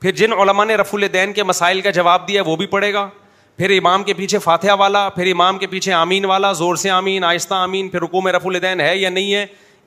پھر 0.00 0.10
جن 0.20 0.32
علماء 0.42 0.64
نے 0.64 0.74
رف 0.76 0.94
الدین 0.94 1.32
کے 1.32 1.42
مسائل 1.50 1.80
کا 1.86 1.90
جواب 1.98 2.28
دیا 2.28 2.42
وہ 2.46 2.56
بھی 2.56 2.66
پڑے 2.74 2.92
گا 2.92 3.08
پھر 3.56 3.76
امام 3.78 4.02
کے 4.04 4.14
پیچھے 4.20 4.38
فاتحہ 4.38 4.74
والا 4.78 5.08
پھر 5.14 5.30
امام 5.32 5.58
کے 5.58 5.66
پیچھے 5.72 5.92
آمین 5.92 6.24
والا 6.32 6.52
زور 6.62 6.76
سے 6.84 6.90
آمین 6.90 7.24
آہستہ 7.30 7.54
آمین 7.66 7.88
پھر 7.88 8.00
رکو 8.02 8.20
میں 8.26 8.32
رف 8.32 8.46
الدین 8.52 8.80
ہے 8.80 8.96
یا 8.96 9.08
نہیں 9.16 9.34
ہے 9.34 9.44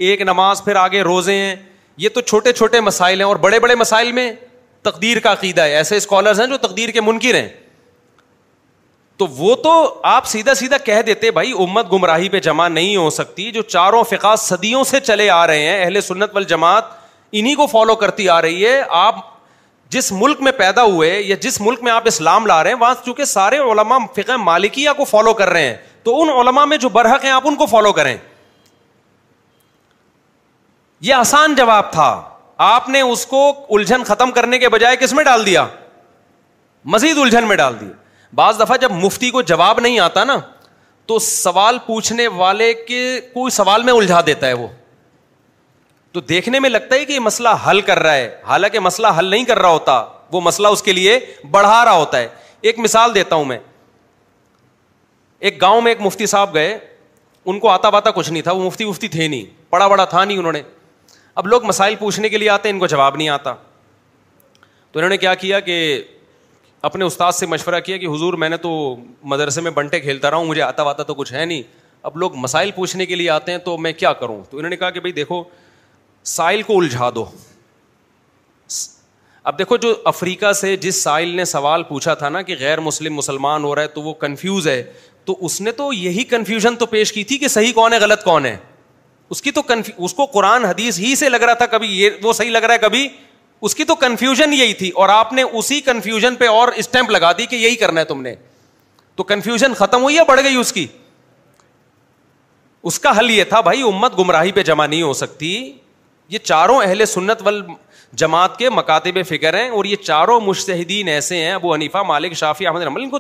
ایک 0.10 0.22
نماز 0.32 0.64
پھر 0.66 0.76
آگے 0.86 1.02
روزے 1.12 1.34
ہیں 1.36 1.56
یہ 2.04 2.10
تو 2.14 2.22
چھوٹے 2.22 2.54
چھوٹے 2.54 2.80
مسائل 2.92 3.20
ہیں 3.22 3.28
اور 3.28 3.36
بڑے 3.46 3.60
بڑے 3.60 3.76
مسائل 3.76 4.12
میں 4.12 4.32
تقدیر 4.86 5.20
کا 5.24 5.32
عقیدہ 5.34 5.62
ہے 5.62 5.76
ایسے 5.76 5.98
اسکالرز 5.98 6.40
ہیں 6.40 6.48
جو 6.48 6.58
تقدیر 6.68 6.90
کے 6.92 7.02
منکر 7.02 7.36
ہیں 7.36 7.48
تو 9.18 9.26
وہ 9.38 9.56
تو 9.64 9.72
آپ 10.10 10.26
سیدھا 10.28 10.54
سیدھا 10.56 10.78
کہہ 10.86 11.02
دیتے 11.06 11.32
بھائی 11.32 11.52
امت 11.64 11.92
گمراہی 11.92 12.30
پہ 12.30 12.40
جمع 12.48 12.68
نہیں 12.68 12.96
ہو 12.96 13.10
سکتی 13.10 13.52
جو 13.52 13.62
چاروں 13.62 14.04
فقا 14.10 14.36
صدیوں 14.44 14.84
سے 14.92 15.00
چلے 15.00 15.30
آ 15.30 15.46
رہے 15.48 15.68
ہیں 15.68 15.84
اہل 15.84 16.02
سنت 16.02 16.32
وال 16.34 16.44
جماعت 16.54 16.86
انہیں 17.40 17.56
کو 17.56 17.66
فالو 17.68 17.96
کرتی 17.96 18.28
آ 18.30 18.42
رہی 18.42 18.66
ہے 18.66 18.82
آپ 19.02 19.16
جس 19.96 20.12
ملک 20.12 20.42
میں 20.42 20.52
پیدا 20.58 20.84
ہوئے 20.84 21.12
یا 21.22 21.36
جس 21.42 21.60
ملک 21.62 21.82
میں 21.84 21.92
آپ 21.92 22.04
اسلام 22.08 22.46
لا 22.48 22.64
رہے 22.64 22.72
ہیں 22.72 22.78
وہاں 22.80 22.94
چونکہ 23.06 23.26
سارے 23.36 23.58
علما 23.72 23.98
فقہ 24.16 24.36
مالکیا 24.50 24.94
کو 24.98 25.04
فالو 25.06 25.34
کر 25.42 25.50
رہے 25.50 25.68
ہیں 25.68 25.76
تو 26.04 26.22
ان 26.22 26.30
علما 26.40 26.66
میں 26.66 26.78
جو 26.78 26.90
برحق 26.98 27.24
ہیں 27.26 27.32
آپ 27.32 27.48
ان 27.48 27.56
کو 27.56 27.66
فالو 27.72 27.92
کریں 27.94 28.16
یہ 31.06 31.14
آسان 31.14 31.56
جواب 31.56 31.92
تھا 31.92 32.12
آپ 32.70 32.90
نے 32.90 33.00
اس 33.02 33.26
کو 33.26 33.50
الجھن 33.76 34.04
ختم 34.08 34.32
کرنے 34.32 34.60
کے 34.60 34.70
بجائے 34.70 34.96
کس 34.96 35.14
میں 35.14 35.24
ڈال 35.24 35.46
دیا 35.46 35.66
مزید 36.96 37.18
الجھن 37.18 37.48
میں 37.48 37.56
ڈال 37.58 37.80
دیا 37.80 38.02
بعض 38.36 38.60
دفعہ 38.62 38.78
جب 38.82 38.92
مفتی 39.04 39.30
کو 39.32 39.42
جواب 39.52 39.80
نہیں 39.80 40.00
آتا 40.00 40.24
نا 40.24 40.38
تو 41.08 41.18
سوال 41.20 41.78
پوچھنے 41.86 42.28
والے 42.36 42.74
کے 42.88 43.00
کوئی 43.34 43.52
سوال 43.52 43.84
میں 43.84 43.94
الجھا 43.94 44.22
دیتا 44.26 44.48
ہے 44.48 44.54
وہ 44.54 44.68
تو 46.12 46.20
دیکھنے 46.30 46.60
میں 46.60 46.70
لگتا 46.70 46.96
ہے 46.96 47.06
کہ 47.06 47.14
یہ 47.14 47.20
مسئلہ 47.20 47.50
حل 47.70 47.82
کر 47.90 48.00
رہا 48.00 48.16
ہے 48.16 48.30
حالانکہ 48.48 48.80
مسئلہ 48.80 49.08
حل 49.18 49.26
نہیں 49.26 49.44
کر 49.46 49.60
رہا 49.60 49.70
ہوتا 49.70 50.04
وہ 50.32 50.42
مسئلہ 50.42 50.68
اس 50.78 50.82
کے 50.84 50.94
لیے 50.94 51.20
بڑھا 51.52 51.84
رہا 51.86 51.96
ہوتا 51.98 52.18
ہے 52.20 52.28
ایک 52.70 52.80
مثال 52.80 53.14
دیتا 53.16 53.36
ہوں 53.36 53.46
میں 53.46 53.58
ایک 55.48 55.62
گاؤں 55.62 55.82
میں 55.82 55.92
ایک 55.92 56.02
مفتی 56.02 56.26
صاحب 56.34 56.54
گئے 56.54 56.78
ان 57.46 57.60
کو 57.60 57.70
آتا 57.70 57.90
باتا 57.96 58.12
کچھ 58.16 58.32
نہیں 58.32 58.42
تھا 58.44 58.52
وہ 58.52 58.64
مفتی 58.66 58.86
مفتی 58.86 59.08
تھے 59.16 59.28
نہیں 59.28 59.46
پڑا 59.72 59.88
بڑا 59.88 60.06
تھا 60.16 60.24
نہیں 60.26 60.38
انہوں 60.38 60.54
نے 60.54 60.62
اب 61.42 61.48
لوگ 61.48 61.64
مسائل 61.66 61.96
پوچھنے 62.00 62.30
کے 62.30 62.38
لیے 62.38 62.50
آتے 62.50 62.70
ہیں 62.70 62.74
ان 62.74 62.80
کو 62.80 62.88
جواب 62.88 63.16
نہیں 63.18 63.30
آتا 63.30 63.54
تو 64.92 65.00
انہوں 65.00 65.10
نے 65.10 65.18
کیا 65.18 65.34
کیا 65.44 65.60
کہ 65.60 65.78
اپنے 66.88 67.06
استاد 67.06 67.32
سے 67.32 67.46
مشورہ 67.46 67.80
کیا 67.80 67.98
کہ 67.98 68.06
حضور 68.14 68.34
میں 68.44 68.48
نے 68.50 68.58
تو 68.64 68.70
مدرسے 69.34 69.62
میں 69.62 69.72
بنٹے 69.76 70.00
کھیلتا 70.00 70.32
رہا 70.32 70.38
ہوں 70.38 70.46
مجھے 70.46 70.62
آتا 70.62 70.84
واتا 70.84 71.04
تو 71.04 71.14
کچھ 71.16 71.32
ہے 71.34 71.46
نہیں 71.46 71.62
اب 72.10 72.18
لوگ 72.18 72.36
مسائل 72.36 72.72
پوچھنے 72.76 73.06
کے 73.06 73.16
لیے 73.16 73.30
آتے 73.30 73.52
ہیں 73.52 73.58
تو 73.68 73.78
میں 73.86 73.92
کیا 74.00 74.12
کروں 74.24 74.42
تو 74.50 74.58
انہوں 74.58 74.70
نے 74.70 74.78
کہا 74.78 74.90
کہ 74.96 75.00
بھائی 75.00 75.12
دیکھو 75.20 75.44
سائل 76.34 76.62
کو 76.72 76.78
الجھا 76.80 77.10
دو 77.16 77.26
اب 79.52 79.58
دیکھو 79.60 79.78
جو 79.78 79.94
افریقہ 80.14 80.52
سے 80.62 80.76
جس 80.88 81.02
سائل 81.04 81.30
نے 81.36 81.46
سوال 81.56 81.84
پوچھا 81.88 82.14
تھا 82.20 82.30
نا 82.30 82.42
کہ 82.50 82.56
غیر 82.60 82.80
مسلم 82.90 83.16
مسلمان 83.16 83.64
ہو 83.64 83.74
رہا 83.76 83.82
ہے 83.82 83.88
تو 83.96 84.02
وہ 84.02 84.14
کنفیوز 84.26 84.68
ہے 84.68 84.82
تو 85.26 85.38
اس 85.46 85.60
نے 85.62 85.72
تو 85.80 85.92
یہی 85.94 86.24
کنفیوژن 86.36 86.76
تو 86.80 86.86
پیش 86.96 87.12
کی 87.14 87.24
تھی 87.32 87.38
کہ 87.38 87.48
صحیح 87.58 87.72
کون 87.76 87.94
ہے 87.94 87.98
غلط 88.02 88.24
کون 88.24 88.46
ہے 88.46 88.56
اس 89.34 89.42
کی 89.42 89.52
تو 89.52 89.62
اس 90.06 90.14
کو 90.14 90.26
قرآن 90.34 90.66
حدیث 90.66 91.00
ہی 91.00 91.16
سے 91.16 91.30
لگ 91.30 91.44
رہا 91.44 91.54
تھا 91.62 91.66
کبھی 91.76 91.88
یہ 92.00 92.10
وہ 92.24 92.34
صحیح 92.34 92.52
لگ 92.52 92.64
رہا 92.68 92.74
ہے 92.74 92.78
کبھی 92.80 93.08
اس 93.66 93.76
کی 93.76 93.84
تو 93.86 93.96
کنفیوژن 93.96 94.54
یہی 94.54 94.74
تھی 94.80 94.90
اور 95.02 95.10
آپ 95.10 95.32
نے 95.34 95.42
اسی 95.58 95.80
کنفیوژن 95.82 96.36
پہ 96.36 96.48
اور 96.50 96.68
اسٹمپ 96.78 97.10
لگا 97.12 97.32
دی 97.38 97.46
کہ 97.50 97.56
یہی 97.56 97.76
کرنا 97.84 98.00
ہے 98.02 98.06
تم 98.06 98.22
نے 98.22 98.34
تو 99.16 99.24
کنفیوژن 99.24 99.74
ختم 99.80 100.02
ہوئی 100.04 100.18
بڑھ 100.28 100.42
گئی 100.44 100.56
اس 100.56 100.72
اس 102.84 102.98
کی 103.00 103.04
کا 103.04 103.18
حل 103.20 103.30
یہ 103.32 103.44
تھا 103.50 103.60
بھائی 103.68 103.82
امت 103.88 104.18
گمراہی 104.18 104.52
پہ 104.52 104.64
جمع 104.70 104.86
نہیں 104.88 105.02
ہو 105.02 105.12
سکتی 105.20 105.52
یہ 106.30 106.40
چاروں 106.44 106.78
اہل 106.84 107.06
سنت 107.06 107.42
وال 107.46 107.62
جماعت 108.24 108.58
کے 108.58 108.70
مکاتے 108.70 109.24
فکر 109.30 109.54
ہیں 109.60 109.70
اور 109.78 109.86
یہ 109.86 109.96
چاروں 110.04 110.40
مشتحدین 110.48 111.08
ایسے 111.16 111.40
ہیں 111.44 111.52
ابو 111.54 111.74
حنیفہ 111.74 111.98
حنیفا 111.98 112.08
مالک 112.12 112.34
شافی 112.38 112.68
احمد 112.68 112.82
رحمل 112.82 113.04
ان 113.04 113.10
کو 113.10 113.20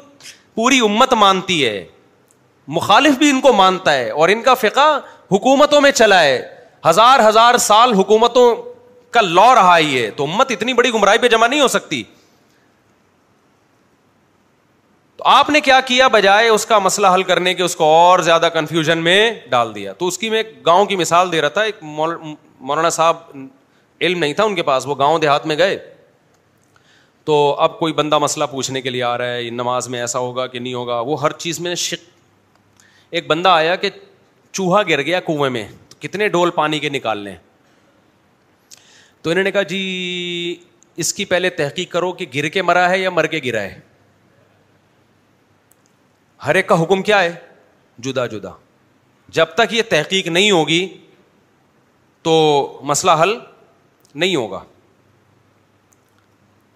پوری 0.56 0.80
امت 0.90 1.14
مانتی 1.24 1.64
ہے 1.66 1.84
مخالف 2.82 3.18
بھی 3.24 3.30
ان 3.30 3.40
کو 3.42 3.54
مانتا 3.64 3.94
ہے 3.94 4.10
اور 4.10 4.30
ان 4.36 4.42
کا 4.44 4.54
فقہ 4.66 4.90
حکومتوں 5.32 5.82
میں 5.82 5.92
چلا 6.02 6.22
ہے 6.24 6.38
ہزار 6.90 7.28
ہزار 7.30 7.58
سال 7.70 7.94
حکومتوں 8.00 8.56
کا 9.14 9.22
لا 9.22 9.54
رہا 9.56 9.78
ہی 9.78 10.02
ہے 10.02 10.10
تو 10.18 10.24
امت 10.24 10.52
اتنی 10.52 10.74
بڑی 10.74 10.90
گمراہی 10.94 11.18
پہ 11.22 11.28
جمع 11.36 11.48
نہیں 11.48 11.60
ہو 11.62 11.68
سکتی 11.78 12.02
تو 15.18 15.24
آپ 15.38 15.50
نے 15.50 15.62
کیا 15.68 15.80
کیا 15.92 16.08
بجائے 16.18 16.48
اس 16.50 16.66
کا 16.66 16.80
مسئلہ 16.90 17.08
حل 17.14 17.24
کرنے 17.32 17.54
کے 17.54 17.64
اس 17.64 17.72
اس 17.72 17.76
کو 17.76 17.86
اور 17.96 18.20
زیادہ 18.30 18.50
کنفیوژن 18.54 18.98
میں 19.04 19.20
میں 19.32 19.50
ڈال 19.50 19.74
دیا 19.76 19.94
تو 20.00 20.10
کی 20.24 20.30
کی 20.30 20.42
گاؤں 20.66 20.86
مثال 21.02 21.32
دے 21.32 21.42
رہا 21.42 21.50
تھا 21.58 21.62
ایک 21.70 21.76
مولانا 21.84 22.90
صاحب 22.98 23.18
علم 23.36 24.20
نہیں 24.20 24.34
تھا 24.34 24.44
ان 24.44 24.56
کے 24.56 24.64
پاس 24.72 24.88
وہ 24.88 24.96
گاؤں 25.00 25.20
دیہات 25.26 25.46
میں 25.52 25.58
گئے 25.58 25.78
تو 27.30 27.36
اب 27.66 27.78
کوئی 27.80 27.94
بندہ 28.02 28.18
مسئلہ 28.28 28.44
پوچھنے 28.52 28.82
کے 28.82 28.90
لیے 28.90 29.04
آ 29.12 29.18
رہا 29.18 29.34
ہے 29.36 29.50
نماز 29.62 29.88
میں 29.90 30.00
ایسا 30.02 30.20
ہوگا 30.20 30.48
کہ 30.56 30.60
نہیں 30.60 30.74
ہوگا 30.82 31.00
وہ 31.12 31.22
ہر 31.22 31.32
چیز 31.46 31.60
میں 31.68 31.76
شک 31.86 32.10
ایک 33.20 33.28
بندہ 33.28 33.50
آیا 33.62 33.76
کہ 33.86 33.90
چوہا 34.52 34.82
گر 34.90 35.02
گیا 35.02 35.20
کنویں 35.30 35.50
میں 35.50 35.68
تو 35.90 35.98
کتنے 36.08 36.28
ڈول 36.36 36.52
پانی 36.62 36.80
کے 36.80 36.90
نکال 36.90 37.18
لیں 37.24 37.36
تو 39.24 39.30
انہوں 39.30 39.44
نے 39.44 39.52
کہا 39.52 39.62
جی 39.74 39.80
اس 41.04 41.14
کی 41.14 41.26
پہلے 41.26 41.50
تحقیق 41.60 41.92
کرو 41.92 42.12
کہ 42.22 42.26
گر 42.34 42.48
کے 42.56 42.62
مرا 42.62 42.90
ہے 42.90 42.98
یا 43.00 43.10
مر 43.10 43.28
کے 43.34 43.40
گرا 43.46 43.62
ہے 43.62 43.80
ہر 46.46 46.56
ایک 46.56 46.68
کا 46.68 46.82
حکم 46.82 47.02
کیا 47.10 47.22
ہے 47.24 47.32
جدا 48.06 48.26
جدا 48.34 48.50
جب 49.38 49.54
تک 49.58 49.74
یہ 49.74 49.82
تحقیق 49.90 50.28
نہیں 50.28 50.52
ہوگی 50.52 50.88
تو 52.24 52.34
مسئلہ 52.92 53.12
حل 53.22 53.34
نہیں 54.14 54.36
ہوگا 54.36 54.64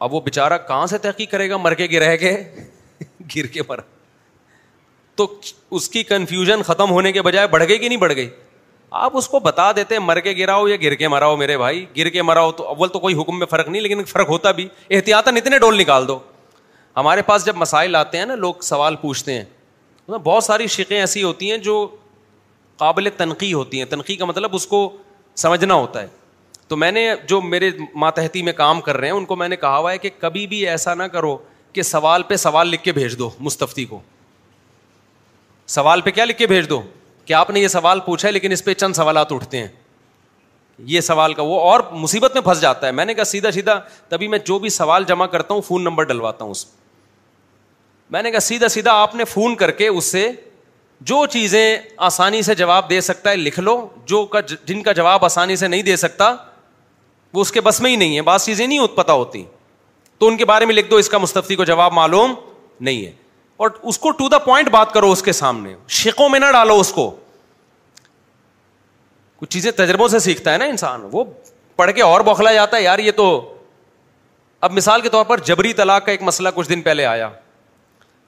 اب 0.05 0.13
وہ 0.13 0.21
بےچارا 0.21 0.57
کہاں 0.71 0.85
سے 0.87 0.97
تحقیق 1.05 1.31
کرے 1.31 1.49
گا 1.49 1.57
مر 1.57 1.73
کے 1.81 1.87
گرہ 1.91 2.15
کے 2.23 2.35
گر 3.35 3.45
کے 3.53 3.61
مرا 3.69 3.81
تو 5.19 5.29
اس 5.77 5.89
کی 5.89 6.03
کنفیوژن 6.13 6.61
ختم 6.63 6.91
ہونے 6.91 7.11
کے 7.11 7.21
بجائے 7.27 7.47
بڑھ 7.57 7.63
گئی 7.67 7.77
کہ 7.77 7.87
نہیں 7.87 7.99
بڑھ 7.99 8.15
گئی 8.15 8.29
آپ 8.89 9.15
اس 9.17 9.27
کو 9.29 9.39
بتا 9.43 9.71
دیتے 9.75 9.95
ہیں 9.95 10.01
مر 10.01 10.19
کے 10.21 10.33
گراؤ 10.37 10.67
یا 10.67 10.75
گر 10.81 10.93
کے 10.95 11.07
مراؤ 11.07 11.35
میرے 11.37 11.57
بھائی 11.57 11.85
گر 11.97 12.09
کے 12.09 12.21
مراؤ 12.21 12.51
تو 12.57 12.67
اول 12.69 12.89
تو 12.89 12.99
کوئی 12.99 13.15
حکم 13.15 13.39
میں 13.39 13.47
فرق 13.49 13.67
نہیں 13.69 13.81
لیکن 13.81 14.03
فرق 14.07 14.29
ہوتا 14.29 14.51
بھی 14.59 14.67
احتیاطاً 14.89 15.35
اتنے 15.37 15.59
ڈول 15.59 15.77
نکال 15.79 16.07
دو 16.07 16.17
ہمارے 16.97 17.21
پاس 17.21 17.45
جب 17.45 17.55
مسائل 17.57 17.95
آتے 17.95 18.17
ہیں 18.17 18.25
نا 18.25 18.35
لوگ 18.35 18.53
سوال 18.61 18.95
پوچھتے 19.01 19.33
ہیں 19.33 20.09
بہت 20.23 20.43
ساری 20.43 20.67
شکیں 20.75 20.97
ایسی 20.99 21.23
ہوتی 21.23 21.49
ہیں 21.51 21.57
جو 21.67 21.87
قابل 22.77 23.09
تنقیح 23.17 23.53
ہوتی 23.53 23.77
ہیں 23.79 23.85
تنقیح 23.89 24.15
کا 24.17 24.25
مطلب 24.25 24.55
اس 24.55 24.67
کو 24.67 24.89
سمجھنا 25.43 25.73
ہوتا 25.73 26.01
ہے 26.01 26.07
تو 26.67 26.77
میں 26.77 26.91
نے 26.91 27.09
جو 27.27 27.39
میرے 27.41 27.69
ماتحتی 27.95 28.41
میں 28.43 28.53
کام 28.53 28.81
کر 28.81 28.97
رہے 28.97 29.07
ہیں 29.07 29.15
ان 29.15 29.25
کو 29.25 29.35
میں 29.35 29.47
نے 29.49 29.55
کہا 29.55 29.77
ہوا 29.77 29.91
ہے 29.91 29.97
کہ 29.97 30.09
کبھی 30.19 30.45
بھی 30.47 30.65
ایسا 30.69 30.93
نہ 30.93 31.03
کرو 31.13 31.37
کہ 31.73 31.81
سوال 31.83 32.23
پہ 32.27 32.35
سوال 32.35 32.67
لکھ 32.67 32.83
کے 32.83 32.91
بھیج 32.91 33.17
دو 33.19 33.29
مستفتی 33.39 33.85
کو 33.85 33.99
سوال 35.75 36.01
پہ 36.01 36.11
کیا 36.11 36.25
لکھ 36.25 36.37
کے 36.37 36.47
بھیج 36.47 36.69
دو 36.69 36.81
کہ 37.27 37.33
آپ 37.33 37.49
نے 37.49 37.59
یہ 37.59 37.67
سوال 37.67 37.99
پوچھا 38.05 38.27
ہے 38.27 38.31
لیکن 38.33 38.51
اس 38.51 38.63
پہ 38.65 38.73
چند 38.73 38.93
سوالات 38.95 39.31
اٹھتے 39.33 39.59
ہیں 39.59 39.67
یہ 40.91 41.01
سوال 41.01 41.33
کا 41.33 41.43
وہ 41.43 41.59
اور 41.61 41.79
مصیبت 42.03 42.33
میں 42.33 42.41
پھنس 42.41 42.61
جاتا 42.61 42.87
ہے 42.87 42.91
میں 42.99 43.05
نے 43.05 43.13
کہا 43.13 43.23
سیدھا 43.31 43.51
سیدھا 43.51 43.79
تبھی 44.09 44.27
میں 44.33 44.39
جو 44.45 44.57
بھی 44.59 44.69
سوال 44.75 45.03
جمع 45.07 45.25
کرتا 45.35 45.53
ہوں 45.53 45.61
فون 45.67 45.83
نمبر 45.83 46.03
ڈلواتا 46.11 46.43
ہوں 46.43 46.51
اس 46.51 46.65
میں 48.15 48.21
نے 48.23 48.31
کہا 48.31 48.39
سیدھا 48.39 48.67
سیدھا 48.75 48.91
آپ 49.01 49.15
نے 49.15 49.25
فون 49.25 49.55
کر 49.63 49.71
کے 49.81 49.87
اس 49.87 50.11
سے 50.11 50.29
جو 51.11 51.25
چیزیں 51.31 51.77
آسانی 52.09 52.41
سے 52.41 52.55
جواب 52.55 52.89
دے 52.89 52.99
سکتا 53.09 53.31
ہے 53.31 53.35
لکھ 53.35 53.59
لو 53.59 53.75
جو 54.11 54.25
جن 54.65 54.81
کا 54.83 54.91
جواب 54.99 55.25
آسانی 55.25 55.55
سے 55.55 55.67
نہیں 55.67 55.81
دے 55.89 55.95
سکتا 56.05 56.33
وہ 57.33 57.41
اس 57.41 57.51
کے 57.51 57.61
بس 57.61 57.81
میں 57.81 57.91
ہی 57.91 57.95
نہیں 57.95 58.15
ہے 58.17 58.21
بعض 58.31 58.45
چیزیں 58.45 58.65
نہیں 58.67 58.95
پتہ 58.95 59.11
ہوتی 59.21 59.43
تو 60.19 60.27
ان 60.27 60.37
کے 60.37 60.45
بارے 60.51 60.65
میں 60.65 60.73
لکھ 60.75 60.89
دو 60.91 60.95
اس 61.03 61.09
کا 61.09 61.17
مستفی 61.17 61.55
کو 61.55 61.63
جواب 61.65 61.93
معلوم 61.93 62.33
نہیں 62.79 63.05
ہے 63.05 63.11
اور 63.57 63.69
اس 63.89 63.97
کو 63.99 64.11
ٹو 64.17 64.27
دا 64.29 64.37
پوائنٹ 64.39 64.69
بات 64.71 64.91
کرو 64.93 65.11
اس 65.11 65.21
کے 65.23 65.31
سامنے 65.33 65.73
شکوں 65.99 66.27
میں 66.29 66.39
نہ 66.39 66.45
ڈالو 66.53 66.79
اس 66.79 66.91
کو 66.93 67.09
کچھ 69.39 69.49
چیزیں 69.49 69.71
تجربوں 69.77 70.07
سے 70.07 70.19
سیکھتا 70.19 70.53
ہے 70.53 70.57
نا 70.57 70.65
انسان 70.65 71.07
وہ 71.11 71.23
پڑھ 71.75 71.91
کے 71.95 72.01
اور 72.01 72.21
بوکھلا 72.27 72.51
جاتا 72.53 72.77
ہے 72.77 72.81
یار 72.83 72.99
یہ 72.99 73.11
تو 73.17 73.25
اب 74.67 74.71
مثال 74.73 75.01
کے 75.01 75.09
طور 75.09 75.25
پر 75.25 75.39
جبری 75.45 75.73
طلاق 75.79 76.05
کا 76.05 76.11
ایک 76.11 76.21
مسئلہ 76.23 76.49
کچھ 76.55 76.69
دن 76.69 76.81
پہلے 76.81 77.05
آیا 77.05 77.29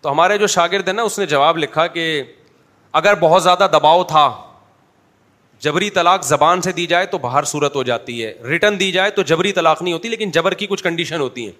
تو 0.01 0.11
ہمارے 0.11 0.37
جو 0.37 0.47
شاگرد 0.55 0.87
ہیں 0.87 0.93
نا 0.95 1.01
اس 1.03 1.17
نے 1.19 1.25
جواب 1.25 1.57
لکھا 1.57 1.85
کہ 1.95 2.03
اگر 2.99 3.15
بہت 3.19 3.43
زیادہ 3.43 3.67
دباؤ 3.73 4.03
تھا 4.13 4.31
جبری 5.63 5.89
طلاق 5.89 6.23
زبان 6.25 6.61
سے 6.61 6.71
دی 6.71 6.85
جائے 6.87 7.05
تو 7.05 7.17
باہر 7.17 7.43
صورت 7.51 7.75
ہو 7.75 7.83
جاتی 7.83 8.23
ہے 8.23 8.33
ریٹرن 8.49 8.79
دی 8.79 8.91
جائے 8.91 9.09
تو 9.15 9.21
جبری 9.31 9.51
طلاق 9.53 9.81
نہیں 9.81 9.93
ہوتی 9.93 10.09
لیکن 10.09 10.31
جبر 10.37 10.53
کی 10.61 10.67
کچھ 10.69 10.83
کنڈیشن 10.83 11.19
ہوتی 11.21 11.45
ہیں 11.45 11.51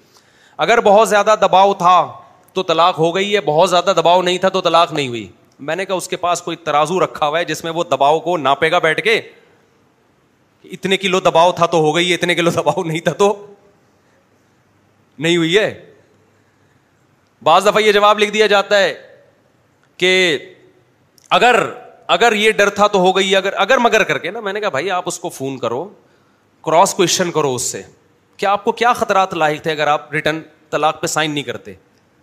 اگر 0.68 0.82
بہت 0.82 1.10
زیادہ 1.10 1.36
دباؤ 1.42 1.74
تھا 1.84 2.00
تو 2.54 2.64
طلاق 2.70 2.98
ہو 3.00 3.14
گئی 3.16 3.34
ہے 3.36 3.42
بہت 3.46 3.70
زیادہ 3.70 3.94
دباؤ 3.98 4.22
نہیں 4.22 4.38
تھا 4.46 4.50
تو 4.50 4.62
طلاق 4.62 4.94
نہیں 4.94 5.08
ہوئی 5.08 5.28
میں 5.70 5.76
نے 5.76 5.86
کہا 5.86 5.96
اس 5.96 6.08
کے 6.08 6.16
پاس 6.18 6.42
کوئی 6.42 6.58
ترازو 6.64 7.00
رکھا 7.04 7.28
ہوا 7.28 7.40
ہے 7.40 7.46
جس 7.46 7.64
میں 7.64 7.72
وہ 7.76 7.84
دباؤ 7.92 8.20
کو 8.28 8.36
ناپے 8.38 8.72
گا 8.72 8.80
بیٹھ 8.86 9.02
کے 9.04 9.20
اتنے 10.76 10.98
کلو 10.98 11.20
دباؤ 11.20 11.52
تھا 11.56 11.66
تو 11.74 11.80
ہو 11.82 11.96
گئی 11.96 12.14
اتنے 12.14 12.36
کلو 12.36 12.52
دباؤ 12.56 12.84
نہیں 12.84 13.00
تھا 13.02 13.14
تو 13.24 13.36
نہیں 15.24 15.38
ہوئی 15.38 15.58
ہے 15.58 15.74
بعض 17.44 17.66
دفعہ 17.66 17.82
یہ 17.82 17.92
جواب 17.92 18.20
لکھ 18.20 18.32
دیا 18.34 18.48
جاتا 18.54 18.80
ہے 18.80 18.94
کہ 19.98 20.12
اگر 21.40 21.60
اگر 22.16 22.34
یہ 22.36 22.52
ڈر 22.58 22.70
تھا 22.76 22.88
تو 22.94 23.00
ہو 23.00 23.16
گئی 23.16 23.36
اگر 23.36 23.54
اگر 23.66 23.78
مگر 23.78 24.04
کر 24.04 24.18
کے 24.18 24.32
نا 24.32 24.40
میں 24.40 24.54
نے 24.54 24.60
کہا 24.60 24.70
بھائی 24.70 24.90
آپ 24.92 25.04
اس 25.08 25.20
کو 25.20 25.30
فون 25.30 25.58
کرو 25.60 25.88
کراس 26.66 26.94
کوشچن 26.94 27.32
کرو 27.32 27.54
اس 27.56 27.72
سے 27.72 27.82
کہ 28.38 28.46
آپ 28.46 28.64
کو 28.64 28.72
کیا 28.82 28.94
خطرات 28.94 29.34
لاحق 29.34 29.62
تھے 29.64 29.72
اگر 29.72 29.88
آپ 29.88 30.12
ریٹرن 30.14 30.42
طلاق 30.72 31.02
پہ 31.02 31.08
سائن 31.08 31.32
نہیں 31.32 31.44
کرتے 31.44 31.74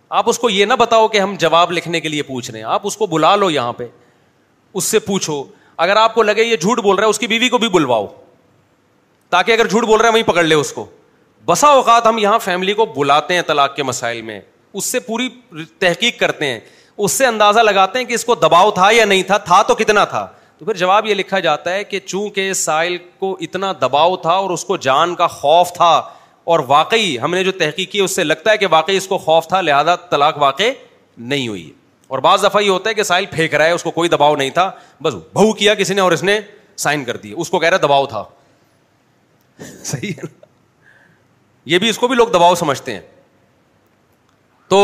آپ 0.09 0.29
اس 0.29 0.39
کو 0.39 0.49
یہ 0.49 0.65
نہ 0.65 0.73
بتاؤ 0.79 1.07
کہ 1.07 1.19
ہم 1.19 1.35
جواب 1.39 1.71
لکھنے 1.71 1.99
کے 1.99 2.09
لیے 2.09 2.21
پوچھ 2.23 2.49
رہے 2.49 2.59
ہیں 2.59 2.65
آپ 2.65 2.81
اس 2.87 2.97
کو 2.97 3.05
بلا 3.07 3.35
لو 3.35 3.49
یہاں 3.49 3.73
پہ 3.73 3.87
اس 4.73 4.83
سے 4.83 4.99
پوچھو 4.99 5.43
اگر 5.85 5.95
آپ 5.95 6.13
کو 6.13 6.23
لگے 6.23 6.43
یہ 6.43 6.55
جھوٹ 6.55 6.79
بول 6.83 6.95
رہا 6.95 7.03
ہے 7.05 7.09
اس 7.09 7.19
کی 7.19 7.27
بیوی 7.27 7.49
کو 7.49 7.57
بھی 7.57 7.69
بلواؤ 7.69 8.05
تاکہ 9.29 9.51
اگر 9.51 9.67
جھوٹ 9.67 9.83
بول 9.85 9.99
رہے 9.99 10.07
ہیں 10.07 10.13
وہیں 10.13 10.23
پکڑ 10.27 10.43
لے 10.43 10.55
اس 10.55 10.71
کو 10.73 10.85
بسا 11.45 11.67
اوقات 11.67 12.07
ہم 12.07 12.17
یہاں 12.17 12.39
فیملی 12.41 12.73
کو 12.73 12.85
بلاتے 12.95 13.33
ہیں 13.33 13.41
طلاق 13.47 13.75
کے 13.75 13.83
مسائل 13.83 14.21
میں 14.21 14.39
اس 14.73 14.85
سے 14.91 14.99
پوری 14.99 15.27
تحقیق 15.79 16.19
کرتے 16.19 16.45
ہیں 16.51 16.59
اس 16.97 17.11
سے 17.11 17.25
اندازہ 17.25 17.59
لگاتے 17.59 17.99
ہیں 17.99 18.05
کہ 18.05 18.13
اس 18.13 18.25
کو 18.25 18.35
دباؤ 18.35 18.71
تھا 18.79 18.89
یا 18.91 19.05
نہیں 19.05 19.23
تھا 19.23 19.37
تھا 19.47 19.61
تو 19.67 19.75
کتنا 19.75 20.05
تھا 20.15 20.25
تو 20.57 20.65
پھر 20.65 20.73
جواب 20.77 21.05
یہ 21.05 21.13
لکھا 21.15 21.39
جاتا 21.39 21.73
ہے 21.73 21.83
کہ 21.83 21.99
چونکہ 22.05 22.53
سائل 22.61 22.97
کو 23.19 23.35
اتنا 23.41 23.71
دباؤ 23.81 24.15
تھا 24.21 24.31
اور 24.33 24.49
اس 24.49 24.63
کو 24.65 24.77
جان 24.87 25.15
کا 25.15 25.27
خوف 25.39 25.73
تھا 25.73 25.93
اور 26.53 26.59
واقعی 26.67 27.17
ہم 27.21 27.33
نے 27.35 27.43
جو 27.43 27.51
تحقیق 27.59 27.89
کی 27.91 27.99
اس 27.99 28.15
سے 28.15 28.23
لگتا 28.23 28.51
ہے 28.51 28.57
کہ 28.57 28.67
واقعی 28.71 28.97
اس 28.97 29.07
کو 29.07 29.17
خوف 29.23 29.47
تھا 29.47 29.59
لہذا 29.61 29.95
طلاق 30.11 30.37
واقع 30.41 30.69
نہیں 31.31 31.47
ہوئی 31.47 31.71
اور 32.15 32.19
بعض 32.27 32.43
دفعہ 32.43 32.61
یہ 32.61 32.69
ہوتا 32.69 32.89
ہے 32.89 32.93
کہ 32.95 33.03
سائل 33.09 33.25
پھینک 33.31 33.53
رہا 33.55 33.65
ہے 33.65 33.71
اس 33.71 33.83
کو 33.83 33.91
کوئی 33.97 34.09
دباؤ 34.09 34.35
نہیں 34.35 34.49
تھا 34.59 34.69
بس 35.03 35.13
بہو 35.33 35.51
کیا 35.61 35.73
کسی 35.81 35.93
نے 35.93 36.01
اور 36.01 36.11
اس 36.11 36.23
نے 36.23 36.39
سائن 36.85 37.03
کر 37.05 37.17
دی 37.23 37.33
اس 37.37 37.49
کو 37.49 37.59
کہہ 37.59 37.69
رہا 37.69 37.77
دباؤ 37.83 38.05
تھا 38.15 38.23
صحیح 39.83 40.11
ہے 40.17 40.21
نا 40.23 40.45
یہ 41.73 41.79
بھی 41.83 41.89
اس 41.89 41.97
کو 41.97 42.07
بھی 42.07 42.15
لوگ 42.15 42.27
دباؤ 42.37 42.55
سمجھتے 42.63 42.93
ہیں 42.93 43.01
تو 44.69 44.79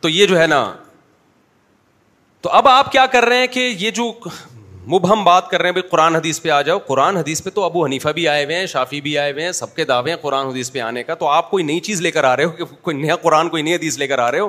تو 0.00 0.08
یہ 0.08 0.26
جو 0.26 0.40
ہے 0.40 0.46
نا 0.54 0.64
تو 2.40 2.50
اب 2.58 2.68
آپ 2.68 2.92
کیا 2.92 3.06
کر 3.14 3.24
رہے 3.24 3.36
ہیں 3.38 3.46
کہ 3.56 3.72
یہ 3.78 3.90
جو 4.00 4.12
مبہم 4.86 5.10
ہم 5.12 5.22
بات 5.24 5.48
کر 5.50 5.60
رہے 5.62 5.68
ہیں 5.68 5.72
بھائی 5.72 5.88
قرآن 5.90 6.14
حدیث 6.16 6.40
پہ 6.42 6.48
آ 6.50 6.60
جاؤ 6.62 6.78
قرآن 6.86 7.16
حدیث 7.16 7.42
پہ 7.42 7.50
تو 7.54 7.62
ابو 7.64 7.84
حنیفہ 7.84 8.08
بھی 8.14 8.26
آئے 8.28 8.44
ہوئے 8.44 8.56
ہیں 8.56 8.66
شافی 8.72 9.00
بھی 9.00 9.16
آئے 9.18 9.30
ہوئے 9.32 9.44
ہیں 9.44 9.52
سب 9.58 9.74
کے 9.76 9.84
دعوے 9.84 10.10
ہیں 10.10 10.16
قرآن 10.22 10.46
حدیث 10.46 10.70
پہ 10.72 10.78
آنے 10.86 11.02
کا 11.02 11.14
تو 11.20 11.28
آپ 11.28 11.50
کوئی 11.50 11.64
نئی 11.64 11.80
چیز 11.86 12.00
لے 12.00 12.10
کر 12.10 12.24
آ 12.24 12.34
رہے 12.36 12.44
ہو 12.44 12.50
کہ 12.56 12.64
کوئی 12.82 12.96
نیا 12.96 13.14
قرآن 13.22 13.48
کوئی 13.48 13.62
نئی 13.62 13.74
حدیث 13.74 13.98
لے 13.98 14.06
کر 14.06 14.18
آ 14.18 14.30
رہے 14.32 14.38
ہو 14.40 14.48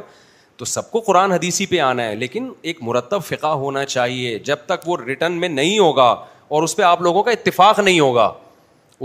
تو 0.58 0.66
سب 0.66 0.90
کو 0.92 1.00
قرآن 1.06 1.32
حدیث 1.32 1.60
ہی 1.62 1.66
پہ 1.66 1.80
آنا 1.86 2.04
ہے 2.08 2.16
لیکن 2.16 2.50
ایک 2.62 2.78
مرتب 2.84 3.24
فقہ 3.28 3.48
ہونا 3.64 3.84
چاہیے 3.86 4.38
جب 4.50 4.60
تک 4.66 4.88
وہ 4.88 4.98
ریٹرن 5.08 5.40
میں 5.40 5.50
نہیں 5.50 5.80
ہوگا 5.80 6.14
اور 6.50 6.64
اس 6.64 6.76
پہ 6.76 6.84
آپ 6.84 7.02
لوگوں 7.02 7.24
کا 7.24 7.32
اتفاق 7.32 7.80
نہیں 7.80 8.00
ہوگا 8.00 8.32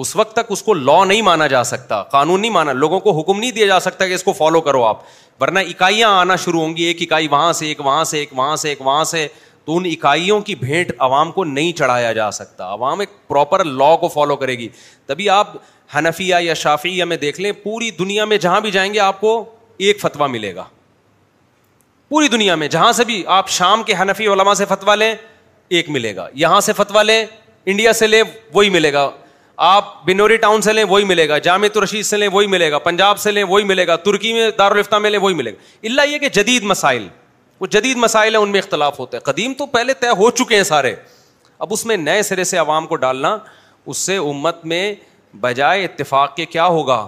اس 0.02 0.14
وقت 0.16 0.32
تک 0.36 0.50
اس 0.52 0.62
کو 0.62 0.74
لا 0.74 1.04
نہیں 1.04 1.22
مانا 1.28 1.46
جا 1.52 1.62
سکتا 1.64 2.02
قانون 2.16 2.40
نہیں 2.40 2.50
مانا 2.50 2.72
لوگوں 2.72 3.00
کو 3.06 3.18
حکم 3.20 3.38
نہیں 3.40 3.50
دیا 3.52 3.66
جا 3.66 3.78
سکتا 3.80 4.06
کہ 4.08 4.14
اس 4.14 4.24
کو 4.24 4.32
فالو 4.32 4.60
کرو 4.66 4.82
آپ 4.84 4.98
ورنہ 5.40 5.58
اکائیاں 5.72 6.08
آنا 6.20 6.36
شروع 6.44 6.60
ہوں 6.60 6.76
گی 6.76 6.82
ایک 6.84 7.02
اکائی 7.02 7.28
وہاں 7.30 7.52
سے 7.60 7.66
ایک 7.66 7.80
وہاں 7.86 8.04
سے 8.04 8.18
ایک 8.18 8.32
وہاں 8.38 8.56
سے 8.56 8.68
ایک 8.68 8.80
وہاں 8.86 9.04
سے 9.14 9.26
تو 9.70 9.76
ان 9.78 9.84
اکائیوں 9.86 10.38
کی 10.42 10.54
بھیٹ 10.60 10.90
عوام 11.06 11.30
کو 11.32 11.42
نہیں 11.44 11.72
چڑھایا 11.78 12.12
جا 12.12 12.30
سکتا 12.36 12.66
عوام 12.72 13.00
ایک 13.00 13.08
پراپر 13.28 13.62
لا 13.64 13.94
کو 14.00 14.08
فالو 14.14 14.36
کرے 14.36 14.54
گی 14.58 14.66
تبھی 15.06 15.28
آپ 15.30 15.48
ہنفیا 15.96 16.54
شافیہ 16.62 17.04
میں 17.10 17.16
دیکھ 17.16 17.40
لیں 17.40 17.52
پوری 17.62 17.90
دنیا 17.98 18.24
میں 18.32 18.38
جہاں 18.44 18.60
بھی 18.60 18.70
جائیں 18.70 18.92
گے 18.94 18.98
آپ 19.00 19.20
کو 19.20 19.30
ایک 19.88 20.00
فتویٰ 20.00 20.28
ملے 20.28 20.54
گا 20.54 20.64
پوری 22.08 22.28
دنیا 22.28 22.54
میں 22.62 22.68
جہاں 22.68 22.90
سے 22.92 23.04
بھی 23.10 23.22
آپ 23.36 23.48
شام 23.58 23.82
کے 23.90 23.94
ہنفی 24.00 24.26
علما 24.32 24.54
سے 24.54 24.64
فتوا 24.68 24.94
لیں 24.94 25.14
ایک 25.68 25.90
ملے 25.96 26.14
گا 26.16 26.26
یہاں 26.44 26.60
سے 26.60 26.72
فتوا 26.76 27.02
لیں 27.02 27.24
انڈیا 27.64 27.92
سے 28.02 28.06
لیں 28.06 28.22
وہی 28.54 28.70
ملے 28.78 28.92
گا 28.92 29.08
آپ 29.66 29.94
بنوری 30.06 30.36
ٹاؤن 30.46 30.62
سے 30.68 30.72
لیں 30.72 30.84
وہی 30.88 31.04
ملے 31.12 31.28
گا 31.28 31.38
جامع 31.48 31.68
رشید 31.84 32.04
سے 32.06 32.16
لیں 32.16 32.28
وہی 32.32 32.46
ملے 32.56 32.70
گا 32.70 32.78
پنجاب 32.90 33.18
سے 33.18 33.32
لیں 33.32 33.44
وہی 33.48 33.64
ملے 33.64 33.86
گا 33.86 33.96
ترکی 34.08 34.32
میں 34.32 34.50
دارالفتہ 34.58 34.96
میں 35.06 35.10
لیں 35.10 35.20
وہی 35.22 35.34
ملے 35.34 35.52
گا 35.52 35.86
اللہ 35.86 36.08
یہ 36.12 36.18
کہ 36.18 36.28
جدید 36.40 36.62
مسائل 36.74 37.06
وہ 37.60 37.66
جدید 37.70 37.96
مسائل 37.98 38.34
ہیں 38.34 38.42
ان 38.42 38.50
میں 38.52 38.60
اختلاف 38.60 38.98
ہوتے 38.98 39.16
ہیں 39.16 39.24
قدیم 39.24 39.52
تو 39.58 39.66
پہلے 39.74 39.94
طے 40.00 40.08
ہو 40.18 40.30
چکے 40.40 40.56
ہیں 40.56 40.62
سارے 40.64 40.94
اب 41.64 41.72
اس 41.72 41.84
میں 41.86 41.96
نئے 41.96 42.22
سرے 42.22 42.44
سے 42.50 42.56
عوام 42.58 42.86
کو 42.92 42.96
ڈالنا 42.96 43.36
اس 43.86 43.96
سے 43.98 44.16
امت 44.16 44.64
میں 44.72 44.82
بجائے 45.40 45.84
اتفاق 45.84 46.34
کے 46.36 46.46
کیا 46.54 46.66
ہوگا 46.76 47.06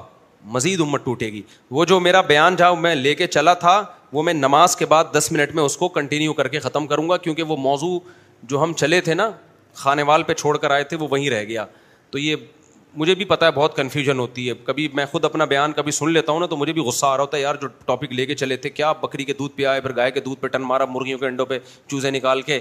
مزید 0.57 0.81
امت 0.81 1.05
ٹوٹے 1.05 1.27
گی 1.33 1.43
وہ 1.77 1.85
جو 1.93 1.99
میرا 2.01 2.21
بیان 2.33 2.57
جہاں 2.57 2.75
میں 2.85 2.95
لے 2.95 3.15
کے 3.15 3.27
چلا 3.27 3.55
تھا 3.65 3.83
وہ 4.13 4.23
میں 4.23 4.33
نماز 4.35 4.77
کے 4.77 4.87
بعد 4.87 5.05
دس 5.17 5.31
منٹ 5.33 5.55
میں 5.55 5.63
اس 5.63 5.77
کو 5.77 5.89
کنٹینیو 5.99 6.33
کر 6.41 6.49
کے 6.55 6.59
ختم 6.61 6.87
کروں 6.87 7.09
گا 7.09 7.17
کیونکہ 7.27 7.43
وہ 7.53 7.57
موضوع 7.67 7.99
جو 8.53 8.63
ہم 8.63 8.73
چلے 8.83 9.01
تھے 9.09 9.15
نا 9.15 9.31
خانے 9.83 10.03
وال 10.11 10.23
پہ 10.23 10.35
چھوڑ 10.35 10.57
کر 10.59 10.71
آئے 10.71 10.85
تھے 10.85 10.97
وہ 11.01 11.09
وہیں 11.11 11.31
رہ 11.31 11.45
گیا 11.49 11.65
تو 12.11 12.19
یہ 12.19 12.37
مجھے 12.97 13.15
بھی 13.15 13.25
پتا 13.25 13.47
ہے 13.47 13.51
بہت 13.55 13.77
کنفیوژن 13.77 14.19
ہوتی 14.19 14.49
ہے 14.49 14.55
کبھی 14.65 14.87
میں 14.95 15.05
خود 15.11 15.25
اپنا 15.25 15.45
بیان 15.53 15.73
کبھی 15.73 15.93
سن 15.93 16.11
لیتا 16.13 16.33
ہوں 16.33 16.41
نا 16.41 16.47
تو 16.47 16.57
مجھے 16.57 16.73
بھی 16.73 16.83
غصہ 16.83 17.07
آ 17.07 17.17
رہا 17.17 17.23
ہوتا 17.25 17.37
ہے 17.37 17.43
یار 17.43 17.55
جو 17.61 17.67
ٹاپک 17.85 18.13
لے 18.13 18.27
کے 18.27 18.35
چلے 18.35 18.57
تھے 18.65 18.71
کیا 18.71 18.91
بکری 19.01 19.25
کے 19.25 19.33
دودھ 19.39 19.55
پہ 19.57 19.65
آئے 19.67 19.81
پھر 19.81 19.95
گائے 19.97 20.11
کے 20.11 20.21
دودھ 20.21 20.41
پہ 20.41 20.47
ٹن 20.57 20.63
مارا 20.67 20.85
مرغیوں 20.95 21.19
کے 21.19 21.27
انڈوں 21.27 21.47
پہ 21.47 21.59
چوزے 21.87 22.11
نکال 22.11 22.43
کے 22.43 22.59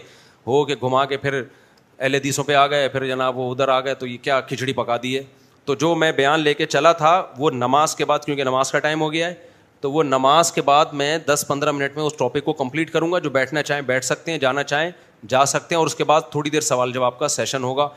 ہو 0.48 0.64
کے 0.66 0.76
گھما 0.82 1.04
کے 1.06 1.18
پھر 1.18 1.36
اہل 1.42 2.16
حدیثوں 2.16 2.20
دیسوں 2.24 2.44
پہ 2.44 2.54
آ 2.56 2.66
گئے 2.68 2.88
پھر 2.90 3.06
جناب 3.08 3.38
وہ 3.38 3.50
ادھر 3.52 3.68
آ 3.70 3.80
گئے 3.86 3.96
تو 3.96 4.08
یہ 4.08 4.18
کیا 4.22 4.40
کھچڑی 4.50 4.74
پکا 4.74 4.98
دی 5.04 5.18
ہے 5.18 5.22
تو 5.66 5.76
جو 5.82 5.94
میں 5.96 6.12
بیان 6.12 6.40
لے 6.40 6.54
کے 6.54 6.66
چلا 6.66 6.92
تھا 7.02 7.22
وہ 7.40 7.50
نماز 7.52 7.96
کے 7.96 8.06
بعد 8.06 8.20
کیونکہ 8.26 8.44
نماز 8.44 8.72
کا 8.72 8.80
ٹائم 8.80 9.02
ہو 9.02 9.12
گیا 9.14 9.28
ہے 9.28 9.34
تو 9.82 9.92
وہ 9.92 10.04
نماز 10.04 10.52
کے 10.52 10.62
بعد 10.62 10.86
میں 11.02 11.18
دس 11.28 11.44
پندرہ 11.48 11.72
منٹ 11.72 11.96
میں 11.98 12.04
اس 12.04 12.14
ٹاپک 12.18 12.46
کو 12.46 12.54
کمپلیٹ 12.54 12.92
کروں 12.94 13.12
گا 13.12 13.20
جو 13.20 13.30
بیٹھنا 13.38 13.64
چاہیں 13.64 13.82
بیٹھ 13.92 14.06
سکتے 14.06 14.32
ہیں 14.32 14.38
جانا 14.40 14.64
چاہیں 14.64 14.90
جا 15.30 15.46
سکتے 15.46 15.76
ہیں 15.76 15.80
اور 15.80 15.88
اس 15.88 15.96
کے 15.96 16.04
بعد 16.12 16.22
تھوڑی 16.32 16.50
دیر 16.50 16.62
سوال 16.72 16.92
جواب 16.92 17.20
کا 17.20 17.28
سیشن 17.28 17.64
ہوگا 17.64 17.88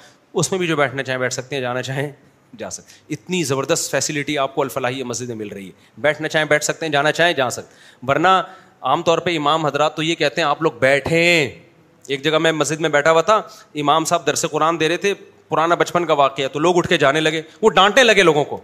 اس 0.41 0.51
میں 0.53 0.59
بھی 0.59 0.67
جو 0.67 0.77
بیٹھنا 0.77 1.03
چاہیں 1.03 1.19
بیٹھ 1.21 1.35
سکتے 1.35 1.55
ہیں 1.57 1.61
جانا 1.63 1.83
چاہیں 1.83 2.11
جا 2.59 2.71
سکتے 2.71 3.15
اتنی 3.15 3.43
زبردست 3.45 3.91
فیسلٹی 3.91 4.37
آپ 4.39 4.55
کو 4.55 4.63
الفلاحیہ 4.63 5.05
مسجد 5.05 5.29
میں 5.29 5.37
مل 5.37 5.49
رہی 5.49 5.67
ہے 5.67 6.01
بیٹھنا 6.07 6.29
چاہیں 6.29 6.47
بیٹھ 6.49 6.65
سکتے 6.65 6.87
ہیں 6.87 6.93
جانا 6.93 7.13
چاہیں 7.13 7.33
جا 7.43 7.49
سکتے 7.57 8.05
ورنہ 8.09 8.29
عام 8.93 9.03
طور 9.03 9.19
پہ 9.27 9.37
امام 9.37 9.67
حضرات 9.67 9.97
تو 9.97 10.03
یہ 10.03 10.15
کہتے 10.15 10.41
ہیں 10.41 10.49
آپ 10.49 10.63
لوگ 10.63 10.73
بیٹھیں 10.81 11.17
ایک 12.07 12.25
جگہ 12.25 12.39
میں 12.39 12.53
مسجد 12.53 12.81
میں 12.81 12.89
بیٹھا 12.97 13.11
ہوا 13.11 13.21
تھا 13.31 13.41
امام 13.83 14.05
صاحب 14.05 14.27
درس 14.27 14.45
قرآن 14.53 14.81
دے 14.81 14.89
رہے 14.89 14.97
تھے 15.05 15.13
پرانا 15.49 15.75
بچپن 15.83 16.05
کا 16.07 16.13
واقعہ 16.21 16.49
تو 16.53 16.59
لوگ 16.59 16.79
اٹھ 16.79 16.89
کے 16.89 16.97
جانے 16.99 17.21
لگے 17.21 17.43
وہ 17.63 17.71
ڈانٹے 17.77 18.03
لگے 18.05 18.23
لوگوں 18.23 18.45
کو 18.45 18.61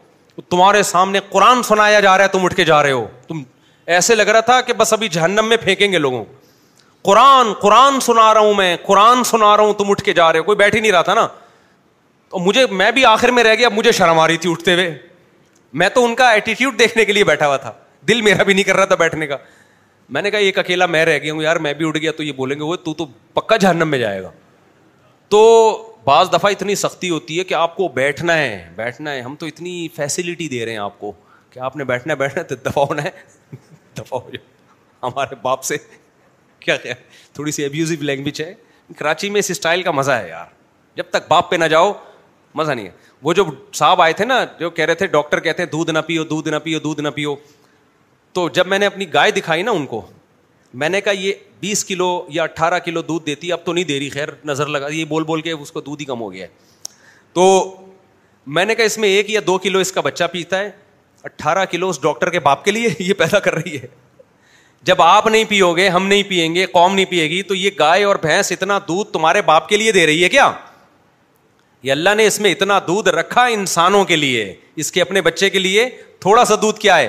تمہارے 0.51 0.83
سامنے 0.93 1.21
قرآن 1.31 1.63
سنایا 1.63 2.01
جا 2.01 2.17
رہا 2.19 2.25
ہے 2.25 2.29
تم 2.33 2.45
اٹھ 2.45 2.55
کے 2.57 2.65
جا 2.65 2.83
رہے 2.83 2.93
ہو 2.93 3.07
تم 3.29 3.43
ایسے 3.97 4.15
لگ 4.15 4.29
رہا 4.35 4.41
تھا 4.51 4.61
کہ 4.67 4.73
بس 4.79 4.93
ابھی 4.93 5.09
جہنم 5.19 5.49
میں 5.49 5.57
پھینکیں 5.65 5.91
گے 5.93 5.99
لوگوں 5.99 6.25
قرآن 7.09 7.53
قرآن 7.63 8.01
سنا 8.01 8.33
رہا 8.35 8.41
ہوں 8.41 8.55
میں 8.55 8.77
قرآن 8.87 9.23
سنا 9.25 9.57
رہا 9.57 9.63
ہوں 9.65 9.73
تم 9.79 9.91
اٹھ 9.91 10.03
کے 10.05 10.13
جا 10.15 10.31
رہے 10.33 10.39
ہو 10.39 10.45
کوئی 10.45 10.57
بیٹھ 10.59 10.77
ہی 10.77 10.81
نہیں 10.81 10.93
رہا 10.93 11.03
تھا 11.11 11.15
نا 11.15 11.27
مجھے 12.39 12.65
میں 12.71 12.91
بھی 12.93 13.05
آخر 13.05 13.31
میں 13.33 13.43
رہ 13.45 13.55
گیا 13.59 13.69
مجھے 13.75 13.93
شرم 13.93 14.19
آ 14.21 14.27
رہی 14.27 14.37
تھی 14.37 14.51
اٹھتے 14.51 14.75
ہوئے 14.75 14.97
میں 15.81 15.89
تو 15.95 16.05
ان 16.05 16.15
کا 16.15 16.31
ایٹیٹیوڈ 16.33 16.79
دیکھنے 16.79 17.05
کے 17.05 17.13
لیے 17.13 17.25
بیٹھا 17.25 17.47
ہوا 17.47 17.57
تھا 17.57 17.73
دل 18.09 18.21
میرا 18.23 18.43
بھی 18.43 18.55
نہیں 18.55 18.65
کر 18.65 18.77
رہا 18.77 18.85
تھا 18.85 18.95
بیٹھنے 18.95 19.27
کا 19.27 19.37
میں 20.15 20.23
نے 20.23 20.31
کہا 20.31 20.39
ایک 20.39 20.59
اکیلا 20.59 20.87
میں 20.87 21.05
رہ 21.05 21.19
گیا 21.23 21.33
ہوں 21.33 21.43
یار 21.43 21.57
میں 21.65 21.73
بھی 21.75 21.87
اٹھ 21.89 21.99
گیا 22.01 22.13
تو 22.17 22.23
یہ 22.23 22.33
بولیں 22.37 22.57
گے 22.59 22.63
وہ 22.63 22.77
تو 22.85 22.95
پکا 23.35 23.57
جہنم 23.61 23.89
میں 23.89 23.99
جائے 23.99 24.23
گا 24.23 24.31
تو 25.29 25.87
بعض 26.05 26.29
دفعہ 26.33 26.51
اتنی 26.51 26.75
سختی 26.75 27.11
ہوتی 27.11 27.39
ہے 27.39 27.45
کہ 27.45 27.55
آپ 27.55 27.77
کو 27.77 27.89
بیٹھنا 27.95 28.37
ہے 28.37 28.65
بیٹھنا 28.77 29.13
ہے 29.13 29.21
ہم 29.21 29.35
تو 29.39 29.47
اتنی 29.47 29.87
فیسلٹی 29.97 30.49
دے 30.49 30.65
رہے 30.65 30.73
ہیں 30.73 30.79
آپ 30.79 30.99
کو 31.01 31.13
کہ 31.51 31.59
آپ 31.67 31.77
نے 31.77 31.85
بیٹھنا 31.85 32.15
بیٹھنا 32.15 32.43
تو 32.43 32.55
دفاع 32.55 32.69
دفاع 32.71 32.85
ہونا 32.85 33.03
ہے 33.03 33.11
ہو 34.13 34.19
جائے 34.33 34.45
ہمارے 35.03 35.35
باپ 35.43 35.63
سے 35.65 35.77
کیا 36.61 36.77
کیا 36.77 36.95
تھوڑی 37.35 37.53
سی 37.53 37.65
ابیوزو 37.65 37.95
لینگویج 38.05 38.41
ہے 38.43 38.53
کراچی 38.97 39.31
میں 39.31 39.39
اس 39.39 39.51
اسٹائل 39.51 39.83
کا 39.83 39.91
مزہ 39.91 40.11
ہے 40.13 40.29
یار 40.29 40.47
جب 40.97 41.11
تک 41.11 41.29
باپ 41.29 41.51
پہ 41.51 41.57
نہ 41.57 41.65
جاؤ 41.71 41.93
مزہ 42.55 42.73
نہیں 42.73 42.87
ہے 42.87 42.91
وہ 43.23 43.33
جو 43.33 43.45
صاحب 43.75 44.03
آئے 44.03 44.13
تھے 44.21 44.25
نا 44.25 44.45
جو 44.59 44.71
کہہ 44.71 44.85
رہے 44.85 44.95
تھے 45.03 45.07
ڈاکٹر 45.07 45.41
کہتے 45.41 45.63
ہیں 45.63 45.71
دودھ 45.71 45.91
نہ 45.91 45.99
پیو 46.07 46.25
دودھ 46.33 46.49
نہ 46.49 46.57
پیو 46.65 46.79
دودھ 46.83 47.01
نہ 47.01 47.09
پیو 47.15 47.35
تو 48.33 48.49
جب 48.55 48.67
میں 48.67 48.79
نے 48.79 48.87
اپنی 48.87 49.13
گائے 49.15 49.31
دکھائی 49.37 49.63
نا 49.63 49.71
ان 49.71 49.87
کو 49.87 50.01
میں 50.81 50.89
نے 50.89 51.01
کہا 51.01 51.13
یہ 51.21 51.33
بیس 51.61 51.85
کلو 51.85 52.09
یا 52.31 52.43
اٹھارہ 52.43 52.79
کلو 52.85 53.03
دودھ 53.03 53.25
دیتی 53.27 53.53
اب 53.53 53.65
تو 53.65 53.73
نہیں 53.73 53.85
دے 53.85 53.99
رہی 53.99 54.09
خیر 54.11 54.29
نظر 54.45 54.67
لگا 54.67 54.89
یہ 54.93 55.05
بول 55.09 55.23
بول 55.31 55.41
کے 55.43 55.53
اس 55.53 55.73
کو 55.73 55.81
دودھ 55.81 56.01
ہی 56.01 56.05
کم 56.07 56.21
ہو 56.21 56.33
گیا 56.33 56.47
ہے 56.47 56.51
تو 57.33 57.75
میں 58.59 58.65
نے 58.65 58.75
کہا 58.75 58.85
اس 58.85 58.99
میں 58.99 59.09
ایک 59.09 59.31
یا 59.31 59.41
دو 59.47 59.57
کلو 59.63 59.79
اس 59.79 59.93
کا 59.93 60.01
بچہ 60.01 60.25
پیتا 60.33 60.59
ہے 60.61 60.71
اٹھارہ 61.25 61.65
کلو 61.71 61.89
اس 61.89 62.01
ڈاکٹر 62.03 62.31
کے 62.31 62.41
باپ 62.41 62.65
کے 62.65 62.71
لیے 62.71 62.89
یہ 62.99 63.13
پیدا 63.19 63.39
کر 63.47 63.55
رہی 63.55 63.77
ہے 63.83 63.87
جب 64.91 65.03
آپ 65.03 65.27
نہیں 65.27 65.45
پیو 65.49 65.73
گے 65.77 65.89
ہم 65.89 66.07
نہیں 66.07 66.23
پیئیں 66.29 66.55
گے 66.55 66.67
قوم 66.73 66.95
نہیں 66.95 67.05
پیے 67.11 67.29
گی 67.31 67.43
تو 67.51 67.55
یہ 67.55 67.71
گائے 67.79 68.05
اور 68.05 68.17
بھینس 68.21 68.53
اتنا 68.53 68.79
دودھ 68.89 69.13
تمہارے 69.13 69.43
باپ 69.53 69.69
کے 69.69 69.77
لیے 69.77 69.93
دے 69.93 70.07
رہی 70.07 70.23
ہے 70.25 70.29
کیا 70.29 70.51
یہ 71.83 71.93
اللہ 71.93 72.15
نے 72.17 72.27
اس 72.27 72.39
میں 72.41 72.51
اتنا 72.53 72.79
دودھ 72.87 73.09
رکھا 73.09 73.45
انسانوں 73.57 74.05
کے 74.05 74.17
لیے 74.17 74.53
اس 74.83 74.91
کے 74.93 75.03
اپنے 75.03 75.21
بچے 75.29 75.49
کے 75.51 75.59
لیے 75.59 75.89
تھوڑا 76.21 76.45
سا 76.45 76.55
دودھ 76.63 76.79
کیا 76.81 76.97
ہے 76.99 77.09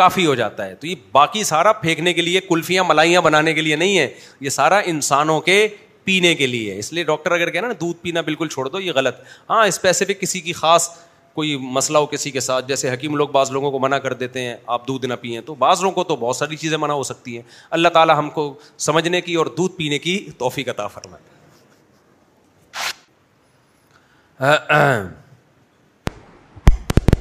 کافی 0.00 0.26
ہو 0.26 0.34
جاتا 0.34 0.66
ہے 0.66 0.74
تو 0.74 0.86
یہ 0.86 0.94
باقی 1.12 1.44
سارا 1.50 1.72
پھینکنے 1.80 2.12
کے 2.14 2.22
لیے 2.22 2.40
کلفیاں 2.48 2.84
ملائیاں 2.88 3.20
بنانے 3.22 3.52
کے 3.54 3.60
لیے 3.60 3.76
نہیں 3.76 3.98
ہے 3.98 4.08
یہ 4.40 4.48
سارا 4.50 4.78
انسانوں 4.92 5.40
کے 5.50 5.66
پینے 6.04 6.34
کے 6.34 6.46
لیے 6.46 6.78
اس 6.78 6.92
لیے 6.92 7.04
ڈاکٹر 7.10 7.32
اگر 7.32 7.50
کہنا 7.50 7.68
نا 7.68 7.74
دودھ 7.80 8.02
پینا 8.02 8.20
بالکل 8.20 8.48
چھوڑ 8.54 8.68
دو 8.68 8.80
یہ 8.80 8.92
غلط 8.94 9.20
ہاں 9.50 9.66
اسپیسیفک 9.66 10.20
کسی 10.20 10.40
کی 10.40 10.52
خاص 10.52 10.88
کوئی 11.34 11.56
مسئلہ 11.76 11.98
ہو 11.98 12.06
کسی 12.06 12.30
کے 12.30 12.40
ساتھ 12.40 12.68
جیسے 12.68 12.90
حکیم 12.92 13.16
لوگ 13.16 13.28
بعض 13.32 13.50
لوگوں 13.50 13.70
کو 13.70 13.78
منع 13.78 13.98
کر 14.02 14.12
دیتے 14.18 14.40
ہیں 14.40 14.56
آپ 14.76 14.86
دودھ 14.88 15.06
نہ 15.06 15.14
پئیں 15.20 15.40
تو 15.46 15.54
بعض 15.62 15.80
لوگوں 15.82 15.94
کو 15.94 16.04
تو 16.08 16.16
بہت 16.16 16.36
ساری 16.36 16.56
چیزیں 16.56 16.76
منع 16.78 16.94
ہو 16.94 17.02
سکتی 17.12 17.36
ہیں 17.36 17.42
اللہ 17.78 17.88
تعالیٰ 17.94 18.18
ہم 18.18 18.30
کو 18.30 18.52
سمجھنے 18.88 19.20
کی 19.20 19.34
اور 19.42 19.46
دودھ 19.58 19.76
پینے 19.76 19.98
کی 20.06 20.18
توفیق 20.38 20.68
عطا 20.70 20.86
فرمائے 20.86 21.32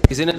کسی 0.09 0.25
نے 0.25 0.31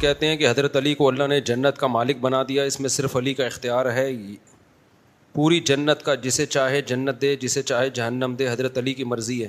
کہتے 0.00 0.26
ہیں 0.26 0.36
کہ 0.36 0.48
حضرت 0.50 0.76
علی 0.76 0.94
کو 0.94 1.08
اللہ 1.08 1.26
نے 1.28 1.40
جنت 1.46 1.78
کا 1.78 1.86
مالک 1.86 2.18
بنا 2.20 2.42
دیا 2.48 2.62
اس 2.64 2.78
میں 2.80 2.88
صرف 2.88 3.16
علی 3.16 3.32
کا 3.34 3.46
اختیار 3.46 3.86
ہے 3.92 4.08
پوری 5.34 5.58
جنت 5.66 6.02
کا 6.04 6.14
جسے 6.26 6.46
چاہے 6.46 6.80
جنت 6.92 7.20
دے 7.22 7.34
جسے 7.44 7.62
چاہے 7.62 7.88
جہنم 7.94 8.34
دے 8.38 8.48
حضرت 8.48 8.78
علی 8.78 8.94
کی 8.94 9.04
مرضی 9.12 9.42
ہے 9.42 9.48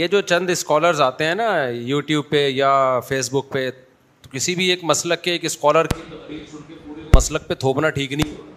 یہ 0.00 0.06
جو 0.12 0.20
چند 0.20 0.50
اسکالرز 0.50 1.00
آتے 1.00 1.24
ہیں 1.26 1.34
نا 1.34 1.50
یوٹیوب 1.72 2.28
پہ 2.30 2.46
یا 2.48 2.70
فیس 3.08 3.32
بک 3.32 3.50
پہ 3.52 3.68
تو 4.22 4.30
کسی 4.32 4.54
بھی 4.54 4.68
ایک 4.70 4.84
مسلک 4.84 5.22
کے 5.24 5.32
ایک 5.32 5.44
اسکالر 5.44 5.86
کی 5.94 6.38
مسلک 7.16 7.48
پہ 7.48 7.54
تھوپنا 7.64 7.90
ٹھیک 7.90 8.12
نہیں 8.12 8.54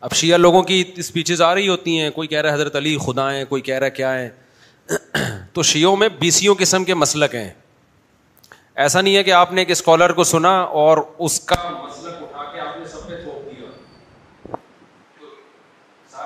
اب 0.00 0.12
شیعہ 0.14 0.36
لوگوں 0.38 0.62
کی 0.62 0.82
اسپیچز 0.96 1.40
آ 1.42 1.54
رہی 1.54 1.68
ہوتی 1.68 1.98
ہیں 2.00 2.10
کوئی 2.14 2.28
کہہ 2.28 2.40
رہا 2.40 2.48
ہے 2.50 2.54
حضرت 2.54 2.76
علی 2.76 2.96
خدا 3.04 3.32
ہیں 3.34 3.44
کوئی 3.48 3.62
کہہ 3.62 3.78
رہا 3.78 3.86
ہے 3.86 3.90
کیا 3.90 4.12
ہے 4.18 4.28
تو 5.52 5.62
شیوں 5.70 5.94
میں 5.96 6.08
بیسیوں 6.18 6.54
قسم 6.58 6.84
کے 6.84 6.94
مسلک 6.94 7.34
ہیں 7.34 7.48
ایسا 8.84 9.00
نہیں 9.00 9.16
ہے 9.16 9.22
کہ 9.24 9.32
آپ 9.32 9.52
نے 9.52 9.60
ایک 9.60 9.70
اسکالر 9.70 10.12
کو 10.18 10.24
سنا 10.24 10.50
اور 10.82 10.98
اس 11.28 11.40
کا 11.46 11.56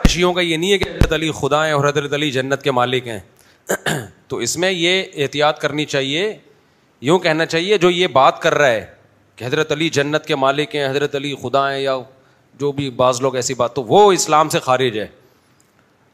شیوں 0.09 0.33
کا 0.35 0.41
یہ 0.41 0.57
نہیں 0.57 0.73
ہے 0.73 0.79
کہ 0.79 0.89
حضرت 0.91 1.13
علی 1.13 1.31
خدا 1.41 1.65
ہیں 1.67 1.73
اور 1.73 1.89
حضرت 1.89 2.13
علی 2.15 2.31
جنت 2.31 2.63
کے 2.63 2.71
مالک 2.71 3.09
ہیں 3.09 3.19
تو 4.29 4.37
اس 4.47 4.57
میں 4.57 4.71
یہ 4.71 5.03
احتیاط 5.15 5.59
کرنی 5.61 5.85
چاہیے 5.95 6.33
یوں 7.09 7.19
کہنا 7.19 7.47
چاہیے 7.47 7.79
جو 7.79 7.91
یہ 7.91 8.07
بات 8.13 8.43
کر 8.43 8.55
رہا 8.55 8.71
ہے 8.71 8.85
کہ 9.37 9.45
حضرت 9.45 9.73
علی 9.73 9.89
جنت 9.89 10.27
کے 10.27 10.37
مالک 10.37 10.75
ہیں 10.77 10.89
حضرت 10.89 11.15
علی 11.15 11.35
خدا 11.43 11.71
ہیں 11.73 11.81
یا 11.81 11.97
جو 12.61 12.73
بھی 12.73 12.89
بعض 12.97 13.21
لوگ 13.21 13.37
ایسی 13.37 13.55
بات 13.55 13.75
تو 13.75 13.83
وہ 13.85 14.11
اسلام 14.13 14.49
سے 14.49 14.61
خارج 14.61 14.99
ہے 14.99 15.07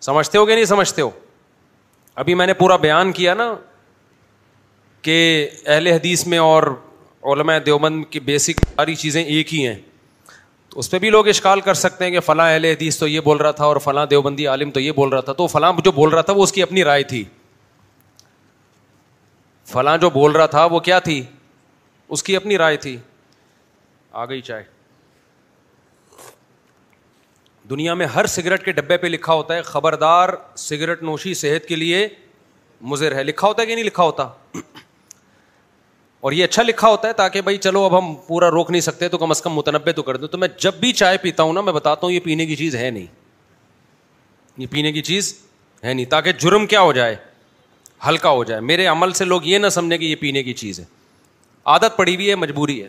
سمجھتے 0.00 0.38
ہو 0.38 0.46
کہ 0.46 0.54
نہیں 0.54 0.64
سمجھتے 0.64 1.02
ہو 1.02 1.10
ابھی 2.22 2.34
میں 2.34 2.46
نے 2.46 2.54
پورا 2.54 2.76
بیان 2.84 3.12
کیا 3.12 3.34
نا 3.34 3.52
کہ 5.02 5.16
اہل 5.66 5.86
حدیث 5.86 6.26
میں 6.26 6.38
اور 6.38 6.62
علماء 7.32 7.58
دیوبند 7.66 8.04
کی 8.10 8.20
بیسک 8.20 8.60
ساری 8.76 8.94
چیزیں 8.94 9.22
ایک 9.24 9.54
ہی 9.54 9.66
ہیں 9.66 9.74
تو 10.70 10.78
اس 10.78 10.90
پہ 10.90 10.98
بھی 10.98 11.10
لوگ 11.10 11.28
اشکال 11.28 11.60
کر 11.66 11.74
سکتے 11.74 12.04
ہیں 12.04 12.12
کہ 12.12 12.20
فلاں 12.20 12.50
اہل 12.52 12.64
حدیث 12.64 12.98
تو 12.98 13.08
یہ 13.08 13.20
بول 13.24 13.36
رہا 13.38 13.50
تھا 13.60 13.64
اور 13.64 13.76
فلاں 13.84 14.04
دیوبندی 14.06 14.46
عالم 14.46 14.70
تو 14.70 14.80
یہ 14.80 14.92
بول 14.96 15.08
رہا 15.12 15.20
تھا 15.20 15.32
تو 15.32 15.46
فلاں 15.46 15.72
جو 15.84 15.92
بول 15.92 16.10
رہا 16.12 16.20
تھا 16.22 16.32
وہ 16.36 16.42
اس 16.42 16.52
کی 16.52 16.62
اپنی 16.62 16.84
رائے 16.84 17.02
تھی 17.12 17.24
فلاں 19.72 19.96
جو 20.00 20.10
بول 20.10 20.32
رہا 20.36 20.46
تھا 20.56 20.64
وہ 20.64 20.80
کیا 20.80 20.98
تھی 21.10 21.22
اس 22.08 22.22
کی 22.22 22.36
اپنی 22.36 22.58
رائے 22.58 22.76
تھی 22.84 22.96
آ 24.12 24.24
گئی 24.26 24.40
چائے 24.40 24.62
دنیا 27.70 27.94
میں 27.94 28.06
ہر 28.14 28.26
سگریٹ 28.26 28.64
کے 28.64 28.72
ڈبے 28.72 28.96
پہ 28.98 29.06
لکھا 29.06 29.32
ہوتا 29.34 29.54
ہے 29.54 29.62
خبردار 29.62 30.28
سگریٹ 30.56 31.02
نوشی 31.02 31.32
صحت 31.42 31.66
کے 31.68 31.76
لیے 31.76 32.06
مضر 32.90 33.14
ہے 33.16 33.22
لکھا 33.24 33.48
ہوتا 33.48 33.62
ہے 33.62 33.66
کہ 33.66 33.74
نہیں 33.74 33.84
لکھا 33.84 34.02
ہوتا 34.02 34.28
اور 36.26 36.32
یہ 36.32 36.44
اچھا 36.44 36.62
لکھا 36.62 36.88
ہوتا 36.88 37.08
ہے 37.08 37.12
تاکہ 37.12 37.40
بھائی 37.40 37.56
چلو 37.58 37.84
اب 37.84 37.98
ہم 37.98 38.14
پورا 38.26 38.50
روک 38.50 38.70
نہیں 38.70 38.80
سکتے 38.80 39.08
تو 39.08 39.18
کم 39.18 39.30
از 39.30 39.40
کم 39.42 39.52
متنوع 39.54 39.90
تو 39.96 40.02
کر 40.02 40.16
دیں 40.16 40.28
تو 40.28 40.38
میں 40.38 40.48
جب 40.60 40.74
بھی 40.80 40.92
چائے 41.00 41.18
پیتا 41.22 41.42
ہوں 41.42 41.52
نا 41.52 41.60
میں 41.60 41.72
بتاتا 41.72 42.06
ہوں 42.06 42.12
یہ 42.12 42.20
پینے 42.24 42.46
کی 42.46 42.56
چیز 42.56 42.76
ہے 42.76 42.90
نہیں 42.90 43.06
یہ 44.58 44.66
پینے 44.70 44.92
کی 44.92 45.02
چیز 45.10 45.32
ہے 45.84 45.92
نہیں 45.92 46.06
تاکہ 46.10 46.32
جرم 46.42 46.66
کیا 46.66 46.80
ہو 46.80 46.92
جائے 46.92 47.14
ہلکا 48.08 48.30
ہو 48.30 48.42
جائے 48.44 48.60
میرے 48.60 48.86
عمل 48.86 49.12
سے 49.20 49.24
لوگ 49.24 49.44
یہ 49.44 49.58
نہ 49.58 49.68
سمجھیں 49.76 49.96
کہ 49.98 50.04
یہ 50.04 50.14
پینے 50.20 50.42
کی 50.42 50.52
چیز 50.62 50.80
ہے 50.80 50.84
عادت 51.74 51.96
پڑی 51.96 52.14
ہوئی 52.14 52.30
ہے 52.30 52.34
مجبوری 52.34 52.82
ہے 52.82 52.88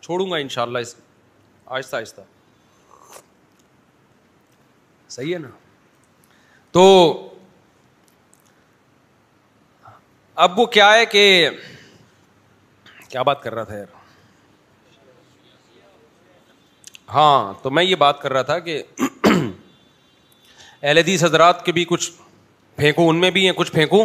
چھوڑوں 0.00 0.30
گا 0.30 0.36
ان 0.36 0.48
شاء 0.48 0.62
اللہ 0.62 0.78
اس 0.78 0.94
آہستہ 1.68 1.96
آہستہ 1.96 2.20
صحیح 5.08 5.32
ہے 5.34 5.38
نا 5.38 5.48
تو 6.72 6.84
اب 10.44 10.58
وہ 10.58 10.66
کیا 10.76 10.92
ہے 10.94 11.04
کہ 11.06 11.22
کیا 13.08 13.22
بات 13.28 13.42
کر 13.42 13.54
رہا 13.54 13.64
تھا 13.64 13.76
یار 13.76 13.94
ہاں 17.14 17.52
تو 17.62 17.70
میں 17.70 17.84
یہ 17.84 17.94
بات 18.04 18.20
کر 18.22 18.32
رہا 18.32 18.42
تھا 18.50 18.58
کہ 18.58 18.82
اہل 20.82 20.98
حدیث 20.98 21.24
حضرات 21.24 21.64
کے 21.64 21.72
بھی 21.72 21.84
کچھ 21.88 22.10
پھینکوں 22.76 23.08
ان 23.08 23.20
میں 23.20 23.30
بھی 23.36 23.44
ہیں 23.46 23.52
کچھ 23.56 23.72
پھینکوں 23.72 24.04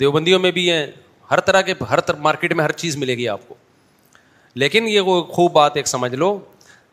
دیوبندیوں 0.00 0.38
میں 0.40 0.50
بھی 0.52 0.70
ہیں 0.70 0.86
ہر 1.30 1.40
طرح 1.40 1.60
کے 1.66 1.74
ہر 1.90 1.98
مارکیٹ 2.20 2.52
میں 2.54 2.64
ہر 2.64 2.72
چیز 2.82 2.96
ملے 2.96 3.16
گی 3.16 3.28
آپ 3.28 3.48
کو 3.48 3.54
لیکن 4.62 4.88
یہ 4.88 5.00
وہ 5.10 5.22
خوب 5.34 5.52
بات 5.52 5.76
ایک 5.76 5.86
سمجھ 5.88 6.14
لو 6.14 6.38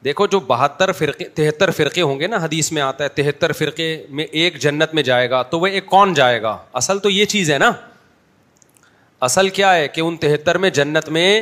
دیکھو 0.03 0.25
جو 0.27 0.39
بہتر 0.47 0.91
فرقے 0.91 1.23
تہتر 1.35 1.71
فرقے 1.77 2.01
ہوں 2.01 2.19
گے 2.19 2.27
نا 2.27 2.37
حدیث 2.43 2.71
میں 2.71 2.81
آتا 2.81 3.03
ہے 3.03 3.09
تہتر 3.15 3.51
فرقے 3.57 3.87
میں 4.19 4.23
ایک 4.41 4.57
جنت 4.59 4.93
میں 4.93 5.03
جائے 5.03 5.29
گا 5.29 5.41
تو 5.49 5.59
وہ 5.59 5.67
ایک 5.67 5.85
کون 5.85 6.13
جائے 6.13 6.41
گا 6.41 6.57
اصل 6.79 6.99
تو 6.99 7.09
یہ 7.09 7.25
چیز 7.33 7.51
ہے 7.51 7.57
نا 7.59 7.71
اصل 9.27 9.49
کیا 9.59 9.73
ہے 9.75 9.87
کہ 9.87 10.01
ان 10.01 10.15
تہتر 10.17 10.57
میں 10.57 10.69
جنت 10.79 11.09
میں 11.17 11.41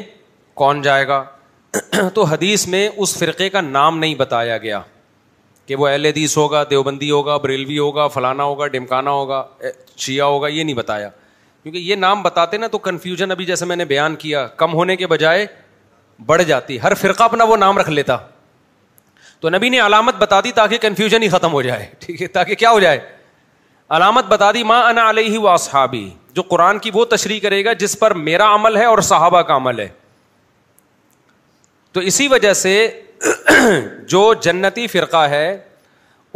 کون 0.63 0.81
جائے 0.81 1.07
گا 1.07 1.23
تو 2.13 2.23
حدیث 2.31 2.67
میں 2.67 2.87
اس 2.97 3.15
فرقے 3.17 3.49
کا 3.49 3.61
نام 3.61 3.97
نہیں 3.99 4.15
بتایا 4.15 4.57
گیا 4.57 4.79
کہ 5.65 5.75
وہ 5.75 5.87
ایل 5.87 6.05
حدیث 6.05 6.35
ہوگا 6.37 6.63
دیوبندی 6.69 7.09
ہوگا 7.11 7.37
بریلوی 7.37 7.77
ہوگا 7.77 8.07
فلانا 8.13 8.43
ہوگا 8.43 8.67
ڈمکانا 8.73 9.11
ہوگا 9.11 9.43
شیعہ 9.97 10.25
ہوگا 10.29 10.47
یہ 10.47 10.63
نہیں 10.63 10.75
بتایا 10.75 11.09
کیونکہ 11.63 11.77
یہ 11.79 11.95
نام 11.95 12.21
بتاتے 12.23 12.57
نا 12.57 12.67
تو 12.71 12.77
کنفیوژن 12.77 13.31
ابھی 13.31 13.45
جیسے 13.45 13.65
میں 13.65 13.75
نے 13.75 13.85
بیان 13.85 14.15
کیا 14.19 14.45
کم 14.63 14.73
ہونے 14.73 14.95
کے 14.95 15.07
بجائے 15.07 15.45
بڑھ 16.25 16.43
جاتی 16.47 16.77
ہر 16.83 16.93
فرقہ 17.01 17.23
اپنا 17.23 17.43
وہ 17.43 17.57
نام 17.57 17.77
رکھ 17.77 17.89
لیتا 17.89 18.17
تو 19.41 19.49
نبی 19.49 19.69
نے 19.69 19.79
علامت 19.79 20.15
بتا 20.19 20.39
دی 20.43 20.51
تاکہ 20.55 20.77
کنفیوژن 20.81 21.23
ہی 21.23 21.27
ختم 21.29 21.53
ہو 21.53 21.61
جائے 21.61 21.85
ٹھیک 21.99 22.21
ہے 22.21 22.27
تاکہ 22.37 22.55
کیا 22.63 22.69
ہو 22.71 22.79
جائے 22.79 22.99
علامت 23.97 24.25
بتا 24.29 24.51
دی 24.51 24.63
ماں 24.71 24.83
انا 24.87 25.09
علیہ 25.09 25.39
و 25.39 25.55
صحابی 25.57 26.09
جو 26.33 26.41
قرآن 26.49 26.79
کی 26.79 26.91
وہ 26.93 27.05
تشریح 27.11 27.39
کرے 27.43 27.63
گا 27.65 27.73
جس 27.83 27.97
پر 27.99 28.13
میرا 28.29 28.53
عمل 28.55 28.77
ہے 28.77 28.83
اور 28.85 28.97
صحابہ 29.11 29.41
کا 29.51 29.55
عمل 29.55 29.79
ہے 29.79 29.87
تو 31.93 31.99
اسی 32.09 32.27
وجہ 32.33 32.53
سے 32.53 32.75
جو 34.09 34.33
جنتی 34.41 34.85
فرقہ 34.87 35.23
ہے 35.29 35.47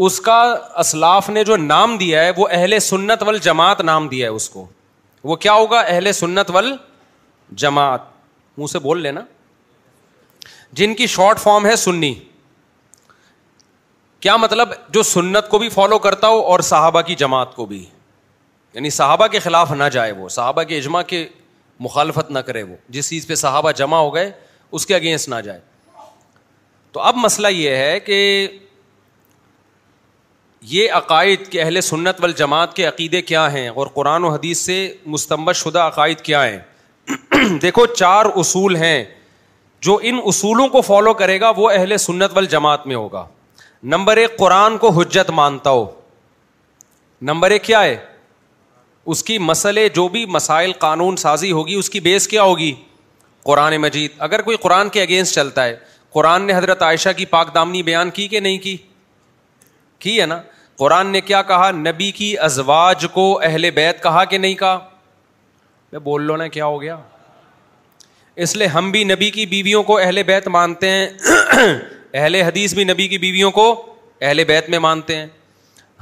اس 0.05 0.19
کا 0.21 0.41
اسلاف 0.79 1.29
نے 1.29 1.43
جو 1.43 1.55
نام 1.57 1.97
دیا 1.97 2.23
ہے 2.25 2.31
وہ 2.37 2.47
اہل 2.51 2.77
سنت 2.89 3.23
ول 3.27 3.37
جماعت 3.47 3.81
نام 3.89 4.07
دیا 4.07 4.29
ہے 4.29 4.35
اس 4.35 4.49
کو 4.49 4.65
وہ 5.23 5.35
کیا 5.45 5.53
ہوگا 5.53 5.79
اہل 5.81 6.11
سنت 6.11 6.49
ول 6.53 6.75
جماعت 7.63 8.01
منہ 8.57 8.67
سے 8.71 8.79
بول 8.79 9.01
لینا 9.01 9.21
جن 10.79 10.95
کی 10.95 11.07
شارٹ 11.15 11.39
فارم 11.39 11.65
ہے 11.65 11.75
سنی 11.75 12.13
کیا 14.23 14.35
مطلب 14.37 14.69
جو 14.93 15.01
سنت 15.03 15.47
کو 15.49 15.57
بھی 15.59 15.67
فالو 15.69 15.97
کرتا 16.03 16.27
ہو 16.33 16.39
اور 16.51 16.59
صحابہ 16.63 16.99
کی 17.07 17.15
جماعت 17.21 17.55
کو 17.55 17.65
بھی 17.71 17.79
یعنی 18.73 18.89
صحابہ 18.97 19.25
کے 19.31 19.39
خلاف 19.47 19.71
نہ 19.71 19.83
جائے 19.91 20.11
وہ 20.19 20.29
صحابہ 20.35 20.63
کے 20.69 20.77
اجماع 20.77 21.01
کے 21.07 21.25
مخالفت 21.87 22.29
نہ 22.31 22.39
کرے 22.49 22.61
وہ 22.63 22.75
جس 22.97 23.09
چیز 23.09 23.27
پہ 23.27 23.35
صحابہ 23.41 23.71
جمع 23.81 23.97
ہو 23.97 24.13
گئے 24.15 24.31
اس 24.77 24.85
کے 24.91 24.95
اگینسٹ 24.95 25.29
نہ 25.29 25.39
جائے 25.45 25.59
تو 26.91 26.99
اب 27.09 27.17
مسئلہ 27.23 27.47
یہ 27.47 27.75
ہے 27.75 27.99
کہ 27.99 28.21
یہ 30.75 30.91
عقائد 31.01 31.47
کہ 31.51 31.61
اہل 31.61 31.81
سنت 31.89 32.21
والجماعت 32.21 32.75
کے 32.75 32.85
عقیدے 32.87 33.21
کیا 33.33 33.51
ہیں 33.53 33.67
اور 33.69 33.87
قرآن 33.93 34.23
و 34.23 34.29
حدیث 34.35 34.61
سے 34.65 34.77
مستمبد 35.15 35.55
شدہ 35.65 35.79
عقائد 35.91 36.21
کیا 36.29 36.45
ہیں 36.47 37.57
دیکھو 37.61 37.85
چار 37.95 38.25
اصول 38.45 38.75
ہیں 38.85 39.03
جو 39.87 39.97
ان 40.11 40.19
اصولوں 40.25 40.67
کو 40.77 40.81
فالو 40.91 41.13
کرے 41.23 41.39
گا 41.39 41.51
وہ 41.57 41.69
اہل 41.73 41.97
سنت 42.07 42.35
وال 42.35 42.45
جماعت 42.57 42.87
میں 42.87 42.95
ہوگا 42.95 43.25
نمبر 43.91 44.17
ایک 44.17 44.37
قرآن 44.37 44.77
کو 44.77 44.89
حجت 44.99 45.29
مانتا 45.35 45.69
ہو 45.69 45.85
نمبر 47.29 47.51
ایک 47.51 47.63
کیا 47.63 47.83
ہے 47.83 47.95
اس 49.13 49.23
کی 49.23 49.37
مسئلے 49.39 49.87
جو 49.95 50.07
بھی 50.07 50.25
مسائل 50.35 50.71
قانون 50.79 51.15
سازی 51.17 51.51
ہوگی 51.51 51.73
اس 51.75 51.89
کی 51.89 51.99
بیس 52.05 52.27
کیا 52.27 52.43
ہوگی 52.43 52.73
قرآن 53.45 53.75
مجید 53.81 54.11
اگر 54.27 54.41
کوئی 54.41 54.57
قرآن 54.61 54.89
کے 54.89 55.01
اگینسٹ 55.01 55.35
چلتا 55.35 55.65
ہے 55.65 55.75
قرآن 56.13 56.43
نے 56.47 56.53
حضرت 56.57 56.81
عائشہ 56.83 57.09
کی 57.17 57.25
پاک 57.25 57.53
دامنی 57.55 57.81
بیان 57.83 58.09
کی 58.19 58.27
کہ 58.27 58.39
نہیں 58.39 58.57
کی 58.63 58.75
کی 59.99 60.19
ہے 60.19 60.25
نا 60.25 60.39
قرآن 60.79 61.07
نے 61.11 61.21
کیا 61.21 61.41
کہا 61.47 61.69
نبی 61.71 62.11
کی 62.11 62.37
ازواج 62.47 63.05
کو 63.13 63.31
اہل 63.45 63.69
بیت 63.75 64.01
کہا 64.03 64.23
کہ 64.33 64.37
نہیں 64.37 64.53
کہا 64.59 64.77
میں 65.91 65.99
بول 66.09 66.21
لو 66.27 66.37
نا 66.37 66.47
کیا 66.55 66.65
ہو 66.65 66.81
گیا 66.81 66.95
اس 68.43 68.55
لیے 68.57 68.67
ہم 68.67 68.91
بھی 68.91 69.03
نبی 69.03 69.29
کی 69.31 69.45
بیویوں 69.45 69.83
کو 69.89 69.97
اہل 69.99 70.21
بیت 70.27 70.47
مانتے 70.57 70.89
ہیں 70.89 71.73
اہل 72.15 72.35
حدیث 72.41 72.73
بھی 72.75 72.83
نبی 72.83 73.07
کی 73.07 73.17
بیویوں 73.17 73.49
کو 73.51 73.63
اہل 74.21 74.43
بیت 74.47 74.69
میں 74.69 74.79
مانتے 74.79 75.15
ہیں 75.17 75.25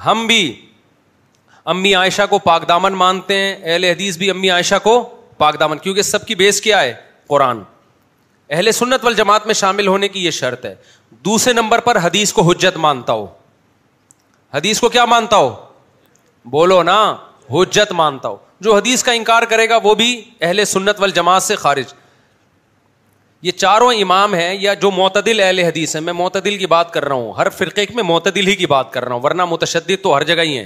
ہم 0.05 0.25
بھی 0.27 0.41
امی 1.73 1.93
عائشہ 1.95 2.21
کو 2.29 2.37
پاک 2.43 2.67
دامن 2.67 2.93
مانتے 3.03 3.37
ہیں 3.37 3.55
اہل 3.63 3.83
حدیث 3.83 4.17
بھی 4.17 4.29
امی 4.29 4.49
عائشہ 4.49 4.75
کو 4.83 4.99
پاک 5.37 5.59
دامن 5.59 5.77
کیونکہ 5.83 6.01
سب 6.01 6.25
کی 6.27 6.35
بیس 6.35 6.59
کیا 6.61 6.81
ہے 6.81 6.93
قرآن 7.27 7.59
اہل 8.49 8.71
سنت 8.71 9.03
وال 9.03 9.13
جماعت 9.15 9.45
میں 9.47 9.53
شامل 9.55 9.87
ہونے 9.87 10.07
کی 10.09 10.23
یہ 10.25 10.31
شرط 10.39 10.65
ہے 10.65 10.73
دوسرے 11.25 11.53
نمبر 11.53 11.79
پر 11.87 11.97
حدیث 12.03 12.33
کو 12.33 12.49
حجت 12.49 12.77
مانتا 12.87 13.13
ہو 13.13 13.25
حدیث 14.53 14.79
کو 14.79 14.89
کیا 14.89 15.05
مانتا 15.05 15.35
ہو 15.37 15.53
بولو 16.57 16.81
نا 16.83 16.97
حجت 17.53 17.91
مانتا 18.01 18.29
ہو 18.29 18.35
جو 18.65 18.75
حدیث 18.75 19.03
کا 19.03 19.11
انکار 19.11 19.43
کرے 19.49 19.69
گا 19.69 19.77
وہ 19.83 19.93
بھی 20.03 20.11
اہل 20.41 20.65
سنت 20.75 20.99
وال 21.01 21.11
جماعت 21.21 21.43
سے 21.43 21.55
خارج 21.63 21.93
یہ 23.41 23.51
چاروں 23.51 23.91
امام 24.01 24.33
ہیں 24.35 24.53
یا 24.61 24.73
جو 24.81 24.89
معتدل 24.91 25.39
اہل 25.39 25.59
حدیث 25.59 25.95
ہیں 25.95 26.01
میں 26.03 26.13
معتدل 26.13 26.57
کی 26.57 26.65
بات 26.73 26.91
کر 26.93 27.05
رہا 27.05 27.15
ہوں 27.15 27.33
ہر 27.37 27.49
فرقے 27.57 27.85
میں 27.95 28.03
معتدل 28.03 28.47
ہی 28.47 28.55
کی 28.55 28.65
بات 28.73 28.91
کر 28.93 29.05
رہا 29.05 29.15
ہوں 29.15 29.21
ورنہ 29.23 29.45
متشدد 29.49 30.03
تو 30.03 30.15
ہر 30.15 30.23
جگہ 30.23 30.41
ہی 30.41 30.57
ہیں 30.57 30.65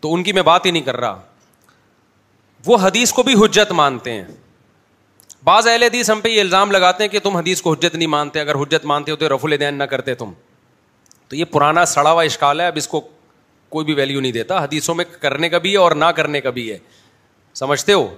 تو 0.00 0.12
ان 0.14 0.22
کی 0.22 0.32
میں 0.32 0.42
بات 0.42 0.66
ہی 0.66 0.70
نہیں 0.70 0.82
کر 0.82 0.96
رہا 1.00 1.20
وہ 2.66 2.76
حدیث 2.82 3.12
کو 3.12 3.22
بھی 3.22 3.34
حجت 3.44 3.72
مانتے 3.80 4.12
ہیں 4.12 4.24
بعض 5.44 5.66
اہل 5.68 5.82
حدیث 5.82 6.10
ہم 6.10 6.20
پہ 6.20 6.28
یہ 6.28 6.40
الزام 6.40 6.70
لگاتے 6.72 7.04
ہیں 7.04 7.10
کہ 7.10 7.18
تم 7.22 7.36
حدیث 7.36 7.62
کو 7.62 7.72
حجت 7.72 7.94
نہیں 7.94 8.08
مانتے 8.16 8.40
اگر 8.40 8.54
حجت 8.62 8.84
مانتے 8.92 9.10
ہو 9.10 9.16
تو 9.16 9.34
رف 9.34 9.44
الدین 9.44 9.78
نہ 9.78 9.84
کرتے 9.92 10.14
تم 10.22 10.32
تو 11.28 11.36
یہ 11.36 11.44
پرانا 11.52 11.84
سڑا 11.86 12.10
ہوا 12.12 12.22
اشکال 12.22 12.60
ہے 12.60 12.66
اب 12.66 12.76
اس 12.76 12.88
کو 12.88 13.00
کوئی 13.74 13.84
بھی 13.86 13.94
ویلیو 13.94 14.20
نہیں 14.20 14.32
دیتا 14.32 14.62
حدیثوں 14.64 14.94
میں 14.94 15.04
کرنے 15.20 15.48
کا 15.48 15.58
بھی 15.64 15.72
ہے 15.72 15.76
اور 15.78 15.92
نہ 15.92 16.04
کرنے 16.16 16.40
کا 16.40 16.50
بھی 16.50 16.70
ہے 16.70 16.78
سمجھتے 17.54 17.92
ہو 17.92 18.08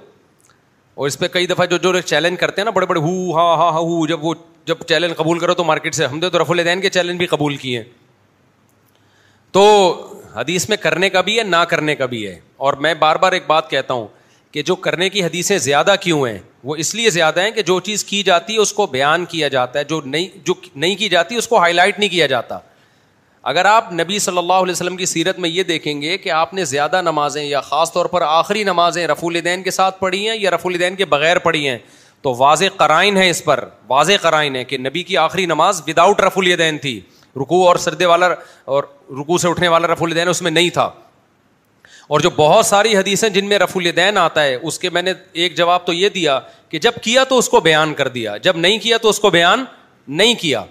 اور 0.94 1.06
اس 1.08 1.18
پہ 1.18 1.26
کئی 1.32 1.46
دفعہ 1.46 1.66
جو 1.66 1.76
جو 1.82 2.00
چیلنج 2.00 2.38
کرتے 2.38 2.60
ہیں 2.60 2.64
نا 2.64 2.70
بڑے 2.70 2.86
بڑے 2.86 3.00
ہو 3.00 3.34
ہا 3.36 3.42
ہا 3.58 3.68
ہا 3.72 3.78
ہو 3.90 4.06
جب 4.06 4.24
وہ 4.24 4.34
جب 4.66 4.78
چیلنج 4.88 5.16
قبول 5.16 5.38
کرو 5.38 5.54
تو 5.54 5.64
مارکیٹ 5.64 5.94
سے 5.94 6.06
ہم 6.06 6.18
نے 6.18 6.28
تو 6.30 6.38
رف 6.42 6.50
الدین 6.50 6.80
کے 6.80 6.90
چیلنج 6.96 7.18
بھی 7.18 7.26
قبول 7.26 7.56
کیے 7.62 7.76
ہیں 7.76 7.84
تو 9.52 9.64
حدیث 10.34 10.68
میں 10.68 10.76
کرنے 10.82 11.08
کا 11.10 11.20
بھی 11.20 11.38
ہے 11.38 11.42
نہ 11.44 11.62
کرنے 11.68 11.94
کا 11.96 12.06
بھی 12.12 12.26
ہے 12.26 12.38
اور 12.66 12.74
میں 12.84 12.92
بار 12.98 13.16
بار 13.22 13.32
ایک 13.32 13.46
بات 13.46 13.70
کہتا 13.70 13.94
ہوں 13.94 14.06
کہ 14.54 14.62
جو 14.68 14.74
کرنے 14.84 15.08
کی 15.10 15.22
حدیثیں 15.24 15.56
زیادہ 15.66 15.94
کیوں 16.00 16.26
ہیں 16.26 16.38
وہ 16.64 16.76
اس 16.82 16.94
لیے 16.94 17.10
زیادہ 17.10 17.40
ہیں 17.42 17.50
کہ 17.50 17.62
جو 17.70 17.78
چیز 17.86 18.04
کی 18.04 18.22
جاتی 18.22 18.54
ہے 18.54 18.58
اس 18.60 18.72
کو 18.72 18.86
بیان 18.94 19.24
کیا 19.28 19.48
جاتا 19.56 19.78
ہے 19.78 19.84
جو 19.88 20.00
نہیں 20.04 20.28
جو 20.46 20.54
نہیں 20.74 20.96
کی 20.96 21.08
جاتی 21.08 21.36
اس 21.36 21.48
کو 21.48 21.58
ہائی 21.60 21.74
لائٹ 21.74 21.98
نہیں 21.98 22.08
کیا 22.10 22.26
جاتا 22.26 22.58
اگر 23.50 23.64
آپ 23.66 23.92
نبی 23.92 24.18
صلی 24.24 24.38
اللہ 24.38 24.52
علیہ 24.62 24.72
وسلم 24.72 24.96
کی 24.96 25.06
سیرت 25.06 25.38
میں 25.44 25.48
یہ 25.50 25.62
دیکھیں 25.68 26.00
گے 26.02 26.16
کہ 26.18 26.30
آپ 26.32 26.52
نے 26.54 26.64
زیادہ 26.64 27.00
نمازیں 27.02 27.42
یا 27.44 27.60
خاص 27.60 27.92
طور 27.92 28.06
پر 28.14 28.22
آخری 28.26 28.62
نمازیں 28.64 29.06
رف 29.08 29.24
الدین 29.28 29.62
کے 29.62 29.70
ساتھ 29.70 29.98
پڑھی 30.00 30.28
ہیں 30.28 30.36
یا 30.40 30.50
رف 30.50 30.66
الدین 30.66 30.96
کے 30.96 31.04
بغیر 31.14 31.38
پڑھی 31.48 31.66
ہیں 31.68 31.78
تو 32.22 32.34
واضح 32.38 32.76
قرائن 32.76 33.16
ہے 33.16 33.28
اس 33.30 33.42
پر 33.44 33.64
واضح 33.88 34.20
قرائن 34.22 34.56
ہے 34.56 34.62
کہ 34.64 34.78
نبی 34.78 35.02
کی 35.04 35.16
آخری 35.18 35.46
نماز 35.46 35.80
وداؤٹ 35.86 36.20
رف 36.20 36.36
الدین 36.38 36.78
تھی 36.78 37.00
رکو 37.40 37.66
اور 37.68 37.76
سردے 37.84 38.06
والا 38.06 38.28
اور 38.74 38.84
رکو 39.20 39.38
سے 39.38 39.48
اٹھنے 39.48 39.68
والا 39.68 39.86
رف 39.92 40.02
الدین 40.02 40.28
اس 40.28 40.42
میں 40.42 40.50
نہیں 40.50 40.70
تھا 40.78 40.90
اور 42.14 42.20
جو 42.20 42.30
بہت 42.36 42.66
ساری 42.66 42.96
حدیثیں 42.96 43.28
جن 43.38 43.48
میں 43.48 43.58
رف 43.58 43.76
الدین 43.76 44.18
آتا 44.18 44.44
ہے 44.44 44.54
اس 44.54 44.78
کے 44.78 44.90
میں 44.96 45.02
نے 45.02 45.12
ایک 45.42 45.56
جواب 45.56 45.86
تو 45.86 45.92
یہ 45.92 46.08
دیا 46.18 46.38
کہ 46.70 46.78
جب 46.86 46.94
کیا 47.02 47.24
تو 47.28 47.38
اس 47.38 47.48
کو 47.48 47.60
بیان 47.70 47.94
کر 47.94 48.08
دیا 48.18 48.36
جب 48.46 48.56
نہیں 48.56 48.78
کیا 48.82 48.96
تو 49.02 49.08
اس 49.08 49.20
کو 49.20 49.30
بیان 49.30 49.64
نہیں 50.22 50.34
کیا 50.40 50.62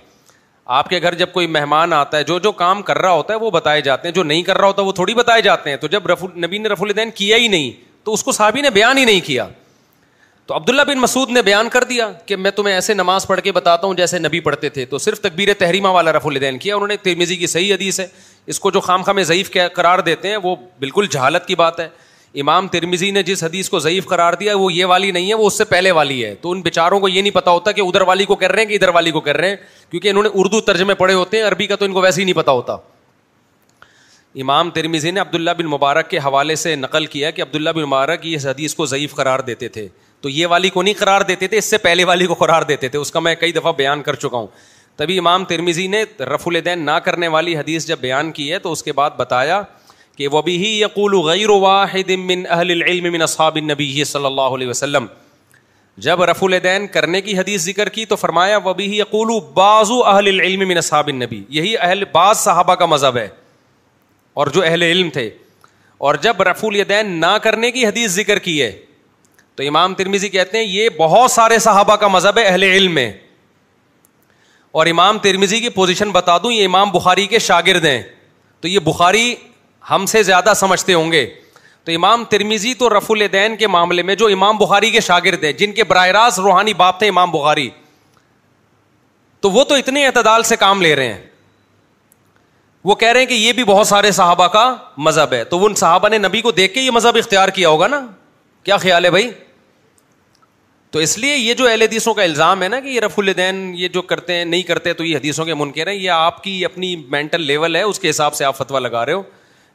آپ 0.72 0.90
کے 0.90 1.00
گھر 1.02 1.14
جب 1.20 1.32
کوئی 1.34 1.48
مہمان 1.54 1.94
آتا 1.94 2.18
ہے 2.18 2.24
جو 2.24 2.38
جو 2.40 2.52
کام 2.60 2.82
کر 2.90 2.98
رہا 3.02 3.12
ہوتا 3.12 3.34
ہے 3.34 3.40
وہ 3.40 3.50
بتائے 3.52 3.80
جاتے 3.88 4.08
ہیں 4.08 4.14
جو 4.16 4.24
نہیں 4.24 4.44
کر 4.50 4.58
رہا 4.58 4.68
ہوتا 4.68 4.82
وہ 4.82 4.92
تھوڑی 5.00 5.14
بتائے 5.14 5.42
جاتے 5.48 5.70
ہیں 5.70 5.78
تو 5.78 5.88
جب 5.96 6.06
رف 6.08 6.24
نبی 6.44 6.58
نے 6.58 6.70
رف 6.70 6.82
الدین 6.84 7.10
کیا 7.16 7.38
ہی 7.38 7.48
نہیں 7.48 7.72
تو 8.06 8.14
اس 8.14 8.24
کو 8.24 8.32
صحابی 8.38 8.62
نے 8.62 8.70
بیان 8.78 8.98
ہی 8.98 9.04
نہیں 9.06 9.20
کیا 9.26 9.48
تو 10.48 10.56
عبداللہ 10.56 10.82
بن 10.88 11.00
مسعود 11.00 11.30
نے 11.30 11.42
بیان 11.50 11.70
کر 11.70 11.84
دیا 11.90 12.10
کہ 12.26 12.36
میں 12.46 12.52
تمہیں 12.60 12.74
ایسے 12.76 12.94
نماز 13.02 13.28
پڑھ 13.28 13.42
کے 13.44 13.52
بتاتا 13.60 13.88
ہوں 13.88 13.94
جیسے 13.96 14.20
نبی 14.20 14.40
پڑھتے 14.48 14.70
تھے 14.78 14.86
تو 14.94 14.98
صرف 15.08 15.20
تقبیر 15.22 15.54
تحریمہ 15.60 15.88
والا 15.98 16.12
رف 16.18 16.26
الدین 16.28 16.58
کیا 16.66 16.76
انہوں 16.76 16.88
نے 16.88 16.98
تیمیزی 17.10 17.36
کی 17.44 17.48
صحیح 17.56 17.74
حدیث 17.74 18.00
ہے 18.00 18.08
اس 18.54 18.60
کو 18.60 18.72
جو 18.72 18.80
خام 18.88 19.02
خام 19.10 19.22
ضعیف 19.34 19.52
قرار 19.76 20.00
دیتے 20.10 20.30
ہیں 20.30 20.38
وہ 20.44 20.56
بالکل 20.80 21.08
جہالت 21.12 21.46
کی 21.48 21.56
بات 21.66 21.80
ہے 21.80 21.88
امام 22.40 22.68
ترمیزی 22.72 23.10
نے 23.12 23.22
جس 23.24 23.44
حدیث 23.44 23.70
کو 23.70 23.80
ضعیف 23.80 24.06
قرار 24.08 24.34
دیا 24.40 24.56
وہ 24.58 24.72
یہ 24.74 24.86
والی 24.86 25.12
نہیں 25.12 25.30
ہے 25.30 25.34
وہ 25.36 25.48
اس 25.48 25.58
سے 25.58 25.64
پہلے 25.66 25.92
والی 25.92 26.24
ہے 26.26 26.34
تو 26.42 26.52
ان 26.52 26.62
بیچاروں 26.62 27.00
کو 27.00 27.08
یہ 27.10 27.22
نہیں 27.22 27.34
پتا 27.34 27.52
ہوتا 27.52 27.72
کہ 27.72 27.82
ادھر 27.82 28.02
والی 28.08 28.26
کو 28.26 28.36
کر 28.44 28.52
رہے 28.52 28.62
ہیں 28.64 28.70
کہ 28.70 28.76
ادھر 28.76 28.90
والی 28.96 29.12
کو 29.12 29.20
کر 29.22 29.38
رہے 29.38 29.50
ہیں 29.50 29.56
کیونکہ 29.92 30.10
انہوں 30.10 30.24
نے 30.24 30.30
اردو 30.42 30.62
ترجمے 30.72 30.94
پڑھے 31.02 31.14
ہوتے 31.14 31.38
ہیں 31.38 31.48
عربی 31.48 31.68
کا 31.68 31.76
تو 31.76 31.86
ان 31.86 31.94
کو 31.94 32.02
ویسے 32.02 32.22
ہی 32.22 32.26
نہیں 32.26 32.36
پتا 32.36 32.52
ہوتا 32.52 32.76
امام 34.42 34.70
ترمیزی 34.72 35.12
نے 35.12 35.20
عبداللہ 35.20 35.52
بن 35.58 35.66
مبارک 35.70 36.10
کے 36.10 36.18
حوالے 36.26 36.56
سے 36.56 36.76
نقل 36.76 37.06
کیا 37.06 37.32
کہ 37.32 37.42
عبداللہ 37.42 37.70
بن 37.76 37.84
مبارک 37.84 38.26
یہ 38.26 38.38
حدیث 38.48 38.76
کو 38.76 38.86
ضعیف 38.86 39.16
قرار 39.16 39.40
دیتے 39.48 39.68
تھے 39.78 39.88
تو 40.22 40.30
یہ 40.30 40.48
والی 40.48 40.70
کو 40.70 40.82
نہیں 40.84 40.94
قرار 41.00 41.22
دیتے 41.28 41.48
تھے 41.48 41.58
اس 41.58 41.70
سے 41.70 41.78
پہلے 41.88 42.04
والی 42.06 42.26
کو 42.28 42.34
قرار 42.40 42.62
دیتے 42.72 42.88
تھے 42.90 43.00
اس 43.00 43.12
کا 43.12 43.20
میں 43.20 43.36
کئی 43.40 43.52
دفعہ 43.52 43.72
بیان 43.78 44.02
کر 44.04 44.16
چکا 44.24 44.38
ہوں 44.38 44.48
تبھی 44.98 45.18
امام 45.20 45.46
ترمیزی 45.46 45.88
نے 45.88 46.04
رف 46.34 46.48
الدین 46.48 46.86
نہ 46.86 46.92
کرنے 47.04 47.28
والی 47.36 47.58
حدیث 47.58 47.88
جب 47.88 48.00
بیان 48.02 48.32
کی 48.32 48.52
ہے 48.52 48.60
تو 48.60 48.72
اس 48.72 48.84
کے 48.84 48.92
بعد 48.94 49.10
بتایا 49.18 49.62
کہ 50.22 50.28
وہ 50.36 50.42
بھی 50.48 50.56
یقول 50.80 51.14
غیر 51.26 51.50
واحد 51.62 52.10
من 52.32 52.44
اہل 52.56 52.72
العلم 52.72 53.12
من 53.14 53.22
اصحاب 53.22 53.56
النبی 53.62 54.04
صلی 54.10 54.26
اللہ 54.26 54.56
علیہ 54.58 54.68
وسلم 54.68 55.06
جب 56.06 56.22
رف 56.30 56.44
الدین 56.44 56.86
کرنے 56.98 57.22
کی 57.22 57.38
حدیث 57.38 57.62
ذکر 57.64 57.90
کی 57.96 58.06
تو 58.12 58.16
فرمایا 58.24 58.58
وہ 58.64 58.74
بھی 58.82 58.86
یقول 58.98 59.28
بازو 59.54 60.00
اہل 60.12 60.28
العلم 60.34 60.68
من 60.68 60.78
اصحاب 60.78 61.08
النبی 61.16 61.44
یہی 61.58 61.76
اہل 61.78 62.04
بعض 62.12 62.38
صحابہ 62.44 62.76
کا 62.84 62.86
مذہب 62.94 63.18
ہے 63.18 63.28
اور 64.42 64.48
جو 64.58 64.64
اہل 64.70 64.82
علم 64.92 65.10
تھے 65.18 65.30
اور 66.10 66.16
جب 66.28 66.42
رف 66.52 66.64
الدین 66.66 67.20
نہ 67.20 67.36
کرنے 67.44 67.72
کی 67.72 67.86
حدیث 67.88 68.12
ذکر 68.20 68.40
کی 68.48 68.62
ہے 68.62 68.72
تو 69.56 69.64
امام 69.68 69.94
ترمیزی 70.04 70.30
کہتے 70.40 70.58
ہیں 70.58 70.66
یہ 70.66 70.90
بہت 71.00 71.32
سارے 71.42 71.60
صحابہ 71.70 71.96
کا 72.04 72.08
مذہب 72.20 72.38
ہے 72.38 72.44
اہل 72.54 72.64
علم 72.74 72.94
میں 72.96 73.12
اور 74.80 74.88
امام 74.98 75.20
ترمیزی 75.30 75.60
کی 75.60 75.70
پوزیشن 75.84 76.12
بتا 76.22 76.38
دوں 76.44 76.52
یہ 76.54 76.66
امام 76.66 76.92
بخاری 77.00 77.28
کے 77.36 77.40
شاگرد 77.54 77.86
ہیں 77.96 78.02
تو 78.62 78.68
یہ 78.68 78.80
بخاری 78.90 79.34
ہم 79.92 80.06
سے 80.06 80.22
زیادہ 80.24 80.52
سمجھتے 80.56 80.94
ہوں 80.94 81.12
گے 81.12 81.26
تو 81.86 81.92
امام 81.92 82.24
ترمیزی 82.30 82.74
تو 82.82 82.90
رف 82.98 83.10
الدین 83.12 83.56
کے 83.58 83.68
معاملے 83.76 84.02
میں 84.10 84.16
جو 84.16 84.28
امام 84.34 84.58
بخاری 84.58 84.92
کے 84.92 85.00
شاگرد 85.08 85.44
ہیں 85.44 85.52
جن 85.62 85.72
کے 85.74 85.84
براہ 85.92 86.08
راست 86.18 86.40
روحانی 86.40 86.74
باپ 86.82 87.00
تھے 87.00 87.08
امام 87.10 87.32
بخاری 87.32 87.70
تو 89.42 89.50
وہ 89.52 89.64
تو 89.70 89.76
اتنے 89.82 90.06
اعتدال 90.06 90.44
سے 90.52 90.56
کام 90.64 90.82
لے 90.82 90.96
رہے 90.96 91.14
ہیں 91.14 91.22
وہ 92.90 92.96
کہہ 93.02 93.08
رہے 93.08 93.20
ہیں 93.20 93.26
کہ 93.28 93.34
یہ 93.34 93.52
بھی 93.54 93.64
بہت 93.64 93.88
سارے 93.88 94.12
صحابہ 94.20 94.48
کا 94.58 94.64
مذہب 95.08 95.34
ہے 95.34 95.44
تو 95.54 95.64
ان 95.66 95.76
صحابہ 95.84 96.10
نے 96.10 96.18
نبی 96.18 96.42
کو 96.42 96.52
دیکھ 96.60 96.74
کے 96.74 96.82
یہ 96.82 96.92
مذہب 96.92 97.18
اختیار 97.18 97.50
کیا 97.60 97.70
ہوگا 97.70 97.88
نا 97.88 98.00
کیا 98.64 98.78
خیال 98.86 99.06
ہے 99.06 99.12
بھائی 99.18 99.30
تو 100.92 101.00
اس 101.00 101.18
لیے 101.18 101.36
یہ 101.36 101.54
جو 101.60 101.68
اہل 101.68 101.82
حدیثوں 101.82 102.14
کا 102.14 102.24
الزام 102.24 102.64
ہے 102.64 102.68
نا 102.70 102.80
کہ 102.80 102.88
یہ 102.88 103.00
رف 103.02 103.20
الدین 103.20 103.62
یہ 103.78 103.88
جو 103.98 104.02
کرتے 104.14 104.34
ہیں 104.38 104.46
نہیں 104.46 104.64
کرتے 104.72 104.94
تو 104.94 105.04
یہ 105.06 105.16
حدیثوں 105.18 105.46
کے 105.46 105.54
منکر 105.64 105.88
ہیں 105.88 105.96
یہ 105.96 106.10
آپ 106.22 106.42
کی 106.44 106.64
اپنی 106.66 106.96
مینٹل 107.16 107.46
لیول 107.52 107.76
ہے 107.76 107.82
اس 107.92 108.00
کے 108.00 108.10
حساب 108.10 108.34
سے 108.36 108.46
آپ 108.46 108.58
فتویٰ 108.58 108.82
لگا 108.82 109.06
رہے 109.06 109.14
ہو 109.14 109.22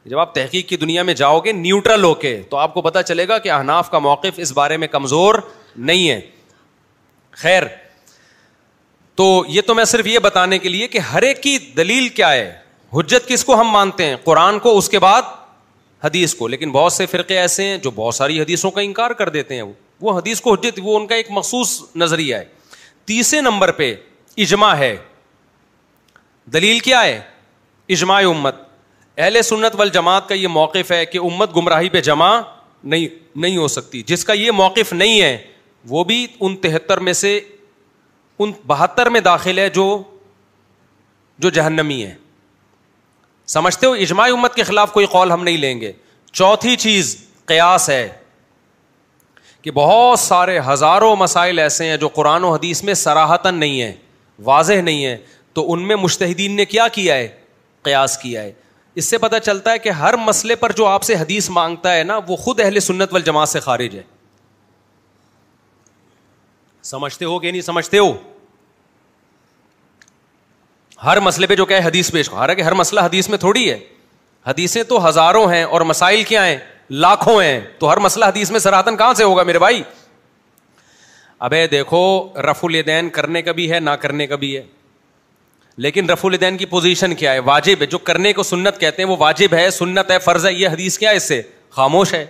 جب 0.09 0.19
آپ 0.19 0.33
تحقیق 0.35 0.67
کی 0.67 0.77
دنیا 0.77 1.03
میں 1.03 1.13
جاؤ 1.13 1.39
گے 1.45 1.51
نیوٹرل 1.53 2.03
ہو 2.03 2.13
کے 2.19 2.41
تو 2.49 2.57
آپ 2.57 2.73
کو 2.73 2.81
پتا 2.81 3.01
چلے 3.03 3.27
گا 3.27 3.37
کہ 3.45 3.51
احناف 3.51 3.89
کا 3.91 3.99
موقف 3.99 4.39
اس 4.41 4.51
بارے 4.59 4.77
میں 4.77 4.87
کمزور 4.87 5.35
نہیں 5.75 6.09
ہے 6.09 6.19
خیر 7.41 7.63
تو 9.15 9.25
یہ 9.49 9.61
تو 9.67 9.73
میں 9.75 9.83
صرف 9.91 10.07
یہ 10.07 10.19
بتانے 10.23 10.59
کے 10.59 10.69
لیے 10.69 10.87
کہ 10.87 10.99
ہر 11.13 11.21
ایک 11.23 11.41
کی 11.43 11.57
دلیل 11.77 12.07
کیا 12.19 12.31
ہے 12.31 12.53
حجت 12.93 13.27
کس 13.27 13.43
کو 13.45 13.59
ہم 13.59 13.69
مانتے 13.71 14.05
ہیں 14.05 14.15
قرآن 14.23 14.59
کو 14.59 14.77
اس 14.77 14.89
کے 14.89 14.99
بعد 14.99 15.21
حدیث 16.03 16.35
کو 16.35 16.47
لیکن 16.47 16.71
بہت 16.71 16.93
سے 16.93 17.05
فرقے 17.11 17.37
ایسے 17.39 17.63
ہیں 17.65 17.77
جو 17.83 17.91
بہت 17.95 18.15
ساری 18.15 18.39
حدیثوں 18.41 18.71
کا 18.71 18.81
انکار 18.81 19.11
کر 19.21 19.29
دیتے 19.29 19.55
ہیں 19.55 19.63
وہ 20.01 20.17
حدیث 20.17 20.41
کو 20.41 20.53
حجت 20.53 20.79
وہ 20.83 20.97
ان 20.99 21.07
کا 21.07 21.15
ایک 21.15 21.27
مخصوص 21.37 21.79
نظریہ 21.95 22.35
ہے 22.35 22.43
تیسرے 23.05 23.41
نمبر 23.41 23.71
پہ 23.79 23.93
اجماع 24.45 24.73
ہے 24.77 24.95
دلیل 26.53 26.79
کیا 26.87 27.03
ہے 27.03 27.19
اجماع 27.91 28.21
امت 28.29 28.65
اہل 29.19 29.41
سنت 29.41 29.75
وال 29.77 29.89
جماعت 29.89 30.27
کا 30.29 30.35
یہ 30.35 30.47
موقف 30.47 30.91
ہے 30.91 31.05
کہ 31.05 31.17
امت 31.25 31.55
گمراہی 31.55 31.89
پہ 31.89 32.01
جمع 32.07 32.29
نہیں 32.93 33.07
نہیں 33.41 33.57
ہو 33.57 33.67
سکتی 33.67 34.01
جس 34.07 34.23
کا 34.25 34.33
یہ 34.33 34.51
موقف 34.57 34.91
نہیں 34.93 35.21
ہے 35.21 35.37
وہ 35.89 36.03
بھی 36.03 36.25
ان 36.39 36.55
تہتر 36.65 36.97
میں 37.07 37.13
سے 37.13 37.39
ان 38.45 38.51
بہتر 38.67 39.09
میں 39.09 39.19
داخل 39.27 39.59
ہے 39.59 39.67
جو 39.77 39.85
جو 41.45 41.49
جہنمی 41.57 42.01
ہے 42.03 42.13
سمجھتے 43.55 43.87
ہو 43.87 43.91
اجماع 44.05 44.27
امت 44.33 44.55
کے 44.55 44.63
خلاف 44.69 44.91
کوئی 44.93 45.05
قول 45.11 45.31
ہم 45.31 45.43
نہیں 45.43 45.57
لیں 45.57 45.79
گے 45.81 45.91
چوتھی 46.31 46.75
چیز 46.85 47.15
قیاس 47.51 47.89
ہے 47.89 48.07
کہ 49.61 49.71
بہت 49.79 50.19
سارے 50.19 50.59
ہزاروں 50.67 51.15
مسائل 51.19 51.59
ایسے 51.59 51.87
ہیں 51.89 51.97
جو 51.97 52.07
قرآن 52.19 52.43
و 52.43 52.53
حدیث 52.53 52.83
میں 52.83 52.93
سراہتاً 53.03 53.55
نہیں 53.59 53.81
ہیں 53.81 53.91
واضح 54.53 54.81
نہیں 54.87 55.05
ہیں 55.05 55.17
تو 55.53 55.71
ان 55.73 55.87
میں 55.87 55.95
مشتحدین 56.01 56.55
نے 56.55 56.65
کیا 56.75 56.87
کیا 56.97 57.15
ہے 57.15 57.27
قیاس 57.83 58.17
کیا 58.21 58.43
ہے 58.43 58.51
اس 58.99 59.05
سے 59.05 59.17
پتا 59.23 59.39
چلتا 59.39 59.71
ہے 59.71 59.79
کہ 59.79 59.89
ہر 60.01 60.15
مسئلے 60.25 60.55
پر 60.59 60.71
جو 60.77 60.85
آپ 60.87 61.03
سے 61.03 61.15
حدیث 61.15 61.49
مانگتا 61.57 61.93
ہے 61.95 62.03
نا 62.03 62.17
وہ 62.27 62.35
خود 62.43 62.59
اہل 62.61 62.79
سنت 62.79 63.11
وال 63.13 63.21
جماعت 63.23 63.49
سے 63.49 63.59
خارج 63.65 63.95
ہے 63.97 64.01
سمجھتے 66.91 67.25
ہو 67.25 67.37
کہ 67.39 67.51
نہیں 67.51 67.61
سمجھتے 67.61 67.97
ہو 67.97 68.07
ہر 71.03 71.19
مسئلے 71.19 71.47
پہ 71.47 71.55
جو 71.55 71.65
کہ 71.71 71.79
حدیث 71.85 72.11
پیش 72.11 72.29
کر 72.29 72.37
ہر 72.37 72.57
ہر 72.65 72.73
مسئلہ 72.81 72.99
حدیث 73.05 73.29
میں 73.29 73.37
تھوڑی 73.43 73.69
ہے 73.69 73.77
حدیثیں 74.47 74.81
تو 74.91 75.07
ہزاروں 75.07 75.45
ہیں 75.51 75.63
اور 75.63 75.81
مسائل 75.93 76.23
کیا 76.31 76.45
ہیں 76.47 76.57
لاکھوں 77.05 77.41
ہیں 77.41 77.59
تو 77.79 77.91
ہر 77.91 77.99
مسئلہ 78.07 78.25
حدیث 78.31 78.51
میں 78.51 78.59
سراہتن 78.59 78.97
کہاں 78.97 79.13
سے 79.19 79.23
ہوگا 79.23 79.43
میرے 79.51 79.59
بھائی 79.65 79.83
ابے 81.49 81.65
دیکھو 81.75 82.03
رف 82.49 82.65
الدین 82.65 83.09
کرنے 83.19 83.41
کا 83.47 83.51
بھی 83.59 83.71
ہے 83.71 83.79
نہ 83.79 83.89
کرنے 84.03 84.27
کا 84.27 84.35
بھی 84.45 84.55
ہے 84.57 84.63
لیکن 85.85 86.09
رف 86.09 86.23
الدین 86.25 86.57
کی 86.57 86.65
پوزیشن 86.65 87.13
کیا 87.15 87.33
ہے 87.33 87.39
واجب 87.47 87.81
ہے 87.81 87.85
جو 87.87 87.97
کرنے 88.03 88.31
کو 88.33 88.43
سنت 88.43 88.79
کہتے 88.79 89.01
ہیں 89.01 89.09
وہ 89.09 89.15
واجب 89.19 89.53
ہے 89.53 89.69
سنت 89.71 90.11
ہے 90.11 90.17
فرض 90.19 90.45
ہے 90.45 90.53
یہ 90.53 90.67
حدیث 90.73 90.97
کیا 90.99 91.09
ہے 91.11 91.15
اس 91.15 91.27
سے 91.27 91.41
خاموش 91.75 92.13
ہے 92.13 92.25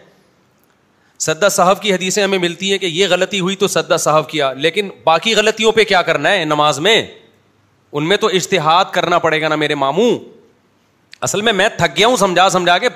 سدا 1.25 1.49
صاحب 1.49 1.81
کی 1.81 1.93
حدیثیں 1.93 2.21
ہمیں 2.23 2.37
ملتی 2.37 2.71
ہیں 2.71 2.77
کہ 2.77 2.85
یہ 2.85 3.07
غلطی 3.09 3.39
ہوئی 3.39 3.55
تو 3.61 3.67
سدا 3.67 3.97
صاحب 3.97 4.29
کیا 4.29 4.51
لیکن 4.53 4.89
باقی 5.03 5.35
غلطیوں 5.35 5.71
پہ 5.77 5.83
کیا 5.93 6.01
کرنا 6.09 6.31
ہے 6.31 6.43
نماز 6.45 6.79
میں 6.87 7.01
ان 7.91 8.07
میں 8.07 8.17
تو 8.17 8.27
اشتہاد 8.39 8.91
کرنا 8.93 9.19
پڑے 9.19 9.41
گا 9.41 9.47
نا 9.47 9.55
میرے 9.55 9.75
ماموں 9.75 10.09
اصل 11.27 11.41
میں 11.41 11.53
میں 11.53 11.69
تھک 11.77 11.97
گیا 11.97 12.07
ہوں 12.07 12.15
سمجھا 12.17 12.49
سمجھا 12.49 12.77
کے 12.77 12.87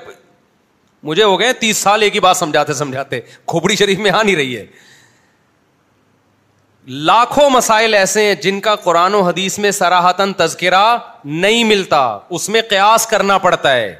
مجھے 1.04 1.22
ہو 1.24 1.38
گئے 1.40 1.52
تیس 1.60 1.76
سال 1.76 2.02
ایک 2.02 2.14
ہی 2.14 2.20
بات 2.20 2.36
سمجھاتے 2.36 2.72
سمجھاتے 2.74 3.20
کھوپڑی 3.46 3.76
شریف 3.76 3.98
میں 3.98 4.10
آ 4.10 4.22
نہیں 4.22 4.36
رہی 4.36 4.56
ہے 4.56 4.66
لاکھوں 6.90 7.48
مسائل 7.50 7.94
ایسے 7.94 8.24
ہیں 8.26 8.34
جن 8.42 8.60
کا 8.60 8.74
قرآن 8.84 9.14
و 9.14 9.20
حدیث 9.22 9.58
میں 9.58 9.70
سراہتاً 9.70 10.32
تذکرہ 10.36 10.84
نہیں 11.24 11.64
ملتا 11.64 11.98
اس 12.34 12.48
میں 12.48 12.62
قیاس 12.70 13.06
کرنا 13.06 13.36
پڑتا 13.38 13.74
ہے 13.74 13.94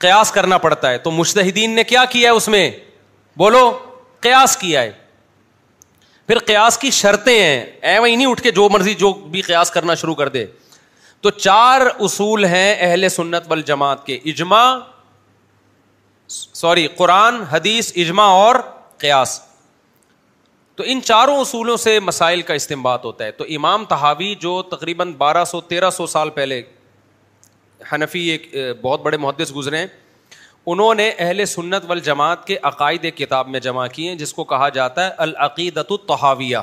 قیاس 0.00 0.30
کرنا 0.32 0.58
پڑتا 0.58 0.90
ہے 0.90 0.98
تو 0.98 1.10
مشتحدین 1.10 1.70
نے 1.76 1.84
کیا 1.84 2.04
کیا 2.10 2.30
ہے 2.30 2.36
اس 2.36 2.48
میں 2.48 2.70
بولو 3.38 3.70
قیاس 4.20 4.56
کیا 4.56 4.82
ہے 4.82 4.90
پھر 6.26 6.38
قیاس 6.46 6.78
کی 6.78 6.90
شرطیں 6.90 7.38
ہیں 7.40 7.64
اے 7.90 7.98
وہی 7.98 8.16
نہیں 8.16 8.26
اٹھ 8.26 8.42
کے 8.42 8.50
جو 8.52 8.68
مرضی 8.72 8.94
جو 8.98 9.12
بھی 9.30 9.40
قیاس 9.42 9.70
کرنا 9.70 9.94
شروع 9.94 10.14
کر 10.14 10.28
دے 10.28 10.44
تو 11.22 11.30
چار 11.30 11.80
اصول 12.00 12.44
ہیں 12.44 12.74
اہل 12.86 13.08
سنت 13.08 13.44
والجماعت 13.48 13.66
جماعت 13.66 14.06
کے 14.06 14.16
اجما 14.30 14.62
سوری 16.34 16.86
قرآن 16.96 17.42
حدیث 17.52 17.92
اجما 17.96 18.22
اور 18.30 18.54
قیاس 18.98 19.40
تو 20.76 20.84
ان 20.92 21.00
چاروں 21.04 21.38
اصولوں 21.40 21.76
سے 21.82 21.98
مسائل 22.06 22.40
کا 22.48 22.54
استعمال 22.54 22.96
ہوتا 23.04 23.24
ہے 23.24 23.30
تو 23.36 23.44
امام 23.56 23.84
تحاوی 23.88 24.34
جو 24.40 24.60
تقریباً 24.70 25.12
بارہ 25.18 25.44
سو 25.50 25.60
تیرہ 25.70 25.88
سو 25.98 26.06
سال 26.14 26.30
پہلے 26.38 26.60
حنفی 27.92 28.20
ایک 28.30 28.54
بہت 28.82 29.00
بڑے 29.02 29.16
محدث 29.24 29.54
گزرے 29.56 29.78
ہیں 29.78 29.86
انہوں 30.74 30.94
نے 30.94 31.08
اہل 31.18 31.44
سنت 31.46 31.84
والجماعت 31.88 32.44
کے 32.46 32.56
عقائد 32.70 33.04
ایک 33.04 33.16
کتاب 33.16 33.48
میں 33.48 33.60
جمع 33.68 33.86
کیے 33.94 34.08
ہیں 34.08 34.16
جس 34.24 34.34
کو 34.34 34.44
کہا 34.52 34.68
جاتا 34.76 35.06
ہے 35.06 35.10
العقیدت 35.26 35.92
التحاویہ 35.98 36.58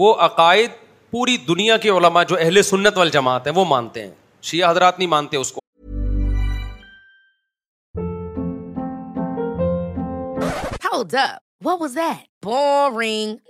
وہ 0.00 0.14
عقائد 0.28 0.70
پوری 1.10 1.36
دنیا 1.48 1.76
کے 1.84 1.88
علماء 1.98 2.22
جو 2.28 2.36
اہل 2.40 2.62
سنت 2.72 2.98
والجماعت 2.98 3.46
ہیں 3.46 3.54
وہ 3.56 3.64
مانتے 3.74 4.02
ہیں 4.06 4.10
شیعہ 4.50 4.70
حضرات 4.70 4.98
نہیں 4.98 5.08
مانتے 5.08 5.36
اس 5.36 5.52
کو 5.52 5.60
Hold 10.90 11.14
up. 11.14 11.42
گارلیٹکس 11.66 13.44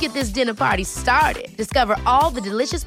get 0.00 0.14
this 0.14 0.34
dinner 0.34 0.52
party 0.58 1.42
discover 1.56 1.94
all 2.04 2.36
the 2.36 2.40
delicious 2.44 2.86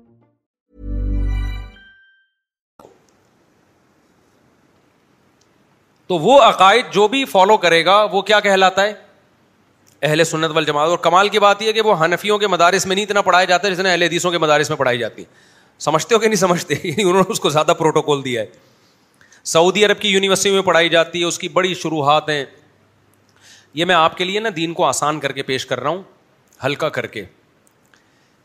تو 6.11 6.17
وہ 6.19 6.33
عقائد 6.43 6.85
جو 6.91 7.07
بھی 7.07 7.23
فالو 7.31 7.55
کرے 7.57 7.83
گا 7.85 7.93
وہ 8.11 8.21
کیا 8.29 8.39
کہلاتا 8.45 8.83
ہے 8.83 8.93
اہل 10.03 10.23
سنت 10.23 10.51
وال 10.55 10.65
جماعت 10.65 10.89
اور 10.89 10.97
کمال 11.05 11.29
کی 11.35 11.39
بات 11.39 11.61
یہ 11.61 11.67
ہے 11.67 11.73
کہ 11.73 11.81
وہ 11.81 11.93
ہنفیوں 12.03 12.37
کے 12.37 12.47
مدارس 12.47 12.85
میں 12.85 12.95
نہیں 12.95 13.05
اتنا 13.05 13.21
پڑھایا 13.27 13.45
جاتا 13.51 13.67
ہے 13.67 13.73
جتنا 13.73 13.89
اہل 13.91 14.01
حدیثوں 14.03 14.31
کے 14.31 14.37
مدارس 14.45 14.69
میں 14.69 14.77
پڑھائی 14.77 14.97
جاتی 14.99 15.21
ہے 15.21 15.79
سمجھتے 15.85 16.15
ہو 16.15 16.19
کہ 16.19 16.27
نہیں 16.27 16.39
سمجھتے 16.39 16.73
یعنی 16.83 17.03
انہوں 17.03 17.21
نے 17.27 17.31
اس 17.31 17.39
کو 17.39 17.49
زیادہ 17.49 17.73
پروٹوکول 17.77 18.23
دیا 18.25 18.41
ہے 18.41 18.47
سعودی 19.53 19.85
عرب 19.85 19.99
کی 19.99 20.09
یونیورسٹی 20.09 20.51
میں 20.53 20.61
پڑھائی 20.71 20.89
جاتی 20.97 21.19
ہے 21.21 21.25
اس 21.27 21.37
کی 21.39 21.49
بڑی 21.59 21.73
شروحات 21.83 22.29
ہیں 22.29 22.43
یہ 23.73 23.85
میں 23.91 23.95
آپ 23.95 24.17
کے 24.17 24.23
لیے 24.23 24.39
نا 24.39 24.49
دین 24.55 24.73
کو 24.81 24.85
آسان 24.85 25.19
کر 25.19 25.31
کے 25.39 25.43
پیش 25.53 25.65
کر 25.65 25.79
رہا 25.79 25.89
ہوں 25.89 26.03
ہلکا 26.65 26.89
کر 26.99 27.07
کے 27.15 27.23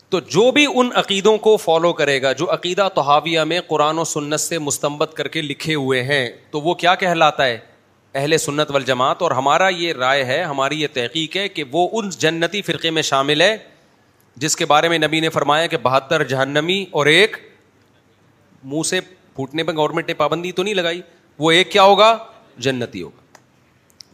تو 0.09 0.19
جو 0.33 0.49
بھی 0.55 0.65
ان 0.73 0.89
عقیدوں 0.95 1.37
کو 1.45 1.55
فالو 1.57 1.91
کرے 1.93 2.21
گا 2.21 2.31
جو 2.41 2.45
عقیدہ 2.53 2.87
تحاویہ 2.95 3.39
میں 3.51 3.59
قرآن 3.67 3.97
و 3.99 4.03
سنت 4.05 4.39
سے 4.39 4.57
مستمت 4.59 5.13
کر 5.13 5.27
کے 5.27 5.41
لکھے 5.41 5.75
ہوئے 5.75 6.03
ہیں 6.03 6.27
تو 6.51 6.59
وہ 6.61 6.73
کیا 6.83 6.93
کہلاتا 7.01 7.45
ہے 7.45 7.57
اہل 8.15 8.37
سنت 8.37 8.69
والجماعت 8.71 9.21
اور 9.21 9.31
ہمارا 9.31 9.67
یہ 9.77 9.93
رائے 9.93 10.23
ہے 10.25 10.41
ہماری 10.43 10.81
یہ 10.81 10.87
تحقیق 10.93 11.35
ہے 11.37 11.47
کہ 11.49 11.63
وہ 11.71 11.87
ان 11.99 12.09
جنتی 12.19 12.61
فرقے 12.69 12.89
میں 12.97 13.01
شامل 13.09 13.41
ہے 13.41 13.55
جس 14.43 14.55
کے 14.55 14.65
بارے 14.65 14.89
میں 14.89 14.97
نبی 14.99 15.19
نے 15.19 15.29
فرمایا 15.39 15.67
کہ 15.67 15.77
بہتر 15.83 16.23
جہنمی 16.31 16.83
اور 16.97 17.05
ایک 17.15 17.35
منہ 18.71 18.83
سے 18.89 18.99
پھوٹنے 19.35 19.63
پہ 19.63 19.71
گورنمنٹ 19.77 20.07
نے 20.07 20.13
پابندی 20.23 20.51
تو 20.59 20.63
نہیں 20.63 20.73
لگائی 20.73 21.01
وہ 21.39 21.51
ایک 21.51 21.71
کیا 21.71 21.83
ہوگا 21.83 22.17
جنتی 22.67 23.01
ہوگا 23.01 23.39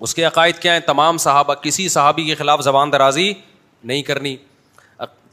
اس 0.03 0.15
کے 0.15 0.23
عقائد 0.25 0.55
کیا 0.61 0.73
ہیں 0.73 0.79
تمام 0.85 1.17
صحابہ 1.27 1.53
کسی 1.61 1.87
صحابی 1.89 2.23
کے 2.25 2.35
خلاف 2.35 2.63
زبان 2.63 2.91
درازی 2.93 3.31
نہیں 3.83 4.01
کرنی 4.11 4.35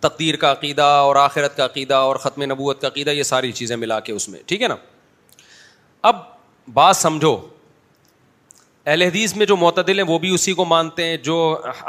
تقدیر 0.00 0.36
کا 0.44 0.50
عقیدہ 0.52 0.82
اور 1.08 1.16
آخرت 1.16 1.56
کا 1.56 1.64
عقیدہ 1.64 1.94
اور 2.10 2.16
ختم 2.22 2.42
نبوت 2.50 2.80
کا 2.80 2.86
عقیدہ 2.88 3.10
یہ 3.10 3.22
ساری 3.32 3.52
چیزیں 3.52 3.76
ملا 3.76 3.98
کے 4.00 4.12
اس 4.12 4.28
میں 4.28 4.38
ٹھیک 4.46 4.62
ہے 4.62 4.68
نا 4.68 4.76
اب 6.10 6.16
بات 6.74 6.96
سمجھو 6.96 7.36
اہل 8.86 9.02
حدیث 9.02 9.34
میں 9.36 9.46
جو 9.46 9.56
معتدل 9.56 9.98
ہیں 9.98 10.06
وہ 10.08 10.18
بھی 10.18 10.28
اسی 10.34 10.52
کو 10.54 10.64
مانتے 10.64 11.04
ہیں 11.06 11.16
جو 11.24 11.36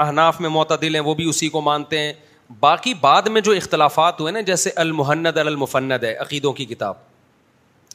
احناف 0.05 0.39
میں 0.41 0.49
معتدل 0.49 0.95
ہیں 0.95 1.01
وہ 1.01 1.13
بھی 1.15 1.29
اسی 1.29 1.49
کو 1.49 1.61
مانتے 1.61 1.99
ہیں 1.99 2.11
باقی 2.59 2.93
بعد 3.01 3.27
میں 3.33 3.41
جو 3.41 3.51
اختلافات 3.51 4.19
ہوئے 4.21 4.31
نا 4.31 4.41
جیسے 4.51 4.71
المحند 4.83 5.37
المفند 5.37 6.03
ہے 6.03 6.13
عقیدوں 6.25 6.53
کی 6.53 6.65
کتاب 6.73 6.95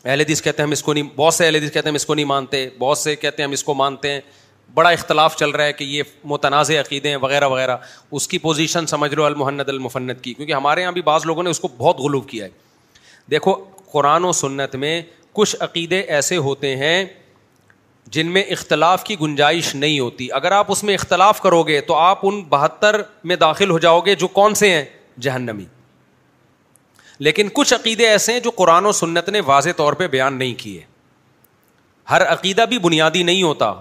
اہل 0.04 0.20
حدیث 0.20 0.42
کہتے 0.42 0.62
ہیں 0.62 0.66
ہم 0.66 0.72
اس 0.72 0.82
کو 0.82 0.92
نہیں 0.92 1.08
بہت 1.16 1.34
سے 1.34 1.44
اہل 1.46 1.56
حدیث 1.56 1.72
کہتے 1.72 1.88
ہیں 1.88 1.92
ہم 1.92 1.94
اس 1.96 2.04
کو 2.06 2.14
نہیں 2.14 2.24
مانتے 2.24 2.68
بہت 2.78 2.98
سے 2.98 3.16
کہتے 3.16 3.42
ہیں 3.42 3.46
ہم 3.48 3.52
اس 3.52 3.64
کو 3.64 3.74
مانتے 3.74 4.12
ہیں 4.12 4.20
بڑا 4.74 4.88
اختلاف 4.90 5.36
چل 5.38 5.50
رہا 5.50 5.64
ہے 5.64 5.72
کہ 5.72 5.84
یہ 5.84 6.02
متنازع 6.32 6.78
عقیدے 6.80 7.08
ہیں 7.10 7.16
وغیرہ 7.20 7.48
وغیرہ 7.48 7.76
اس 8.10 8.26
کی 8.28 8.38
پوزیشن 8.38 8.86
سمجھ 8.86 9.14
لو 9.14 9.24
المحنت 9.24 9.68
المفنت 9.68 10.22
کی 10.24 10.34
کیونکہ 10.34 10.52
ہمارے 10.52 10.82
یہاں 10.82 10.92
بھی 10.92 11.02
بعض 11.02 11.26
لوگوں 11.26 11.42
نے 11.42 11.50
اس 11.50 11.60
کو 11.60 11.68
بہت 11.78 11.98
غلو 11.98 12.20
کیا 12.32 12.44
ہے 12.44 12.50
دیکھو 13.30 13.54
قرآن 13.92 14.24
و 14.24 14.32
سنت 14.32 14.74
میں 14.82 15.00
کچھ 15.32 15.56
عقیدے 15.60 16.00
ایسے 16.16 16.36
ہوتے 16.48 16.74
ہیں 16.76 17.04
جن 18.16 18.26
میں 18.32 18.42
اختلاف 18.50 19.04
کی 19.04 19.14
گنجائش 19.20 19.74
نہیں 19.74 19.98
ہوتی 19.98 20.30
اگر 20.32 20.52
آپ 20.52 20.70
اس 20.72 20.82
میں 20.84 20.94
اختلاف 20.94 21.40
کرو 21.42 21.62
گے 21.68 21.80
تو 21.86 21.94
آپ 21.94 22.18
ان 22.26 22.42
بہتر 22.50 23.00
میں 23.24 23.36
داخل 23.36 23.70
ہو 23.70 23.78
جاؤ 23.78 24.00
گے 24.06 24.14
جو 24.16 24.28
کون 24.36 24.54
سے 24.54 24.70
ہیں 24.70 24.84
جہنمی 25.26 25.64
لیکن 27.26 27.48
کچھ 27.54 27.72
عقیدے 27.74 28.08
ایسے 28.08 28.32
ہیں 28.32 28.40
جو 28.40 28.50
قرآن 28.56 28.86
و 28.86 28.92
سنت 28.92 29.28
نے 29.28 29.40
واضح 29.46 29.70
طور 29.76 29.92
پہ 30.00 30.06
بیان 30.08 30.34
نہیں 30.38 30.54
کیے 30.62 30.80
ہر 32.10 32.22
عقیدہ 32.32 32.64
بھی 32.70 32.78
بنیادی 32.78 33.22
نہیں 33.22 33.42
ہوتا 33.42 33.72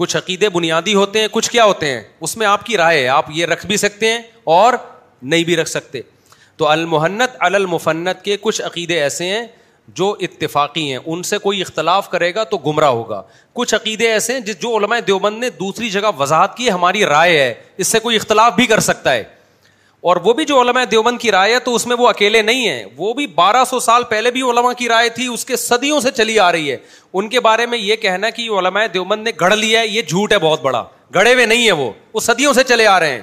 کچھ 0.00 0.16
عقیدے 0.16 0.48
بنیادی 0.48 0.92
ہوتے 0.94 1.20
ہیں 1.20 1.28
کچھ 1.30 1.50
کیا 1.50 1.64
ہوتے 1.64 1.90
ہیں 1.92 2.02
اس 2.26 2.36
میں 2.36 2.46
آپ 2.46 2.64
کی 2.66 2.76
رائے 2.76 3.00
ہے 3.02 3.08
آپ 3.14 3.24
یہ 3.34 3.46
رکھ 3.46 3.64
بھی 3.66 3.76
سکتے 3.76 4.12
ہیں 4.12 4.18
اور 4.52 4.72
نہیں 5.32 5.44
بھی 5.44 5.56
رکھ 5.56 5.68
سکتے 5.68 6.00
تو 6.56 6.68
المحنت 6.68 7.34
المفنت 7.48 8.22
کے 8.24 8.36
کچھ 8.40 8.60
عقیدے 8.66 9.00
ایسے 9.02 9.26
ہیں 9.30 9.44
جو 9.98 10.10
اتفاقی 10.28 10.88
ہیں 10.90 10.98
ان 11.04 11.22
سے 11.32 11.38
کوئی 11.46 11.60
اختلاف 11.62 12.08
کرے 12.10 12.34
گا 12.34 12.44
تو 12.54 12.58
گمراہ 12.66 12.90
ہوگا 12.90 13.22
کچھ 13.52 13.74
عقیدے 13.74 14.10
ایسے 14.12 14.32
ہیں 14.32 14.40
جس 14.48 14.60
جو 14.62 14.76
علماء 14.76 14.98
دیوبند 15.06 15.40
نے 15.40 15.50
دوسری 15.60 15.90
جگہ 15.90 16.10
وضاحت 16.18 16.56
کی 16.56 16.70
ہماری 16.70 17.04
رائے 17.14 17.38
ہے 17.40 17.52
اس 17.76 17.86
سے 17.94 17.98
کوئی 18.06 18.16
اختلاف 18.16 18.54
بھی 18.56 18.66
کر 18.72 18.80
سکتا 18.88 19.12
ہے 19.12 19.22
اور 20.08 20.16
وہ 20.24 20.32
بھی 20.32 20.44
جو 20.46 20.60
علماء 20.60 20.82
دیوبند 20.90 21.18
کی 21.20 21.30
رائے 21.32 21.54
ہے 21.54 21.58
تو 21.64 21.74
اس 21.74 21.86
میں 21.86 21.96
وہ 21.98 22.08
اکیلے 22.08 22.40
نہیں 22.42 22.68
ہیں 22.68 22.84
وہ 22.96 23.12
بھی 23.14 23.26
بارہ 23.40 23.64
سو 23.70 23.78
سال 23.86 24.04
پہلے 24.08 24.30
بھی 24.30 24.42
علماء 24.50 24.72
کی 24.78 24.88
رائے 24.88 25.08
تھی 25.16 25.26
اس 25.32 25.44
کے 25.44 25.56
صدیوں 25.56 25.98
سے 26.00 26.10
چلی 26.16 26.38
آ 26.38 26.50
رہی 26.52 26.70
ہے 26.70 26.76
ان 27.12 27.28
کے 27.28 27.40
بارے 27.40 27.66
میں 27.72 27.78
یہ 27.78 27.96
کہنا 28.04 28.30
کہ 28.36 28.48
علماء 28.58 28.84
دیوبند 28.94 29.24
نے 29.24 29.30
گڑھ 29.40 29.54
لیا 29.54 29.80
ہے 29.80 29.88
یہ 29.88 30.02
جھوٹ 30.08 30.32
ہے 30.32 30.38
بہت 30.38 30.62
بڑا 30.62 30.82
گڑے 31.14 31.34
ہوئے 31.34 31.44
نہیں 31.46 31.66
ہے 31.66 31.72
وہ 31.72 31.90
وہ 32.14 32.20
صدیوں 32.20 32.52
سے 32.52 32.64
چلے 32.66 32.86
آ 32.86 32.98
رہے 33.00 33.12
ہیں 33.12 33.20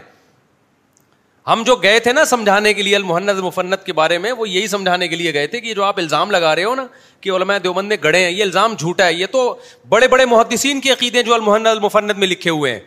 ہم 1.48 1.62
جو 1.66 1.76
گئے 1.84 2.00
تھے 2.06 2.12
نا 2.14 2.24
سمجھانے 2.26 2.74
کے 2.74 2.82
لیے 2.84 2.96
المحنت 2.96 3.40
مفنت 3.44 3.86
کے 3.86 3.94
بارے 4.00 4.18
میں 4.24 4.32
وہ 4.38 4.48
یہی 4.50 4.68
سمجھانے 4.68 5.08
کے 5.08 5.16
لیے 5.16 5.34
گئے 5.34 5.48
تھے 5.48 5.60
کہ 5.62 5.74
جو 5.74 5.84
آپ 5.84 5.98
الزام 6.00 6.32
لگا 6.32 6.56
رہے 6.56 6.64
ہو 6.64 6.74
نا 6.76 6.86
کہ 7.22 7.30
علماء 7.36 7.58
دیوبند 7.64 7.90
نے 7.90 7.96
گڑے 8.04 8.24
ہیں 8.24 8.32
یہ 8.32 8.44
الزام 8.44 8.74
جھوٹا 8.78 9.06
ہے 9.06 9.14
یہ 9.14 9.26
تو 9.32 9.44
بڑے 9.90 10.08
بڑے 10.08 10.26
محدثین 10.36 10.82
کے 10.82 10.92
عقیدے 10.92 11.24
جو 11.24 11.34
المحن 11.34 11.68
المفنت 11.68 12.18
میں 12.18 12.28
لکھے 12.28 12.50
ہوئے 12.52 12.74
ہیں 12.74 12.80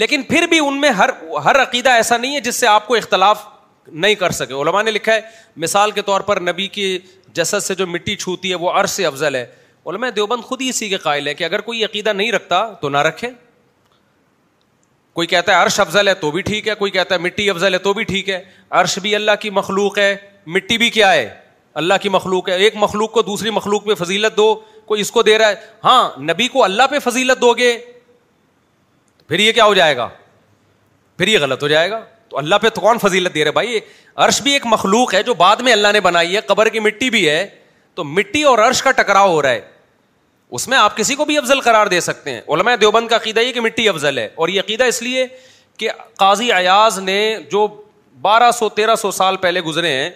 لیکن 0.00 0.22
پھر 0.28 0.46
بھی 0.48 0.58
ان 0.60 0.80
میں 0.80 0.88
ہر 0.96 1.10
ہر 1.44 1.60
عقیدہ 1.62 1.90
ایسا 2.00 2.16
نہیں 2.16 2.34
ہے 2.34 2.40
جس 2.46 2.56
سے 2.60 2.66
آپ 2.66 2.86
کو 2.86 2.94
اختلاف 2.94 3.44
نہیں 4.04 4.14
کر 4.22 4.30
سکے 4.38 4.54
علماء 4.62 4.82
نے 4.82 4.90
لکھا 4.90 5.12
ہے 5.14 5.20
مثال 5.64 5.90
کے 5.98 6.02
طور 6.08 6.20
پر 6.30 6.40
نبی 6.40 6.66
کی 6.76 6.88
جسد 7.34 7.62
سے 7.64 7.74
جو 7.74 7.86
مٹی 7.86 8.16
چھوتی 8.16 8.50
ہے 8.50 8.54
وہ 8.64 8.70
عرض 8.80 8.90
سے 8.92 9.06
افضل 9.06 9.34
ہے 9.34 9.44
علماء 9.90 10.08
دیوبند 10.16 10.44
خود 10.44 10.60
ہی 10.62 10.68
اسی 10.68 10.88
کے 10.88 10.96
قائل 11.06 11.28
ہے 11.28 11.34
کہ 11.34 11.44
اگر 11.44 11.60
کوئی 11.68 11.84
عقیدہ 11.84 12.12
نہیں 12.12 12.30
رکھتا 12.32 12.62
تو 12.80 12.88
نہ 12.88 12.98
رکھے 13.08 13.30
کوئی 15.18 15.26
کہتا 15.28 15.52
ہے 15.56 15.62
عرش 15.62 15.78
افضل 15.80 16.08
ہے 16.08 16.14
تو 16.26 16.30
بھی 16.30 16.42
ٹھیک 16.50 16.68
ہے 16.68 16.74
کوئی 16.78 16.90
کہتا 16.92 17.14
ہے 17.14 17.20
مٹی 17.26 17.48
افضل 17.50 17.74
ہے 17.74 17.78
تو 17.88 17.92
بھی 17.94 18.04
ٹھیک 18.04 18.28
ہے 18.30 18.42
عرش 18.80 18.98
بھی 19.02 19.14
اللہ 19.16 19.40
کی 19.40 19.50
مخلوق 19.60 19.98
ہے 19.98 20.14
مٹی 20.56 20.78
بھی 20.78 20.90
کیا 20.98 21.12
ہے 21.12 21.28
اللہ 21.82 21.94
کی 22.02 22.08
مخلوق 22.08 22.48
ہے 22.48 22.54
ایک 22.66 22.76
مخلوق 22.86 23.12
کو 23.12 23.22
دوسری 23.22 23.50
مخلوق 23.60 23.86
پہ 23.86 23.94
فضیلت 24.04 24.36
دو 24.36 24.54
کوئی 24.86 25.00
اس 25.00 25.10
کو 25.10 25.22
دے 25.22 25.38
رہا 25.38 25.48
ہے 25.48 25.54
ہاں 25.84 26.08
نبی 26.32 26.48
کو 26.48 26.64
اللہ 26.64 26.86
پہ 26.90 26.98
فضیلت 27.08 27.40
دو 27.40 27.52
گے 27.62 27.76
پھر 29.28 29.38
یہ 29.38 29.52
کیا 29.52 29.64
ہو 29.64 29.74
جائے 29.74 29.96
گا 29.96 30.08
پھر 31.16 31.28
یہ 31.28 31.38
غلط 31.42 31.62
ہو 31.62 31.68
جائے 31.68 31.90
گا 31.90 32.00
تو 32.28 32.38
اللہ 32.38 32.54
پہ 32.62 32.68
تو 32.74 32.80
کون 32.80 32.98
فضیلت 33.02 33.34
دے 33.34 33.44
رہے 33.44 33.50
بھائی 33.52 33.78
عرش 34.24 34.40
بھی 34.42 34.52
ایک 34.52 34.66
مخلوق 34.66 35.14
ہے 35.14 35.22
جو 35.22 35.34
بعد 35.34 35.56
میں 35.64 35.72
اللہ 35.72 35.92
نے 35.92 36.00
بنائی 36.00 36.34
ہے 36.36 36.40
قبر 36.46 36.68
کی 36.68 36.80
مٹی 36.80 37.10
بھی 37.10 37.28
ہے 37.28 37.46
تو 37.94 38.04
مٹی 38.04 38.42
اور 38.50 38.58
ارش 38.58 38.82
کا 38.82 38.90
ٹکراؤ 39.02 39.30
ہو 39.32 39.40
رہا 39.42 39.50
ہے 39.50 39.60
اس 40.56 40.66
میں 40.68 40.78
آپ 40.78 40.96
کسی 40.96 41.14
کو 41.14 41.24
بھی 41.24 41.38
افضل 41.38 41.60
قرار 41.60 41.86
دے 41.86 42.00
سکتے 42.00 42.30
ہیں 42.32 42.40
علماء 42.54 42.74
دیوبند 42.80 43.08
کا 43.08 43.16
عقیدہ 43.16 43.40
یہ 43.40 43.52
کہ 43.52 43.60
مٹی 43.60 43.88
افضل 43.88 44.18
ہے 44.18 44.28
اور 44.34 44.48
یہ 44.48 44.60
عقیدہ 44.60 44.84
اس 44.92 45.02
لیے 45.02 45.26
کہ 45.78 45.88
قاضی 46.18 46.52
ایاز 46.52 46.98
نے 46.98 47.18
جو 47.52 47.66
بارہ 48.20 48.50
سو 48.58 48.68
تیرہ 48.76 48.94
سو 48.96 49.10
سال 49.10 49.36
پہلے 49.40 49.60
گزرے 49.60 49.90
ہیں 49.92 50.08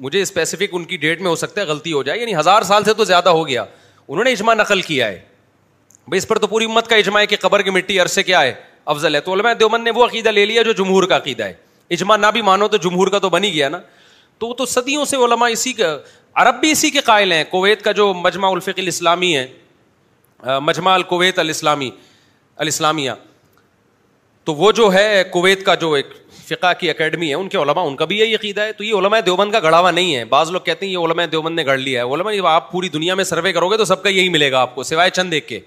مجھے 0.00 0.20
اسپیسیفک 0.22 0.70
ان 0.76 0.84
کی 0.84 0.96
ڈیٹ 0.96 1.20
میں 1.20 1.30
ہو 1.30 1.36
سکتا 1.36 1.60
ہے 1.60 1.66
غلطی 1.66 1.92
ہو 1.92 2.02
جائے 2.02 2.18
یعنی 2.18 2.36
ہزار 2.36 2.62
سال 2.62 2.84
سے 2.84 2.94
تو 2.94 3.04
زیادہ 3.04 3.28
ہو 3.28 3.46
گیا 3.48 3.64
انہوں 4.08 4.24
نے 4.24 4.32
اجماع 4.32 4.54
نقل 4.54 4.80
کیا 4.82 5.06
ہے 5.08 5.18
بھائی 6.08 6.18
اس 6.18 6.26
پر 6.28 6.38
تو 6.38 6.46
پوری 6.46 6.64
امت 6.64 6.86
کا 6.88 6.96
اجماع 6.96 7.20
ہے 7.20 7.26
کہ 7.26 7.36
قبر 7.40 7.62
کی 7.62 7.70
مٹی 7.70 7.98
عرصے 8.00 8.22
کیا 8.22 8.42
ہے 8.42 8.52
افضل 8.92 9.14
ہے 9.14 9.20
تو 9.20 9.32
علماء 9.32 9.52
دیومن 9.60 9.84
نے 9.84 9.90
وہ 9.94 10.04
عقیدہ 10.04 10.28
لے 10.30 10.44
لیا 10.46 10.62
جو 10.62 10.72
جمہور 10.76 11.02
کا 11.08 11.16
عقیدہ 11.16 11.44
ہے 11.44 11.52
اجماع 11.96 12.16
نہ 12.16 12.26
بھی 12.32 12.42
مانو 12.42 12.68
تو 12.68 12.76
جمہور 12.88 13.08
کا 13.14 13.18
تو 13.24 13.28
بنی 13.30 13.52
گیا 13.54 13.68
نا 13.68 13.78
تو 14.38 14.48
وہ 14.48 14.54
تو 14.54 14.66
صدیوں 14.74 15.04
سے 15.12 15.16
علماء 15.24 15.48
اسی 15.52 15.72
کا 15.80 15.96
عرب 16.42 16.60
بھی 16.60 16.70
اسی 16.70 16.90
کے 16.90 17.00
قائل 17.04 17.32
ہیں 17.32 17.42
کویت 17.50 17.82
کا 17.84 17.92
جو 18.00 18.12
مجمع 18.14 18.50
الفق 18.50 18.78
الاسلامی 18.84 19.36
ہے 19.36 20.58
مجمع 20.62 20.94
الکویت 20.94 21.38
الاسلامی 21.38 21.90
الاسلامیہ 22.64 23.10
تو 24.44 24.54
وہ 24.54 24.70
جو 24.72 24.92
ہے 24.92 25.22
کویت 25.30 25.64
کا 25.66 25.74
جو 25.84 25.92
ایک 25.92 26.06
فقہ 26.48 26.72
کی 26.80 26.90
اکیڈمی 26.90 27.28
ہے 27.28 27.34
ان 27.34 27.48
کے 27.48 27.58
علماء 27.58 27.82
ان 27.86 27.96
کا 27.96 28.04
بھی 28.12 28.18
یہی 28.18 28.34
عقیدہ 28.34 28.60
ہے 28.62 28.72
تو 28.72 28.84
یہ 28.84 28.94
علماء 28.98 29.18
دیوبند 29.26 29.52
کا 29.52 29.60
گڑھاوا 29.62 29.90
نہیں 29.90 30.14
ہے 30.16 30.24
بعض 30.34 30.50
لوگ 30.50 30.60
کہتے 30.64 30.86
ہیں 30.86 30.92
یہ 30.92 30.98
علماء 31.06 31.24
دیوبند 31.32 31.56
نے 31.56 31.64
گڑھ 31.66 31.80
لیا 31.80 32.04
ہے 32.04 32.14
علماء 32.14 32.32
آپ 32.52 32.70
پوری 32.72 32.88
دنیا 32.94 33.14
میں 33.20 33.24
سروے 33.30 33.52
کرو 33.52 33.68
گے 33.70 33.76
تو 33.76 33.84
سب 33.84 34.02
کا 34.02 34.08
یہی 34.08 34.28
ملے 34.36 34.50
گا 34.52 34.60
آپ 34.60 34.74
کو 34.74 34.82
سوائے 34.92 35.10
چند 35.18 35.32
ایک 35.32 35.48
کے 35.48 35.60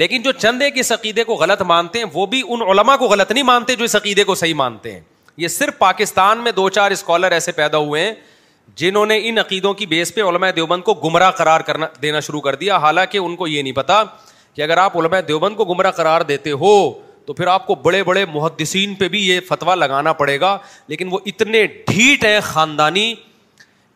لیکن 0.00 0.22
جو 0.22 0.32
چند 0.32 0.62
ایک 0.62 0.78
اس 0.78 0.90
عقیدے 0.92 1.24
کو 1.24 1.34
غلط 1.36 1.62
مانتے 1.66 1.98
ہیں 1.98 2.06
وہ 2.12 2.24
بھی 2.26 2.42
ان 2.48 2.62
علماء 2.70 2.96
کو 2.96 3.06
غلط 3.08 3.32
نہیں 3.32 3.42
مانتے 3.44 3.74
جو 3.76 3.84
اس 3.84 3.96
عقیدے 3.96 4.24
کو 4.24 4.34
صحیح 4.34 4.54
مانتے 4.54 4.92
ہیں 4.92 5.00
یہ 5.36 5.48
صرف 5.48 5.78
پاکستان 5.78 6.38
میں 6.44 6.52
دو 6.52 6.68
چار 6.76 6.90
اسکالر 6.90 7.32
ایسے 7.32 7.52
پیدا 7.52 7.78
ہوئے 7.78 8.04
ہیں 8.06 8.12
جنہوں 8.76 9.04
نے 9.06 9.18
ان 9.28 9.38
عقیدوں 9.38 9.72
کی 9.74 9.86
بیس 9.86 10.14
پہ 10.14 10.22
علماء 10.22 10.50
دیوبند 10.56 10.82
کو 10.82 10.94
گمراہ 11.04 11.30
قرار 11.38 11.60
کرنا 11.60 11.86
دینا 12.02 12.20
شروع 12.28 12.40
کر 12.40 12.54
دیا 12.56 12.76
حالانکہ 12.84 13.18
ان 13.18 13.34
کو 13.36 13.46
یہ 13.48 13.62
نہیں 13.62 13.72
پتا 13.72 14.02
کہ 14.54 14.62
اگر 14.62 14.76
آپ 14.78 14.96
علماء 15.00 15.20
دیوبند 15.28 15.56
کو 15.56 15.64
گمراہ 15.74 15.90
قرار 15.96 16.20
دیتے 16.30 16.50
ہو 16.62 16.72
تو 17.26 17.32
پھر 17.36 17.46
آپ 17.46 17.66
کو 17.66 17.74
بڑے 17.82 18.02
بڑے 18.04 18.24
محدثین 18.32 18.94
پہ 19.00 19.08
بھی 19.08 19.26
یہ 19.28 19.40
فتویٰ 19.48 19.74
لگانا 19.76 20.12
پڑے 20.20 20.38
گا 20.40 20.56
لیکن 20.88 21.08
وہ 21.10 21.18
اتنے 21.26 21.66
ڈھیٹ 21.66 22.24
ہیں 22.24 22.38
خاندانی 22.44 23.14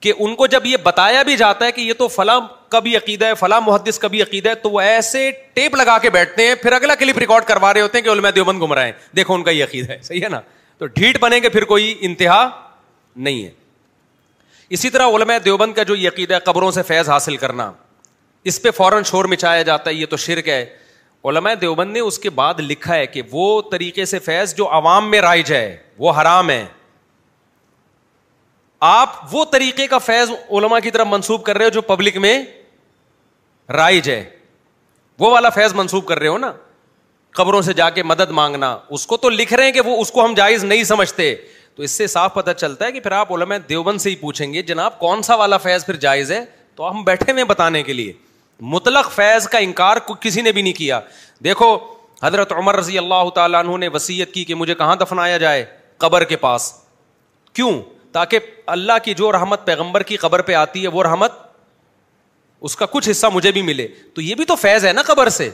کہ 0.06 0.12
ان 0.22 0.34
کو 0.36 0.46
جب 0.46 0.66
یہ 0.66 0.76
بتایا 0.82 1.22
بھی 1.26 1.36
جاتا 1.36 1.66
ہے 1.66 1.72
کہ 1.72 1.80
یہ 1.80 1.92
تو 1.98 2.06
فلاں 2.08 2.38
کا 2.70 2.78
بھی 2.80 2.94
عقیدہ 2.96 3.32
فلاں 3.38 3.60
محدث 3.66 3.98
عقیدہ 4.04 4.48
ہے 4.48 4.54
تو 4.62 4.70
وہ 4.70 4.80
ایسے 4.80 5.30
ٹیپ 5.54 5.74
لگا 5.76 5.96
کے 6.02 6.10
بیٹھتے 6.16 6.46
ہیں 6.46 6.54
پھر 6.62 6.72
اگلا 6.72 6.94
کلپ 6.98 7.18
ریکارڈ 7.18 7.44
کروا 7.44 7.72
رہے 7.74 7.80
ہوتے 7.80 7.98
ہیں 7.98 8.04
کہ 8.04 8.10
علماء 8.10 8.30
دیوبند 8.34 8.62
گم 8.62 8.72
رہے 8.74 8.84
ہیں 8.84 8.92
دیکھو 9.16 9.34
ان 9.34 9.42
کا 9.44 9.50
یہ 9.50 9.64
عقیدہ 9.64 9.90
ہے 9.92 9.96
ہے 9.96 10.02
صحیح 10.02 10.28
نا 10.30 10.40
تو 10.78 10.86
ڈھیٹ 10.98 11.18
بنے 11.20 11.40
گے 11.42 11.48
پھر 11.56 11.64
کوئی 11.72 11.94
انتہا 12.08 12.48
نہیں 13.28 13.42
ہے 13.44 13.50
اسی 14.76 14.90
طرح 14.90 15.16
علماء 15.16 15.38
دیوبند 15.44 15.74
کا 15.74 15.82
جو 15.90 15.96
یہ 15.96 16.08
عقیدہ 16.08 16.34
ہے 16.34 16.38
قبروں 16.44 16.70
سے 16.78 16.82
فیض 16.86 17.08
حاصل 17.10 17.36
کرنا 17.46 17.70
اس 18.50 18.62
پہ 18.62 18.70
فوراً 18.76 19.02
شور 19.10 19.24
مچایا 19.34 19.62
جاتا 19.72 19.90
ہے 19.90 19.94
یہ 19.94 20.06
تو 20.10 20.16
شرک 20.28 20.48
ہے 20.48 20.64
علماء 21.30 21.54
دیوبند 21.60 21.92
نے 21.92 22.00
اس 22.10 22.18
کے 22.18 22.30
بعد 22.40 22.60
لکھا 22.68 22.94
ہے 22.94 23.06
کہ 23.16 23.22
وہ 23.32 23.60
طریقے 23.70 24.04
سے 24.14 24.18
فیض 24.30 24.54
جو 24.56 24.70
عوام 24.80 25.10
میں 25.10 25.20
رائج 25.30 25.52
ہے 25.52 25.66
وہ 25.98 26.20
حرام 26.20 26.50
ہے 26.50 26.64
آپ 28.86 29.14
وہ 29.32 29.44
طریقے 29.52 29.86
کا 29.92 29.98
فیض 30.06 30.30
علما 30.56 30.78
کی 30.80 30.90
طرف 30.96 31.06
منسوب 31.10 31.42
کر 31.44 31.56
رہے 31.58 31.64
ہو 31.64 31.70
جو 31.76 31.80
پبلک 31.90 32.16
میں 32.24 32.34
رائج 33.76 34.08
ہے 34.10 34.22
وہ 35.18 35.30
والا 35.30 35.48
فیض 35.56 35.72
منسوب 35.74 36.04
کر 36.06 36.18
رہے 36.18 36.28
ہو 36.28 36.36
نا 36.38 36.50
قبروں 37.38 37.60
سے 37.62 37.72
جا 37.80 37.88
کے 37.98 38.02
مدد 38.10 38.30
مانگنا 38.40 38.76
اس 38.98 39.06
کو 39.12 39.16
تو 39.24 39.30
لکھ 39.40 39.54
رہے 39.54 39.64
ہیں 39.64 39.72
کہ 39.72 39.80
وہ 39.86 40.00
اس 40.00 40.10
کو 40.16 40.24
ہم 40.24 40.34
جائز 40.34 40.64
نہیں 40.64 40.84
سمجھتے 40.90 41.34
تو 41.76 41.82
اس 41.88 41.96
سے 41.98 42.06
صاف 42.12 42.34
پتہ 42.34 42.50
چلتا 42.60 42.84
ہے 42.86 42.92
کہ 42.92 43.00
پھر 43.06 43.12
آپ 43.22 43.32
علما 43.36 43.54
دیوبند 43.68 44.00
سے 44.04 44.10
ہی 44.10 44.16
پوچھیں 44.20 44.52
گے 44.52 44.62
جناب 44.70 44.98
کون 44.98 45.22
سا 45.30 45.34
والا 45.42 45.56
فیض 45.66 45.84
پھر 45.86 45.96
جائز 46.06 46.32
ہے 46.32 46.44
تو 46.76 46.88
ہم 46.90 47.02
بیٹھے 47.10 47.32
ہوئے 47.32 47.44
بتانے 47.52 47.82
کے 47.88 47.92
لیے 47.92 48.12
مطلق 48.76 49.10
فیض 49.14 49.48
کا 49.54 49.58
انکار 49.68 49.96
کسی 50.28 50.40
نے 50.46 50.52
بھی 50.58 50.62
نہیں 50.62 50.72
کیا 50.84 51.00
دیکھو 51.44 51.76
حضرت 52.22 52.52
عمر 52.60 52.76
رضی 52.82 52.98
اللہ 53.04 53.28
تعالیٰ 53.34 53.60
عنہ 53.64 53.76
نے 53.84 53.88
وسیعت 53.94 54.32
کی 54.34 54.44
کہ 54.50 54.54
مجھے 54.62 54.74
کہاں 54.74 54.96
دفنایا 55.02 55.36
جائے 55.46 55.64
قبر 56.06 56.24
کے 56.32 56.36
پاس 56.46 56.72
کیوں 57.54 57.72
تاکہ 58.16 58.38
اللہ 58.74 58.93
کی 59.05 59.12
جو 59.14 59.30
رحمت 59.32 59.64
پیغمبر 59.66 60.02
کی 60.10 60.16
قبر 60.16 60.43
پہ 60.43 60.52
آتی 60.60 60.82
ہے 60.82 60.88
وہ 60.98 61.02
رحمت 61.02 61.32
اس 62.68 62.76
کا 62.82 62.86
کچھ 62.90 63.09
حصہ 63.10 63.26
مجھے 63.32 63.51
بھی 63.56 63.62
ملے 63.62 63.86
تو 64.14 64.20
یہ 64.26 64.34
بھی 64.34 64.44
تو 64.52 64.56
فیض 64.60 64.84
ہے 64.86 64.93
نا 64.93 65.02
قبر 65.06 65.28
سے 65.40 65.48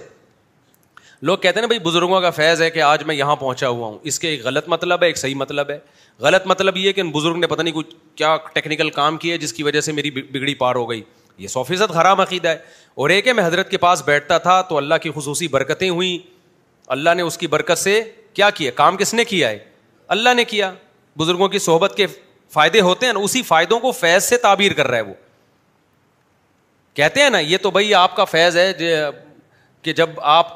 لوگ 1.31 1.39
کہتے 1.39 1.59
ہیں 1.61 1.63
نا 1.63 1.67
بھائی 1.73 1.79
بزرگوں 1.89 2.21
کا 2.21 2.31
فیض 2.39 2.63
ہے 2.63 2.69
کہ 2.77 2.83
آج 2.91 3.03
میں 3.11 3.15
یہاں 3.15 3.35
پہنچا 3.43 3.69
ہوا 3.69 3.87
ہوں 3.89 3.99
اس 4.13 4.19
کے 4.21 4.29
ایک 4.29 4.45
غلط 4.47 4.69
مطلب 4.75 5.03
ہے 5.03 5.07
ایک 5.09 5.19
صحیح 5.25 5.35
مطلب 5.43 5.71
ہے 5.71 5.79
غلط 6.29 6.47
مطلب 6.53 6.77
یہ 6.77 6.93
کہ 6.93 7.01
ان 7.01 7.11
بزرگ 7.19 7.37
نے 7.41 7.47
پتہ 7.57 7.63
نہیں 7.63 7.75
کچھ 7.75 7.95
کیا 8.21 8.37
ٹیکنیکل 8.55 8.91
کام 9.03 9.17
کیا 9.27 9.37
جس 9.47 9.53
کی 9.59 9.63
وجہ 9.69 9.81
سے 9.89 9.93
میری 10.01 10.11
بگڑی 10.33 10.55
پار 10.63 10.75
ہو 10.85 10.89
گئی 10.91 11.03
یہ 11.43 11.49
سو 11.59 11.63
فیصد 11.73 11.97
حرام 12.01 12.21
عقیدہ 12.31 12.49
ہے 12.49 12.57
اور 13.03 13.11
ایک 13.11 13.29
ہے 13.29 13.33
میں 13.39 13.47
حضرت 13.47 13.71
کے 13.71 13.77
پاس 13.91 14.03
بیٹھتا 14.07 14.39
تھا 14.49 14.61
تو 14.69 14.77
اللہ 14.85 14.95
کی 15.03 15.11
خصوصی 15.17 15.49
برکتیں 15.57 15.89
ہوئیں 15.91 16.17
اللہ 16.97 17.15
نے 17.17 17.23
اس 17.23 17.39
کی 17.39 17.47
برکت 17.57 17.79
سے 17.87 18.01
کیا 18.39 18.51
کیا 18.61 18.71
کام 18.83 18.97
کس 18.97 19.15
نے 19.15 19.25
کیا 19.35 19.49
ہے 19.51 19.59
اللہ 20.17 20.35
نے 20.37 20.45
کیا 20.55 20.73
بزرگوں 21.23 21.49
کی 21.55 21.59
صحبت 21.73 21.97
کے 21.97 22.07
فائدے 22.53 22.81
ہوتے 22.87 23.07
ہیں 23.07 23.13
نا 23.13 23.21
اسی 23.25 23.43
فائدوں 23.51 23.79
کو 23.81 23.93
فیض 23.99 24.25
سے 24.25 24.37
تعبیر 24.39 24.73
کر 24.81 24.89
رہا 24.91 24.97
ہے 24.97 25.03
وہ 25.03 25.15
کہتے 26.95 27.23
ہیں 27.23 27.31
نا 27.31 27.39
یہ 27.39 27.59
تو 27.63 27.71
بھائی 27.77 27.95
آپ 27.95 28.17
کا 28.17 28.25
فیض 28.33 28.57
ہے 28.57 28.73
کہ 29.83 29.93
جب 30.01 30.11
آپ 30.37 30.51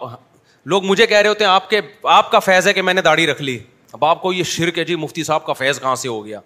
لوگ 0.72 0.84
مجھے 0.84 1.06
کہہ 1.06 1.16
رہے 1.18 1.28
ہوتے 1.28 1.44
ہیں 1.44 1.50
آپ 1.50 1.70
کے 1.70 1.80
آپ 2.16 2.30
کا 2.30 2.38
فیض 2.48 2.66
ہے 2.68 2.72
کہ 2.72 2.82
میں 2.82 2.94
نے 2.94 3.02
داڑھی 3.02 3.26
رکھ 3.26 3.40
لی 3.42 3.58
اب 3.92 4.04
آپ 4.04 4.20
کو 4.22 4.32
یہ 4.32 4.42
شرک 4.52 4.78
ہے 4.78 4.84
جی 4.84 4.96
مفتی 5.06 5.24
صاحب 5.24 5.44
کا 5.46 5.52
فیض 5.62 5.80
کہاں 5.80 5.94
سے 6.04 6.08
ہو 6.08 6.24
گیا 6.26 6.40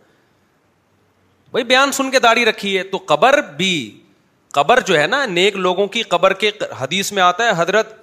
بھائی 1.51 1.65
بیان 1.73 1.93
سن 1.93 2.11
کے 2.11 2.19
داڑھی 2.27 2.45
رکھی 2.47 2.77
ہے 2.79 2.83
تو 2.91 2.99
قبر 3.07 3.41
بھی 3.57 3.73
قبر 4.59 4.81
جو 4.87 4.99
ہے 4.99 5.07
نا 5.07 5.25
نیک 5.31 5.57
لوگوں 5.67 5.87
کی 5.97 6.03
قبر 6.13 6.33
کے 6.43 6.51
حدیث 6.81 7.13
میں 7.13 7.23
آتا 7.23 7.45
ہے 7.45 7.51
حضرت 7.57 8.00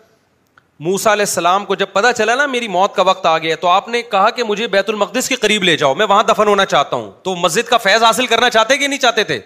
موسا 0.85 1.11
علیہ 1.13 1.21
السلام 1.27 1.63
کو 1.65 1.75
جب 1.75 1.85
پتا 1.93 2.11
چلا 2.13 2.33
نا 2.35 2.45
میری 2.45 2.67
موت 2.67 2.93
کا 2.95 3.01
وقت 3.05 3.25
آ 3.25 3.37
گیا 3.37 3.55
تو 3.61 3.67
آپ 3.67 3.87
نے 3.89 4.01
کہا 4.11 4.29
کہ 4.35 4.43
مجھے 4.43 4.67
بیت 4.67 4.89
المقدس 4.89 5.29
کے 5.29 5.35
قریب 5.41 5.63
لے 5.63 5.75
جاؤ 5.77 5.93
میں 5.95 6.05
وہاں 6.09 6.23
دفن 6.23 6.47
ہونا 6.47 6.65
چاہتا 6.65 6.95
ہوں 6.95 7.09
تو 7.23 7.35
مسجد 7.35 7.69
کا 7.69 7.77
فیض 7.77 8.03
حاصل 8.03 8.27
کرنا 8.27 8.49
چاہتے 8.55 8.77
کہ 8.77 8.87
نہیں 8.87 8.99
چاہتے 8.99 9.23
تھے 9.31 9.39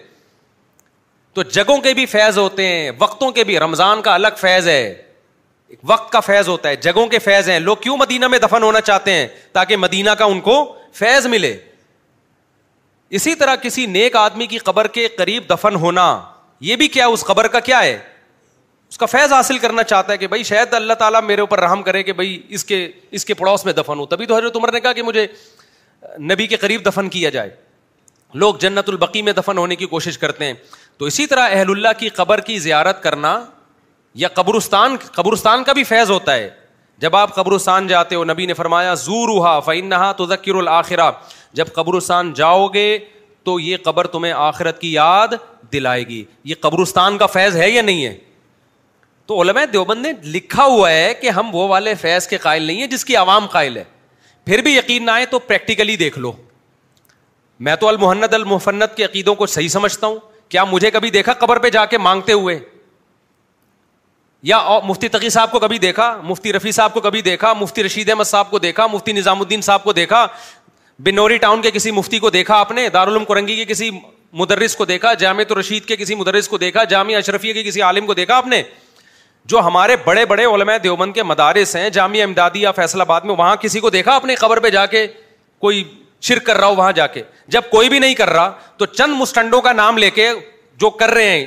تو 1.34 1.42
جگہوں 1.56 1.78
کے 1.80 1.94
بھی 1.94 2.04
فیض 2.14 2.38
ہوتے 2.38 2.66
ہیں 2.66 2.90
وقتوں 2.98 3.30
کے 3.38 3.44
بھی 3.44 3.58
رمضان 3.60 4.02
کا 4.02 4.14
الگ 4.14 4.34
فیض 4.36 4.68
ہے 4.68 4.94
وقت 5.88 6.10
کا 6.12 6.20
فیض 6.20 6.48
ہوتا 6.48 6.68
ہے 6.68 6.76
جگہوں 6.86 7.06
کے 7.08 7.18
فیض 7.18 7.48
ہیں 7.50 7.58
لوگ 7.60 7.76
کیوں 7.80 7.96
مدینہ 7.96 8.28
میں 8.28 8.38
دفن 8.38 8.62
ہونا 8.62 8.80
چاہتے 8.80 9.12
ہیں 9.12 9.26
تاکہ 9.52 9.76
مدینہ 9.76 10.10
کا 10.18 10.24
ان 10.24 10.40
کو 10.48 10.56
فیض 10.98 11.26
ملے 11.26 11.56
اسی 13.18 13.34
طرح 13.34 13.54
کسی 13.62 13.86
نیک 13.86 14.16
آدمی 14.16 14.46
کی 14.46 14.58
قبر 14.66 14.86
کے 14.98 15.08
قریب 15.18 15.48
دفن 15.54 15.74
ہونا 15.80 16.06
یہ 16.70 16.76
بھی 16.76 16.88
کیا 16.88 17.06
اس 17.14 17.24
قبر 17.24 17.46
کا 17.56 17.60
کیا 17.70 17.82
ہے 17.82 17.98
اس 18.92 18.98
کا 18.98 19.06
فیض 19.06 19.32
حاصل 19.32 19.58
کرنا 19.58 19.82
چاہتا 19.90 20.12
ہے 20.12 20.18
کہ 20.18 20.26
بھائی 20.28 20.42
شاید 20.44 20.74
اللہ 20.74 20.92
تعالیٰ 20.98 21.20
میرے 21.24 21.40
اوپر 21.40 21.60
رحم 21.60 21.82
کرے 21.82 22.02
کہ 22.02 22.12
بھائی 22.12 22.38
اس 22.56 22.64
کے 22.64 22.80
اس 23.18 23.24
کے 23.24 23.34
پڑوس 23.34 23.64
میں 23.64 23.72
دفن 23.72 23.98
ہو 23.98 24.04
تبھی 24.06 24.26
تو 24.26 24.36
حضرت 24.36 24.56
عمر 24.56 24.72
نے 24.72 24.80
کہا 24.80 24.92
کہ 24.92 25.02
مجھے 25.02 25.26
نبی 26.30 26.46
کے 26.46 26.56
قریب 26.64 26.80
دفن 26.86 27.08
کیا 27.10 27.28
جائے 27.36 27.50
لوگ 28.42 28.54
جنت 28.60 28.88
البقی 28.88 29.22
میں 29.22 29.32
دفن 29.38 29.58
ہونے 29.58 29.76
کی 29.80 29.86
کوشش 29.92 30.18
کرتے 30.18 30.44
ہیں 30.44 30.52
تو 30.98 31.04
اسی 31.04 31.26
طرح 31.26 31.48
اہل 31.50 31.70
اللہ 31.70 31.98
کی 31.98 32.08
قبر 32.18 32.40
کی 32.50 32.58
زیارت 32.64 33.02
کرنا 33.02 33.32
یا 34.24 34.28
قبرستان 34.34 34.96
قبرستان 35.14 35.64
کا 35.64 35.72
بھی 35.78 35.84
فیض 35.92 36.10
ہوتا 36.10 36.34
ہے 36.34 36.48
جب 37.06 37.16
آپ 37.16 37.34
قبرستان 37.34 37.86
جاتے 37.92 38.14
ہو 38.16 38.24
نبی 38.32 38.46
نے 38.46 38.54
فرمایا 38.54 38.92
زو 39.04 39.24
روحا 39.26 39.58
فین 39.70 39.88
نہا 39.90 40.10
تو 40.20 40.26
ذکر 40.34 40.54
الآخرہ 40.64 41.10
جب 41.60 41.72
قبرستان 41.76 42.32
جاؤ 42.42 42.66
گے 42.74 42.88
تو 43.44 43.58
یہ 43.60 43.76
قبر 43.84 44.06
تمہیں 44.16 44.32
آخرت 44.32 44.80
کی 44.80 44.92
یاد 44.92 45.34
دلائے 45.72 46.02
گی 46.08 46.22
یہ 46.44 46.54
قبرستان 46.60 47.18
کا 47.18 47.26
فیض 47.38 47.56
ہے 47.56 47.70
یا 47.70 47.82
نہیں 47.82 48.04
ہے 48.06 48.14
تو 49.26 49.40
علماء 49.42 49.64
دیوبند 49.72 50.06
نے 50.06 50.12
لکھا 50.36 50.64
ہوا 50.64 50.90
ہے 50.90 51.12
کہ 51.20 51.30
ہم 51.38 51.50
وہ 51.54 51.66
والے 51.68 51.94
فیض 52.00 52.26
کے 52.28 52.36
قائل 52.46 52.62
نہیں 52.62 52.80
ہیں 52.80 52.86
جس 52.94 53.04
کی 53.04 53.16
عوام 53.16 53.46
قائل 53.52 53.76
ہے 53.76 53.84
پھر 54.46 54.62
بھی 54.68 54.76
یقین 54.76 55.04
نہ 55.06 55.10
آئے 55.10 55.26
تو 55.34 55.38
پریکٹیکلی 55.50 55.96
دیکھ 55.96 56.18
لو 56.18 56.32
میں 57.66 57.76
تو 57.80 57.88
المحنت 57.88 58.34
المفنت 58.34 58.96
کے 58.96 59.04
عقیدوں 59.04 59.34
کو 59.42 59.46
صحیح 59.46 59.68
سمجھتا 59.68 60.06
ہوں 60.06 60.18
کیا 60.50 60.64
مجھے 60.70 60.90
کبھی 60.90 61.10
دیکھا 61.10 61.32
قبر 61.42 61.58
پہ 61.66 61.70
جا 61.76 61.84
کے 61.92 61.98
مانگتے 61.98 62.32
ہوئے 62.32 62.58
یا 64.50 64.58
مفتی 64.84 65.08
تقی 65.08 65.28
صاحب 65.30 65.50
کو 65.50 65.58
کبھی 65.60 65.78
دیکھا 65.78 66.06
مفتی 66.24 66.52
رفیع 66.52 66.70
صاحب 66.72 66.94
کو 66.94 67.00
کبھی 67.00 67.20
دیکھا 67.22 67.52
مفتی 67.60 67.82
رشید 67.84 68.08
احمد 68.10 68.24
صاحب 68.24 68.50
کو 68.50 68.58
دیکھا 68.64 68.86
مفتی 68.94 69.12
نظام 69.12 69.40
الدین 69.40 69.60
صاحب 69.66 69.84
کو 69.84 69.92
دیکھا 69.98 70.26
بنوری 71.08 71.36
ٹاؤن 71.44 71.62
کے 71.62 71.70
کسی 71.70 71.90
مفتی 71.90 72.18
کو 72.24 72.30
دیکھا 72.30 72.56
آپ 72.60 72.70
نے 72.72 72.88
دارالعلوم 72.94 73.24
کرنگی 73.24 73.56
کے 73.56 73.64
کسی 73.64 73.90
مدرس 74.40 74.74
کو 74.76 74.84
دیکھا 74.84 75.12
جامع 75.22 75.42
اور 75.48 75.56
رشید 75.56 75.84
کے 75.84 75.96
کسی 75.96 76.14
مدرس 76.14 76.48
کو 76.48 76.58
دیکھا 76.58 76.84
جامع 76.94 77.14
اشرفیہ 77.16 77.52
کے 77.52 77.62
کسی 77.64 77.82
عالم 77.82 78.06
کو 78.06 78.14
دیکھا 78.14 78.36
آپ 78.36 78.46
نے 78.46 78.62
جو 79.48 79.60
ہمارے 79.66 79.96
بڑے 80.04 80.24
بڑے 80.26 80.44
علماء 80.54 80.76
دیوبند 80.82 81.12
کے 81.14 81.22
مدارس 81.22 81.74
ہیں 81.76 81.88
جامعہ 81.90 82.22
امدادی 82.22 82.60
یا 82.62 82.72
فیصلہ 82.72 83.02
آباد 83.02 83.20
میں 83.30 83.34
وہاں 83.38 83.56
کسی 83.60 83.80
کو 83.80 83.90
دیکھا 83.90 84.14
اپنی 84.16 84.34
خبر 84.36 84.60
پہ 84.60 84.70
جا 84.70 84.84
کے 84.86 85.06
کوئی 85.60 85.82
شرک 86.28 86.44
کر 86.46 86.56
رہا 86.58 86.66
ہو 86.66 86.74
وہاں 86.76 86.92
جا 86.92 87.06
کے 87.14 87.22
جب 87.54 87.62
کوئی 87.70 87.88
بھی 87.88 87.98
نہیں 87.98 88.14
کر 88.14 88.30
رہا 88.30 88.50
تو 88.78 88.86
چند 88.86 89.14
مسٹنڈوں 89.20 89.60
کا 89.60 89.72
نام 89.72 89.98
لے 89.98 90.10
کے 90.10 90.30
جو 90.80 90.90
کر 91.00 91.10
رہے 91.14 91.30
ہیں 91.30 91.44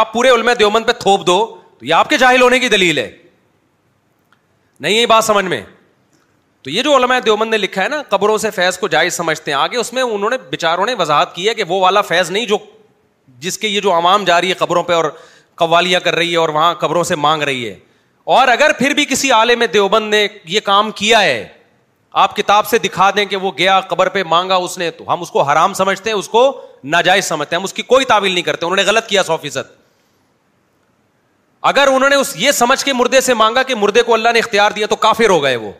آپ 0.00 0.12
پورے 0.12 0.28
علماء 0.30 0.52
دیوبند 0.58 0.86
پہ 0.86 0.92
تھوپ 1.00 1.26
دو 1.26 1.38
تو 1.78 1.86
یہ 1.86 1.94
آپ 1.94 2.10
کے 2.10 2.16
جاہل 2.18 2.40
ہونے 2.42 2.58
کی 2.58 2.68
دلیل 2.68 2.98
ہے 2.98 3.10
نہیں 4.80 4.92
یہ 4.94 5.06
بات 5.06 5.24
سمجھ 5.24 5.44
میں 5.44 5.60
تو 6.62 6.70
یہ 6.70 6.82
جو 6.82 6.94
علماء 6.96 7.18
دیوبند 7.24 7.50
نے 7.50 7.56
لکھا 7.58 7.82
ہے 7.82 7.88
نا 7.88 8.02
قبروں 8.08 8.36
سے 8.38 8.50
فیض 8.54 8.78
کو 8.78 8.88
جائز 8.88 9.14
سمجھتے 9.14 9.50
ہیں 9.50 9.58
آگے 9.58 9.76
اس 9.76 9.92
میں 9.92 10.02
انہوں 10.02 10.30
نے 10.30 10.36
بےچاروں 10.50 10.86
نے 10.86 10.94
وضاحت 10.98 11.34
کی 11.34 11.48
ہے 11.48 11.54
کہ 11.54 11.64
وہ 11.68 11.80
والا 11.80 12.00
فیض 12.10 12.30
نہیں 12.30 12.46
جو 12.46 12.58
جس 13.38 13.58
کے 13.58 13.68
یہ 13.68 13.80
جو 13.80 13.92
عوام 13.92 14.24
جا 14.24 14.40
رہی 14.40 14.48
ہے 14.48 14.54
قبروں 14.58 14.82
پہ 14.82 14.92
اور 14.92 15.04
قوالیاں 15.60 16.00
کر 16.00 16.14
رہی 16.16 16.32
ہے 16.32 16.36
اور 16.36 16.48
وہاں 16.48 16.74
قبروں 16.78 17.02
سے 17.04 17.14
مانگ 17.16 17.42
رہی 17.42 17.68
ہے 17.68 17.76
اور 18.36 18.48
اگر 18.48 18.72
پھر 18.78 18.90
بھی 18.94 19.04
کسی 19.10 19.32
آلے 19.32 19.54
میں 19.56 19.66
دیوبند 19.66 20.10
نے 20.10 20.26
یہ 20.48 20.60
کام 20.64 20.90
کیا 20.96 21.22
ہے 21.22 21.46
آپ 22.22 22.34
کتاب 22.36 22.66
سے 22.66 22.78
دکھا 22.78 23.10
دیں 23.16 23.24
کہ 23.26 23.36
وہ 23.42 23.50
گیا 23.58 23.78
قبر 23.88 24.08
پہ 24.16 24.22
مانگا 24.28 24.54
اس 24.64 24.76
نے 24.78 24.90
تو 24.98 25.12
ہم 25.12 25.20
اس 25.22 25.30
کو 25.30 25.42
حرام 25.50 25.72
سمجھتے 25.74 26.10
ہیں 26.10 26.16
اس 26.16 26.28
کو 26.28 26.42
ناجائز 26.94 27.24
سمجھتے 27.24 27.54
ہیں 27.56 27.60
ہم 27.60 27.64
اس 27.64 27.72
کی 27.72 27.82
کوئی 27.92 28.04
تعویل 28.04 28.32
نہیں 28.32 28.42
کرتے 28.44 28.66
انہوں 28.66 28.76
نے 28.76 28.82
غلط 28.86 29.06
کیا 29.08 29.22
سو 29.22 29.36
فیصد 29.42 29.70
اگر 31.70 31.88
انہوں 31.94 32.08
نے 32.10 32.16
اس 32.16 32.34
یہ 32.36 32.50
سمجھ 32.52 32.84
کے 32.84 32.92
مردے 32.92 33.20
سے 33.20 33.34
مانگا 33.34 33.62
کہ 33.62 33.74
مردے 33.74 34.02
کو 34.02 34.14
اللہ 34.14 34.28
نے 34.32 34.38
اختیار 34.38 34.70
دیا 34.76 34.86
تو 34.90 34.96
کافی 35.06 35.26
رو 35.28 35.38
گئے 35.42 35.56
وہ 35.56 35.70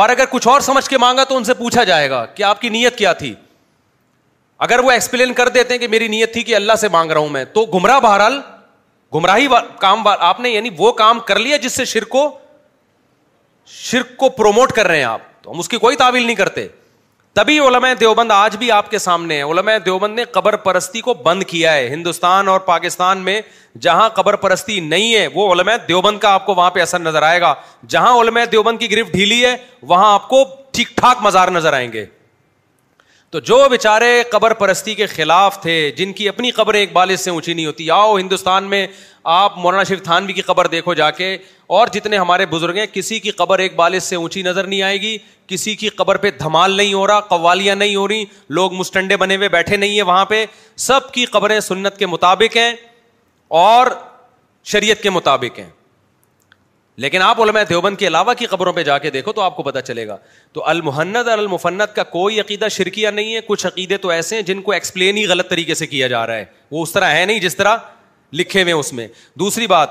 اور 0.00 0.08
اگر 0.08 0.24
کچھ 0.30 0.48
اور 0.48 0.60
سمجھ 0.66 0.88
کے 0.90 0.98
مانگا 0.98 1.24
تو 1.28 1.36
ان 1.36 1.44
سے 1.44 1.54
پوچھا 1.54 1.84
جائے 1.84 2.08
گا 2.10 2.24
کہ 2.34 2.42
آپ 2.42 2.60
کی 2.60 2.68
نیت 2.68 2.96
کیا 2.98 3.12
تھی 3.12 3.34
اگر 4.68 4.78
وہ 4.84 4.90
ایکسپلین 4.90 5.32
کر 5.34 5.48
دیتے 5.54 5.74
ہیں 5.74 5.80
کہ 5.80 5.88
میری 5.88 6.08
نیت 6.08 6.32
تھی 6.32 6.42
کہ 6.42 6.56
اللہ 6.56 6.72
سے 6.80 6.88
مانگ 6.92 7.10
رہا 7.10 7.20
ہوں 7.20 7.28
میں 7.28 7.44
تو 7.54 7.64
گمراہ 7.74 8.00
بہرحال 8.00 8.40
گمراہی 9.14 9.46
کام 9.78 10.06
آپ 10.18 10.38
نے 10.40 10.50
یعنی 10.50 10.68
وہ 10.76 10.92
کام 11.02 11.18
کر 11.26 11.38
لیا 11.38 11.56
جس 11.62 11.72
سے 11.76 11.84
شرک 11.84 12.08
کو 12.08 12.28
شرک 13.80 14.16
کو 14.16 14.28
پروموٹ 14.36 14.72
کر 14.72 14.86
رہے 14.88 14.96
ہیں 14.96 15.04
آپ 15.04 15.20
تو 15.42 15.50
ہم 15.50 15.58
اس 15.58 15.68
کی 15.68 15.78
کوئی 15.78 15.96
تعویل 15.96 16.24
نہیں 16.26 16.36
کرتے 16.36 16.66
تبھی 17.38 17.58
علماء 17.66 17.92
دیوبند 18.00 18.30
آج 18.32 18.56
بھی 18.62 18.70
آپ 18.72 18.90
کے 18.90 18.98
سامنے 18.98 19.34
ہیں 19.36 19.44
علماء 19.52 19.76
دیوبند 19.84 20.14
نے 20.16 20.24
قبر 20.32 20.56
پرستی 20.64 21.00
کو 21.00 21.14
بند 21.24 21.42
کیا 21.48 21.72
ہے 21.74 21.86
ہندوستان 21.88 22.48
اور 22.48 22.60
پاکستان 22.66 23.18
میں 23.28 23.40
جہاں 23.86 24.08
قبر 24.14 24.36
پرستی 24.42 24.78
نہیں 24.88 25.14
ہے 25.14 25.26
وہ 25.34 25.52
علماء 25.52 25.76
دیوبند 25.88 26.18
کا 26.24 26.32
آپ 26.34 26.46
کو 26.46 26.54
وہاں 26.54 26.70
پہ 26.70 26.80
اثر 26.82 26.98
نظر 27.00 27.22
آئے 27.28 27.40
گا 27.40 27.54
جہاں 27.94 28.14
علماء 28.20 28.44
دیوبند 28.52 28.78
کی 28.78 28.90
گرفت 28.90 29.12
ڈھیلی 29.12 29.44
ہے 29.44 29.56
وہاں 29.92 30.12
آپ 30.14 30.28
کو 30.28 30.44
ٹھیک 30.72 30.96
ٹھاک 30.96 31.22
مزار 31.22 31.48
نظر 31.60 31.72
آئیں 31.72 31.90
گے 31.92 32.04
تو 33.32 33.40
جو 33.48 33.56
بیچارے 33.70 34.22
قبر 34.30 34.52
پرستی 34.54 34.94
کے 34.94 35.06
خلاف 35.06 35.58
تھے 35.60 35.74
جن 35.96 36.12
کی 36.12 36.28
اپنی 36.28 36.50
قبریں 36.56 36.78
ایک 36.80 36.92
بالغ 36.92 37.14
سے 37.18 37.30
اونچی 37.30 37.52
نہیں 37.54 37.66
ہوتی 37.66 37.88
آؤ 37.90 38.16
ہندوستان 38.18 38.64
میں 38.70 38.86
آپ 39.36 39.56
مولانا 39.58 39.82
شریف 39.88 40.02
تھانوی 40.04 40.32
کی 40.32 40.42
قبر 40.50 40.66
دیکھو 40.76 40.94
جا 40.94 41.10
کے 41.20 41.32
اور 41.78 41.88
جتنے 41.92 42.18
ہمارے 42.18 42.46
بزرگ 42.50 42.76
ہیں 42.78 42.86
کسی 42.92 43.18
کی 43.20 43.30
قبر 43.40 43.58
ایک 43.58 43.76
بالغ 43.76 43.98
سے 44.08 44.16
اونچی 44.16 44.42
نظر 44.42 44.66
نہیں 44.66 44.82
آئے 44.88 45.00
گی 45.00 45.16
کسی 45.48 45.74
کی 45.84 45.88
قبر 46.02 46.16
پہ 46.26 46.30
دھمال 46.40 46.76
نہیں 46.76 46.92
ہو 46.94 47.06
رہا 47.06 47.20
قوالیاں 47.30 47.76
نہیں 47.76 47.96
ہو 47.96 48.06
رہی 48.08 48.24
لوگ 48.60 48.72
مسٹنڈے 48.78 49.16
بنے 49.24 49.36
ہوئے 49.36 49.48
بیٹھے 49.56 49.76
نہیں 49.76 49.94
ہیں 49.94 50.02
وہاں 50.12 50.24
پہ 50.34 50.44
سب 50.88 51.10
کی 51.12 51.24
قبریں 51.38 51.58
سنت 51.72 51.98
کے 51.98 52.06
مطابق 52.06 52.56
ہیں 52.56 52.72
اور 53.66 53.86
شریعت 54.72 55.02
کے 55.02 55.10
مطابق 55.20 55.58
ہیں 55.58 55.68
لیکن 57.00 57.22
آپ 57.22 57.40
علماء 57.40 57.60
دیوبند 57.68 57.96
کے 57.96 58.06
علاوہ 58.06 58.32
کی 58.38 58.46
قبروں 58.46 58.72
پہ 58.72 58.82
جا 58.84 58.96
کے 58.98 59.10
دیکھو 59.10 59.32
تو 59.32 59.40
آپ 59.42 59.56
کو 59.56 59.62
پتہ 59.62 59.78
چلے 59.84 60.06
گا 60.08 60.16
تو 60.52 60.66
المحنت 60.68 61.28
اور 61.28 61.38
المفنت 61.38 61.94
کا 61.96 62.02
کوئی 62.04 62.40
عقیدہ 62.40 62.68
شرکیہ 62.70 63.08
نہیں 63.08 63.34
ہے 63.34 63.40
کچھ 63.46 63.66
عقیدے 63.66 63.96
تو 63.98 64.08
ایسے 64.10 64.36
ہیں 64.36 64.42
جن 64.50 64.60
کو 64.62 64.72
ایکسپلین 64.72 65.16
ہی 65.16 65.26
غلط 65.26 65.48
طریقے 65.50 65.74
سے 65.74 65.86
کیا 65.86 66.08
جا 66.08 66.26
رہا 66.26 66.34
ہے 66.36 66.44
وہ 66.70 66.82
اس 66.82 66.92
طرح 66.92 67.12
ہے 67.16 67.24
نہیں 67.26 67.40
جس 67.40 67.56
طرح 67.56 67.76
لکھے 68.32 68.62
ہوئے 68.62 68.72
اس 68.72 68.92
میں 68.92 69.06
دوسری 69.38 69.66
بات 69.66 69.90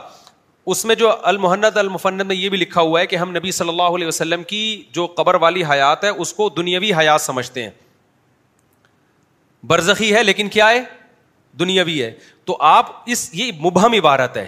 اس 0.71 0.83
میں 0.85 0.95
جو 0.95 1.11
المحنت 1.27 1.77
المفنت 1.77 2.25
میں 2.27 2.35
یہ 2.35 2.49
بھی 2.49 2.57
لکھا 2.57 2.81
ہوا 2.81 2.99
ہے 3.01 3.07
کہ 3.07 3.15
ہم 3.15 3.35
نبی 3.37 3.51
صلی 3.51 3.69
اللہ 3.69 3.95
علیہ 3.97 4.07
وسلم 4.07 4.43
کی 4.47 4.61
جو 4.93 5.05
قبر 5.17 5.35
والی 5.41 5.63
حیات 5.71 6.03
ہے 6.03 6.09
اس 6.09 6.33
کو 6.33 6.49
دنیاوی 6.57 6.93
حیات 6.99 7.21
سمجھتے 7.21 7.63
ہیں 7.63 7.69
برزخی 9.67 10.13
ہے 10.15 10.23
لیکن 10.23 10.47
کیا 10.49 10.69
ہے 10.69 10.83
دنیاوی 11.59 12.01
ہے 12.03 12.11
تو 12.45 12.57
آپ 12.71 12.91
اس 13.11 13.29
یہ 13.35 13.51
مبہم 13.61 13.93
عبارت 13.97 14.37
ہے 14.37 14.47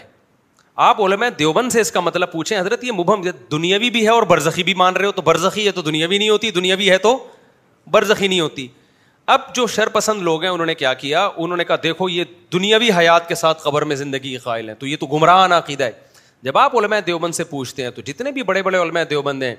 آپ 0.76 1.00
علماء 1.02 1.28
دیوبند 1.40 1.72
سے 1.72 1.82
اس 1.82 1.91
کا 1.91 2.00
مطلب 2.00 2.32
پوچھیں 2.32 2.60
حضرت 2.60 2.84
یہ 2.84 2.91
مبہم 2.91 3.22
دنیاوی 3.52 3.90
بھی 3.90 4.04
ہے 4.04 4.10
اور 4.10 4.24
برزخی 4.30 4.64
بھی 4.64 4.74
مان 4.76 4.95
رہے 4.95 5.06
ہو 5.06 5.12
تو 5.12 5.22
برزخی 5.22 5.66
ہے 5.66 5.72
تو 5.72 5.82
دنیاوی 5.82 6.18
نہیں 6.18 6.30
ہوتی 6.30 6.52
دنیاوی 6.52 6.90
ہے 6.90 6.98
تو 6.98 7.18
برزخی 7.91 8.28
نہیں 8.28 8.40
ہوتی 8.40 8.68
اب 9.34 9.54
جو 9.56 9.66
شر 9.74 9.90
پسند 9.94 10.22
لوگ 10.22 10.41
ہیں 10.44 10.50
انہوں 10.52 10.66
نے 10.68 10.76
کیا 10.76 10.94
کیا 11.04 11.26
انہوں 11.38 11.58
نے 11.58 11.64
کہا 11.66 11.76
دیکھو 11.84 12.10
یہ 12.10 12.24
دنیاوی 12.54 12.90
حیات 12.98 13.28
کے 13.28 13.36
ساتھ 13.36 13.62
قبر 13.64 13.82
میں 13.91 13.95
زندگی 13.95 14.32
کے 14.32 14.38
قائل 14.44 14.68
ہیں 14.70 14.76
تو 14.80 14.88
یہ 14.88 14.98
تو 15.00 15.06
گمراہ 15.16 15.45
عقیدہ 15.58 15.84
ہے 15.84 15.91
جب 16.44 16.58
آپ 16.58 16.76
علماء 16.80 17.00
دیوبند 17.08 17.36
سے 17.36 17.44
پوچھتے 17.50 17.84
ہیں 17.84 17.90
تو 17.95 18.02
جتنے 18.06 18.32
بھی 18.32 18.44
بڑے 18.44 18.62
بڑے 18.64 18.78
علماء 18.78 19.04
دیوبند 19.10 19.44
ہیں 19.44 19.56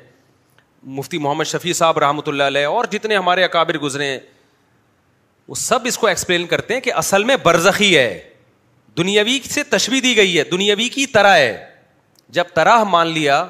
مفتی 0.96 1.18
محمد 1.18 1.44
شفیع 1.52 1.72
صاحب 1.72 1.98
رحمۃ 1.98 2.26
اللہ 2.28 2.42
علیہ 2.52 2.66
اور 2.66 2.84
جتنے 2.92 3.16
ہمارے 3.16 3.44
اکابر 3.44 3.78
گزرے 3.82 4.06
ہیں 4.06 4.18
وہ 5.48 5.54
سب 5.58 5.80
اس 5.86 5.98
کو 5.98 6.06
ایکسپلین 6.06 6.46
کرتے 6.46 6.74
ہیں 6.74 6.80
کہ 6.80 6.92
اصل 6.96 7.24
میں 7.24 7.36
برزخی 7.44 7.96
ہے 7.96 8.08
دنیاوی 8.98 9.38
سے 9.50 9.62
تشبیح 9.70 10.00
دی 10.02 10.16
گئی 10.16 10.36
ہے 10.38 10.44
دنیاوی 10.50 10.88
کی 10.88 11.06
طرح 11.12 11.36
ہے 11.36 11.56
جب 12.36 12.44
طرح 12.54 12.82
مان 12.90 13.06
لیا 13.12 13.44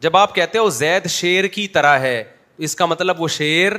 جب 0.00 0.16
آپ 0.16 0.34
کہتے 0.34 0.58
ہو 0.58 0.68
زید 0.80 1.06
شیر 1.10 1.46
کی 1.56 1.66
طرح 1.78 1.98
ہے 2.00 2.22
اس 2.66 2.74
کا 2.76 2.86
مطلب 2.86 3.20
وہ 3.22 3.28
شیر 3.36 3.72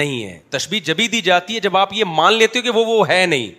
نہیں 0.00 0.22
ہے 0.26 0.38
تشبی 0.50 0.80
جبھی 0.88 1.06
دی 1.08 1.20
جاتی 1.28 1.54
ہے 1.54 1.60
جب 1.60 1.76
آپ 1.76 1.92
یہ 1.94 2.04
مان 2.16 2.34
لیتے 2.38 2.58
ہو 2.58 2.64
کہ 2.64 2.70
وہ 2.78 2.84
وہ 2.86 3.08
ہے 3.08 3.24
نہیں 3.26 3.50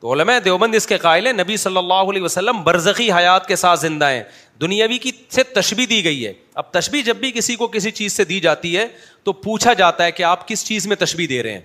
تو 0.00 0.12
علماء 0.12 0.38
دیوبند 0.44 0.74
اس 0.74 0.86
کے 0.86 0.96
قائل 0.98 1.26
ہیں 1.26 1.32
نبی 1.32 1.56
صلی 1.64 1.76
اللہ 1.76 2.08
علیہ 2.10 2.22
وسلم 2.22 2.62
برزخی 2.64 3.10
حیات 3.12 3.46
کے 3.48 3.56
ساتھ 3.56 3.80
زندہ 3.80 4.08
ہیں 4.10 4.22
دنیاوی 4.60 4.98
کی 4.98 5.10
سے 5.30 5.42
تشبی 5.60 5.86
دی 5.86 6.02
گئی 6.04 6.26
ہے 6.26 6.32
اب 6.62 6.70
تشبیح 6.72 7.02
جب 7.06 7.16
بھی 7.16 7.30
کسی 7.32 7.56
کو 7.56 7.66
کسی 7.74 7.90
چیز 8.00 8.12
سے 8.12 8.24
دی 8.32 8.40
جاتی 8.46 8.76
ہے 8.76 8.86
تو 9.24 9.32
پوچھا 9.46 9.72
جاتا 9.82 10.04
ہے 10.04 10.12
کہ 10.12 10.22
آپ 10.32 10.48
کس 10.48 10.64
چیز 10.66 10.86
میں 10.86 10.96
تشبی 11.00 11.26
دے 11.26 11.42
رہے 11.42 11.52
ہیں 11.52 11.60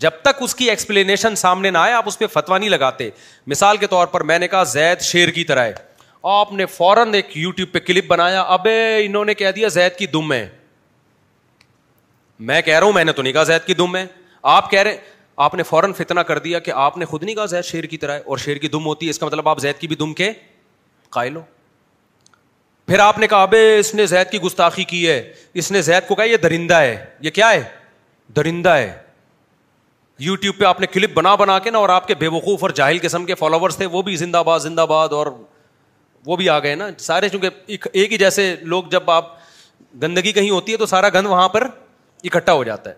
جب 0.00 0.10
تک 0.22 0.42
اس 0.42 0.54
کی 0.54 0.68
ایکسپلینیشن 0.70 1.34
سامنے 1.36 1.70
نہ 1.70 1.78
آئے 1.78 1.92
آپ 1.92 2.04
اس 2.08 2.18
پہ 2.18 2.26
فتوا 2.32 2.58
نہیں 2.58 2.68
لگاتے 2.70 3.08
مثال 3.52 3.76
کے 3.76 3.86
طور 3.86 4.06
پر 4.12 4.20
میں 4.30 4.38
نے 4.38 4.46
کہا 4.48 4.62
زید 4.74 5.00
شیر 5.02 5.28
کی 5.30 5.42
طرح 5.44 5.68
آپ 6.34 6.52
نے 6.52 6.66
فوراً 6.66 7.14
ایک 7.14 7.36
پہ 7.72 7.78
کلپ 7.86 8.06
بنایا 8.08 8.40
اب 8.56 8.66
دیا 9.56 9.68
زید 9.76 9.96
کی 9.98 10.06
دم 10.14 10.32
ہے 10.32 10.46
میں 12.50 12.60
کہہ 12.62 12.78
رہا 12.78 12.86
ہوں 12.86 12.92
میں 12.92 13.02
نے 13.04 13.12
تو 13.12 13.22
نہیں 13.22 13.32
کہا 13.32 13.42
زید 13.50 13.66
کی 13.66 13.74
دم 13.74 13.96
ہے 13.96 14.04
آپ 14.54 14.70
کہہ 14.70 14.82
رہے 14.82 14.96
آپ 15.46 15.54
نے 15.54 15.62
فوراً 15.62 15.92
فتنا 15.96 16.22
کر 16.30 16.38
دیا 16.46 16.58
کہ 16.58 16.70
آپ 16.86 16.96
نے 16.98 17.04
خود 17.12 17.22
نہیں 17.22 17.34
کہا 17.34 17.44
زید 17.52 17.64
شیر 17.64 17.84
کی 17.92 17.96
طرح 17.98 18.18
اور 18.26 18.38
شیر 18.44 18.56
کی 18.64 18.68
دم 18.68 18.86
ہوتی 18.86 19.06
ہے 19.06 19.10
اس 19.10 19.18
کا 19.18 19.26
مطلب 19.26 19.48
آپ 19.48 19.58
زید 19.60 19.78
کی 19.80 19.88
بھی 19.88 19.96
دم 19.96 20.14
کے 20.14 20.30
قائل 21.18 21.36
ہو 21.36 21.42
پھر 22.86 22.98
آپ 22.98 23.18
نے 23.18 23.26
کہا 23.26 23.42
اب 23.42 23.54
اس 23.78 23.94
نے 23.94 24.06
زید 24.14 24.30
کی 24.30 24.38
گستاخی 24.40 24.84
کی 24.94 25.06
ہے 25.08 25.20
اس 25.62 25.70
نے 25.72 25.82
زید 25.92 26.08
کو 26.08 26.14
کہا 26.14 26.24
یہ 26.24 26.36
درندہ 26.42 26.74
ہے 26.80 26.96
یہ 27.20 27.30
کیا 27.40 27.52
ہے 27.52 27.62
درندہ 28.36 28.70
ہے 28.76 28.90
یو 30.22 30.34
ٹیوب 30.36 30.56
پہ 30.58 30.64
آپ 30.64 30.80
نے 30.80 30.86
کلپ 30.92 31.10
بنا 31.14 31.34
بنا 31.40 31.58
کے 31.64 31.70
نا 31.70 31.78
اور 31.78 31.88
آپ 31.88 32.06
کے 32.08 32.14
بے 32.20 32.28
وقوف 32.32 32.62
اور 32.64 32.70
جاہل 32.78 32.98
قسم 33.02 33.24
کے 33.26 33.34
فالوورس 33.34 33.76
تھے 33.76 33.86
وہ 33.92 34.02
بھی 34.02 34.16
زندہ 34.22 34.42
باد 34.46 34.66
باد 34.88 35.12
اور 35.18 35.26
وہ 36.26 36.36
بھی 36.36 36.48
آ 36.48 36.58
گئے 36.60 36.74
نا 36.74 36.88
سارے 36.98 37.28
چونکہ 37.28 37.48
ایک 37.76 38.12
ہی 38.12 38.18
جیسے 38.18 38.54
لوگ 38.72 38.84
جب 38.90 39.10
آپ 39.10 39.28
گندگی 40.02 40.32
کہیں 40.32 40.50
ہوتی 40.50 40.72
ہے 40.72 40.76
تو 40.78 40.86
سارا 40.86 41.08
گند 41.14 41.26
وہاں 41.26 41.48
پر 41.54 41.66
اکٹھا 42.24 42.52
ہو 42.52 42.64
جاتا 42.64 42.90
ہے 42.90 42.94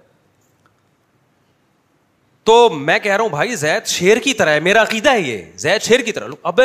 تو 2.50 2.56
میں 2.76 2.98
کہہ 2.98 3.12
رہا 3.14 3.22
ہوں 3.22 3.28
بھائی 3.30 3.54
زید 3.56 3.86
شیر 3.86 4.16
کی 4.24 4.32
طرح 4.34 4.54
ہے 4.54 4.60
میرا 4.60 4.82
عقیدہ 4.82 5.10
ہے 5.12 5.20
یہ 5.20 5.42
زید 5.66 5.82
شیر 5.88 6.00
کی 6.04 6.12
طرح 6.12 6.28
اب 6.50 6.60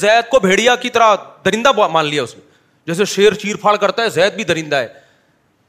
زید 0.00 0.28
کو 0.30 0.40
بھیڑیا 0.48 0.76
کی 0.86 0.90
طرح 0.90 1.14
درندہ 1.44 1.72
مان 1.92 2.04
لیا 2.06 2.22
اس 2.22 2.34
میں 2.36 2.44
جیسے 2.86 3.04
شیر 3.14 3.34
چیر 3.44 3.56
پھاڑ 3.60 3.76
کرتا 3.76 4.02
ہے 4.02 4.08
زید 4.16 4.34
بھی 4.34 4.44
درندہ 4.54 4.76
ہے 4.76 4.88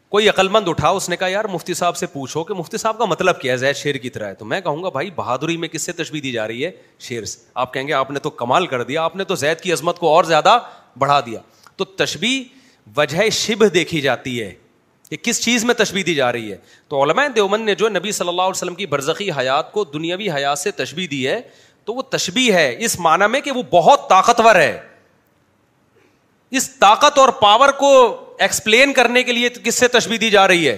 کوئی 0.10 0.30
عقلمند 0.30 0.68
اٹھا 0.68 0.90
اس 0.90 1.08
نے 1.10 1.16
کہا 1.18 1.28
یار 1.28 1.46
مفتی 1.54 1.74
صاحب 1.74 1.98
سے 1.98 2.06
پوچھو 2.14 2.44
کہ 2.44 2.54
مفتی 2.54 2.78
صاحب 2.78 2.98
کا 2.98 3.06
مطلب 3.06 3.40
کیا 3.42 3.52
ہے 3.54 3.58
زید 3.58 3.76
شیر 3.76 3.96
کی 4.06 4.10
طرح 4.10 4.28
ہے 4.28 4.34
تو 4.36 4.46
میں 4.46 4.60
کہوں 4.62 4.82
گا 4.84 4.90
بھائی 4.94 5.10
بہادری 5.16 5.58
میں 5.64 5.68
کس 5.68 5.82
سے 5.86 5.92
تشبیح 5.98 6.22
دی 6.24 6.32
جا 6.32 6.48
رہی 6.48 6.64
ہے 6.66 6.72
شیر 7.08 7.24
سے 7.32 7.40
آپ 7.64 7.74
کہیں 7.74 7.88
گے 7.88 7.94
آپ 7.94 8.12
نے 8.12 8.20
تو 8.20 8.30
کمال 8.42 8.68
کر 8.68 8.84
دیا 8.84 9.04
آپ 9.04 9.16
نے 9.16 9.24
تو 9.32 9.36
زید 9.42 9.60
کی 9.62 9.74
عظمت 9.74 10.00
کو 10.00 10.10
اور 10.14 10.24
زیادہ 10.32 10.58
بڑھا 11.00 11.20
دیا 11.26 11.40
تو 11.78 11.86
تشبیح 12.04 12.44
وجہ 12.96 13.30
شبھ 13.42 13.64
دیکھی 13.74 14.02
جاتی 14.02 14.42
ہے 14.42 14.52
کہ 15.10 15.18
کس 15.24 15.42
چیز 15.44 15.66
میں 15.66 15.74
تشبیح 15.78 16.04
دی 16.06 16.16
جا 16.16 16.32
رہی 16.32 16.52
ہے 16.52 16.58
تو 16.88 17.02
علماء 17.04 17.26
دیومن 17.36 17.62
نے 17.66 17.76
جو 17.76 17.90
نبی 17.90 18.12
صلی 18.12 18.28
اللہ 18.30 18.42
علیہ 18.42 18.56
وسلم 18.58 18.76
کی 18.76 18.86
برزخی 18.86 19.30
حیات 19.38 19.72
کو 19.72 19.84
دنیاوی 19.94 20.30
حیات 20.32 20.60
سے 20.60 20.72
تشبیح 20.82 21.08
دی 21.12 21.28
ہے 21.28 21.40
تو 21.86 21.94
وہ 21.96 22.02
تشبیح 22.18 22.52
ہے 22.54 22.76
اس 22.86 23.00
معنی 23.00 23.28
میں 23.32 23.42
کہ 23.42 23.52
وہ 23.52 23.62
بہت 23.72 24.10
طاقتور 24.10 24.56
ہے 24.56 24.78
اس 26.58 26.70
طاقت 26.80 27.18
اور 27.20 27.30
پاور 27.42 27.72
کو 27.80 27.92
ایکسپلین 28.48 28.94
کرنے 28.94 29.22
کے 29.24 29.32
لیے 29.34 29.50
کس 29.64 29.76
سے 29.80 29.88
تشبیح 29.98 30.18
دی 30.22 30.30
جا 30.30 30.48
رہی 30.48 30.68
ہے 30.70 30.78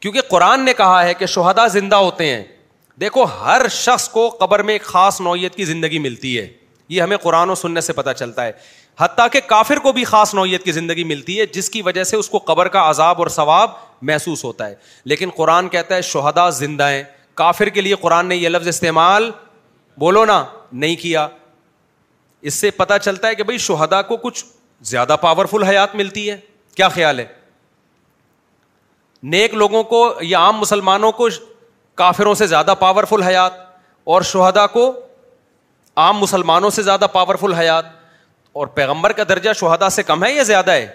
کیونکہ 0.00 0.20
قرآن 0.30 0.64
نے 0.64 0.72
کہا 0.76 1.02
ہے 1.04 1.12
کہ 1.14 1.26
شہدا 1.34 1.66
زندہ 1.76 1.96
ہوتے 1.96 2.26
ہیں 2.30 2.42
دیکھو 3.00 3.24
ہر 3.44 3.66
شخص 3.72 4.08
کو 4.08 4.28
قبر 4.40 4.62
میں 4.62 4.74
ایک 4.74 4.82
خاص 4.84 5.20
نوعیت 5.20 5.54
کی 5.56 5.64
زندگی 5.64 5.98
ملتی 5.98 6.38
ہے 6.38 6.46
یہ 6.88 7.02
ہمیں 7.02 7.16
قرآن 7.22 7.50
و 7.50 7.54
سننے 7.54 7.80
سے 7.80 7.92
پتہ 7.92 8.10
چلتا 8.16 8.44
ہے 8.46 8.52
حتیٰ 9.00 9.26
کہ 9.32 9.40
کافر 9.46 9.76
کو 9.84 9.92
بھی 9.92 10.04
خاص 10.04 10.34
نوعیت 10.34 10.64
کی 10.64 10.72
زندگی 10.72 11.04
ملتی 11.04 11.38
ہے 11.40 11.46
جس 11.54 11.70
کی 11.70 11.82
وجہ 11.82 12.04
سے 12.10 12.16
اس 12.16 12.28
کو 12.30 12.38
قبر 12.46 12.68
کا 12.74 12.88
عذاب 12.90 13.18
اور 13.18 13.26
ثواب 13.36 13.70
محسوس 14.10 14.44
ہوتا 14.44 14.68
ہے 14.68 14.74
لیکن 15.12 15.30
قرآن 15.36 15.68
کہتا 15.68 15.96
ہے 15.96 16.02
شہدا 16.10 16.48
زندہ 16.58 16.88
ہیں 16.90 17.02
کافر 17.40 17.68
کے 17.76 17.80
لیے 17.80 17.94
قرآن 18.00 18.26
نے 18.28 18.36
یہ 18.36 18.48
لفظ 18.48 18.68
استعمال 18.68 19.30
بولو 19.98 20.24
نا 20.24 20.44
نہیں 20.84 20.96
کیا 21.02 21.26
اس 22.50 22.54
سے 22.60 22.70
پتا 22.76 22.98
چلتا 22.98 23.28
ہے 23.28 23.34
کہ 23.34 23.42
بھائی 23.42 23.58
شہدا 23.66 24.02
کو 24.12 24.16
کچھ 24.28 24.44
زیادہ 24.90 25.16
پاورفل 25.20 25.62
حیات 25.64 25.94
ملتی 25.96 26.30
ہے 26.30 26.36
کیا 26.76 26.88
خیال 26.98 27.18
ہے 27.20 27.24
نیک 29.34 29.54
لوگوں 29.54 29.82
کو 29.92 30.02
یا 30.20 30.38
عام 30.38 30.58
مسلمانوں 30.60 31.10
کو 31.20 31.28
کافروں 32.00 32.34
سے 32.34 32.46
زیادہ 32.46 32.74
پاورفل 32.78 33.22
حیات 33.22 33.52
اور 34.14 34.22
شہدا 34.32 34.66
کو 34.76 34.90
عام 36.04 36.18
مسلمانوں 36.20 36.70
سے 36.78 36.82
زیادہ 36.82 37.06
پاورفل 37.12 37.52
حیات 37.54 37.84
اور 38.62 38.66
پیغمبر 38.78 39.12
کا 39.12 39.22
درجہ 39.28 39.52
شہدا 39.60 39.88
سے 39.90 40.02
کم 40.10 40.24
ہے 40.24 40.32
یا 40.32 40.42
زیادہ 40.52 40.70
ہے 40.70 40.86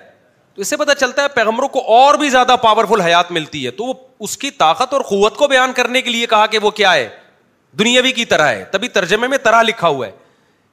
تو 0.56 0.62
اس 0.62 0.68
سے 0.68 0.78
پتا 0.78 0.96
چلتا 0.96 1.24
ہے 1.24 1.28
پیغمبروں 1.36 1.68
کو 1.70 1.80
اور 1.96 2.16
بھی 2.20 2.30
زیادہ 2.30 2.56
پاورفل 2.62 3.02
حیات 3.02 3.32
ملتی 3.38 3.66
ہے 3.66 3.72
تو 3.82 3.86
وہ 3.86 3.94
اس 4.28 4.38
کی 4.38 4.52
طاقت 4.62 4.94
اور 4.94 5.02
قوت 5.10 5.36
کو 5.38 5.48
بیان 5.48 5.74
کرنے 5.76 6.02
کے 6.02 6.10
لیے 6.10 6.26
کہا 6.36 6.46
کہ 6.56 6.60
وہ 6.62 6.72
کیا 6.82 6.94
ہے 6.94 7.10
دنیاوی 7.80 8.12
کی 8.12 8.26
طرح 8.26 8.48
ہے 8.52 8.64
تبھی 8.72 8.88
ترجمے 9.02 9.28
میں 9.34 9.38
طرح 9.44 9.62
لکھا 9.64 9.88
ہوا 9.88 10.06
ہے 10.08 10.12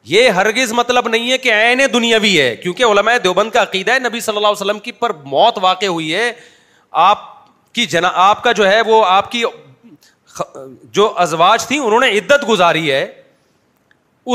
یہ 0.09 0.29
ہرگز 0.39 0.73
مطلب 0.73 1.09
نہیں 1.09 1.31
ہے 1.33 1.37
کہ 1.45 1.53
این 1.53 1.81
دنیاوی 1.93 2.41
ہے 2.41 2.55
کیونکہ 2.57 2.85
علماء 2.91 3.17
دیوبند 3.25 3.51
کا 3.51 3.63
عقیدہ 3.63 3.93
ہے 3.93 3.99
نبی 3.99 4.21
صلی 4.27 4.37
اللہ 4.37 4.47
علیہ 4.49 4.61
وسلم 4.63 4.79
کی 4.83 4.93
پر 5.05 5.13
موت 5.35 5.59
واقع 5.63 5.87
ہوئی 5.87 6.15
ہے 6.15 6.33
آپ 7.07 7.25
کی 7.75 7.87
جنا 7.95 8.11
آپ 8.31 8.43
کا 8.43 8.53
جو 8.61 8.69
ہے 8.71 8.81
وہ 8.87 9.05
آپ 9.07 9.31
کی 9.33 9.43
جو 10.99 11.13
ازواج 11.25 11.67
تھی 11.67 11.79
انہوں 11.79 12.01
نے 12.01 12.11
عدت 12.19 12.49
گزاری 12.49 12.91
ہے 12.91 13.05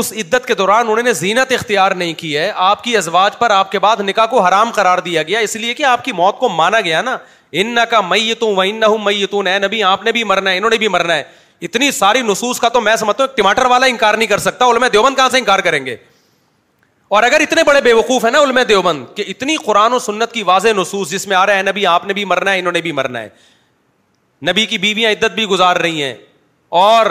اس 0.00 0.12
عدت 0.24 0.46
کے 0.46 0.54
دوران 0.58 0.88
انہوں 0.88 1.02
نے 1.04 1.12
زینت 1.12 1.52
اختیار 1.52 1.92
نہیں 2.02 2.12
کی 2.20 2.36
ہے 2.36 2.50
آپ 2.70 2.84
کی 2.84 2.96
ازواج 2.96 3.36
پر 3.38 3.50
آپ 3.56 3.70
کے 3.72 3.78
بعد 3.86 3.96
نکاح 4.10 4.26
کو 4.34 4.40
حرام 4.46 4.70
قرار 4.74 4.98
دیا 5.08 5.22
گیا 5.30 5.38
اس 5.48 5.56
لیے 5.64 5.74
کہ 5.74 5.82
آپ 5.94 6.04
کی 6.04 6.12
موت 6.20 6.38
کو 6.38 6.48
مانا 6.58 6.80
گیا 6.84 7.00
نا 7.10 7.16
ان 7.62 7.74
کا 7.90 8.00
اے 8.46 9.58
نبی 9.66 9.82
آپ 9.92 10.04
نے 10.04 10.12
بھی 10.18 10.24
مرنا 10.32 10.50
ہے 10.50 10.56
انہوں 10.56 10.70
نے 10.70 10.76
بھی 10.84 10.88
مرنا 10.96 11.14
ہے 11.16 11.22
اتنی 11.66 11.90
ساری 11.92 12.20
نصوص 12.28 12.58
کا 12.60 12.68
تو 12.76 12.80
میں 12.80 12.94
سمجھتا 12.96 13.22
ہوں 13.24 13.34
ٹماٹر 13.36 13.66
والا 13.70 13.86
انکار 13.86 14.14
نہیں 14.14 14.28
کر 14.28 14.38
سکتا 14.46 14.66
علم 14.70 14.84
دیوبند 14.92 15.16
کہاں 15.16 15.28
سے 15.32 15.38
انکار 15.38 15.58
کریں 15.66 15.84
گے 15.86 15.96
اور 17.16 17.22
اگر 17.22 17.40
اتنے 17.40 17.62
بڑے 17.66 17.80
بے 17.80 17.92
وقوف 17.92 18.24
ہیں 18.24 18.30
نا 18.32 18.40
علم 18.42 18.58
دیوبند 18.68 19.04
کہ 19.16 19.24
اتنی 19.28 19.56
قرآن 19.64 19.92
و 19.92 19.98
سنت 20.06 20.32
کی 20.32 20.42
واضح 20.50 20.72
نصوص 20.76 21.10
جس 21.10 21.26
میں 21.28 21.36
آ 21.36 21.44
رہا 21.46 21.56
ہے 21.56 21.62
نبی 21.70 21.86
آپ 21.86 22.04
نے 22.06 22.12
بھی 22.18 22.24
مرنا 22.32 22.52
ہے 22.52 22.58
انہوں 22.58 22.72
نے 22.72 22.80
بھی 22.86 22.92
مرنا 23.00 23.20
ہے 23.20 23.28
نبی 24.50 24.64
کی 24.66 24.78
بیویاں 24.84 25.10
عدت 25.12 25.34
بھی 25.34 25.44
گزار 25.54 25.76
رہی 25.86 26.02
ہیں 26.02 26.14
اور 26.84 27.06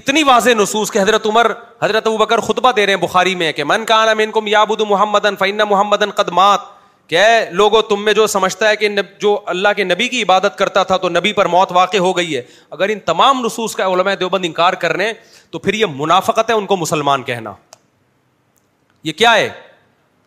اتنی 0.00 0.22
واضح 0.22 0.50
نصوص 0.56 0.90
کہ 0.90 0.98
حضرت 0.98 1.26
عمر 1.26 1.50
حضرت 1.82 2.06
ابو 2.06 2.16
بکر 2.16 2.40
خطبہ 2.50 2.72
دے 2.72 2.84
رہے 2.86 2.94
ہیں 2.94 3.00
بخاری 3.00 3.34
میں 3.40 3.50
کہ 3.52 3.64
من 3.72 3.84
کان 3.84 4.08
امین 4.08 4.30
کو 4.30 4.40
میاب 4.50 4.72
محمد 4.88 5.26
فین 5.38 5.60
محمد 5.68 6.02
قدمات 6.16 6.70
کہ 7.10 7.22
لوگو 7.52 7.80
تم 7.82 8.04
میں 8.04 8.12
جو 8.14 8.26
سمجھتا 8.32 8.68
ہے 8.68 8.76
کہ 8.76 8.88
جو 9.20 9.38
اللہ 9.52 9.68
کے 9.76 9.84
نبی 9.84 10.06
کی 10.08 10.20
عبادت 10.22 10.56
کرتا 10.58 10.82
تھا 10.90 10.96
تو 11.04 11.08
نبی 11.08 11.32
پر 11.38 11.46
موت 11.54 11.72
واقع 11.72 11.96
ہو 12.04 12.16
گئی 12.16 12.36
ہے 12.36 12.42
اگر 12.76 12.88
ان 12.92 12.98
تمام 13.06 13.44
رسوس 13.46 13.74
کا 13.76 13.86
علماء 13.92 14.12
دیوبند 14.20 14.44
انکار 14.44 14.72
کر 14.84 14.94
رہے 14.96 15.06
ہیں 15.06 15.12
تو 15.50 15.58
پھر 15.58 15.74
یہ 15.74 15.86
منافقت 15.96 16.50
ہے 16.50 16.54
ان 16.54 16.66
کو 16.66 16.76
مسلمان 16.76 17.22
کہنا 17.30 17.52
یہ 19.04 19.12
کیا 19.18 19.34
ہے 19.34 19.48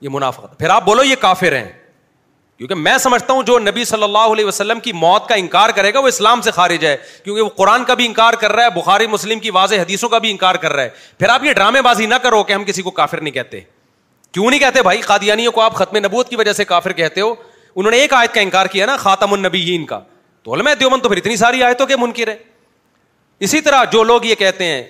یہ 0.01 0.09
منافقت 0.13 0.57
پھر 0.59 0.69
آپ 0.69 0.85
بولو 0.85 1.03
یہ 1.03 1.15
کافر 1.19 1.55
ہیں 1.55 1.69
کیونکہ 2.57 2.75
میں 2.75 2.97
سمجھتا 3.03 3.33
ہوں 3.33 3.43
جو 3.43 3.57
نبی 3.59 3.85
صلی 3.91 4.03
اللہ 4.03 4.33
علیہ 4.33 4.45
وسلم 4.45 4.79
کی 4.79 4.91
موت 4.93 5.27
کا 5.29 5.35
انکار 5.35 5.69
کرے 5.75 5.93
گا 5.93 5.99
وہ 5.99 6.07
اسلام 6.07 6.41
سے 6.41 6.51
خارج 6.57 6.85
ہے 6.85 6.95
کیونکہ 7.23 7.41
وہ 7.41 7.49
قرآن 7.57 7.83
کا 7.85 7.93
بھی 8.01 8.05
انکار 8.05 8.33
کر 8.41 8.51
رہا 8.55 8.65
ہے 8.65 8.69
بخاری 8.79 9.07
مسلم 9.15 9.39
کی 9.39 9.49
واضح 9.59 9.81
حدیثوں 9.81 10.09
کا 10.09 10.17
بھی 10.27 10.31
انکار 10.31 10.55
کر 10.65 10.73
رہا 10.73 10.83
ہے 10.83 10.89
پھر 11.19 11.29
آپ 11.29 11.43
یہ 11.43 11.53
ڈرامے 11.53 11.81
بازی 11.89 12.05
نہ 12.05 12.15
کرو 12.23 12.43
کہ 12.43 12.53
ہم 12.53 12.63
کسی 12.67 12.81
کو 12.81 12.91
کافر 13.01 13.21
نہیں 13.21 13.33
کہتے 13.33 13.59
کیوں 14.33 14.49
نہیں 14.49 14.59
کہتے 14.59 14.81
بھائی 14.83 15.01
قادیانیوں 15.01 15.51
کو 15.51 15.61
آپ 15.61 15.73
ختم 15.75 15.97
نبوت 16.05 16.29
کی 16.29 16.35
وجہ 16.35 16.53
سے 16.53 16.63
کافر 16.65 16.93
کہتے 16.93 17.21
ہو 17.21 17.33
انہوں 17.75 17.91
نے 17.91 17.97
ایک 18.01 18.13
آیت 18.13 18.33
کا 18.33 18.41
انکار 18.41 18.65
کیا 18.73 18.85
نا 18.85 18.95
خاتم 18.97 19.33
ان 19.33 19.85
کا 19.87 19.99
تو 20.43 20.53
علم 20.53 20.67
دیومن 20.79 20.99
تو 20.99 21.09
پھر 21.09 21.17
اتنی 21.17 21.35
ساری 21.37 21.61
آیتوں 21.63 21.85
کے 21.87 21.95
منکر 21.99 22.27
ہے 22.27 22.35
اسی 23.47 23.59
طرح 23.61 23.83
جو 23.91 24.01
لوگ 24.03 24.25
یہ 24.25 24.35
کہتے 24.35 24.65
ہیں 24.71 24.81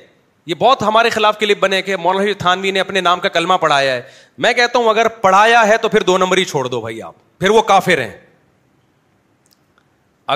یہ 0.46 0.56
بہت 0.60 0.82
ہمارے 0.84 1.10
خلاف 1.10 1.38
کلپ 1.40 1.58
بنے 1.60 1.82
کہ 1.82 1.96
مولانا 2.06 2.32
تھانوی 2.40 2.72
نے 2.72 2.80
اپنے 2.80 3.02
نام 3.02 3.20
کا 3.20 3.30
کلمہ 3.36 3.54
پڑھایا 3.62 3.94
ہے 3.96 4.02
میں 4.46 4.54
کہتا 4.54 4.80
ہوں 4.80 4.90
اگر 4.90 5.08
پڑھایا 5.26 5.68
ہے 5.68 5.78
تو 5.82 5.90
پھر 5.90 6.04
دو 6.10 6.18
نمبر 6.18 6.38
ہی 6.38 6.46
چھوڑ 6.46 6.66
دو 6.68 6.82
بھائی 6.82 7.02
آپ 7.02 7.14
پھر 7.40 7.50
وہ 7.58 7.62
کافر 7.72 8.02
ہیں 8.02 8.16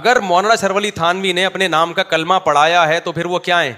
اگر 0.02 0.20
مولانا 0.28 0.56
سرولی 0.62 0.92
تھانوی 1.02 1.32
نے 1.34 1.46
اپنے 1.46 1.68
نام 1.68 1.94
کا 1.94 2.04
کلمہ 2.14 2.34
پڑھایا 2.46 2.88
ہے 2.88 3.00
تو 3.04 3.12
پھر 3.12 3.26
وہ 3.34 3.40
کیا 3.50 3.64
ہیں 3.64 3.74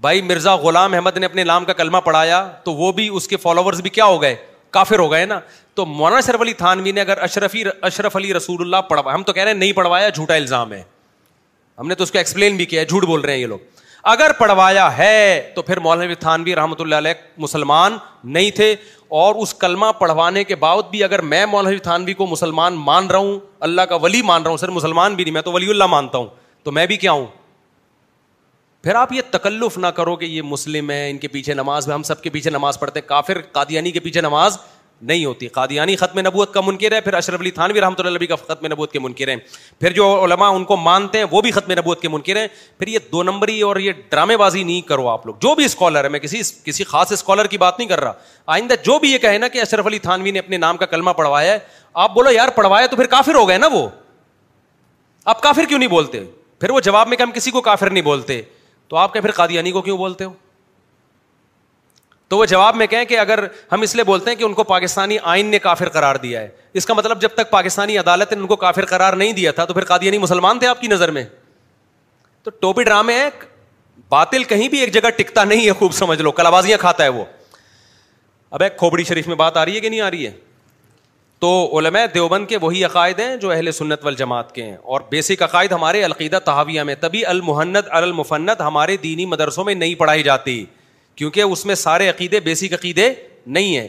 بھائی 0.00 0.22
مرزا 0.22 0.54
غلام 0.62 0.94
احمد 0.94 1.16
نے 1.16 1.26
اپنے 1.26 1.44
نام 1.44 1.64
کا 1.64 1.72
کلمہ 1.72 1.98
پڑھایا 2.04 2.42
تو 2.64 2.72
وہ 2.74 2.90
بھی 2.92 3.08
اس 3.16 3.28
کے 3.28 3.36
فالوورز 3.42 3.80
بھی 3.82 3.90
کیا 3.90 4.04
ہو 4.04 4.20
گئے 4.22 4.34
کافر 4.70 4.98
ہو 4.98 5.10
گئے 5.12 5.24
نا 5.26 5.38
تو 5.74 5.84
مونا 5.86 6.16
اشرف 6.16 6.40
علی 6.40 6.52
تھانوی 6.54 6.92
نے 6.92 7.00
اگر 7.00 7.22
اشرفی 7.22 7.62
اشرف 7.88 8.16
علی 8.16 8.32
رسول 8.34 8.56
اللہ 8.60 8.80
پڑھوا 8.88 9.14
ہم 9.14 9.22
تو 9.22 9.32
کہہ 9.32 9.42
رہے 9.42 9.50
ہیں 9.52 9.58
نہیں 9.58 9.72
پڑھوایا 9.72 10.08
جھوٹا 10.08 10.34
الزام 10.34 10.72
ہے 10.72 10.82
ہم 11.78 11.88
نے 11.88 11.94
تو 11.94 12.04
اس 12.04 12.10
کو 12.12 12.18
ایکسپلین 12.18 12.56
بھی 12.56 12.64
کیا 12.66 12.80
ہے 12.80 12.84
جھوٹ 12.86 13.04
بول 13.06 13.20
رہے 13.20 13.32
ہیں 13.34 13.40
یہ 13.40 13.46
لوگ 13.46 13.58
اگر 14.12 14.32
پڑھوایا 14.38 14.96
ہے 14.98 15.50
تو 15.54 15.62
پھر 15.62 15.78
مولانا 15.86 16.14
تھانوی 16.20 16.54
رحمۃ 16.56 16.80
اللہ 16.80 16.94
علیہ 16.94 17.12
مسلمان 17.44 17.96
نہیں 18.36 18.50
تھے 18.56 18.74
اور 19.22 19.34
اس 19.42 19.54
کلمہ 19.64 19.86
پڑھوانے 19.98 20.44
کے 20.44 20.54
بعد 20.66 20.90
بھی 20.90 21.02
اگر 21.04 21.20
میں 21.32 21.44
مولانا 21.54 21.76
تھانوی 21.82 22.14
کو 22.20 22.26
مسلمان 22.26 22.76
مان 22.90 23.06
رہا 23.10 23.18
ہوں 23.18 23.38
اللہ 23.68 23.82
کا 23.88 23.96
ولی 24.04 24.22
مان 24.24 24.42
رہا 24.42 24.50
ہوں 24.50 24.56
سر 24.56 24.70
مسلمان 24.78 25.14
بھی 25.14 25.24
نہیں 25.24 25.34
میں 25.34 25.42
تو 25.42 25.52
ولی 25.52 25.70
اللہ 25.70 25.86
مانتا 25.96 26.18
ہوں 26.18 26.26
تو 26.64 26.72
میں 26.72 26.86
بھی 26.86 26.96
کیا 26.96 27.12
ہوں 27.12 27.26
پھر 28.86 28.94
آپ 28.94 29.12
یہ 29.12 29.20
تکلف 29.30 29.76
نہ 29.78 29.86
کرو 29.94 30.14
کہ 30.16 30.24
یہ 30.24 30.42
مسلم 30.46 30.90
ہے 30.90 31.08
ان 31.10 31.16
کے 31.18 31.28
پیچھے 31.28 31.54
نماز 31.54 31.88
ہم 31.90 32.02
سب 32.08 32.20
کے 32.22 32.30
پیچھے 32.30 32.50
نماز 32.50 32.78
پڑھتے 32.80 33.00
ہیں 33.00 33.06
کافر 33.08 33.40
قادیانی 33.52 33.90
کے 33.92 34.00
پیچھے 34.00 34.20
نماز 34.20 34.58
نہیں 35.02 35.24
ہوتی 35.24 35.46
قادیانی 35.56 35.96
ختم 35.96 36.18
نبوت 36.26 36.52
کا 36.54 36.60
منکر 36.66 36.92
ہے 36.94 37.00
پھر 37.00 37.14
اشرف 37.14 37.40
علی 37.40 37.50
تھانوی 37.56 37.80
رحمۃ 37.80 37.94
اللہ 38.04 38.16
علیہ 38.16 38.28
کا 38.28 38.36
ختم 38.46 38.66
نبوت 38.72 38.92
کے 38.92 38.98
منکر 38.98 39.28
ہیں 39.28 39.36
پھر 39.80 39.92
جو 39.92 40.06
علماء 40.24 40.50
ان 40.56 40.64
کو 40.64 40.76
مانتے 40.76 41.18
ہیں 41.18 41.24
وہ 41.30 41.40
بھی 41.42 41.50
ختم 41.58 41.72
نبوت 41.78 42.00
کے 42.02 42.08
منکر 42.08 42.36
ہیں 42.40 42.46
پھر 42.78 42.88
یہ 42.88 42.98
دو 43.12 43.22
نمبری 43.22 43.60
اور 43.68 43.76
یہ 43.88 43.92
ڈرامے 44.10 44.36
بازی 44.44 44.62
نہیں 44.64 44.80
کرو 44.88 45.08
آپ 45.08 45.26
لوگ 45.26 45.34
جو 45.42 45.54
بھی 45.54 45.64
اسکالر 45.64 46.04
ہے 46.04 46.08
میں 46.08 46.20
کسی 46.20 46.40
کسی 46.64 46.84
خاص 46.92 47.12
اسکالر 47.12 47.46
کی 47.46 47.58
بات 47.64 47.78
نہیں 47.78 47.88
کر 47.88 48.00
رہا 48.00 48.12
آئندہ 48.54 48.74
جو 48.84 48.98
بھی 48.98 49.12
یہ 49.12 49.18
کہے 49.26 49.38
نا 49.38 49.48
کہ 49.48 49.60
اشرف 49.62 49.86
علی 49.86 49.98
تھانوی 50.06 50.30
نے 50.30 50.38
اپنے 50.38 50.56
نام 50.56 50.76
کا 50.76 50.86
کلمہ 50.94 51.10
پڑھوایا 51.16 51.52
ہے 51.52 51.58
آپ 52.04 52.14
بولو 52.14 52.30
یار 52.32 52.48
پڑھوایا 52.56 52.86
تو 52.90 52.96
پھر 52.96 53.06
کافر 53.16 53.34
ہو 53.34 53.48
گئے 53.48 53.58
نا 53.58 53.66
وہ 53.72 53.86
آپ 55.34 55.42
کافر 55.42 55.64
کیوں 55.68 55.78
نہیں 55.78 55.88
بولتے 55.88 56.24
پھر 56.60 56.70
وہ 56.70 56.80
جواب 56.80 57.08
میں 57.08 57.16
کہ 57.16 57.22
ہم 57.22 57.30
کسی 57.34 57.50
کو 57.50 57.60
کافر 57.60 57.90
نہیں 57.90 58.04
بولتے 58.04 58.42
تو 58.88 58.96
آپ 58.96 59.12
کے 59.12 59.20
پھر 59.20 59.30
قادیانی 59.36 59.70
کو 59.72 59.82
کیوں 59.82 59.96
بولتے 59.98 60.24
ہو 60.24 60.32
تو 62.28 62.36
وہ 62.38 62.44
جواب 62.46 62.76
میں 62.76 62.86
کہیں 62.86 63.04
کہ 63.04 63.18
اگر 63.18 63.44
ہم 63.72 63.82
اس 63.82 63.94
لیے 63.94 64.04
بولتے 64.04 64.30
ہیں 64.30 64.36
کہ 64.36 64.44
ان 64.44 64.52
کو 64.54 64.62
پاکستانی 64.64 65.16
آئین 65.22 65.46
نے 65.50 65.58
کافر 65.58 65.88
قرار 65.88 66.16
دیا 66.22 66.40
ہے 66.40 66.48
اس 66.78 66.86
کا 66.86 66.94
مطلب 66.94 67.20
جب 67.22 67.34
تک 67.34 67.50
پاکستانی 67.50 67.98
عدالت 67.98 68.32
نے 68.32 68.40
ان 68.40 68.46
کو 68.46 68.56
کافر 68.56 68.84
قرار 68.86 69.12
نہیں 69.22 69.32
دیا 69.32 69.50
تھا 69.58 69.64
تو 69.64 69.74
پھر 69.74 69.84
قادیانی 69.84 70.18
مسلمان 70.18 70.58
تھے 70.58 70.66
آپ 70.66 70.80
کی 70.80 70.86
نظر 70.88 71.10
میں 71.18 71.24
تو 72.42 72.50
ٹوپی 72.60 72.82
ڈرامے 72.84 73.14
ہیں 73.18 73.28
باطل 74.08 74.44
کہیں 74.44 74.68
بھی 74.68 74.80
ایک 74.80 74.92
جگہ 74.94 75.10
ٹکتا 75.16 75.44
نہیں 75.44 75.66
ہے 75.66 75.72
خوب 75.78 75.92
سمجھ 75.92 76.20
لو 76.22 76.32
کلابازیاں 76.32 76.78
کھاتا 76.80 77.04
ہے 77.04 77.08
وہ 77.08 77.24
اب 78.50 78.62
ایک 78.62 78.76
کھوبڑی 78.78 79.04
شریف 79.04 79.26
میں 79.28 79.36
بات 79.36 79.56
آ 79.56 79.64
رہی 79.64 79.74
ہے 79.76 79.80
کہ 79.80 79.88
نہیں 79.88 80.00
آ 80.00 80.10
رہی 80.10 80.26
ہے 80.26 80.32
تو 81.40 81.48
علماء 81.78 82.04
دیوبند 82.12 82.46
کے 82.48 82.56
وہی 82.60 82.84
عقائد 82.84 83.18
ہیں 83.20 83.36
جو 83.36 83.50
اہل 83.52 83.70
سنت 83.72 84.04
وال 84.04 84.14
جماعت 84.18 84.54
کے 84.54 84.62
ہیں 84.62 84.76
اور 84.94 85.00
بیسک 85.10 85.42
عقائد 85.42 85.72
ہمارے 85.72 86.02
القیدہ 86.04 86.38
تحاویہ 86.44 86.82
میں 86.90 86.94
تبھی 87.00 87.24
المحنت 87.32 87.88
المفنت 87.96 88.60
ہمارے 88.60 88.96
دینی 89.02 89.26
مدرسوں 89.32 89.64
میں 89.64 89.74
نہیں 89.74 89.94
پڑھائی 89.94 90.22
جاتی 90.22 90.64
کیونکہ 91.16 91.40
اس 91.42 91.64
میں 91.66 91.74
سارے 91.74 92.08
عقیدے 92.08 92.40
بیسک 92.46 92.74
عقیدے 92.74 93.12
نہیں 93.56 93.76
ہیں 93.76 93.86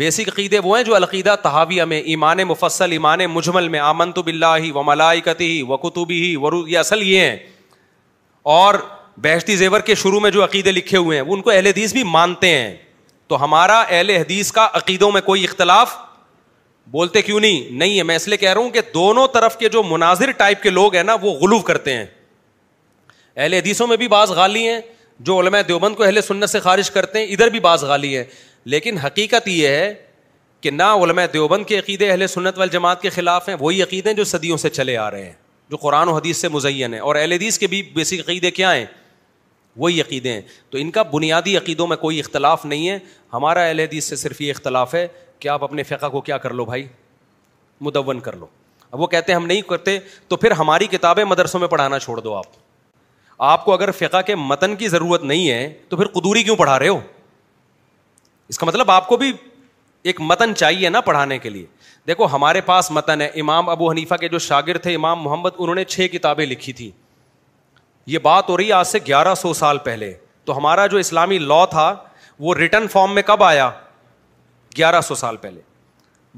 بیسک 0.00 0.28
عقیدے 0.28 0.58
وہ 0.64 0.76
ہیں 0.76 0.84
جو 0.84 0.94
القیدہ 0.96 1.34
تحاویہ 1.42 1.82
میں 1.92 2.00
ایمان 2.14 2.42
مفصل 2.48 2.92
ایمان 2.92 3.18
مجمل 3.32 3.68
میں 3.74 3.78
آمن 3.80 4.12
تو 4.12 4.22
بلّہ 4.22 4.72
و 4.78 4.82
ملائکتی 4.86 5.46
ہی 5.50 5.62
کتبی 5.82 6.20
ہی 6.22 6.34
ورو 6.44 6.66
یہ 6.68 6.78
اصل 6.78 7.02
یہ 7.08 7.20
ہیں 7.20 7.36
اور 8.54 8.74
بیشتی 9.26 9.56
زیور 9.56 9.80
کے 9.90 9.94
شروع 9.94 10.20
میں 10.20 10.30
جو 10.30 10.42
عقیدے 10.44 10.72
لکھے 10.72 10.98
ہوئے 10.98 11.20
ہیں 11.20 11.24
ان 11.34 11.40
کو 11.42 11.50
اہل 11.50 11.66
حدیث 11.66 11.92
بھی 11.92 12.02
مانتے 12.16 12.48
ہیں 12.56 12.74
تو 13.28 13.42
ہمارا 13.44 13.80
اہل 13.88 14.10
حدیث 14.10 14.52
کا 14.52 14.68
عقیدوں 14.80 15.10
میں 15.12 15.20
کوئی 15.30 15.44
اختلاف 15.44 15.96
بولتے 16.90 17.22
کیوں 17.22 17.40
نہیں 17.40 17.70
نہیں 17.78 17.98
ہے 17.98 18.02
میں 18.02 18.16
اس 18.16 18.26
لیے 18.28 18.36
کہہ 18.36 18.52
رہا 18.52 18.60
ہوں 18.60 18.70
کہ 18.70 18.80
دونوں 18.94 19.26
طرف 19.32 19.56
کے 19.58 19.68
جو 19.72 19.82
مناظر 19.82 20.30
ٹائپ 20.36 20.62
کے 20.62 20.70
لوگ 20.70 20.94
ہیں 20.94 21.02
نا 21.02 21.14
وہ 21.22 21.32
غلو 21.40 21.58
کرتے 21.70 21.96
ہیں 21.96 22.04
اہل 23.36 23.54
حدیثوں 23.54 23.86
میں 23.86 23.96
بھی 23.96 24.08
بعض 24.08 24.30
غالی 24.30 24.68
ہیں 24.68 24.80
جو 25.20 25.38
علماء 25.40 25.60
دیوبند 25.68 25.94
کو 25.96 26.02
اہل 26.02 26.20
سنت 26.26 26.50
سے 26.50 26.60
خارج 26.60 26.90
کرتے 26.90 27.18
ہیں 27.18 27.26
ادھر 27.32 27.48
بھی 27.50 27.60
بعض 27.60 27.84
غالی 27.84 28.16
ہیں 28.16 28.24
لیکن 28.74 28.98
حقیقت 28.98 29.48
یہ 29.48 29.68
ہے 29.68 29.92
کہ 30.60 30.70
نہ 30.70 30.82
علماء 31.04 31.24
دیوبند 31.32 31.64
کے 31.66 31.78
عقیدے 31.78 32.10
اہل 32.10 32.26
سنت 32.26 32.58
والجماعت 32.58 32.72
جماعت 32.72 33.02
کے 33.02 33.10
خلاف 33.20 33.48
ہیں 33.48 33.56
وہی 33.60 33.82
عقیدے 33.82 34.12
جو 34.14 34.24
صدیوں 34.24 34.56
سے 34.56 34.70
چلے 34.70 34.96
آ 34.96 35.10
رہے 35.10 35.24
ہیں 35.24 35.32
جو 35.70 35.76
قرآن 35.80 36.08
و 36.08 36.14
حدیث 36.16 36.36
سے 36.40 36.48
مزین 36.48 36.94
ہیں 36.94 37.00
اور 37.00 37.16
اہل 37.16 37.32
حدیث 37.32 37.58
کے 37.58 37.66
بھی 37.66 37.82
بیسک 37.94 38.20
عقیدے 38.28 38.50
کیا 38.60 38.74
ہیں 38.74 38.84
وہی 39.76 40.00
عقیدے 40.00 40.32
ہیں 40.32 40.40
تو 40.70 40.78
ان 40.78 40.90
کا 40.90 41.02
بنیادی 41.12 41.56
عقیدوں 41.56 41.86
میں 41.86 41.96
کوئی 41.96 42.18
اختلاف 42.20 42.64
نہیں 42.64 42.88
ہے 42.88 42.98
ہمارا 43.32 43.62
اہل 43.66 43.80
حدیث 43.80 44.08
سے 44.08 44.16
صرف 44.16 44.40
یہ 44.40 44.50
اختلاف 44.52 44.94
ہے 44.94 45.06
کہ 45.44 45.48
آپ 45.48 45.64
اپنے 45.64 45.82
فقہ 45.82 46.06
کو 46.12 46.20
کیا 46.26 46.36
کر 46.44 46.52
لو 46.58 46.64
بھائی 46.64 46.86
مدون 47.86 48.20
کر 48.26 48.36
لو 48.36 48.46
اب 48.90 49.00
وہ 49.00 49.06
کہتے 49.14 49.32
ہیں 49.32 49.38
ہم 49.38 49.46
نہیں 49.46 49.62
کرتے 49.68 49.98
تو 50.28 50.36
پھر 50.44 50.50
ہماری 50.58 50.86
کتابیں 50.90 51.22
مدرسوں 51.24 51.60
میں 51.60 51.68
پڑھانا 51.68 51.98
چھوڑ 51.98 52.18
دو 52.20 52.34
آپ 52.36 52.44
آپ 53.52 53.64
کو 53.64 53.72
اگر 53.72 53.90
فقہ 53.98 54.20
کے 54.26 54.34
متن 54.36 54.76
کی 54.82 54.88
ضرورت 54.88 55.22
نہیں 55.32 55.50
ہے 55.50 55.68
تو 55.88 55.96
پھر 55.96 56.06
قدوری 56.14 56.42
کیوں 56.42 56.56
پڑھا 56.56 56.78
رہے 56.78 56.88
ہو 56.88 56.98
اس 58.48 58.58
کا 58.58 58.66
مطلب 58.66 58.90
آپ 58.90 59.08
کو 59.08 59.16
بھی 59.16 59.32
ایک 60.10 60.20
متن 60.30 60.54
چاہیے 60.56 60.88
نا 60.88 61.00
پڑھانے 61.10 61.38
کے 61.44 61.50
لیے 61.50 61.66
دیکھو 62.06 62.26
ہمارے 62.32 62.60
پاس 62.70 62.90
متن 62.98 63.20
ہے 63.20 63.26
امام 63.44 63.68
ابو 63.68 63.90
حنیفہ 63.90 64.14
کے 64.20 64.28
جو 64.28 64.38
شاگرد 64.48 64.82
تھے 64.82 64.94
امام 64.94 65.22
محمد 65.24 65.50
انہوں 65.58 65.74
نے 65.74 65.84
چھ 65.94 66.06
کتابیں 66.12 66.44
لکھی 66.46 66.72
تھی 66.80 66.90
یہ 68.14 68.18
بات 68.30 68.48
ہو 68.48 68.56
رہی 68.56 68.68
ہے 68.68 68.72
آج 68.78 68.86
سے 68.86 68.98
گیارہ 69.06 69.34
سو 69.42 69.52
سال 69.60 69.78
پہلے 69.90 70.12
تو 70.44 70.56
ہمارا 70.56 70.86
جو 70.86 70.98
اسلامی 70.98 71.38
لا 71.38 71.64
تھا 71.70 71.94
وہ 72.46 72.54
ریٹرن 72.54 72.88
فارم 72.92 73.14
میں 73.14 73.22
کب 73.26 73.42
آیا 73.42 73.70
گیارہ 74.78 75.00
سو 75.08 75.14
سال 75.14 75.36
پہلے 75.40 75.60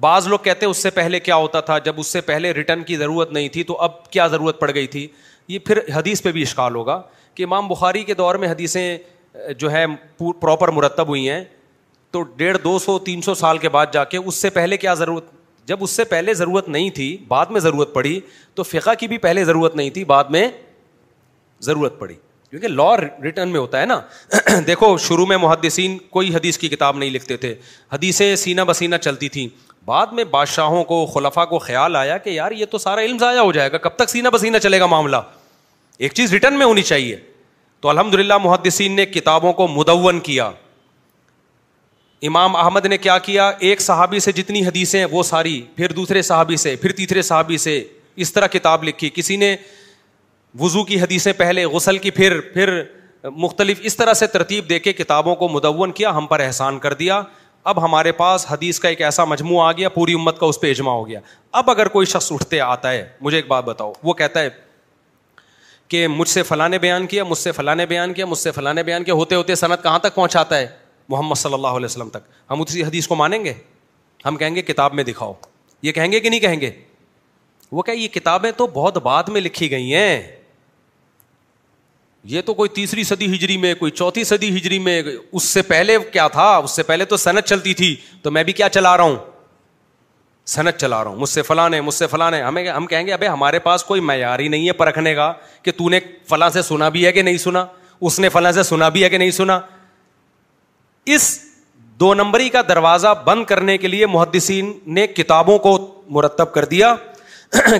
بعض 0.00 0.26
لوگ 0.28 0.38
کہتے 0.44 0.66
ہیں 0.66 0.70
اس 0.70 0.82
سے 0.82 0.90
پہلے 1.00 1.20
کیا 1.20 1.36
ہوتا 1.36 1.60
تھا 1.68 1.78
جب 1.84 2.00
اس 2.00 2.06
سے 2.12 2.20
پہلے 2.20 2.50
ریٹرن 2.54 2.82
کی 2.84 2.96
ضرورت 2.96 3.32
نہیں 3.32 3.48
تھی 3.52 3.62
تو 3.70 3.78
اب 3.82 4.08
کیا 4.12 4.26
ضرورت 4.34 4.60
پڑ 4.60 4.70
گئی 4.74 4.86
تھی 4.96 5.06
یہ 5.48 5.58
پھر 5.66 5.78
حدیث 5.94 6.22
پہ 6.22 6.32
بھی 6.32 6.42
اشکال 6.42 6.74
ہوگا 6.74 7.00
کہ 7.34 7.42
امام 7.42 7.68
بخاری 7.68 8.02
کے 8.04 8.14
دور 8.14 8.34
میں 8.42 8.48
حدیثیں 8.50 8.98
جو 9.58 9.70
ہے 9.72 9.84
پراپر 10.40 10.70
مرتب 10.80 11.08
ہوئی 11.08 11.28
ہیں 11.30 11.42
تو 12.12 12.22
ڈیڑھ 12.36 12.58
دو 12.64 12.78
سو 12.78 12.98
تین 13.08 13.22
سو 13.22 13.34
سال 13.34 13.58
کے 13.58 13.68
بعد 13.68 13.86
جا 13.92 14.04
کے 14.12 14.16
اس 14.18 14.34
سے 14.34 14.50
پہلے 14.50 14.76
کیا 14.84 14.94
ضرورت 14.94 15.24
جب 15.68 15.82
اس 15.82 15.90
سے 15.90 16.04
پہلے 16.10 16.34
ضرورت 16.34 16.68
نہیں 16.68 16.90
تھی 16.94 17.16
بعد 17.28 17.46
میں 17.50 17.60
ضرورت 17.60 17.94
پڑی 17.94 18.18
تو 18.54 18.62
فقہ 18.62 18.94
کی 18.98 19.08
بھی 19.08 19.18
پہلے 19.26 19.44
ضرورت 19.44 19.76
نہیں 19.76 19.90
تھی 19.98 20.04
بعد 20.12 20.24
میں 20.30 20.46
ضرورت 21.64 21.98
پڑی 21.98 22.14
کیونکہ 22.58 22.74
لا 22.74 22.96
ریٹرن 23.22 23.48
میں 23.52 23.60
ہوتا 23.60 23.80
ہے 23.80 23.86
نا 23.86 23.98
دیکھو 24.66 24.96
شروع 25.06 25.24
میں 25.26 25.36
محدثین 25.40 25.96
کوئی 26.10 26.34
حدیث 26.34 26.58
کی 26.58 26.68
کتاب 26.68 26.96
نہیں 26.98 27.10
لکھتے 27.10 27.36
تھے 27.36 27.54
حدیثیں 27.92 28.34
سینہ 28.42 28.60
بسینہ 28.66 28.96
چلتی 29.02 29.28
تھیں 29.34 29.46
بعد 29.86 30.12
میں 30.12 30.24
بادشاہوں 30.30 30.82
کو 30.84 31.04
خلاف 31.06 31.34
کو 31.50 31.58
خیال 31.66 31.96
آیا 31.96 32.16
کہ 32.18 32.30
یار 32.30 32.52
یہ 32.60 32.66
تو 32.70 32.78
سارا 32.78 33.00
علم 33.00 33.18
ضائع 33.18 33.38
ہو 33.40 33.52
جائے 33.52 33.72
گا 33.72 33.78
کب 33.78 33.96
تک 33.96 34.10
سینہ 34.10 34.28
بسینہ 34.32 34.58
چلے 34.62 34.80
گا 34.80 34.86
معاملہ 34.94 35.16
ایک 36.06 36.12
چیز 36.12 36.32
ریٹرن 36.32 36.58
میں 36.58 36.66
ہونی 36.66 36.82
چاہیے 36.92 37.16
تو 37.80 37.88
الحمد 37.88 38.14
للہ 38.14 38.38
محدثین 38.44 38.96
نے 38.96 39.06
کتابوں 39.06 39.52
کو 39.60 39.68
مدون 39.76 40.20
کیا 40.30 40.50
امام 42.30 42.56
احمد 42.56 42.86
نے 42.86 42.98
کیا 42.98 43.18
کیا 43.28 43.50
ایک 43.68 43.80
صحابی 43.80 44.18
سے 44.28 44.32
جتنی 44.32 44.66
حدیثیں 44.66 45.04
وہ 45.10 45.22
ساری 45.32 45.60
پھر 45.76 45.92
دوسرے 46.00 46.22
صحابی 46.32 46.56
سے 46.66 46.76
پھر 46.76 46.92
تیسرے 47.02 47.22
صحابی 47.30 47.56
سے 47.68 47.82
اس 48.24 48.32
طرح 48.32 48.46
کتاب 48.52 48.84
لکھی 48.84 49.10
کسی 49.14 49.36
نے 49.36 49.56
وضو 50.60 50.84
کی 50.84 51.00
حدیثیں 51.00 51.32
پہلے 51.38 51.64
غسل 51.72 51.98
کی 51.98 52.10
پھر 52.18 52.38
پھر 52.52 52.80
مختلف 53.44 53.80
اس 53.84 53.96
طرح 53.96 54.12
سے 54.14 54.26
ترتیب 54.32 54.68
دے 54.68 54.78
کے 54.78 54.92
کتابوں 54.92 55.34
کو 55.36 55.48
مدون 55.48 55.92
کیا 55.92 56.10
ہم 56.16 56.26
پر 56.26 56.40
احسان 56.40 56.78
کر 56.78 56.92
دیا 56.94 57.22
اب 57.70 57.82
ہمارے 57.84 58.12
پاس 58.18 58.46
حدیث 58.50 58.78
کا 58.80 58.88
ایک 58.88 59.00
ایسا 59.02 59.24
مجموعہ 59.24 59.66
آ 59.68 59.72
گیا 59.76 59.88
پوری 59.94 60.12
امت 60.14 60.38
کا 60.40 60.46
اس 60.46 60.60
پہ 60.60 60.70
اجماع 60.70 60.92
ہو 60.94 61.06
گیا 61.08 61.20
اب 61.60 61.70
اگر 61.70 61.88
کوئی 61.94 62.06
شخص 62.06 62.30
اٹھتے 62.32 62.60
آتا 62.60 62.90
ہے 62.92 63.06
مجھے 63.20 63.36
ایک 63.38 63.46
بات 63.48 63.64
بتاؤ 63.64 63.92
وہ 64.02 64.12
کہتا 64.20 64.40
ہے 64.40 64.48
کہ 65.88 66.06
مجھ 66.08 66.28
سے 66.28 66.42
فلاں 66.42 66.68
بیان 66.80 67.06
کیا 67.06 67.24
مجھ 67.24 67.38
سے 67.38 67.52
فلاں 67.52 67.74
بیان 67.88 68.12
کیا 68.14 68.26
مجھ 68.26 68.38
سے 68.38 68.50
فلاں 68.52 68.74
بیان 68.82 69.04
کیا 69.04 69.14
ہوتے 69.14 69.34
ہوتے 69.34 69.54
صنعت 69.54 69.82
کہاں 69.82 69.98
تک 70.02 70.14
پہنچاتا 70.14 70.58
ہے 70.58 70.66
محمد 71.08 71.38
صلی 71.40 71.54
اللہ 71.54 71.76
علیہ 71.80 71.84
وسلم 71.84 72.08
تک 72.12 72.28
ہم 72.50 72.60
اسی 72.62 72.82
حدیث 72.84 73.06
کو 73.08 73.14
مانیں 73.14 73.44
گے 73.44 73.52
ہم 74.24 74.36
کہیں 74.36 74.54
گے 74.54 74.62
کتاب 74.62 74.94
میں 74.94 75.04
دکھاؤ 75.04 75.32
یہ 75.82 75.92
کہیں 75.92 76.10
گے 76.12 76.20
کہ 76.20 76.28
نہیں 76.30 76.40
کہیں 76.40 76.60
گے 76.60 76.70
وہ 77.72 77.82
کہ 77.82 77.90
یہ 77.90 78.08
کتابیں 78.14 78.50
تو 78.56 78.66
بہت 78.74 78.98
بعد 79.02 79.28
میں 79.32 79.40
لکھی 79.40 79.70
گئی 79.70 79.94
ہیں 79.94 80.20
یہ 82.28 82.40
تو 82.46 82.54
کوئی 82.54 82.68
تیسری 82.74 83.02
صدی 83.04 83.26
ہجری 83.34 83.56
میں 83.64 83.72
کوئی 83.78 83.90
چوتھی 83.92 84.22
صدی 84.24 84.48
ہجری 84.56 84.78
میں 84.86 85.02
اس 85.10 85.42
سے 85.42 85.62
پہلے 85.62 85.98
کیا 86.12 86.26
تھا 86.36 86.44
اس 86.56 86.70
سے 86.76 86.82
پہلے 86.82 87.04
تو 87.12 87.16
صنعت 87.16 87.46
چلتی 87.48 87.74
تھی 87.80 87.94
تو 88.22 88.30
میں 88.30 88.42
بھی 88.44 88.52
کیا 88.60 88.68
چلا 88.76 88.96
رہا 88.96 89.04
ہوں 89.04 89.16
صنعت 90.54 90.78
چلا 90.80 91.02
رہا 91.04 91.10
ہوں 91.10 91.16
مجھ 91.18 91.28
سے 91.28 91.42
فلاں 91.42 91.68
ہے 91.74 91.80
مجھ 91.80 91.94
سے 91.94 92.06
فلاں 92.06 92.30
ہے 92.32 92.40
ہمیں 92.42 92.68
ہم 92.70 92.86
کہیں 92.86 93.06
گے 93.06 93.12
ابھی 93.12 93.28
ہمارے 93.28 93.58
پاس 93.68 93.84
کوئی 93.84 94.00
معیار 94.10 94.38
ہی 94.38 94.48
نہیں 94.48 94.66
ہے 94.68 94.72
پرکھنے 94.82 95.14
کا 95.14 95.32
کہ 95.62 95.72
تو 95.78 95.88
نے 95.88 96.00
فلاں 96.28 96.48
سے 96.58 96.62
سنا 96.70 96.88
بھی 96.96 97.04
ہے 97.06 97.12
کہ 97.12 97.22
نہیں 97.22 97.38
سنا 97.44 97.64
اس 98.00 98.18
نے 98.20 98.28
فلاں 98.34 98.52
سے 98.52 98.62
سنا 98.72 98.88
بھی 98.96 99.04
ہے 99.04 99.08
کہ 99.10 99.18
نہیں 99.18 99.30
سنا 99.40 99.58
اس 101.14 101.38
دو 102.00 102.12
نمبری 102.14 102.48
کا 102.54 102.60
دروازہ 102.68 103.14
بند 103.24 103.44
کرنے 103.48 103.76
کے 103.78 103.88
لیے 103.88 104.06
محدثین 104.06 104.72
نے 104.94 105.06
کتابوں 105.06 105.58
کو 105.66 105.76
مرتب 106.18 106.52
کر 106.52 106.64
دیا 106.74 106.94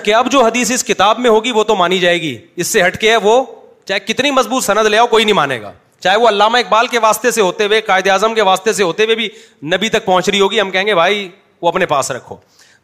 کہ 0.04 0.14
اب 0.14 0.30
جو 0.32 0.42
حدیث 0.44 0.70
اس 0.72 0.84
کتاب 0.84 1.18
میں 1.20 1.30
ہوگی 1.30 1.50
وہ 1.52 1.64
تو 1.64 1.76
مانی 1.76 1.98
جائے 1.98 2.20
گی 2.22 2.36
اس 2.56 2.66
سے 2.66 2.86
ہٹ 2.86 2.96
کے 3.00 3.10
ہے 3.10 3.16
وہ 3.22 3.44
چاہے 3.88 3.98
کتنی 4.06 4.30
مضبوط 4.30 4.64
سند 4.64 4.86
لے 4.90 4.98
آؤ 4.98 5.06
کوئی 5.06 5.24
نہیں 5.24 5.34
مانے 5.34 5.60
گا 5.62 5.72
چاہے 6.02 6.16
وہ 6.20 6.28
علامہ 6.28 6.58
اقبال 6.58 6.86
کے 6.94 6.98
واسطے 7.02 7.30
سے 7.30 7.40
ہوتے 7.40 7.64
ہوئے 7.66 7.80
قائد 7.80 8.08
اعظم 8.10 8.34
کے 8.34 8.42
واسطے 8.48 8.72
سے 8.72 8.82
ہوتے 8.82 9.04
ہوئے 9.04 9.16
بھی 9.16 9.28
نبی 9.74 9.88
تک 9.88 10.04
پہنچ 10.04 10.28
رہی 10.28 10.40
ہوگی 10.40 10.60
ہم 10.60 10.70
کہیں 10.70 10.86
گے 10.86 10.94
بھائی 10.94 11.28
وہ 11.62 11.68
اپنے 11.68 11.86
پاس 11.92 12.10
رکھو 12.10 12.36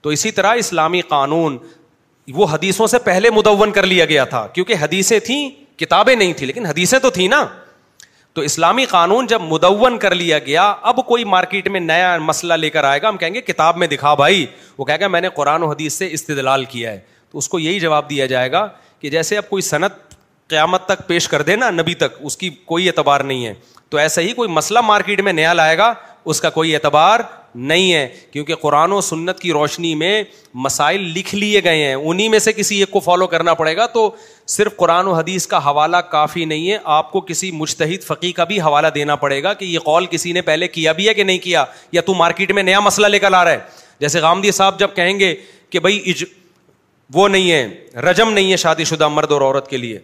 تو 0.03 0.11
اسی 0.11 0.31
طرح 0.39 0.55
اسلامی 0.62 1.01
قانون 1.09 1.59
وہ 2.35 2.47
حدیثوں 2.53 2.87
سے 2.87 2.99
پہلے 3.05 3.31
مدون 3.37 3.73
کر 3.73 3.87
لیا 3.87 4.05
گیا 4.12 4.24
تھا 4.35 4.47
کیونکہ 4.55 4.74
حدیثیں 4.81 5.19
تھیں 5.27 5.49
کتابیں 5.81 6.15
نہیں 6.15 6.33
تھیں 6.37 6.47
لیکن 6.47 6.66
حدیثیں 6.66 6.99
تو 6.99 7.11
تھیں 7.19 7.27
نا 7.29 7.45
تو 8.35 8.41
اسلامی 8.43 8.85
قانون 8.91 9.27
جب 9.31 9.41
مدون 9.49 9.99
کر 10.03 10.15
لیا 10.15 10.39
گیا 10.47 10.69
اب 10.91 10.97
کوئی 11.07 11.24
مارکیٹ 11.33 11.69
میں 11.77 11.81
نیا 11.81 12.16
مسئلہ 12.27 12.55
لے 12.65 12.70
کر 12.77 12.85
آئے 12.91 13.03
گا 13.03 13.09
ہم 13.09 13.16
کہیں 13.16 13.35
گے 13.35 13.41
کتاب 13.49 13.77
میں 13.83 13.87
دکھا 13.87 14.15
بھائی 14.23 14.47
وہ 14.79 14.85
کہے 14.85 15.01
گا 15.01 15.09
میں 15.16 15.20
نے 15.20 15.29
قرآن 15.35 15.62
و 15.62 15.69
حدیث 15.70 15.95
سے 15.99 16.09
استدلال 16.12 16.65
کیا 16.74 16.93
ہے 16.93 16.99
تو 17.31 17.39
اس 17.39 17.49
کو 17.49 17.59
یہی 17.59 17.81
جواب 17.81 18.09
دیا 18.11 18.27
جائے 18.35 18.51
گا 18.53 18.66
کہ 19.01 19.11
جیسے 19.11 19.37
اب 19.39 19.49
کوئی 19.51 19.62
صنعت 19.62 20.12
قیامت 20.48 20.86
تک 20.86 21.06
پیش 21.09 21.28
کر 21.28 21.43
دے 21.43 21.56
نا 21.56 21.70
نبی 21.70 21.94
تک 21.94 22.14
اس 22.20 22.36
کی 22.36 22.51
کوئی 22.66 22.86
اعتبار 22.89 23.20
نہیں 23.20 23.47
ہے 23.47 23.55
تو 23.90 23.98
ایسا 23.98 24.20
ہی 24.20 24.32
کوئی 24.32 24.48
مسئلہ 24.48 24.78
مارکیٹ 24.85 25.20
میں 25.20 25.32
نیا 25.32 25.52
لائے 25.52 25.77
گا 25.78 25.93
اس 26.32 26.40
کا 26.40 26.51
کوئی 26.51 26.74
اعتبار 26.74 27.20
نہیں 27.55 27.93
ہے 27.93 28.06
کیونکہ 28.32 28.55
قرآن 28.60 28.93
و 28.93 29.01
سنت 29.01 29.39
کی 29.39 29.51
روشنی 29.52 29.94
میں 29.94 30.23
مسائل 30.66 31.01
لکھ 31.14 31.35
لیے 31.35 31.62
گئے 31.64 31.85
ہیں 31.86 31.94
انہیں 31.94 32.28
میں 32.28 32.39
سے 32.39 32.52
کسی 32.52 32.78
ایک 32.81 32.90
کو 32.90 33.01
فالو 33.01 33.27
کرنا 33.32 33.55
پڑے 33.55 33.77
گا 33.77 33.86
تو 33.94 34.09
صرف 34.55 34.77
قرآن 34.77 35.06
و 35.06 35.12
حدیث 35.14 35.47
کا 35.47 35.59
حوالہ 35.69 35.97
کافی 36.10 36.44
نہیں 36.44 36.70
ہے 36.70 36.78
آپ 36.98 37.10
کو 37.12 37.20
کسی 37.32 37.51
مشتحد 37.55 38.05
فقی 38.06 38.31
کا 38.32 38.44
بھی 38.52 38.60
حوالہ 38.60 38.86
دینا 38.94 39.16
پڑے 39.24 39.43
گا 39.43 39.52
کہ 39.55 39.64
یہ 39.64 39.78
قول 39.85 40.06
کسی 40.10 40.32
نے 40.32 40.43
پہلے 40.43 40.69
کیا 40.69 40.93
بھی 41.01 41.09
ہے 41.09 41.14
کہ 41.14 41.24
نہیں 41.24 41.39
کیا 41.39 41.64
یا 41.93 42.01
تو 42.06 42.14
مارکیٹ 42.14 42.52
میں 42.52 42.62
نیا 42.62 42.81
مسئلہ 42.81 43.06
لے 43.06 43.19
کر 43.19 43.32
آ 43.32 43.44
رہا 43.44 43.52
ہے 43.52 43.59
جیسے 44.01 44.20
غامدی 44.20 44.51
صاحب 44.52 44.78
جب 44.78 44.94
کہیں 44.94 45.19
گے 45.19 45.35
کہ 45.70 45.81
بھائی 45.81 46.01
اج... 46.10 46.24
وہ 47.14 47.28
نہیں 47.28 47.51
ہے 47.51 48.01
رجم 48.10 48.32
نہیں 48.32 48.51
ہے 48.52 48.56
شادی 48.56 48.85
شدہ 48.90 49.09
مرد 49.09 49.32
اور 49.32 49.40
عورت 49.40 49.69
کے 49.70 49.77
لیے 49.77 49.98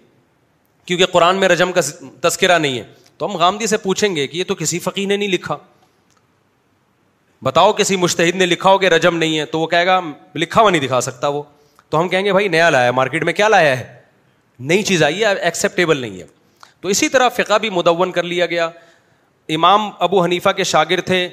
کیونکہ 0.88 1.06
قرآن 1.12 1.36
میں 1.36 1.48
رجم 1.48 1.72
کا 1.72 1.80
تذکرہ 2.22 2.58
نہیں 2.58 2.78
ہے 2.78 2.82
تو 3.18 3.26
ہم 3.26 3.36
گاندھی 3.38 3.66
سے 3.66 3.76
پوچھیں 3.78 4.14
گے 4.16 4.26
کہ 4.26 4.36
یہ 4.36 4.44
تو 4.48 4.54
کسی 4.54 4.78
فقی 4.80 5.04
نے 5.06 5.16
نہیں 5.16 5.28
لکھا 5.28 5.56
بتاؤ 7.48 7.72
کسی 7.80 7.96
مشتحد 8.04 8.36
نے 8.36 8.46
لکھا 8.46 8.70
ہو 8.70 8.78
کہ 8.78 8.88
رجم 8.94 9.16
نہیں 9.16 9.38
ہے 9.38 9.44
تو 9.50 9.60
وہ 9.60 9.66
کہے 9.72 9.86
گا 9.86 9.98
لکھا 10.34 10.60
ہوا 10.60 10.70
نہیں 10.70 10.82
دکھا 10.86 11.00
سکتا 11.08 11.28
وہ 11.34 11.42
تو 11.90 12.00
ہم 12.00 12.08
کہیں 12.08 12.24
گے 12.24 12.32
بھائی 12.32 12.48
نیا 12.56 12.70
لایا 12.70 12.90
مارکیٹ 13.00 13.24
میں 13.24 13.32
کیا 13.32 13.48
لایا 13.48 13.78
ہے 13.80 13.84
نئی 14.72 14.82
چیز 14.82 15.02
آئی 15.10 15.20
ہے 15.24 15.32
ایکسیپٹیبل 15.50 15.96
نہیں 16.00 16.18
ہے 16.20 16.26
تو 16.80 16.88
اسی 16.88 17.08
طرح 17.08 17.28
فقہ 17.36 17.58
بھی 17.60 17.70
مدون 17.80 18.12
کر 18.12 18.22
لیا 18.32 18.46
گیا 18.54 18.68
امام 19.58 19.90
ابو 20.08 20.22
حنیفہ 20.24 20.52
کے 20.56 20.64
شاگرد 20.72 21.06
تھے 21.06 21.24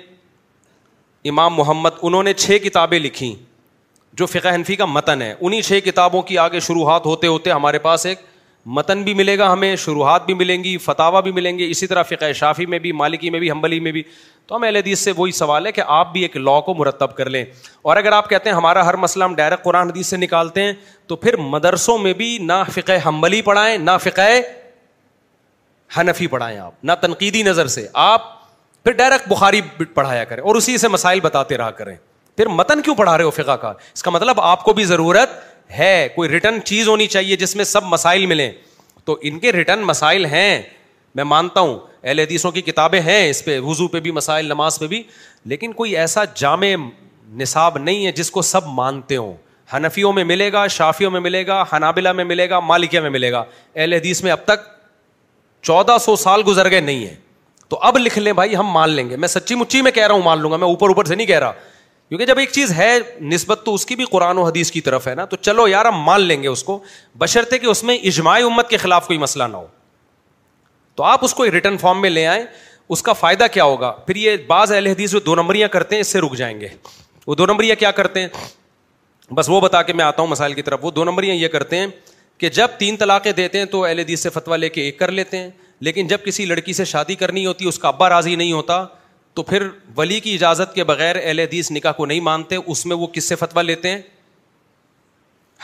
امام 1.29 1.53
محمد 1.55 2.01
انہوں 2.01 2.23
نے 2.23 2.33
چھ 2.43 2.57
کتابیں 2.63 2.99
لکھیں 2.99 3.33
جو 4.19 4.25
فقہ 4.35 4.55
حنفی 4.55 4.75
کا 4.81 4.85
متن 4.85 5.21
ہے 5.21 5.33
انہیں 5.39 5.61
چھ 5.69 5.79
کتابوں 5.85 6.21
کی 6.31 6.37
آگے 6.47 6.59
شروحات 6.67 7.05
ہوتے 7.05 7.27
ہوتے 7.27 7.51
ہمارے 7.51 7.79
پاس 7.89 8.05
ایک 8.05 8.19
متن 8.73 9.01
بھی 9.03 9.13
ملے 9.13 9.37
گا 9.37 9.51
ہمیں 9.51 9.75
شروحات 9.75 10.25
بھی 10.25 10.33
ملیں 10.33 10.63
گی 10.63 10.77
فتوا 10.83 11.19
بھی 11.21 11.31
ملیں 11.31 11.57
گے 11.57 11.69
اسی 11.69 11.87
طرح 11.87 12.03
فقہ 12.09 12.31
شافی 12.35 12.65
میں 12.65 12.79
بھی 12.79 12.91
مالکی 13.01 13.29
میں 13.29 13.39
بھی 13.39 13.49
حمبلی 13.51 13.79
میں 13.79 13.91
بھی 13.91 14.03
تو 14.47 14.55
ہم 14.55 14.63
اہل 14.63 14.75
حدیث 14.75 14.99
سے 15.03 15.11
وہی 15.17 15.31
سوال 15.31 15.65
ہے 15.67 15.71
کہ 15.71 15.81
آپ 15.87 16.11
بھی 16.13 16.21
ایک 16.21 16.37
لا 16.37 16.59
کو 16.65 16.73
مرتب 16.77 17.15
کر 17.17 17.29
لیں 17.29 17.43
اور 17.81 17.97
اگر 17.97 18.11
آپ 18.11 18.29
کہتے 18.29 18.49
ہیں 18.49 18.55
ہمارا 18.57 18.85
ہر 18.85 18.95
مسئلہ 19.03 19.23
ہم 19.23 19.35
ڈائریکٹ 19.35 19.63
قرآن 19.63 19.89
حدیث 19.89 20.07
سے 20.07 20.17
نکالتے 20.17 20.63
ہیں 20.63 20.73
تو 21.07 21.15
پھر 21.15 21.37
مدرسوں 21.49 21.97
میں 21.97 22.13
بھی 22.23 22.37
نہ 22.41 22.61
فقہ 22.73 22.91
حمبلی 23.05 23.41
پڑھائیں 23.41 23.77
نہ 23.77 23.91
فقہ 24.03 24.29
حنفی 25.99 26.27
پڑھائیں 26.27 26.57
آپ 26.59 26.83
نہ 26.83 26.91
تنقیدی 27.01 27.43
نظر 27.43 27.67
سے 27.77 27.87
آپ 28.03 28.33
پھر 28.83 28.91
ڈائریکٹ 28.91 29.27
بخاری 29.29 29.61
پڑھایا 29.93 30.23
کریں 30.23 30.43
اور 30.43 30.55
اسی 30.55 30.77
سے 30.77 30.87
مسائل 30.87 31.19
بتاتے 31.23 31.57
رہا 31.57 31.71
کریں 31.81 31.95
پھر 32.37 32.47
متن 32.59 32.81
کیوں 32.81 32.95
پڑھا 32.95 33.17
رہے 33.17 33.23
ہو 33.25 33.29
فقہ 33.31 33.55
کا 33.61 33.73
اس 33.93 34.03
کا 34.03 34.11
مطلب 34.11 34.39
آپ 34.41 34.63
کو 34.63 34.73
بھی 34.73 34.83
ضرورت 34.85 35.43
ہے 35.77 36.07
کوئی 36.15 36.29
ریٹرن 36.29 36.59
چیز 36.65 36.87
ہونی 36.87 37.07
چاہیے 37.07 37.35
جس 37.37 37.55
میں 37.55 37.63
سب 37.65 37.83
مسائل 37.83 38.25
ملیں 38.25 38.51
تو 39.05 39.17
ان 39.21 39.39
کے 39.39 39.51
ریٹرن 39.51 39.81
مسائل 39.85 40.25
ہیں 40.25 40.61
میں 41.15 41.23
مانتا 41.23 41.59
ہوں 41.59 41.77
اہل 42.03 42.19
حدیثوں 42.19 42.51
کی 42.51 42.61
کتابیں 42.61 42.99
ہیں 43.01 43.29
اس 43.29 43.43
پہ 43.45 43.59
وضو 43.63 43.87
پہ 43.87 43.99
بھی 44.07 44.11
مسائل 44.11 44.45
نماز 44.47 44.79
پہ 44.79 44.87
بھی 44.87 45.01
لیکن 45.49 45.73
کوئی 45.73 45.95
ایسا 45.97 46.23
جامع 46.35 46.73
نصاب 47.37 47.77
نہیں 47.77 48.05
ہے 48.05 48.11
جس 48.11 48.31
کو 48.31 48.41
سب 48.41 48.67
مانتے 48.75 49.15
ہوں 49.17 49.33
ہنفیوں 49.73 50.11
میں 50.13 50.23
ملے 50.23 50.51
گا 50.51 50.65
شافیوں 50.69 51.11
میں 51.11 51.19
ملے 51.19 51.45
گا 51.47 51.63
حنابلہ 51.73 52.11
میں 52.13 52.23
ملے 52.23 52.49
گا 52.49 52.59
مالکیا 52.59 53.01
میں 53.01 53.09
ملے 53.09 53.31
گا 53.31 53.43
اہل 53.75 53.93
حدیث 53.93 54.21
میں 54.23 54.31
اب 54.31 54.43
تک 54.45 54.67
چودہ 55.61 55.95
سو 56.01 56.15
سال 56.15 56.41
گزر 56.47 56.69
گئے 56.71 56.79
نہیں 56.79 57.05
ہے 57.05 57.15
تو 57.69 57.77
اب 57.83 57.97
لکھ 57.97 58.17
لیں 58.19 58.33
بھائی 58.39 58.55
ہم 58.55 58.67
مان 58.71 58.89
لیں 58.89 59.09
گے 59.09 59.15
میں 59.17 59.27
سچی 59.27 59.55
مچی 59.55 59.81
میں 59.81 59.91
کہہ 59.91 60.07
رہا 60.07 60.15
ہوں 60.15 60.21
مان 60.23 60.39
لوں 60.41 60.51
گا 60.51 60.57
میں 60.57 60.67
اوپر 60.67 60.87
اوپر 60.89 61.05
سے 61.05 61.15
نہیں 61.15 61.27
کہہ 61.27 61.39
رہا 61.39 61.51
کیونکہ 62.09 62.25
جب 62.25 62.39
ایک 62.39 62.51
چیز 62.51 62.71
ہے 62.77 62.97
نسبت 63.21 63.61
تو 63.65 63.73
اس 63.73 63.85
کی 63.85 63.95
بھی 63.95 64.05
قرآن 64.11 64.37
و 64.37 64.43
حدیث 64.45 64.71
کی 64.71 64.81
طرف 64.87 65.07
ہے 65.07 65.13
نا 65.15 65.25
تو 65.25 65.35
چلو 65.35 65.67
یار 65.67 65.85
ہم 65.85 66.01
مان 66.03 66.21
لیں 66.21 66.41
گے 66.43 66.47
اس 66.47 66.63
کو 66.63 66.79
بشرتے 67.17 67.57
کہ 67.59 67.67
اس 67.67 67.83
میں 67.83 67.95
اجماعی 68.11 68.43
امت 68.43 68.69
کے 68.69 68.77
خلاف 68.77 69.07
کوئی 69.07 69.19
مسئلہ 69.19 69.43
نہ 69.51 69.57
ہو 69.57 69.65
تو 70.95 71.03
آپ 71.03 71.23
اس 71.25 71.33
کو 71.33 71.45
ریٹرن 71.51 71.77
فارم 71.77 72.01
میں 72.01 72.09
لے 72.09 72.25
آئیں 72.27 72.43
اس 72.95 73.01
کا 73.03 73.13
فائدہ 73.21 73.45
کیا 73.53 73.63
ہوگا 73.63 73.91
پھر 74.05 74.15
یہ 74.15 74.35
بعض 74.47 74.71
اہل 74.71 74.87
حدیث 74.87 75.11
جو 75.11 75.19
دو 75.25 75.35
نمبریاں 75.35 75.67
کرتے 75.69 75.95
ہیں 75.95 76.01
اس 76.01 76.07
سے 76.11 76.21
رک 76.21 76.35
جائیں 76.37 76.59
گے 76.61 76.67
وہ 77.27 77.35
دو 77.35 77.45
نمبریاں 77.45 77.75
کیا 77.79 77.91
کرتے 77.99 78.21
ہیں 78.21 79.33
بس 79.35 79.49
وہ 79.49 79.59
بتا 79.61 79.81
کے 79.83 79.93
میں 79.93 80.05
آتا 80.05 80.21
ہوں 80.21 80.29
مسائل 80.29 80.53
کی 80.53 80.61
طرف 80.61 80.85
وہ 80.85 80.91
دو 80.91 81.03
نمبریاں 81.05 81.35
یہ 81.35 81.47
کرتے 81.57 81.77
ہیں 81.77 81.87
کہ 82.37 82.49
جب 82.57 82.67
تین 82.77 82.97
طلاقیں 82.97 83.31
دیتے 83.31 83.57
ہیں 83.57 83.65
تو 83.65 83.83
اہل 83.85 83.99
حدیث 83.99 84.23
سے 84.23 84.29
فتویٰ 84.33 84.57
لے 84.57 84.69
کے 84.69 84.81
ایک 84.81 84.99
کر 84.99 85.11
لیتے 85.11 85.37
ہیں 85.37 85.49
لیکن 85.87 86.07
جب 86.07 86.17
کسی 86.25 86.45
لڑکی 86.45 86.73
سے 86.73 86.85
شادی 86.85 87.15
کرنی 87.15 87.45
ہوتی 87.45 87.63
ہے 87.65 87.69
اس 87.69 87.79
کا 87.79 87.87
ابا 87.87 88.09
راضی 88.09 88.35
نہیں 88.35 88.51
ہوتا 88.53 88.85
تو 89.35 89.43
پھر 89.43 89.67
ولی 89.95 90.19
کی 90.25 90.33
اجازت 90.33 90.73
کے 90.75 90.83
بغیر 90.89 91.15
اہل 91.21 91.39
حدیث 91.39 91.71
نکاح 91.71 91.91
کو 91.95 92.05
نہیں 92.05 92.19
مانتے 92.27 92.55
اس 92.65 92.85
میں 92.85 92.95
وہ 92.97 93.07
کس 93.13 93.27
سے 93.29 93.35
فتوا 93.39 93.61
لیتے 93.61 93.89
ہیں 93.91 94.01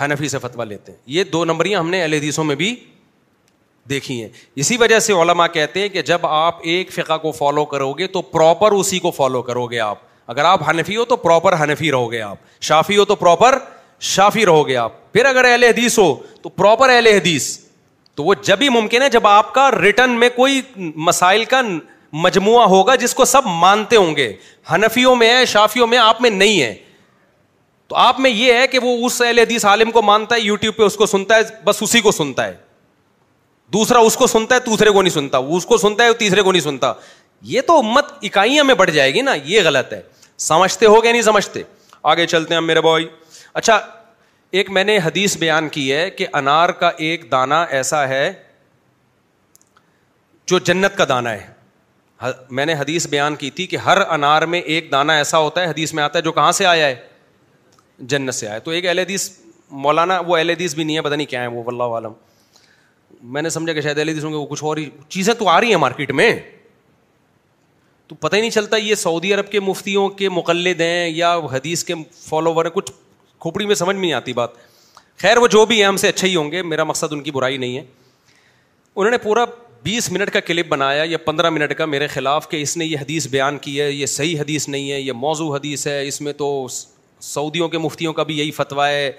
حنفی 0.04 0.28
سے 0.30 0.40
فتوا 0.40 0.64
لیتے 0.64 0.92
ہیں 0.92 1.00
یہ 1.18 1.24
دو 1.36 1.44
نمبریاں 1.46 1.80
ہم 1.80 1.90
نے 1.90 2.02
اہل 2.02 2.14
حدیثوں 2.14 2.44
میں 2.44 2.56
بھی 2.64 2.74
دیکھی 3.90 4.22
ہیں 4.22 4.28
اسی 4.64 4.78
وجہ 4.78 4.98
سے 5.06 5.14
علما 5.22 5.46
کہتے 5.54 5.82
ہیں 5.82 5.90
کہ 5.90 6.02
جب 6.10 6.26
آپ 6.26 6.60
ایک 6.74 6.92
فقہ 6.94 7.18
کو 7.22 7.32
فالو 7.38 7.64
کرو 7.74 7.92
گے 8.02 8.08
تو 8.18 8.22
پراپر 8.36 8.72
اسی 8.80 9.00
کو 9.06 9.12
فالو 9.12 9.42
کرو 9.52 9.66
گے 9.68 9.80
آپ 9.86 10.00
اگر 10.36 10.46
آپ 10.46 10.68
حنفی 10.70 10.96
ہو 10.98 11.06
تو 11.06 11.16
پراپر 11.24 11.56
حنفی 11.64 11.92
رہو 11.92 12.12
گے 12.12 12.22
آپ 12.22 12.38
شافی 12.72 12.98
ہو 12.98 13.06
تو 13.06 13.16
پراپر 13.24 13.58
شافی 14.16 14.46
رہو 14.46 14.68
گے 14.68 14.76
آپ 14.84 14.92
پھر 15.14 15.26
اگر 15.26 15.46
اہل 15.52 15.64
حدیث 15.64 15.98
ہو 16.00 16.14
تو 16.42 16.50
پراپر 16.50 16.90
اہل 16.90 17.08
حدیث 17.08 17.58
تو 18.16 18.24
وہ 18.24 18.34
جب 18.44 18.62
ہی 18.62 18.70
ممکن 18.70 19.02
ہے 19.02 19.10
جب 19.10 19.28
آپ 19.28 19.54
کا 19.54 19.70
ریٹرن 19.82 20.20
میں 20.20 20.30
کوئی 20.36 20.62
مسائل 21.10 21.46
کا 21.56 21.62
مجموعہ 22.14 22.66
ہوگا 22.70 22.96
جس 23.02 23.14
کو 23.16 23.26
سب 23.26 23.46
مانتے 23.46 23.96
ہوں 23.96 24.16
گے 24.16 24.32
ہنفیوں 24.72 25.16
میں 25.16 25.36
ہے 25.36 25.46
شافیوں 25.48 25.88
میں 25.88 25.98
آپ 25.98 26.22
میں 26.22 26.30
نہیں 26.30 26.62
ہے 26.62 26.74
تو 27.88 27.96
آپ 27.98 28.20
میں 28.20 28.30
یہ 28.32 28.54
ہے 28.54 28.68
کہ 28.72 28.80
وہ 28.82 28.98
اس 29.06 29.22
اہل 29.22 29.40
حدیث 29.40 29.66
عالم 29.66 29.92
کو 29.92 30.02
مانتا 30.02 30.36
ہے 30.36 30.40
یو 30.42 30.56
ٹیوب 30.56 30.76
پہ 30.78 30.84
اس 30.84 30.96
کو 30.98 31.06
سنتا 31.06 31.36
ہے 31.36 31.42
بس 31.64 31.82
اسی 31.84 32.02
کو 32.02 32.12
سنتا 32.12 32.46
ہے 32.48 32.54
دوسرا 33.74 34.00
اس 34.06 34.16
کو 34.18 34.28
سنتا 34.28 34.56
ہے 34.56 34.60
دوسرے 34.66 34.92
کو 34.92 35.02
نہیں 35.02 35.14
سنتا 35.14 35.38
اس 35.58 35.66
کو 35.66 35.78
سنتا 35.78 36.04
ہے 36.06 36.14
تیسرے 36.20 36.42
کو 36.42 36.52
نہیں 36.52 36.62
سنتا 36.62 36.92
یہ 37.52 37.62
تو 37.68 37.82
مت 37.84 38.12
اکائیاں 38.24 38.64
میں 38.64 38.76
بڑھ 38.84 38.92
جائے 38.92 39.14
گی 39.14 39.22
نا 39.22 39.34
یہ 39.44 39.62
غلط 39.66 39.94
ہے 39.94 40.02
سمجھتے 40.48 40.86
ہو 40.86 41.04
گئے 41.04 41.12
نہیں 41.12 41.22
سمجھتے 41.22 41.64
آگے 42.14 42.26
چلتے 42.28 42.54
ہیں 42.54 42.62
میرے 42.62 42.82
بھائی 42.82 43.08
اچھا 43.54 43.80
ایک 44.60 44.70
میں 44.72 44.84
نے 44.84 44.98
حدیث 45.06 45.38
بیان 45.38 45.70
کی 45.70 45.92
ہے 45.92 46.10
کہ 46.12 46.28
انار 46.34 46.70
کا 46.80 46.90
ایک 47.08 47.30
دانہ 47.32 47.54
ایسا 47.80 48.08
ہے 48.10 48.32
جو 50.48 50.60
جنت 50.66 50.98
کا 50.98 51.06
دانا 51.10 51.32
ہے 51.32 51.46
میں 52.50 52.66
نے 52.66 52.74
حدیث 52.80 53.08
بیان 53.10 53.36
کی 53.36 53.50
تھی 53.56 53.66
کہ 53.68 53.78
ہر 53.86 53.98
انار 54.12 54.42
میں 54.54 54.62
ایک 54.62 54.92
دانہ 54.92 55.12
ایسا 55.12 55.38
ہوتا 55.40 55.62
ہے 55.62 55.68
حدیث 55.68 55.94
میں 55.94 56.04
آتا 56.04 56.18
ہے 56.18 56.24
جو 56.24 56.32
کہاں 56.32 56.52
سے 56.58 56.66
آیا 56.66 56.88
ہے 56.88 56.96
جنت 58.14 58.36
سے 58.36 58.48
آیا 58.48 58.60
تو 58.68 58.72
ایک 58.72 58.86
اہل 58.86 59.00
حدیث 59.00 59.30
مولانا 59.86 60.20
وہ 60.28 60.38
ایل 60.38 60.50
حدیث 60.50 60.76
بھی 60.76 60.84
نہیں 60.84 60.96
ہے 60.98 61.02
پتا 61.02 61.16
نہیں 61.16 61.28
کیا 61.28 61.42
ہے 61.42 61.48
وہ 61.48 61.64
واللہ 61.66 61.84
عالم 61.98 62.14
میں 63.34 63.42
نے 63.42 63.50
سمجھا 63.56 63.74
کہ 63.74 63.82
شاید 63.82 64.00
حدیث 64.00 64.24
ہوں 64.24 64.32
گے 64.32 64.38
وہ 64.38 64.46
کچھ 64.50 64.64
اور 64.64 64.78
ہی 64.78 64.90
چیزیں 65.10 65.34
تو 65.40 65.48
آ 65.50 65.60
رہی 65.62 65.70
ہیں 65.70 65.78
مارکیٹ 65.78 66.12
میں 66.22 66.32
تو 68.08 68.16
پتہ 68.20 68.36
ہی 68.36 68.42
نہیں 68.42 68.52
چلتا 68.52 68.78
یہ 68.78 68.96
سعودی 68.96 69.34
عرب 69.34 69.50
کے 69.52 69.60
مفتیوں 69.60 70.08
کے 70.22 70.30
مقلد 70.30 70.82
ہیں 70.82 71.08
یا 71.10 71.36
حدیث 71.52 71.84
کے 71.84 71.94
فالوور 72.28 72.66
ہیں 72.66 72.72
کچھ 72.76 72.92
کھوپڑی 73.42 73.66
میں 73.66 73.76
سمجھ 73.76 73.96
میں 73.96 74.02
نہیں 74.02 74.14
آتی 74.14 74.34
بات 74.42 74.54
خیر 75.22 75.38
وہ 75.38 75.48
جو 75.48 75.66
بھی 75.66 75.80
ہے 75.82 75.86
ہم 75.86 75.98
سے 75.98 76.08
اچھے 76.10 76.28
ہی 76.28 76.36
ہوں 76.36 76.52
گے 76.52 76.62
میرا 76.64 76.84
مقصد 76.84 77.14
ان 77.14 77.22
کی 77.24 77.32
برائی 77.32 77.58
نہیں 77.58 77.78
ہے 77.78 77.84
انہوں 78.96 79.12
نے 79.12 79.18
پورا 79.24 79.46
بیس 79.84 80.12
منٹ 80.12 80.30
کا 80.32 80.40
کلپ 80.46 80.68
بنایا 80.70 81.04
یا 81.08 81.18
پندرہ 81.26 81.50
منٹ 81.50 81.74
کا 81.78 81.86
میرے 81.86 82.08
خلاف 82.08 82.48
کہ 82.50 82.62
اس 82.62 82.76
نے 82.78 82.86
یہ 82.86 82.98
حدیث 83.02 83.26
بیان 83.28 83.58
کی 83.60 83.80
ہے 83.82 83.92
یہ 83.92 84.06
صحیح 84.06 84.40
حدیث 84.40 84.68
نہیں 84.70 84.92
ہے 84.92 85.00
یہ 85.00 85.14
موضوع 85.18 85.56
حدیث 85.56 85.86
ہے 85.88 86.08
اس 86.08 86.20
میں 86.22 86.34
تو 86.38 86.48
سعودیوں 87.30 87.68
کے 87.70 87.78
مفتیوں 87.78 88.12
کا 88.14 88.24
بھی 88.24 88.38
یہی 88.38 88.52
فتویٰ 88.58 88.86
ہے 88.88 89.12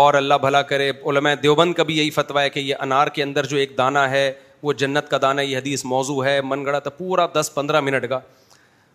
اور 0.00 0.14
اللہ 0.14 0.34
بھلا 0.40 0.62
کرے 0.70 0.90
علماء 1.10 1.32
دیوبند 1.42 1.74
کا 1.74 1.82
بھی 1.82 1.96
یہی 1.98 2.10
فتویٰ 2.10 2.42
ہے 2.44 2.50
کہ 2.50 2.60
یہ 2.60 2.74
انار 2.80 3.08
کے 3.14 3.22
اندر 3.22 3.46
جو 3.46 3.56
ایک 3.56 3.76
دانہ 3.78 3.98
ہے 4.10 4.30
وہ 4.62 4.72
جنت 4.82 5.08
کا 5.10 5.18
دانہ 5.22 5.40
یہ 5.40 5.56
حدیث 5.58 5.84
موضوع 5.84 6.24
ہے 6.24 6.40
من 6.44 6.64
گڑا 6.64 6.78
تھا 6.78 6.90
پورا 6.98 7.26
دس 7.40 7.50
پندرہ 7.54 7.80
منٹ 7.80 8.08
کا 8.08 8.18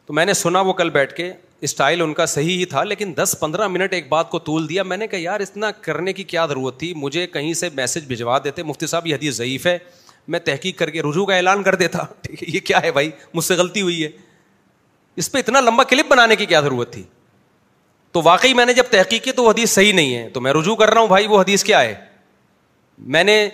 تو 0.06 0.14
میں 0.14 0.26
نے 0.26 0.34
سنا 0.40 0.62
وہ 0.62 0.74
کل 0.80 0.90
بیٹھ 0.98 1.14
کے 1.16 1.32
اسٹائل 1.68 2.02
ان 2.02 2.14
کا 2.14 2.26
صحیح 2.32 2.58
ہی 2.60 2.66
تھا 2.74 2.84
لیکن 2.84 3.14
دس 3.18 3.36
پندرہ 3.40 3.68
منٹ 3.68 3.94
ایک 3.94 4.10
بات 4.10 4.30
کو 4.30 4.40
طول 4.50 4.68
دیا 4.70 4.84
میں 4.84 4.98
نے 4.98 5.08
کہا 5.08 5.20
یار 5.22 5.40
اتنا 5.40 5.72
کرنے 5.82 6.14
کی 6.14 6.24
کیا 6.34 6.46
ضرورت 6.50 6.80
تھی 6.80 6.94
مجھے 7.04 7.28
کہیں 7.34 7.54
سے 7.62 7.70
میسج 7.76 8.06
بھجوا 8.14 8.38
دیتے 8.44 8.64
مفتی 8.72 8.88
صاحب 8.88 9.08
یہ 9.08 9.16
حدیث 9.16 9.36
ضعیف 9.38 9.66
ہے 9.68 9.78
میں 10.28 10.40
تحقیق 10.46 10.78
کر 10.78 10.90
کے 10.90 11.02
رجوع 11.10 11.26
کا 11.26 11.36
اعلان 11.36 11.64
کر 11.64 11.76
دیتا 11.76 12.04
ٹھیک 12.22 12.44
ہے 12.44 12.48
یہ 12.56 12.60
کیا 12.68 12.82
ہے 12.84 12.92
بھائی 12.92 13.10
مجھ 13.34 13.44
سے 13.46 13.56
غلطی 13.56 13.82
ہوئی 13.82 14.04
ہے 14.04 14.10
اس 15.22 15.32
پہ 15.32 15.38
اتنا 15.40 15.60
لمبا 15.62 15.84
کلپ 15.90 16.08
بنانے 16.12 16.36
کی 16.36 16.46
کیا 16.46 16.62
ضرورت 16.62 16.92
تھی 16.94 17.04
تو 18.12 18.22
واقعی 18.24 18.54
میں 18.54 18.66
نے 18.66 18.74
جب 18.74 18.84
تحقیق 18.92 19.24
کی 19.24 19.32
تو 19.32 19.44
وہ 19.44 19.52
حدیث 19.52 19.72
صحیح 19.74 19.94
نہیں 19.94 20.16
ہے 20.16 20.28
تو 20.34 20.42
میں 20.42 20.54
رجوع 20.54 20.76
کر 20.76 20.92
رہا 20.94 21.00
ہوں 21.02 21.08
بھائی 21.08 21.28
وہ 21.28 21.42
حدیث 21.42 21.64
کیا 21.64 21.82
ہے 21.82 21.94
میں 23.16 23.24
نے 23.24 23.48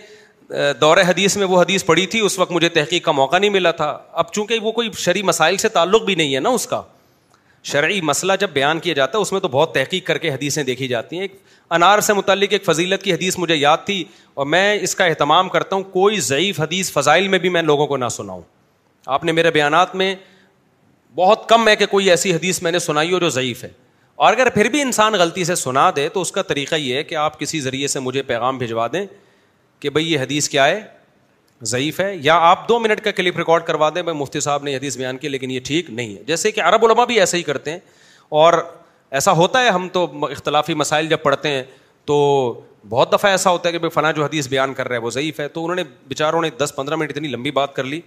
دور 0.81 0.97
حدیث 1.07 1.35
میں 1.37 1.45
وہ 1.47 1.61
حدیث 1.61 1.85
پڑھی 1.85 2.05
تھی 2.13 2.19
اس 2.19 2.37
وقت 2.39 2.51
مجھے 2.51 2.69
تحقیق 2.69 3.03
کا 3.05 3.11
موقع 3.11 3.37
نہیں 3.37 3.49
ملا 3.49 3.71
تھا 3.71 3.97
اب 4.23 4.31
چونکہ 4.33 4.59
وہ 4.61 4.71
کوئی 4.71 4.89
شری 4.97 5.21
مسائل 5.23 5.57
سے 5.57 5.69
تعلق 5.77 6.01
بھی 6.05 6.15
نہیں 6.15 6.35
ہے 6.35 6.39
نا 6.39 6.49
اس 6.57 6.65
کا 6.67 6.81
شرعی 7.69 7.99
مسئلہ 8.01 8.33
جب 8.39 8.49
بیان 8.53 8.79
کیا 8.79 8.93
جاتا 8.93 9.17
ہے 9.17 9.21
اس 9.21 9.31
میں 9.31 9.39
تو 9.39 9.47
بہت 9.51 9.73
تحقیق 9.73 10.05
کر 10.05 10.17
کے 10.17 10.29
حدیثیں 10.33 10.61
دیکھی 10.63 10.87
جاتی 10.87 11.15
ہیں 11.15 11.21
ایک 11.23 11.35
انار 11.73 11.99
سے 12.01 12.13
متعلق 12.13 12.51
ایک 12.53 12.63
فضیلت 12.65 13.03
کی 13.03 13.13
حدیث 13.13 13.37
مجھے 13.39 13.55
یاد 13.55 13.85
تھی 13.85 14.03
اور 14.33 14.45
میں 14.45 14.73
اس 14.81 14.95
کا 14.95 15.05
اہتمام 15.05 15.49
کرتا 15.49 15.75
ہوں 15.75 15.83
کوئی 15.91 16.19
ضعیف 16.29 16.59
حدیث 16.61 16.91
فضائل 16.91 17.27
میں 17.27 17.39
بھی 17.39 17.49
میں 17.49 17.61
لوگوں 17.61 17.87
کو 17.87 17.97
نہ 17.97 18.07
سناؤں 18.11 18.41
آپ 19.05 19.23
نے 19.23 19.31
میرے 19.31 19.51
بیانات 19.51 19.95
میں 19.95 20.13
بہت 21.15 21.47
کم 21.49 21.67
ہے 21.67 21.75
کہ 21.75 21.85
کوئی 21.91 22.09
ایسی 22.09 22.33
حدیث 22.33 22.61
میں 22.63 22.71
نے 22.71 22.79
سنائی 22.79 23.11
ہو 23.13 23.19
جو 23.19 23.29
ضعیف 23.29 23.63
ہے 23.63 23.69
اور 24.25 24.33
اگر 24.33 24.49
پھر 24.53 24.69
بھی 24.69 24.81
انسان 24.81 25.13
غلطی 25.19 25.43
سے 25.45 25.55
سنا 25.55 25.89
دے 25.95 26.07
تو 26.13 26.21
اس 26.21 26.31
کا 26.31 26.41
طریقہ 26.47 26.75
یہ 26.75 26.95
ہے 26.97 27.03
کہ 27.03 27.15
آپ 27.15 27.39
کسی 27.39 27.59
ذریعے 27.61 27.87
سے 27.87 27.99
مجھے 27.99 28.21
پیغام 28.23 28.57
بھجوا 28.57 28.87
دیں 28.93 29.05
کہ 29.79 29.89
بھائی 29.89 30.11
یہ 30.11 30.19
حدیث 30.19 30.49
کیا 30.49 30.67
ہے 30.67 30.79
ضعیف 31.69 31.99
ہے 31.99 32.15
یا 32.21 32.35
آپ 32.49 32.67
دو 32.69 32.79
منٹ 32.79 33.01
کا 33.03 33.11
کلپ 33.11 33.37
ریکارڈ 33.37 33.63
کروا 33.63 33.89
دیں 33.95 34.01
بھائی 34.03 34.17
مفتی 34.17 34.39
صاحب 34.39 34.63
نے 34.63 34.75
حدیث 34.75 34.95
بیان 34.97 35.17
کی 35.17 35.29
لیکن 35.29 35.51
یہ 35.51 35.59
ٹھیک 35.65 35.89
نہیں 35.89 36.15
ہے 36.15 36.23
جیسے 36.27 36.51
کہ 36.51 36.61
عرب 36.61 36.85
علماء 36.85 37.05
بھی 37.05 37.19
ایسے 37.19 37.37
ہی 37.37 37.43
کرتے 37.43 37.71
ہیں 37.71 37.79
اور 38.41 38.53
ایسا 39.19 39.31
ہوتا 39.37 39.61
ہے 39.63 39.69
ہم 39.69 39.87
تو 39.93 40.05
اختلافی 40.29 40.73
مسائل 40.73 41.07
جب 41.09 41.21
پڑھتے 41.23 41.49
ہیں 41.49 41.63
تو 42.05 42.17
بہت 42.89 43.11
دفعہ 43.13 43.31
ایسا 43.31 43.49
ہوتا 43.51 43.67
ہے 43.67 43.71
کہ 43.73 43.77
بھائی 43.79 43.89
فلاں 43.93 44.11
جو 44.13 44.23
حدیث 44.23 44.47
بیان 44.49 44.73
کر 44.73 44.87
رہا 44.87 44.95
ہے 44.95 45.01
وہ 45.01 45.09
ضعیف 45.15 45.39
ہے 45.39 45.47
تو 45.47 45.63
انہوں 45.63 45.75
نے 45.75 45.83
بیچاروں 46.07 46.41
نے 46.41 46.49
دس 46.63 46.75
پندرہ 46.75 46.95
منٹ 46.95 47.11
اتنی 47.11 47.27
لمبی 47.27 47.51
بات 47.61 47.75
کر 47.75 47.83
لی 47.83 47.99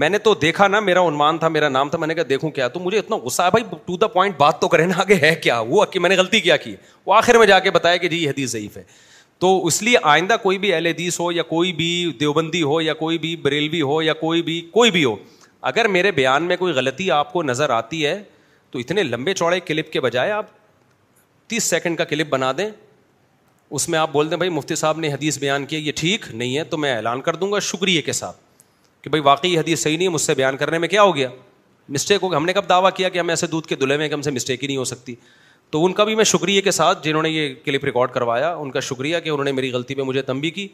میں 0.00 0.08
نے 0.08 0.18
تو 0.26 0.34
دیکھا 0.42 0.66
نا 0.68 0.80
میرا 0.80 1.06
عنوان 1.08 1.38
تھا 1.38 1.48
میرا 1.48 1.68
نام 1.68 1.88
تھا 1.90 1.98
میں 1.98 2.06
نے 2.08 2.14
کہا 2.14 2.24
دیکھوں 2.28 2.50
کیا 2.58 2.66
تو 2.74 2.80
مجھے 2.80 2.98
اتنا 2.98 3.16
غصہ 3.24 3.42
ہے 3.42 3.50
بھائی 3.50 3.64
ٹو 3.86 3.96
دا 4.00 4.06
پوائنٹ 4.08 4.36
بات 4.38 4.60
تو 4.60 4.68
کریں 4.68 4.86
نا 4.86 5.00
آگے 5.00 5.14
ہے 5.22 5.34
کیا 5.42 5.60
وہ 5.68 5.84
میں 6.00 6.08
نے 6.10 6.16
غلطی 6.16 6.40
کیا 6.40 6.56
کی 6.56 6.74
وہ 7.06 7.14
آخر 7.14 7.38
میں 7.38 7.46
جا 7.46 7.58
کے 7.60 7.70
بتایا 7.70 7.96
کہ 7.96 8.08
جی 8.08 8.22
یہ 8.24 8.30
حدیث 8.30 8.50
ضعیف 8.52 8.76
ہے 8.76 8.82
تو 9.40 9.50
اس 9.66 9.80
لیے 9.82 9.96
آئندہ 10.12 10.36
کوئی 10.42 10.58
بھی 10.62 10.72
اہل 10.72 10.86
حدیث 10.86 11.18
ہو 11.20 11.30
یا 11.32 11.42
کوئی 11.52 11.72
بھی 11.72 11.86
دیوبندی 12.20 12.62
ہو 12.62 12.80
یا 12.82 12.94
کوئی 12.94 13.18
بھی 13.18 13.34
بریلوی 13.44 13.80
ہو 13.90 14.00
یا 14.02 14.12
کوئی 14.14 14.42
بھی 14.48 14.60
کوئی 14.72 14.90
بھی 14.96 15.04
ہو 15.04 15.14
اگر 15.70 15.88
میرے 15.94 16.10
بیان 16.18 16.42
میں 16.48 16.56
کوئی 16.56 16.72
غلطی 16.74 17.10
آپ 17.10 17.32
کو 17.32 17.42
نظر 17.42 17.70
آتی 17.76 18.04
ہے 18.06 18.22
تو 18.70 18.78
اتنے 18.78 19.02
لمبے 19.02 19.34
چوڑے 19.34 19.60
کلپ 19.70 19.90
کے 19.92 20.00
بجائے 20.00 20.30
آپ 20.32 20.46
تیس 21.50 21.64
سیکنڈ 21.70 21.98
کا 21.98 22.04
کلپ 22.12 22.28
بنا 22.30 22.52
دیں 22.58 22.68
اس 23.78 23.88
میں 23.88 23.98
آپ 23.98 24.12
بول 24.12 24.30
دیں 24.30 24.36
بھائی 24.36 24.50
مفتی 24.50 24.74
صاحب 24.76 24.98
نے 25.00 25.12
حدیث 25.12 25.38
بیان 25.38 25.64
کی 25.72 25.76
یہ 25.76 25.92
ٹھیک 25.96 26.26
نہیں 26.34 26.56
ہے 26.56 26.64
تو 26.74 26.78
میں 26.84 26.94
اعلان 26.96 27.20
کر 27.28 27.36
دوں 27.36 27.50
گا 27.52 27.58
شکریہ 27.72 28.02
کے 28.06 28.12
ساتھ 28.20 28.36
کہ 29.02 29.10
بھائی 29.10 29.22
واقعی 29.22 29.56
حدیث 29.58 29.82
صحیح 29.82 29.96
نہیں 29.96 30.06
ہے 30.08 30.12
مجھ 30.12 30.20
سے 30.22 30.34
بیان 30.34 30.56
کرنے 30.56 30.78
میں 30.78 30.88
کیا 30.88 31.02
ہو 31.02 31.14
گیا 31.16 31.28
مسٹیک 31.88 32.22
ہو 32.22 32.30
گیا 32.30 32.38
ہم 32.38 32.44
نے 32.46 32.52
کب 32.52 32.68
دعویٰ 32.68 32.90
کیا 32.96 33.08
کہ 33.08 33.18
ہم 33.18 33.28
ایسے 33.30 33.46
دودھ 33.52 33.66
کے 33.68 33.76
دلہے 33.76 33.96
میں 33.96 34.08
کہ 34.08 34.14
ہم 34.14 34.22
سے 34.22 34.30
مسٹیک 34.30 34.62
ہی 34.62 34.66
نہیں 34.66 34.76
ہو 34.76 34.84
سکتی 34.94 35.14
تو 35.70 35.84
ان 35.86 35.92
کا 35.98 36.04
بھی 36.04 36.14
میں 36.16 36.24
شکریہ 36.24 36.60
کے 36.60 36.70
ساتھ 36.70 37.02
جنہوں 37.04 37.22
نے 37.22 37.28
یہ 37.30 37.54
کلپ 37.64 37.84
ریکارڈ 37.84 38.10
کروایا 38.12 38.54
ان 38.54 38.70
کا 38.70 38.80
شکریہ 38.86 39.18
کہ 39.24 39.30
انہوں 39.30 39.44
نے 39.44 39.52
میری 39.52 39.70
غلطی 39.72 39.94
پہ 39.94 40.02
مجھے 40.02 40.22
تمبی 40.30 40.50
کی 40.50 40.66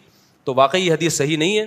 تو 0.45 0.55
واقعی 0.55 0.81
یہ 0.87 0.93
حدیث 0.93 1.17
صحیح 1.17 1.37
نہیں 1.39 1.59
ہے 1.59 1.65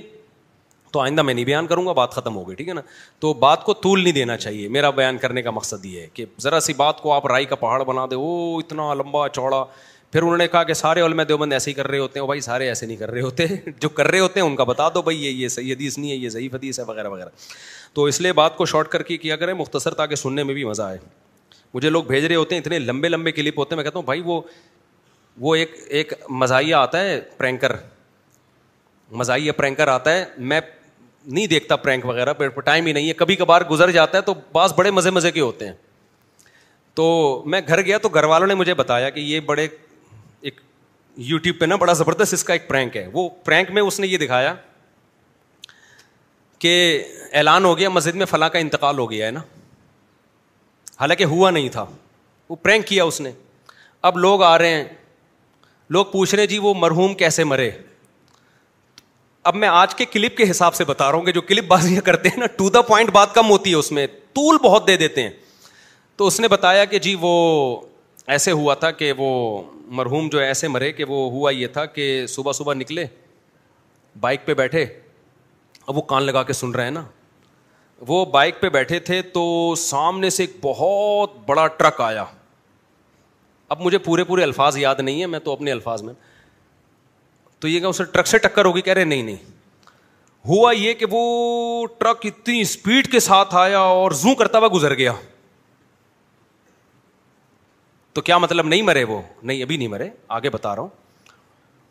تو 0.92 1.00
آئندہ 1.00 1.22
میں 1.22 1.34
نہیں 1.34 1.46
بیان 1.46 1.68
کروں 1.68 1.86
گا 1.88 1.92
بات 1.94 2.12
ختم 2.14 2.36
ہو 2.36 2.48
گئی 2.48 2.56
ٹھیک 2.56 2.68
ہے 2.70 2.74
نا 2.74 2.82
تو 3.20 3.34
بات 3.44 3.64
کو 3.64 3.74
طول 3.82 4.04
نہیں 4.04 4.14
دینا 4.14 4.38
چاہیے 4.38 4.68
میرا 4.78 4.90
بیان 5.00 5.18
کرنے 5.26 5.42
کا 5.42 5.52
مقصد 5.52 5.86
یہ 5.86 6.00
ہے 6.02 6.08
کہ 6.14 6.26
ذرا 6.42 6.60
سی 6.68 6.74
بات 6.78 7.02
کو 7.02 7.12
آپ 7.14 7.26
رائی 7.28 7.46
کا 7.52 7.56
پہاڑ 7.66 7.84
بنا 7.84 8.06
دے 8.12 8.16
او 8.16 8.58
اتنا 8.60 8.94
لمبا 9.04 9.28
چوڑا 9.34 9.64
پھر 10.12 10.22
انہوں 10.22 10.38
نے 10.38 10.48
کہا 10.52 10.64
کہ 10.70 10.74
سارے 10.74 11.02
علم 11.06 11.22
دیوبند 11.28 11.54
ایسے 11.54 11.70
ہی 11.70 11.74
کر 11.76 11.88
رہے 11.88 12.00
ہوتے 12.00 12.20
ہیں 12.20 12.26
بھائی 12.28 12.40
سارے 12.42 12.68
ایسے 12.68 12.86
نہیں 12.86 12.98
کر 12.98 13.12
رہے 13.12 13.22
ہوتے 13.22 13.46
جو 13.80 13.90
کر 14.00 14.08
رہے 14.12 14.20
ہوتے 14.20 14.40
ہیں 14.40 14.48
ان 14.48 14.56
کا 14.56 14.64
بتا 14.74 14.90
دو 14.94 15.02
بھائی 15.10 15.24
یہ 15.26 15.32
یہ 15.44 15.48
صحیح 15.58 15.74
حدیث 15.74 15.98
نہیں 15.98 16.12
ہے 16.12 16.16
یہ 16.16 16.30
ضعیف 16.30 16.54
حدیث 16.56 16.80
ہے 16.80 16.84
وغیرہ 16.88 17.08
وغیرہ 17.10 17.30
تو 17.94 18.04
اس 18.14 18.22
لیے 18.22 18.34
بات 18.42 18.58
کو 18.58 18.66
شارٹ 18.74 18.88
کر 18.96 19.04
کے 19.12 19.18
کیا 19.28 19.36
کریں 19.44 19.54
مختصر 19.64 19.94
تاکہ 20.02 20.16
سننے 20.26 20.44
میں 20.50 20.54
بھی 20.54 20.66
مزہ 20.66 20.82
آئے 20.82 20.98
مجھے 21.74 21.90
لوگ 21.90 22.04
بھیج 22.04 22.26
رہے 22.26 22.36
ہوتے 22.36 22.56
ہیں 22.56 22.62
اتنے 22.62 22.80
لمبے 22.80 23.10
لمبے 23.10 23.32
کلپ 23.32 23.58
ہوتے 23.60 23.74
ہیں 23.76 23.78
میں 23.78 23.84
کہتا 23.84 23.98
ہوں 24.00 24.06
بھائی 24.06 24.22
وہ 24.26 24.42
وہ 25.42 25.56
ایک 25.56 25.76
ایک 25.98 26.14
مزاحیہ 26.30 26.76
آتا 26.76 27.02
ہے 27.04 27.20
پرینکر 27.38 27.76
مزاحیہ 29.22 29.52
پرینکر 29.58 29.88
آتا 29.88 30.12
ہے 30.14 30.26
میں 30.38 30.60
نہیں 31.26 31.48
دیکھتا 31.48 31.76
پرینک 31.76 32.06
وغیرہ 32.06 32.34
پہ 32.34 32.48
ٹائم 32.66 32.86
ہی 32.86 32.92
نہیں 32.94 33.08
ہے 33.10 33.14
کبھی 33.18 33.36
کبھار 33.36 33.62
گزر 33.70 33.92
جاتا 33.92 34.18
ہے 34.18 34.24
تو 34.24 34.34
بعض 34.52 34.74
بڑے 34.78 34.92
مزے 34.92 35.10
مزے 35.12 35.32
کے 35.32 35.40
ہوتے 35.42 35.66
ہیں 35.68 35.74
تو 36.96 37.06
میں 37.54 37.62
گھر 37.68 37.82
گیا 37.86 37.98
تو 38.04 38.10
گھر 38.10 38.24
والوں 38.34 38.48
نے 38.48 38.56
مجھے 38.56 38.74
بتایا 38.74 39.10
کہ 39.10 39.20
یہ 39.20 39.40
بڑے 39.46 39.68
ایک 40.42 40.60
یوٹیوب 41.30 41.60
پہ 41.60 41.66
نا 41.66 41.76
بڑا 41.84 41.94
زبردست 42.02 42.34
اس 42.34 42.44
کا 42.44 42.54
ایک 42.54 42.68
پرینک 42.68 42.98
ہے 42.98 43.06
وہ 43.14 43.28
پرینک 43.46 43.72
میں 43.78 43.82
اس 43.82 44.00
نے 44.00 44.08
یہ 44.08 44.18
دکھایا 44.18 44.54
کہ 46.60 46.74
اعلان 47.34 47.66
ہو 47.66 47.78
گیا 47.78 47.90
مسجد 47.90 48.16
میں 48.16 48.26
فلاں 48.30 48.50
کا 48.54 48.60
انتقال 48.60 49.00
ہو 49.00 49.10
گیا 49.12 49.26
ہے 49.26 49.32
نا 49.32 49.42
حالانکہ 51.00 51.24
ہوا 51.34 51.50
نہیں 51.52 51.70
تھا 51.74 51.86
وہ 52.50 52.56
پرینک 52.62 52.86
کیا 52.88 53.04
اس 53.04 53.20
نے 53.22 53.32
اب 54.08 54.18
لوگ 54.18 54.42
آ 54.44 54.58
رہے 54.58 54.74
ہیں 54.74 54.84
لوگ 55.96 56.06
پوچھ 56.12 56.34
رہے 56.34 56.42
ہیں 56.44 56.48
جی 56.50 56.58
وہ 56.64 56.74
مرحوم 56.78 57.14
کیسے 57.22 57.44
مرے 57.44 57.70
اب 59.52 59.56
میں 59.56 59.68
آج 59.68 59.94
کے 59.96 60.06
کلپ 60.16 60.36
کے 60.38 60.50
حساب 60.50 60.76
سے 60.76 60.84
بتا 60.86 61.10
رہا 61.10 61.18
ہوں 61.18 61.26
کہ 61.26 61.32
جو 61.32 61.42
کلپ 61.52 61.68
بازیاں 61.68 62.02
کرتے 62.06 62.30
ہیں 62.30 62.38
نا 62.40 62.46
ٹو 62.58 62.70
دا 62.70 62.82
پوائنٹ 62.90 63.12
بات 63.12 63.34
کم 63.36 63.50
ہوتی 63.50 63.70
ہے 63.72 63.76
اس 63.76 63.92
میں 63.92 64.06
طول 64.36 64.58
بہت 64.64 64.88
دے 64.88 64.96
دیتے 64.98 65.24
ہیں 65.24 65.30
تو 66.18 66.28
اس 66.28 66.40
نے 66.40 66.48
بتایا 66.56 66.84
کہ 66.94 67.00
جی 67.08 67.16
وہ 67.20 67.32
ایسے 68.36 68.52
ہوا 68.62 68.74
تھا 68.82 68.90
کہ 68.92 69.12
وہ 69.18 69.30
مرحوم 70.00 70.28
جو 70.32 70.40
ایسے 70.40 70.68
مرے 70.68 70.92
کہ 70.94 71.04
وہ 71.08 71.30
ہوا 71.32 71.52
یہ 71.52 71.68
تھا 71.74 71.86
کہ 71.98 72.10
صبح 72.36 72.52
صبح 72.58 72.74
نکلے 72.82 73.06
بائک 74.20 74.46
پہ 74.46 74.54
بیٹھے 74.64 74.84
اب 75.88 75.98
وہ 75.98 76.02
کان 76.12 76.24
لگا 76.24 76.44
کے 76.44 76.54
سن 76.54 76.72
رہے 76.76 76.84
ہیں 76.84 76.92
نا 76.92 77.04
وہ 78.08 78.24
بائک 78.32 78.60
پہ 78.62 78.70
بیٹھے 78.70 79.00
تھے 79.08 79.22
تو 79.34 79.74
سامنے 79.78 80.30
سے 80.30 80.44
ایک 80.44 80.52
بہت 80.62 81.34
بڑا 81.48 81.66
ٹرک 81.78 82.02
آیا 82.02 82.24
اب 83.74 83.82
مجھے 83.82 83.98
پورے 84.06 84.24
پورے 84.24 84.44
الفاظ 84.44 84.78
یاد 84.78 85.00
نہیں 85.00 85.22
ہے 85.22 85.26
میں 85.28 85.40
تو 85.40 85.52
اپنے 85.54 85.72
الفاظ 85.72 86.02
میں 86.04 86.14
تو 87.60 87.68
یہ 87.68 87.80
کہ 87.80 87.86
اسے 87.86 88.04
ٹرک 88.12 88.28
سے 88.28 88.38
ٹکر 88.48 88.66
ہوگی 88.66 88.82
کہہ 88.82 88.94
رہے 88.94 89.04
نہیں 89.04 89.24
نہیں 89.24 89.58
ہوا 90.48 90.72
یہ 90.74 90.94
کہ 90.94 91.06
وہ 91.12 91.86
ٹرک 91.98 92.26
اتنی 92.26 92.60
اسپیڈ 92.62 93.12
کے 93.12 93.20
ساتھ 93.20 93.56
آیا 93.56 93.80
اور 93.80 94.12
زوں 94.20 94.36
کرتا 94.36 94.58
ہوا 94.58 94.68
گزر 94.74 94.94
گیا 94.98 95.14
تو 98.14 98.22
کیا 98.28 98.38
مطلب 98.38 98.68
نہیں 98.68 98.82
مرے 98.82 99.04
وہ 99.04 99.22
نہیں 99.42 99.62
ابھی 99.64 99.78
نہیں 99.78 99.88
مرے 99.88 100.10
آگے 100.38 100.50
بتا 100.50 100.76
رہا 100.76 100.82
ہوں 100.82 100.90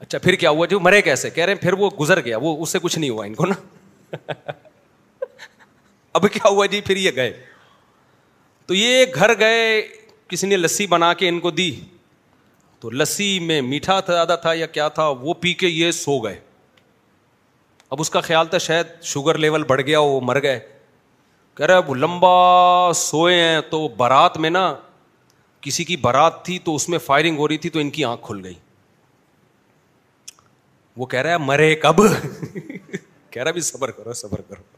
اچھا 0.01 0.19
پھر 0.23 0.35
کیا 0.41 0.51
ہوا 0.51 0.67
جو 0.71 0.81
مرے 0.81 1.03
کیسے 1.03 1.31
کہہ 1.31 1.45
رہے 1.45 1.53
ہیں 1.53 1.61
پھر 1.61 1.73
وہ 1.79 1.91
گزر 2.01 2.21
گیا 2.25 2.39
وہ 2.43 2.57
اس 2.63 2.73
سے 2.73 2.79
کچھ 2.83 2.99
نہیں 2.99 3.11
ہوا 3.11 3.27
ان 3.27 3.35
کو 3.35 3.47
نا 3.47 4.15
اب 6.19 6.25
کیا 6.33 6.51
ہوا 6.51 6.65
جی 6.73 6.81
پھر 6.87 6.97
یہ 6.97 7.11
گئے 7.17 7.33
تو 8.67 8.75
یہ 8.75 9.05
گھر 9.15 9.33
گئے 9.39 9.67
کسی 10.29 10.47
نے 10.47 10.57
لسی 10.57 10.87
بنا 10.93 11.13
کے 11.21 11.29
ان 11.29 11.39
کو 11.41 11.51
دی 11.59 11.71
تو 12.81 12.91
لسی 12.91 13.29
میں 13.51 13.61
میٹھا 13.69 13.99
زیادہ 14.07 14.37
تھا 14.43 14.53
یا 14.61 14.67
کیا 14.77 14.89
تھا 14.97 15.07
وہ 15.21 15.35
پی 15.45 15.53
کے 15.63 15.67
یہ 15.69 15.91
سو 16.01 16.19
گئے 16.25 16.39
اب 17.95 18.01
اس 18.01 18.11
کا 18.17 18.21
خیال 18.29 18.47
تھا 18.55 18.59
شاید 18.69 18.87
شوگر 19.13 19.39
لیول 19.45 19.63
بڑھ 19.73 19.81
گیا 19.87 20.01
وہ 20.01 20.21
مر 20.31 20.41
گئے 20.43 20.59
کہہ 21.57 21.67
رہے 21.67 21.75
اب 21.83 21.95
لمبا 21.97 22.31
سوئے 23.03 23.39
ہیں 23.41 23.61
تو 23.71 23.81
بارات 24.01 24.37
میں 24.45 24.51
نا 24.57 24.63
کسی 25.67 25.85
کی 25.85 25.97
بارات 26.09 26.45
تھی 26.45 26.59
تو 26.65 26.75
اس 26.75 26.89
میں 26.89 26.99
فائرنگ 27.07 27.39
ہو 27.39 27.49
رہی 27.49 27.59
تھی 27.65 27.71
تو 27.77 27.79
ان 27.79 27.91
کی 27.99 28.05
آنکھ 28.11 28.25
کھل 28.27 28.41
گئی 28.45 28.55
وہ 30.97 31.07
کہہ 31.15 31.23
رہا 31.23 31.33
ہے 31.33 31.39
مرے 31.53 31.75
کب 31.87 32.01
کہہ 33.31 33.43
رہا 33.43 33.51
بھی 33.51 33.61
صبر 33.73 33.91
کرو 34.01 34.13
صبر 34.23 34.41
کرو 34.49 34.77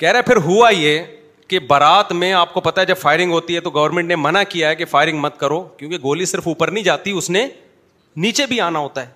کہہ 0.00 0.08
رہے 0.12 0.22
پھر 0.26 0.36
ہوا 0.44 0.68
یہ 0.70 1.00
کہ 1.48 1.58
بارات 1.68 2.12
میں 2.20 2.32
آپ 2.32 2.52
کو 2.54 2.60
پتا 2.66 2.80
ہے 2.80 2.86
جب 2.86 2.96
فائرنگ 2.96 3.32
ہوتی 3.32 3.54
ہے 3.54 3.60
تو 3.60 3.70
گورنمنٹ 3.70 4.08
نے 4.08 4.16
منع 4.16 4.42
کیا 4.48 4.68
ہے 4.68 4.76
کہ 4.76 4.84
فائرنگ 4.90 5.18
مت 5.20 5.36
کرو 5.38 5.60
کیونکہ 5.76 5.98
گولی 6.02 6.24
صرف 6.30 6.46
اوپر 6.48 6.68
نہیں 6.70 6.84
جاتی 6.84 7.10
اس 7.18 7.28
نے 7.30 7.46
نیچے 8.24 8.44
بھی 8.52 8.60
آنا 8.60 8.78
ہوتا 8.78 9.02
ہے 9.06 9.10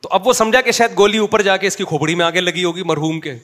تو 0.00 0.08
اب 0.12 0.26
وہ 0.28 0.32
سمجھا 0.38 0.60
کہ 0.68 0.72
شاید 0.78 0.96
گولی 0.98 1.18
اوپر 1.18 1.42
جا 1.42 1.56
کے 1.62 1.66
اس 1.66 1.76
کی 1.76 1.84
کھوپڑی 1.92 2.14
میں 2.14 2.24
آگے 2.26 2.40
لگی 2.40 2.64
ہوگی 2.64 2.82
مرحوم 2.92 3.20
کے 3.20 3.34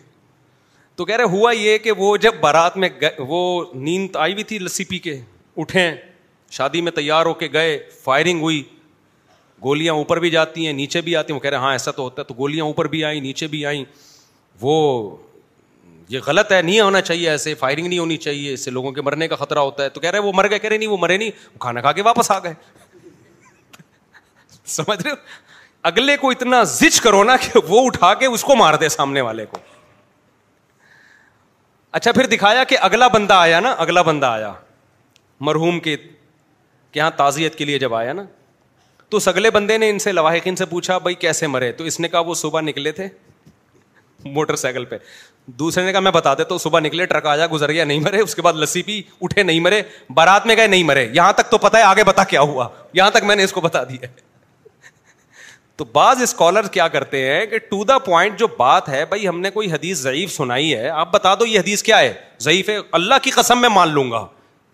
تو 0.97 1.05
کہہ 1.05 1.17
رہے 1.17 1.37
ہوا 1.39 1.53
یہ 1.57 1.79
کہ 1.85 1.93
وہ 1.99 2.17
جب 2.27 2.35
بارات 2.41 2.77
میں 2.85 2.89
وہ 3.29 3.41
نیند 3.75 4.17
آئی 4.25 4.33
ہوئی 4.33 4.45
تھی 4.51 4.59
لسی 4.59 4.85
پی 4.91 4.99
کے 5.07 5.17
اٹھے 5.63 5.89
شادی 6.57 6.81
میں 6.83 6.93
تیار 6.93 7.27
ہو 7.27 7.35
کے 7.41 7.49
گئے 7.53 7.79
فائرنگ 8.05 8.41
ہوئی 8.43 8.63
گولیاں 9.65 9.95
اوپر 9.95 10.21
بھی 10.21 10.31
جاتی 10.31 10.67
ہیں 10.67 10.73
نیچے 10.83 11.01
بھی 11.01 11.15
آتی 11.17 11.33
ہیں 11.33 11.37
وہ 11.39 11.43
کہہ 11.43 11.51
رہے 11.51 11.65
ہاں 11.67 11.73
ایسا 11.73 11.91
تو 11.97 12.03
ہوتا 12.03 12.23
ہے 12.23 12.27
تو 12.29 12.35
گولیاں 12.39 12.65
اوپر 12.65 12.89
بھی 12.95 13.05
آئیں 13.05 13.21
نیچے 13.21 13.47
بھی 13.55 13.65
آئیں 13.67 13.85
وہ 14.61 14.75
یہ 16.09 16.21
غلط 16.27 16.53
ہے 16.53 16.61
نہیں 16.63 16.81
ہونا 16.81 17.01
چاہیے 17.01 17.29
ایسے 17.31 17.55
فائرنگ 17.61 17.87
نہیں 17.87 17.99
ہونی 17.99 18.17
چاہیے 18.25 18.53
اس 18.53 18.65
سے 18.65 18.71
لوگوں 18.71 18.93
کے 18.93 19.03
مرنے 19.03 19.29
کا 19.29 19.37
خطرہ 19.37 19.59
ہوتا 19.59 19.85
ہے 19.85 19.89
تو 19.89 20.01
کہہ 20.01 20.11
رہے 20.11 20.19
وہ 20.19 20.33
مر 20.37 20.49
گئے 20.51 20.59
کہہ 20.59 20.69
رہے 20.69 20.77
نہیں 20.79 20.89
وہ 20.89 20.97
مرے 21.01 21.17
نہیں 21.17 21.31
وہ 21.55 21.59
کھانا 21.61 21.81
کھا 21.81 21.93
کے 21.93 22.03
واپس 22.03 22.31
آ 22.31 22.39
گئے 22.45 22.55
سمجھ 24.75 25.01
رہے 25.03 25.13
اگلے 25.91 26.17
کو 26.17 26.31
اتنا 26.31 26.63
کرو 27.03 27.23
نا 27.25 27.37
کہ 27.41 27.61
وہ 27.69 27.85
اٹھا 27.87 28.13
کے 28.21 28.27
اس 28.27 28.43
کو 28.43 28.49
کو 28.53 28.57
مار 28.57 28.75
دے 28.81 28.89
سامنے 28.89 29.21
والے 29.21 29.45
اچھا 31.99 32.13
پھر 32.13 32.27
دکھایا 32.27 32.63
کہ 32.69 32.77
اگلا 32.81 33.09
بندہ 33.09 33.35
آیا 33.35 33.59
نا 33.61 33.71
اگلا 33.79 34.03
بندہ 34.03 34.27
آیا 34.27 34.53
مرحوم 35.49 35.79
کے 35.81 35.97
یہاں 36.95 37.11
تعزیت 37.17 37.55
کے 37.59 37.65
لیے 37.65 37.79
جب 37.79 37.95
آیا 37.95 38.13
نا 38.13 38.23
تو 39.11 39.17
اس 39.17 39.29
اگلے 39.29 39.51
بندے 39.57 39.77
نے 39.79 39.91
ان 39.91 39.99
سے 39.99 40.13
لواحقین 40.13 40.57
سے 40.57 40.65
پوچھا 40.67 40.99
بھائی 41.05 41.15
کیسے 41.25 41.47
مرے 41.47 41.71
تو 41.73 41.85
اس 41.85 41.99
نے 42.01 42.09
کہا 42.09 42.21
وہ 42.27 42.35
صبح 42.43 42.61
نکلے 42.61 42.93
تھے 42.93 43.09
موٹر 44.25 44.57
سائیکل 44.57 44.85
پہ 44.85 44.99
دوسرے 45.59 45.85
نے 45.85 45.93
کہا 45.93 46.01
میں 46.01 46.11
بتا 46.11 46.33
دیتا 46.35 46.53
ہوں 46.55 46.59
صبح 46.59 46.81
نکلے 46.81 47.07
ٹرک 47.07 47.27
آ 47.27 47.35
جا 47.37 47.47
گزر 47.53 47.71
گیا 47.73 47.85
نہیں 47.85 48.01
مرے 48.01 48.21
اس 48.21 48.35
کے 48.35 48.43
بعد 48.43 48.53
لسی 48.61 48.83
پی 48.83 49.01
اٹھے 49.23 49.43
نہیں 49.43 49.61
مرے 49.61 49.83
بارات 50.15 50.47
میں 50.47 50.57
گئے 50.57 50.66
نہیں 50.66 50.83
مرے 50.85 51.07
یہاں 51.15 51.33
تک 51.37 51.51
تو 51.51 51.59
پتا 51.59 51.79
ہے 51.79 51.83
آگے 51.83 52.05
بتا 52.05 52.25
کیا 52.29 52.41
ہوا 52.41 52.69
یہاں 52.95 53.11
تک 53.15 53.25
میں 53.25 53.37
نے 53.37 53.45
اس 53.45 53.53
کو 53.53 53.61
بتا 53.61 53.83
دیا 53.89 54.07
تو 55.77 55.85
بعض 55.93 56.23
اسکالر 56.23 56.69
کیا 56.73 56.87
کرتے 56.89 57.25
ہیں 57.31 57.45
کہ 57.47 57.59
ٹو 57.69 57.83
دا 57.89 57.99
پوائنٹ 58.07 58.39
جو 58.39 58.47
بات 58.59 58.89
ہے 58.89 59.05
بھائی 59.09 59.29
ہم 59.29 59.41
نے 59.41 59.51
کوئی 59.51 59.71
حدیث 59.73 59.99
ضعیف 60.03 60.35
سنائی 60.37 60.75
ہے 60.77 60.89
آپ 60.89 61.12
بتا 61.12 61.35
دو 61.41 61.47
یہ 61.47 61.59
حدیث 61.59 61.83
کیا 61.83 61.99
ہے 62.01 62.12
ضعیف 62.43 62.69
ہے 62.69 62.79
اللہ 63.01 63.19
کی 63.23 63.31
قسم 63.35 63.61
میں 63.61 63.69
مان 63.75 63.89
لوں 63.95 64.11
گا 64.11 64.27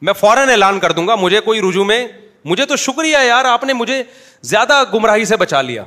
میں 0.09 0.13
فوراً 0.21 0.49
اعلان 0.51 0.79
کر 0.81 0.93
دوں 0.93 1.07
گا 1.09 1.15
مجھے 1.21 1.41
کوئی 1.45 1.61
رجوع 1.69 1.85
میں 1.85 2.07
مجھے 2.51 2.67
تو 2.67 2.77
شکریہ 2.87 3.17
یار 3.27 3.45
آپ 3.45 3.65
نے 3.65 3.73
مجھے 3.73 4.03
زیادہ 4.51 4.83
گمراہی 4.95 5.25
سے 5.25 5.37
بچا 5.37 5.61
لیا 5.63 5.85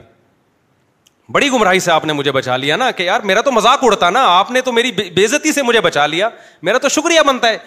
بڑی 1.31 1.49
گمراہی 1.49 1.79
سے 1.79 1.91
آپ 1.91 2.05
نے 2.05 2.13
مجھے 2.13 2.31
بچا 2.31 2.55
لیا 2.57 2.75
نا 2.77 2.89
کہ 2.91 3.03
یار 3.03 3.19
میرا 3.25 3.41
تو 3.41 3.51
مذاق 3.51 3.83
اڑتا 3.83 4.09
نا 4.09 4.21
آپ 4.27 4.49
نے 4.51 4.61
تو 4.61 4.71
میری 4.71 4.91
بےزتی 5.15 5.51
سے 5.53 5.61
مجھے 5.63 5.81
بچا 5.81 6.05
لیا 6.07 6.29
میرا 6.63 6.77
تو 6.81 6.89
شکریہ 6.89 7.21
بنتا 7.27 7.49
ہے 7.49 7.57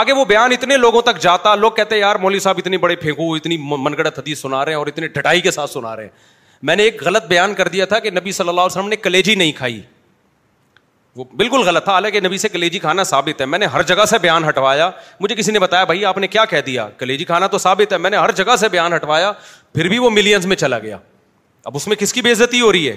آگے 0.00 0.12
وہ 0.12 0.24
بیان 0.24 0.52
اتنے 0.52 0.76
لوگوں 0.76 1.02
تک 1.02 1.18
جاتا 1.22 1.54
لوگ 1.54 1.70
کہتے 1.76 1.94
ہیں 1.94 2.00
یار 2.00 2.16
مولوی 2.20 2.38
صاحب 2.40 2.56
اتنے 2.58 2.78
بڑے 2.84 2.96
پھینکو 2.96 3.34
اتنی 3.34 3.56
من 3.60 3.94
گڑت 3.98 4.18
حدیث 4.18 4.40
سنا 4.42 4.64
رہے 4.64 4.72
ہیں 4.72 4.78
اور 4.78 4.86
اتنی 4.86 5.06
ڈٹائی 5.06 5.40
کے 5.40 5.50
ساتھ 5.50 5.70
سنا 5.70 5.94
رہے 5.96 6.02
ہیں 6.02 6.10
میں 6.62 6.76
نے 6.76 6.82
ایک 6.82 7.02
غلط 7.04 7.26
بیان 7.28 7.54
کر 7.54 7.68
دیا 7.68 7.84
تھا 7.86 7.98
کہ 7.98 8.10
نبی 8.10 8.32
صلی 8.32 8.48
اللہ 8.48 8.60
علیہ 8.60 8.76
وسلم 8.76 8.88
نے 8.88 8.96
کلیجی 8.96 9.34
نہیں 9.34 9.52
کھائی 9.56 9.80
وہ 11.16 11.24
بالکل 11.36 11.62
غلط 11.66 11.84
تھا 11.84 11.92
حالانکہ 11.92 12.20
نبی 12.26 12.38
سے 12.38 12.48
کلیجی 12.48 12.78
کھانا 12.78 13.04
ثابت 13.04 13.40
ہے 13.40 13.46
میں 13.46 13.58
نے 13.58 13.66
ہر 13.72 13.82
جگہ 13.86 14.04
سے 14.10 14.18
بیان 14.18 14.48
ہٹوایا 14.48 14.90
مجھے 15.20 15.34
کسی 15.36 15.52
نے 15.52 15.58
بتایا 15.58 15.84
بھائی 15.84 16.04
آپ 16.04 16.18
نے 16.18 16.26
کیا 16.26 16.44
کہہ 16.50 16.60
دیا 16.66 16.88
کلیجی 16.98 17.24
کھانا 17.24 17.46
تو 17.46 17.58
ثابت 17.58 17.92
ہے 17.92 17.98
میں 17.98 18.10
نے 18.10 18.16
ہر 18.16 18.30
جگہ 18.42 18.56
سے 18.60 18.68
بیان 18.72 18.92
ہٹوایا 18.92 19.32
پھر 19.74 19.88
بھی 19.88 19.98
وہ 19.98 20.10
ملینس 20.10 20.46
میں 20.46 20.56
چلا 20.56 20.78
گیا 20.78 20.98
اب 21.70 21.76
اس 21.76 21.86
میں 21.88 21.96
کس 21.96 22.12
کی 22.12 22.22
بےزتی 22.22 22.60
ہو 22.60 22.72
رہی 22.72 22.88
ہے 22.88 22.96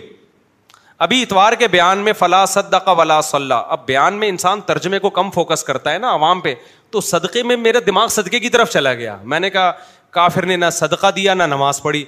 ابھی 1.06 1.22
اتوار 1.22 1.54
کے 1.60 1.68
بیان 1.68 1.98
میں 2.04 2.14
فلاں 2.20 2.46
صدقہ 2.46 2.92
ولا 2.98 3.20
صلاح 3.30 3.64
اب 3.72 3.86
بیان 3.88 4.14
میں 4.20 4.28
انسان 4.30 4.62
ترجمے 4.66 5.00
کو 5.00 5.10
کم 5.18 5.30
فوکس 5.34 5.64
کرتا 5.64 5.94
ہے 5.94 5.98
نا 6.00 6.14
عوام 6.14 6.40
پہ 6.42 6.54
تو 6.92 7.02
صدقے 7.02 7.44
میں 7.44 7.56
میرا 7.58 7.80
دماغ 7.88 8.08
صدقے 8.16 8.40
کی 8.40 8.50
طرف 8.50 8.70
چلا 8.74 8.94
گیا 8.94 9.18
میں 9.34 9.40
نے 9.40 9.50
کہا 9.50 9.72
کافر 10.18 10.46
نے 10.46 10.56
نہ 10.56 10.70
صدقہ 10.72 11.08
دیا 11.16 11.34
نہ 11.34 11.44
نماز 11.54 11.82
پڑھی 11.82 12.04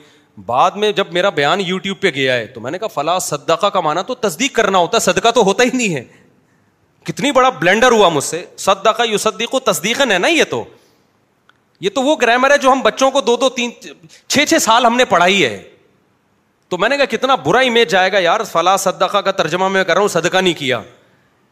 بعد 0.45 0.71
میں 0.81 0.91
جب 0.97 1.11
میرا 1.13 1.29
بیان 1.41 1.61
یوٹیوب 1.65 1.99
پہ 2.01 2.09
گیا 2.15 2.33
ہے 2.37 2.45
تو 2.53 2.61
میں 2.61 2.71
نے 2.71 2.77
کہا 2.79 2.87
فلاں 2.93 3.17
صدقہ 3.27 3.67
کا 3.73 3.79
مانا 3.81 4.01
تو 4.11 4.15
تصدیق 4.27 4.55
کرنا 4.55 4.77
ہوتا 4.77 4.97
ہے 4.97 5.01
صدقہ 5.11 5.31
تو 5.35 5.43
ہوتا 5.45 5.63
ہی 5.63 5.69
نہیں 5.77 5.95
ہے 5.95 6.03
کتنی 7.11 7.31
بڑا 7.31 7.49
بلینڈر 7.59 7.91
ہوا 7.91 8.09
مجھ 8.09 8.23
سے 8.23 8.43
صدقہ 8.65 9.03
یو 9.09 9.17
صدیق 9.17 9.55
و 9.55 9.59
تصدیق 9.71 10.01
ہے 10.01 10.17
نا 10.17 10.27
یہ 10.27 10.43
تو 10.49 10.63
یہ 11.81 11.89
تو 11.95 12.01
وہ 12.03 12.15
گرامر 12.21 12.51
ہے 12.51 12.57
جو 12.57 12.71
ہم 12.71 12.81
بچوں 12.81 13.09
کو 13.11 13.21
دو 13.21 13.35
دو 13.41 13.49
تین 13.59 13.71
چھ 13.81 14.45
چھ 14.49 14.61
سال 14.61 14.85
ہم 14.85 14.95
نے 14.97 15.05
پڑھائی 15.05 15.43
ہے 15.45 15.57
تو 16.69 16.77
میں 16.77 16.89
نے 16.89 16.97
کہا 16.97 17.05
کتنا 17.15 17.35
برا 17.43 17.59
امیج 17.67 17.89
جائے 17.89 18.11
گا 18.11 18.19
یار 18.19 18.43
فلاں 18.51 18.77
صدقہ 18.77 19.17
کا 19.25 19.31
ترجمہ 19.31 19.67
میں 19.67 19.83
کر 19.83 19.93
رہا 19.93 20.01
ہوں 20.01 20.07
صدقہ 20.07 20.37
نہیں 20.37 20.53
کیا 20.59 20.81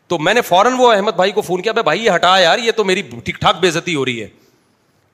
تو 0.08 0.18
میں 0.20 0.34
نے 0.34 0.42
فوراً 0.42 0.74
وہ 0.78 0.92
احمد 0.94 1.16
بھائی 1.16 1.32
کو 1.32 1.42
فون 1.42 1.62
کیا 1.62 1.72
بھائی 1.82 2.06
یہ 2.06 2.12
ہٹا 2.16 2.38
یار 2.40 2.58
یہ 2.60 2.72
تو 2.76 2.84
میری 2.84 3.02
ٹھیک 3.24 3.40
ٹھاک 3.42 3.60
بےزتی 3.60 3.96
ہو 3.96 4.04
رہی 4.06 4.22
ہے 4.22 4.28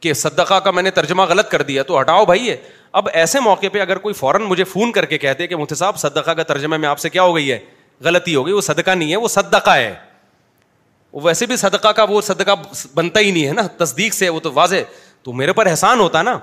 کہ 0.01 0.13
صدقہ 0.21 0.59
کا 0.63 0.71
میں 0.71 0.83
نے 0.83 0.91
ترجمہ 0.91 1.21
غلط 1.29 1.49
کر 1.49 1.61
دیا 1.61 1.83
تو 1.87 1.99
ہٹاؤ 1.99 2.23
بھائی 2.25 2.55
اب 3.01 3.07
ایسے 3.13 3.39
موقع 3.39 3.67
پہ 3.73 3.81
اگر 3.81 3.97
کوئی 4.05 4.13
فوراً 4.13 4.41
مجھے 4.43 4.63
فون 4.71 4.91
کر 4.91 5.05
کے 5.05 5.17
کہتے 5.17 5.47
کہ 5.47 5.55
مفتی 5.55 5.75
صاحب 5.75 5.97
صدقہ 5.99 6.31
کا 6.37 6.43
ترجمہ 6.43 6.77
میں 6.77 6.87
آپ 6.89 6.99
سے 6.99 7.09
کیا 7.09 7.21
ہو 7.23 7.35
گئی 7.35 7.51
ہے 7.51 7.59
غلطی 8.03 8.35
ہو 8.35 8.45
گئی 8.45 8.53
وہ 8.53 8.61
صدقہ 8.61 8.91
نہیں 8.91 9.11
ہے 9.11 9.17
وہ 9.17 9.27
صدقہ 9.27 9.69
ہے 9.75 9.93
ویسے 11.23 11.45
بھی 11.45 11.55
صدقہ 11.57 11.87
کا 11.95 12.03
وہ 12.09 12.19
صدقہ 12.21 12.51
بنتا 12.95 13.19
ہی 13.19 13.31
نہیں 13.31 13.45
ہے 13.47 13.53
نا 13.53 13.61
تصدیق 13.77 14.13
سے 14.13 14.29
وہ 14.29 14.39
تو 14.39 14.51
واضح 14.53 14.93
تو 15.23 15.33
میرے 15.33 15.53
پر 15.53 15.65
احسان 15.67 15.99
ہوتا 15.99 16.21
نا 16.21 16.37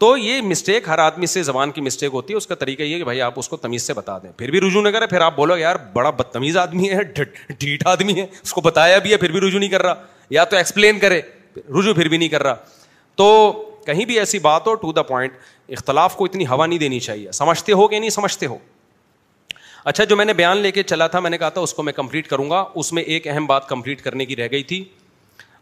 تو 0.00 0.16
یہ 0.16 0.40
مسٹیک 0.42 0.88
ہر 0.88 0.98
آدمی 1.04 1.26
سے 1.26 1.42
زبان 1.42 1.70
کی 1.76 1.80
مسٹیک 1.80 2.10
ہوتی 2.12 2.32
ہے 2.32 2.36
اس 2.36 2.46
کا 2.46 2.54
طریقہ 2.54 2.82
یہ 2.82 2.98
کہ 2.98 3.04
بھائی 3.04 3.20
آپ 3.22 3.38
اس 3.38 3.48
کو 3.48 3.56
تمیز 3.56 3.82
سے 3.86 3.94
بتا 3.94 4.16
دیں 4.22 4.30
پھر 4.38 4.50
بھی 4.50 4.60
رجوع 4.60 4.82
نہ 4.82 4.88
کریں 4.96 5.06
پھر 5.10 5.20
آپ 5.20 5.36
بولو 5.36 5.56
یار 5.56 5.76
بڑا 5.92 6.10
بدتمیز 6.20 6.56
آدمی 6.56 6.90
ہے 6.90 7.02
ڈھیٹ 7.04 7.86
آدمی 7.92 8.18
ہے 8.20 8.26
اس 8.42 8.52
کو 8.52 8.60
بتایا 8.60 8.98
بھی 9.06 9.12
ہے 9.12 9.16
پھر 9.24 9.32
بھی 9.32 9.40
رجوع 9.46 9.58
نہیں 9.58 9.70
کر 9.70 9.82
رہا 9.82 9.94
یا 10.30 10.44
تو 10.52 10.56
ایکسپلین 10.56 10.98
کرے 10.98 11.20
رجوع 11.78 11.94
پھر 11.94 12.08
بھی 12.08 12.16
نہیں 12.16 12.28
کر 12.36 12.42
رہا 12.42 12.54
تو 13.16 13.26
کہیں 13.86 14.04
بھی 14.04 14.18
ایسی 14.18 14.38
بات 14.44 14.66
ہو 14.66 14.74
ٹو 14.84 14.92
دا 14.92 15.02
پوائنٹ 15.10 15.32
اختلاف 15.76 16.16
کو 16.16 16.24
اتنی 16.24 16.46
ہوا 16.46 16.66
نہیں 16.66 16.78
دینی 16.78 17.00
چاہیے 17.00 17.32
سمجھتے 17.32 17.72
ہو 17.82 17.88
کہ 17.88 17.98
نہیں 17.98 18.10
سمجھتے 18.10 18.46
ہو 18.46 18.58
اچھا 19.84 20.04
جو 20.04 20.16
میں 20.16 20.24
نے 20.24 20.32
بیان 20.42 20.56
لے 20.58 20.70
کے 20.72 20.82
چلا 20.82 21.06
تھا 21.08 21.20
میں 21.20 21.30
نے 21.30 21.38
کہا 21.38 21.48
تھا 21.56 21.60
اس 21.60 21.74
کو 21.74 21.82
میں 21.82 21.92
کمپلیٹ 21.92 22.28
کروں 22.28 22.48
گا 22.50 22.64
اس 22.82 22.92
میں 22.92 23.02
ایک 23.02 23.26
اہم 23.28 23.46
بات 23.46 23.68
کمپلیٹ 23.68 24.02
کرنے 24.02 24.26
کی 24.26 24.36
رہ 24.36 24.48
گئی 24.52 24.62
تھی 24.72 24.84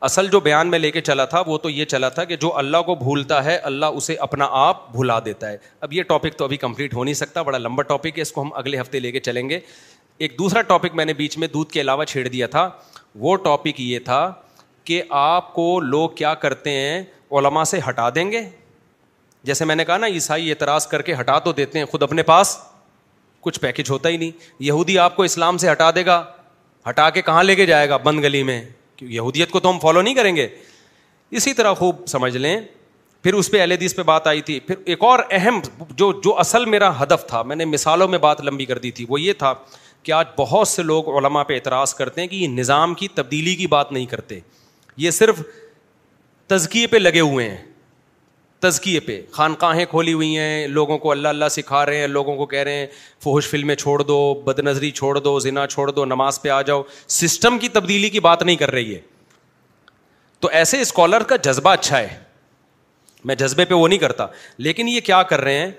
اصل 0.09 0.27
جو 0.31 0.39
بیان 0.41 0.71
میں 0.71 0.79
لے 0.79 0.91
کے 0.91 1.01
چلا 1.01 1.25
تھا 1.25 1.41
وہ 1.47 1.57
تو 1.59 1.71
یہ 1.71 1.85
چلا 1.85 2.09
تھا 2.17 2.25
کہ 2.25 2.37
جو 2.41 2.57
اللہ 2.59 2.83
کو 2.87 2.95
بھولتا 2.95 3.45
ہے 3.45 3.57
اللہ 3.69 3.87
اسے 3.97 4.15
اپنا 4.21 4.47
آپ 4.51 4.91
بھلا 4.97 5.19
دیتا 5.25 5.49
ہے 5.51 5.57
اب 5.81 5.93
یہ 5.93 6.03
ٹاپک 6.09 6.37
تو 6.39 6.45
ابھی 6.45 6.57
کمپلیٹ 6.57 6.95
ہو 6.95 7.05
نہیں 7.05 7.15
سکتا 7.15 7.43
بڑا 7.43 7.59
لمبا 7.59 7.83
ٹاپک 7.93 8.17
ہے 8.17 8.23
اس 8.23 8.33
کو 8.33 8.43
ہم 8.43 8.49
اگلے 8.57 8.81
ہفتے 8.81 9.01
لے 9.01 9.13
کے 9.13 9.21
چلیں 9.21 9.49
گے 9.51 9.59
ایک 10.19 10.39
دوسرا 10.39 10.63
ٹاپک 10.73 10.95
میں 10.95 11.05
نے 11.05 11.15
بیچ 11.15 11.37
میں 11.39 11.49
دودھ 11.53 11.71
کے 11.73 11.81
علاوہ 11.81 12.05
چھیڑ 12.09 12.27
دیا 12.29 12.47
تھا 12.57 12.69
وہ 13.19 13.35
ٹاپک 13.45 13.81
یہ 13.81 13.99
تھا 14.05 14.21
کہ 14.85 15.03
آپ 15.21 15.53
کو 15.55 15.69
لوگ 15.81 16.09
کیا 16.19 16.35
کرتے 16.47 16.71
ہیں 16.71 17.03
علما 17.39 17.65
سے 17.73 17.79
ہٹا 17.89 18.09
دیں 18.15 18.31
گے 18.33 18.43
جیسے 19.45 19.65
میں 19.65 19.75
نے 19.77 19.85
کہا 19.85 19.97
نا 19.99 20.07
عیسائی 20.07 20.51
اعتراض 20.51 20.87
کر 20.87 21.03
کے 21.03 21.15
ہٹا 21.21 21.39
تو 21.39 21.53
دیتے 21.53 21.79
ہیں 21.79 21.87
خود 21.87 22.03
اپنے 22.03 22.23
پاس 22.31 22.57
کچھ 23.41 23.61
پیکج 23.61 23.91
ہوتا 23.91 24.09
ہی 24.09 24.17
نہیں 24.17 24.31
یہودی 24.65 24.99
آپ 24.99 25.17
کو 25.17 25.23
اسلام 25.23 25.59
سے 25.65 25.71
ہٹا 25.71 25.91
دے 25.95 26.05
گا 26.07 26.23
ہٹا 26.89 27.11
کے 27.11 27.23
کہاں 27.23 27.43
لے 27.45 27.55
کے 27.55 27.67
جائے 27.67 27.89
گا 27.89 27.97
بند 28.03 28.25
گلی 28.25 28.43
میں 28.43 28.63
یہودیت 29.03 29.51
کو 29.51 29.61
تو 29.61 29.71
ہم 29.71 29.79
فالو 29.83 30.03
نہیں 30.03 30.15
کریں 30.15 30.35
گے 30.37 30.49
اسی 31.37 31.53
طرح 31.55 31.75
خوب 31.75 32.07
سمجھ 32.09 32.37
لیں 32.37 32.59
پھر 33.23 33.35
اس 33.35 33.51
پہ 33.51 33.61
اہل 33.61 33.73
حدیث 33.73 33.95
پہ 33.97 34.03
بات 34.07 34.27
آئی 34.27 34.41
تھی 34.43 34.59
پھر 34.67 34.75
ایک 34.85 35.03
اور 35.05 35.19
اہم 35.31 35.61
جو 35.97 36.11
جو 36.25 36.39
اصل 36.41 36.65
میرا 36.65 36.91
ہدف 37.03 37.27
تھا 37.29 37.43
میں 37.43 37.57
نے 37.57 37.65
مثالوں 37.65 38.09
میں 38.09 38.19
بات 38.19 38.41
لمبی 38.45 38.65
کر 38.67 38.79
دی 38.79 38.91
تھی 38.99 39.07
وہ 39.09 39.21
یہ 39.21 39.33
تھا 39.39 39.53
کہ 40.03 40.13
آج 40.13 40.27
بہت 40.37 40.69
سے 40.69 40.83
لوگ 40.83 41.09
علما 41.19 41.43
پہ 41.45 41.55
اعتراض 41.55 41.95
کرتے 41.95 42.21
ہیں 42.21 42.29
کہ 42.29 42.37
یہ 42.37 42.49
نظام 42.49 42.95
کی 42.95 43.09
تبدیلی 43.15 43.55
کی 43.57 43.67
بات 43.67 43.93
نہیں 43.93 44.07
کرتے 44.07 44.39
یہ 45.05 45.11
صرف 45.11 45.41
تزکیے 46.49 46.87
پہ 46.87 46.97
لگے 46.97 47.21
ہوئے 47.21 47.49
ہیں 47.49 47.57
تزکیے 48.69 49.01
پہ 49.01 49.21
خانقاہیں 49.33 49.85
کھولی 49.91 50.13
ہوئی 50.13 50.37
ہیں 50.39 50.67
لوگوں 50.69 50.97
کو 50.99 51.11
اللہ 51.11 51.29
اللہ 51.29 51.49
سکھا 51.51 51.85
رہے 51.87 51.99
ہیں 52.01 52.07
لوگوں 52.09 52.37
کو 52.37 52.47
کہہ 52.47 52.63
رہے 52.69 52.77
ہیں 52.79 52.87
فوہش 53.25 53.49
فلمیں 53.49 53.75
چھوڑ 53.77 53.99
دو 54.03 54.17
بد 54.45 54.59
نظری 54.65 54.91
چھوڑ 55.01 55.19
دو 55.19 55.39
زنا 55.41 55.67
چھوڑ 55.75 55.91
دو 55.91 56.05
نماز 56.05 56.41
پہ 56.43 56.49
آ 56.57 56.61
جاؤ 56.71 56.83
سسٹم 57.21 57.59
کی 57.59 57.69
تبدیلی 57.79 58.11
کی 58.17 58.21
بات 58.29 58.43
نہیں 58.43 58.57
کر 58.63 58.71
رہی 58.71 58.95
ہے 58.95 59.01
تو 60.41 60.49
ایسے 60.61 60.81
اسکالر 60.81 61.23
کا 61.33 61.37
جذبہ 61.49 61.71
اچھا 61.71 61.99
ہے 61.99 62.09
میں 63.29 63.35
جذبے 63.35 63.65
پہ 63.65 63.75
وہ 63.75 63.87
نہیں 63.89 63.99
کرتا 63.99 64.27
لیکن 64.67 64.89
یہ 64.89 65.01
کیا 65.11 65.23
کر 65.33 65.41
رہے 65.41 65.59
ہیں 65.59 65.71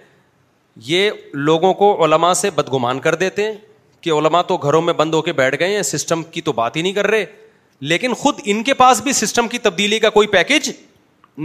یہ 0.85 1.09
لوگوں 1.47 1.73
کو 1.73 1.95
علماء 2.05 2.33
سے 2.41 2.49
بدگمان 2.55 2.99
کر 3.05 3.15
دیتے 3.25 3.43
ہیں 3.45 3.53
کہ 4.01 4.09
علماء 4.13 4.41
تو 4.47 4.57
گھروں 4.57 4.81
میں 4.87 4.93
بند 4.93 5.13
ہو 5.13 5.21
کے 5.27 5.33
بیٹھ 5.33 5.55
گئے 5.59 5.75
ہیں 5.75 5.81
سسٹم 5.91 6.23
کی 6.31 6.41
تو 6.41 6.51
بات 6.61 6.75
ہی 6.75 6.81
نہیں 6.81 6.93
کر 6.93 7.07
رہے 7.07 7.25
لیکن 7.93 8.13
خود 8.23 8.39
ان 8.51 8.63
کے 8.63 8.73
پاس 8.73 9.01
بھی 9.03 9.13
سسٹم 9.13 9.47
کی 9.47 9.57
تبدیلی 9.69 9.99
کا 9.99 10.09
کوئی 10.19 10.27
پیکج 10.27 10.71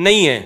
نہیں 0.06 0.26
ہے 0.26 0.40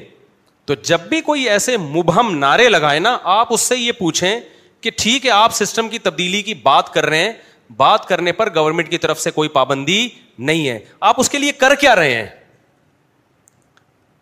تو 0.66 0.74
جب 0.84 1.00
بھی 1.08 1.20
کوئی 1.22 1.48
ایسے 1.48 1.76
مبہم 1.76 2.34
نعرے 2.38 2.68
لگائے 2.68 2.98
نا 2.98 3.16
آپ 3.34 3.52
اس 3.52 3.60
سے 3.68 3.76
یہ 3.76 3.92
پوچھیں 3.98 4.40
کہ 4.82 4.90
ٹھیک 4.98 5.26
ہے 5.26 5.30
آپ 5.30 5.52
سسٹم 5.54 5.88
کی 5.88 5.98
تبدیلی 5.98 6.40
کی 6.42 6.54
بات 6.62 6.92
کر 6.94 7.06
رہے 7.06 7.22
ہیں 7.24 7.32
بات 7.76 8.06
کرنے 8.08 8.32
پر 8.38 8.48
گورنمنٹ 8.54 8.88
کی 8.90 8.98
طرف 8.98 9.20
سے 9.20 9.30
کوئی 9.34 9.48
پابندی 9.58 10.08
نہیں 10.48 10.68
ہے 10.68 10.78
آپ 11.10 11.20
اس 11.20 11.28
کے 11.30 11.38
لیے 11.38 11.52
کر 11.62 11.74
کیا 11.80 11.94
رہے 11.96 12.14
ہیں 12.14 12.26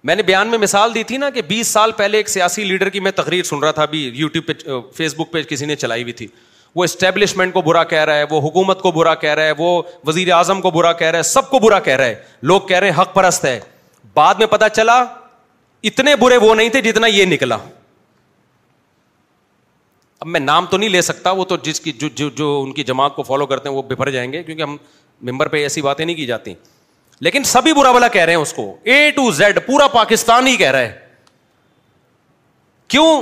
میں 0.09 0.15
نے 0.17 0.23
بیان 0.23 0.49
میں 0.51 0.59
مثال 0.59 0.95
دی 0.95 1.03
تھی 1.11 1.17
نا 1.17 1.31
کہ 1.35 1.43
بیس 1.49 1.69
سال 1.69 1.93
پہلے 1.97 2.17
ایک 2.17 2.29
سیاسی 2.29 2.65
لیڈر 2.65 2.89
کی 2.97 3.01
میں 3.01 3.11
تقریر 3.21 3.43
سن 3.45 3.59
رہا 3.65 3.71
تھا 3.79 3.85
یو 3.93 4.29
ٹیوب 4.37 4.47
پہ 4.47 4.53
فیس 4.97 5.15
بک 5.19 5.33
پہ 5.33 5.43
کسی 5.49 5.67
نے 5.67 5.77
چلائی 5.77 6.03
ہوئی 6.03 6.13
تھی 6.21 6.27
وہ 6.77 6.85
اسٹیبلشمنٹ 6.85 7.53
کو 7.55 7.61
برا 7.63 7.85
کہہ 7.95 8.05
رہا 8.05 8.17
ہے 8.19 8.25
وہ 8.31 8.41
حکومت 8.49 8.81
کو 8.83 8.91
برا 8.93 9.15
کہہ 9.25 9.35
رہا 9.35 9.45
ہے 9.47 9.53
وہ 9.59 9.83
وزیر 10.07 10.31
اعظم 10.33 10.61
کو 10.61 10.71
برا 10.71 10.93
کہہ 11.03 11.11
رہا 11.11 11.19
ہے 11.19 11.23
سب 11.23 11.51
کو 11.51 11.59
برا 11.67 11.79
کہہ 11.89 11.97
رہا 11.97 12.07
ہے 12.07 12.15
لوگ 12.53 12.61
کہہ 12.69 12.79
رہے 12.79 12.91
ہیں 12.91 13.01
حق 13.01 13.15
پرست 13.15 13.45
ہے 13.45 13.59
بعد 14.15 14.35
میں 14.39 14.47
پتا 14.47 14.69
چلا 14.69 15.05
اتنے 15.89 16.15
برے 16.17 16.37
وہ 16.43 16.55
نہیں 16.55 16.69
تھے 16.75 16.81
جتنا 16.81 17.07
یہ 17.07 17.25
نکلا 17.27 17.57
اب 20.21 20.27
میں 20.35 20.41
نام 20.41 20.67
تو 20.67 20.77
نہیں 20.77 20.91
لے 20.91 21.01
سکتا 21.03 21.31
وہ 21.39 21.45
تو 21.45 21.57
جس 21.63 21.81
کی 21.81 21.93
جو 21.93 22.09
جو, 22.15 22.29
جو 22.31 22.61
ان 22.65 22.73
کی 22.73 22.85
جماعت 22.91 23.15
کو 23.17 23.23
فالو 23.23 23.47
کرتے 23.47 23.69
ہیں 23.69 23.77
وہ 23.77 23.83
بفر 23.83 23.97
بھر 23.97 24.11
جائیں 24.11 24.33
گے 24.33 24.43
کیونکہ 24.43 24.63
ہم 24.63 24.77
ممبر 25.31 25.49
پہ 25.49 25.63
ایسی 25.63 25.83
باتیں 25.83 26.05
نہیں 26.05 26.17
کی 26.17 26.27
جاتی 26.27 26.55
لیکن 27.21 27.45
سبھی 27.51 27.73
برا 27.73 27.93
بلا 27.93 28.09
کہہ 28.15 28.25
رہے 28.25 28.35
ہیں 28.35 28.41
اس 28.41 28.53
کو 28.53 28.65
اے 28.93 29.11
ٹو 29.17 29.31
زیڈ 29.33 29.59
پورا 29.67 29.87
پاکستان 29.99 30.47
ہی 30.47 30.57
کہہ 30.57 30.71
رہا 30.71 30.81
ہے 30.87 30.99
کیوں 32.95 33.13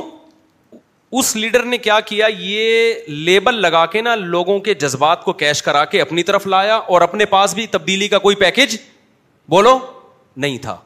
اس 1.20 1.34
لیڈر 1.36 1.62
نے 1.72 1.78
کیا 1.88 1.98
کیا 2.10 2.26
یہ 2.38 2.94
لیبل 3.24 3.60
لگا 3.62 3.84
کے 3.96 4.00
نا 4.02 4.14
لوگوں 4.14 4.58
کے 4.68 4.74
جذبات 4.84 5.24
کو 5.24 5.32
کیش 5.42 5.62
کرا 5.62 5.84
کے 5.94 6.00
اپنی 6.00 6.22
طرف 6.30 6.46
لایا 6.54 6.76
اور 6.94 7.00
اپنے 7.08 7.24
پاس 7.36 7.54
بھی 7.54 7.66
تبدیلی 7.76 8.08
کا 8.14 8.18
کوئی 8.28 8.36
پیکج 8.46 8.76
بولو 9.56 9.78
نہیں 10.44 10.58
تھا 10.62 10.76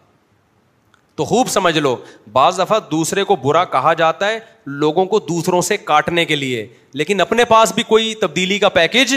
تو 1.16 1.24
خوب 1.24 1.48
سمجھ 1.48 1.78
لو 1.78 1.94
بعض 2.32 2.59
دفعہ 2.60 2.78
دوسرے 2.90 3.22
کو 3.24 3.36
برا 3.43 3.64
کہا 3.74 3.93
جاتا 3.98 4.28
ہے 4.28 4.38
لوگوں 4.66 5.05
کو 5.12 5.18
دوسروں 5.28 5.60
سے 5.68 5.76
کاٹنے 5.76 6.24
کے 6.24 6.36
لیے 6.36 6.66
لیکن 7.01 7.20
اپنے 7.20 7.44
پاس 7.48 7.72
بھی 7.74 7.82
کوئی 7.93 8.14
تبدیلی 8.20 8.59
کا 8.59 8.68
پیکج 8.68 9.14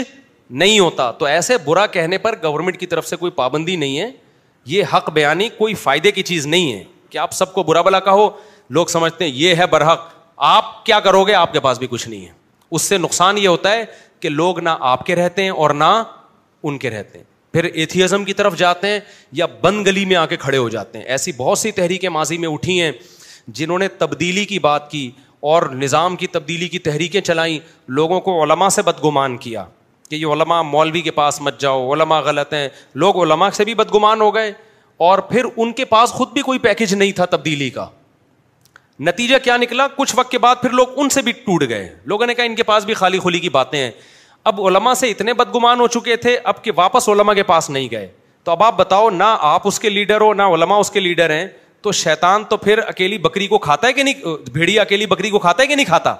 نہیں 0.62 0.78
ہوتا 0.78 1.10
تو 1.18 1.24
ایسے 1.26 1.56
برا 1.64 1.84
کہنے 1.96 2.18
پر 2.18 2.34
گورنمنٹ 2.42 2.78
کی 2.80 2.86
طرف 2.86 3.06
سے 3.08 3.16
کوئی 3.16 3.32
پابندی 3.34 3.76
نہیں 3.76 3.98
ہے 3.98 4.10
یہ 4.74 4.84
حق 4.92 5.10
بیانی 5.14 5.48
کوئی 5.58 5.74
فائدے 5.84 6.10
کی 6.12 6.22
چیز 6.30 6.46
نہیں 6.46 6.72
ہے 6.72 6.82
کہ 7.10 7.18
آپ 7.18 7.32
سب 7.34 7.52
کو 7.54 7.62
برا 7.70 7.82
بلا 7.82 8.00
کہو 8.08 8.28
لوگ 8.78 8.86
سمجھتے 8.92 9.24
ہیں 9.24 9.32
یہ 9.34 9.54
ہے 9.58 9.66
برحق 9.70 10.08
آپ 10.54 10.84
کیا 10.86 11.00
کرو 11.08 11.24
گے 11.24 11.34
آپ 11.34 11.52
کے 11.52 11.60
پاس 11.60 11.78
بھی 11.78 11.86
کچھ 11.90 12.08
نہیں 12.08 12.26
ہے 12.26 12.32
اس 12.76 12.82
سے 12.82 12.98
نقصان 12.98 13.38
یہ 13.38 13.48
ہوتا 13.48 13.72
ہے 13.72 13.84
کہ 14.20 14.28
لوگ 14.28 14.58
نہ 14.60 14.76
آپ 14.94 15.06
کے 15.06 15.14
رہتے 15.16 15.42
ہیں 15.42 15.50
اور 15.50 15.70
نہ 15.74 15.92
ان 16.62 16.78
کے 16.78 16.90
رہتے 16.90 17.18
ہیں 17.18 17.24
پھر 17.52 17.64
ایتھیزم 17.72 18.24
کی 18.24 18.32
طرف 18.34 18.56
جاتے 18.58 18.88
ہیں 18.88 18.98
یا 19.38 19.46
بند 19.60 19.86
گلی 19.86 20.04
میں 20.06 20.16
آ 20.16 20.24
کے 20.26 20.36
کھڑے 20.40 20.58
ہو 20.58 20.68
جاتے 20.68 20.98
ہیں 20.98 21.04
ایسی 21.04 21.32
بہت 21.36 21.58
سی 21.58 21.70
تحریکیں 21.72 22.08
ماضی 22.16 22.38
میں 22.38 22.48
اٹھی 22.48 22.80
ہیں 22.82 22.90
جنہوں 23.58 23.78
نے 23.78 23.88
تبدیلی 23.98 24.44
کی 24.44 24.58
بات 24.68 24.90
کی 24.90 25.10
اور 25.52 25.62
نظام 25.78 26.16
کی 26.16 26.26
تبدیلی 26.32 26.68
کی 26.68 26.78
تحریکیں 26.78 27.20
چلائیں 27.20 27.58
لوگوں 27.98 28.20
کو 28.20 28.42
علماء 28.42 28.68
سے 28.74 28.82
بدگمان 28.88 29.36
کیا 29.44 29.64
کہ 30.10 30.16
یہ 30.16 30.26
علماء 30.32 30.60
مولوی 30.62 31.00
کے 31.00 31.10
پاس 31.16 31.40
مت 31.40 31.60
جاؤ 31.60 31.92
علماء 31.92 32.20
غلط 32.24 32.52
ہیں 32.54 32.68
لوگ 33.04 33.22
علماء 33.22 33.48
سے 33.56 33.64
بھی 33.64 33.74
بدگمان 33.74 34.20
ہو 34.20 34.34
گئے 34.34 34.52
اور 35.08 35.18
پھر 35.32 35.44
ان 35.56 35.72
کے 35.72 35.84
پاس 35.84 36.10
خود 36.12 36.32
بھی 36.32 36.42
کوئی 36.42 36.58
پیکج 36.58 36.94
نہیں 36.94 37.12
تھا 37.18 37.24
تبدیلی 37.34 37.70
کا 37.70 37.88
نتیجہ 39.08 39.36
کیا 39.44 39.56
نکلا 39.56 39.86
کچھ 39.96 40.14
وقت 40.16 40.30
کے 40.30 40.38
بعد 40.38 40.56
پھر 40.60 40.70
لوگ 40.70 40.98
ان 41.00 41.08
سے 41.10 41.22
بھی 41.28 41.32
ٹوٹ 41.44 41.62
گئے 41.68 41.88
لوگوں 42.12 42.26
نے 42.26 42.34
کہا 42.34 42.44
ان 42.44 42.54
کے 42.54 42.62
پاس 42.72 42.84
بھی 42.84 42.94
خالی 42.94 43.18
خلی 43.18 43.38
کی 43.40 43.48
باتیں 43.48 43.78
ہیں 43.78 43.90
اب 44.48 44.60
علما 44.66 44.94
سے 44.94 45.08
اتنے 45.10 45.32
بدگمان 45.34 45.80
ہو 45.80 45.86
چکے 45.94 46.16
تھے 46.16 46.36
اب 46.50 46.62
کہ 46.64 46.72
واپس 46.76 47.08
علما 47.08 47.34
کے 47.34 47.42
پاس 47.42 47.68
نہیں 47.70 47.88
گئے 47.90 48.06
تو 48.44 48.52
اب 48.52 48.62
آپ 48.62 48.76
بتاؤ 48.76 49.10
نہ 49.10 49.36
آپ 49.48 49.66
اس 49.68 49.80
کے 49.80 49.88
لیڈر 49.90 50.20
ہو 50.20 50.32
نہ 50.34 50.42
علما 50.54 50.76
اس 50.80 50.90
کے 50.90 51.00
لیڈر 51.00 51.30
ہیں 51.30 51.46
تو 51.82 51.92
شیتان 51.92 52.44
تو 52.48 52.56
پھر 52.56 52.78
اکیلی 52.88 53.18
بکری 53.18 53.46
کو 53.46 53.58
کھاتا 53.58 53.86
ہے 53.88 53.92
کہ 53.92 54.02
نہیں 54.02 54.40
بھیڑیا 54.52 54.82
اکیلی 54.82 55.06
بکری 55.06 55.30
کو 55.30 55.38
کھاتا 55.38 55.62
ہے 55.62 55.66
کہ 55.68 55.74
نہیں 55.74 55.86
کھاتا 55.86 56.14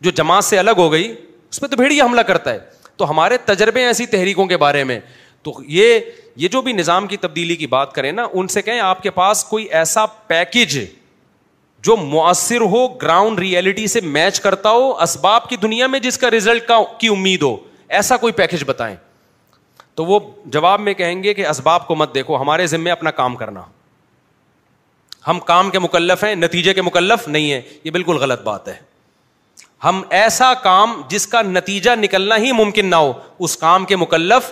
جو 0.00 0.10
جماعت 0.14 0.44
سے 0.44 0.58
الگ 0.58 0.78
ہو 0.78 0.90
گئی 0.92 1.14
اس 1.50 1.60
پہ 1.60 1.66
تو 1.66 1.76
بھیڑیا 1.76 2.04
حملہ 2.04 2.20
کرتا 2.28 2.52
ہے 2.54 2.58
تو 2.96 3.10
ہمارے 3.10 3.36
تجربے 3.44 3.80
ہیں 3.80 3.86
ایسی 3.86 4.06
تحریکوں 4.06 4.46
کے 4.46 4.56
بارے 4.56 4.84
میں 4.84 4.98
تو 5.42 5.52
یہ 5.68 5.98
یہ 6.36 6.48
جو 6.48 6.60
بھی 6.62 6.72
نظام 6.72 7.06
کی 7.06 7.16
تبدیلی 7.16 7.56
کی 7.56 7.66
بات 7.76 7.92
کریں 7.94 8.12
نا 8.12 8.26
ان 8.32 8.48
سے 8.48 8.62
کہیں 8.62 8.80
آپ 8.80 9.02
کے 9.02 9.10
پاس 9.20 9.44
کوئی 9.44 9.64
ایسا 9.80 10.04
پیکج 10.26 10.78
جو 11.84 11.96
مؤثر 11.96 12.60
ہو 12.72 12.86
گراؤنڈ 13.00 13.38
ریئلٹی 13.40 13.86
سے 13.94 14.00
میچ 14.16 14.38
کرتا 14.40 14.70
ہو 14.70 14.90
اسباب 15.02 15.48
کی 15.48 15.56
دنیا 15.64 15.86
میں 15.94 15.98
جس 16.00 16.18
کا 16.18 16.30
ریزلٹ 16.30 16.70
کی 16.98 17.08
امید 17.12 17.42
ہو 17.42 17.56
ایسا 17.96 18.16
کوئی 18.22 18.32
پیکج 18.38 18.62
بتائیں 18.66 18.94
تو 19.94 20.04
وہ 20.04 20.18
جواب 20.54 20.80
میں 20.80 20.94
کہیں 21.00 21.22
گے 21.22 21.34
کہ 21.34 21.46
اسباب 21.46 21.86
کو 21.86 21.94
مت 21.94 22.14
دیکھو 22.14 22.40
ہمارے 22.40 22.66
ذمے 22.66 22.90
اپنا 22.90 23.10
کام 23.20 23.36
کرنا 23.42 23.62
ہم 25.28 25.38
کام 25.52 25.70
کے 25.70 25.78
مکلف 25.78 26.24
ہیں 26.24 26.34
نتیجے 26.34 26.74
کے 26.74 26.82
مکلف 26.82 27.28
نہیں 27.28 27.52
ہے 27.52 27.60
یہ 27.84 27.90
بالکل 27.90 28.16
غلط 28.22 28.42
بات 28.48 28.68
ہے 28.68 28.74
ہم 29.84 30.00
ایسا 30.24 30.52
کام 30.64 31.00
جس 31.08 31.26
کا 31.26 31.42
نتیجہ 31.42 31.90
نکلنا 32.00 32.36
ہی 32.44 32.52
ممکن 32.64 32.86
نہ 32.90 32.96
ہو 33.04 33.12
اس 33.46 33.56
کام 33.66 33.84
کے 33.84 33.96
مکلف 34.06 34.50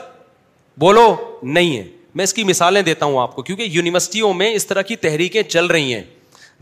بولو 0.81 1.15
نہیں 1.59 1.77
ہے 1.77 1.85
میں 2.15 2.25
اس 2.25 2.35
کی 2.35 2.45
مثالیں 2.55 2.83
دیتا 2.83 3.07
ہوں 3.07 3.19
آپ 3.21 3.35
کو 3.35 3.43
کیونکہ 3.43 3.69
یونیورسٹیوں 3.79 4.33
میں 4.41 4.53
اس 4.55 4.67
طرح 4.67 4.83
کی 4.93 4.97
تحریکیں 5.07 5.43
چل 5.43 5.67
رہی 5.77 5.95
ہیں 5.95 6.03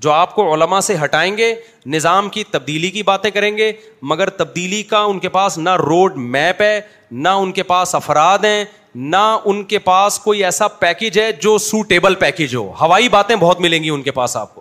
جو 0.03 0.11
آپ 0.13 0.35
کو 0.35 0.53
علما 0.53 0.81
سے 0.81 0.95
ہٹائیں 1.03 1.37
گے 1.37 1.55
نظام 1.95 2.29
کی 2.37 2.45
تبدیلی 2.51 2.91
کی 2.91 3.03
باتیں 3.11 3.31
کریں 3.31 3.57
گے 3.57 3.71
مگر 4.13 4.31
تبدیلی 4.43 4.83
کا 4.93 5.01
ان 5.11 5.19
کے 5.19 5.29
پاس 5.37 5.59
نہ 5.59 5.75
روڈ 5.89 6.17
میپ 6.37 6.63
ہے 6.63 6.81
نہ 7.11 7.29
ان 7.45 7.53
کے 7.53 7.63
پاس 7.73 7.95
افراد 7.95 8.45
ہیں 8.45 8.65
نہ 8.95 9.23
ان 9.51 9.63
کے 9.73 9.79
پاس 9.91 10.19
کوئی 10.21 10.45
ایسا 10.45 10.69
پیکج 10.85 11.19
ہے 11.21 11.31
جو 11.43 11.57
سوٹیبل 11.69 12.15
پیکج 12.25 12.57
ہو 12.57 12.69
ہوائی 12.81 13.09
باتیں 13.19 13.37
بہت 13.37 13.61
ملیں 13.61 13.83
گی 13.83 13.91
ان 13.99 14.03
کے 14.03 14.11
پاس 14.13 14.37
آپ 14.37 14.55
کو 14.55 14.61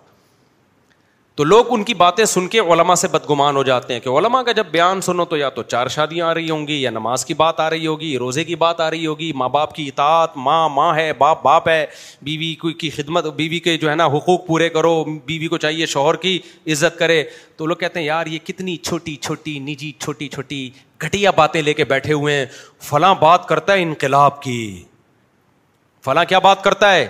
تو 1.36 1.44
لوگ 1.44 1.64
ان 1.72 1.82
کی 1.84 1.94
باتیں 1.94 2.24
سن 2.24 2.46
کے 2.52 2.58
علما 2.74 2.94
سے 3.00 3.08
بدگمان 3.08 3.56
ہو 3.56 3.62
جاتے 3.64 3.92
ہیں 3.92 4.00
کہ 4.00 4.08
علما 4.18 4.42
کا 4.42 4.52
جب 4.52 4.66
بیان 4.70 5.00
سنو 5.00 5.24
تو 5.24 5.36
یا 5.36 5.48
تو 5.58 5.62
چار 5.62 5.86
شادیاں 5.96 6.26
آ 6.28 6.32
رہی 6.34 6.50
ہوں 6.50 6.66
گی 6.66 6.80
یا 6.82 6.90
نماز 6.90 7.24
کی 7.24 7.34
بات 7.34 7.60
آ 7.60 7.68
رہی 7.70 7.86
ہوگی 7.86 8.16
روزے 8.18 8.44
کی 8.44 8.54
بات 8.62 8.80
آ 8.80 8.90
رہی 8.90 9.06
ہوگی 9.06 9.30
ماں 9.42 9.48
باپ 9.48 9.74
کی 9.74 9.86
اطاعت 9.88 10.36
ماں 10.46 10.68
ماں 10.68 10.94
ہے 10.96 11.12
باپ 11.18 11.42
باپ 11.44 11.68
ہے 11.68 11.84
بیوی 12.22 12.54
کی 12.78 12.90
خدمت 12.96 13.26
بیوی 13.36 13.60
کے 13.68 13.76
جو 13.84 13.90
ہے 13.90 13.94
نا 13.94 14.06
حقوق 14.16 14.46
پورے 14.46 14.68
کرو 14.78 15.02
بیوی 15.26 15.48
کو 15.48 15.58
چاہیے 15.66 15.86
شوہر 15.94 16.16
کی 16.26 16.38
عزت 16.72 16.98
کرے 16.98 17.22
تو 17.56 17.66
لوگ 17.66 17.76
کہتے 17.76 17.98
ہیں 18.00 18.06
یار 18.06 18.26
یہ 18.34 18.38
کتنی 18.46 18.76
چھوٹی 18.90 19.16
چھوٹی 19.22 19.58
نجی 19.70 19.92
چھوٹی 20.00 20.28
چھوٹی 20.34 20.68
گھٹیا 21.04 21.30
باتیں 21.36 21.60
لے 21.62 21.74
کے 21.74 21.84
بیٹھے 21.94 22.12
ہوئے 22.12 22.34
ہیں 22.36 22.44
فلاں 22.90 23.14
بات 23.20 23.46
کرتا 23.48 23.72
ہے 23.72 23.82
انقلاب 23.82 24.42
کی 24.42 24.60
فلاں 26.04 26.24
کیا 26.28 26.38
بات 26.48 26.62
کرتا 26.64 26.92
ہے 26.94 27.08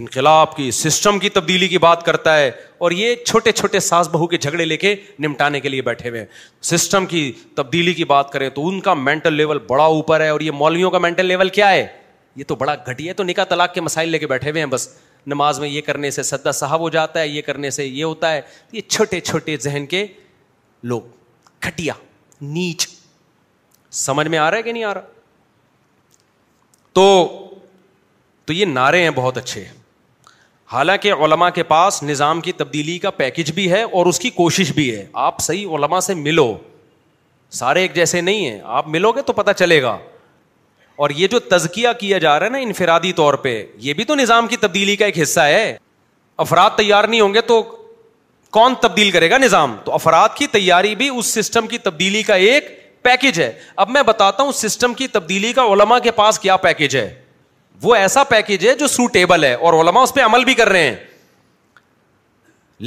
انقلاب 0.00 0.54
کی 0.56 0.70
سسٹم 0.70 1.18
کی 1.18 1.28
تبدیلی 1.30 1.66
کی 1.68 1.78
بات 1.78 2.04
کرتا 2.04 2.36
ہے 2.36 2.50
اور 2.84 2.90
یہ 2.90 3.14
چھوٹے 3.26 3.52
چھوٹے 3.52 3.80
ساس 3.80 4.08
بہو 4.12 4.26
کے 4.26 4.36
جھگڑے 4.36 4.64
لے 4.64 4.76
کے 4.76 4.94
نمٹانے 5.22 5.58
کے 5.60 5.68
لیے 5.68 5.82
بیٹھے 5.88 6.08
ہوئے 6.08 6.20
ہیں 6.20 6.26
سسٹم 6.68 7.06
کی 7.06 7.30
تبدیلی 7.54 7.92
کی 7.94 8.04
بات 8.12 8.30
کریں 8.32 8.48
تو 8.54 8.66
ان 8.68 8.80
کا 8.86 8.94
مینٹل 8.94 9.34
لیول 9.34 9.58
بڑا 9.66 9.84
اوپر 9.84 10.20
ہے 10.20 10.28
اور 10.28 10.40
یہ 10.40 10.50
مولویوں 10.60 10.90
کا 10.90 10.98
مینٹل 10.98 11.26
لیول 11.26 11.48
کیا 11.58 11.70
ہے 11.70 11.86
یہ 12.36 12.44
تو 12.48 12.54
بڑا 12.62 12.74
گھٹی 12.74 13.08
ہے 13.08 13.12
تو 13.14 13.22
نکاح 13.24 13.44
طلاق 13.48 13.74
کے 13.74 13.80
مسائل 13.80 14.08
لے 14.08 14.18
کے 14.18 14.26
بیٹھے 14.26 14.50
ہوئے 14.50 14.62
ہیں 14.62 14.68
بس 14.70 14.88
نماز 15.28 15.60
میں 15.60 15.68
یہ 15.68 15.80
کرنے 15.86 16.10
سے 16.10 16.22
سدا 16.22 16.52
صاحب 16.60 16.80
ہو 16.80 16.88
جاتا 16.90 17.20
ہے 17.20 17.26
یہ 17.28 17.42
کرنے 17.46 17.70
سے 17.70 17.86
یہ 17.86 18.04
ہوتا 18.04 18.32
ہے 18.32 18.40
یہ 18.72 18.80
چھوٹے 18.88 19.20
چھوٹے 19.20 19.56
ذہن 19.62 19.86
کے 19.90 20.04
لوگ 20.92 21.00
کھٹیا 21.60 21.92
نیچ 22.40 22.88
سمجھ 24.06 24.26
میں 24.28 24.38
آ 24.38 24.50
رہا 24.50 24.58
ہے 24.58 24.62
کہ 24.62 24.72
نہیں 24.72 24.84
آ 24.84 24.94
رہا 24.94 25.08
تو 26.92 27.06
تو 28.46 28.52
یہ 28.52 28.64
نعرے 28.66 29.02
ہیں 29.02 29.10
بہت 29.16 29.36
اچھے 29.38 29.64
ہیں 29.64 29.80
حالانکہ 30.72 31.12
علماء 31.24 31.48
کے 31.54 31.62
پاس 31.70 32.02
نظام 32.02 32.40
کی 32.40 32.52
تبدیلی 32.58 32.98
کا 32.98 33.10
پیکج 33.16 33.50
بھی 33.54 33.70
ہے 33.70 33.82
اور 33.82 34.06
اس 34.06 34.18
کی 34.18 34.30
کوشش 34.36 34.70
بھی 34.72 34.90
ہے 34.96 35.04
آپ 35.22 35.40
صحیح 35.42 35.74
علماء 35.76 35.98
سے 36.06 36.14
ملو 36.14 36.52
سارے 37.58 37.80
ایک 37.80 37.94
جیسے 37.94 38.20
نہیں 38.20 38.44
ہیں 38.50 38.60
آپ 38.78 38.86
ملو 38.88 39.10
گے 39.12 39.22
تو 39.22 39.32
پتہ 39.40 39.50
چلے 39.58 39.80
گا 39.82 39.96
اور 41.04 41.10
یہ 41.16 41.28
جو 41.34 41.38
تزکیہ 41.50 41.88
کیا 42.00 42.18
جا 42.18 42.38
رہا 42.38 42.46
ہے 42.46 42.50
نا 42.50 42.58
انفرادی 42.58 43.12
طور 43.20 43.34
پہ 43.44 43.54
یہ 43.80 43.94
بھی 43.98 44.04
تو 44.04 44.14
نظام 44.14 44.46
کی 44.48 44.56
تبدیلی 44.60 44.96
کا 44.96 45.06
ایک 45.06 45.18
حصہ 45.22 45.40
ہے 45.40 45.76
افراد 46.44 46.70
تیار 46.76 47.04
نہیں 47.04 47.20
ہوں 47.20 47.34
گے 47.34 47.40
تو 47.52 47.62
کون 48.58 48.74
تبدیل 48.82 49.10
کرے 49.10 49.30
گا 49.30 49.38
نظام 49.38 49.76
تو 49.84 49.92
افراد 49.94 50.36
کی 50.36 50.46
تیاری 50.52 50.94
بھی 51.02 51.08
اس 51.18 51.34
سسٹم 51.34 51.66
کی 51.66 51.78
تبدیلی 51.90 52.22
کا 52.30 52.34
ایک 52.48 52.76
پیکج 53.02 53.40
ہے 53.40 53.52
اب 53.84 53.90
میں 53.90 54.02
بتاتا 54.06 54.42
ہوں 54.42 54.52
سسٹم 54.62 54.94
کی 54.94 55.08
تبدیلی 55.18 55.52
کا 55.52 55.64
علماء 55.72 55.98
کے 56.02 56.10
پاس 56.22 56.38
کیا 56.38 56.56
پیکج 56.68 56.96
ہے 56.96 57.10
وہ 57.82 57.94
ایسا 57.94 58.22
پیکج 58.24 58.66
ہے 58.68 58.74
جو 58.78 58.86
سوٹیبل 58.86 59.44
ہے 59.44 59.52
اور 59.66 59.72
علما 59.84 60.00
اس 60.02 60.14
پہ 60.14 60.20
عمل 60.24 60.44
بھی 60.44 60.54
کر 60.54 60.68
رہے 60.68 60.84
ہیں 60.84 60.94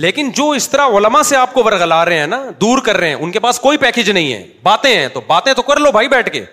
لیکن 0.03 0.29
جو 0.35 0.49
اس 0.51 0.69
طرح 0.69 0.97
علما 0.97 1.21
سے 1.23 1.35
آپ 1.37 1.53
کو 1.53 1.63
ورگلا 1.63 2.03
رہے 2.05 2.19
ہیں 2.19 2.27
نا 2.27 2.41
دور 2.61 2.77
کر 2.85 2.97
رہے 2.97 3.07
ہیں 3.07 3.15
ان 3.15 3.31
کے 3.31 3.39
پاس 3.39 3.59
کوئی 3.59 3.77
پیکج 3.77 4.09
نہیں 4.09 4.31
ہے 4.33 4.45
باتیں 4.63 4.93
ہیں 4.95 5.07
تو 5.13 5.21
باتیں 5.27 5.53
تو 5.53 5.61
کر 5.69 5.79
لو 5.79 5.91
بھائی 5.91 6.07
بیٹھ 6.15 6.29
کے 6.33 6.43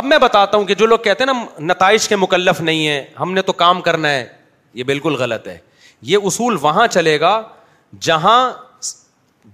اب 0.00 0.04
میں 0.04 0.18
بتاتا 0.18 0.56
ہوں 0.56 0.64
کہ 0.66 0.74
جو 0.74 0.86
لوگ 0.86 0.98
کہتے 1.04 1.24
ہیں 1.24 1.32
نا 1.32 1.44
نتائج 1.72 2.08
کے 2.08 2.16
مکلف 2.16 2.60
نہیں 2.60 2.86
ہیں 2.86 3.02
ہم 3.20 3.32
نے 3.34 3.42
تو 3.42 3.52
کام 3.64 3.80
کرنا 3.88 4.10
ہے 4.10 4.26
یہ 4.74 4.84
بالکل 4.84 5.14
غلط 5.18 5.46
ہے 5.48 5.58
یہ 6.12 6.24
اصول 6.30 6.56
وہاں 6.60 6.86
چلے 6.86 7.18
گا 7.20 7.40
جہاں 8.06 8.38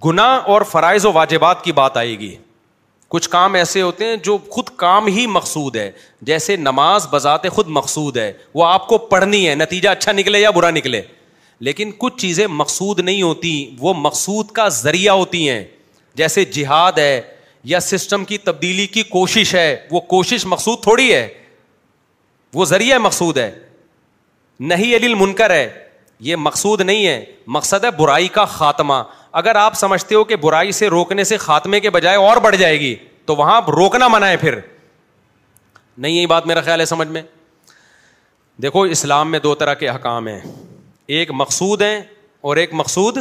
گنا 0.05 0.27
اور 0.53 0.63
فرائض 0.71 1.05
و 1.07 1.13
واجبات 1.13 1.63
کی 1.65 1.73
بات 1.83 1.97
آئے 1.97 2.19
گی 2.19 2.35
کچھ 3.11 3.29
کام 3.31 3.55
ایسے 3.55 3.81
ہوتے 3.83 4.07
ہیں 4.09 4.17
جو 4.25 4.37
خود 4.51 4.69
کام 4.81 5.07
ہی 5.15 5.27
مقصود 5.27 5.77
ہے 5.77 5.91
جیسے 6.29 6.57
نماز 6.57 7.07
بذات 7.11 7.49
خود 7.53 7.67
مقصود 7.79 8.17
ہے 8.17 8.33
وہ 8.55 8.65
آپ 8.67 8.87
کو 8.89 8.99
پڑھنی 9.13 9.47
ہے 9.49 9.55
نتیجہ 9.55 9.89
اچھا 9.89 10.13
نکلے 10.13 10.41
یا 10.41 10.51
برا 10.59 10.71
نکلے 10.71 11.01
لیکن 11.69 11.91
کچھ 11.99 12.17
چیزیں 12.19 12.47
مقصود 12.47 13.01
نہیں 13.01 13.23
ہوتی 13.23 13.51
وہ 13.79 13.95
مقصود 13.97 14.51
کا 14.59 14.69
ذریعہ 14.79 15.13
ہوتی 15.17 15.49
ہیں 15.49 15.63
جیسے 16.21 16.45
جہاد 16.59 16.99
ہے 16.99 17.21
یا 17.73 17.81
سسٹم 17.87 18.25
کی 18.25 18.39
تبدیلی 18.45 18.87
کی 18.93 19.03
کوشش 19.09 19.55
ہے 19.55 19.77
وہ 19.91 20.01
کوشش 20.15 20.47
مقصود 20.53 20.83
تھوڑی 20.83 21.13
ہے 21.15 21.27
وہ 22.55 22.65
ذریعہ 22.65 22.99
مقصود 22.99 23.37
ہے 23.39 23.51
نہیں 24.71 24.97
علی 24.97 25.07
المنکر 25.07 25.51
ہے 25.55 25.69
یہ 26.29 26.37
مقصود 26.37 26.81
نہیں 26.81 27.07
ہے 27.07 27.25
مقصد 27.59 27.85
ہے 27.85 27.91
برائی 27.99 28.29
کا 28.39 28.45
خاتمہ 28.59 29.03
اگر 29.39 29.55
آپ 29.57 29.75
سمجھتے 29.77 30.15
ہو 30.15 30.23
کہ 30.25 30.37
برائی 30.43 30.73
سے 30.73 30.89
روکنے 30.91 31.25
سے 31.25 31.37
خاتمے 31.39 31.81
کے 31.81 31.91
بجائے 31.91 32.17
اور 32.17 32.37
بڑھ 32.43 32.57
جائے 32.57 32.79
گی 32.81 32.95
تو 33.27 33.37
وہاں 33.37 33.61
روکنا 33.77 34.09
منع 34.13 34.27
ہے 34.27 34.37
پھر 34.37 34.59
نہیں 35.99 36.13
یہی 36.13 36.27
بات 36.27 36.47
میرا 36.47 36.61
خیال 36.65 36.81
ہے 36.81 36.85
سمجھ 36.85 37.09
میں 37.09 37.23
دیکھو 38.63 38.81
اسلام 38.97 39.31
میں 39.31 39.39
دو 39.41 39.55
طرح 39.55 39.75
کے 39.75 39.89
احکام 39.89 40.29
ہیں 40.29 40.41
ایک 41.19 41.29
مقصود 41.35 41.83
ہیں 41.83 42.01
اور 42.49 42.57
ایک 42.57 42.71
مقصود 42.75 43.19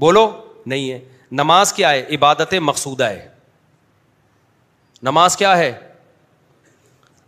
بولو 0.00 0.30
نہیں 0.66 0.90
ہے 0.90 0.98
نماز 1.40 1.72
کیا 1.72 1.90
ہے 1.90 2.04
عبادت 2.14 2.54
مقصودہ 2.62 3.04
ہے 3.10 3.28
نماز 5.04 5.36
کیا 5.36 5.56
ہے 5.58 5.72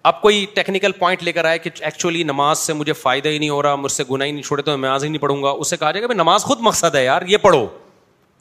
اب 0.08 0.20
کوئی 0.20 0.44
ٹیکنیکل 0.54 0.92
پوائنٹ 0.98 1.22
لے 1.22 1.32
کر 1.32 1.44
آئے 1.44 1.58
کہ 1.58 1.70
ایکچولی 1.80 2.22
نماز 2.24 2.58
سے 2.58 2.72
مجھے 2.72 2.92
فائدہ 2.92 3.28
ہی 3.28 3.38
نہیں 3.38 3.50
ہو 3.50 3.62
رہا 3.62 3.74
مجھ 3.76 3.90
سے 3.92 4.04
گناہ 4.10 4.26
ہی 4.26 4.32
نہیں 4.32 4.42
چھوڑے 4.42 4.62
تو 4.62 4.76
میں 4.76 4.88
نماز 4.88 5.04
ہی 5.04 5.08
نہیں 5.08 5.20
پڑھوں 5.22 5.42
گا 5.42 5.50
اسے 5.60 5.76
کہا 5.76 5.90
جائے 5.92 6.02
گا 6.02 6.06
کہ 6.08 6.14
نماز 6.14 6.42
خود 6.44 6.60
مقصد 6.62 6.94
ہے 6.94 7.04
یار 7.04 7.22
یہ 7.28 7.36
پڑھو 7.42 7.66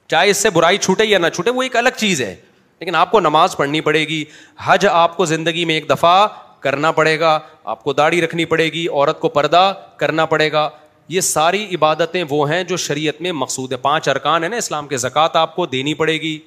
چاہے 0.10 0.30
اس 0.30 0.38
سے 0.44 0.50
برائی 0.50 0.78
چھوٹے 0.78 1.06
یا 1.06 1.18
نہ 1.18 1.28
چھوٹے 1.34 1.52
وہ 1.56 1.64
ایک 1.64 1.76
الگ 1.78 1.98
چیز 1.98 2.22
ہے 2.22 2.34
لیکن 2.80 2.96
آپ 2.96 3.12
کو 3.12 3.20
نماز 3.20 3.58
پڑھنی 3.58 3.82
پڑے 3.90 4.04
گی 4.08 4.24
حج 4.66 4.86
آپ 4.92 5.18
کو 5.18 5.26
زندگی 5.26 5.66
میں 5.66 5.76
ایک 5.76 5.90
دفعہ 5.90 6.28
کرنا 6.60 6.92
پڑے 6.92 7.20
گا 7.20 7.38
آپ 7.74 7.84
کو 7.84 7.94
داڑھی 7.94 8.22
رکھنی 8.22 8.46
پڑے 8.54 8.68
گی 8.72 8.88
عورت 8.92 9.20
کو 9.20 9.30
پردہ 9.30 9.72
کرنا 9.98 10.26
پڑے 10.36 10.52
گا 10.52 10.70
یہ 11.10 11.22
ساری 11.22 11.64
عبادتیں 11.76 12.24
وہ 12.30 12.50
ہیں 12.50 12.64
جو 12.64 12.78
شریعت 12.78 13.22
میں 13.22 13.32
مقصود 13.32 13.72
ہے 13.72 13.78
پانچ 13.82 14.08
ارکان 14.10 14.44
ہیں 14.44 14.50
نا 14.50 14.56
اسلام 14.58 14.88
کے 14.88 14.98
زکوٰۃ 15.06 15.36
آپ 15.42 15.56
کو 15.56 15.66
دینی 15.66 15.94
پڑے 16.02 16.18
گی 16.22 16.38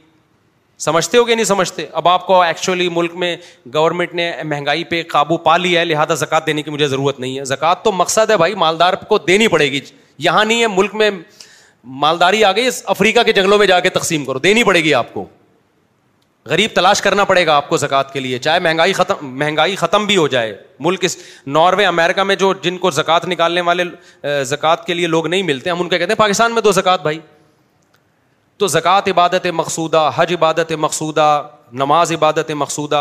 سمجھتے 0.85 1.19
ہو 1.19 1.25
کہ 1.25 1.35
نہیں 1.35 1.45
سمجھتے 1.47 1.85
اب 1.99 2.07
آپ 2.09 2.27
کو 2.27 2.41
ایکچولی 2.43 2.89
ملک 2.93 3.13
میں 3.23 3.37
گورنمنٹ 3.75 4.15
نے 4.15 4.31
مہنگائی 4.45 4.83
پہ 4.85 5.03
قابو 5.09 5.37
پا 5.49 5.57
لیا 5.57 5.81
ہے 5.81 5.85
لہٰذا 5.85 6.15
زکات 6.25 6.47
دینے 6.47 6.63
کی 6.63 6.71
مجھے 6.71 6.87
ضرورت 6.95 7.19
نہیں 7.21 7.39
ہے 7.39 7.45
زکات 7.51 7.85
تو 7.85 7.93
مقصد 7.93 8.31
ہے 8.31 8.37
بھائی 8.37 8.55
مالدار 8.63 8.93
کو 9.09 9.19
دینی 9.27 9.49
پڑے 9.49 9.71
گی 9.73 9.81
یہاں 10.29 10.45
نہیں 10.45 10.61
ہے 10.63 10.67
ملک 10.73 10.95
میں 11.03 11.11
مالداری 12.07 12.43
آ 12.45 12.51
گئی 12.57 12.69
افریقہ 12.95 13.21
کے 13.27 13.33
جنگلوں 13.33 13.59
میں 13.59 13.67
جا 13.67 13.79
کے 13.81 13.89
تقسیم 13.99 14.25
کرو 14.25 14.39
دینی 14.49 14.65
پڑے 14.65 14.83
گی 14.85 14.95
آپ 15.01 15.13
کو 15.15 15.25
غریب 16.51 16.71
تلاش 16.75 17.01
کرنا 17.03 17.25
پڑے 17.25 17.47
گا 17.47 17.57
آپ 17.57 17.69
کو 17.69 17.77
زکات 17.77 18.13
کے 18.13 18.21
لیے 18.21 18.39
چاہے 18.47 18.61
مہنگائی 18.67 18.93
ختم 18.95 19.27
مہنگائی 19.39 19.77
ختم 19.83 20.07
بھی 20.07 20.17
ہو 20.17 20.27
جائے 20.29 20.57
ملک 20.89 21.05
اس 21.05 21.17
ناروے 21.59 21.87
امیرکا 21.87 22.23
میں 22.31 22.37
جو 22.43 22.53
جن 22.63 22.79
کو 22.87 22.91
زکات 23.01 23.25
نکالنے 23.35 23.61
والے 23.71 23.85
زکات 24.55 24.85
کے 24.87 24.95
لیے 24.95 25.07
لوگ 25.15 25.27
نہیں 25.27 25.43
ملتے 25.53 25.71
ہم 25.71 25.81
ان 25.83 25.89
کو 25.89 25.97
کہتے 25.97 26.13
ہیں 26.13 26.19
پاکستان 26.19 26.55
میں 26.55 26.63
دو 26.63 26.73
زکات 26.81 27.03
بھائی 27.03 27.19
تو 28.63 28.67
زکوٰۃ 28.73 29.09
عبادت 29.11 29.47
مقصودہ 29.61 30.01
حج 30.17 30.33
عبادت 30.35 30.73
مقصودہ 30.79 31.27
نماز 31.81 32.13
عبادت 32.13 32.51
مقصودہ 32.57 32.99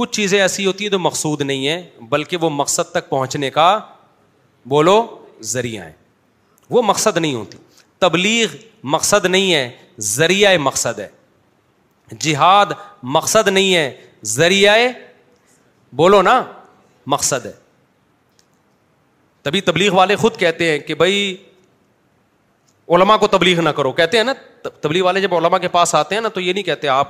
کچھ 0.00 0.10
چیزیں 0.16 0.40
ایسی 0.40 0.66
ہوتی 0.66 0.84
ہیں 0.84 0.90
جو 0.90 0.98
مقصود 0.98 1.40
نہیں 1.48 1.66
ہیں 1.66 2.04
بلکہ 2.10 2.36
وہ 2.40 2.50
مقصد 2.58 2.90
تک 2.94 3.08
پہنچنے 3.08 3.50
کا 3.56 3.66
بولو 4.74 4.94
ذریعہ 5.52 5.84
ہے 5.84 5.92
وہ 6.76 6.82
مقصد 6.90 7.16
نہیں 7.16 7.34
ہوتی 7.34 7.58
تبلیغ 8.04 8.54
مقصد 8.96 9.24
نہیں 9.34 9.52
ہے 9.54 9.68
ذریعہ 10.12 10.56
مقصد 10.68 10.98
ہے 11.04 11.08
جہاد 12.26 12.72
مقصد 13.18 13.48
نہیں 13.48 13.74
ہے 13.74 13.86
ذریعہ 14.36 14.76
بولو 16.02 16.22
نا 16.30 16.40
مقصد 17.16 17.46
ہے 17.46 17.52
تبھی 19.42 19.60
تبلیغ 19.72 19.94
والے 19.94 20.16
خود 20.22 20.36
کہتے 20.46 20.70
ہیں 20.70 20.78
کہ 20.86 20.94
بھائی 21.02 21.20
علما 22.96 23.16
کو 23.16 23.26
تبلیغ 23.30 23.60
نہ 23.60 23.68
کرو 23.76 23.90
کہتے 23.98 24.16
ہیں 24.16 24.24
نا 24.24 24.32
تبلیغ 24.82 25.04
والے 25.04 25.20
جب 25.20 25.34
علما 25.34 25.58
کے 25.64 25.68
پاس 25.74 25.94
آتے 25.94 26.14
ہیں 26.14 26.22
نا 26.22 26.28
تو 26.34 26.40
یہ 26.40 26.52
نہیں 26.52 26.64
کہتے 26.64 26.88
آپ 26.88 27.08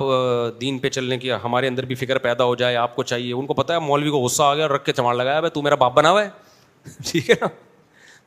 دین 0.61 0.79
پہ 0.79 0.89
چلنے 0.97 1.17
کی 1.19 1.31
ہمارے 1.45 1.69
اندر 1.69 1.85
بھی 1.85 1.95
فکر 2.01 2.19
پیدا 2.27 2.45
ہو 2.45 2.55
جائے 2.63 2.77
آپ 2.77 2.95
کو 2.97 3.03
چاہیے 3.13 3.33
ان 3.35 3.47
کو 3.47 3.55
پتا 3.61 3.75
ہے 3.75 3.79
مولوی 3.87 4.11
کو 4.11 4.19
غصہ 4.25 4.43
آ 4.43 4.55
گیا 4.55 4.65
اور 4.65 4.71
رکھ 4.71 4.85
کے 4.85 4.93
چواڑ 4.99 5.15
لگایا 5.17 5.41
بھائی 5.41 5.51
تو 5.55 5.63
میرا 5.63 5.75
باپ 5.85 5.95
بنا 5.95 6.11
ہوا 6.11 6.25
ہے 6.25 6.29
ٹھیک 7.11 7.31
ہے 7.31 7.35
نا 7.41 7.47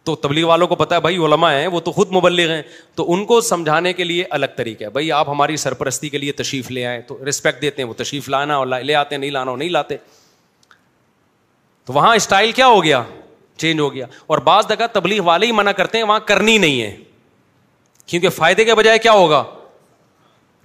تو 0.05 0.15
تبلیغ 0.25 0.45
والوں 0.47 0.67
کو 0.67 0.75
پتا 0.75 0.95
ہے 0.95 0.99
بھائی 1.01 1.17
علما 1.25 1.51
ہے 1.53 1.67
وہ 1.75 1.79
تو 1.79 1.91
خود 1.97 2.11
مبلغ 2.15 2.49
ہیں 2.51 2.61
تو 2.95 3.11
ان 3.13 3.23
کو 3.25 3.39
سمجھانے 3.51 3.93
کے 3.99 4.03
لیے 4.03 4.23
الگ 4.37 4.55
طریقہ 4.55 4.83
ہے 4.83 4.89
بھائی 4.97 5.11
آپ 5.19 5.29
ہماری 5.29 5.57
سرپرستی 5.67 6.09
کے 6.09 6.17
لیے 6.17 6.31
تشریف 6.41 6.71
لے 6.71 6.85
آئیں 6.85 6.99
تو 7.07 7.17
رسپیکٹ 7.29 7.61
دیتے 7.61 7.81
ہیں 7.81 7.89
وہ 7.89 7.93
تشریف 7.97 8.29
لانا 8.29 8.55
اور 8.63 8.67
لے 8.81 8.95
آتے 8.95 9.17
نہیں 9.17 9.31
لانا 9.31 9.55
نہیں 9.55 9.69
لاتے 9.77 9.97
تو 11.85 11.93
وہاں 11.93 12.15
اسٹائل 12.15 12.51
کیا 12.61 12.67
ہو 12.75 12.83
گیا 12.83 13.03
چینج 13.63 13.79
ہو 13.79 13.93
گیا 13.93 14.05
اور 14.27 14.37
بعض 14.51 14.69
دقت 14.69 14.93
تبلیغ 14.95 15.21
والے 15.25 15.45
ہی 15.47 15.51
منع 15.61 15.71
کرتے 15.81 15.97
ہیں 15.97 16.05
وہاں 16.05 16.19
کرنی 16.33 16.57
نہیں 16.67 16.81
ہے 16.81 16.95
کیونکہ 18.05 18.29
فائدے 18.35 18.63
کے 18.65 18.75
بجائے 18.75 18.97
کیا 18.99 19.11
ہوگا 19.11 19.43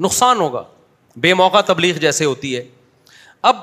نقصان 0.05 0.41
ہوگا 0.41 0.63
بے 1.25 1.35
موقع 1.35 1.61
تبلیغ 1.67 1.97
جیسے 1.99 2.25
ہوتی 2.25 2.57
ہے 2.57 2.63
اب 3.51 3.57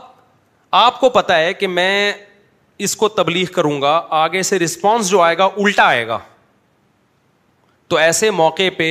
آپ 0.86 1.00
کو 1.00 1.10
پتا 1.10 1.38
ہے 1.40 1.54
کہ 1.54 1.68
میں 1.68 2.14
اس 2.86 2.96
کو 2.96 3.08
تبلیغ 3.10 3.52
کروں 3.56 3.82
گا 3.82 4.02
آگے 4.22 4.42
سے 4.44 4.60
رسپانس 4.60 5.10
جو 5.10 5.22
آئے 5.22 5.38
گا 5.38 5.46
الٹا 5.58 5.84
آئے 5.88 6.08
گا 6.08 6.18
تو 7.88 7.96
ایسے 7.98 8.32
موقع 8.40 8.68
پہ 8.78 8.90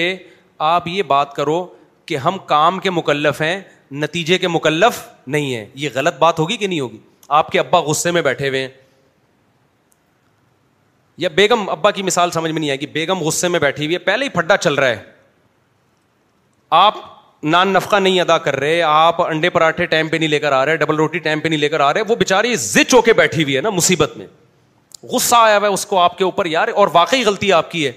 آپ 0.72 0.86
یہ 0.88 1.02
بات 1.12 1.34
کرو 1.34 1.64
کہ 2.06 2.16
ہم 2.24 2.38
کام 2.46 2.78
کے 2.78 2.90
مکلف 2.90 3.40
ہیں 3.42 3.60
نتیجے 4.02 4.38
کے 4.38 4.48
مکلف 4.48 5.02
نہیں 5.26 5.54
ہیں 5.54 5.66
یہ 5.82 5.88
غلط 5.94 6.18
بات 6.18 6.38
ہوگی 6.38 6.56
کہ 6.56 6.66
نہیں 6.66 6.80
ہوگی 6.80 6.98
آپ 7.38 7.50
کے 7.52 7.58
ابا 7.58 7.80
غصے 7.88 8.10
میں 8.10 8.22
بیٹھے 8.22 8.48
ہوئے 8.48 8.60
ہیں 8.60 8.68
یا 11.18 11.28
بیگم 11.34 11.68
ابا 11.70 11.90
کی 11.92 12.02
مثال 12.02 12.30
سمجھ 12.30 12.50
میں 12.52 12.60
نہیں 12.60 12.70
آئے 12.70 12.80
گی 12.80 12.86
بیگم 12.92 13.20
غصے 13.24 13.48
میں 13.48 13.58
بیٹھی 13.60 13.84
ہوئی 13.84 13.94
ہے 13.94 13.98
پہلے 14.04 14.24
ہی 14.24 14.28
پھڈا 14.30 14.56
چل 14.56 14.74
رہا 14.74 14.88
ہے 14.88 15.02
آپ 16.78 16.94
نان 17.42 17.68
نفقہ 17.72 17.96
نہیں 17.96 18.20
ادا 18.20 18.38
کر 18.38 18.56
رہے 18.60 18.80
آپ 18.82 19.20
انڈے 19.22 19.50
پراٹھے 19.50 19.86
ٹائم 19.86 20.08
پہ 20.08 20.16
نہیں 20.16 20.28
لے 20.28 20.38
کر 20.40 20.52
آ 20.52 20.64
رہے 20.66 20.76
ڈبل 20.76 20.96
روٹی 20.96 21.18
ٹائم 21.26 21.40
پہ 21.40 21.48
نہیں 21.48 21.60
لے 21.60 21.68
کر 21.68 21.80
آ 21.80 21.92
رہے 21.94 22.02
وہ 22.08 22.16
بےچاری 22.16 22.54
زچ 22.58 22.94
ہو 22.94 23.00
کے 23.02 23.12
بیٹھی 23.12 23.42
ہوئی 23.42 23.56
ہے 23.56 23.60
نا 23.62 23.70
مصیبت 23.70 24.16
میں 24.16 24.26
غصہ 25.12 25.36
آیا 25.36 25.58
ہوا 25.58 25.68
ہے 25.68 25.72
اس 25.72 25.84
کو 25.86 25.98
آپ 26.00 26.18
کے 26.18 26.24
اوپر 26.24 26.46
یار 26.46 26.68
اور 26.82 26.88
واقعی 26.92 27.24
غلطی 27.24 27.52
آپ 27.52 27.70
کی 27.70 27.86
ہے 27.86 27.92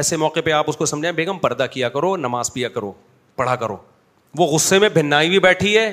ایسے 0.00 0.16
موقع 0.16 0.40
پہ 0.44 0.52
آپ 0.52 0.68
اس 0.70 0.76
کو 0.76 0.86
سمجھائیں 0.86 1.16
بیگم 1.16 1.38
پردہ 1.38 1.66
کیا 1.70 1.88
کرو 1.88 2.16
نماز 2.16 2.52
پیا 2.52 2.68
کرو 2.68 2.92
پڑھا 3.36 3.56
کرو 3.56 3.76
وہ 4.38 4.46
غصے 4.52 4.78
میں 4.78 4.88
بھنائی 4.94 5.26
ہوئی 5.28 5.38
بیٹھی 5.40 5.76
ہے 5.78 5.92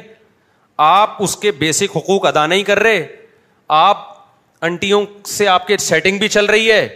آپ 0.89 1.21
اس 1.23 1.35
کے 1.37 1.51
بیسک 1.59 1.97
حقوق 1.97 2.25
ادا 2.25 2.45
نہیں 2.47 2.63
کر 2.63 2.79
رہے 2.83 3.05
آپ 3.79 4.07
انٹیوں 4.67 5.03
سے 5.25 5.47
آپ 5.47 5.67
کے 5.67 5.77
سیٹنگ 5.77 6.17
بھی 6.19 6.27
چل 6.27 6.45
رہی 6.45 6.71
ہے 6.71 6.87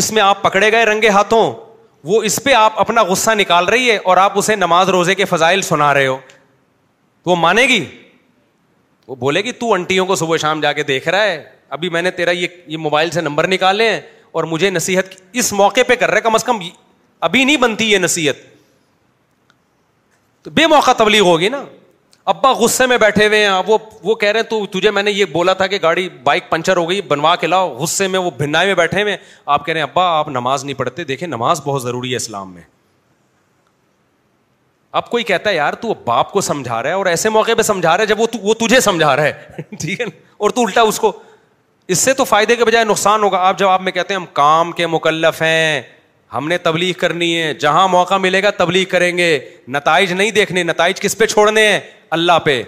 اس 0.00 0.10
میں 0.12 0.22
آپ 0.22 0.42
پکڑے 0.42 0.70
گئے 0.72 0.84
رنگے 0.84 1.08
ہاتھوں 1.16 1.42
وہ 2.04 2.22
اس 2.28 2.38
پہ 2.44 2.52
آپ 2.54 2.78
اپنا 2.80 3.02
غصہ 3.10 3.30
نکال 3.38 3.64
رہی 3.68 3.90
ہے 3.90 3.96
اور 4.04 4.16
آپ 4.16 4.38
اسے 4.38 4.56
نماز 4.56 4.88
روزے 4.90 5.14
کے 5.14 5.24
فضائل 5.24 5.62
سنا 5.68 5.92
رہے 5.94 6.06
ہو 6.06 6.16
تو 6.28 7.30
وہ 7.30 7.36
مانے 7.36 7.62
گی 7.68 7.84
وہ 9.08 9.14
بولے 9.16 9.42
گی 9.44 9.52
تو 9.60 9.72
انٹیوں 9.72 10.06
کو 10.06 10.14
صبح 10.16 10.36
شام 10.40 10.60
جا 10.60 10.72
کے 10.72 10.82
دیکھ 10.90 11.08
رہا 11.08 11.22
ہے 11.24 11.42
ابھی 11.76 11.88
میں 11.90 12.02
نے 12.02 12.10
تیرا 12.18 12.30
یہ 12.30 12.48
یہ 12.66 12.76
موبائل 12.78 13.10
سے 13.10 13.20
نمبر 13.20 13.46
نکالے 13.48 13.88
ہیں 13.90 14.00
اور 14.38 14.44
مجھے 14.50 14.70
نصیحت 14.70 15.14
اس 15.42 15.52
موقع 15.52 15.80
پہ 15.88 15.94
کر 15.96 16.10
رہے 16.10 16.20
کم 16.20 16.34
از 16.34 16.44
کم 16.44 16.58
ابھی 17.28 17.44
نہیں 17.44 17.56
بنتی 17.56 17.90
یہ 17.92 17.98
نصیحت 17.98 18.36
تو 20.44 20.50
بے 20.54 20.66
موقع 20.66 20.90
تبلیغ 20.98 21.22
ہوگی 21.26 21.48
نا 21.48 21.62
ابا 22.32 22.50
غصے 22.58 22.86
میں 22.86 22.96
بیٹھے 22.98 23.26
ہوئے 23.26 23.38
ہیں 23.44 23.50
وہ 23.66 23.76
وہ 24.02 24.14
کہہ 24.20 24.28
رہے 24.32 24.40
ہیں 24.40 24.46
تو 24.50 24.64
تجھے 24.78 24.90
میں 24.90 25.02
نے 25.02 25.10
یہ 25.10 25.24
بولا 25.32 25.52
تھا 25.54 25.66
کہ 25.72 25.78
گاڑی 25.82 26.08
بائک 26.24 26.48
پنچر 26.50 26.76
ہو 26.76 26.88
گئی 26.90 27.00
بنوا 27.08 27.34
کے 27.40 27.46
لاؤ 27.46 27.68
غصے 27.78 28.06
میں 28.08 28.20
وہ 28.20 28.30
بھنائے 28.36 28.66
میں 28.66 28.74
بیٹھے 28.74 29.02
ہوئے 29.02 29.16
آپ 29.56 29.66
کہہ 29.66 29.72
رہے 29.74 29.80
ہیں 29.80 29.86
ابا 29.90 30.04
آپ 30.18 30.28
نماز 30.28 30.64
نہیں 30.64 30.78
پڑھتے 30.78 31.04
دیکھیں 31.10 31.26
نماز 31.28 31.60
بہت 31.64 31.82
ضروری 31.82 32.10
ہے 32.10 32.16
اسلام 32.16 32.52
میں 32.54 32.62
اب 35.00 35.10
کوئی 35.10 35.24
کہتا 35.32 35.50
ہے 35.50 35.54
یار 35.54 35.72
تو 35.80 35.94
باپ 36.04 36.30
کو 36.32 36.40
سمجھا 36.46 36.82
رہا 36.82 36.88
ہے 36.88 36.94
اور 36.94 37.06
ایسے 37.06 37.28
موقع 37.36 37.52
پہ 37.58 37.62
سمجھا 37.62 37.96
رہا 37.96 38.02
ہے 38.02 38.06
جب 38.08 38.20
وہ 38.44 38.54
تجھے 38.60 38.80
سمجھا 38.80 39.14
رہا 39.16 39.22
ہے 39.24 39.62
ٹھیک 39.80 40.00
ہے 40.00 40.04
اور 40.38 40.50
تو 40.58 40.62
الٹا 40.66 40.80
اس 40.90 41.00
کو 41.00 41.12
اس 41.94 41.98
سے 41.98 42.12
تو 42.14 42.24
فائدے 42.24 42.56
کے 42.56 42.64
بجائے 42.64 42.84
نقصان 42.84 43.22
ہوگا 43.22 43.38
آپ 43.48 43.58
جب 43.58 43.68
آپ 43.68 43.82
میں 43.82 43.92
کہتے 43.92 44.14
ہیں 44.14 44.20
ہم 44.20 44.26
کام 44.34 44.72
کے 44.72 44.86
مکلف 44.86 45.42
ہیں 45.42 45.80
ہم 46.34 46.48
نے 46.48 46.56
تبلیغ 46.58 46.92
کرنی 46.98 47.36
ہے 47.40 47.52
جہاں 47.64 47.86
موقع 47.88 48.16
ملے 48.18 48.42
گا 48.42 48.50
تبلیغ 48.56 48.84
کریں 48.90 49.16
گے 49.18 49.28
نتائج 49.74 50.12
نہیں 50.12 50.30
دیکھنے 50.38 50.62
نتائج 50.62 51.00
کس 51.00 51.16
پہ 51.18 51.26
چھوڑنے 51.34 51.66
ہیں 51.66 51.78
اللہ 52.16 52.38
پہ 52.44 52.62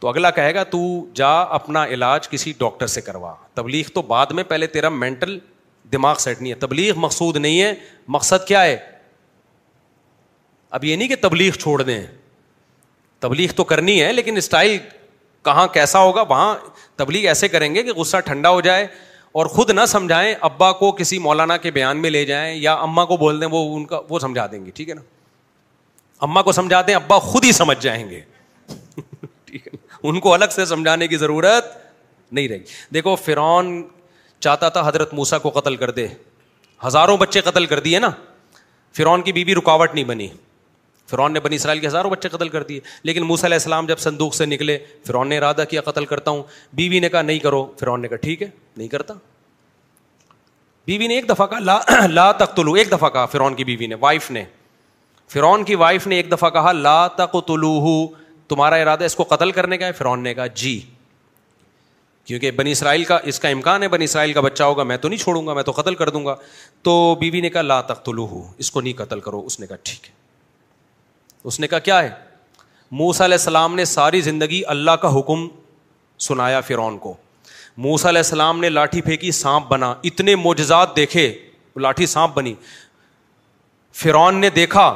تو 0.00 0.08
اگلا 0.08 0.30
کہے 0.38 0.54
گا 0.54 0.62
تو 0.72 0.78
جا 1.16 1.30
اپنا 1.58 1.84
علاج 1.96 2.28
کسی 2.28 2.52
ڈاکٹر 2.58 2.86
سے 2.94 3.00
کروا 3.00 3.34
تبلیغ 3.54 3.92
تو 3.94 4.02
بعد 4.12 4.32
میں 4.38 4.44
پہلے 4.48 4.66
تیرا 4.76 4.88
مینٹل 4.88 5.38
دماغ 5.92 6.16
سیٹ 6.18 6.40
نہیں 6.40 6.52
ہے 6.52 6.56
تبلیغ 6.64 6.98
مقصود 7.00 7.36
نہیں 7.36 7.60
ہے 7.60 7.72
مقصد 8.16 8.46
کیا 8.48 8.64
ہے 8.64 8.76
اب 10.76 10.84
یہ 10.84 10.96
نہیں 10.96 11.08
کہ 11.08 11.16
تبلیغ 11.22 11.52
چھوڑ 11.62 11.80
دیں 11.82 12.02
تبلیغ 13.20 13.52
تو 13.56 13.64
کرنی 13.64 14.00
ہے 14.02 14.12
لیکن 14.12 14.36
اسٹائل 14.36 14.76
کہاں 15.44 15.66
کیسا 15.72 15.98
ہوگا 15.98 16.22
وہاں 16.28 16.54
تبلیغ 16.96 17.26
ایسے 17.28 17.48
کریں 17.48 17.74
گے 17.74 17.82
کہ 17.82 17.92
غصہ 17.96 18.16
ٹھنڈا 18.24 18.48
ہو 18.50 18.60
جائے 18.60 18.86
اور 19.38 19.46
خود 19.54 19.70
نہ 19.70 19.84
سمجھائیں 19.88 20.34
ابا 20.48 20.70
کو 20.80 20.90
کسی 20.98 21.16
مولانا 21.18 21.56
کے 21.62 21.70
بیان 21.76 22.00
میں 22.02 22.10
لے 22.10 22.24
جائیں 22.24 22.54
یا 22.56 22.72
اما 22.82 23.04
کو 23.04 23.16
بول 23.16 23.40
دیں 23.40 23.46
وہ 23.50 23.62
ان 23.76 23.84
کا 23.86 23.98
وہ 24.08 24.18
سمجھا 24.24 24.46
دیں 24.50 24.64
گے 24.66 24.70
ٹھیک 24.74 24.88
ہے 24.88 24.94
نا 24.94 25.00
اما 26.24 26.42
کو 26.42 26.52
سمجھا 26.58 26.80
دیں 26.86 26.94
ابا 26.94 27.18
خود 27.18 27.44
ہی 27.44 27.50
سمجھ 27.52 27.78
جائیں 27.82 28.04
گے 28.10 28.20
ٹھیک 29.44 29.66
ہے 29.66 29.72
ان 30.08 30.20
کو 30.20 30.34
الگ 30.34 30.54
سے 30.54 30.66
سمجھانے 30.74 31.08
کی 31.08 31.16
ضرورت 31.16 31.72
نہیں 32.32 32.48
رہی 32.48 32.58
دیکھو 32.94 33.14
فرعون 33.24 33.72
چاہتا 34.38 34.68
تھا 34.76 34.86
حضرت 34.88 35.14
موسا 35.14 35.38
کو 35.46 35.50
قتل 35.58 35.76
کر 35.76 35.90
دے 35.98 36.06
ہزاروں 36.86 37.16
بچے 37.26 37.40
قتل 37.48 37.66
کر 37.66 37.80
دیے 37.86 37.98
نا 38.06 38.10
فرعون 38.96 39.22
کی 39.22 39.32
بیوی 39.32 39.54
بی 39.54 39.60
رکاوٹ 39.60 39.94
نہیں 39.94 40.04
بنی 40.12 40.28
فرعون 41.10 41.32
نے 41.32 41.40
بنی 41.40 41.56
اسرائیل 41.56 41.80
کے 41.80 41.86
ہزاروں 41.86 42.10
بچے 42.10 42.28
قتل 42.28 42.48
کر 42.48 42.62
دیے 42.64 42.80
لیکن 43.04 43.22
موسیٰ 43.26 43.44
علیہ 43.44 43.54
السلام 43.56 43.86
جب 43.86 43.98
سندوق 43.98 44.34
سے 44.34 44.46
نکلے 44.46 44.78
فرون 45.06 45.28
نے 45.28 45.38
ارادہ 45.38 45.64
کیا 45.70 45.80
قتل 45.90 46.04
کرتا 46.12 46.30
ہوں 46.30 46.42
بیوی 46.76 47.00
نے 47.00 47.08
کہا 47.08 47.22
نہیں 47.22 47.38
کرو 47.38 47.66
فرعون 47.80 48.02
نے 48.02 48.08
کہا 48.08 48.16
ٹھیک 48.22 48.42
ہے 48.42 48.48
نہیں 48.76 48.88
کرتا 48.88 49.14
بیوی 50.86 51.06
نے 51.06 51.14
ایک 51.14 51.28
دفعہ 51.28 51.46
کہا 51.46 51.58
لا 51.58 51.78
لا 52.10 52.30
تقتلو 52.44 52.72
ایک 52.82 52.90
دفعہ 52.92 53.08
کہا 53.10 53.26
فرعون 53.34 53.54
کی 53.54 53.64
بیوی 53.64 53.86
نے 53.86 53.94
وائف 54.00 54.30
نے 54.30 54.44
فرون 55.32 55.64
کی 55.64 55.74
وائف 55.74 56.06
نے 56.06 56.16
ایک 56.16 56.32
دفعہ 56.32 56.50
کہا 56.56 56.72
لا 56.72 57.06
تقتلوہ 57.16 58.06
تمہارا 58.48 58.76
ارادہ 58.76 59.04
اس 59.04 59.14
کو 59.16 59.24
قتل 59.28 59.50
کرنے 59.52 59.78
کا 59.78 59.86
ہے 59.86 59.92
فرعون 59.98 60.22
نے 60.22 60.34
کہا 60.34 60.46
جی 60.62 60.78
کیونکہ 62.26 62.50
بنی 62.58 62.72
اسرائیل 62.72 63.04
کا 63.04 63.18
اس 63.30 63.40
کا 63.40 63.48
امکان 63.48 63.82
ہے 63.82 63.88
بنی 63.94 64.04
اسرائیل 64.04 64.32
کا 64.32 64.40
بچہ 64.40 64.62
ہوگا 64.64 64.82
میں 64.90 64.96
تو 64.96 65.08
نہیں 65.08 65.18
چھوڑوں 65.20 65.46
گا 65.46 65.54
میں 65.54 65.62
تو 65.62 65.72
قتل 65.76 65.94
کر 65.94 66.08
دوں 66.10 66.24
گا 66.26 66.34
تو 66.82 66.94
بیوی 67.20 67.40
نے 67.40 67.50
کہا 67.56 67.62
لا 67.62 67.80
تخت 67.92 68.08
اس 68.58 68.70
کو 68.70 68.80
نہیں 68.80 68.92
قتل 68.98 69.20
کرو 69.28 69.42
اس 69.46 69.60
نے 69.60 69.66
کہا 69.66 69.76
ٹھیک 69.84 70.08
ہے 70.08 70.13
اس 71.48 71.58
نے 71.60 71.66
کہا 71.68 71.78
کیا 71.88 72.02
ہے 72.02 72.10
موسا 73.00 73.24
علیہ 73.24 73.36
السلام 73.38 73.74
نے 73.74 73.84
ساری 73.84 74.20
زندگی 74.20 74.62
اللہ 74.74 74.90
کا 75.02 75.16
حکم 75.18 75.46
سنایا 76.26 76.60
فرعون 76.68 76.98
کو 76.98 77.14
موسا 77.86 78.08
علیہ 78.08 78.18
السلام 78.18 78.60
نے 78.60 78.68
لاٹھی 78.68 79.00
پھینکی 79.02 79.30
سانپ 79.38 79.68
بنا 79.68 79.94
اتنے 80.10 80.34
موجزات 80.44 80.94
دیکھے 80.96 81.24
وہ 81.76 81.80
لاٹھی 81.80 82.06
سانپ 82.06 82.34
بنی 82.36 82.54
فرون 84.02 84.40
نے 84.40 84.50
دیکھا 84.50 84.86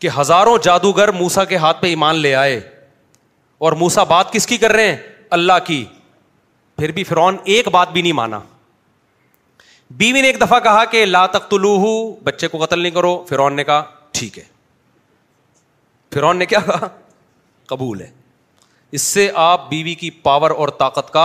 کہ 0.00 0.08
ہزاروں 0.18 0.56
جادوگر 0.62 1.12
موسا 1.12 1.44
کے 1.52 1.56
ہاتھ 1.64 1.80
پہ 1.82 1.86
ایمان 1.88 2.16
لے 2.16 2.34
آئے 2.34 2.58
اور 3.66 3.72
موسا 3.82 4.02
بات 4.10 4.32
کس 4.32 4.46
کی 4.46 4.56
کر 4.64 4.72
رہے 4.72 4.88
ہیں 4.88 4.96
اللہ 5.38 5.58
کی 5.66 5.84
پھر 6.78 6.92
بھی 6.92 7.04
فرعون 7.04 7.36
ایک 7.54 7.68
بات 7.76 7.92
بھی 7.92 8.02
نہیں 8.02 8.12
مانا 8.22 8.40
بیوی 10.00 10.20
نے 10.20 10.26
ایک 10.26 10.40
دفعہ 10.40 10.58
کہا 10.60 10.84
کہ 10.92 11.04
لا 11.06 11.24
تخت 11.38 11.54
بچے 12.24 12.48
کو 12.48 12.64
قتل 12.64 12.78
نہیں 12.80 12.92
کرو 12.92 13.16
فرعون 13.28 13.56
نے 13.56 13.64
کہا 13.64 13.82
ٹھیک 14.12 14.38
ہے 14.38 14.42
نے 16.38 16.46
کیا 16.46 16.58
کہا 16.66 16.86
قبول 17.68 18.00
ہے 18.00 18.10
اس 18.96 19.02
سے 19.02 19.28
آپ 19.42 19.68
بیوی 19.70 19.94
کی 20.02 20.10
پاور 20.26 20.50
اور 20.62 20.68
طاقت 20.78 21.10
کا 21.12 21.24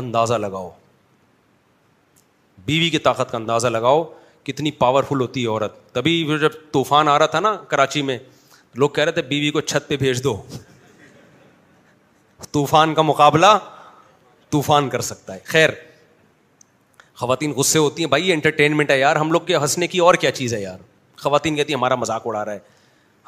اندازہ 0.00 0.34
لگاؤ 0.34 0.70
بیوی 2.64 2.88
کی 2.90 2.98
طاقت 3.04 3.30
کا 3.30 3.36
اندازہ 3.38 3.68
لگاؤ 3.68 4.02
کتنی 4.44 4.70
پاورفل 4.82 5.20
ہوتی 5.20 5.42
ہے 5.42 5.46
عورت 5.48 5.76
تبھی 5.94 6.22
وہ 6.30 6.36
جب 6.38 6.50
طوفان 6.72 7.08
آ 7.08 7.18
رہا 7.18 7.26
تھا 7.34 7.40
نا 7.40 7.54
کراچی 7.68 8.02
میں 8.02 8.18
لوگ 8.82 8.90
کہہ 8.90 9.04
رہے 9.04 9.12
تھے 9.12 9.22
بیوی 9.28 9.50
کو 9.50 9.60
چھت 9.60 9.88
پہ 9.88 9.96
بھیج 9.96 10.22
دو 10.24 10.36
طوفان 12.52 12.94
کا 12.94 13.02
مقابلہ 13.02 13.46
طوفان 14.50 14.88
کر 14.90 15.00
سکتا 15.10 15.34
ہے 15.34 15.38
خیر 15.46 15.70
خواتین 17.20 17.50
غصے 17.56 17.78
ہوتی 17.78 18.02
ہیں 18.02 18.08
بھائی 18.10 18.32
انٹرٹینمنٹ 18.32 18.90
ہے 18.90 18.98
یار 18.98 19.16
ہم 19.16 19.32
لوگ 19.32 19.40
کے 19.46 19.56
ہنسنے 19.56 19.86
کی 19.88 19.98
اور 20.06 20.14
کیا 20.24 20.30
چیز 20.32 20.54
ہے 20.54 20.60
یار 20.62 20.78
خواتین 21.22 21.56
کہتی 21.56 21.72
ہیں 21.72 21.78
ہمارا 21.78 21.94
مذاق 21.94 22.22
اڑا 22.26 22.44
رہا 22.44 22.52
ہے 22.52 22.58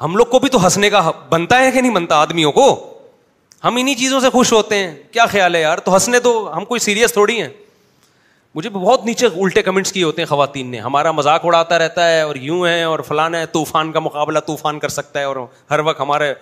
ہم 0.01 0.15
لوگ 0.17 0.25
کو 0.31 0.39
بھی 0.39 0.49
تو 0.49 0.63
ہنسنے 0.65 0.89
کا 0.89 1.09
بنتا 1.29 1.59
ہے 1.59 1.69
کہ 1.71 1.81
نہیں 1.81 1.93
بنتا 1.95 2.15
آدمیوں 2.21 2.51
کو 2.51 2.67
ہم 3.63 3.75
انہیں 3.79 3.95
چیزوں 3.97 4.19
سے 4.19 4.29
خوش 4.29 4.51
ہوتے 4.53 4.77
ہیں 4.77 4.95
کیا 5.11 5.25
خیال 5.31 5.55
ہے 5.55 5.61
یار 5.61 5.77
تو 5.85 5.93
ہنسنے 5.93 6.19
تو 6.19 6.31
ہم 6.55 6.65
کوئی 6.65 6.79
سیریس 6.79 7.13
تھوڑی 7.13 7.41
ہیں 7.41 7.47
مجھے 8.55 8.69
بہت 8.73 9.05
نیچے 9.05 9.25
الٹے 9.25 9.61
کمنٹس 9.61 9.91
کیے 9.91 10.03
ہوتے 10.03 10.21
ہیں 10.21 10.27
خواتین 10.27 10.67
نے 10.71 10.79
ہمارا 10.79 11.11
مذاق 11.11 11.45
اڑاتا 11.45 11.77
رہتا 11.79 12.07
ہے 12.09 12.19
اور 12.21 12.35
یوں 12.49 12.65
ہے 12.67 12.81
اور 12.83 12.99
فلانا 13.07 13.39
ہے 13.39 13.45
طوفان 13.53 13.91
کا 13.91 13.99
مقابلہ 13.99 14.39
طوفان 14.47 14.79
کر 14.79 14.89
سکتا 14.89 15.19
ہے 15.19 15.25
اور 15.25 15.35
ہر 15.71 15.79
وقت 15.85 15.99
ہمارے 16.01 16.33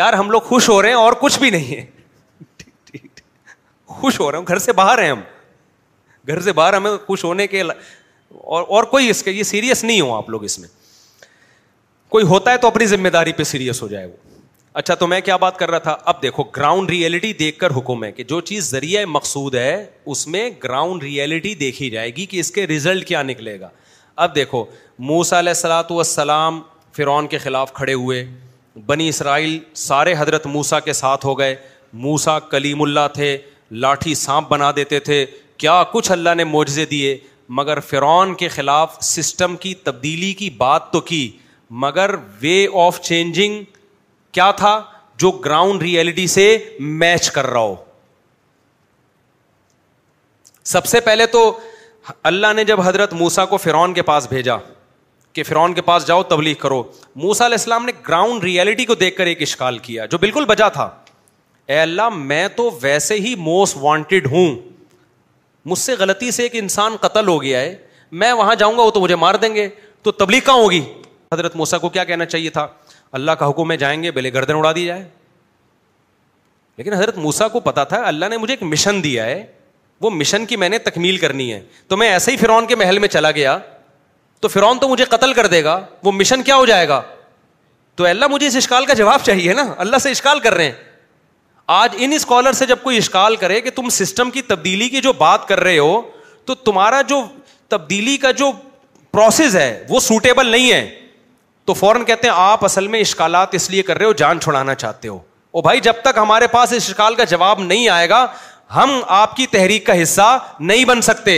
یار 0.00 0.12
ہم 0.12 0.30
لوگ 0.30 0.40
خوش 0.48 0.68
ہو 0.68 0.80
رہے 0.82 0.88
ہیں 0.88 0.96
اور 0.96 1.12
کچھ 1.20 1.38
بھی 1.40 1.50
نہیں 1.50 1.76
ہے 1.76 1.84
خوش 4.00 4.20
ہو 4.20 4.30
رہے 4.32 4.38
ہیں 4.38 4.46
گھر 4.48 4.58
سے 4.66 4.72
باہر 4.72 5.02
ہیں 5.02 5.10
ہم 5.10 5.20
گھر 6.28 6.40
سے 6.40 6.52
باہر 6.52 6.74
ہمیں 6.74 6.90
خوش 7.06 7.24
ہونے 7.24 7.46
کے 7.46 7.62
اور 8.32 8.82
کوئی 8.90 9.10
اس 9.10 9.22
کے 9.22 9.30
یہ 9.30 9.42
سیریس 9.42 9.84
نہیں 9.84 10.00
ہو 10.00 10.14
آپ 10.16 10.28
لوگ 10.30 10.44
اس 10.44 10.58
میں 10.58 10.68
کوئی 12.10 12.24
ہوتا 12.26 12.52
ہے 12.52 12.56
تو 12.58 12.66
اپنی 12.66 12.86
ذمہ 12.90 13.08
داری 13.16 13.32
پہ 13.38 13.42
سیریس 13.48 13.82
ہو 13.82 13.88
جائے 13.88 14.06
وہ 14.06 14.12
اچھا 14.80 14.94
تو 14.94 15.06
میں 15.06 15.20
کیا 15.28 15.36
بات 15.42 15.58
کر 15.58 15.70
رہا 15.70 15.78
تھا 15.86 15.96
اب 16.10 16.22
دیکھو 16.22 16.42
گراؤنڈ 16.56 16.90
ریئلٹی 16.90 17.32
دیکھ 17.42 17.58
کر 17.58 17.70
حکم 17.76 18.02
ہے 18.04 18.10
کہ 18.12 18.24
جو 18.32 18.40
چیز 18.50 18.70
ذریعہ 18.70 19.04
مقصود 19.08 19.54
ہے 19.54 19.74
اس 20.14 20.26
میں 20.34 20.48
گراؤنڈ 20.64 21.02
ریئلٹی 21.02 21.54
دیکھی 21.62 21.90
جائے 21.90 22.10
گی 22.16 22.24
کہ 22.32 22.40
اس 22.40 22.50
کے 22.56 22.66
ریزلٹ 22.66 23.06
کیا 23.08 23.22
نکلے 23.22 23.58
گا 23.60 23.68
اب 24.24 24.34
دیکھو 24.34 24.64
موسا 25.08 25.38
علیہ 25.38 25.50
السلاۃ 25.50 25.90
والسلام 25.90 26.60
فرعون 26.96 27.26
کے 27.34 27.38
خلاف 27.38 27.72
کھڑے 27.72 27.94
ہوئے 27.94 28.24
بنی 28.86 29.08
اسرائیل 29.08 29.58
سارے 29.88 30.14
حضرت 30.18 30.46
موسا 30.56 30.80
کے 30.88 30.92
ساتھ 31.02 31.26
ہو 31.26 31.38
گئے 31.38 31.54
موسا 32.06 32.38
کلیم 32.54 32.82
اللہ 32.82 33.06
تھے 33.14 33.36
لاٹھی 33.84 34.14
سانپ 34.22 34.48
بنا 34.48 34.70
دیتے 34.76 35.00
تھے 35.10 35.24
کیا 35.64 35.82
کچھ 35.92 36.10
اللہ 36.12 36.34
نے 36.36 36.44
موجے 36.44 36.84
دیے 36.94 37.16
مگر 37.60 37.80
فرعون 37.90 38.34
کے 38.42 38.48
خلاف 38.56 38.96
سسٹم 39.04 39.56
کی 39.64 39.74
تبدیلی 39.84 40.32
کی 40.42 40.50
بات 40.58 40.90
تو 40.92 41.00
کی 41.12 41.28
مگر 41.82 42.10
وے 42.42 42.66
آف 42.86 43.00
چینجنگ 43.00 43.62
کیا 44.34 44.50
تھا 44.56 44.80
جو 45.20 45.30
گراؤنڈ 45.44 45.82
ریئلٹی 45.82 46.26
سے 46.26 46.56
میچ 46.80 47.30
کر 47.30 47.46
رہا 47.50 47.60
ہو 47.60 47.74
سب 50.64 50.86
سے 50.86 51.00
پہلے 51.00 51.26
تو 51.26 51.52
اللہ 52.30 52.52
نے 52.56 52.64
جب 52.64 52.80
حضرت 52.80 53.12
موسا 53.14 53.44
کو 53.46 53.56
فرعون 53.56 53.94
کے 53.94 54.02
پاس 54.02 54.26
بھیجا 54.28 54.56
کہ 55.32 55.42
فرعون 55.42 55.74
کے 55.74 55.82
پاس 55.82 56.06
جاؤ 56.06 56.22
تبلیغ 56.28 56.54
کرو 56.60 56.82
موسا 57.24 57.46
علیہ 57.46 57.56
السلام 57.58 57.84
نے 57.86 57.92
گراؤنڈ 58.08 58.44
ریئلٹی 58.44 58.84
کو 58.84 58.94
دیکھ 58.94 59.16
کر 59.16 59.26
ایک 59.26 59.42
اشکال 59.42 59.78
کیا 59.88 60.06
جو 60.14 60.18
بالکل 60.18 60.44
بجا 60.48 60.68
تھا 60.78 60.88
اے 61.66 61.78
اللہ 61.80 62.08
میں 62.14 62.46
تو 62.56 62.70
ویسے 62.82 63.14
ہی 63.20 63.34
موسٹ 63.38 63.76
وانٹیڈ 63.80 64.26
ہوں 64.30 64.54
مجھ 65.66 65.78
سے 65.78 65.94
غلطی 65.98 66.30
سے 66.30 66.42
ایک 66.42 66.54
انسان 66.62 66.96
قتل 67.00 67.28
ہو 67.28 67.40
گیا 67.42 67.60
ہے 67.60 67.74
میں 68.22 68.32
وہاں 68.32 68.54
جاؤں 68.58 68.78
گا 68.78 68.82
وہ 68.82 68.90
تو 68.90 69.00
مجھے 69.00 69.16
مار 69.16 69.34
دیں 69.44 69.54
گے 69.54 69.68
تو 70.02 70.12
تبلیغ 70.12 70.40
کہاں 70.44 70.56
ہوگی 70.56 70.80
حضرت 71.32 71.54
موسا 71.56 71.78
کو 71.78 71.88
کیا 71.88 72.02
کہنا 72.04 72.24
چاہیے 72.26 72.50
تھا 72.50 72.66
اللہ 73.16 73.32
کا 73.38 73.48
حکم 73.48 73.68
میں 73.68 73.76
جائیں 73.80 74.02
گے 74.02 74.10
بلے 74.12 74.32
گردن 74.32 74.54
اڑا 74.56 74.70
دی 74.76 74.84
جائے 74.86 75.02
لیکن 76.76 76.92
حضرت 76.92 77.18
موسا 77.26 77.46
کو 77.48 77.60
پتا 77.60 77.84
تھا 77.92 78.02
اللہ 78.06 78.26
نے 78.30 78.36
مجھے 78.38 78.52
ایک 78.54 78.62
مشن 78.70 79.02
دیا 79.04 79.24
ہے 79.26 79.44
وہ 80.00 80.10
مشن 80.10 80.46
کی 80.46 80.56
میں 80.56 80.68
نے 80.68 80.78
تکمیل 80.86 81.16
کرنی 81.16 81.52
ہے 81.52 81.60
تو 81.88 81.96
میں 81.96 82.08
ایسے 82.12 82.32
ہی 82.32 82.36
فرعون 82.36 82.66
کے 82.66 82.76
محل 82.76 82.98
میں 82.98 83.08
چلا 83.08 83.30
گیا 83.36 83.56
تو 84.40 84.48
فرعون 84.48 84.78
تو 84.78 84.88
مجھے 84.88 85.04
قتل 85.10 85.32
کر 85.34 85.46
دے 85.54 85.62
گا 85.64 85.78
وہ 86.04 86.12
مشن 86.12 86.42
کیا 86.42 86.56
ہو 86.56 86.64
جائے 86.66 86.88
گا 86.88 87.00
تو 87.96 88.04
اللہ 88.06 88.26
مجھے 88.30 88.46
اس 88.46 88.56
اشکال 88.56 88.86
کا 88.86 88.94
جواب 89.02 89.24
چاہیے 89.24 89.52
نا 89.54 89.64
اللہ 89.86 89.98
سے 90.02 90.10
اشکال 90.10 90.40
کر 90.40 90.54
رہے 90.54 90.64
ہیں 90.64 90.72
آج 91.80 91.94
ان 91.98 92.12
اسکالر 92.12 92.52
سے 92.62 92.66
جب 92.66 92.82
کوئی 92.82 92.96
اشکال 92.98 93.36
کرے 93.44 93.60
کہ 93.60 93.70
تم 93.76 93.88
سسٹم 93.98 94.30
کی 94.30 94.42
تبدیلی 94.48 94.88
کی 94.88 95.00
جو 95.00 95.12
بات 95.18 95.46
کر 95.48 95.60
رہے 95.60 95.78
ہو 95.78 96.00
تو 96.46 96.54
تمہارا 96.70 97.00
جو 97.14 97.22
تبدیلی 97.68 98.16
کا 98.26 98.30
جو 98.42 98.50
پروسیس 99.12 99.56
ہے 99.56 99.72
وہ 99.88 100.00
سوٹیبل 100.00 100.48
نہیں 100.50 100.72
ہے 100.72 100.88
تو 101.70 101.74
فوراً 101.74 102.02
کہتے 102.04 102.26
ہیں 102.28 102.34
آپ 102.36 102.64
اصل 102.64 102.86
میں 102.92 103.00
اشکالات 103.00 103.54
اس 103.54 103.68
لیے 103.70 103.82
کر 103.88 103.98
رہے 103.98 104.06
ہو 104.06 104.12
جان 104.20 104.38
چھڑانا 104.40 104.74
چاہتے 104.74 105.08
ہو 105.08 105.18
او 105.50 105.60
بھائی 105.62 105.80
جب 105.80 105.96
تک 106.04 106.16
ہمارے 106.18 106.46
پاس 106.52 106.72
اس 106.72 106.86
اشکال 106.88 107.14
کا 107.16 107.24
جواب 107.32 107.58
نہیں 107.62 107.88
آئے 107.88 108.08
گا 108.08 108.24
ہم 108.74 108.98
آپ 109.18 109.36
کی 109.36 109.46
تحریک 109.50 109.84
کا 109.86 109.92
حصہ 110.02 110.26
نہیں 110.70 110.84
بن 110.84 111.00
سکتے 111.08 111.34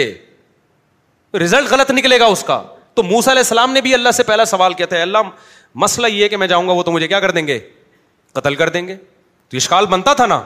رزلٹ 1.43 1.71
غلط 1.73 1.91
نکلے 1.99 2.19
گا 2.21 2.27
اس 2.37 2.45
کا 2.51 2.61
تو 2.95 3.03
موسا 3.03 3.31
علیہ 3.31 3.41
السلام 3.47 3.73
نے 3.73 3.81
بھی 3.87 3.93
اللہ 3.95 4.11
سے 4.17 4.23
پہلا 4.31 4.45
سوال 4.55 4.75
کیا 4.79 4.87
تھا 4.87 5.03
اللہ 5.03 5.31
مسئلہ 5.85 6.07
یہ 6.13 6.29
کہ 6.29 6.37
میں 6.43 6.47
جاؤں 6.55 6.69
گا 6.69 6.73
وہ 6.79 6.83
تو 6.83 6.93
مجھے 6.93 7.09
کیا 7.09 7.21
کر 7.27 7.31
دیں 7.39 7.47
گے 7.47 7.59
قتل 8.41 8.55
کر 8.63 8.69
دیں 8.79 8.87
گے 8.89 8.97
تو 9.51 9.57
اشکال 9.63 9.87
بنتا 9.95 10.15
تھا 10.23 10.27
نا 10.33 10.41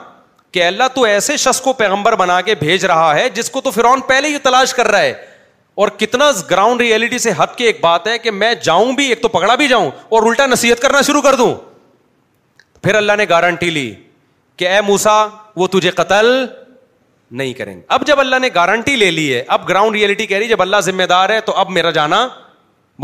کہ 0.51 0.65
اللہ 0.65 0.87
تو 0.95 1.03
ایسے 1.13 1.37
شخص 1.47 1.61
کو 1.61 1.73
پیغمبر 1.85 2.15
بنا 2.25 2.41
کے 2.49 2.55
بھیج 2.65 2.85
رہا 2.93 3.13
ہے 3.19 3.29
جس 3.39 3.49
کو 3.51 3.61
تو 3.61 3.71
فرعون 3.79 4.01
پہلے 4.13 4.33
ہی 4.33 4.37
تلاش 4.49 4.73
کر 4.73 4.87
رہا 4.91 5.01
ہے 5.01 5.13
اور 5.81 5.87
کتنا 5.97 6.29
گراؤنڈ 6.49 6.81
ریئلٹی 6.81 7.17
سے 7.23 7.31
ہٹ 7.41 7.53
کے 7.57 7.65
ایک 7.65 7.79
بات 7.81 8.07
ہے 8.07 8.17
کہ 8.19 8.31
میں 8.31 8.53
جاؤں 8.63 8.91
بھی 8.95 9.05
ایک 9.07 9.21
تو 9.21 9.27
پکڑا 9.29 9.55
بھی 9.55 9.67
جاؤں 9.67 9.89
اور 10.17 10.23
الٹا 10.27 10.45
نصیحت 10.45 10.79
کرنا 10.81 11.01
شروع 11.07 11.21
کر 11.21 11.35
دوں 11.37 11.53
پھر 12.83 12.95
اللہ 12.95 13.15
نے 13.17 13.25
گارنٹی 13.29 13.69
لی 13.69 13.93
کہ 14.57 14.67
اے 14.69 14.79
موسا 14.87 15.11
وہ 15.55 15.67
تجھے 15.71 15.91
قتل 15.97 16.25
نہیں 17.41 17.53
کریں 17.53 17.75
گے 17.75 17.81
اب 17.95 18.05
جب 18.07 18.19
اللہ 18.19 18.39
نے 18.41 18.49
گارنٹی 18.55 18.95
لے 18.95 19.09
لی 19.17 19.33
ہے 19.33 19.43
اب 19.57 19.67
گراؤنڈ 19.69 19.95
ریئلٹی 19.95 20.25
کہہ 20.27 20.37
رہی 20.37 20.47
جب 20.47 20.61
اللہ 20.61 20.81
ذمہ 20.83 21.03
دار 21.09 21.29
ہے 21.29 21.39
تو 21.49 21.55
اب 21.63 21.69
میرا 21.77 21.91
جانا 21.99 22.27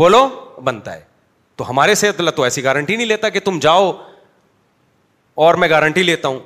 بولو 0.02 0.26
بنتا 0.64 0.94
ہے 0.94 1.00
تو 1.56 1.68
ہمارے 1.70 1.94
سے 2.00 2.08
اللہ 2.18 2.30
تو 2.36 2.42
ایسی 2.48 2.64
گارنٹی 2.64 2.96
نہیں 2.96 3.06
لیتا 3.06 3.28
کہ 3.34 3.40
تم 3.44 3.58
جاؤ 3.68 3.90
اور 5.44 5.54
میں 5.62 5.68
گارنٹی 5.70 6.02
لیتا 6.02 6.28
ہوں 6.28 6.38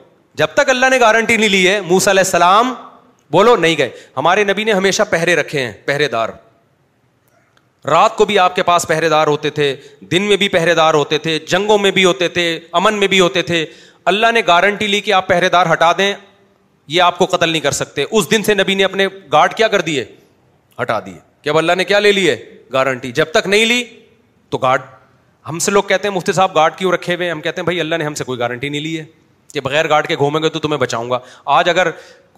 جب 0.42 0.50
تک 0.54 0.70
اللہ 0.70 0.90
نے 0.90 1.00
گارنٹی 1.00 1.36
نہیں 1.36 1.48
لی 1.50 1.66
ہے 1.68 1.80
موسا 1.84 2.10
علیہ 2.10 2.22
السلام 2.30 2.74
بولو 3.30 3.56
نہیں 3.56 3.76
گئے 3.78 3.88
ہمارے 4.16 4.44
نبی 4.44 4.64
نے 4.64 4.72
ہمیشہ 4.72 5.02
پہرے 5.10 5.34
رکھے 5.36 5.60
ہیں 5.64 5.72
پہرے 5.84 6.08
دار 6.08 6.28
رات 7.88 8.16
کو 8.16 8.24
بھی 8.26 8.38
آپ 8.38 8.54
کے 8.56 8.62
پاس 8.62 8.86
پہرے 8.88 9.08
دار 9.08 9.26
ہوتے 9.26 9.50
تھے 9.58 9.74
دن 10.10 10.22
میں 10.28 10.36
بھی 10.36 10.48
پہرے 10.48 10.74
دار 10.74 10.94
ہوتے 10.94 11.18
تھے 11.26 11.38
جنگوں 11.50 11.76
میں 11.78 11.90
بھی 11.98 12.04
ہوتے 12.04 12.28
تھے 12.36 12.44
امن 12.80 12.98
میں 13.00 13.08
بھی 13.08 13.20
ہوتے 13.20 13.42
تھے 13.50 13.64
اللہ 14.12 14.32
نے 14.34 14.40
گارنٹی 14.46 14.86
لی 14.86 15.00
کہ 15.00 15.12
آپ 15.12 15.26
پہرے 15.28 15.48
دار 15.48 15.66
ہٹا 15.72 15.92
دیں 15.98 16.12
یہ 16.88 17.02
آپ 17.02 17.18
کو 17.18 17.26
قتل 17.36 17.48
نہیں 17.50 17.62
کر 17.62 17.70
سکتے 17.78 18.04
اس 18.10 18.30
دن 18.30 18.42
سے 18.42 18.54
نبی 18.54 18.74
نے 18.74 18.84
اپنے 18.84 19.06
گارڈ 19.32 19.54
کیا 19.54 19.68
کر 19.68 19.80
دیے 19.88 20.04
ہٹا 20.82 20.98
دیے 21.06 21.18
کہ 21.42 21.50
اب 21.50 21.58
اللہ 21.58 21.72
نے 21.76 21.84
کیا 21.84 21.98
لے 22.00 22.12
لی 22.12 22.28
ہے 22.28 22.36
گارنٹی 22.72 23.12
جب 23.18 23.30
تک 23.34 23.46
نہیں 23.46 23.64
لی 23.66 23.82
تو 24.50 24.58
گارڈ 24.58 24.82
ہم 25.48 25.58
سے 25.64 25.70
لوگ 25.70 25.82
کہتے 25.88 26.08
ہیں 26.08 26.14
مفتی 26.14 26.32
صاحب 26.32 26.54
گارڈ 26.54 26.74
کیوں 26.78 26.92
رکھے 26.92 27.14
ہوئے 27.14 27.30
ہم 27.30 27.40
کہتے 27.40 27.60
ہیں 27.60 27.64
بھائی 27.64 27.80
اللہ 27.80 27.96
نے 27.96 28.04
ہم 28.04 28.14
سے 28.14 28.24
کوئی 28.24 28.38
گارنٹی 28.38 28.68
نہیں 28.68 28.80
لی 28.80 28.98
ہے 28.98 29.04
کہ 29.52 29.60
بغیر 29.64 29.88
گارڈ 29.88 30.06
کے 30.08 30.16
گھومیں 30.16 30.40
گے 30.42 30.48
تو 30.48 30.58
تمہیں 30.60 30.78
بچاؤں 30.80 31.10
گا 31.10 31.18
آج 31.58 31.68
اگر 31.68 31.88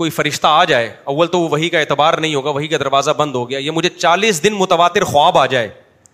کوئی 0.00 0.10
فرشتہ 0.16 0.46
آ 0.50 0.62
جائے 0.64 0.90
اول 1.12 1.26
تو 1.32 1.38
وہی 1.40 1.68
کا 1.70 1.78
اعتبار 1.78 2.14
نہیں 2.24 2.34
ہوگا 2.34 2.50
وہی 2.50 2.68
کا 2.68 2.76
دروازہ 2.80 3.10
بند 3.16 3.34
ہو 3.34 3.48
گیا 3.48 3.58
یہ 3.58 3.70
مجھے 3.78 3.88
چالیس 3.96 4.42
دن 4.42 4.52
متواتر 4.58 5.04
خواب 5.04 5.38
آ 5.38 5.44
جائے 5.54 5.68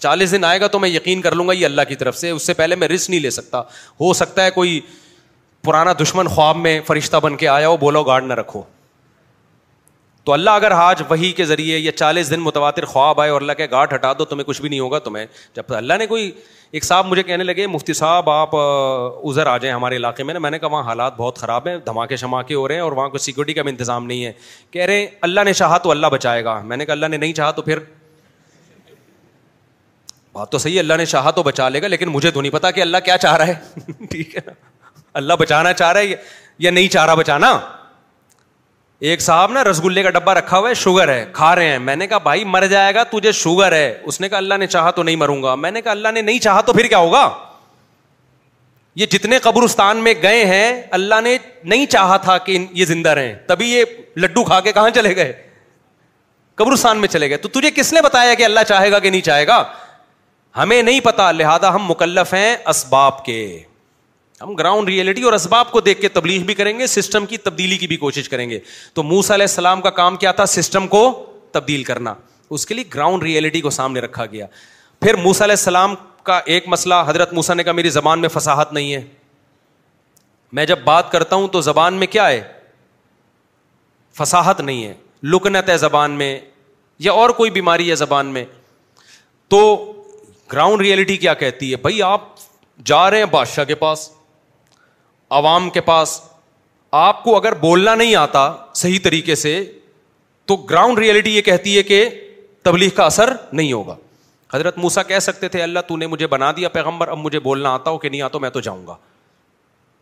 چالیس 0.04 0.32
دن 0.32 0.44
آئے 0.44 0.60
گا 0.60 0.66
تو 0.72 0.78
میں 0.78 0.88
یقین 0.88 1.20
کر 1.26 1.34
لوں 1.36 1.46
گا 1.48 1.52
یہ 1.52 1.64
اللہ 1.66 1.82
کی 1.88 1.94
طرف 1.96 2.16
سے 2.18 2.30
اس 2.30 2.46
سے 2.46 2.54
پہلے 2.60 2.74
میں 2.80 2.88
رسک 2.88 3.10
نہیں 3.10 3.20
لے 3.20 3.30
سکتا 3.36 3.60
ہو 4.00 4.12
سکتا 4.22 4.44
ہے 4.44 4.50
کوئی 4.58 4.80
پرانا 5.64 5.92
دشمن 6.00 6.28
خواب 6.34 6.56
میں 6.66 6.80
فرشتہ 6.86 7.16
بن 7.22 7.36
کے 7.42 7.48
آیا 7.48 7.68
ہو 7.68 7.76
بولو 7.84 8.02
گارڈ 8.10 8.24
نہ 8.30 8.34
رکھو 8.40 8.62
تو 10.24 10.32
اللہ 10.32 10.58
اگر 10.60 10.70
آج 10.76 11.02
وہی 11.08 11.32
کے 11.40 11.44
ذریعے 11.52 11.78
یا 11.78 11.92
چالیس 11.96 12.30
دن 12.30 12.40
متواتر 12.40 12.84
خواب 12.94 13.20
آئے 13.20 13.30
اور 13.30 13.40
اللہ 13.40 13.52
کے 13.62 13.66
گارڈ 13.70 13.92
ہٹا 13.94 14.12
دو 14.18 14.24
تمہیں 14.32 14.44
کچھ 14.46 14.60
بھی 14.62 14.68
نہیں 14.68 14.80
ہوگا 14.80 14.98
تمہیں 15.08 15.26
جب 15.56 15.74
اللہ 15.76 15.98
نے 15.98 16.06
کوئی 16.14 16.30
ایک 16.72 16.84
صاحب 16.84 17.06
مجھے 17.06 17.22
کہنے 17.22 17.44
لگے 17.44 17.66
مفتی 17.66 17.92
صاحب 17.94 18.30
آپ 18.30 18.54
ادھر 18.56 19.46
آ 19.46 19.56
جائیں 19.58 19.74
ہمارے 19.74 19.96
علاقے 19.96 20.22
میں 20.24 20.34
نا 20.34 20.40
میں 20.40 20.50
نے 20.50 20.58
کہا 20.58 20.68
وہاں 20.68 20.82
حالات 20.84 21.16
بہت 21.16 21.38
خراب 21.38 21.68
ہیں 21.68 21.76
دھماکے 21.86 22.16
شماکے 22.16 22.54
ہو 22.54 22.66
رہے 22.68 22.74
ہیں 22.74 22.82
اور 22.82 22.92
وہاں 22.92 23.08
کو 23.08 23.18
سیکورٹی 23.26 23.52
کا 23.54 23.62
بھی 23.62 23.70
انتظام 23.70 24.06
نہیں 24.06 24.24
ہے 24.24 24.32
کہہ 24.70 24.84
رہے 24.86 24.98
ہیں 24.98 25.06
اللہ 25.28 25.44
نے 25.44 25.52
چاہا 25.52 25.78
تو 25.86 25.90
اللہ 25.90 26.06
بچائے 26.12 26.44
گا 26.44 26.58
میں 26.64 26.76
نے 26.76 26.84
کہا 26.86 26.92
اللہ 26.92 27.06
نے 27.10 27.16
نہیں 27.16 27.32
چاہا 27.32 27.50
تو 27.58 27.62
پھر 27.62 27.78
بات 30.32 30.50
تو 30.52 30.58
صحیح 30.58 30.74
ہے 30.74 30.80
اللہ 30.80 30.94
نے 30.98 31.04
چاہا 31.06 31.30
تو 31.38 31.42
بچا 31.42 31.68
لے 31.68 31.82
گا 31.82 31.86
لیکن 31.88 32.08
مجھے 32.12 32.30
تو 32.30 32.40
نہیں 32.40 32.52
پتا 32.52 32.70
کہ 32.70 32.80
اللہ 32.80 32.96
کیا 33.04 33.18
چاہ 33.18 33.36
رہا 33.36 33.46
ہے 33.46 33.82
ٹھیک 34.10 34.36
ہے 34.36 34.40
نا 34.46 34.52
اللہ 35.22 35.34
بچانا 35.40 35.72
چاہ 35.72 35.92
رہا 35.92 36.00
ہے 36.00 36.14
یا 36.64 36.70
نہیں 36.70 36.88
چاہ 36.92 37.06
رہا 37.06 37.14
بچانا 37.24 37.58
ایک 39.00 39.20
صاحب 39.20 39.50
نا 39.52 39.62
رس 39.64 39.82
گلے 39.84 40.02
کا 40.02 40.10
ڈبا 40.10 40.34
رکھا 40.34 40.58
ہوا 40.58 40.68
ہے 40.68 40.74
شوگر 40.82 41.08
ہے 41.08 41.24
کھا 41.32 41.54
رہے 41.56 41.70
ہیں 41.70 41.78
میں 41.78 41.96
نے 41.96 42.06
کہا 42.06 42.18
بھائی 42.28 42.44
مر 42.52 42.66
جائے 42.66 42.94
گا 42.94 43.02
تجھے 43.10 43.32
شوگر 43.40 43.72
ہے 43.72 43.92
اس 44.02 44.20
نے 44.20 44.28
کہا 44.28 44.36
اللہ 44.38 44.54
نے 44.60 44.66
چاہا 44.66 44.90
تو 44.90 45.02
نہیں 45.02 45.16
مروں 45.16 45.42
گا 45.42 45.54
میں 45.54 45.70
نے 45.70 45.82
کہا 45.82 45.90
اللہ 45.90 46.08
نے 46.14 46.20
نہیں 46.22 46.38
چاہا 46.44 46.60
تو 46.66 46.72
پھر 46.72 46.86
کیا 46.88 46.98
ہوگا 46.98 47.28
یہ 49.00 49.06
جتنے 49.10 49.38
قبرستان 49.42 49.96
میں 50.04 50.14
گئے 50.22 50.44
ہیں 50.46 50.82
اللہ 50.98 51.20
نے 51.24 51.36
نہیں 51.64 51.86
چاہا 51.90 52.16
تھا 52.16 52.38
کہ 52.46 52.58
یہ 52.74 52.84
زندہ 52.84 53.08
رہیں 53.18 53.34
تبھی 53.48 53.70
یہ 53.72 53.84
لڈو 54.16 54.44
کھا 54.44 54.60
کے 54.60 54.72
کہاں 54.72 54.90
چلے 54.94 55.14
گئے 55.16 55.32
قبرستان 56.60 56.98
میں 56.98 57.08
چلے 57.08 57.28
گئے 57.28 57.36
تو 57.38 57.48
تجھے 57.60 57.70
کس 57.76 57.92
نے 57.92 58.00
بتایا 58.02 58.34
کہ 58.34 58.44
اللہ 58.44 58.60
چاہے 58.68 58.90
گا 58.92 58.98
کہ 58.98 59.10
نہیں 59.10 59.20
چاہے 59.30 59.46
گا 59.46 59.62
ہمیں 60.56 60.80
نہیں 60.82 61.00
پتا 61.04 61.30
لہذا 61.32 61.74
ہم 61.74 61.84
مکلف 61.90 62.34
ہیں 62.34 62.54
اسباب 62.68 63.24
کے 63.24 63.38
ہم 64.42 64.54
گراؤنڈ 64.54 64.88
ریئلٹی 64.88 65.22
اور 65.24 65.32
اسباب 65.32 65.70
کو 65.72 65.80
دیکھ 65.80 66.00
کے 66.00 66.08
تبلیغ 66.08 66.42
بھی 66.46 66.54
کریں 66.54 66.78
گے 66.78 66.86
سسٹم 66.86 67.26
کی 67.26 67.36
تبدیلی 67.38 67.76
کی 67.78 67.86
بھی 67.86 67.96
کوشش 67.96 68.28
کریں 68.28 68.48
گے 68.50 68.58
تو 68.94 69.02
موسا 69.02 69.34
علیہ 69.34 69.46
السلام 69.48 69.80
کا 69.82 69.90
کام 70.00 70.16
کیا 70.16 70.32
تھا 70.32 70.46
سسٹم 70.46 70.86
کو 70.88 71.02
تبدیل 71.52 71.84
کرنا 71.84 72.14
اس 72.56 72.66
کے 72.66 72.74
لیے 72.74 72.84
گراؤنڈ 72.94 73.22
ریئلٹی 73.22 73.60
کو 73.60 73.70
سامنے 73.70 74.00
رکھا 74.00 74.26
گیا 74.32 74.46
پھر 75.00 75.14
موسا 75.22 75.44
علیہ 75.44 75.54
السلام 75.58 75.94
کا 76.22 76.40
ایک 76.54 76.68
مسئلہ 76.68 76.94
حضرت 77.06 77.32
موسا 77.32 77.54
نے 77.54 77.64
کہا 77.64 77.72
میری 77.72 77.90
زبان 77.90 78.20
میں 78.20 78.28
فساحت 78.32 78.72
نہیں 78.72 78.92
ہے 78.94 79.02
میں 80.56 80.66
جب 80.66 80.78
بات 80.84 81.10
کرتا 81.12 81.36
ہوں 81.36 81.48
تو 81.52 81.60
زبان 81.60 81.94
میں 81.98 82.06
کیا 82.06 82.28
ہے 82.28 82.40
فساحت 84.18 84.60
نہیں 84.60 84.84
ہے 84.84 84.92
لکنت 85.32 85.68
ہے 85.68 85.76
زبان 85.78 86.10
میں 86.18 86.38
یا 87.06 87.12
اور 87.20 87.30
کوئی 87.40 87.50
بیماری 87.50 87.88
ہے 87.90 87.94
زبان 87.96 88.26
میں 88.32 88.44
تو 89.48 89.62
گراؤنڈ 90.52 90.80
ریئلٹی 90.82 91.16
کیا 91.24 91.34
کہتی 91.44 91.70
ہے 91.70 91.76
بھائی 91.86 92.02
آپ 92.02 92.22
جا 92.86 93.08
رہے 93.10 93.18
ہیں 93.18 93.24
بادشاہ 93.32 93.64
کے 93.64 93.74
پاس 93.84 94.08
عوام 95.30 95.68
کے 95.70 95.80
پاس 95.80 96.20
آپ 96.96 97.22
کو 97.22 97.36
اگر 97.36 97.54
بولنا 97.60 97.94
نہیں 97.94 98.14
آتا 98.16 98.50
صحیح 98.74 98.98
طریقے 99.04 99.34
سے 99.34 99.62
تو 100.46 100.56
گراؤنڈ 100.56 100.98
ریئلٹی 100.98 101.34
یہ 101.36 101.42
کہتی 101.42 101.76
ہے 101.76 101.82
کہ 101.82 102.08
تبلیغ 102.64 102.90
کا 102.96 103.04
اثر 103.06 103.32
نہیں 103.52 103.72
ہوگا 103.72 103.96
حضرت 104.54 104.78
موسا 104.78 105.02
کہہ 105.02 105.18
سکتے 105.18 105.48
تھے 105.48 105.62
اللہ 105.62 105.80
تو 105.88 105.96
نے 105.96 106.06
مجھے 106.06 106.26
بنا 106.26 106.50
دیا 106.56 106.68
پیغمبر 106.72 107.08
اب 107.08 107.18
مجھے 107.18 107.38
بولنا 107.40 107.72
آتا 107.74 107.90
ہو 107.90 107.98
کہ 107.98 108.08
نہیں 108.08 108.20
آتا 108.22 108.38
میں 108.38 108.50
تو 108.50 108.60
جاؤں 108.66 108.86
گا 108.86 108.94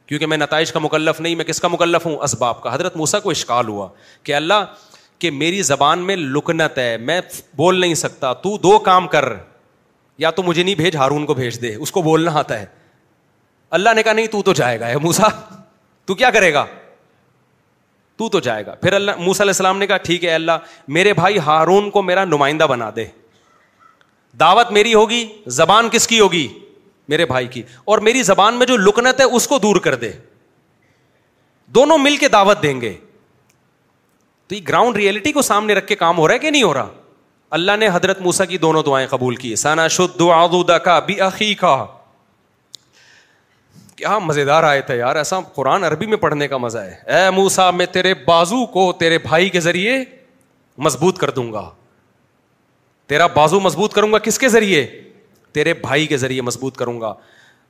کیونکہ 0.07 0.27
میں 0.27 0.37
نتائج 0.37 0.73
کا 0.73 0.79
مکلف 0.83 1.21
نہیں 1.21 1.35
میں 1.35 1.45
کس 1.45 1.61
کا 1.61 1.69
مکلف 1.69 2.07
ہوں 2.07 2.17
اسباب 2.23 2.61
کا 2.63 2.75
حضرت 2.75 2.97
موسا 2.97 3.19
کو 3.21 3.31
اشکال 3.31 3.69
ہوا 3.69 3.89
کہ 4.23 4.35
اللہ 4.35 4.65
کہ 5.19 5.31
میری 5.31 5.63
زبان 5.63 5.99
میں 6.07 6.17
لکنت 6.17 6.79
ہے 6.79 6.97
میں 7.01 7.21
بول 7.57 7.81
نہیں 7.81 7.95
سکتا 7.95 8.33
تو 8.43 8.57
دو 8.63 8.79
کام 8.89 9.07
کر 9.09 9.33
یا 10.19 10.31
تو 10.31 10.43
مجھے 10.43 10.63
نہیں 10.63 10.75
بھیج 10.75 10.97
ہارون 10.97 11.27
کو 11.27 11.35
بھیج 11.35 11.61
دے 11.63 11.75
اس 11.75 11.93
کو 11.93 12.03
بولنا 12.03 12.33
آتا 12.39 12.59
ہے 12.61 12.67
اللہ 13.75 13.95
نے 13.97 14.03
کہا 14.03 14.13
نہیں 14.13 14.27
تو 14.33 14.41
تو 14.47 14.53
جائے 14.55 14.79
گا 14.81 14.87
موسا 15.03 15.29
تو 16.07 16.15
کیا 16.15 16.29
کرے 16.35 16.53
گا 16.55 16.65
تو 18.19 18.29
تو 18.35 18.41
جائے 18.47 18.67
گا 18.67 18.75
پھر 18.83 18.93
اللہ 18.99 19.17
موسا 19.19 19.43
علیہ 19.45 19.51
السلام 19.57 19.79
نے 19.79 19.87
کہا 19.87 19.97
ٹھیک 20.09 20.25
ہے 20.25 20.33
اللہ 20.35 20.69
میرے 20.97 21.13
بھائی 21.21 21.39
ہارون 21.47 21.91
کو 21.97 22.03
میرا 22.11 22.25
نمائندہ 22.25 22.65
بنا 22.73 22.91
دے 22.97 23.05
دعوت 24.41 24.71
میری 24.77 24.93
ہوگی 24.95 25.27
زبان 25.57 25.89
کس 25.93 26.07
کی 26.13 26.21
ہوگی 26.21 26.47
میرے 27.15 27.25
بھائی 27.33 27.47
کی 27.57 27.63
اور 27.93 27.99
میری 28.11 28.23
زبان 28.29 28.55
میں 28.59 28.67
جو 28.71 28.77
لکنت 28.77 29.21
ہے 29.21 29.25
اس 29.39 29.47
کو 29.49 29.59
دور 29.67 29.77
کر 29.89 29.95
دے 30.05 30.11
دونوں 31.79 31.99
مل 32.05 32.17
کے 32.23 32.29
دعوت 32.37 32.63
دیں 32.63 32.81
گے 32.81 32.93
تو 34.49 34.55
یہ 34.55 34.61
گراؤنڈ 34.69 34.97
ریئلٹی 35.03 35.33
کو 35.33 35.43
سامنے 35.51 35.75
رکھ 35.81 35.87
کے 35.87 35.95
کام 36.05 36.19
ہو 36.19 36.27
رہا 36.29 36.35
ہے 36.35 36.39
کہ 36.47 36.51
نہیں 36.51 36.63
ہو 36.69 36.73
رہا 36.81 36.89
اللہ 37.61 37.77
نے 37.85 37.89
حضرت 37.99 38.21
موسا 38.29 38.45
کی 38.53 38.59
دونوں 38.69 38.83
دعائیں 38.93 39.07
قبول 39.17 39.37
کی 39.45 39.55
سانا 39.67 39.87
عقیقہ 41.31 41.77
مزے 44.27 44.45
دار 44.45 44.62
آئے 44.65 44.81
تھے 44.87 44.97
یار 44.97 45.16
ایسا 45.16 45.39
قرآن 45.55 45.85
عربی 45.85 46.07
میں 46.07 46.16
پڑھنے 46.19 46.49
کا 46.49 46.57
مزہ 46.59 46.79
ہے 46.79 46.95
اے 47.16 47.31
موسا 47.35 47.71
میں 47.71 47.87
تیرے 47.93 48.12
بازو 48.25 48.65
کو 48.73 48.93
تیرے 48.99 49.19
بھائی 49.27 49.49
کے 49.51 49.61
ذریعے 49.61 50.03
مضبوط 50.87 51.19
کر 51.19 51.31
دوں 51.31 51.53
گا 51.53 51.69
تیرا 53.09 53.27
بازو 53.35 53.61
مضبوط 53.61 53.93
کروں 53.95 54.12
گا 54.12 54.19
کس 54.19 54.39
کے 54.39 54.49
ذریعے 54.49 54.87
تیرے 55.55 55.75
بھائی 55.81 56.07
کے 56.07 56.16
ذریعے 56.16 56.41
مضبوط 56.43 56.77
کروں 56.77 57.01
گا 57.01 57.12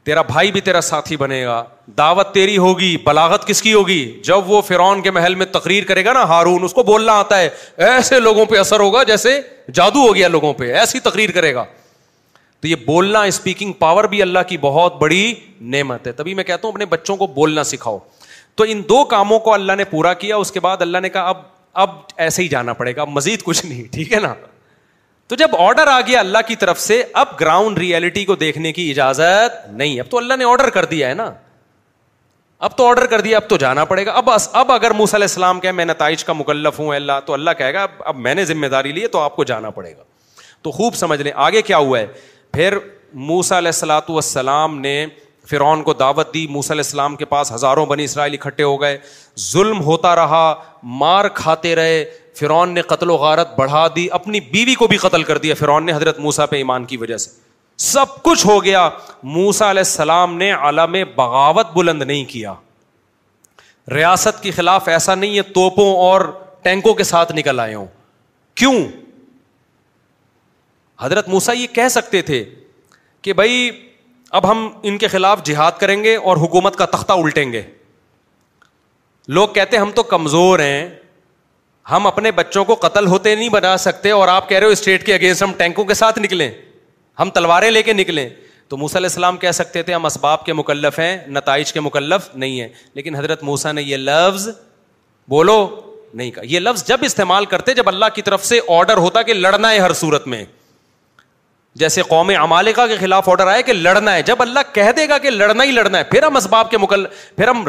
تیرا 0.06 0.22
بھائی 0.22 0.50
بھی 0.52 0.60
تیرا 0.60 0.80
ساتھی 0.80 1.16
بنے 1.16 1.44
گا 1.44 1.62
دعوت 1.98 2.32
تیری 2.32 2.56
ہوگی 2.58 2.96
بلاغت 3.04 3.46
کس 3.48 3.62
کی 3.62 3.72
ہوگی 3.74 4.02
جب 4.24 4.50
وہ 4.50 4.60
فرعون 4.66 5.02
کے 5.02 5.10
محل 5.10 5.34
میں 5.34 5.46
تقریر 5.52 5.84
کرے 5.88 6.04
گا 6.04 6.12
نا 6.12 6.22
ہارون 6.28 6.64
اس 6.64 6.72
کو 6.74 6.82
بولنا 6.82 7.12
آتا 7.18 7.38
ہے 7.40 7.48
ایسے 7.90 8.18
لوگوں 8.20 8.44
پہ 8.46 8.58
اثر 8.58 8.80
ہوگا 8.80 9.02
جیسے 9.12 9.40
جادو 9.74 10.06
ہو 10.06 10.14
گیا 10.14 10.28
لوگوں 10.28 10.52
پہ 10.58 10.72
ایسی 10.78 11.00
تقریر 11.00 11.30
کرے 11.34 11.54
گا 11.54 11.64
تو 12.64 12.68
یہ 12.68 12.76
بولنا 12.84 13.20
اسپیکنگ 13.30 13.72
پاور 13.78 14.04
بھی 14.08 14.20
اللہ 14.22 14.38
کی 14.48 14.56
بہت 14.58 14.94
بڑی 15.00 15.32
نعمت 15.72 16.06
ہے 16.06 16.12
تبھی 16.20 16.34
میں 16.34 16.44
کہتا 16.44 16.66
ہوں 16.66 16.72
اپنے 16.74 16.84
بچوں 16.92 17.16
کو 17.16 17.26
بولنا 17.38 17.64
سکھاؤ 17.70 17.98
تو 18.56 18.64
ان 18.68 18.80
دو 18.88 19.02
کاموں 19.10 19.38
کو 19.46 19.52
اللہ 19.54 19.72
نے 19.78 19.84
پورا 19.90 20.12
کیا 20.22 20.36
اس 20.36 20.52
کے 20.52 20.60
بعد 20.66 20.82
اللہ 20.82 20.98
نے 21.02 21.08
کہا 21.16 21.28
اب 21.30 21.38
اب 21.82 21.90
ایسے 22.24 22.42
ہی 22.42 22.48
جانا 22.48 22.72
پڑے 22.72 22.94
گا 22.96 23.02
اب 23.02 23.08
مزید 23.16 23.42
کچھ 23.44 23.64
نہیں 23.66 23.92
ٹھیک 23.94 24.12
ہے 24.12 24.20
نا 24.20 24.32
تو 25.28 25.36
جب 25.36 25.56
آرڈر 25.58 25.86
آ 25.92 26.00
گیا 26.06 26.20
اللہ 26.20 26.46
کی 26.46 26.56
طرف 26.64 26.80
سے 26.80 27.02
اب 27.24 27.38
گراؤنڈ 27.40 27.78
ریالٹی 27.78 28.24
کو 28.24 28.34
دیکھنے 28.46 28.72
کی 28.72 28.90
اجازت 28.90 29.64
نہیں 29.70 30.00
اب 30.00 30.10
تو 30.10 30.18
اللہ 30.18 30.36
نے 30.38 30.44
آرڈر 30.54 30.70
کر 30.78 30.84
دیا 30.94 31.08
ہے 31.08 31.14
نا 31.14 31.30
اب 32.68 32.76
تو 32.76 32.86
آرڈر 32.88 33.06
کر 33.16 33.20
دیا 33.28 33.36
اب 33.38 33.48
تو 33.48 33.56
جانا 33.66 33.84
پڑے 33.92 34.06
گا 34.06 34.12
اب 34.22 34.30
اب 34.30 34.72
اگر 34.72 34.90
موس 35.02 35.14
علیہ 35.14 35.26
السلام 35.34 35.60
کہ 35.60 35.72
میں 35.72 35.84
نتائج 35.84 36.24
کا 36.24 36.32
مکلف 36.42 36.78
ہوں 36.80 36.94
اللہ 36.94 37.20
تو 37.26 37.32
اللہ 37.34 37.50
کہے 37.58 37.74
گا 37.74 37.86
اب 38.04 38.16
میں 38.28 38.34
نے 38.34 38.44
ذمہ 38.54 38.66
داری 38.76 38.92
لی 38.92 39.06
تو 39.12 39.20
آپ 39.20 39.36
کو 39.36 39.44
جانا 39.54 39.70
پڑے 39.78 39.96
گا 39.96 40.02
تو 40.62 40.70
خوب 40.72 40.94
سمجھ 40.96 41.20
لیں 41.22 41.32
آگے 41.44 41.60
کیا 41.62 41.76
ہوا 41.76 41.98
ہے 41.98 42.06
پھر 42.54 42.76
موسا 43.28 43.56
علیہ 43.58 43.68
السلاۃ 43.68 44.08
والسلام 44.10 44.78
نے 44.80 44.92
فرعون 45.50 45.82
کو 45.82 45.92
دعوت 45.92 46.32
دی 46.34 46.46
موسا 46.50 46.72
علیہ 46.74 46.82
السلام 46.86 47.16
کے 47.16 47.24
پاس 47.32 47.50
ہزاروں 47.52 47.86
بنی 47.86 48.04
اسرائیل 48.04 48.34
اکٹھے 48.38 48.64
ہو 48.64 48.80
گئے 48.80 48.98
ظلم 49.52 49.80
ہوتا 49.84 50.14
رہا 50.16 50.44
مار 51.00 51.28
کھاتے 51.40 51.74
رہے 51.76 52.04
فرعون 52.40 52.74
نے 52.74 52.82
قتل 52.92 53.10
و 53.10 53.16
غارت 53.24 53.56
بڑھا 53.58 53.86
دی 53.96 54.06
اپنی 54.18 54.40
بیوی 54.52 54.74
کو 54.82 54.86
بھی 54.92 54.96
قتل 55.06 55.22
کر 55.30 55.38
دیا 55.46 55.54
فرعون 55.58 55.86
نے 55.86 55.92
حضرت 55.92 56.18
موسا 56.26 56.46
پہ 56.52 56.56
ایمان 56.56 56.84
کی 56.92 56.96
وجہ 56.96 57.16
سے 57.24 57.30
سب 57.90 58.22
کچھ 58.22 58.46
ہو 58.46 58.62
گیا 58.64 58.88
موسا 59.38 59.70
علیہ 59.70 59.86
السلام 59.86 60.36
نے 60.38 60.50
عالم 60.52 60.96
بغاوت 61.16 61.72
بلند 61.74 62.02
نہیں 62.02 62.24
کیا 62.34 62.54
ریاست 63.94 64.42
کے 64.42 64.50
خلاف 64.60 64.88
ایسا 64.88 65.14
نہیں 65.14 65.36
ہے 65.36 65.42
توپوں 65.60 65.92
اور 66.08 66.20
ٹینکوں 66.62 66.94
کے 67.00 67.04
ساتھ 67.14 67.32
نکل 67.36 67.60
آئے 67.60 67.74
ہوں 67.74 67.86
کیوں 68.60 68.74
حضرت 71.02 71.28
موسا 71.28 71.52
یہ 71.52 71.66
کہہ 71.74 71.88
سکتے 71.90 72.22
تھے 72.22 72.44
کہ 73.22 73.32
بھائی 73.32 73.70
اب 74.38 74.50
ہم 74.50 74.68
ان 74.82 74.98
کے 74.98 75.08
خلاف 75.08 75.42
جہاد 75.44 75.72
کریں 75.80 76.02
گے 76.04 76.14
اور 76.16 76.36
حکومت 76.36 76.76
کا 76.76 76.86
تختہ 76.92 77.12
الٹیں 77.22 77.50
گے 77.52 77.62
لوگ 79.36 79.48
کہتے 79.54 79.76
ہم 79.76 79.90
تو 79.94 80.02
کمزور 80.12 80.58
ہیں 80.58 80.88
ہم 81.90 82.06
اپنے 82.06 82.30
بچوں 82.32 82.64
کو 82.64 82.74
قتل 82.80 83.06
ہوتے 83.06 83.34
نہیں 83.34 83.48
بنا 83.48 83.76
سکتے 83.76 84.10
اور 84.10 84.28
آپ 84.28 84.48
کہہ 84.48 84.58
رہے 84.58 84.66
ہو 84.66 84.70
اسٹیٹ 84.72 85.04
کے 85.06 85.14
اگینسٹ 85.14 85.42
ہم 85.42 85.52
ٹینکوں 85.58 85.84
کے 85.84 85.94
ساتھ 85.94 86.18
نکلیں 86.18 86.50
ہم 87.20 87.30
تلواریں 87.34 87.70
لے 87.70 87.82
کے 87.82 87.92
نکلیں 87.92 88.28
تو 88.68 88.76
موسیٰ 88.76 88.96
علیہ 88.96 89.08
السلام 89.08 89.36
کہہ 89.38 89.50
سکتے 89.54 89.82
تھے 89.82 89.94
ہم 89.94 90.06
اسباب 90.06 90.44
کے 90.44 90.52
مکلف 90.52 90.98
ہیں 90.98 91.16
نتائج 91.30 91.72
کے 91.72 91.80
مکلف 91.80 92.28
نہیں 92.34 92.60
ہیں 92.60 92.68
لیکن 92.94 93.14
حضرت 93.16 93.42
موسا 93.42 93.72
نے 93.72 93.82
یہ 93.82 93.96
لفظ 93.96 94.48
بولو 95.28 95.56
نہیں 96.14 96.30
کہا 96.30 96.42
یہ 96.52 96.58
لفظ 96.60 96.84
جب 96.88 97.00
استعمال 97.04 97.44
کرتے 97.52 97.74
جب 97.74 97.88
اللہ 97.88 98.14
کی 98.14 98.22
طرف 98.22 98.44
سے 98.46 98.60
آرڈر 98.78 98.96
ہوتا 99.06 99.22
کہ 99.30 99.34
لڑنا 99.34 99.70
ہے 99.70 99.78
ہر 99.78 99.92
صورت 100.00 100.26
میں 100.34 100.44
جیسے 101.80 102.02
قوم 102.08 102.28
عمالکا 102.40 102.86
کے 102.86 102.96
خلاف 103.00 103.28
آڈر 103.28 103.46
آئے 103.48 103.62
کہ 103.62 103.72
لڑنا 103.72 104.14
ہے 104.14 104.22
جب 104.26 104.42
اللہ 104.42 104.72
کہہ 104.72 104.90
دے 104.96 105.08
گا 105.08 105.18
کہ 105.18 105.30
لڑنا 105.30 105.64
ہی 105.64 105.70
لڑنا 105.70 105.98
ہے 105.98 106.04
پھر 106.10 106.22
ہم 106.22 106.36
اسباب 106.36 106.70
کے 106.70 106.78
مکل 106.78 107.04
پھر 107.36 107.48
ہم 107.48 107.64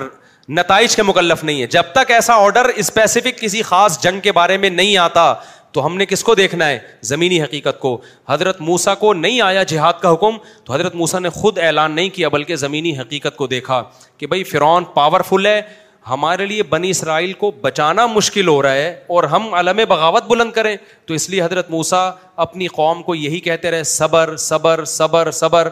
نتائج 0.58 0.96
کے 0.96 1.04
مکلف 1.04 1.44
نہیں 1.44 1.62
ہے 1.62 1.68
جب 1.76 1.84
تک 1.94 2.12
ایسا 2.12 2.34
آرڈر 2.44 2.70
اسپیسیفک 2.76 3.40
کسی 3.40 3.62
خاص 3.70 4.00
جنگ 4.04 4.20
کے 4.24 4.32
بارے 4.32 4.58
میں 4.66 4.70
نہیں 4.70 4.98
آتا 5.04 5.34
تو 5.74 5.86
ہم 5.86 5.96
نے 5.98 6.06
کس 6.06 6.24
کو 6.24 6.36
دیکھنا 6.36 6.68
ہے 6.68 6.78
زمینی 7.08 7.42
حقیقت 7.42 7.80
کو 7.80 7.98
حضرت 8.30 8.60
موسا 8.68 8.94
کو 8.96 9.14
نہیں 9.14 9.42
آیا 9.46 9.64
جہاد 9.72 9.94
کا 10.02 10.12
حکم 10.14 10.38
تو 10.66 10.74
حضرت 10.74 10.96
موسا 10.96 11.20
نے 11.20 11.30
خود 11.40 11.58
اعلان 11.60 11.92
نہیں 11.96 12.10
کیا 12.16 12.30
بلکہ 12.36 12.56
زمینی 12.62 12.98
حقیقت 13.00 13.36
کو 13.38 13.48
دیکھا 13.56 13.82
کہ 14.18 14.28
بھائی 14.28 14.44
فرعون 14.52 14.84
پاورفل 14.94 15.46
ہے 15.46 15.62
ہمارے 16.10 16.46
لیے 16.46 16.64
بنی 16.70 16.90
اسرائیل 16.90 17.32
کو 17.44 17.50
بچانا 17.62 18.06
مشکل 18.08 18.48
ہو 18.48 18.62
رہا 18.62 18.74
ہے 18.76 18.90
اور 19.16 19.24
ہم 19.32 19.54
علم 19.54 19.80
بغاوت 19.90 20.24
بلند 20.28 20.52
کریں 20.54 20.76
تو 21.06 21.14
اس 21.14 21.30
لیے 21.30 21.42
حضرت 21.44 21.70
موسا 21.70 22.10
اپنی 22.46 22.68
قوم 22.76 23.02
کو 23.04 23.16
یہی 23.16 23.40
کہتے 23.48 23.72
رہے 23.72 23.84
صبر 23.92 24.36
صبر 24.50 24.84
صبر 25.00 25.32
صبر 25.40 25.70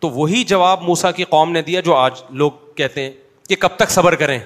تو 0.00 0.10
وہی 0.10 0.44
جواب 0.44 0.82
موسا 0.82 1.10
کی 1.12 1.24
قوم 1.30 1.52
نے 1.52 1.62
دیا 1.62 1.80
جو 1.80 1.94
آج 1.96 2.22
لوگ 2.42 2.50
کہتے 2.76 3.02
ہیں 3.04 3.10
کہ 3.48 3.56
کب 3.60 3.76
تک 3.76 3.90
صبر 3.90 4.14
کریں 4.22 4.38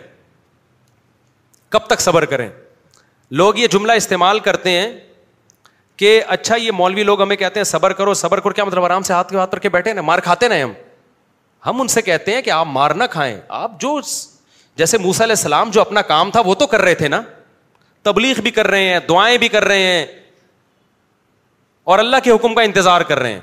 کب 1.70 1.86
تک 1.86 2.00
صبر 2.00 2.24
کریں 2.32 2.48
لوگ 3.40 3.58
یہ 3.58 3.66
جملہ 3.72 3.92
استعمال 4.02 4.38
کرتے 4.48 4.70
ہیں 4.80 4.90
کہ 5.96 6.20
اچھا 6.26 6.56
یہ 6.56 6.70
مولوی 6.74 7.02
لوگ 7.04 7.22
ہمیں 7.22 7.36
کہتے 7.36 7.60
ہیں 7.60 7.64
صبر 7.64 7.92
کرو 7.92 8.14
صبر 8.24 8.40
کرو 8.40 8.54
کیا 8.54 8.64
مطلب 8.64 8.84
آرام 8.84 9.02
سے 9.08 9.12
ہاتھ 9.12 9.28
کے 9.30 9.36
ہاتھ 9.36 9.50
کر 9.52 9.58
کے 9.58 9.68
بیٹھے 9.68 9.92
نا 9.92 10.02
مار 10.02 10.18
کھاتے 10.24 10.48
نا 10.48 10.54
ہم 10.64 10.72
ہم 11.66 11.80
ان 11.80 11.88
سے 11.88 12.02
کہتے 12.02 12.34
ہیں 12.34 12.42
کہ 12.42 12.50
آپ 12.50 12.66
مار 12.66 12.90
نہ 12.96 13.04
کھائیں 13.10 13.36
آپ 13.64 13.80
جو 13.80 13.98
جیسے 14.80 14.98
موسا 14.98 15.24
علیہ 15.24 15.34
السلام 15.38 15.70
جو 15.70 15.80
اپنا 15.80 16.02
کام 16.10 16.30
تھا 16.34 16.40
وہ 16.44 16.54
تو 16.60 16.66
کر 16.74 16.80
رہے 16.82 16.94
تھے 17.00 17.08
نا 17.14 17.20
تبلیغ 18.08 18.40
بھی 18.42 18.50
کر 18.58 18.66
رہے 18.74 18.84
ہیں 18.88 18.98
دعائیں 19.08 19.36
بھی 19.38 19.48
کر 19.54 19.64
رہے 19.72 19.82
ہیں 19.82 20.04
اور 21.92 21.98
اللہ 22.04 22.22
کے 22.24 22.30
حکم 22.30 22.54
کا 22.58 22.62
انتظار 22.68 23.00
کر 23.10 23.18
رہے 23.18 23.32
ہیں 23.32 23.40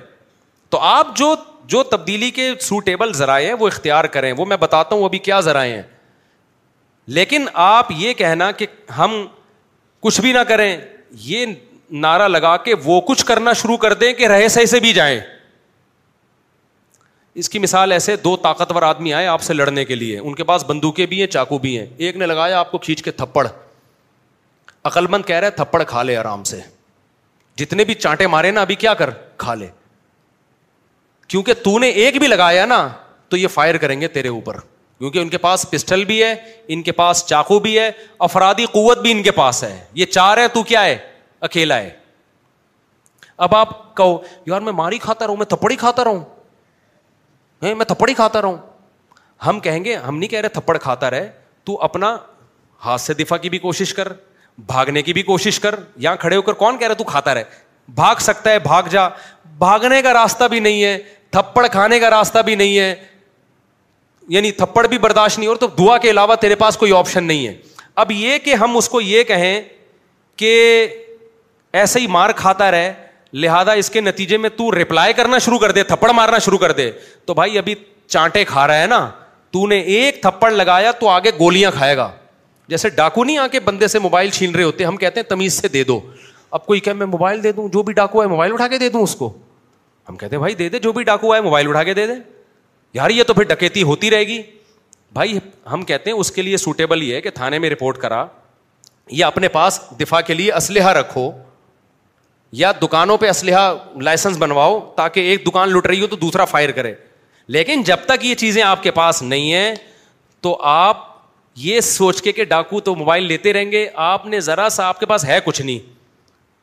تو 0.75 0.79
آپ 0.93 1.15
جو 1.17 1.33
جو 1.73 1.83
تبدیلی 1.91 2.29
کے 2.39 2.49
سوٹیبل 2.69 3.13
ذرائع 3.19 3.47
ہیں 3.47 3.53
وہ 3.59 3.67
اختیار 3.67 4.05
کریں 4.17 4.31
وہ 4.37 4.45
میں 4.53 4.57
بتاتا 4.65 4.95
ہوں 4.95 5.03
ابھی 5.05 5.19
کیا 5.29 5.39
ذرائع 5.49 5.73
ہیں 5.73 5.81
لیکن 7.19 7.45
آپ 7.67 7.91
یہ 7.97 8.13
کہنا 8.23 8.51
کہ 8.61 8.65
ہم 8.97 9.13
کچھ 10.07 10.21
بھی 10.21 10.31
نہ 10.39 10.43
کریں 10.53 10.69
یہ 11.29 11.45
نعرہ 12.07 12.27
لگا 12.35 12.55
کے 12.65 12.75
وہ 12.85 12.99
کچھ 13.11 13.25
کرنا 13.25 13.53
شروع 13.61 13.77
کر 13.85 13.93
دیں 14.03 14.13
کہ 14.21 14.27
رہے 14.33 14.47
سہی 14.57 14.65
سے 14.75 14.79
بھی 14.87 14.93
جائیں 15.01 15.19
اس 17.39 17.49
کی 17.49 17.59
مثال 17.59 17.91
ایسے 17.91 18.15
دو 18.23 18.35
طاقتور 18.43 18.81
آدمی 18.83 19.13
آئے 19.13 19.25
آپ 19.27 19.41
سے 19.43 19.53
لڑنے 19.53 19.83
کے 19.85 19.95
لیے 19.95 20.19
ان 20.19 20.35
کے 20.35 20.43
پاس 20.43 20.63
بندوقیں 20.67 21.05
بھی 21.09 21.19
ہیں 21.19 21.25
چاقو 21.35 21.57
بھی 21.65 21.77
ہیں 21.77 21.85
ایک 22.05 22.15
نے 22.17 22.25
لگایا 22.25 22.59
آپ 22.59 22.71
کو 22.71 22.77
کھینچ 22.85 23.01
کے 23.03 23.11
تھپڑ 23.19 23.45
عقلمند 24.89 25.23
کہہ 25.25 25.35
رہے 25.39 25.49
تھپڑ 25.59 25.83
کھا 25.87 26.03
لے 26.03 26.15
آرام 26.17 26.43
سے 26.51 26.59
جتنے 27.61 27.83
بھی 27.85 27.93
چانٹے 27.93 28.27
مارے 28.33 28.51
نا 28.51 28.61
ابھی 28.61 28.75
کیا 28.85 28.93
کر 29.01 29.09
کھا 29.43 29.53
لے 29.55 29.67
کیونکہ 31.27 31.53
تو 31.63 31.77
نے 31.79 31.89
ایک 32.05 32.17
بھی 32.19 32.27
لگایا 32.27 32.63
نا 32.65 32.87
تو 33.29 33.37
یہ 33.37 33.47
فائر 33.53 33.77
کریں 33.83 33.99
گے 34.01 34.07
تیرے 34.15 34.27
اوپر 34.37 34.55
کیونکہ 34.99 35.19
ان 35.19 35.29
کے 35.29 35.37
پاس 35.43 35.65
پسٹل 35.71 36.03
بھی 36.05 36.21
ہے 36.23 36.33
ان 36.73 36.81
کے 36.83 36.91
پاس 37.01 37.23
چاقو 37.29 37.59
بھی 37.67 37.77
ہے 37.79 37.89
افرادی 38.29 38.65
قوت 38.73 38.99
بھی 39.01 39.11
ان 39.11 39.21
کے 39.23 39.31
پاس 39.41 39.63
ہے 39.63 39.75
یہ 39.99 40.05
چار 40.15 40.37
ہے 40.37 40.47
تو 40.53 40.63
کیا 40.71 40.83
ہے 40.85 40.97
اکیلا 41.49 41.77
ہے 41.81 41.89
اب 43.45 43.55
آپ 43.55 43.95
کہو 43.97 44.17
یار 44.45 44.61
میں 44.67 44.71
ماری 44.73 44.97
کھاتا 45.01 45.27
رہوں 45.27 45.37
میں 45.37 45.45
تھپڑی 45.45 45.75
کھاتا 45.85 46.03
رہوں 46.03 46.23
ہاں، 47.63 47.73
میں 47.75 47.85
تھپڑ 47.85 48.07
ہی 48.09 48.13
کھاتا 48.13 48.39
ہم 49.45 49.59
کہیں 49.59 49.83
گے 49.85 49.95
ہم 49.95 50.17
نہیں 50.17 50.29
کہہ 50.29 50.39
رہے 50.41 50.49
تھپڑ 50.49 50.77
کھاتا 50.83 51.09
رہے 51.11 51.27
تو 51.65 51.77
اپنا 51.83 52.15
ہاتھ 52.85 53.01
سے 53.01 53.13
دفاع 53.13 53.37
کی 53.37 53.49
بھی 53.49 53.57
کوشش 53.59 53.93
کر 53.93 54.07
بھاگنے 54.67 55.01
کی 55.03 55.13
بھی 55.13 55.21
کوشش 55.23 55.59
کر 55.59 55.75
یا 56.05 56.15
کھڑے 56.23 56.35
ہو 56.35 56.41
کر 56.41 56.53
کون 56.61 56.77
کہہ 56.77 56.87
رہا 56.87 56.93
تو 56.97 57.03
کھاتا 57.03 57.33
رہے 57.33 57.43
بھاگ 57.95 58.15
سکتا 58.21 58.51
ہے 58.51 58.59
بھاگ 58.59 58.83
جا 58.91 59.07
بھاگنے 59.57 60.01
کا 60.01 60.13
راستہ 60.13 60.47
بھی 60.51 60.59
نہیں 60.59 60.83
ہے 60.83 60.97
تھپڑ 61.37 61.65
کھانے 61.71 61.99
کا 61.99 62.09
راستہ 62.09 62.39
بھی 62.45 62.55
نہیں 62.63 62.77
ہے 62.79 62.93
یعنی 64.35 64.51
تھپڑ 64.63 64.85
بھی 64.87 64.97
برداشت 65.05 65.37
نہیں 65.39 65.47
اور 65.49 65.55
تو 65.57 65.67
دعا 65.77 65.97
کے 65.97 66.09
علاوہ 66.09 66.35
تیرے 66.41 66.55
پاس 66.63 66.77
کوئی 66.77 66.93
آپشن 66.97 67.23
نہیں 67.23 67.47
ہے 67.47 67.55
اب 68.03 68.11
یہ 68.11 68.37
کہ 68.45 68.53
ہم 68.63 68.77
اس 68.77 68.89
کو 68.89 69.01
یہ 69.01 69.23
کہیں 69.33 69.59
کہ 70.39 70.55
ایسے 71.81 71.99
ہی 71.99 72.07
مار 72.17 72.29
کھاتا 72.37 72.71
رہے 72.71 72.91
لہٰذا 73.33 73.71
اس 73.79 73.89
کے 73.89 74.01
نتیجے 74.01 74.37
میں 74.37 74.49
تو 74.57 74.69
رپلائی 74.81 75.13
کرنا 75.13 75.37
شروع 75.41 75.57
کر 75.59 75.71
دے 75.71 75.83
تھپڑ 75.83 76.11
مارنا 76.13 76.37
شروع 76.45 76.57
کر 76.57 76.71
دے 76.71 76.91
تو 77.25 77.33
بھائی 77.33 77.57
ابھی 77.57 77.73
چانٹے 78.07 78.43
کھا 78.45 78.65
رہا 78.67 78.81
ہے 78.81 78.87
نا 78.87 79.09
تو 79.51 79.65
نے 79.67 79.79
ایک 79.95 80.21
تھپڑ 80.21 80.51
لگایا 80.51 80.91
تو 80.99 81.07
آگے 81.09 81.31
گولیاں 81.39 81.71
کھائے 81.73 81.97
گا 81.97 82.11
جیسے 82.69 82.89
ڈاکو 82.89 83.23
نہیں 83.23 83.37
آ 83.37 83.47
کے 83.51 83.59
بندے 83.65 83.87
سے 83.87 83.99
موبائل 83.99 84.29
چھین 84.29 84.55
رہے 84.55 84.63
ہوتے 84.63 84.83
ہم 84.85 84.97
کہتے 84.97 85.19
ہیں 85.19 85.27
تمیز 85.29 85.53
سے 85.61 85.67
دے 85.67 85.83
دو 85.83 85.99
اب 86.51 86.65
کوئی 86.65 86.79
کہ 86.79 86.93
میں 86.93 87.05
موبائل 87.05 87.43
دے 87.43 87.51
دوں 87.51 87.67
جو 87.73 87.83
بھی 87.83 87.93
ڈاکو 87.93 88.21
ہے 88.21 88.27
موبائل 88.27 88.53
اٹھا 88.53 88.67
کے 88.67 88.77
دے 88.77 88.89
دوں 88.89 89.01
اس 89.03 89.15
کو 89.15 89.33
ہم 90.09 90.15
کہتے 90.17 90.35
ہیں 90.35 90.39
بھائی 90.41 90.55
دے 90.55 90.67
دے 90.69 90.79
جو 90.79 90.91
بھی 90.93 91.03
ڈاکو 91.03 91.33
ہے 91.35 91.39
موبائل 91.41 91.69
اٹھا 91.69 91.83
کے 91.83 91.93
دے 91.93 92.05
دیں 92.07 92.15
یار 92.93 93.09
یہ 93.09 93.23
تو 93.27 93.33
پھر 93.33 93.43
ڈکیتی 93.43 93.83
ہوتی 93.83 94.09
رہے 94.11 94.27
گی 94.27 94.41
بھائی 95.13 95.37
ہم 95.71 95.81
کہتے 95.85 96.09
ہیں 96.11 96.17
اس 96.17 96.31
کے 96.31 96.41
لیے 96.41 96.57
سوٹیبل 96.57 97.03
یہ 97.03 97.15
ہے 97.15 97.21
کہ 97.21 97.29
تھانے 97.35 97.59
میں 97.59 97.69
رپورٹ 97.69 97.97
کرا 97.97 98.25
یا 99.17 99.27
اپنے 99.27 99.47
پاس 99.47 99.79
دفاع 99.99 100.21
کے 100.27 100.33
لیے 100.33 100.51
اسلحہ 100.53 100.89
رکھو 100.97 101.29
یا 102.53 102.71
دکانوں 102.81 103.17
پہ 103.17 103.29
اسلحہ 103.29 103.73
لائسنس 104.01 104.37
بنواؤ 104.39 104.79
تاکہ 104.95 105.21
ایک 105.29 105.45
دکان 105.47 105.69
لٹ 105.73 105.85
رہی 105.87 106.01
ہو 106.01 106.07
تو 106.07 106.15
دوسرا 106.15 106.45
فائر 106.45 106.71
کرے 106.71 106.93
لیکن 107.55 107.83
جب 107.85 107.99
تک 108.07 108.25
یہ 108.25 108.35
چیزیں 108.35 108.61
آپ 108.63 108.83
کے 108.83 108.91
پاس 108.91 109.21
نہیں 109.21 109.53
ہیں 109.53 109.73
تو 110.41 110.57
آپ 110.69 111.05
یہ 111.57 111.79
سوچ 111.81 112.21
کے 112.21 112.31
کہ 112.31 112.43
ڈاکو 112.45 112.79
تو 112.81 112.95
موبائل 112.95 113.23
لیتے 113.27 113.53
رہیں 113.53 113.71
گے 113.71 113.87
آپ 114.07 114.25
نے 114.25 114.39
ذرا 114.39 114.67
سا 114.71 114.87
آپ 114.87 114.99
کے 114.99 115.05
پاس 115.05 115.25
ہے 115.25 115.39
کچھ 115.45 115.61
نہیں 115.61 115.79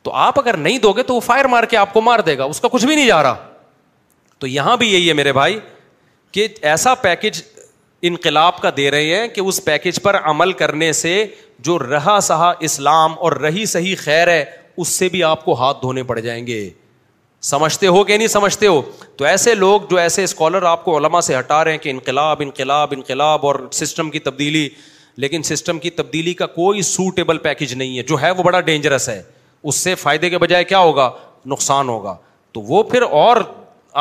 تو 0.04 0.12
آپ 0.12 0.38
اگر 0.38 0.56
نہیں 0.56 0.78
دو 0.78 0.92
گے 0.92 1.02
تو 1.02 1.14
وہ 1.14 1.20
فائر 1.26 1.44
مار 1.50 1.64
کے 1.70 1.76
آپ 1.76 1.92
کو 1.92 2.00
مار 2.00 2.18
دے 2.26 2.36
گا 2.38 2.44
اس 2.44 2.60
کا 2.60 2.68
کچھ 2.72 2.86
بھی 2.86 2.94
نہیں 2.94 3.06
جا 3.06 3.22
رہا 3.22 3.46
تو 4.38 4.46
یہاں 4.46 4.76
بھی 4.76 4.88
یہی 4.92 5.08
ہے 5.08 5.12
میرے 5.14 5.32
بھائی 5.32 5.58
کہ 6.32 6.46
ایسا 6.62 6.94
پیکج 7.02 7.42
انقلاب 8.08 8.58
کا 8.60 8.70
دے 8.76 8.90
رہے 8.90 9.16
ہیں 9.16 9.28
کہ 9.34 9.40
اس 9.40 9.64
پیکج 9.64 10.02
پر 10.02 10.16
عمل 10.30 10.52
کرنے 10.52 10.92
سے 10.92 11.24
جو 11.68 11.78
رہا 11.78 12.18
سہا 12.22 12.52
اسلام 12.68 13.12
اور 13.18 13.32
رہی 13.42 13.64
صحیح 13.66 13.94
خیر 14.04 14.28
ہے 14.28 14.44
اس 14.76 14.88
سے 14.88 15.08
بھی 15.08 15.22
آپ 15.24 15.44
کو 15.44 15.54
ہاتھ 15.60 15.78
دھونے 15.82 16.02
پڑ 16.02 16.18
جائیں 16.20 16.46
گے 16.46 16.68
سمجھتے 17.50 17.86
ہو 17.86 18.02
کہ 18.04 18.16
نہیں 18.16 18.28
سمجھتے 18.28 18.66
ہو 18.66 18.80
تو 19.16 19.24
ایسے 19.24 19.54
لوگ 19.54 19.80
جو 19.90 19.96
ایسے 19.98 20.24
اسکالر 20.24 20.62
آپ 20.66 20.84
کو 20.84 20.96
علما 20.98 21.20
سے 21.20 21.38
ہٹا 21.38 21.62
رہے 21.64 21.70
ہیں 21.70 21.78
کہ 21.78 21.88
انقلاب 21.88 22.40
انقلاب 22.42 22.92
انقلاب 22.96 23.46
اور 23.46 23.54
سسٹم 23.72 24.10
کی 24.10 24.18
تبدیلی 24.28 24.68
لیکن 25.24 25.42
سسٹم 25.48 25.78
کی 25.78 25.90
تبدیلی 25.98 26.32
کا 26.34 26.46
کوئی 26.54 26.82
سوٹیبل 26.82 27.38
پیکج 27.38 27.74
نہیں 27.74 27.96
ہے 27.98 28.02
جو 28.08 28.16
ہے 28.22 28.30
وہ 28.38 28.42
بڑا 28.42 28.60
ڈینجرس 28.70 29.08
ہے 29.08 29.20
اس 29.62 29.74
سے 29.76 29.94
فائدے 29.94 30.30
کے 30.30 30.38
بجائے 30.38 30.64
کیا 30.64 30.78
ہوگا 30.78 31.10
نقصان 31.52 31.88
ہوگا 31.88 32.16
تو 32.52 32.60
وہ 32.62 32.82
پھر 32.82 33.02
اور 33.02 33.36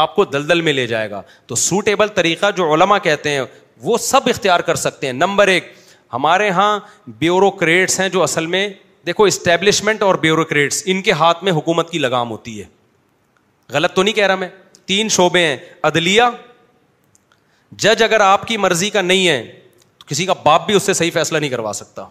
آپ 0.02 0.16
کو 0.16 0.26
دلدل 0.26 0.61
میں 0.61 0.74
لے 0.74 0.88
جائے 0.88 1.10
گا 1.11 1.22
تو 1.48 1.56
سوٹیبل 1.56 2.08
طریقہ 2.16 2.45
جو 2.58 2.74
علما 2.74 2.98
کہتے 3.08 3.30
ہیں 3.30 3.42
وہ 3.84 3.98
سب 3.98 4.30
اختیار 4.30 4.60
کر 4.69 4.76
سکتے 4.76 5.06
ہیں 5.08 5.14
نمبر 5.14 5.48
ایک 5.48 5.72
ہمارے 6.14 6.48
یہاں 6.48 6.80
بیوروکریٹس 7.19 8.00
ہیں 8.00 8.10
جو 8.10 8.24
اصل 8.24 8.45
میں 8.48 8.68
دیکھو 9.06 9.23
اسٹیبلشمنٹ 9.23 10.01
اور 10.01 10.15
بیوروکریٹس 10.22 10.82
ان 10.85 11.01
کے 11.01 11.11
ہاتھ 11.22 11.43
میں 11.43 11.51
حکومت 11.53 11.90
کی 11.91 11.99
لگام 11.99 12.30
ہوتی 12.32 12.59
ہے 12.59 12.65
غلط 13.73 13.93
تو 13.93 14.03
نہیں 14.03 14.14
کہہ 14.15 14.27
رہا 14.27 14.35
میں 14.35 14.48
تین 14.85 15.09
شعبے 15.09 15.45
ہیں 15.45 15.57
عدلیہ 15.88 16.23
جج 17.85 18.03
اگر 18.03 18.19
آپ 18.22 18.48
کی 18.48 18.57
مرضی 18.57 18.90
کا 18.90 19.01
نہیں 19.01 19.27
ہے 19.27 19.43
تو 19.99 20.06
کسی 20.07 20.25
کا 20.25 20.33
باپ 20.43 20.65
بھی 20.65 20.73
اس 20.75 20.83
سے 20.83 20.93
صحیح 20.93 21.11
فیصلہ 21.14 21.38
نہیں 21.38 21.49
کروا 21.49 21.73
سکتا 21.73 22.07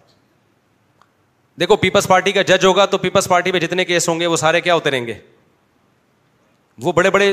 دیکھو 1.61 1.77
پیپلس 1.77 2.07
پارٹی 2.09 2.33
کا 2.33 2.43
جج 2.43 2.65
ہوگا 2.65 2.85
تو 2.95 2.99
پیپلس 2.99 3.29
پارٹی 3.29 3.53
پہ 3.53 3.59
جتنے 3.61 3.85
کیس 3.85 4.09
ہوں 4.09 4.21
گے 4.21 4.27
وہ 4.27 4.37
سارے 4.37 4.61
کیا 4.61 4.75
اتریں 4.75 5.05
گے 5.07 5.15
وہ 6.83 6.93
بڑے 6.93 7.11
بڑے 7.11 7.33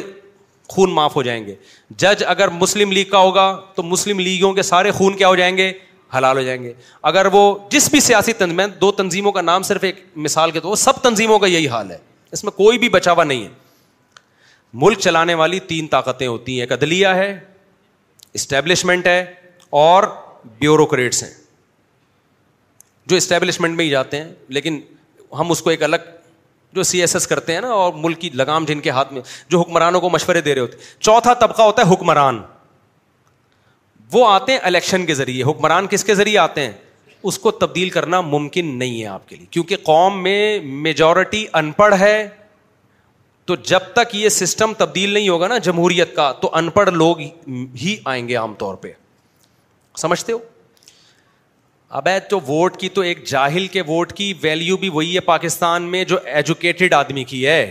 خون 0.70 0.92
معاف 0.94 1.16
ہو 1.16 1.22
جائیں 1.24 1.46
گے 1.46 1.56
جج 1.98 2.24
اگر 2.28 2.48
مسلم 2.64 2.92
لیگ 2.92 3.06
کا 3.12 3.18
ہوگا 3.20 3.52
تو 3.76 3.84
مسلم 3.84 4.20
لیگوں 4.20 4.54
کے 4.54 4.62
سارے 4.64 4.92
خون 4.98 5.16
کیا 5.18 5.28
ہو 5.28 5.36
جائیں 5.36 5.56
گے 5.58 5.72
حلال 6.18 6.38
ہو 6.38 6.42
جائیں 6.44 6.62
گے 6.64 6.74
اگر 7.10 7.26
وہ 7.32 7.42
جس 7.72 7.90
بھی 7.92 8.00
سیاسی 8.00 8.34
تنظیم 8.34 8.62
دو 8.82 8.92
تنظیموں 9.00 9.32
کا 9.32 9.42
نام 9.42 9.64
صرف 9.64 9.84
ایک 9.84 10.04
مثال 10.28 10.52
کے 10.52 10.60
طور 10.60 10.76
سب 10.84 11.02
تنظیموں 11.04 11.40
کا 11.40 11.48
یہی 11.48 11.68
حال 11.68 11.92
ہے 11.92 11.98
اس 12.38 12.44
میں 12.44 12.52
کوئی 12.52 12.78
بھی 12.80 12.90
بچاوا 12.96 13.24
نہیں 13.24 13.44
ہے 13.44 13.50
ملک 14.86 15.00
چلانے 15.00 15.34
والی 15.34 15.60
تین 15.74 15.88
طاقتیں 15.88 16.28
ہوتی 16.28 16.54
ہیں 16.54 16.62
ایک 16.62 16.72
عدلیہ 16.72 17.08
ہے 17.18 17.32
اسٹیبلشمنٹ 18.40 19.08
ہے 19.08 19.22
اور 19.84 20.04
بیوروکریٹس 20.60 21.24
ہیں 21.24 21.32
جو 23.08 23.16
اسٹیبلشمنٹ 23.16 23.76
میں 23.78 23.86
ہی 23.86 23.90
جاتے 23.90 24.18
ہیں 24.22 24.32
لیکن 24.58 24.80
ہم 25.40 25.52
اس 25.52 25.62
کو 25.62 25.70
ایک 25.70 25.84
الگ 25.84 26.10
جو 26.74 26.84
سی 26.84 27.00
ایس 27.02 27.16
ایس 27.16 27.26
کرتے 27.28 27.54
ہیں 27.54 27.62
نا 27.62 27.68
اور 27.74 27.94
ملک 28.02 28.20
کی 28.22 28.30
لگام 28.42 28.66
جن 28.66 28.80
کے 28.82 28.90
ہاتھ 28.90 29.14
میں 29.14 29.22
جو 29.50 29.60
حکمرانوں 29.60 30.02
کو 30.02 30.10
مشورے 30.10 30.42
دے 30.48 30.54
رہے 30.56 30.62
ہوتے 30.62 30.78
ہیں 30.78 31.02
چوتھا 31.04 31.34
طبقہ 31.44 31.62
ہوتا 31.62 31.82
ہے 31.88 31.94
حکمران 31.94 32.42
وہ 34.12 34.26
آتے 34.30 34.52
ہیں 34.52 34.60
الیکشن 34.66 35.06
کے 35.06 35.14
ذریعے 35.14 35.44
حکمران 35.50 35.88
کس 35.88 36.04
کے 36.04 36.14
ذریعے 36.16 36.38
آتے 36.38 36.62
ہیں 36.66 36.72
اس 37.30 37.38
کو 37.40 37.52
تبدیل 37.52 37.90
کرنا 37.90 38.20
ممکن 38.22 38.78
نہیں 38.80 39.02
ہے 39.02 39.08
آپ 39.08 39.28
کے 39.30 39.36
لیے 39.36 39.46
کیونکہ 39.52 39.76
قوم 39.84 40.22
میں 40.24 40.38
میجورٹی 40.86 41.46
ان 41.60 41.72
پڑھ 41.82 41.96
ہے 42.00 42.16
تو 43.46 43.56
جب 43.72 43.80
تک 43.96 44.16
یہ 44.16 44.30
سسٹم 44.30 44.74
تبدیل 44.78 45.10
نہیں 45.14 45.30
ہوگا 45.30 45.48
نا 45.48 45.58
جمہوریت 45.68 46.16
کا 46.16 46.32
تو 46.42 46.50
ان 46.56 46.70
پڑھ 46.70 46.90
لوگ 46.94 47.20
ہی 47.82 47.96
آئیں 48.14 48.28
گے 48.28 48.36
عام 48.36 48.54
طور 48.58 48.76
پہ 48.86 48.92
سمجھتے 49.98 50.34
ہو 50.34 50.38
ہے 52.06 52.20
تو 52.30 52.40
ووٹ 52.48 52.76
کی 52.78 52.88
تو 52.98 53.02
ایک 53.02 53.24
جاہل 53.28 53.66
کے 53.68 53.82
ووٹ 53.88 54.12
کی 54.14 54.34
ویلیو 54.42 54.76
بھی 54.78 54.90
وہی 54.94 55.14
ہے 55.16 55.20
پاکستان 55.30 55.84
میں 55.94 56.04
جو 56.12 56.18
ایجوکیٹڈ 56.40 56.94
آدمی 56.94 57.24
کی 57.32 57.46
ہے 57.48 57.62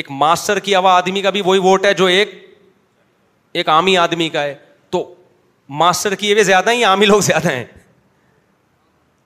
ایک 0.00 0.10
ماسٹر 0.22 0.58
کی 0.68 0.74
ہوا 0.74 0.96
آدمی 0.96 1.20
کا 1.22 1.30
بھی 1.36 1.42
وہی 1.44 1.58
ووٹ 1.66 1.84
ہے 1.86 1.92
جو 2.02 2.06
ایک 2.14 2.30
ایک 3.60 3.68
عامی 3.68 3.96
آدمی 3.98 4.28
کا 4.36 4.42
ہے 4.42 4.54
ماسٹر 5.68 6.14
کیے 6.14 6.32
ہوئے 6.32 6.42
زیادہ 6.44 6.70
ہیں 6.70 6.78
یا 6.78 6.88
عامی 6.90 7.06
لوگ 7.06 7.20
زیادہ 7.22 7.52
ہیں 7.52 7.64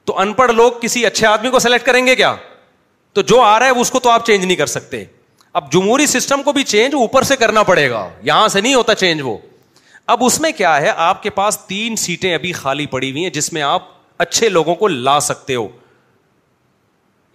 تو 0.07 0.19
ان 0.21 0.33
پڑھ 0.33 0.53
لوگ 0.53 0.73
کسی 0.81 1.05
اچھے 1.07 1.27
آدمی 1.27 1.51
کو 1.51 1.59
سلیکٹ 1.59 1.87
کریں 1.87 2.05
گے 2.07 2.15
کیا 2.17 2.35
تو 3.15 3.23
جو 3.33 3.41
آ 3.43 3.59
رہا 3.59 3.67
ہے 3.67 3.81
اس 3.81 3.91
کو 3.91 4.01
تو 4.01 4.11
آپ 4.11 4.27
چینج 4.27 4.45
نہیں 4.45 4.57
کر 4.57 4.67
سکتے 4.67 5.05
اب 5.59 5.71
جمہوری 5.73 6.07
سسٹم 6.07 6.43
کو 6.43 6.53
بھی 6.53 6.63
چینج 6.65 6.95
اوپر 6.95 7.23
سے 7.33 7.37
کرنا 7.37 7.63
پڑے 7.73 7.89
گا 7.91 8.09
یہاں 8.23 8.47
سے 8.49 8.61
نہیں 8.61 8.75
ہوتا 8.75 8.95
چینج 8.95 9.21
وہ 9.25 9.37
اب 10.13 10.25
اس 10.25 10.39
میں 10.41 10.51
کیا 10.57 10.81
ہے 10.81 10.93
آپ 11.07 11.23
کے 11.23 11.31
پاس 11.39 11.59
تین 11.69 11.97
سیٹیں 12.03 12.33
ابھی 12.35 12.53
خالی 12.61 12.87
پڑی 12.91 13.11
ہوئی 13.11 13.23
ہیں 13.23 13.31
جس 13.31 13.53
میں 13.53 13.63
آپ 13.63 13.87
اچھے 14.23 14.49
لوگوں 14.49 14.75
کو 14.75 14.89
لا 14.89 15.19
سکتے 15.21 15.55
ہو 15.55 15.67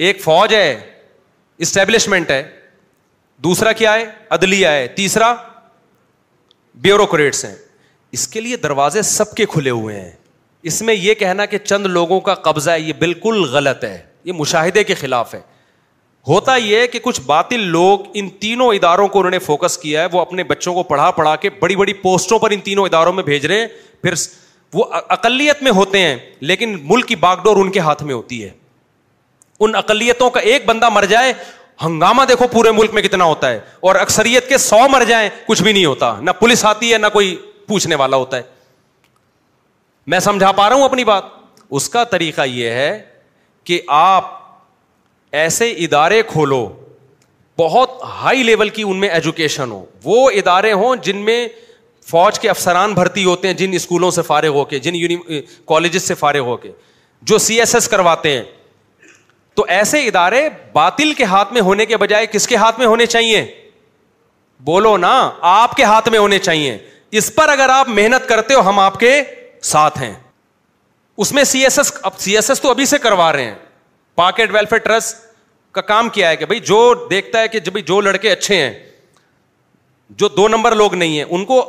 ایک 0.08 0.22
فوج 0.24 0.54
ہے 0.54 0.72
اسٹیبلشمنٹ 1.66 2.32
ہے 2.32 2.44
دوسرا 3.44 3.72
کیا 3.82 3.94
ہے 3.94 4.06
عدلیہ 4.38 4.68
ہے 4.68 4.88
تیسرا 4.96 5.34
بیوروکریٹس 6.82 7.44
ہیں 7.46 7.56
اس 8.14 8.28
کے 8.28 8.42
لیے 8.42 8.58
دروازے 8.64 9.02
سب 9.02 9.34
کے 9.36 9.46
کھلے 9.52 9.70
ہوئے 9.70 10.00
ہیں 10.00 10.10
اس 10.72 10.82
میں 10.88 10.94
یہ 10.94 11.14
کہنا 11.22 11.46
کہ 11.54 11.58
چند 11.58 11.86
لوگوں 12.00 12.20
کا 12.28 12.34
قبضہ 12.48 12.72
ہے 12.72 12.80
یہ 12.80 12.94
بالکل 13.00 13.44
غلط 13.52 13.84
ہے 13.84 13.98
یہ 14.26 14.34
مشاہدے 14.38 14.84
کے 14.90 14.94
خلاف 14.96 15.34
ہے 15.36 15.40
ہوتا 16.28 16.56
یہ 16.56 16.86
کہ 16.88 17.00
کچھ 17.04 17.20
باطل 17.26 17.62
لوگ 17.70 18.00
ان 18.20 18.28
تینوں 18.44 18.74
اداروں 18.74 19.08
کو 19.08 19.20
انہوں 19.20 19.32
نے 19.32 19.40
فوکس 19.46 19.78
کیا 19.78 20.02
ہے 20.02 20.08
وہ 20.12 20.20
اپنے 20.20 20.44
بچوں 20.52 20.74
کو 20.74 20.84
پڑھا 20.92 21.10
پڑھا 21.18 21.36
کے 21.36 21.50
بڑی 21.62 21.76
بڑی 21.76 21.94
پوسٹوں 22.04 22.38
پر 22.40 22.52
ان 22.52 22.60
تینوں 22.68 22.86
اداروں 22.86 23.14
میں 23.14 23.24
بھیج 23.24 23.46
رہے 23.46 23.60
ہیں 23.60 23.68
پھر 24.02 24.14
وہ 24.74 24.84
اقلیت 25.18 25.64
میں 25.64 25.72
ہوتے 25.76 26.00
ہیں 26.02 26.16
لیکن 26.52 26.78
ملک 26.90 27.08
کی 27.08 27.16
باغ 27.24 27.42
ڈور 27.44 27.58
ان 27.62 27.72
کے 27.72 27.80
ہاتھ 27.88 28.04
میں 28.04 28.14
ہوتی 28.16 28.44
ہے 28.44 28.50
ان 29.66 29.76
اقلیتوں 29.76 30.30
کا 30.36 30.40
ایک 30.52 30.66
بندہ 30.66 30.90
مر 30.94 31.06
جائے 31.10 31.34
ہنگامہ 31.86 32.22
دیکھو 32.30 32.48
پورے 32.52 32.72
ملک 32.78 32.94
میں 32.94 33.02
کتنا 33.02 33.24
ہوتا 33.24 33.50
ہے 33.52 33.60
اور 33.90 33.96
اکثریت 34.02 34.48
کے 34.50 34.58
سو 34.58 34.88
مر 34.92 35.04
جائیں 35.08 35.30
کچھ 35.48 35.64
بھی 35.64 35.72
نہیں 35.72 35.86
ہوتا 35.86 36.14
نہ 36.22 36.32
پولیس 36.40 36.66
آتی 36.66 36.92
ہے 36.94 36.98
نہ 36.98 37.08
کوئی 37.14 37.36
پوچھنے 37.68 37.96
والا 37.96 38.18
ہوتا 38.18 38.38
ہے 38.38 38.42
میں 40.14 40.20
سمجھا 40.20 40.52
پا 40.52 40.68
رہا 40.70 40.76
ہوں 40.76 40.84
اپنی 40.84 41.04
بات 41.04 41.24
اس 41.78 41.90
کا 41.90 42.04
طریقہ 42.14 42.42
یہ 42.46 42.70
ہے 42.72 43.02
کہ 43.70 43.82
آپ 43.98 44.32
ایسے 45.42 45.70
ادارے 45.86 46.22
کھولو 46.32 46.68
بہت 47.60 48.02
ہائی 48.22 48.44
لیول 48.44 48.70
کی 48.78 48.84
ان 48.88 49.00
میں 49.00 49.10
ایجوکیشن 49.10 49.72
ہو 49.72 49.84
وہ 50.04 50.30
ادارے 50.40 50.72
ہوں 50.82 50.96
جن 51.04 51.18
میں 51.26 51.48
فوج 52.08 52.40
کے 52.40 52.50
افسران 52.50 52.94
بھرتی 52.94 53.24
ہوتے 53.24 53.48
ہیں 53.48 53.56
جن 53.56 53.74
اسکولوں 53.74 54.10
سے 54.12 54.22
فارغ 54.22 54.54
ہو 54.60 54.64
کے 54.72 54.80
یونی 54.84 55.16
کالجز 55.68 56.04
سے 56.08 56.14
فارغ 56.16 56.46
ہو 56.50 56.56
کے 56.64 56.72
جو 57.32 57.38
سی 57.48 57.60
ایس 57.60 57.76
ایس 57.76 57.88
کرواتے 57.90 58.32
ہیں 58.38 58.44
تو 59.56 59.66
ایسے 59.78 60.06
ادارے 60.08 60.48
باطل 60.74 61.14
کے 61.18 61.24
ہاتھ 61.34 61.54
میں 61.54 61.62
ہونے 61.62 61.86
کے 61.86 61.98
بجائے 61.98 62.26
کس 62.32 62.48
کے 62.48 62.56
ہاتھ 62.58 62.80
میں 62.80 62.88
ہونے 62.88 63.06
چاہیے 63.06 63.46
بولو 64.70 64.96
نا 64.98 65.14
آپ 65.52 65.76
کے 65.76 65.84
ہاتھ 65.84 66.10
میں 66.10 66.20
ہونے 66.20 66.40
چاہیے 66.40 66.78
اس 67.18 67.34
پر 67.36 67.50
اگر 67.50 67.70
آپ 67.70 67.90
محنت 67.90 68.28
کرتے 68.30 68.54
ہو 68.54 68.60
ہم 68.68 68.80
آپ 68.80 68.98
کے 69.00 69.10
ساتھ 69.72 69.98
ہیں 70.02 70.14
اس 71.24 71.32
میں 71.34 71.44
سی 71.44 71.60
ایس 71.64 71.78
ایس 71.80 71.92
اب 72.04 72.18
سی 72.20 72.36
ایس 72.36 72.50
ایس 72.50 72.62
تو 72.62 72.70
ابھی 72.70 72.86
سے 72.92 72.98
کروا 73.02 73.32
رہے 73.34 73.44
ہیں 73.46 73.56
پاکٹ 74.16 74.52
ویلفیئر 74.54 74.80
ٹرسٹ 74.86 75.16
کا 75.76 75.82
کام 75.92 76.10
کیا 76.16 76.30
ہے 76.30 76.36
کہ 76.38 76.46
بھائی 76.46 76.60
جو 76.70 76.80
دیکھتا 77.10 77.42
ہے 77.42 77.48
کہ 77.48 77.60
جب 77.68 77.78
جو 77.88 78.00
لڑکے 78.02 78.32
اچھے 78.32 78.56
ہیں 78.64 78.74
جو 80.18 80.28
دو 80.38 80.48
نمبر 80.56 80.76
لوگ 80.76 80.94
نہیں 80.96 81.18
ہیں 81.18 81.26
ان 81.30 81.46
کو 81.46 81.60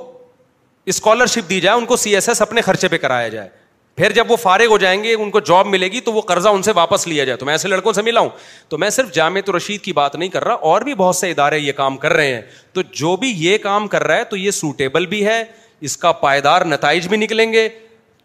اسکالرشپ 0.93 1.49
دی 1.51 1.61
جائے 1.61 1.77
ان 1.79 1.87
کو 1.93 1.97
سی 1.97 2.15
ایس 2.15 2.29
ایس 2.29 2.43
اپنے 2.43 2.61
خرچے 2.71 2.89
پہ 2.89 2.99
کرایا 3.05 3.29
جائے 3.37 3.49
پھر 3.97 4.13
جب 4.13 4.31
وہ 4.31 4.37
فارغ 4.43 4.67
ہو 4.71 4.77
جائیں 4.79 5.03
گے 5.05 5.13
ان 5.15 5.31
کو 5.31 5.41
جاب 5.49 5.67
ملے 5.67 5.91
گی 5.93 6.01
تو 6.07 6.13
وہ 6.13 6.21
قرضہ 6.31 6.49
ان 6.49 6.63
سے 6.63 6.73
واپس 6.75 7.07
لیا 7.07 7.25
جائے 7.25 7.37
تو 7.39 7.47
میں 7.47 7.55
ایسے 7.55 7.69
لڑکوں 7.69 7.93
سے 7.93 8.03
ملا 8.03 8.21
ہوں 8.21 8.29
تو 8.69 8.79
میں 8.79 8.89
صرف 8.91 9.13
جامع 9.15 9.41
تو 9.47 9.57
رشید 9.57 9.81
کی 9.81 9.93
بات 9.99 10.17
نہیں 10.17 10.29
کر 10.29 10.45
رہا 10.45 10.55
اور 10.71 10.83
بھی 10.89 10.95
بہت 10.95 11.17
سے 11.17 11.31
ادارے 11.31 11.59
یہ 11.59 11.73
کام 11.77 11.97
کر 12.05 12.13
رہے 12.13 12.35
ہیں 12.35 12.41
تو 12.73 12.83
جو 13.01 13.15
بھی 13.17 13.33
یہ 13.45 13.59
کام 13.63 13.87
کر 13.89 14.05
رہا 14.07 14.17
ہے 14.17 14.25
تو 14.31 14.37
یہ 14.37 14.51
سوٹیبل 14.61 15.07
بھی 15.13 15.25
ہے 15.27 15.43
اس 15.89 15.97
کا 15.97 16.13
پائیدار 16.25 16.65
نتائج 16.65 17.09
بھی 17.09 17.17
نکلیں 17.17 17.53
گے 17.53 17.69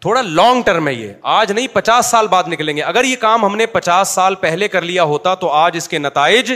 تھوڑا 0.00 0.20
لانگ 0.22 0.62
ٹرم 0.66 0.88
ہے 0.88 0.92
یہ 0.94 1.12
آج 1.36 1.52
نہیں 1.52 1.66
پچاس 1.72 2.06
سال 2.10 2.26
بعد 2.30 2.42
نکلیں 2.48 2.76
گے 2.76 2.82
اگر 2.82 3.04
یہ 3.04 3.16
کام 3.20 3.44
ہم 3.44 3.56
نے 3.56 3.66
پچاس 3.72 4.08
سال 4.14 4.34
پہلے 4.44 4.68
کر 4.68 4.82
لیا 4.82 5.02
ہوتا 5.14 5.34
تو 5.42 5.48
آج 5.62 5.76
اس 5.76 5.88
کے 5.88 5.98
نتائج 5.98 6.52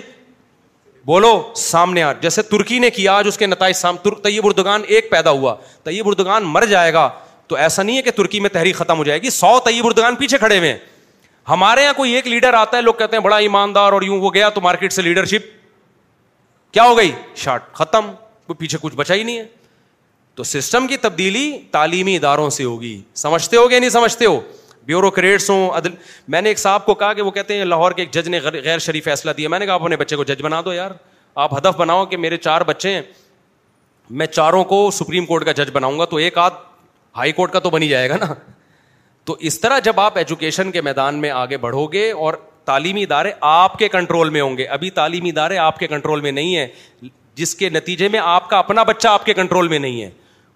بولو 1.06 1.32
سامنے 1.56 2.02
آ 2.02 2.12
جیسے 2.20 2.42
ترکی 2.50 2.78
نے 2.78 2.90
کیا 2.90 3.12
آج 3.16 3.26
اس 3.28 3.38
کے 3.38 3.46
نتائج 3.46 3.82
طیب 4.22 4.46
اردگان 4.46 4.82
ایک 4.88 5.10
پیدا 5.10 5.30
ہوا 5.30 5.54
طیب 5.84 6.08
اردگان 6.08 6.44
مر 6.52 6.64
جائے 6.66 6.92
گا 6.92 7.08
تو 7.48 7.56
ایسا 7.56 7.82
نہیں 7.82 7.96
ہے 7.96 8.02
کہ 8.02 8.10
ترکی 8.16 8.40
میں 8.40 8.50
تحریک 8.50 8.76
ختم 8.76 8.98
ہو 8.98 9.04
جائے 9.04 9.22
گی 9.22 9.30
سو 9.30 9.58
طیب 9.64 9.86
اردگان 9.86 10.14
پیچھے 10.16 10.38
کھڑے 10.38 10.58
ہوئے 10.58 10.76
ہمارے 11.48 11.82
یہاں 11.82 11.92
کوئی 11.96 12.12
ایک 12.14 12.26
لیڈر 12.26 12.54
آتا 12.54 12.76
ہے 12.76 12.82
لوگ 12.82 12.94
کہتے 12.98 13.16
ہیں 13.16 13.22
بڑا 13.24 13.36
ایماندار 13.46 13.92
اور 13.92 14.02
یوں 14.02 14.20
وہ 14.20 14.30
گیا 14.34 14.48
تو 14.50 14.60
مارکیٹ 14.60 14.92
سے 14.92 15.02
لیڈرشپ 15.02 15.52
کیا 16.74 16.84
ہو 16.84 16.96
گئی 16.96 17.12
شارٹ 17.36 17.72
ختم 17.72 18.10
پیچھے 18.58 18.78
کچھ 18.80 18.94
بچا 18.96 19.14
ہی 19.14 19.22
نہیں 19.22 19.38
ہے 19.38 19.44
تو 20.34 20.42
سسٹم 20.42 20.86
کی 20.86 20.96
تبدیلی 21.00 21.50
تعلیمی 21.70 22.16
اداروں 22.16 22.48
سے 22.50 22.64
ہوگی 22.64 23.00
سمجھتے 23.24 23.56
ہو 23.56 23.68
گیا 23.70 23.78
نہیں 23.78 23.90
سمجھتے 23.90 24.26
ہو 24.26 24.40
بیوروکریٹس 24.86 25.48
ہوں 25.50 25.68
عدل 25.74 25.90
میں 26.34 26.40
نے 26.42 26.48
ایک 26.50 26.58
صاحب 26.58 26.84
کو 26.86 26.94
کہا 26.94 27.12
کہ 27.18 27.22
وہ 27.22 27.30
کہتے 27.30 27.56
ہیں 27.56 27.64
لاہور 27.64 27.92
کے 27.98 28.02
ایک 28.02 28.10
جج 28.14 28.28
نے 28.28 28.38
غیر 28.42 28.78
شریف 28.86 29.04
فیصلہ 29.04 29.30
دیا 29.36 29.48
میں 29.48 29.58
نے 29.58 29.66
کہا 29.66 29.74
اپنے 29.74 29.96
بچے 29.96 30.16
کو 30.16 30.24
جج 30.24 30.42
بنا 30.42 30.60
دو 30.64 30.72
یار 30.72 30.90
آپ 31.44 31.56
ہدف 31.56 31.76
بناؤ 31.76 32.04
کہ 32.06 32.16
میرے 32.16 32.36
چار 32.36 32.60
بچے 32.66 32.90
ہیں 32.94 33.02
میں 34.20 34.26
چاروں 34.26 34.64
کو 34.72 34.88
سپریم 34.94 35.26
کورٹ 35.26 35.44
کا 35.44 35.52
جج 35.62 35.70
بناؤں 35.74 35.98
گا 35.98 36.04
تو 36.04 36.16
ایک 36.26 36.38
آدھ 36.38 36.54
ہائی 37.16 37.32
کورٹ 37.32 37.52
کا 37.52 37.58
تو 37.64 37.70
بنی 37.70 37.88
جائے 37.88 38.08
گا 38.10 38.16
نا 38.20 38.32
تو 39.24 39.36
اس 39.48 39.60
طرح 39.60 39.78
جب 39.84 40.00
آپ 40.00 40.16
ایجوکیشن 40.18 40.70
کے 40.72 40.80
میدان 40.88 41.20
میں 41.20 41.30
آگے 41.30 41.56
بڑھو 41.58 41.86
گے 41.92 42.10
اور 42.12 42.34
تعلیمی 42.64 43.02
ادارے 43.02 43.30
آپ 43.50 43.78
کے 43.78 43.88
کنٹرول 43.88 44.30
میں 44.30 44.40
ہوں 44.40 44.56
گے 44.58 44.64
ابھی 44.76 44.90
تعلیمی 44.98 45.28
ادارے 45.30 45.58
آپ 45.58 45.78
کے 45.78 45.86
کنٹرول 45.86 46.20
میں 46.20 46.32
نہیں 46.32 46.56
ہے 46.56 46.66
جس 47.40 47.54
کے 47.54 47.68
نتیجے 47.70 48.08
میں 48.08 48.20
آپ 48.22 48.48
کا 48.50 48.58
اپنا 48.58 48.82
بچہ 48.90 49.08
آپ 49.08 49.24
کے 49.26 49.34
کنٹرول 49.34 49.68
میں 49.68 49.78
نہیں 49.78 50.02
ہے 50.02 50.10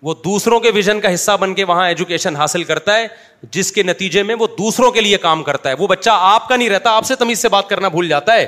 وہ 0.07 0.15
دوسروں 0.25 0.59
کے 0.61 0.71
ویژن 0.75 1.01
کا 1.01 1.13
حصہ 1.15 1.37
بن 1.41 1.55
کے 1.55 1.65
وہاں 1.71 1.87
ایجوکیشن 1.89 2.37
حاصل 2.37 2.65
کرتا 2.65 2.97
ہے 2.97 3.07
جس 3.53 3.73
کے 3.73 3.83
نتیجے 3.83 4.23
میں 4.23 4.35
وہ 4.39 4.47
دوسروں 4.59 4.91
کے 4.93 5.01
لیے 5.01 5.17
کام 5.19 5.43
کرتا 5.45 5.71
ہے 5.71 5.75
وہ 5.79 5.87
بچہ 5.87 6.11
آپ 6.21 6.49
کا 6.49 6.57
نہیں 6.57 6.69
رہتا 6.71 6.91
آپ 6.97 7.07
سے 7.07 7.15
تمیز 7.23 7.39
سے 7.43 7.49
بات 7.55 7.69
کرنا 7.69 7.89
بھول 7.97 8.09
جاتا 8.09 8.35
ہے 8.35 8.47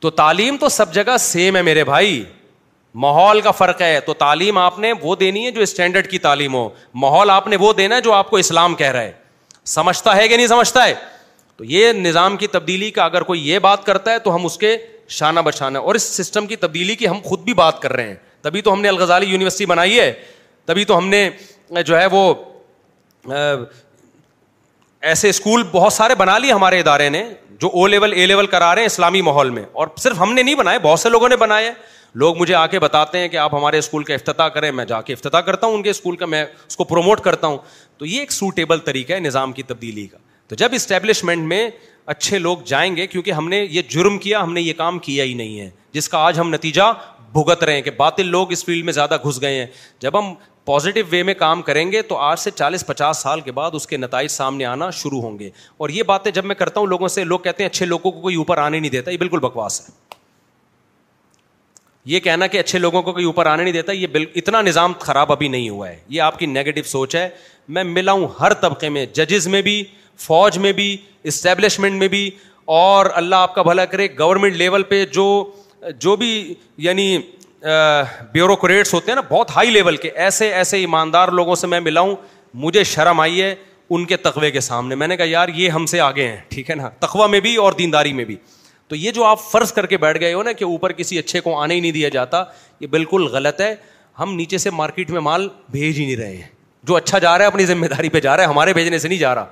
تو 0.00 0.10
تعلیم 0.22 0.56
تو 0.60 0.68
سب 0.68 0.92
جگہ 0.94 1.16
سیم 1.18 1.56
ہے 1.56 1.62
میرے 1.70 1.84
بھائی 1.84 2.22
ماحول 3.02 3.40
کا 3.40 3.50
فرق 3.50 3.80
ہے 3.82 3.98
تو 4.06 4.14
تعلیم 4.14 4.58
آپ 4.58 4.78
نے 4.78 4.92
وہ 5.02 5.14
دینی 5.16 5.44
ہے 5.44 5.50
جو 5.50 5.60
اسٹینڈرڈ 5.62 6.06
کی 6.10 6.18
تعلیم 6.26 6.54
ہو 6.54 6.68
ماحول 7.04 7.30
آپ 7.30 7.46
نے 7.48 7.56
وہ 7.60 7.72
دینا 7.78 7.96
ہے 7.96 8.00
جو 8.00 8.12
آپ 8.12 8.30
کو 8.30 8.36
اسلام 8.36 8.74
کہہ 8.74 8.90
رہا 8.92 9.00
ہے 9.02 9.12
سمجھتا 9.72 10.14
ہے 10.16 10.26
کہ 10.28 10.36
نہیں 10.36 10.46
سمجھتا 10.46 10.84
ہے 10.86 10.94
تو 11.56 11.64
یہ 11.64 11.92
نظام 11.92 12.36
کی 12.36 12.46
تبدیلی 12.52 12.90
کا 12.90 13.04
اگر 13.04 13.22
کوئی 13.22 13.48
یہ 13.48 13.58
بات 13.66 13.84
کرتا 13.86 14.12
ہے 14.12 14.18
تو 14.18 14.34
ہم 14.34 14.44
اس 14.46 14.56
کے 14.58 14.76
شانہ 15.18 15.40
بچانا 15.44 15.78
اور 15.78 15.94
اس 15.94 16.02
سسٹم 16.16 16.46
کی 16.46 16.56
تبدیلی 16.56 16.94
کی 16.96 17.08
ہم 17.08 17.20
خود 17.24 17.40
بھی 17.44 17.54
بات 17.54 17.80
کر 17.82 17.92
رہے 17.92 18.06
ہیں 18.08 18.14
تبھی 18.42 18.62
تو 18.62 18.72
ہم 18.72 18.80
نے 18.80 18.88
الغزالی 18.88 19.26
یونیورسٹی 19.30 19.66
بنائی 19.66 19.98
ہے 20.00 20.12
تبھی 20.66 20.84
تو 20.84 20.98
ہم 20.98 21.08
نے 21.08 21.28
جو 21.86 21.98
ہے 22.00 22.06
وہ 22.12 22.22
ایسے 25.06 25.28
اسکول 25.28 25.62
بہت 25.72 25.92
سارے 25.92 26.14
بنا 26.18 26.38
لیے 26.38 26.52
ہمارے 26.52 26.78
ادارے 26.80 27.08
نے 27.08 27.22
جو 27.60 27.68
او 27.74 27.86
لیول 27.86 28.12
اے 28.12 28.26
لیول 28.26 28.46
کرا 28.54 28.74
رہے 28.74 28.82
ہیں 28.82 28.86
اسلامی 28.86 29.20
ماحول 29.22 29.50
میں 29.50 29.64
اور 29.82 29.86
صرف 30.02 30.20
ہم 30.20 30.32
نے 30.34 30.42
نہیں 30.42 30.54
بنائے 30.54 30.78
بہت 30.82 31.00
سے 31.00 31.08
لوگوں 31.08 31.28
نے 31.28 31.36
بنائے 31.36 31.70
لوگ 32.14 32.36
مجھے 32.40 32.54
آ 32.54 32.66
کے 32.72 32.78
بتاتے 32.80 33.18
ہیں 33.18 33.28
کہ 33.28 33.36
آپ 33.36 33.54
ہمارے 33.54 33.78
اسکول 33.78 34.04
کا 34.04 34.14
افتتاح 34.14 34.48
کریں 34.56 34.70
میں 34.72 34.84
جا 34.90 35.00
کے 35.02 35.12
افتتاح 35.12 35.40
کرتا 35.46 35.66
ہوں 35.66 35.74
ان 35.74 35.82
کے 35.82 35.90
اسکول 35.90 36.16
کا 36.16 36.26
میں 36.34 36.44
اس 36.66 36.76
کو 36.76 36.84
پروموٹ 36.92 37.20
کرتا 37.20 37.46
ہوں 37.46 37.56
تو 37.98 38.06
یہ 38.06 38.20
ایک 38.20 38.32
سوٹیبل 38.32 38.78
طریقہ 38.88 39.12
ہے 39.12 39.20
نظام 39.20 39.52
کی 39.52 39.62
تبدیلی 39.72 40.06
کا 40.06 40.18
تو 40.48 40.56
جب 40.60 40.70
اسٹیبلشمنٹ 40.74 41.46
میں 41.48 41.68
اچھے 42.14 42.38
لوگ 42.38 42.58
جائیں 42.66 42.94
گے 42.96 43.06
کیونکہ 43.06 43.30
ہم 43.32 43.48
نے 43.48 43.58
یہ 43.70 43.82
جرم 43.90 44.18
کیا 44.26 44.42
ہم 44.42 44.52
نے 44.52 44.60
یہ 44.60 44.72
کام 44.78 44.98
کیا 45.08 45.24
ہی 45.24 45.34
نہیں 45.34 45.60
ہے 45.60 45.68
جس 45.92 46.08
کا 46.08 46.18
آج 46.26 46.38
ہم 46.40 46.52
نتیجہ 46.54 46.92
بھگت 47.32 47.62
رہے 47.64 47.74
ہیں 47.74 47.82
کہ 47.82 47.90
باطل 47.96 48.26
لوگ 48.30 48.52
اس 48.52 48.64
فیلڈ 48.64 48.84
میں 48.84 48.92
زیادہ 48.92 49.16
گھس 49.24 49.40
گئے 49.40 49.58
ہیں 49.58 49.66
جب 50.00 50.18
ہم 50.18 50.32
پازیٹو 50.64 51.00
وے 51.10 51.22
میں 51.28 51.34
کام 51.38 51.62
کریں 51.62 51.90
گے 51.92 52.02
تو 52.10 52.16
آج 52.16 52.38
سے 52.40 52.50
چالیس 52.50 52.86
پچاس 52.86 53.22
سال 53.22 53.40
کے 53.48 53.52
بعد 53.52 53.70
اس 53.74 53.86
کے 53.86 53.96
نتائج 53.96 54.28
سامنے 54.30 54.64
آنا 54.64 54.90
شروع 55.02 55.20
ہوں 55.22 55.38
گے 55.38 55.50
اور 55.78 55.88
یہ 55.96 56.02
باتیں 56.12 56.30
جب 56.32 56.44
میں 56.44 56.54
کرتا 56.62 56.80
ہوں 56.80 56.86
لوگوں 56.86 57.08
سے 57.18 57.24
لوگ 57.24 57.38
کہتے 57.48 57.62
ہیں 57.62 57.68
اچھے 57.70 57.86
لوگوں 57.86 58.10
کو 58.10 58.20
کوئی 58.20 58.34
اوپر 58.44 58.58
آنے 58.58 58.78
نہیں 58.80 58.90
دیتا 58.90 59.10
یہ 59.10 59.16
بالکل 59.18 59.38
بکواس 59.48 59.80
ہے 59.88 60.02
یہ 62.12 62.18
کہنا 62.20 62.46
کہ 62.46 62.58
اچھے 62.58 62.78
لوگوں 62.78 63.00
کو 63.02 63.12
کہیں 63.12 63.26
اوپر 63.26 63.46
آنے 63.46 63.62
نہیں 63.62 63.72
دیتا 63.72 63.92
یہ 63.92 64.06
بال 64.12 64.24
اتنا 64.36 64.60
نظام 64.62 64.92
خراب 65.00 65.32
ابھی 65.32 65.48
نہیں 65.48 65.68
ہوا 65.68 65.88
ہے 65.88 65.98
یہ 66.08 66.20
آپ 66.22 66.38
کی 66.38 66.46
نگیٹو 66.46 66.82
سوچ 66.88 67.14
ہے 67.16 67.28
میں 67.76 67.84
ملا 67.84 68.12
ہوں 68.12 68.26
ہر 68.40 68.52
طبقے 68.62 68.88
میں 68.96 69.04
ججز 69.14 69.46
میں 69.54 69.62
بھی 69.68 69.82
فوج 70.26 70.58
میں 70.64 70.72
بھی 70.80 70.96
اسٹیبلشمنٹ 71.30 71.98
میں 71.98 72.08
بھی 72.08 72.28
اور 72.80 73.06
اللہ 73.22 73.34
آپ 73.46 73.54
کا 73.54 73.62
بھلا 73.62 73.84
کرے 73.94 74.08
گورنمنٹ 74.18 74.56
لیول 74.56 74.82
پہ 74.88 75.04
جو 75.12 75.26
جو 76.00 76.16
بھی 76.16 76.32
یعنی 76.88 77.16
بیوروکریٹس 78.32 78.92
ہوتے 78.94 79.10
ہیں 79.10 79.14
نا 79.16 79.22
بہت 79.30 79.50
ہائی 79.56 79.70
لیول 79.70 79.96
کے 79.96 80.10
ایسے 80.24 80.52
ایسے 80.54 80.76
ایماندار 80.78 81.28
لوگوں 81.40 81.54
سے 81.54 81.66
میں 81.66 81.80
ملا 81.80 82.00
ہوں 82.00 82.14
مجھے 82.64 82.82
شرم 82.92 83.20
آئی 83.20 83.42
ہے 83.42 83.54
ان 83.94 84.04
کے 84.06 84.16
تقوے 84.16 84.50
کے 84.50 84.60
سامنے 84.60 84.94
میں 84.94 85.08
نے 85.08 85.16
کہا 85.16 85.24
یار 85.28 85.48
یہ 85.54 85.70
ہم 85.70 85.86
سے 85.86 86.00
آگے 86.00 86.26
ہیں 86.28 86.36
ٹھیک 86.48 86.70
ہے 86.70 86.74
نا 86.74 86.88
تقوا 86.98 87.26
میں 87.34 87.40
بھی 87.46 87.54
اور 87.64 87.72
دینداری 87.78 88.12
میں 88.20 88.24
بھی 88.24 88.36
تو 88.88 88.96
یہ 88.96 89.10
جو 89.16 89.24
آپ 89.24 89.40
فرض 89.50 89.72
کر 89.72 89.86
کے 89.86 89.96
بیٹھ 89.98 90.18
گئے 90.20 90.32
ہو 90.34 90.42
نا 90.42 90.52
کہ 90.52 90.64
اوپر 90.64 90.92
کسی 90.92 91.18
اچھے 91.18 91.40
کو 91.40 91.58
آنے 91.60 91.74
ہی 91.74 91.80
نہیں 91.80 91.92
دیا 91.92 92.08
جاتا 92.16 92.42
یہ 92.80 92.86
بالکل 92.94 93.26
غلط 93.32 93.60
ہے 93.60 93.74
ہم 94.18 94.34
نیچے 94.36 94.58
سے 94.58 94.70
مارکیٹ 94.70 95.10
میں 95.10 95.20
مال 95.28 95.48
بھیج 95.68 95.98
ہی 96.00 96.04
نہیں 96.06 96.16
رہے 96.16 96.36
ہیں 96.36 96.48
جو 96.88 96.96
اچھا 96.96 97.18
جا 97.18 97.36
رہا 97.36 97.44
ہے 97.44 97.48
اپنی 97.50 97.66
ذمہ 97.66 97.86
داری 97.96 98.08
پہ 98.16 98.20
جا 98.20 98.36
رہا 98.36 98.42
ہے 98.44 98.48
ہمارے 98.48 98.72
بھیجنے 98.74 98.98
سے 98.98 99.08
نہیں 99.08 99.18
جا 99.18 99.34
رہا 99.34 99.46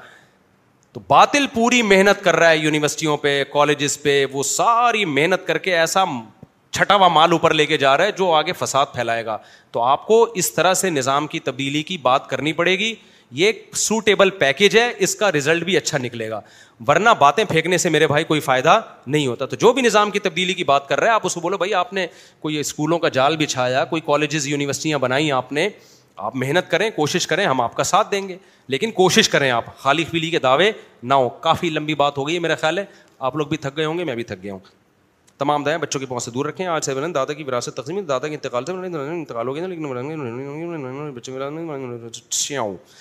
تو 0.92 1.00
باطل 1.08 1.46
پوری 1.52 1.80
محنت 1.82 2.22
کر 2.24 2.36
رہا 2.36 2.50
ہے 2.50 2.56
یونیورسٹیوں 2.56 3.16
پہ 3.16 3.42
کالجز 3.52 4.00
پہ 4.02 4.24
وہ 4.32 4.42
ساری 4.42 5.04
محنت 5.18 5.46
کر 5.46 5.58
کے 5.66 5.76
ایسا 5.78 6.04
چھٹا 6.78 6.94
ہوا 6.94 7.08
مال 7.12 7.32
اوپر 7.32 7.54
لے 7.54 7.66
کے 7.66 7.76
جا 7.78 7.96
رہا 7.96 8.04
ہے 8.04 8.12
جو 8.18 8.30
آگے 8.32 8.52
فساد 8.58 8.86
پھیلائے 8.94 9.24
گا 9.26 9.36
تو 9.72 9.82
آپ 9.82 10.06
کو 10.06 10.22
اس 10.42 10.52
طرح 10.54 10.74
سے 10.74 10.90
نظام 10.90 11.26
کی 11.34 11.40
تبدیلی 11.48 11.82
کی 11.90 11.96
بات 12.02 12.28
کرنی 12.28 12.52
پڑے 12.60 12.78
گی 12.78 12.94
یہ 13.34 13.52
سوٹیبل 13.82 14.30
پیکج 14.38 14.76
ہے 14.78 14.92
اس 15.04 15.14
کا 15.16 15.30
ریزلٹ 15.32 15.62
بھی 15.64 15.76
اچھا 15.76 15.98
نکلے 15.98 16.28
گا 16.30 16.40
ورنہ 16.88 17.10
باتیں 17.18 17.44
پھینکنے 17.48 17.76
سے 17.78 17.88
میرے 17.90 18.06
بھائی 18.06 18.24
کوئی 18.24 18.40
فائدہ 18.46 18.80
نہیں 19.06 19.26
ہوتا 19.26 19.46
تو 19.46 19.56
جو 19.64 19.72
بھی 19.72 19.82
نظام 19.82 20.10
کی 20.10 20.18
تبدیلی 20.18 20.54
کی 20.54 20.64
بات 20.70 20.88
کر 20.88 21.00
رہے 21.00 21.08
آپ 21.10 21.26
اس 21.26 21.34
کو 21.34 21.40
بولو 21.40 21.58
بھائی 21.58 21.72
آپ 21.74 21.92
نے 21.92 22.06
کوئی 22.42 22.58
اسکولوں 22.60 22.98
کا 22.98 23.08
جال 23.18 23.36
بچھایا 23.40 23.84
کوئی 23.94 24.02
کالجز 24.06 24.46
یونیورسٹیاں 24.48 24.98
بنائی 25.04 25.30
آپ 25.32 25.52
نے 25.58 25.68
آپ 26.26 26.36
محنت 26.36 26.70
کریں 26.70 26.88
کوشش 26.96 27.26
کریں 27.26 27.44
ہم 27.46 27.60
آپ 27.60 27.74
کا 27.76 27.82
ساتھ 27.92 28.10
دیں 28.12 28.28
گے 28.28 28.36
لیکن 28.74 28.90
کوشش 28.96 29.28
کریں 29.28 29.50
آپ 29.50 29.76
خالی 29.82 30.04
فیلی 30.10 30.30
کے 30.30 30.38
دعوے 30.38 30.70
نہ 31.02 31.14
ہو 31.22 31.28
کافی 31.48 31.70
لمبی 31.70 31.94
بات 32.02 32.18
ہو 32.18 32.26
گئی 32.28 32.34
ہے 32.34 32.40
میرا 32.40 32.54
خیال 32.60 32.78
ہے 32.78 32.84
آپ 33.28 33.36
لوگ 33.36 33.46
بھی 33.46 33.56
تھک 33.64 33.76
گئے 33.76 33.84
ہوں 33.84 33.98
گے 33.98 34.04
میں 34.04 34.14
بھی 34.14 34.24
تھک 34.24 34.42
گیا 34.42 34.52
ہوں 34.52 34.58
تمام 35.38 35.62
دائیں 35.64 35.78
بچوں 35.80 36.00
کے 36.00 36.06
پہنچ 36.06 36.22
سے 36.22 36.30
دور 36.30 36.46
رکھیں 36.46 36.66
آج 36.66 36.84
سے 36.84 36.94
دادا 37.14 37.32
کی 37.32 37.44
وراثت 37.44 37.76
تقسیم 37.76 38.00
دادا 38.06 38.28
کے 38.28 38.34
انتقال 38.34 38.64
انتقال 38.66 39.54
سے 42.30 42.56
ہو 42.58 42.72
لیکن 42.76 42.76
کے 42.86 43.00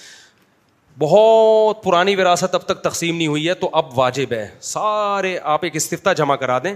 بہت 0.99 1.83
پرانی 1.83 2.15
وراثت 2.15 2.55
اب 2.55 2.63
تک 2.65 2.81
تقسیم 2.83 3.17
نہیں 3.17 3.27
ہوئی 3.27 3.47
ہے 3.47 3.53
تو 3.53 3.69
اب 3.81 3.97
واجب 3.99 4.31
ہے 4.33 4.47
سارے 4.69 5.37
آپ 5.41 5.63
ایک 5.63 5.75
استفتا 5.75 6.13
جمع 6.13 6.35
کرا 6.35 6.57
دیں 6.63 6.73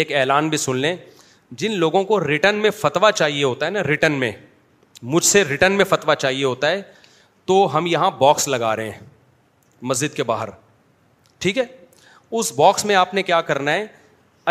ایک 0.00 0.12
اعلان 0.16 0.48
بھی 0.48 0.58
سن 0.58 0.76
لیں 0.76 0.94
جن 1.60 1.72
لوگوں 1.78 2.02
کو 2.04 2.20
ریٹرن 2.26 2.56
میں 2.62 2.70
فتوا 2.80 3.10
چاہیے 3.12 3.42
ہوتا 3.44 3.66
ہے 3.66 3.70
نا 3.70 3.82
ریٹرن 3.86 4.12
میں 4.18 4.30
مجھ 5.14 5.24
سے 5.24 5.42
ریٹرن 5.44 5.72
میں 5.76 5.84
فتوا 5.88 6.14
چاہیے 6.14 6.44
ہوتا 6.44 6.70
ہے 6.70 6.80
تو 7.46 7.66
ہم 7.76 7.86
یہاں 7.86 8.10
باکس 8.18 8.46
لگا 8.48 8.74
رہے 8.76 8.90
ہیں 8.90 9.00
مسجد 9.90 10.14
کے 10.16 10.22
باہر 10.24 10.48
ٹھیک 11.38 11.58
ہے 11.58 11.64
اس 12.38 12.52
باکس 12.56 12.84
میں 12.84 12.94
آپ 12.94 13.14
نے 13.14 13.22
کیا 13.22 13.40
کرنا 13.50 13.72
ہے 13.72 13.86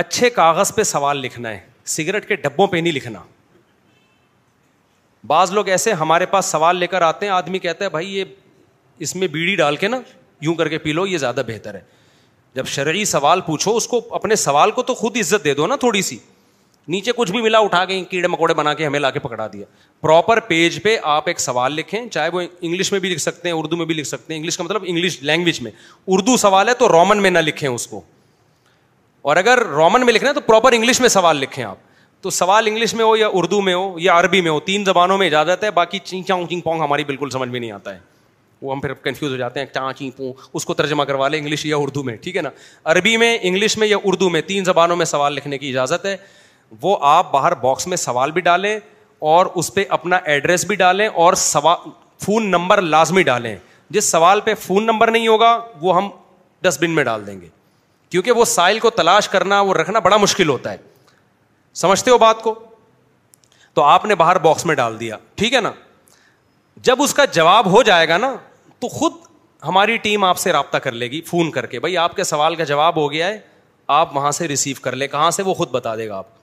اچھے 0.04 0.30
کاغذ 0.30 0.74
پہ 0.76 0.84
سوال 0.84 1.18
لکھنا 1.18 1.50
ہے 1.52 1.60
سگریٹ 1.96 2.28
کے 2.28 2.36
ڈبوں 2.36 2.68
پہ 2.68 2.78
نہیں 2.78 2.94
لکھنا 2.94 3.22
بعض 5.28 5.52
لوگ 5.52 5.68
ایسے 5.70 5.94
ہمارے 6.02 6.26
پاس 6.26 6.46
سوال 6.46 6.78
لے 6.78 6.88
کر 6.88 7.02
آتے 7.02 7.26
ہیں 7.26 7.34
آدمی 7.34 7.60
کہتا 7.60 7.86
ہے 7.86 7.90
بھائی 7.90 8.14
یہ 8.18 8.26
اس 9.00 9.16
میں 9.16 9.28
بیڑی 9.28 9.56
ڈال 9.56 9.76
کے 9.78 9.88
نا 9.88 10.00
یوں 10.42 10.53
کر 10.56 10.68
کے 10.69 10.78
پی 10.78 10.92
لو 10.94 11.06
یہ 11.08 11.18
زیادہ 11.18 11.42
بہتر 11.48 11.74
ہے 11.76 11.82
جب 12.56 12.66
شرعی 12.68 13.03
سوال 13.06 13.42
پوچھو 13.45 13.76
اس 13.78 13.88
کو 13.88 14.00
اپنے 14.16 14.36
سوال 14.36 14.72
کو 14.72 14.84
تو 14.84 14.94
خود 14.95 15.18
عزت 15.19 15.44
دے 15.44 15.53
دو 15.56 15.68
نا 15.68 15.76
تھوڑی 15.80 16.02
سی 16.02 16.18
نیچے 16.92 17.11
کچھ 17.16 17.32
بھی 17.32 17.42
ملا 17.42 17.60
اٹھا 17.60 17.84
کے 17.86 18.00
کیڑے 18.10 18.28
مکوڑے 18.28 18.53
بنا 18.53 18.74
کے 18.74 18.86
ہمیں 18.86 19.00
لا 19.00 19.10
کے 19.11 19.19
پکڑا 19.19 19.48
دیا 19.53 19.66
پراپر 20.02 20.40
پیج 20.48 20.82
پہ 20.84 20.98
آپ 21.16 21.28
ایک 21.28 21.40
سوال 21.40 21.74
لکھیں 21.74 22.08
چاہے 22.10 22.30
وہ 22.34 22.42
انگلش 22.60 22.92
میں 22.92 23.00
بھی 23.00 23.10
لکھ 23.10 23.19
سکتے 23.22 23.50
ہیں 23.50 23.56
اردو 23.56 23.78
میں 23.78 23.86
بھی 23.86 23.95
لکھ 23.95 24.08
سکتے 24.08 24.34
ہیں 24.34 24.40
انگلش 24.40 24.58
کا 24.58 24.64
مطلب 24.64 24.84
انگلش 24.88 25.18
لینگویج 25.22 25.61
میں 25.61 25.72
اردو 26.08 26.38
سوال 26.38 26.69
ہے 26.69 26.74
تو 26.80 26.88
رومن 26.90 27.22
میں 27.22 27.30
نہ 27.30 27.40
لکھیں 27.40 27.68
اس 27.69 27.88
کو 27.88 28.02
اور 29.22 29.38
اگر 29.38 29.64
رومن 29.66 30.06
میں 30.06 30.14
لکھنا 30.14 30.30
ہے 30.30 30.34
تو 30.34 30.42
پراپر 30.45 30.74
انگلش 30.74 31.02
میں 31.02 31.10
سوال 31.10 31.38
لکھیں 31.38 31.64
آپ 31.64 31.78
تو 32.22 32.30
سوال 32.30 32.68
انگلش 32.68 32.94
میں 32.94 33.06
ہو 33.06 33.16
یا 33.18 33.28
اردو 33.34 33.61
میں 33.61 33.74
ہو 33.74 33.95
یا 34.00 34.19
عربی 34.19 34.42
میں 34.42 34.52
ہو 34.52 34.60
تین 34.60 34.84
زبانوں 34.86 35.18
میں 35.18 35.28
اجازت 35.28 35.64
ہے 35.64 35.72
باقی 35.72 36.00
چنگ 36.03 36.24
چاؤں 36.28 36.45
چنگ 36.50 36.61
پونگ 36.61 36.82
ہماری 36.82 37.03
بالکل 37.08 37.30
سمجھ 37.30 37.50
میں 37.50 37.60
نہیں 37.60 37.72
آتا 37.72 37.94
ہے 37.95 38.00
وہ 38.62 38.74
ہم 38.74 38.80
پھر 38.82 38.94
کنفیوز 39.02 39.32
ہو 39.32 39.38
جاتے 39.38 39.60
ہیں 39.60 39.66
چاں 39.74 39.92
چی 39.98 40.10
پوں 40.16 40.32
اس 40.54 40.66
کو 40.66 40.74
ترجمہ 40.74 41.04
کروا 41.08 41.28
لیں 41.28 41.40
انگلش 41.40 41.66
یا 41.66 41.78
اردو 41.78 42.04
میں 42.04 42.16
ٹھیک 42.22 42.36
ہے 42.38 42.42
نا 42.42 42.50
عربی 42.92 43.16
میں 43.18 43.38
انگلش 43.42 43.78
میں 43.78 43.88
یا 43.88 43.98
اردو 44.06 44.30
میں 44.30 44.42
تین 44.48 44.64
زبانوں 44.64 44.96
میں 44.96 45.06
سوال 45.06 45.34
لکھنے 45.34 45.58
کی 45.58 45.70
اجازت 45.70 46.06
ہے 46.06 46.16
وہ 46.82 46.98
آپ 47.12 47.32
باہر 47.32 47.54
باکس 47.62 47.88
میں 47.88 47.98
سوال 47.98 48.32
بھی 48.32 48.42
ڈالیں 48.42 48.78
اور 49.30 49.46
اس 49.56 49.74
پہ 49.74 49.84
اپنا 49.98 50.20
ایڈریس 50.34 50.66
بھی 50.66 50.76
ڈالیں 50.76 51.08
اور 51.08 51.34
سوال 51.44 51.90
فون 52.26 52.48
نمبر 52.52 52.82
لازمی 52.82 53.24
ڈالیں 53.24 53.56
جس 53.92 54.12
سوال 54.12 54.42
پہ 54.44 54.54
فون 54.62 54.86
نمبر 54.86 55.12
نہیں 55.12 55.28
ہوگا 55.28 55.58
وہ 55.82 55.96
ہم 55.96 56.10
ڈسٹ 56.62 56.84
بن 56.84 56.92
میں 56.96 57.04
ڈال 57.04 57.26
دیں 57.28 57.40
گے 57.42 57.48
کیونکہ 58.10 58.32
وہ 58.32 58.46
سائل 58.46 58.80
کو 58.80 58.90
تلاش 59.00 59.30
کرنا 59.30 59.60
وہ 59.62 59.74
رکھنا 59.74 60.00
بڑا 60.08 60.18
مشکل 60.18 60.50
ہوتا 60.50 60.72
ہے 60.72 60.78
سمجھتے 61.82 62.12
ہو 62.12 62.18
بات 62.18 62.42
کو 62.44 62.54
تو 63.74 63.84
آپ 63.84 64.06
نے 64.06 64.16
باہر 64.16 64.38
باکس 64.46 64.66
میں 64.66 64.76
ڈال 64.76 65.00
دیا 65.00 65.18
ٹھیک 65.36 65.54
ہے 65.54 65.60
نا 65.62 65.72
جب 66.88 67.02
اس 67.02 67.14
کا 67.14 67.26
جواب 67.36 67.72
ہو 67.72 67.82
جائے 67.84 68.08
گا 68.08 68.18
نا 68.18 68.34
تو 68.80 68.88
خود 68.90 69.14
ہماری 69.67 69.98
ٹیم 70.03 70.24
آپ 70.24 70.38
سے 70.40 70.51
رابطہ 70.51 70.77
کر 70.83 70.91
لے 70.91 71.09
گی 71.11 71.22
فون 71.27 71.49
کر 71.51 71.66
کے 71.66 71.80
بھائی 71.80 71.98
آپ 71.98 72.16
کے 72.16 72.24
سوال 72.24 72.56
کا 72.56 72.64
جواب 72.64 72.95
ہو 72.98 73.11
گیا 73.11 73.27
ہے 73.27 73.38
آپ 73.95 74.16
وہاں 74.16 74.32
سے 74.32 74.48
ریسیو 74.48 74.75
کر 74.82 74.95
لیں 74.95 75.08
کہاں 75.11 75.30
سے 75.32 75.43
وہ 75.43 75.53
خود 75.53 75.69
بتا 75.72 75.95
دے 75.95 76.08
گا 76.08 76.17
آپ 76.17 76.38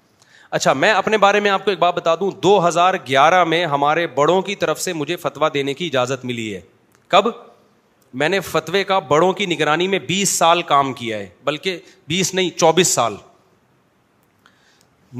اچھا 0.57 0.73
میں 0.73 0.91
اپنے 0.93 1.19
بارے 1.19 1.41
میں 1.41 1.51
آپ 1.51 1.65
کو 1.65 1.71
ایک 1.71 1.79
بات 1.79 1.95
بتا 1.95 2.15
دوں 2.21 2.31
دو 2.43 2.67
ہزار 2.67 2.95
گیارہ 3.09 3.43
میں 3.45 3.65
ہمارے 3.67 4.07
بڑوں 4.17 4.41
کی 4.43 4.55
طرف 4.57 4.81
سے 4.81 4.93
مجھے 4.93 5.17
فتویٰ 5.23 5.49
دینے 5.55 5.75
کی 5.75 5.87
اجازت 5.87 6.25
ملی 6.25 6.55
ہے 6.55 6.61
کب 7.09 7.25
میں 8.21 8.29
نے 8.29 8.41
فتوے 8.41 8.83
کا 8.85 8.99
بڑوں 9.09 9.33
کی 9.41 9.47
نگرانی 9.47 9.89
میں 9.95 9.99
بیس 10.09 10.29
سال 10.39 10.63
کام 10.69 10.93
کیا 11.01 11.19
ہے 11.19 11.29
بلکہ 11.45 11.79
بیس 12.09 12.33
نہیں 12.35 12.51
چوبیس 12.59 12.89
سال 12.95 13.17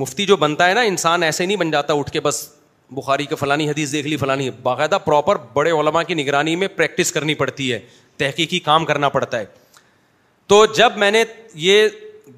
مفتی 0.01 0.27
جو 0.27 0.37
بنتا 0.37 0.69
ہے 0.69 0.75
نا 0.75 0.81
انسان 0.93 1.23
ایسے 1.23 1.47
نہیں 1.47 1.57
بن 1.57 1.71
جاتا 1.71 1.93
اٹھ 1.95 2.11
کے 2.13 2.21
بس 2.21 2.47
بخاری 2.95 3.25
کا 3.27 3.37
فلانی 3.37 3.69
حدیث 3.71 3.93
دیکھ 3.93 4.07
لی 4.07 4.17
فلانی 4.17 4.51
باقاعدہ 4.63 4.99
پراپر 5.05 5.37
بڑے 5.55 5.71
علماء 5.81 6.03
کی 6.09 6.15
نگرانی 6.15 6.55
میں 6.57 6.69
پریکٹس 6.77 7.13
کرنی 7.13 7.35
پڑتی 7.35 7.73
ہے 7.73 7.79
تحقیقی 8.17 8.59
کام 8.61 8.85
کرنا 8.85 9.09
پڑتا 9.09 9.39
ہے 9.39 9.45
تو 10.49 10.65
جب 10.77 10.97
میں 10.97 11.11
نے 11.11 11.23
یہ 11.55 11.89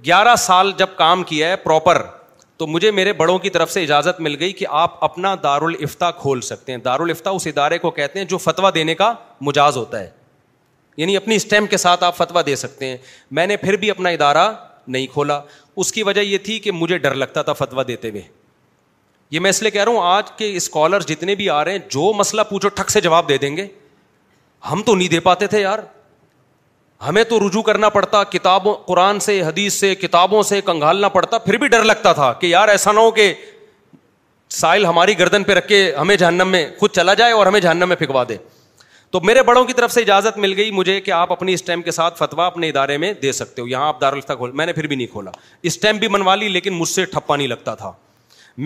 گیارہ 0.04 0.34
سال 0.38 0.72
جب 0.76 0.86
کام 0.98 1.22
کیا 1.22 1.48
ہے 1.50 1.56
پراپر 1.64 2.02
تو 2.58 2.66
مجھے 2.66 2.90
میرے 2.90 3.12
بڑوں 3.12 3.38
کی 3.38 3.50
طرف 3.50 3.72
سے 3.72 3.82
اجازت 3.82 4.20
مل 4.20 4.36
گئی 4.38 4.52
کہ 4.52 4.66
آپ 4.68 5.02
اپنا 5.04 5.34
دارالفتا 5.42 6.10
کھول 6.20 6.40
سکتے 6.42 6.72
ہیں 6.72 6.78
دارالفتا 6.84 7.30
اس 7.30 7.46
ادارے 7.46 7.78
کو 7.78 7.90
کہتے 7.98 8.18
ہیں 8.18 8.26
جو 8.26 8.38
فتویٰ 8.38 8.70
دینے 8.74 8.94
کا 8.94 9.12
مجاز 9.40 9.76
ہوتا 9.76 10.00
ہے 10.00 10.10
یعنی 10.96 11.16
اپنی 11.16 11.34
اسٹیمپ 11.36 11.70
کے 11.70 11.76
ساتھ 11.76 12.04
آپ 12.04 12.16
فتویٰ 12.16 12.42
دے 12.46 12.56
سکتے 12.56 12.86
ہیں 12.86 12.96
میں 13.38 13.46
نے 13.46 13.56
پھر 13.56 13.76
بھی 13.84 13.90
اپنا 13.90 14.08
ادارہ 14.08 14.50
نہیں 14.86 15.06
کھولا 15.12 15.40
اس 15.76 15.92
کی 15.92 16.02
وجہ 16.02 16.20
یہ 16.20 16.38
تھی 16.44 16.58
کہ 16.58 16.72
مجھے 16.72 16.98
ڈر 16.98 17.14
لگتا 17.14 17.42
تھا 17.42 17.52
فتویٰ 17.52 17.86
دیتے 17.88 18.10
ہوئے 18.10 18.22
یہ 19.30 19.40
میں 19.40 19.50
اس 19.50 19.60
لیے 19.62 19.70
کہہ 19.70 19.84
رہا 19.84 19.92
ہوں 19.92 20.00
آج 20.02 20.30
کے 20.36 20.54
اسکالر 20.56 21.00
جتنے 21.08 21.34
بھی 21.34 21.48
آ 21.50 21.64
رہے 21.64 21.72
ہیں 21.72 21.78
جو 21.90 22.12
مسئلہ 22.16 22.42
پوچھو 22.50 22.68
ٹھک 22.74 22.90
سے 22.90 23.00
جواب 23.00 23.28
دے 23.28 23.38
دیں 23.38 23.56
گے 23.56 23.66
ہم 24.70 24.82
تو 24.86 24.94
نہیں 24.94 25.08
دے 25.08 25.20
پاتے 25.26 25.46
تھے 25.46 25.60
یار 25.60 25.78
ہمیں 27.08 27.22
تو 27.28 27.38
رجوع 27.46 27.62
کرنا 27.62 27.88
پڑتا 27.96 28.22
کتابوں 28.30 28.74
قرآن 28.86 29.20
سے 29.26 29.40
حدیث 29.42 29.74
سے 29.80 29.94
کتابوں 29.94 30.42
سے 30.42 30.60
کنگالنا 30.66 31.08
پڑتا 31.16 31.38
پھر 31.38 31.56
بھی 31.58 31.68
ڈر 31.74 31.84
لگتا 31.84 32.12
تھا 32.12 32.32
کہ 32.40 32.46
یار 32.46 32.68
ایسا 32.68 32.92
نہ 32.92 33.00
ہو 33.00 33.10
کہ 33.18 33.32
سائل 34.60 34.84
ہماری 34.86 35.18
گردن 35.18 35.44
پہ 35.44 35.52
رکھ 35.54 35.68
کے 35.68 35.90
ہمیں 36.00 36.16
جہنم 36.16 36.48
میں 36.48 36.66
خود 36.78 36.90
چلا 36.94 37.14
جائے 37.14 37.32
اور 37.32 37.46
ہمیں 37.46 37.60
جہنم 37.60 37.88
میں 37.88 37.96
پھکوا 37.96 38.24
دے 38.28 38.36
تو 39.10 39.20
میرے 39.24 39.42
بڑوں 39.42 39.64
کی 39.64 39.72
طرف 39.72 39.92
سے 39.92 40.00
اجازت 40.00 40.38
مل 40.38 40.52
گئی 40.56 40.70
مجھے 40.70 41.00
کہ 41.00 41.10
آپ 41.10 41.32
اپنی 41.32 41.52
اسٹیمپ 41.54 41.84
کے 41.84 41.90
ساتھ 41.90 42.18
فتوا 42.18 42.46
اپنے 42.46 42.68
ادارے 42.68 42.96
میں 43.04 43.12
دے 43.22 43.32
سکتے 43.32 43.62
ہو 43.62 43.66
یہاں 43.68 43.86
آپ 43.88 44.00
دارالفتہ 44.00 44.32
کھول 44.32 44.50
میں 44.62 44.66
نے 44.66 44.72
پھر 44.72 44.86
بھی 44.86 44.96
نہیں 44.96 45.06
کھولا 45.12 45.30
اسٹیمپ 45.68 46.00
بھی 46.00 46.08
منوا 46.08 46.34
لی 46.36 46.48
لیکن 46.48 46.72
مجھ 46.78 46.88
سے 46.88 47.04
ٹھپا 47.04 47.36
نہیں 47.36 47.48
لگتا 47.48 47.74
تھا 47.74 47.92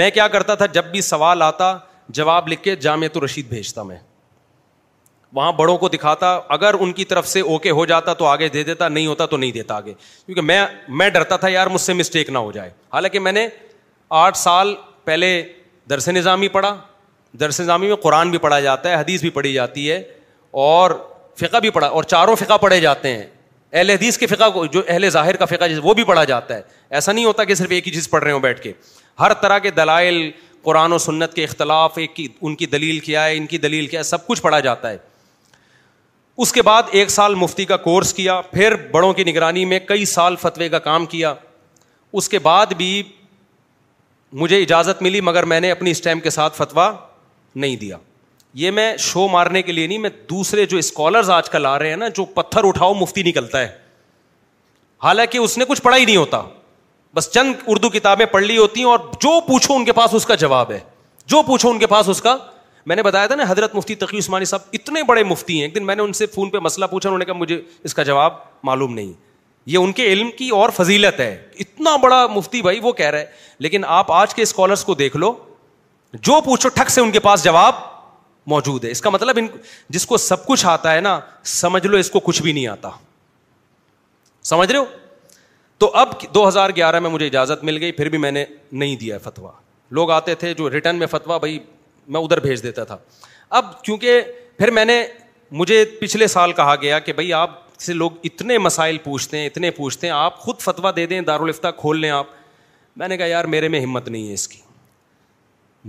میں 0.01 0.11
کیا 0.11 0.27
کرتا 0.29 0.55
تھا 0.55 0.67
جب 0.75 0.85
بھی 0.93 1.01
سوال 1.03 1.43
آتا 1.43 1.77
جواب 2.19 2.47
لکھ 2.49 2.63
کے 2.63 2.75
جامع 2.85 3.07
تو 3.13 3.25
رشید 3.25 3.49
بھیجتا 3.49 3.83
میں 3.83 3.97
وہاں 5.35 5.53
بڑوں 5.59 5.77
کو 5.79 5.89
دکھاتا 5.89 6.33
اگر 6.55 6.75
ان 6.81 6.93
کی 6.93 7.05
طرف 7.11 7.29
سے 7.29 7.41
اوکے 7.41 7.71
ہو 7.81 7.85
جاتا 7.87 8.15
تو 8.15 8.27
آگے 8.27 8.49
دے 8.53 8.63
دیتا 8.65 8.89
نہیں 8.89 9.07
ہوتا 9.07 9.27
تو 9.27 9.37
نہیں 9.37 9.53
دیتا 9.53 9.77
آگے 9.77 9.95
کیونکہ 10.27 10.41
میں 10.43 10.65
میں 11.01 11.09
ڈرتا 11.11 11.37
تھا 11.45 11.49
یار 11.49 11.67
مجھ 11.73 11.81
سے 11.81 11.93
مسٹیک 11.93 12.31
نہ 12.31 12.39
ہو 12.39 12.53
جائے 12.53 12.71
حالانکہ 12.93 13.19
میں 13.19 13.33
نے 13.33 13.47
آٹھ 14.25 14.37
سال 14.39 14.75
پہلے 15.05 15.31
درس 15.91 16.09
نظامی 16.09 16.49
پڑھا 16.57 16.75
درس 17.41 17.61
نظامی 17.61 17.87
میں 17.89 17.97
قرآن 18.03 18.31
بھی 18.31 18.39
پڑھا 18.39 18.61
جاتا 18.61 18.91
ہے 18.91 18.95
حدیث 19.01 19.21
بھی 19.21 19.31
پڑھی 19.31 19.53
جاتی 19.53 19.91
ہے 19.91 20.03
اور 20.65 20.91
فقہ 21.41 21.57
بھی 21.61 21.71
پڑھا 21.71 21.87
اور 21.89 22.03
چاروں 22.05 22.37
فقہ 22.37 22.57
پڑھے 22.61 22.81
جاتے 22.81 23.17
ہیں 23.17 23.25
اہل 23.73 23.91
حدیث 23.91 24.19
کے 24.19 24.27
فقہ 24.27 24.45
جو 24.73 24.83
اہل 24.87 25.09
ظاہر 25.11 25.37
کا 25.37 25.45
فقہ 25.51 25.65
وہ 25.83 25.95
بھی 25.95 26.05
پڑھا 26.05 26.25
جاتا 26.31 26.57
ہے 26.57 26.63
ایسا 26.99 27.13
نہیں 27.13 27.25
ہوتا 27.25 27.45
کہ 27.45 27.55
صرف 27.55 27.71
ایک 27.73 27.87
ہی 27.87 27.93
چیز 27.93 28.11
پڑھ 28.11 28.25
رہے 28.25 28.33
ہوں 28.33 28.41
بیٹھ 28.41 28.61
کے 28.63 28.73
ہر 29.21 29.33
طرح 29.41 29.59
کے 29.63 29.71
دلائل 29.71 30.31
قرآن 30.63 30.93
و 30.93 30.99
سنت 30.99 31.35
کے 31.35 31.45
اختلاف 31.45 31.99
ایک 31.99 32.15
کی 32.17 32.27
ان 32.41 32.55
کی 32.57 32.67
دلیل 32.67 32.99
کیا 33.01 33.25
ہے 33.25 33.37
ان 33.37 33.47
کی 33.47 33.59
دلیل 33.59 33.87
کیا 33.87 33.99
ہے 33.99 34.05
سب 34.05 34.27
کچھ 34.27 34.43
پڑھا 34.43 34.61
جاتا 34.61 34.91
ہے 34.91 34.97
اس 36.43 36.53
کے 36.53 36.63
بعد 36.63 36.83
ایک 36.91 37.11
سال 37.11 37.35
مفتی 37.35 37.65
کا 37.65 37.77
کورس 37.77 38.13
کیا 38.15 38.41
پھر 38.53 38.75
بڑوں 38.91 39.13
کی 39.15 39.25
نگرانی 39.25 39.65
میں 39.73 39.79
کئی 39.89 40.05
سال 40.13 40.37
فتوے 40.41 40.69
کا 40.69 40.79
کام 40.87 41.07
کیا 41.07 41.35
اس 42.21 42.29
کے 42.29 42.39
بعد 42.47 42.73
بھی 42.77 43.03
مجھے 44.41 44.61
اجازت 44.63 45.03
ملی 45.03 45.21
مگر 45.21 45.45
میں 45.53 45.61
نے 45.61 45.71
اپنی 45.71 45.91
اسٹیمپ 45.91 46.23
کے 46.25 46.31
ساتھ 46.31 46.57
فتویٰ 46.57 46.91
نہیں 47.55 47.77
دیا 47.77 47.97
یہ 48.61 48.71
میں 48.71 48.97
شو 49.01 49.27
مارنے 49.29 49.63
کے 49.63 49.73
لیے 49.73 49.87
نہیں 49.87 49.99
میں 49.99 50.11
دوسرے 50.31 50.65
جو 50.67 50.79
اسکالرز 50.79 51.31
آج 51.31 51.51
کل 51.51 51.67
آ 51.67 51.79
رہے 51.79 51.89
ہیں 51.91 51.97
نا 51.97 52.09
جو 52.17 52.25
پتھر 52.35 52.67
اٹھاؤ 52.69 52.95
مفتی 52.95 53.23
نکلتا 53.23 53.61
ہے 53.61 53.69
حالانکہ 55.03 55.39
اس 55.39 55.57
نے 55.59 55.65
کچھ 55.69 55.83
پڑھا 55.83 55.97
ہی 55.97 56.05
نہیں 56.05 56.17
ہوتا 56.17 56.41
بس 57.15 57.31
چند 57.33 57.55
اردو 57.69 57.89
کتابیں 57.91 58.25
پڑھ 58.33 58.45
لی 58.45 58.57
ہوتی 58.59 58.81
ہیں 58.81 58.89
اور 58.89 58.99
جو 59.21 59.41
پوچھو 59.47 59.75
ان 59.77 59.85
کے 59.85 59.93
پاس 59.93 60.15
اس 60.15 60.27
کا 60.27 60.35
جواب 60.45 60.71
ہے 60.73 60.79
جو 61.33 61.43
پوچھو 61.47 61.71
ان 61.71 61.79
کے 61.79 61.87
پاس 61.87 62.09
اس 62.09 62.23
کا 62.23 62.37
میں 62.91 62.97
نے 62.97 63.03
بتایا 63.03 63.27
تھا 63.27 63.35
نا 63.37 63.45
حضرت 63.49 63.75
مفتی 63.75 63.95
تقی 63.95 64.19
عثمانی 64.19 64.45
صاحب 64.45 64.63
اتنے 64.73 65.03
بڑے 65.09 65.23
مفتی 65.25 65.55
ہیں 65.57 65.63
ایک 65.63 65.75
دن 65.75 65.87
میں 65.87 65.95
نے 65.97 66.03
ان 66.03 66.13
سے 66.21 66.27
فون 66.35 66.51
پہ 66.51 66.59
مسئلہ 66.69 66.85
پوچھا 66.91 67.09
انہوں 67.09 67.19
نے 67.19 67.25
کہا 67.25 67.35
مجھے 67.39 67.61
اس 67.85 67.95
کا 67.95 68.03
جواب 68.09 68.33
معلوم 68.65 68.95
نہیں 68.95 69.13
یہ 69.73 69.79
ان 69.79 69.93
کے 69.99 70.07
علم 70.13 70.31
کی 70.39 70.49
اور 70.61 70.71
فضیلت 70.77 71.21
ہے 71.21 71.33
اتنا 71.65 71.95
بڑا 72.03 72.27
مفتی 72.35 72.63
بھائی 72.63 72.81
وہ 72.83 72.93
کہہ 73.03 73.11
رہے 73.11 73.19
ہے 73.21 73.31
لیکن 73.67 73.85
آپ 73.99 74.11
آج 74.13 74.35
کے 74.35 74.43
اسکالرس 74.43 74.85
کو 74.85 74.95
دیکھ 75.03 75.17
لو 75.17 75.33
جو 76.29 76.41
پوچھو 76.45 76.69
ٹھگ 76.75 76.89
سے 76.91 77.01
ان 77.01 77.11
کے 77.11 77.21
پاس 77.27 77.45
جواب 77.45 77.75
موجود 78.53 78.85
ہے 78.85 78.91
اس 78.91 79.01
کا 79.01 79.11
مطلب 79.11 79.39
جس 79.97 80.07
کو 80.07 80.17
سب 80.17 80.47
کچھ 80.47 80.67
آتا 80.67 80.95
ہے 80.95 81.01
نا 81.01 81.19
سمجھ 81.61 81.87
لو 81.87 81.97
اس 81.97 82.11
کو 82.11 82.21
کچھ 82.31 82.43
بھی 82.43 82.53
نہیں 82.53 82.67
آتا 82.67 82.91
سمجھ 84.45 84.71
رہے 84.71 84.79
ہو 84.79 84.85
تو 85.83 85.89
اب 86.01 86.09
دو 86.35 86.47
ہزار 86.47 86.71
گیارہ 86.75 86.99
میں 87.01 87.11
مجھے 87.11 87.27
اجازت 87.27 87.63
مل 87.65 87.79
گئی 87.83 87.93
پھر 87.93 88.09
بھی 88.09 88.19
میں 88.25 88.31
نے 88.33 88.45
نہیں 88.73 88.95
دیا 88.97 89.17
فتویٰ 89.23 89.51
لوگ 89.99 90.11
آتے 90.17 90.35
تھے 90.43 90.53
جو 90.55 90.69
ریٹرن 90.71 90.97
میں 90.99 91.07
فتوا 91.11 91.39
بھائی 91.45 91.59
میں 92.17 92.21
ادھر 92.21 92.41
بھیج 92.41 92.63
دیتا 92.63 92.85
تھا 92.91 92.97
اب 93.61 93.73
کیونکہ 93.85 94.21
پھر 94.59 94.71
میں 94.77 94.85
نے 94.85 95.03
مجھے 95.63 95.85
پچھلے 96.01 96.27
سال 96.35 96.53
کہا 96.61 96.75
گیا 96.83 96.99
کہ 97.09 97.13
بھائی 97.13 97.33
آپ 97.39 97.59
سے 97.87 97.93
لوگ 97.93 98.11
اتنے 98.25 98.59
مسائل 98.59 98.99
پوچھتے 99.05 99.39
ہیں 99.39 99.47
اتنے 99.47 99.71
پوچھتے 99.81 100.07
ہیں 100.07 100.15
آپ 100.15 100.39
خود 100.41 100.61
فتویٰ 100.65 100.93
دے 100.97 101.07
دیں 101.15 101.21
دارالفتہ 101.33 101.69
کھول 101.79 102.01
لیں 102.01 102.11
آپ 102.21 102.27
میں 103.03 103.09
نے 103.09 103.17
کہا 103.17 103.27
یار 103.27 103.45
میرے 103.57 103.69
میں 103.75 103.81
ہمت 103.85 104.09
نہیں 104.09 104.29
ہے 104.29 104.35
اس 104.35 104.47
کی 104.49 104.61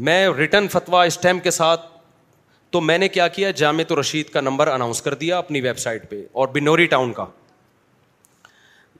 میں 0.07 0.27
ریٹرن 0.37 0.67
فتوا 0.77 1.03
اسٹیمپ 1.03 1.43
کے 1.43 1.51
ساتھ 1.61 1.85
تو 2.71 2.81
میں 2.81 2.97
نے 2.97 3.07
کیا 3.17 3.27
کیا 3.37 3.51
جامعت 3.63 3.91
و 3.91 3.99
رشید 3.99 4.29
کا 4.33 4.41
نمبر 4.41 4.67
اناؤنس 4.73 5.01
کر 5.01 5.13
دیا 5.23 5.37
اپنی 5.37 5.61
ویب 5.61 5.77
سائٹ 5.85 6.09
پہ 6.09 6.23
اور 6.41 6.47
بنوری 6.55 6.85
ٹاؤن 6.95 7.13
کا 7.13 7.25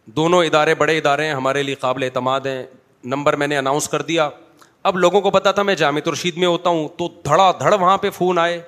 دونوں 0.08 0.44
ادارے 0.46 0.74
بڑے 0.76 0.98
ادارے 0.98 1.26
ہیں 1.26 1.34
ہمارے 1.34 1.64
لیے 1.64 1.76
قابل 1.80 2.04
اعتماد 2.04 2.46
ہیں 2.46 2.64
نمبر 3.04 3.36
میں 3.36 3.48
نے 3.48 3.58
اناؤنس 3.58 3.88
کر 3.90 4.02
دیا 4.02 4.30
اب 4.90 4.98
لوگوں 4.98 5.22
کو 5.22 5.30
پتا 5.32 5.52
تھا 5.52 5.64
میں 5.64 5.76
جامع 5.76 6.00
رشید 6.14 6.38
میں 6.38 6.48
ہوتا 6.48 6.70
ہوں 6.70 6.88
تو 6.98 7.08
دھڑا 7.26 7.52
دھڑ 7.60 7.74
وہاں 7.80 7.98
پہ 7.98 8.10
فون 8.18 8.38
آئے 8.40 8.62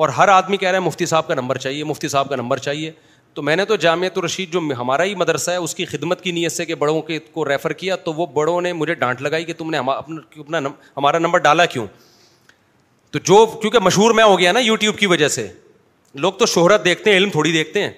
اور 0.00 0.08
ہر 0.16 0.28
آدمی 0.28 0.56
کہہ 0.56 0.68
رہے 0.68 0.78
ہیں 0.78 0.84
مفتی 0.86 1.06
صاحب 1.06 1.28
کا 1.28 1.34
نمبر 1.34 1.58
چاہیے 1.58 1.84
مفتی 1.84 2.08
صاحب 2.08 2.28
کا 2.28 2.36
نمبر 2.36 2.58
چاہیے 2.66 2.90
تو 3.34 3.42
میں 3.42 3.56
نے 3.56 3.64
تو 3.64 3.76
جامع 3.76 4.06
رشید 4.24 4.52
جو 4.52 4.58
ہمارا 4.78 5.04
ہی 5.04 5.14
مدرسہ 5.14 5.50
ہے 5.50 5.56
اس 5.56 5.74
کی 5.74 5.84
خدمت 5.84 6.20
کی 6.22 6.30
نیت 6.32 6.52
سے 6.52 6.64
کہ 6.66 6.74
بڑوں 6.74 7.00
کے 7.02 7.18
کو 7.32 7.44
ریفر 7.48 7.72
کیا 7.80 7.96
تو 8.04 8.12
وہ 8.12 8.26
بڑوں 8.34 8.60
نے 8.60 8.72
مجھے 8.72 8.94
ڈانٹ 9.02 9.22
لگائی 9.22 9.44
کہ 9.44 9.52
تم 9.58 9.70
نے 9.70 9.78
اپنا 9.78 10.58
ہمارا 10.68 11.18
نمبر 11.18 11.38
ڈالا 11.46 11.64
کیوں 11.74 11.86
تو 13.10 13.18
جو 13.24 13.44
کیونکہ 13.60 13.78
مشہور 13.82 14.14
میں 14.14 14.24
ہو 14.24 14.38
گیا 14.38 14.52
نا 14.52 14.60
یوٹیوب 14.60 14.98
کی 14.98 15.06
وجہ 15.06 15.28
سے 15.38 15.46
لوگ 16.22 16.32
تو 16.38 16.46
شہرت 16.54 16.84
دیکھتے 16.84 17.10
ہیں 17.10 17.16
علم 17.18 17.30
تھوڑی 17.30 17.52
دیکھتے 17.52 17.82
ہیں 17.82 17.90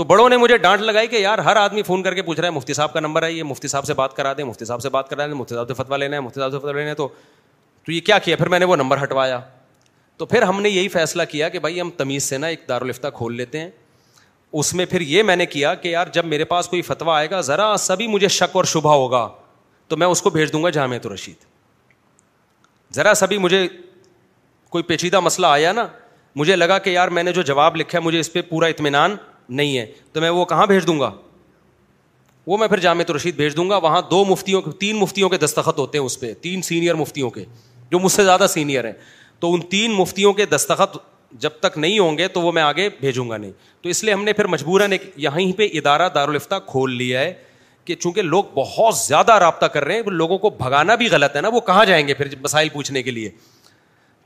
تو 0.00 0.04
بڑوں 0.10 0.28
نے 0.28 0.36
مجھے 0.36 0.56
ڈانٹ 0.56 0.80
لگائی 0.82 1.06
کہ 1.06 1.16
یار 1.16 1.38
ہر 1.44 1.56
آدمی 1.56 1.82
فون 1.86 2.02
کر 2.02 2.14
کے 2.14 2.22
پوچھ 2.22 2.38
رہا 2.40 2.48
ہے 2.48 2.52
مفتی 2.52 2.74
صاحب 2.74 2.92
کا 2.92 3.00
نمبر 3.00 3.22
ہے 3.22 3.32
یہ 3.32 3.42
مفتی 3.44 3.68
صاحب 3.68 3.84
سے 3.84 3.94
بات 3.94 4.14
کرا 4.16 4.32
دیں 4.36 4.44
مفتی 4.44 4.64
صاحب 4.64 4.82
سے 4.82 4.88
بات 4.90 5.08
کرا 5.10 5.26
دیں 5.26 5.34
مفتی 5.34 5.54
صاحب 5.54 5.68
سے 5.68 5.74
فتوا 5.74 5.96
لینا 5.96 6.16
ہے 6.16 6.20
مفتی 6.20 6.40
صاحب 6.40 6.50
سے 6.52 6.58
فتوا 6.58 6.72
لینا 6.72 6.90
ہے 6.90 6.94
تو 6.94 7.08
تو 7.86 7.92
یہ 7.92 8.00
کیا 8.06 8.18
کیا 8.18 8.36
پھر 8.36 8.48
میں 8.48 8.58
نے 8.58 8.64
وہ 8.66 8.76
نمبر 8.76 9.02
ہٹوایا 9.02 9.40
تو 10.16 10.26
پھر 10.26 10.42
ہم 10.42 10.60
نے 10.62 10.68
یہی 10.70 10.88
فیصلہ 10.94 11.22
کیا 11.30 11.48
کہ 11.48 11.58
بھائی 11.58 11.80
ہم 11.80 11.90
تمیز 11.96 12.28
سے 12.28 12.38
نا 12.38 12.46
ایک 12.46 12.62
دارالفتہ 12.68 13.06
کھول 13.16 13.36
لیتے 13.36 13.60
ہیں 13.60 13.68
اس 14.60 14.72
میں 14.74 14.86
پھر 14.90 15.00
یہ 15.00 15.22
میں 15.22 15.36
نے 15.36 15.46
کیا 15.46 15.74
کہ 15.82 15.88
یار 15.88 16.06
جب 16.12 16.24
میرے 16.26 16.44
پاس 16.54 16.68
کوئی 16.68 16.82
فتویٰ 16.82 17.14
آئے 17.16 17.30
گا 17.30 17.40
ذرا 17.52 17.72
سبھی 17.78 18.06
مجھے 18.08 18.28
شک 18.40 18.56
اور 18.56 18.64
شبہ 18.72 18.94
ہوگا 18.94 19.28
تو 19.88 19.96
میں 19.96 20.06
اس 20.06 20.22
کو 20.22 20.30
بھیج 20.30 20.52
دوں 20.52 20.62
گا 20.64 20.70
جامعۃ 20.78 21.06
رشید 21.14 21.44
ذرا 22.96 23.14
سبھی 23.22 23.38
مجھے 23.46 23.66
کوئی 24.70 24.84
پیچیدہ 24.84 25.20
مسئلہ 25.20 25.46
آیا 25.46 25.72
نا 25.72 25.86
مجھے 26.36 26.56
لگا 26.56 26.78
کہ 26.78 26.90
یار 26.90 27.08
میں 27.18 27.22
نے 27.22 27.32
جو 27.32 27.42
جواب 27.42 27.76
لکھا 27.76 27.98
ہے 27.98 28.02
مجھے 28.04 28.18
اس 28.20 28.32
پہ 28.32 28.40
پورا 28.48 28.66
اطمینان 28.74 29.16
نہیں 29.50 29.76
ہے 29.78 29.86
تو 30.12 30.20
میں 30.20 30.30
وہ 30.30 30.44
کہاں 30.44 30.66
بھیج 30.66 30.86
دوں 30.86 30.98
گا 31.00 31.10
وہ 32.46 32.56
میں 32.58 32.68
پھر 32.68 32.78
جامع 32.80 33.02
رشید 33.16 33.36
بھیج 33.36 33.56
دوں 33.56 33.68
گا 33.70 33.76
وہاں 33.82 34.00
دو 34.10 34.24
مفتیوں 34.24 34.60
تین 34.80 34.96
مفتیوں 34.96 35.28
کے 35.28 35.38
دستخط 35.38 35.78
ہوتے 35.78 35.98
ہیں 35.98 36.04
اس 36.04 36.18
پہ 36.20 36.32
تین 36.40 36.62
سینئر 36.62 36.94
مفتیوں 36.94 37.30
کے 37.30 37.44
جو 37.90 37.98
مجھ 37.98 38.12
سے 38.12 38.24
زیادہ 38.24 38.46
سینئر 38.50 38.84
ہیں 38.84 38.92
تو 39.40 39.52
ان 39.54 39.60
تین 39.70 39.92
مفتیوں 39.96 40.32
کے 40.32 40.46
دستخط 40.46 40.96
جب 41.42 41.50
تک 41.60 41.76
نہیں 41.78 41.98
ہوں 41.98 42.18
گے 42.18 42.28
تو 42.28 42.40
وہ 42.40 42.52
میں 42.52 42.62
آگے 42.62 42.88
بھیجوں 43.00 43.28
گا 43.30 43.36
نہیں 43.36 43.52
تو 43.82 43.88
اس 43.88 44.02
لیے 44.04 44.12
ہم 44.14 44.24
نے 44.24 44.32
پھر 44.32 44.46
مجبوراً 44.54 44.92
یہیں 45.16 45.52
پہ 45.58 45.66
ادارہ 45.78 46.08
دارالفتہ 46.14 46.54
کھول 46.66 46.96
لیا 46.96 47.20
ہے 47.20 47.32
کہ 47.84 47.94
چونکہ 47.94 48.22
لوگ 48.22 48.44
بہت 48.54 48.96
زیادہ 48.96 49.32
رابطہ 49.40 49.66
کر 49.74 49.84
رہے 49.84 49.94
ہیں 49.94 50.10
لوگوں 50.10 50.38
کو 50.38 50.50
بھگانا 50.58 50.94
بھی 50.94 51.08
غلط 51.10 51.36
ہے 51.36 51.40
نا 51.40 51.48
وہ 51.52 51.60
کہاں 51.66 51.84
جائیں 51.84 52.06
گے 52.08 52.14
پھر 52.14 52.34
مسائل 52.42 52.68
پوچھنے 52.72 53.02
کے 53.02 53.10
لیے 53.10 53.30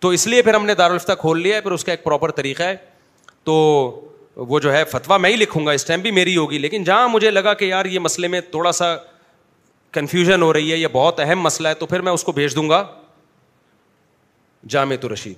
تو 0.00 0.08
اس 0.16 0.26
لیے 0.26 0.42
پھر 0.42 0.54
ہم 0.54 0.66
نے 0.66 0.74
دارالفتہ 0.74 1.12
کھول 1.20 1.40
لیا 1.42 1.56
ہے 1.56 1.60
پھر 1.60 1.72
اس 1.72 1.84
کا 1.84 1.92
ایک 1.92 2.02
پراپر 2.04 2.30
طریقہ 2.40 2.62
ہے 2.62 2.76
تو 3.44 3.54
وہ 4.36 4.58
جو 4.60 4.72
ہے 4.72 4.82
فتوا 4.90 5.16
میں 5.16 5.30
ہی 5.30 5.36
لکھوں 5.36 5.64
گا 5.66 5.72
اس 5.72 5.84
ٹائم 5.86 6.00
بھی 6.00 6.10
میری 6.10 6.36
ہوگی 6.36 6.58
لیکن 6.58 6.84
جہاں 6.84 7.08
مجھے 7.08 7.30
لگا 7.30 7.54
کہ 7.54 7.64
یار 7.64 7.84
یہ 7.84 7.98
مسئلے 8.00 8.28
میں 8.28 8.40
تھوڑا 8.50 8.72
سا 8.72 8.94
کنفیوژن 9.92 10.42
ہو 10.42 10.52
رہی 10.52 10.70
ہے 10.72 10.76
یہ 10.76 10.86
بہت 10.92 11.20
اہم 11.20 11.40
مسئلہ 11.40 11.68
ہے 11.68 11.74
تو 11.78 11.86
پھر 11.86 12.00
میں 12.02 12.12
اس 12.12 12.24
کو 12.24 12.32
بھیج 12.32 12.54
دوں 12.56 12.68
گا 12.70 12.82
جامع 14.70 14.94
تو 15.00 15.12
رشید 15.12 15.34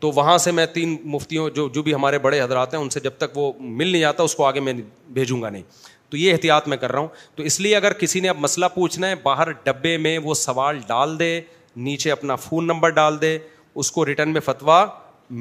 تو 0.00 0.10
وہاں 0.14 0.36
سے 0.38 0.50
میں 0.52 0.64
تین 0.74 0.96
مفتیوں 1.12 1.48
جو 1.54 1.68
جو 1.72 1.82
بھی 1.82 1.94
ہمارے 1.94 2.18
بڑے 2.18 2.40
حضرات 2.42 2.74
ہیں 2.74 2.80
ان 2.80 2.90
سے 2.90 3.00
جب 3.00 3.12
تک 3.18 3.36
وہ 3.38 3.52
مل 3.60 3.86
نہیں 3.88 4.00
جاتا 4.00 4.22
اس 4.22 4.34
کو 4.34 4.44
آگے 4.44 4.60
میں 4.60 4.72
بھیجوں 5.14 5.40
گا 5.42 5.48
نہیں 5.48 5.62
تو 6.10 6.16
یہ 6.16 6.32
احتیاط 6.32 6.68
میں 6.68 6.76
کر 6.76 6.92
رہا 6.92 7.00
ہوں 7.00 7.08
تو 7.36 7.42
اس 7.50 7.60
لیے 7.60 7.74
اگر 7.76 7.92
کسی 8.02 8.20
نے 8.20 8.28
اب 8.28 8.36
مسئلہ 8.40 8.66
پوچھنا 8.74 9.08
ہے 9.08 9.14
باہر 9.22 9.50
ڈبے 9.64 9.96
میں 10.06 10.16
وہ 10.22 10.34
سوال 10.34 10.78
ڈال 10.86 11.18
دے 11.18 11.40
نیچے 11.88 12.10
اپنا 12.12 12.34
فون 12.36 12.66
نمبر 12.66 12.90
ڈال 12.90 13.20
دے 13.20 13.38
اس 13.80 13.90
کو 13.92 14.06
ریٹرن 14.06 14.32
میں 14.32 14.40
فتوا 14.44 14.84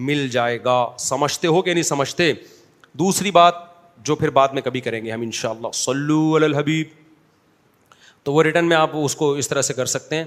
مل 0.10 0.28
جائے 0.32 0.58
گا 0.66 0.86
سمجھتے 1.00 1.48
ہو 1.48 1.62
کہ 1.62 1.74
نہیں 1.74 1.84
سمجھتے 1.84 2.32
دوسری 2.98 3.32
بات 3.32 3.54
جو 4.06 4.16
پھر 4.16 4.30
بعد 4.30 4.48
میں 4.54 4.62
کبھی 4.62 4.82
کریں 4.82 5.04
گے 5.06 5.12
ہم 5.12 5.22
ان 5.22 5.32
شاء 5.32 5.50
اللہ 5.50 5.72
صلی 5.74 6.44
الحبیب 6.46 6.88
تو 8.24 8.34
وہ 8.34 8.44
ریٹرن 8.44 8.68
میں 8.70 8.78
آپ 8.78 8.90
اس 9.04 9.16
کو 9.16 9.32
اس 9.34 9.50
طرح 9.50 9.62
سے 9.62 9.74
کر 9.74 9.86
سکتے 9.86 10.16
ہیں 10.16 10.24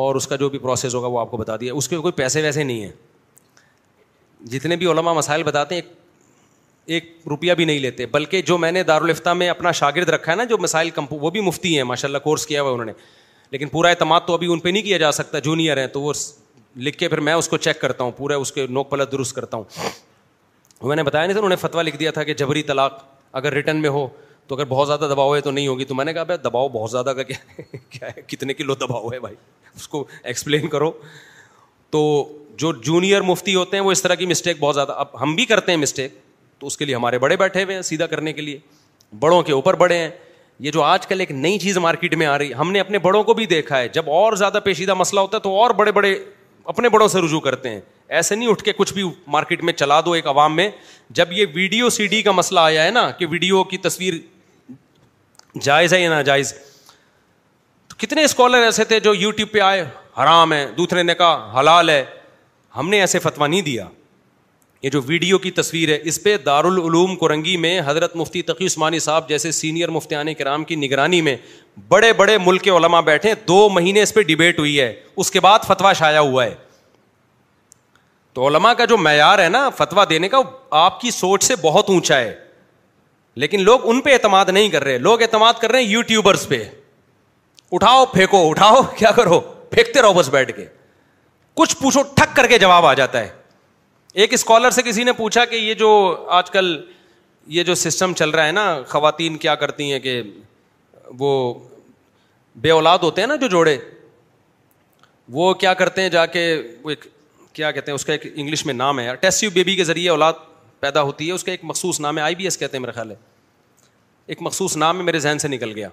اور 0.00 0.14
اس 0.14 0.26
کا 0.26 0.36
جو 0.36 0.48
بھی 0.48 0.58
پروسیس 0.58 0.94
ہوگا 0.94 1.06
وہ 1.06 1.20
آپ 1.20 1.30
کو 1.30 1.36
بتا 1.36 1.56
دیا 1.60 1.74
اس 1.74 1.88
کے 1.88 1.98
کوئی 1.98 2.12
پیسے 2.12 2.42
ویسے 2.42 2.62
نہیں 2.64 2.82
ہیں 2.82 2.90
جتنے 4.50 4.76
بھی 4.76 4.86
علما 4.90 5.12
مسائل 5.12 5.42
بتاتے 5.42 5.74
ہیں 5.74 5.82
ایک 6.94 7.10
روپیہ 7.30 7.54
بھی 7.54 7.64
نہیں 7.64 7.78
لیتے 7.80 8.06
بلکہ 8.12 8.42
جو 8.46 8.56
میں 8.58 8.70
نے 8.72 8.82
دارالفتہ 8.82 9.30
میں 9.34 9.48
اپنا 9.48 9.70
شاگرد 9.80 10.08
رکھا 10.10 10.30
ہے 10.32 10.36
نا 10.36 10.44
جو 10.52 10.58
مسائل 10.58 10.90
کمپو 10.94 11.16
وہ 11.20 11.30
بھی 11.30 11.40
مفتی 11.40 11.76
ہیں 11.76 11.84
ماشاء 11.84 12.08
اللہ 12.08 12.18
کورس 12.24 12.46
کیا 12.46 12.62
ہوا 12.62 12.68
ہے 12.70 12.72
انہوں 12.74 12.86
نے 12.86 12.92
لیکن 13.50 13.68
پورا 13.68 13.88
اعتماد 13.88 14.20
تو 14.26 14.34
ابھی 14.34 14.52
ان 14.52 14.58
پہ 14.60 14.68
نہیں 14.68 14.82
کیا 14.82 14.98
جا 14.98 15.10
سکتا 15.12 15.38
جونیئر 15.48 15.76
ہیں 15.78 15.86
تو 15.96 16.00
وہ 16.02 16.12
لکھ 16.76 16.96
کے 16.98 17.08
پھر 17.08 17.20
میں 17.20 17.32
اس 17.34 17.48
کو 17.48 17.56
چیک 17.56 17.80
کرتا 17.80 18.04
ہوں 18.04 18.10
پورا 18.16 18.36
اس 18.36 18.52
کے 18.52 18.66
نوک 18.70 18.90
پلت 18.90 19.12
درست 19.12 19.34
کرتا 19.34 19.56
ہوں 19.56 19.64
میں 20.88 20.96
نے 20.96 21.02
بتایا 21.02 21.26
نہیں 21.26 21.36
سر 21.36 21.42
انہیں 21.44 21.56
فتویٰ 21.60 21.84
لکھ 21.84 21.96
دیا 21.96 22.10
تھا 22.10 22.22
کہ 22.24 22.34
جبری 22.34 22.62
طلاق 22.70 23.02
اگر 23.40 23.52
ریٹرن 23.54 23.80
میں 23.82 23.90
ہو 23.90 24.06
تو 24.46 24.54
اگر 24.54 24.64
بہت 24.68 24.86
زیادہ 24.86 25.08
دباؤ 25.12 25.34
ہے 25.34 25.40
تو 25.40 25.50
نہیں 25.50 25.66
ہوگی 25.68 25.84
تو 25.84 25.94
میں 25.94 26.04
نے 26.04 26.12
کہا 26.14 26.22
بھائی 26.30 26.38
دباؤ 26.44 26.68
بہت 26.68 26.90
زیادہ 26.90 27.12
کا 27.16 27.22
کیا 27.22 27.36
ہے 27.56 27.76
کیا 27.90 28.08
ہے 28.16 28.22
کتنے 28.26 28.54
کلو 28.54 28.74
دباؤ 28.80 29.08
ہے 29.12 29.20
بھائی 29.20 29.34
اس 29.76 29.86
کو 29.88 30.04
ایکسپلین 30.22 30.66
کرو 30.68 30.90
تو 31.90 32.00
جو 32.58 32.72
جونیئر 32.86 33.22
مفتی 33.22 33.54
ہوتے 33.54 33.76
ہیں 33.76 33.84
وہ 33.84 33.92
اس 33.92 34.02
طرح 34.02 34.14
کی 34.14 34.26
مسٹیک 34.26 34.56
بہت 34.60 34.74
زیادہ 34.74 34.92
اب 35.04 35.20
ہم 35.22 35.34
بھی 35.34 35.44
کرتے 35.46 35.72
ہیں 35.72 35.78
مسٹیک 35.78 36.14
تو 36.58 36.66
اس 36.66 36.76
کے 36.76 36.84
لیے 36.84 36.94
ہمارے 36.94 37.18
بڑے 37.18 37.36
بیٹھے 37.36 37.62
ہوئے 37.62 37.74
ہیں 37.74 37.82
سیدھا 37.82 38.06
کرنے 38.06 38.32
کے 38.32 38.42
لیے 38.42 38.58
بڑوں 39.20 39.42
کے 39.42 39.52
اوپر 39.52 39.76
بڑے 39.76 39.98
ہیں 39.98 40.10
یہ 40.60 40.70
جو 40.70 40.82
آج 40.82 41.06
کل 41.06 41.20
ایک 41.20 41.30
نئی 41.32 41.58
چیز 41.58 41.78
مارکیٹ 41.86 42.14
میں 42.14 42.26
آ 42.26 42.36
رہی 42.38 42.48
ہے 42.48 42.54
ہم 42.54 42.70
نے 42.72 42.80
اپنے 42.80 42.98
بڑوں 43.06 43.22
کو 43.24 43.34
بھی 43.34 43.46
دیکھا 43.46 43.78
ہے 43.78 43.88
جب 43.92 44.10
اور 44.10 44.32
زیادہ 44.42 44.58
پیچیدہ 44.64 44.94
مسئلہ 44.94 45.20
ہوتا 45.20 45.36
ہے 45.36 45.42
تو 45.42 45.54
اور 45.60 45.70
بڑے 45.80 45.92
بڑے 45.92 46.14
اپنے 46.74 46.88
بڑوں 46.88 47.08
سے 47.08 47.20
رجوع 47.20 47.40
کرتے 47.40 47.68
ہیں 47.70 47.80
ایسے 48.16 48.34
نہیں 48.34 48.48
اٹھ 48.48 48.62
کے 48.62 48.72
کچھ 48.76 48.92
بھی 48.94 49.02
مارکیٹ 49.34 49.62
میں 49.64 49.72
چلا 49.72 50.00
دو 50.04 50.12
ایک 50.12 50.26
عوام 50.26 50.54
میں 50.56 50.68
جب 51.18 51.28
یہ 51.32 51.46
ویڈیو 51.54 51.88
سی 51.90 52.06
ڈی 52.06 52.20
کا 52.22 52.32
مسئلہ 52.32 52.60
آیا 52.60 52.82
ہے 52.84 52.90
نا 52.90 53.10
کہ 53.18 53.26
ویڈیو 53.30 53.62
کی 53.72 53.76
تصویر 53.86 54.14
جائز 55.62 55.92
ہے 55.94 56.00
یا 56.02 56.08
ناجائز 56.10 56.52
تو 57.88 57.96
کتنے 57.98 58.24
اسکالر 58.24 58.62
ایسے 58.62 58.84
تھے 58.90 58.98
جو 59.00 59.14
یو 59.14 59.30
ٹیوب 59.38 59.50
پہ 59.52 59.58
آئے 59.70 59.80
حرام 60.18 60.52
ہے 60.52 60.66
دوسرے 60.78 61.02
نے 61.02 61.14
کہا 61.18 61.58
حلال 61.58 61.88
ہے 61.90 62.02
ہم 62.76 62.88
نے 62.90 63.00
ایسے 63.00 63.18
فتوا 63.26 63.46
نہیں 63.46 63.62
دیا 63.68 63.86
یہ 64.82 64.90
جو 64.90 65.00
ویڈیو 65.06 65.38
کی 65.38 65.50
تصویر 65.60 65.88
ہے 65.88 65.98
اس 66.10 66.22
پہ 66.22 66.36
دارالعلوم 66.46 67.14
کرنگی 67.16 67.56
میں 67.66 67.78
حضرت 67.86 68.16
مفتی 68.16 68.42
تقی 68.50 68.66
عثمانی 68.66 68.98
صاحب 69.06 69.28
جیسے 69.28 69.50
سینئر 69.60 69.88
مفتیان 69.96 70.32
کرام 70.38 70.64
کی 70.70 70.76
نگرانی 70.82 71.20
میں 71.28 71.34
بڑے 71.88 72.12
بڑے 72.22 72.36
ملک 72.44 72.62
کے 72.62 72.70
علما 72.70 73.00
بیٹھے 73.12 73.32
دو 73.48 73.68
مہینے 73.74 74.02
اس 74.02 74.14
پہ 74.14 74.22
ڈبیٹ 74.32 74.58
ہوئی 74.58 74.78
ہے 74.80 74.94
اس 75.24 75.30
کے 75.30 75.40
بعد 75.48 75.66
فتویٰ 75.68 75.92
شایا 75.98 76.20
ہوا 76.20 76.44
ہے 76.44 76.54
تو 78.34 78.46
علما 78.48 78.72
کا 78.74 78.84
جو 78.90 78.96
معیار 78.98 79.38
ہے 79.38 79.48
نا 79.48 79.68
فتویٰ 79.76 80.04
دینے 80.10 80.28
کا 80.28 80.38
آپ 80.82 81.00
کی 81.00 81.10
سوچ 81.10 81.42
سے 81.44 81.54
بہت 81.62 81.90
اونچا 81.90 82.18
ہے 82.18 82.34
لیکن 83.42 83.60
لوگ 83.64 83.80
ان 83.90 84.00
پہ 84.02 84.12
اعتماد 84.12 84.44
نہیں 84.52 84.68
کر 84.70 84.84
رہے 84.84 84.98
لوگ 84.98 85.22
اعتماد 85.22 85.60
کر 85.60 85.70
رہے 85.70 85.82
ہیں 85.82 85.88
یوٹیوبرس 85.88 86.48
پہ 86.48 86.62
اٹھاؤ 87.76 88.04
پھینکو 88.12 88.48
اٹھاؤ 88.48 88.82
کیا 88.96 89.10
کرو 89.16 89.40
پھینکتے 89.70 90.02
رہو 90.02 90.12
بس 90.12 90.28
بیٹھ 90.30 90.52
کے 90.56 90.64
کچھ 91.60 91.76
پوچھو 91.80 92.02
ٹھک 92.16 92.34
کر 92.36 92.46
کے 92.46 92.58
جواب 92.58 92.86
آ 92.86 92.92
جاتا 92.94 93.20
ہے 93.20 93.28
ایک 94.22 94.32
اسکالر 94.34 94.70
سے 94.70 94.82
کسی 94.84 95.04
نے 95.04 95.12
پوچھا 95.20 95.44
کہ 95.50 95.56
یہ 95.56 95.74
جو 95.74 95.90
آج 96.38 96.50
کل 96.50 96.76
یہ 97.58 97.62
جو 97.64 97.74
سسٹم 97.74 98.12
چل 98.16 98.30
رہا 98.30 98.46
ہے 98.46 98.52
نا 98.52 98.66
خواتین 98.88 99.36
کیا 99.44 99.54
کرتی 99.62 99.92
ہیں 99.92 99.98
کہ 100.00 100.20
وہ 101.18 101.28
بے 102.62 102.70
اولاد 102.70 102.98
ہوتے 103.02 103.20
ہیں 103.20 103.28
نا 103.28 103.36
جو 103.36 103.46
جوڑے 103.56 103.76
وہ 105.36 105.52
کیا 105.54 105.72
کرتے 105.74 106.02
ہیں 106.02 106.08
جا 106.08 106.24
کے 106.26 106.42
ایک 106.52 107.04
کیا 107.52 107.70
کہتے 107.70 107.90
ہیں 107.90 107.94
اس 107.94 108.04
کا 108.04 108.12
ایک 108.12 108.26
انگلش 108.34 108.64
میں 108.66 108.74
نام 108.74 109.00
ہے 109.00 109.14
ٹیسیو 109.20 109.50
بیبی 109.54 109.74
کے 109.76 109.84
ذریعے 109.84 110.08
اولاد 110.10 110.32
پیدا 110.80 111.02
ہوتی 111.02 111.26
ہے 111.26 111.32
اس 111.32 111.44
کا 111.44 111.50
ایک 111.52 111.60
مخصوص 111.64 112.00
نام 112.00 112.18
ہے 112.18 112.22
آئی 112.22 112.34
بی 112.34 112.44
ایس 112.44 112.58
کہتے 112.58 112.76
ہیں 112.76 112.82
میرا 112.82 112.92
خیال 112.92 113.10
ہے 113.10 113.14
ایک 114.26 114.42
مخصوص 114.42 114.76
نام 114.76 114.98
ہے 114.98 115.02
میرے 115.04 115.18
ذہن 115.18 115.38
سے 115.38 115.48
نکل 115.48 115.72
گیا 115.76 115.88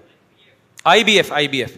I 0.94 1.04
B 1.04 1.16
F 1.16 1.32
I 1.32 1.48
B 1.48 1.60
F 1.60 1.76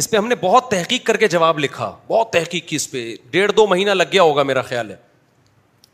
اس 0.00 0.10
پہ 0.10 0.16
ہم 0.16 0.26
نے 0.28 0.34
بہت 0.40 0.70
تحقیق 0.70 1.04
کر 1.06 1.16
کے 1.16 1.28
جواب 1.34 1.58
لکھا 1.58 1.94
بہت 2.06 2.30
تحقیق 2.32 2.66
کی 2.68 2.76
اس 2.76 2.90
پہ 2.90 3.04
ڈیڑھ 3.30 3.52
دو 3.56 3.66
مہینہ 3.66 3.90
لگ 3.90 4.04
گیا 4.12 4.22
ہوگا 4.22 4.42
میرا 4.42 4.62
خیال 4.70 4.90
ہے 4.90 4.96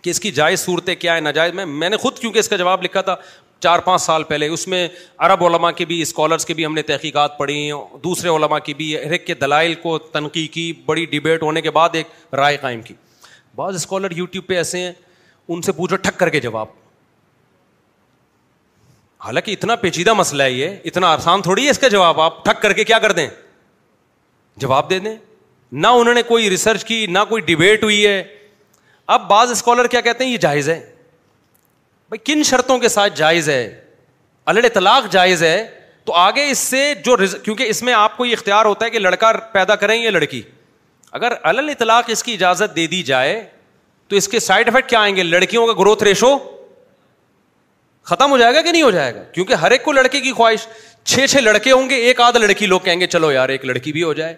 کہ 0.02 0.10
اس 0.10 0.20
کی 0.20 0.30
جائز 0.32 0.60
صورتیں 0.60 0.94
کیا 0.96 1.14
ہے 1.14 1.20
ناجائز 1.20 1.54
میں 1.54 1.64
میں 1.80 1.88
نے 1.90 1.96
خود 2.04 2.18
کیونکہ 2.18 2.38
اس 2.38 2.48
کا 2.48 2.56
جواب 2.56 2.82
لکھا 2.82 3.00
تھا 3.08 3.14
چار 3.62 3.78
پانچ 3.84 4.00
سال 4.02 4.22
پہلے 4.24 4.46
اس 4.48 4.66
میں 4.68 4.86
عرب 5.26 5.42
علماء 5.44 5.70
کی 5.76 5.84
بھی 5.84 6.00
اسکالرس 6.02 6.44
کی 6.46 6.54
بھی 6.54 6.64
ہم 6.66 6.74
نے 6.74 6.82
تحقیقات 6.90 7.36
پڑھی 7.38 7.70
دوسرے 8.04 8.28
علماء 8.36 8.58
کی 8.64 8.74
بھی 8.74 8.94
ہر 9.04 9.10
ایک 9.12 9.26
کے 9.26 9.34
دلائل 9.40 9.74
کو 9.82 9.96
تنقید 10.12 10.50
کی 10.52 10.72
بڑی 10.86 11.04
ڈبیٹ 11.12 11.42
ہونے 11.42 11.60
کے 11.62 11.70
بعد 11.78 11.94
ایک 12.00 12.34
رائے 12.36 12.56
قائم 12.60 12.82
کی 12.82 12.94
بعض 13.56 13.74
اسکالر 13.74 14.10
یوٹیوب 14.16 14.46
پہ 14.46 14.56
ایسے 14.56 14.78
ہیں 14.80 14.92
ان 15.48 15.62
سے 15.62 15.72
پوچھو 15.72 15.96
ٹھک 15.96 16.18
کر 16.18 16.28
کے 16.36 16.40
جواب 16.40 16.66
حالانکہ 19.24 19.50
اتنا 19.52 19.74
پیچیدہ 19.76 20.12
مسئلہ 20.14 20.42
ہے 20.42 20.50
یہ 20.52 20.76
اتنا 20.90 21.12
آسان 21.12 21.42
تھوڑی 21.42 21.64
ہے 21.64 21.70
اس 21.70 21.78
کا 21.78 21.88
جواب 21.94 22.20
آپ 22.20 22.44
ٹھک 22.44 22.62
کر 22.62 22.72
کے 22.72 22.84
کیا 22.84 22.98
کر 22.98 23.12
دیں 23.20 23.26
جواب 24.62 24.88
دے 24.90 24.98
دیں 24.98 25.16
نہ 25.82 25.86
انہوں 25.86 26.14
نے 26.14 26.22
کوئی 26.28 26.48
ریسرچ 26.50 26.84
کی 26.84 27.04
نہ 27.06 27.18
کوئی 27.28 27.42
ڈبیٹ 27.46 27.84
ہوئی 27.84 28.06
ہے 28.06 28.22
اب 29.18 29.28
بعض 29.28 29.50
اسکالر 29.50 29.86
کیا 29.94 30.00
کہتے 30.00 30.24
ہیں 30.24 30.30
یہ 30.30 30.38
جائز 30.40 30.68
ہے 30.68 30.80
بھائی 32.10 32.18
کن 32.32 32.42
شرطوں 32.42 32.76
کے 32.78 32.88
ساتھ 32.88 33.16
جائز 33.16 33.48
ہے 33.48 33.62
الڑ 34.52 34.64
اطلاق 34.64 35.10
جائز 35.10 35.42
ہے 35.42 35.56
تو 36.04 36.12
آگے 36.20 36.48
اس 36.50 36.58
سے 36.58 36.80
جو 37.04 37.16
رز... 37.16 37.34
کیونکہ 37.42 37.62
اس 37.70 37.82
میں 37.82 37.92
آپ 37.92 38.16
کو 38.16 38.26
یہ 38.26 38.32
اختیار 38.38 38.64
ہوتا 38.64 38.84
ہے 38.84 38.90
کہ 38.90 38.98
لڑکا 38.98 39.30
پیدا 39.52 39.74
کریں 39.82 39.96
یا 39.96 40.10
لڑکی 40.10 40.40
اگر 41.20 41.32
الل 41.50 41.68
اطلاق 41.70 42.04
اس 42.12 42.22
کی 42.22 42.32
اجازت 42.34 42.74
دے 42.76 42.86
دی 42.94 43.02
جائے 43.12 43.38
تو 44.08 44.16
اس 44.16 44.28
کے 44.28 44.40
سائڈ 44.48 44.68
افیکٹ 44.68 44.88
کیا 44.90 45.00
آئیں 45.00 45.14
گے 45.16 45.22
لڑکیوں 45.22 45.66
کا 45.66 45.72
گروتھ 45.78 46.02
ریشو 46.02 46.36
ختم 48.10 48.30
ہو 48.30 48.38
جائے 48.38 48.54
گا 48.54 48.62
کہ 48.62 48.72
نہیں 48.72 48.82
ہو 48.82 48.90
جائے 48.90 49.14
گا 49.14 49.22
کیونکہ 49.32 49.54
ہر 49.64 49.70
ایک 49.70 49.84
کو 49.84 49.92
لڑکے 49.92 50.20
کی 50.20 50.32
خواہش 50.32 50.66
چھ 51.08 51.26
چھ 51.30 51.40
لڑکے 51.42 51.72
ہوں 51.72 51.90
گے 51.90 51.96
ایک 52.06 52.20
آدھ 52.20 52.36
لڑکی 52.36 52.66
لوگ 52.74 52.80
کہیں 52.84 53.00
گے 53.00 53.06
چلو 53.16 53.32
یار 53.32 53.48
ایک 53.48 53.64
لڑکی 53.64 53.92
بھی 53.92 54.02
ہو 54.02 54.12
جائے 54.22 54.34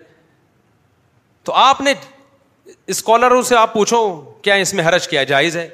تو 1.44 1.52
آپ 1.67 1.81
نے 1.81 1.92
اسکالروں 2.94 3.42
سے 3.52 3.57
آپ 3.57 3.73
پوچھو 3.75 4.07
کیا 4.42 4.55
اس 4.67 4.73
میں 4.75 4.84
حرج 4.89 5.09
کیا 5.09 5.23
جائز 5.34 5.57
ہے 5.57 5.68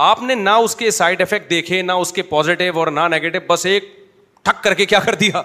آپ 0.00 0.22
نے 0.22 0.34
نہ 0.34 0.50
اس 0.64 0.74
کے 0.76 0.90
سائڈ 0.90 1.20
افیکٹ 1.22 1.48
دیکھے 1.50 1.80
نہ 1.82 1.92
اس 2.02 2.12
کے 2.12 2.22
پازیٹیو 2.28 2.78
اور 2.78 2.86
نہ 2.92 3.00
نیگیٹو 3.10 3.38
بس 3.46 3.66
ایک 3.66 3.84
ٹھک 4.44 4.62
کر 4.64 4.74
کے 4.74 4.86
کیا 4.86 4.98
کر 5.06 5.14
دیا 5.14 5.42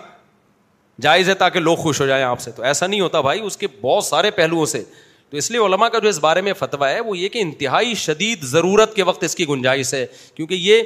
جائز 1.02 1.30
ہے 1.30 1.34
تاکہ 1.42 1.60
لوگ 1.60 1.76
خوش 1.78 2.00
ہو 2.02 2.06
جائیں 2.08 2.24
آپ 2.26 2.40
سے 2.42 2.52
تو 2.52 2.64
ایسا 2.64 2.88
نہیں 2.88 3.00
ہوتا 3.02 3.22
بھائی 3.22 3.42
اس 3.46 3.58
کے 3.58 3.68
بہت 3.82 4.04
سارے 4.04 4.32
پہلوؤں 4.38 4.66
سے 4.66 4.84
تو 5.30 5.38
اس 5.38 5.50
لیے 5.52 5.60
علما 5.66 5.90
کا 5.90 6.00
جو 6.04 6.10
اس 6.10 6.20
بارے 6.20 6.42
میں 6.42 6.54
فتویٰ 6.60 6.94
ہے 6.94 7.00
وہ 7.00 7.18
یہ 7.18 7.30
کہ 7.30 7.40
انتہائی 7.42 7.94
شدید 8.06 8.44
ضرورت 8.52 8.96
کے 8.96 9.04
وقت 9.04 9.24
اس 9.24 9.36
کی 9.36 9.48
گنجائش 9.48 9.94
ہے 9.94 10.06
کیونکہ 10.36 10.54
یہ 10.56 10.82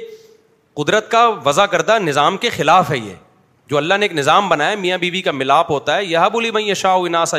قدرت 0.76 1.10
کا 1.10 1.26
وضع 1.44 1.66
کردہ 1.76 1.98
نظام 2.02 2.36
کے 2.36 2.48
خلاف 2.50 2.90
ہے 2.90 2.98
یہ 2.98 3.14
جو 3.72 3.76
اللہ 3.78 3.94
نے 4.00 4.04
ایک 4.04 4.12
نظام 4.14 4.48
بنایا 4.48 4.74
میاں 4.76 4.96
بیوی 4.98 5.10
بی 5.10 5.20
کا 5.22 5.32
ملاپ 5.32 5.70
ہوتا 5.70 5.96
ہے 5.96 6.04
یہ 6.04 6.28
بولی 6.32 6.50
بھائی 6.50 6.72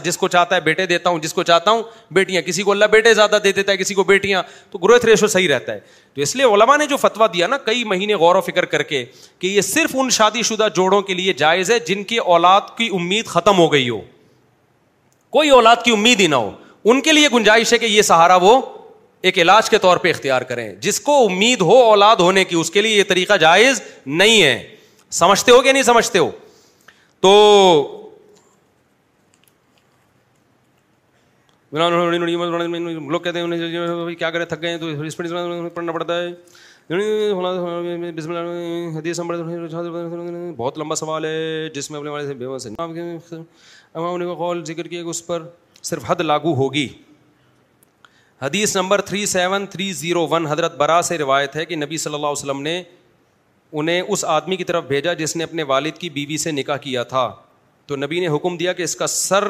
جس 0.03 0.18
کو 0.18 0.28
چاہتا 0.28 0.56
ہے 0.56 0.60
بیٹے 0.68 0.86
دیتا 0.92 1.10
ہوں 1.10 1.20
جس 1.26 1.34
کو 1.34 1.44
چاہتا 1.50 1.72
ہوں 1.72 1.84
بیٹیاں 2.18 2.42
کسی 2.42 2.64
کو 2.68 2.72
اللہ 2.72 2.86
بیٹے 2.92 3.14
زیادہ 3.14 3.38
دے 3.44 3.52
دیتا 3.58 3.72
ہے 3.72 3.78
کسی 3.78 3.94
کو 3.94 4.03
بیٹیاں 4.03 4.42
تو 4.72 4.78
گروتھ 4.84 5.06
ریشو 5.06 5.28
صحیح 5.36 5.48
رہتا 5.53 5.74
ہے 5.74 5.80
تو 6.14 6.22
اس 6.22 6.36
لیے 6.36 6.45
علماء 6.53 6.78
نے 6.78 6.86
جو 6.94 6.98
فتوا 7.03 7.28
دیا 7.34 7.48
نا 7.48 7.58
کئی 7.66 7.84
مہینے 7.92 8.16
غور 8.24 8.36
و 8.36 8.42
فکر 8.50 8.66
کر 8.74 8.84
کے 8.94 9.03
کہ 9.40 9.48
یہ 9.48 9.60
صرف 9.70 9.95
ان 10.00 10.10
شادی 10.18 10.42
شدہ 10.50 10.68
جوڑوں 10.76 11.02
کے 11.02 11.14
لیے 11.22 11.34
جائز 11.44 11.72
ہے 11.72 11.80
جن 11.88 12.03
کی 12.12 12.18
اولاد 12.36 12.76
کی 12.78 12.88
امید 13.02 13.26
ختم 13.36 13.58
ہو 13.58 13.72
گئی 13.74 13.90
ہو 13.90 14.02
کوئی 15.38 15.50
اولاد 15.62 15.84
کی 15.86 15.92
امید 16.00 16.20
ہی 16.20 16.28
نہ 16.28 16.36
ہو 16.45 16.52
ان 16.92 17.02
کے 17.02 17.12
لیے 17.12 17.28
گنجائش 17.34 17.74
ہے 17.74 17.78
کہ 17.78 17.95
یہ 17.95 18.02
سہارا 18.12 18.36
وہ 18.48 18.62
ایک 19.30 19.40
علاج 19.40 19.70
کے 19.70 19.78
طور 19.88 19.98
پہ 20.06 20.10
اختیار 20.10 20.42
کریں 20.53 20.72
جس 20.88 21.00
کو 21.02 21.26
امید 21.26 21.62
ہو 21.72 21.82
اولاد 21.90 22.26
ہونے 22.30 22.44
کی 22.45 22.56
اس 22.66 22.72
کے 22.72 22.82
لیے 22.82 22.98
یہ 22.98 23.03
طریقہ 23.10 23.34
جائز 23.48 23.82
نہیں 24.24 24.42
ہے 24.44 24.58
سمجھتے 25.19 25.51
ہو 25.51 25.61
کہ 25.61 25.72
نہیں 25.72 25.83
سمجھتے 25.83 26.19
ہو 26.19 26.30
تو 27.22 27.33
لوگ 31.77 33.19
کہتے 33.24 33.40
ہیں 33.40 34.77
تو 34.77 35.09
پڑھنا 35.74 35.92
پڑتا 35.92 36.19
ہے 36.22 36.32
بہت 40.58 40.77
لمبا 40.80 40.95
سوال 40.95 41.25
ہے 41.25 41.69
جس 41.75 41.92
میں 41.92 42.00
ذکر 44.66 44.88
کیا 44.88 45.03
اس 45.14 45.25
پر 45.27 45.48
صرف 45.92 46.03
حد 46.11 46.22
لاگو 46.22 46.53
ہوگی 46.64 46.88
حدیث 48.42 48.75
number 48.77 49.01
three 49.09 49.25
seven 49.38 49.66
three 49.72 49.92
zero 50.03 50.27
one 50.27 50.45
حضرت 50.48 50.75
برا 50.77 51.01
سے 51.09 51.17
روایت 51.17 51.56
ہے 51.56 51.66
کہ 51.66 51.75
نبی 51.75 51.98
صلی 52.06 52.14
اللہ 52.14 52.27
علیہ 52.27 52.43
وسلم 52.43 52.61
نے 52.61 52.82
انہیں 53.74 54.02
اس 54.08 54.24
آدمی 54.30 54.56
کی 54.58 54.64
طرف 54.64 54.84
بھیجا 54.88 55.14
جس 55.19 55.35
نے 55.35 55.43
اپنے 55.43 55.64
والد 55.68 55.98
کی 55.98 56.10
بیوی 56.16 56.38
سے 56.38 56.52
نکاح 56.52 56.77
کیا 56.82 57.03
تھا 57.14 57.30
تو 57.88 57.95
نبی 57.95 58.19
نے 58.19 58.27
حکم 58.35 58.58
دیا 58.58 58.74
کہ 58.74 58.84
اس 58.84 58.95
کا 58.95 59.08
سر 59.08 59.43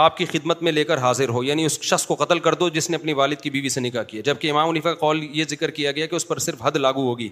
آپ 0.00 0.16
کی 0.16 0.24
خدمت 0.24 0.62
میں 0.62 0.72
لے 0.72 0.82
کر 0.84 0.98
حاضر 0.98 1.28
ہو 1.28 1.42
یعنی 1.44 1.64
اس 1.64 1.80
شخص 1.82 2.04
کو 2.06 2.14
قتل 2.22 2.38
کر 2.44 2.54
دو 2.60 2.68
جس 2.74 2.88
نے 2.90 2.96
اپنی 2.96 3.12
والد 3.12 3.40
کی 3.40 3.50
بیوی 3.50 3.68
سے 3.68 3.80
نکاح 3.80 4.02
کیا 4.10 4.20
جب 4.24 4.38
کہ 4.40 4.50
امام 4.50 4.68
ونیفا 4.68 4.90
کا 4.92 4.98
قول 5.00 5.22
یہ 5.32 5.44
ذکر 5.50 5.70
کیا 5.78 5.92
گیا 5.92 6.06
کہ 6.06 6.14
اس 6.16 6.28
پر 6.28 6.38
صرف 6.46 6.62
حد 6.64 6.76
لاگو 6.76 7.02
ہوگی 7.08 7.28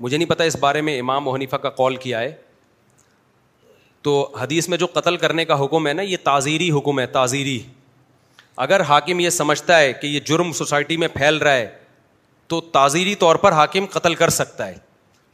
مجھے 0.00 0.16
نہیں 0.16 0.28
پتا 0.28 0.44
اس 0.50 0.56
بارے 0.60 0.80
میں 0.88 0.98
امام 1.00 1.28
و 1.28 1.34
حنیفہ 1.34 1.56
کا 1.62 1.70
قول 1.80 1.96
کیا 2.06 2.20
ہے 2.20 2.32
تو 4.02 4.14
حدیث 4.40 4.68
میں 4.68 4.78
جو 4.78 4.86
قتل 4.92 5.16
کرنے 5.22 5.44
کا 5.44 5.62
حکم 5.64 5.86
ہے 5.86 5.92
نا 5.92 6.02
یہ 6.02 6.16
تعزیری 6.24 6.70
حکم 6.78 7.00
ہے 7.00 7.06
تعزیری 7.18 7.58
اگر 8.66 8.80
حاکم 8.88 9.20
یہ 9.20 9.30
سمجھتا 9.30 9.78
ہے 9.78 9.92
کہ 10.00 10.06
یہ 10.06 10.20
جرم 10.26 10.52
سوسائٹی 10.60 10.96
میں 10.96 11.08
پھیل 11.14 11.36
رہا 11.38 11.54
ہے 11.54 11.68
تو 12.48 12.60
تعزیری 12.74 13.14
طور 13.22 13.36
پر 13.44 13.52
حاکم 13.52 13.86
قتل 13.92 14.14
کر 14.22 14.28
سکتا 14.30 14.66
ہے 14.66 14.74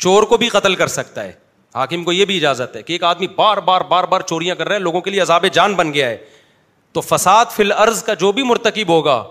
چور 0.04 0.22
کو 0.30 0.36
بھی 0.36 0.48
قتل 0.48 0.74
کر 0.74 0.86
سکتا 0.94 1.24
ہے 1.24 1.32
حاکم 1.74 2.04
کو 2.04 2.12
یہ 2.12 2.24
بھی 2.24 2.36
اجازت 2.36 2.74
ہے 2.76 2.82
کہ 2.82 2.92
ایک 2.92 3.02
آدمی 3.04 3.26
بار 3.36 3.56
بار 3.68 3.80
بار 3.88 4.04
بار 4.10 4.20
چوریاں 4.28 4.54
کر 4.54 4.68
رہے 4.68 4.76
ہیں 4.76 4.82
لوگوں 4.82 5.00
کے 5.00 5.10
لیے 5.10 5.20
عذاب 5.20 5.46
جان 5.52 5.74
بن 5.74 5.92
گیا 5.94 6.08
ہے 6.08 6.16
تو 6.92 7.00
فساد 7.00 7.44
فل 7.56 7.72
عرض 7.72 8.02
کا 8.04 8.14
جو 8.24 8.32
بھی 8.32 8.42
مرتکب 8.42 8.88
ہوگا 8.92 9.22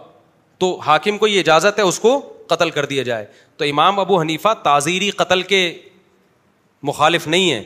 تو 0.60 0.76
حاکم 0.86 1.18
کو 1.18 1.28
یہ 1.28 1.40
اجازت 1.40 1.78
ہے 1.80 1.84
اس 1.84 2.00
کو 2.00 2.18
قتل 2.50 2.70
کر 2.70 2.86
دیا 2.86 3.04
جائے 3.04 3.26
تو 3.58 3.66
امام 3.66 4.00
ابو 4.00 4.20
حنیفہ 4.22 4.54
تعزیری 4.64 5.10
قتل 5.22 5.42
کے 5.52 5.62
مخالف 6.88 7.28
نہیں 7.28 7.52
ہے 7.52 7.62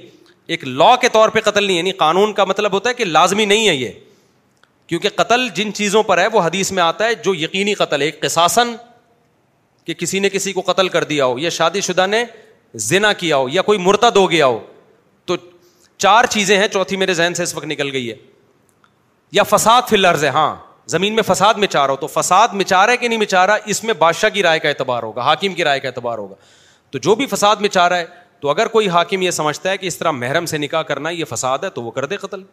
ایک 0.55 0.63
لاء 0.67 0.95
کے 1.01 1.09
طور 1.13 1.29
پہ 1.29 1.39
قتل 1.45 1.63
نہیں 1.63 1.73
ہے 1.73 1.77
یعنی 1.77 1.91
قانون 2.01 2.33
کا 2.33 2.43
مطلب 2.45 2.73
ہوتا 2.73 2.89
ہے 2.89 2.93
کہ 2.93 3.05
لازمی 3.05 3.45
نہیں 3.45 3.67
ہے 3.67 3.75
یہ 3.75 3.91
کیونکہ 4.87 5.09
قتل 5.15 5.47
جن 5.55 5.73
چیزوں 5.73 6.03
پر 6.09 6.17
ہے 6.17 6.27
وہ 6.33 6.41
حدیث 6.41 6.71
میں 6.71 6.83
آتا 6.83 7.05
ہے 7.05 7.15
جو 7.23 7.33
یقینی 7.35 7.73
قتل 7.75 8.01
ہے 8.01 8.05
ایک 8.05 8.21
قساسن 8.21 8.73
کہ 9.87 9.93
کسی 9.97 10.19
نے 10.19 10.29
کسی 10.29 10.51
کو 10.53 10.61
قتل 10.65 10.87
کر 10.95 11.03
دیا 11.09 11.25
ہو 11.25 11.37
یا 11.39 11.49
شادی 11.57 11.81
شدہ 11.81 12.05
نے 12.07 12.23
زنا 12.85 13.11
کیا 13.19 13.37
ہو 13.37 13.47
یا 13.49 13.61
کوئی 13.67 13.77
مرتد 13.79 14.15
ہو 14.17 14.29
گیا 14.31 14.45
ہو 14.45 14.59
تو 15.25 15.35
چار 16.05 16.25
چیزیں 16.29 16.57
ہیں 16.57 16.67
چوتھی 16.73 16.97
میرے 17.03 17.13
ذہن 17.19 17.33
سے 17.37 17.43
اس 17.43 17.55
وقت 17.55 17.65
نکل 17.65 17.91
گئی 17.91 18.09
ہے 18.09 18.15
یا 19.39 19.43
فساد 19.49 19.81
فی 19.89 19.95
الارض 19.95 20.23
ہے 20.23 20.29
ہاں 20.39 20.55
زمین 20.95 21.15
میں 21.15 21.23
فساد 21.27 21.53
مچارا 21.63 21.91
ہو 21.91 21.95
تو 22.01 22.07
فساد 22.19 22.47
ہے 22.87 22.97
کہ 22.97 23.07
نہیں 23.07 23.17
مچارا 23.19 23.55
اس 23.73 23.83
میں 23.83 23.93
بادشاہ 23.99 24.29
کی 24.33 24.43
رائے 24.43 24.59
کا 24.59 24.67
اعتبار 24.69 25.03
ہوگا 25.03 25.21
حاکم 25.25 25.53
کی 25.53 25.63
رائے 25.63 25.79
کا 25.79 25.87
اعتبار 25.87 26.17
ہوگا 26.17 26.35
تو 26.91 26.97
جو 27.07 27.15
بھی 27.21 27.25
فساد 27.31 27.55
مچا 27.61 27.87
رہا 27.89 27.97
ہے 27.99 28.05
تو 28.39 28.49
اگر 28.49 28.67
کوئی 28.75 28.89
حاکم 28.89 29.21
یہ 29.21 29.31
سمجھتا 29.39 29.69
ہے 29.69 29.77
کہ 29.77 29.87
اس 29.87 29.97
طرح 29.97 30.11
محرم 30.11 30.45
سے 30.45 30.57
نکاح 30.57 30.81
کرنا 30.91 31.09
یہ 31.09 31.25
فساد 31.29 31.59
ہے 31.63 31.69
تو 31.79 31.83
وہ 31.83 31.91
کر 31.91 32.05
دے 32.05 32.17
قتل 32.17 32.43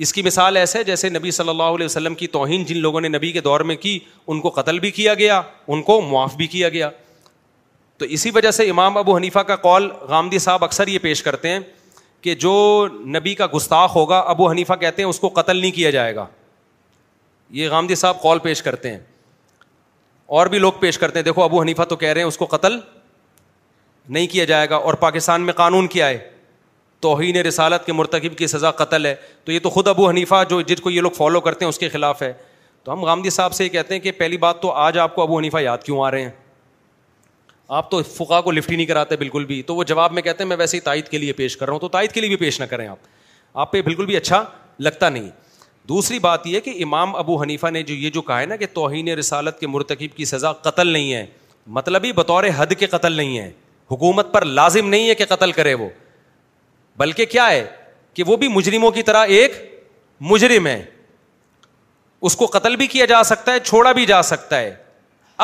اس 0.00 0.12
کی 0.12 0.22
مثال 0.22 0.56
ایسے 0.56 0.78
ہے 0.78 0.84
جیسے 0.84 1.08
نبی 1.10 1.30
صلی 1.30 1.48
اللہ 1.48 1.72
علیہ 1.76 1.84
وسلم 1.84 2.14
کی 2.14 2.26
توہین 2.36 2.64
جن 2.64 2.76
لوگوں 2.80 3.00
نے 3.00 3.08
نبی 3.08 3.32
کے 3.32 3.40
دور 3.40 3.60
میں 3.70 3.76
کی 3.76 3.98
ان 4.26 4.40
کو 4.40 4.50
قتل 4.54 4.78
بھی 4.80 4.90
کیا 4.90 5.14
گیا 5.14 5.40
ان 5.68 5.82
کو 5.82 6.00
معاف 6.10 6.34
بھی 6.36 6.46
کیا 6.46 6.68
گیا 6.68 6.88
تو 7.98 8.04
اسی 8.14 8.30
وجہ 8.34 8.50
سے 8.50 8.68
امام 8.70 8.96
ابو 8.98 9.16
حنیفہ 9.16 9.38
کا 9.48 9.56
کال 9.66 9.88
غامدی 10.08 10.38
صاحب 10.44 10.64
اکثر 10.64 10.88
یہ 10.88 10.98
پیش 11.02 11.22
کرتے 11.22 11.48
ہیں 11.48 11.58
کہ 12.20 12.34
جو 12.44 12.52
نبی 13.16 13.34
کا 13.34 13.46
گستاخ 13.54 13.96
ہوگا 13.96 14.18
ابو 14.28 14.48
حنیفہ 14.50 14.72
کہتے 14.80 15.02
ہیں 15.02 15.08
اس 15.08 15.18
کو 15.20 15.28
قتل 15.34 15.56
نہیں 15.56 15.70
کیا 15.72 15.90
جائے 15.90 16.14
گا 16.16 16.26
یہ 17.60 17.68
غامدی 17.70 17.94
صاحب 17.94 18.22
کال 18.22 18.38
پیش 18.42 18.62
کرتے 18.62 18.90
ہیں 18.90 18.98
اور 20.40 20.46
بھی 20.46 20.58
لوگ 20.58 20.72
پیش 20.80 20.98
کرتے 20.98 21.18
ہیں 21.18 21.24
دیکھو 21.24 21.42
ابو 21.42 21.60
حنیفہ 21.60 21.82
تو 21.88 21.96
کہہ 21.96 22.08
رہے 22.08 22.20
ہیں 22.20 22.28
اس 22.28 22.38
کو 22.38 22.44
قتل 22.50 22.78
نہیں 24.08 24.26
کیا 24.26 24.44
جائے 24.44 24.68
گا 24.70 24.76
اور 24.76 24.94
پاکستان 25.02 25.42
میں 25.46 25.52
قانون 25.54 25.86
کیا 25.88 26.08
ہے 26.08 26.18
توہین 27.02 27.36
رسالت 27.46 27.84
کے 27.86 27.92
مرتکب 27.92 28.36
کی 28.38 28.46
سزا 28.46 28.70
قتل 28.80 29.06
ہے 29.06 29.14
تو 29.44 29.52
یہ 29.52 29.58
تو 29.62 29.70
خود 29.70 29.88
ابو 29.88 30.08
حنیفہ 30.08 30.42
جو 30.50 30.60
جس 30.66 30.80
کو 30.82 30.90
یہ 30.90 31.00
لوگ 31.00 31.10
فالو 31.16 31.40
کرتے 31.46 31.64
ہیں 31.64 31.68
اس 31.68 31.78
کے 31.78 31.88
خلاف 31.88 32.20
ہے 32.22 32.32
تو 32.84 32.92
ہم 32.92 33.00
غامدی 33.04 33.30
صاحب 33.36 33.54
سے 33.54 33.64
یہ 33.64 33.68
کہتے 33.68 33.94
ہیں 33.94 34.00
کہ 34.00 34.10
پہلی 34.18 34.36
بات 34.44 34.60
تو 34.62 34.70
آج 34.84 34.98
آپ 34.98 35.14
کو 35.14 35.22
ابو 35.22 35.38
حنیفہ 35.38 35.58
یاد 35.60 35.78
کیوں 35.84 36.00
آ 36.04 36.10
رہے 36.10 36.22
ہیں 36.22 36.30
آپ 37.80 37.90
تو 37.90 38.02
فقا 38.10 38.40
کو 38.40 38.50
لفٹ 38.50 38.70
ہی 38.70 38.76
نہیں 38.76 38.86
کراتے 38.86 39.16
بالکل 39.16 39.44
بھی 39.44 39.60
تو 39.66 39.74
وہ 39.76 39.84
جواب 39.90 40.12
میں 40.12 40.22
کہتے 40.22 40.42
ہیں 40.42 40.48
میں 40.48 40.56
ویسے 40.56 40.76
ہی 40.76 40.80
تائید 40.88 41.08
کے 41.08 41.18
لیے 41.18 41.32
پیش 41.40 41.56
کر 41.56 41.66
رہا 41.66 41.72
ہوں 41.72 41.80
تو 41.80 41.88
تائید 41.96 42.12
کے 42.12 42.20
لیے 42.20 42.28
بھی 42.28 42.36
پیش 42.44 42.60
نہ 42.60 42.64
کریں 42.70 42.86
آپ 42.86 42.98
آپ 43.62 43.72
پہ 43.72 43.82
بالکل 43.82 44.06
بھی 44.06 44.16
اچھا 44.16 44.42
لگتا 44.80 45.08
نہیں 45.08 45.28
دوسری 45.88 46.18
بات 46.26 46.46
یہ 46.46 46.60
کہ 46.60 46.74
امام 46.84 47.16
ابو 47.16 47.40
حنیفہ 47.42 47.66
نے 47.72 47.82
جو 47.88 47.94
یہ 47.94 48.10
جو 48.10 48.22
کہا 48.28 48.40
ہے 48.40 48.46
نا 48.46 48.56
کہ 48.56 48.66
توہین 48.74 49.08
رسالت 49.18 49.58
کے 49.60 49.66
مرتکب 49.66 50.16
کی 50.16 50.24
سزا 50.32 50.52
قتل 50.68 50.86
نہیں 50.92 51.12
ہے 51.12 51.24
مطلب 51.80 52.04
ہی 52.04 52.12
بطور 52.20 52.44
حد 52.56 52.72
کے 52.78 52.86
قتل 52.94 53.12
نہیں 53.12 53.38
ہے 53.38 53.50
حکومت 53.90 54.32
پر 54.32 54.44
لازم 54.60 54.88
نہیں 54.88 55.08
ہے 55.08 55.14
کہ 55.14 55.24
قتل 55.30 55.52
کرے 55.52 55.74
وہ 55.82 55.88
بلکہ 56.98 57.24
کیا 57.26 57.48
ہے 57.50 57.64
کہ 58.14 58.22
وہ 58.26 58.36
بھی 58.36 58.48
مجرموں 58.54 58.90
کی 58.90 59.02
طرح 59.02 59.26
ایک 59.36 59.52
مجرم 60.30 60.66
ہے 60.66 60.84
اس 62.28 62.36
کو 62.36 62.46
قتل 62.52 62.76
بھی 62.76 62.86
کیا 62.86 63.04
جا 63.12 63.22
سکتا 63.24 63.52
ہے 63.52 63.60
چھوڑا 63.64 63.92
بھی 63.92 64.04
جا 64.06 64.22
سکتا 64.22 64.58
ہے 64.60 64.74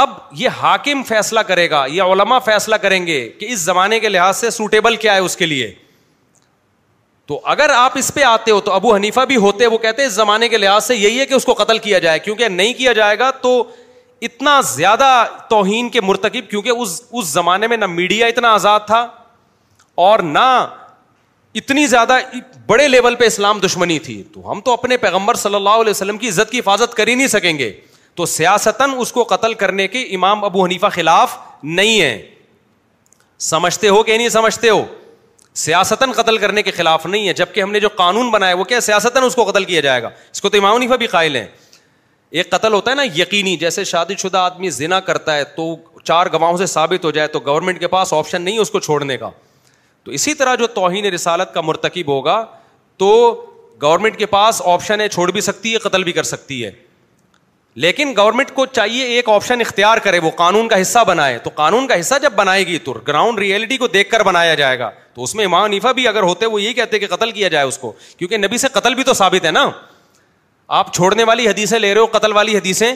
اب 0.00 0.10
یہ 0.38 0.48
حاکم 0.62 1.02
فیصلہ 1.06 1.40
کرے 1.46 1.68
گا 1.70 1.84
یہ 1.90 2.02
علما 2.12 2.38
فیصلہ 2.48 2.76
کریں 2.82 3.06
گے 3.06 3.28
کہ 3.40 3.46
اس 3.52 3.58
زمانے 3.58 3.98
کے 4.00 4.08
لحاظ 4.08 4.36
سے 4.36 4.50
سوٹیبل 4.50 4.96
کیا 5.04 5.14
ہے 5.14 5.18
اس 5.20 5.36
کے 5.36 5.46
لیے 5.46 5.72
تو 7.28 7.40
اگر 7.52 7.70
آپ 7.74 7.96
اس 7.98 8.12
پہ 8.14 8.22
آتے 8.24 8.50
ہو 8.50 8.60
تو 8.66 8.72
ابو 8.72 8.94
حنیفا 8.94 9.24
بھی 9.30 9.36
ہوتے 9.46 9.66
وہ 9.66 9.78
کہتے 9.78 10.04
اس 10.06 10.12
زمانے 10.12 10.48
کے 10.48 10.58
لحاظ 10.58 10.84
سے 10.84 10.96
یہی 10.96 11.18
ہے 11.20 11.26
کہ 11.26 11.34
اس 11.34 11.44
کو 11.44 11.54
قتل 11.54 11.78
کیا 11.88 11.98
جائے 12.04 12.18
کیونکہ 12.18 12.48
نہیں 12.48 12.72
کیا 12.74 12.92
جائے 13.00 13.18
گا 13.18 13.30
تو 13.40 13.62
اتنا 14.28 14.60
زیادہ 14.74 15.08
توہین 15.50 15.88
کے 15.90 16.00
مرتکب 16.00 16.48
کیونکہ 16.50 16.70
اس 16.80 17.00
اس 17.10 17.26
زمانے 17.32 17.66
میں 17.68 17.76
نہ 17.76 17.86
میڈیا 17.86 18.26
اتنا 18.26 18.52
آزاد 18.54 18.80
تھا 18.86 19.06
اور 20.06 20.18
نہ 20.38 20.46
اتنی 21.56 21.86
زیادہ 21.86 22.18
بڑے 22.66 22.86
لیول 22.88 23.14
پہ 23.18 23.26
اسلام 23.26 23.58
دشمنی 23.64 23.98
تھی 23.98 24.22
تو 24.32 24.50
ہم 24.50 24.60
تو 24.64 24.72
اپنے 24.72 24.96
پیغمبر 24.96 25.34
صلی 25.42 25.54
اللہ 25.54 25.78
علیہ 25.84 25.90
وسلم 25.90 26.18
کی 26.18 26.28
عزت 26.28 26.50
کی 26.50 26.58
حفاظت 26.58 26.94
کر 26.94 27.06
ہی 27.08 27.14
نہیں 27.14 27.28
سکیں 27.28 27.56
گے 27.58 27.72
تو 28.14 28.26
سیاست 28.26 28.82
اس 28.98 29.12
کو 29.12 29.24
قتل 29.30 29.54
کرنے 29.54 29.86
کے 29.88 30.02
امام 30.14 30.44
ابو 30.44 30.64
حنیفہ 30.64 30.86
خلاف 30.92 31.36
نہیں 31.62 32.00
ہے 32.00 32.20
سمجھتے 33.52 33.88
ہو 33.88 34.02
کہ 34.02 34.16
نہیں 34.16 34.28
سمجھتے 34.28 34.70
ہو 34.70 34.84
سیاست 35.58 36.02
قتل 36.16 36.38
کرنے 36.38 36.62
کے 36.62 36.70
خلاف 36.70 37.06
نہیں 37.06 37.28
ہے 37.28 37.32
جبکہ 37.34 37.60
ہم 37.62 37.72
نے 37.72 37.80
جو 37.80 37.88
قانون 37.96 38.30
بنایا 38.30 38.54
وہ 38.58 38.64
کیا 38.64 38.80
سیاست 38.80 39.18
قتل 39.46 39.64
کیا 39.64 39.80
جائے 39.80 40.02
گا 40.02 40.10
اس 40.32 40.40
کو 40.42 40.48
تو 40.48 40.58
امام 40.58 40.74
حنیفہ 40.76 40.94
بھی 40.96 41.06
قائل 41.06 41.36
ہے 41.36 41.46
ایک 42.30 42.50
قتل 42.50 42.72
ہوتا 42.72 42.90
ہے 42.90 42.96
نا 42.96 43.02
یقینی 43.14 43.56
جیسے 43.56 43.84
شادی 43.84 44.14
شدہ 44.22 44.38
آدمی 44.38 44.70
زنا 44.70 45.00
کرتا 45.00 45.36
ہے 45.36 45.44
تو 45.56 45.74
چار 46.04 46.26
گواہوں 46.32 46.56
سے 46.56 46.66
ثابت 46.66 47.04
ہو 47.04 47.10
جائے 47.10 47.28
تو 47.28 47.40
گورنمنٹ 47.46 47.78
کے 47.80 47.88
پاس 47.88 48.12
آپشن 48.12 48.42
نہیں 48.42 48.54
ہے 48.56 48.60
اس 48.60 48.70
کو 48.70 48.80
چھوڑنے 48.80 49.16
کا 49.18 49.30
تو 50.04 50.10
اسی 50.18 50.34
طرح 50.34 50.54
جو 50.58 50.66
توہین 50.74 51.04
رسالت 51.14 51.54
کا 51.54 51.60
مرتکب 51.60 52.08
ہوگا 52.12 52.44
تو 52.98 53.10
گورنمنٹ 53.82 54.16
کے 54.18 54.26
پاس 54.26 54.60
آپشن 54.66 55.00
ہے 55.00 55.08
چھوڑ 55.08 55.30
بھی 55.32 55.40
سکتی 55.40 55.72
ہے 55.72 55.78
قتل 55.78 56.04
بھی 56.04 56.12
کر 56.12 56.22
سکتی 56.34 56.64
ہے 56.64 56.70
لیکن 57.82 58.12
گورنمنٹ 58.16 58.50
کو 58.54 58.64
چاہیے 58.66 59.04
ایک 59.16 59.28
آپشن 59.30 59.60
اختیار 59.60 59.98
کرے 60.04 60.18
وہ 60.22 60.30
قانون 60.36 60.68
کا 60.68 60.80
حصہ 60.80 60.98
بنائے 61.06 61.38
تو 61.44 61.50
قانون 61.54 61.86
کا 61.88 61.98
حصہ 62.00 62.14
جب 62.22 62.32
بنائے 62.36 62.66
گی 62.66 62.78
تو 62.84 62.92
گراؤنڈ 63.08 63.38
ریئلٹی 63.38 63.76
کو 63.76 63.86
دیکھ 63.88 64.10
کر 64.10 64.22
بنایا 64.26 64.54
جائے 64.62 64.78
گا 64.78 64.90
تو 65.14 65.22
اس 65.22 65.34
میں 65.34 65.44
امام 65.44 65.66
نیفا 65.70 65.92
بھی 65.98 66.08
اگر 66.08 66.22
ہوتے 66.22 66.46
وہ 66.46 66.60
یہی 66.62 66.72
کہتے 66.74 66.98
کہ 66.98 67.06
قتل 67.14 67.30
کیا 67.32 67.48
جائے 67.54 67.66
اس 67.66 67.78
کو 67.78 67.92
کیونکہ 68.16 68.36
نبی 68.38 68.58
سے 68.64 68.68
قتل 68.72 68.94
بھی 68.94 69.04
تو 69.04 69.14
ثابت 69.20 69.44
ہے 69.44 69.50
نا 69.50 69.68
آپ 70.78 70.92
چھوڑنے 70.94 71.24
والی 71.24 71.46
حدیثیں 71.48 71.78
لے 71.78 71.92
رہے 71.94 72.00
ہو 72.00 72.06
قتل 72.18 72.32
والی 72.36 72.56
حدیثیں 72.56 72.92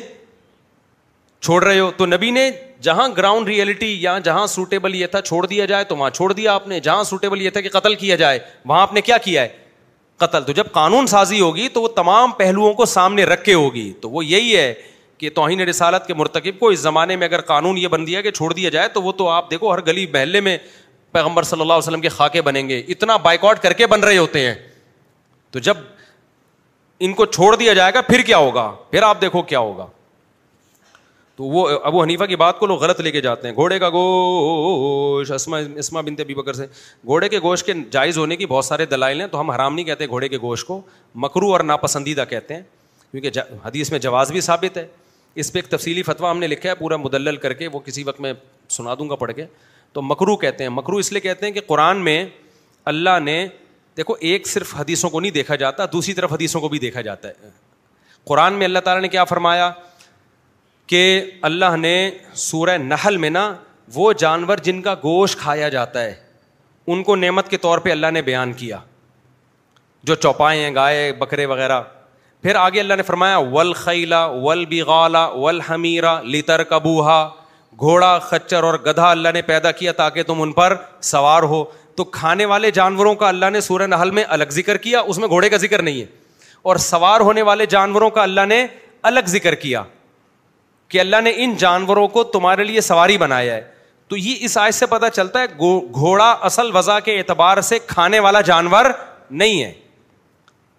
چھوڑ 1.43 1.63
رہے 1.65 1.79
ہو 1.81 1.91
تو 1.97 2.07
نبی 2.07 2.31
نے 2.31 2.51
جہاں 2.83 3.09
گراؤنڈ 3.17 3.49
ریئلٹی 3.49 3.91
یا 4.03 4.19
جہاں 4.25 4.47
سوٹیبل 4.55 4.95
یہ 4.95 5.07
تھا 5.11 5.21
چھوڑ 5.23 5.45
دیا 5.47 5.65
جائے 5.73 5.85
تو 5.93 5.97
وہاں 5.97 6.11
چھوڑ 6.15 6.33
دیا 6.33 6.55
آپ 6.55 6.67
نے 6.69 6.79
جہاں 6.87 7.03
سوٹیبل 7.05 7.43
یہ 7.43 7.51
تھا 7.51 7.61
کہ 7.61 7.69
قتل 7.79 7.95
کیا 7.95 8.17
جائے 8.23 8.39
وہاں 8.67 8.81
آپ 8.83 8.93
نے 8.95 9.01
کیا 9.01 9.17
کیا 9.25 9.43
ہے 9.43 9.49
قتل 10.23 10.45
تو 10.45 10.53
جب 10.53 10.67
قانون 10.73 11.07
سازی 11.07 11.41
ہوگی 11.41 11.69
تو 11.77 11.83
وہ 11.83 11.89
تمام 11.97 12.31
پہلوؤں 12.39 12.75
کو 12.81 12.85
سامنے 12.87 13.25
رکھ 13.25 13.45
کے 13.45 13.55
ہوگی 13.55 13.93
تو 14.03 14.11
وہ 14.11 14.25
یہی 14.25 14.57
ہے 14.57 14.73
کہ 15.19 15.31
توہین 15.35 15.61
رسالت 15.69 16.07
کے 16.07 16.15
مرتکب 16.15 16.59
کو 16.59 16.69
اس 16.75 16.79
زمانے 16.81 17.17
میں 17.17 17.27
اگر 17.27 17.41
قانون 17.53 17.79
یہ 17.79 17.89
بن 17.89 18.07
دیا 18.07 18.21
کہ 18.23 18.31
چھوڑ 18.39 18.53
دیا 18.53 18.71
جائے 18.77 18.89
تو 18.95 19.03
وہ 19.03 19.13
تو 19.19 19.29
آپ 19.29 19.51
دیکھو 19.51 19.73
ہر 19.73 19.85
گلی 19.87 20.07
محلے 20.15 20.41
میں 20.49 20.57
پیغمبر 21.13 21.43
صلی 21.43 21.61
اللہ 21.61 21.73
علیہ 21.73 21.85
وسلم 21.89 22.01
کے 22.01 22.09
خاکے 22.09 22.43
بنیں 22.43 22.69
گے 22.69 22.79
اتنا 22.95 23.17
بائک 23.27 23.45
آؤٹ 23.45 23.59
کر 23.63 23.73
کے 23.81 23.87
بن 23.95 24.05
رہے 24.05 24.19
ہوتے 24.19 24.45
ہیں 24.47 24.55
تو 25.51 25.59
جب 25.69 25.77
ان 27.05 27.13
کو 27.15 27.25
چھوڑ 27.27 27.55
دیا 27.57 27.73
جائے 27.75 27.93
گا 27.95 28.01
پھر 28.09 28.23
کیا 28.27 28.37
ہوگا 28.39 28.71
پھر 28.91 29.03
آپ 29.03 29.21
دیکھو 29.21 29.43
کیا 29.53 29.59
ہوگا 29.59 29.87
تو 31.43 31.47
وہ 31.51 31.67
ابو 31.85 32.03
حنیفہ 32.03 32.25
کی 32.31 32.37
بات 32.41 32.59
کو 32.59 32.67
لوگ 32.67 32.81
غلط 32.83 33.01
لے 33.01 33.11
کے 33.13 33.21
جاتے 33.21 33.49
ہیں 33.49 33.55
گھوڑے 33.63 33.79
کا 33.79 33.89
گوشت 33.93 35.33
اسما 35.33 35.59
اسما 35.83 36.01
بنت 36.09 36.21
ابی 36.21 36.35
بکر 36.41 36.53
سے 36.55 36.67
گھوڑے 37.07 37.29
کے 37.29 37.39
گوشت 37.43 37.67
کے 37.67 37.73
جائز 37.93 38.19
ہونے 38.19 38.37
کی 38.37 38.47
بہت 38.53 38.65
سارے 38.65 38.87
دلائل 38.91 39.21
ہیں 39.21 39.27
تو 39.33 39.41
ہم 39.41 39.51
حرام 39.51 39.75
نہیں 39.75 39.85
کہتے 39.85 40.07
گھوڑے 40.07 40.29
کے 40.29 40.39
گوشت 40.43 40.67
کو 40.67 40.81
مکرو 41.25 41.51
اور 41.53 41.61
ناپسندیدہ 41.71 42.25
کہتے 42.31 42.55
ہیں 42.55 42.63
کیونکہ 43.11 43.41
حدیث 43.65 43.91
میں 43.93 43.99
جواز 44.07 44.33
بھی 44.33 44.41
ثابت 44.51 44.79
ہے 44.79 44.87
اس 45.43 45.53
پہ 45.53 45.59
ایک 45.59 45.71
تفصیلی 45.71 46.03
فتویٰ 46.13 46.31
ہم 46.31 46.39
نے 46.39 46.47
لکھا 46.47 46.71
ہے 46.71 46.75
پورا 46.85 46.97
مدلل 47.07 47.37
کر 47.47 47.53
کے 47.63 47.69
وہ 47.73 47.81
کسی 47.87 48.03
وقت 48.05 48.21
میں 48.21 48.33
سنا 48.77 48.95
دوں 48.99 49.09
گا 49.11 49.15
پڑھ 49.25 49.33
کے 49.37 49.47
تو 49.93 50.03
مکرو 50.03 50.37
کہتے 50.47 50.65
ہیں 50.65 50.71
مکرو 50.71 50.97
اس 51.05 51.13
لیے 51.13 51.21
کہتے 51.21 51.47
ہیں 51.47 51.53
کہ 51.53 51.61
قرآن 51.67 52.05
میں 52.05 52.25
اللہ 52.93 53.19
نے 53.25 53.47
دیکھو 53.97 54.15
ایک 54.31 54.49
صرف 54.49 54.75
حدیثوں 54.81 55.11
کو 55.11 55.21
نہیں 55.21 55.31
دیکھا 55.33 55.57
جاتا 55.65 55.85
دوسری 55.93 56.15
طرف 56.15 56.33
حدیثوں 56.33 56.61
کو 56.61 56.69
بھی 56.69 56.79
دیکھا 56.89 57.01
جاتا 57.11 57.29
ہے 57.29 57.51
قرآن 58.31 58.55
میں 58.55 58.65
اللہ 58.67 58.79
تعالیٰ 58.85 59.03
نے 59.03 59.09
کیا 59.09 59.25
فرمایا 59.25 59.71
کہ 60.93 61.05
اللہ 61.49 61.77
نے 61.81 61.91
سورہ 62.47 62.77
نحل 62.79 63.17
میں 63.17 63.29
نا 63.31 63.43
وہ 63.95 64.13
جانور 64.23 64.59
جن 64.63 64.81
کا 64.83 64.93
گوشت 65.03 65.39
کھایا 65.41 65.69
جاتا 65.75 66.03
ہے 66.05 66.13
ان 66.93 67.03
کو 67.03 67.15
نعمت 67.17 67.49
کے 67.49 67.57
طور 67.63 67.79
پہ 67.85 67.91
اللہ 67.93 68.11
نے 68.13 68.23
بیان 68.23 68.53
کیا 68.59 68.79
جو 70.11 70.15
چوپائے 70.25 70.59
ہیں 70.65 70.75
گائے 70.75 71.11
بکرے 71.21 71.47
وغیرہ 71.53 71.81
پھر 72.43 72.57
آگے 72.65 72.81
اللہ 72.81 72.95
نے 72.95 73.03
فرمایا 73.13 73.37
ول 73.55 73.73
خیلا 73.85 74.25
ول 74.47 74.65
بی 74.75 74.81
غالا 74.91 75.25
ول 75.47 75.61
ہمیرا 75.69 76.13
لیتر 76.37 76.63
کبوہا 76.75 77.17
گھوڑا 77.89 78.19
خچر 78.31 78.63
اور 78.73 78.79
گدھا 78.87 79.11
اللہ 79.11 79.29
نے 79.35 79.43
پیدا 79.55 79.71
کیا 79.81 79.93
تاکہ 80.05 80.23
تم 80.33 80.43
ان 80.43 80.53
پر 80.61 80.75
سوار 81.13 81.43
ہو 81.55 81.63
تو 81.97 82.05
کھانے 82.19 82.45
والے 82.53 82.71
جانوروں 82.83 83.15
کا 83.25 83.29
اللہ 83.29 83.51
نے 83.55 83.61
سورہ 83.71 83.87
نحل 83.97 84.11
میں 84.21 84.25
الگ 84.39 84.51
ذکر 84.61 84.77
کیا 84.87 85.01
اس 85.01 85.19
میں 85.19 85.29
گھوڑے 85.29 85.49
کا 85.49 85.57
ذکر 85.67 85.83
نہیں 85.91 86.01
ہے 86.01 86.07
اور 86.71 86.77
سوار 86.91 87.21
ہونے 87.31 87.43
والے 87.53 87.67
جانوروں 87.79 88.11
کا 88.19 88.23
اللہ 88.29 88.47
نے 88.55 88.65
الگ 89.13 89.35
ذکر 89.39 89.55
کیا 89.67 89.83
کہ 90.93 91.01
اللہ 91.01 91.21
نے 91.25 91.33
ان 91.43 91.55
جانوروں 91.59 92.07
کو 92.15 92.23
تمہارے 92.33 92.65
لیے 92.65 92.81
سواری 92.87 93.17
بنایا 93.19 93.55
ہے 93.55 93.61
تو 94.09 94.17
یہ 94.17 94.37
اس 94.45 94.57
آیت 94.59 94.75
سے 94.75 94.87
پتہ 94.87 95.07
چلتا 95.15 95.41
ہے 95.41 95.47
گھوڑا 96.01 96.31
اصل 96.49 96.71
وضع 96.75 96.99
کے 97.05 97.17
اعتبار 97.19 97.61
سے 97.69 97.79
کھانے 97.93 98.19
والا 98.27 98.41
جانور 98.49 98.87
نہیں 99.43 99.63
ہے 99.63 99.73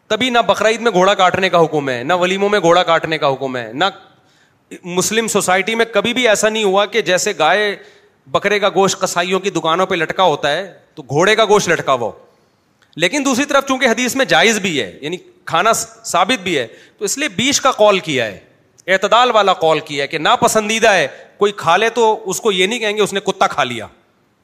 تبھی 0.07 0.29
نہ 0.29 0.39
بقرعید 0.47 0.81
میں 0.81 0.91
گھوڑا 0.91 1.13
کاٹنے 1.23 1.49
کا 1.49 1.63
حکم 1.63 1.89
ہے 1.89 2.01
نہ 2.03 2.13
ولیموں 2.23 2.49
میں 2.49 2.59
گھوڑا 2.59 2.83
کاٹنے 2.91 3.17
کا 3.17 3.31
حکم 3.33 3.57
ہے 3.57 3.69
نہ 3.73 3.85
مسلم 4.99 5.27
سوسائٹی 5.37 5.75
میں 5.75 5.85
کبھی 5.93 6.13
بھی 6.13 6.27
ایسا 6.27 6.49
نہیں 6.49 6.63
ہوا 6.63 6.85
کہ 6.93 7.01
جیسے 7.09 7.33
گائے 7.39 7.75
بکرے 8.31 8.59
کا 8.59 8.69
گوشت 8.75 9.01
کسائیوں 9.01 9.39
کی 9.39 9.49
دکانوں 9.57 9.85
پہ 9.85 9.95
لٹکا 9.95 10.23
ہوتا 10.23 10.51
ہے 10.57 10.71
تو 10.95 11.03
گھوڑے 11.09 11.35
کا 11.35 11.45
گوشت 11.49 11.69
لٹکا 11.69 11.93
ہوا 11.93 12.11
لیکن 13.03 13.25
دوسری 13.25 13.45
طرف 13.45 13.67
چونکہ 13.67 13.87
حدیث 13.87 14.15
میں 14.15 14.25
جائز 14.35 14.59
بھی 14.61 14.79
ہے 14.81 14.91
یعنی 15.01 15.17
کھانا 15.51 15.73
ثابت 16.11 16.43
بھی 16.43 16.57
ہے 16.57 16.67
تو 16.97 17.05
اس 17.05 17.17
لیے 17.17 17.27
بیچ 17.35 17.61
کا 17.61 17.71
کال 17.77 17.99
کیا 18.09 18.25
ہے 18.25 18.39
اعتدال 18.91 19.31
والا 19.35 19.53
کال 19.59 19.79
کیا 19.87 20.05
کہ 20.05 20.17
نا 20.17 20.35
پسندیدہ 20.35 20.89
ہے 20.93 21.07
کوئی 21.37 21.51
کھا 21.57 21.75
لے 21.77 21.89
تو 21.89 22.13
اس 22.29 22.41
کو 22.41 22.51
یہ 22.51 22.67
نہیں 22.67 22.79
کہیں 22.79 22.97
گے 22.97 23.01
اس 23.01 23.13
نے 23.13 23.19
کتا 23.25 23.47
کھا 23.47 23.63
لیا 23.63 23.87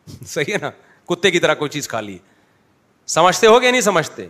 صحیح 0.26 0.54
ہے 0.54 0.58
نا 0.62 0.70
کتے 1.10 1.32
کی 1.32 1.40
طرح 1.40 1.54
کوئی 1.62 1.70
چیز 1.70 1.88
کھا 1.88 2.02
لی 2.02 2.18
سمجھتے 3.16 3.48
ہو 3.48 3.62
گیا 3.62 3.72
نہیں 3.72 3.82
سمجھتے 3.82 4.28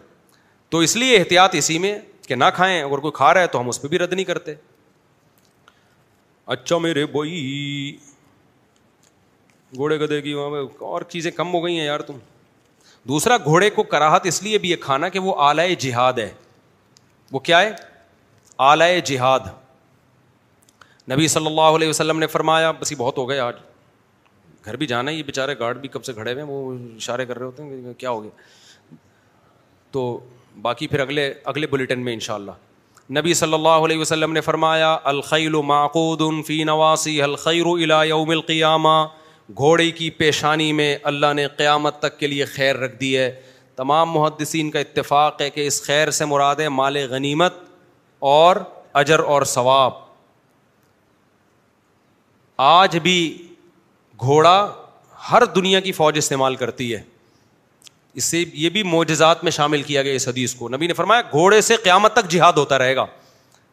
تو 0.69 0.79
اس 0.87 0.95
لیے 0.95 1.17
احتیاط 1.17 1.55
اسی 1.55 1.77
میں 1.79 1.97
کہ 2.27 2.35
نہ 2.35 2.43
کھائیں 2.55 2.81
اگر 2.81 2.97
کوئی 2.97 3.11
کھا 3.15 3.33
رہا 3.33 3.41
ہے 3.41 3.47
تو 3.51 3.59
ہم 3.61 3.69
اس 3.69 3.81
پہ 3.81 3.87
بھی 3.87 3.99
رد 3.99 4.13
نہیں 4.13 4.25
کرتے 4.25 4.53
اچھا 6.55 6.77
میرے 6.77 7.05
بوئی 7.05 7.95
گھوڑے 9.75 9.97
گدے 9.99 10.21
کی 10.21 10.33
وہاں 10.33 10.63
اور 10.85 11.01
چیزیں 11.09 11.31
کم 11.31 11.53
ہو 11.53 11.63
گئی 11.65 11.77
ہیں 11.79 11.85
یار 11.85 11.99
تم 12.07 12.17
دوسرا 13.07 13.37
گھوڑے 13.37 13.69
کو 13.69 13.83
کراہت 13.93 14.25
اس 14.27 14.41
لیے 14.43 14.57
بھی 14.63 14.69
یہ 14.69 14.75
کھانا 14.81 15.09
کہ 15.09 15.19
وہ 15.19 15.33
آلائے 15.47 15.75
جہاد 15.79 16.13
ہے 16.19 16.29
وہ 17.31 17.39
کیا 17.39 17.61
ہے 17.61 17.71
آلائے 18.71 18.99
جہاد 19.05 19.39
نبی 21.11 21.27
صلی 21.33 21.45
اللہ 21.45 21.75
علیہ 21.75 21.89
وسلم 21.89 22.19
نے 22.19 22.27
فرمایا 22.31 22.71
بس 22.79 22.91
یہ 22.91 22.97
بہت 22.97 23.17
ہو 23.17 23.27
گئے 23.29 23.39
آج 23.39 23.55
گھر 24.65 24.75
بھی 24.81 24.85
جانا 24.87 25.11
ہے 25.11 25.15
یہ 25.15 25.23
بےچارے 25.23 25.53
گارڈ 25.59 25.77
بھی 25.81 25.89
کب 25.89 26.03
سے 26.05 26.13
کھڑے 26.13 26.31
ہوئے 26.33 26.43
ہیں 26.43 26.49
وہ 26.49 26.71
اشارے 26.95 27.25
کر 27.25 27.37
رہے 27.37 27.45
ہوتے 27.45 27.63
ہیں 27.63 27.93
کیا 27.97 28.09
ہو 28.09 28.23
گیا 28.23 28.95
تو 29.91 30.03
باقی 30.61 30.87
پھر 30.87 30.99
اگلے 30.99 31.31
اگلے 31.53 31.67
بلیٹن 31.67 32.03
میں 32.07 32.13
ان 32.13 32.19
شاء 32.25 32.33
اللہ 32.35 32.57
نبی 33.17 33.33
صلی 33.39 33.53
اللہ 33.53 33.85
علیہ 33.85 33.97
وسلم 33.99 34.33
نے 34.33 34.41
فرمایا 34.49 34.91
الخیل 35.11 35.55
معقود 35.71 36.21
فی 36.47 36.63
نواسی 36.71 37.21
الخیر 37.27 37.69
یوم 38.07 38.29
القیامہ 38.35 38.95
گھوڑے 39.65 39.89
کی 40.01 40.09
پیشانی 40.19 40.71
میں 40.81 40.89
اللہ 41.11 41.33
نے 41.35 41.47
قیامت 41.63 41.97
تک 41.99 42.19
کے 42.19 42.27
لیے 42.27 42.45
خیر 42.55 42.77
رکھ 42.85 42.95
دی 42.99 43.15
ہے 43.17 43.29
تمام 43.81 44.11
محدثین 44.11 44.69
کا 44.71 44.79
اتفاق 44.85 45.41
ہے 45.41 45.49
کہ 45.57 45.65
اس 45.67 45.81
خیر 45.85 46.11
سے 46.19 46.25
مراد 46.33 46.59
ہے 46.63 46.69
مال 46.81 46.97
غنیمت 47.11 47.53
اور 48.33 48.55
اجر 49.03 49.19
اور 49.33 49.41
ثواب 49.55 50.07
آج 52.61 52.95
بھی 53.03 53.13
گھوڑا 54.21 54.53
ہر 55.31 55.43
دنیا 55.55 55.79
کی 55.79 55.91
فوج 55.91 56.17
استعمال 56.17 56.55
کرتی 56.55 56.91
ہے 56.95 57.01
اس 58.13 58.23
سے 58.23 58.43
یہ 58.53 58.69
بھی 58.69 58.81
معجزات 58.83 59.43
میں 59.43 59.51
شامل 59.57 59.81
کیا 59.83 60.01
گیا 60.03 60.13
اس 60.13 60.27
حدیث 60.27 60.53
کو 60.55 60.69
نبی 60.69 60.87
نے 60.87 60.93
فرمایا 60.93 61.21
گھوڑے 61.31 61.59
سے 61.67 61.75
قیامت 61.83 62.13
تک 62.13 62.29
جہاد 62.31 62.53
ہوتا 62.57 62.77
رہے 62.79 62.95
گا 62.95 63.05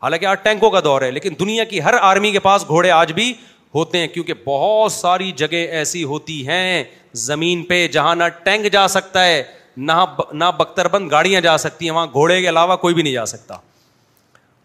حالانکہ 0.03 0.27
آج 0.27 0.43
ٹینکوں 0.43 0.71
کا 0.71 0.81
دور 0.85 1.03
ہے 1.03 1.11
لیکن 1.11 1.35
دنیا 1.41 1.65
کی 1.71 1.83
ہر 1.83 1.95
آرمی 2.01 2.31
کے 2.33 2.41
پاس 2.41 2.65
گھوڑے 2.69 2.91
آج 2.97 3.13
بھی 3.13 3.33
ہوتے 3.75 3.99
ہیں 3.99 4.07
کیونکہ 4.09 4.35
بہت 4.45 4.93
ساری 4.93 5.31
جگہ 5.37 5.63
ایسی 5.79 6.03
ہوتی 6.13 6.47
ہیں 6.49 6.83
زمین 7.25 7.63
پہ 7.73 7.87
جہاں 7.97 8.15
نہ 8.17 8.25
ٹینک 8.45 8.71
جا 8.73 8.87
سکتا 8.89 9.25
ہے 9.27 9.43
نہ 9.77 9.93
نہ 10.33 10.45
بختر 10.59 10.89
بند 10.93 11.11
گاڑیاں 11.13 11.41
جا 11.49 11.57
سکتی 11.65 11.85
ہیں 11.89 11.93
وہاں 11.95 12.07
گھوڑے 12.13 12.41
کے 12.43 12.49
علاوہ 12.49 12.77
کوئی 12.87 12.95
بھی 12.95 13.03
نہیں 13.03 13.15
جا 13.15 13.27
سکتا 13.37 13.57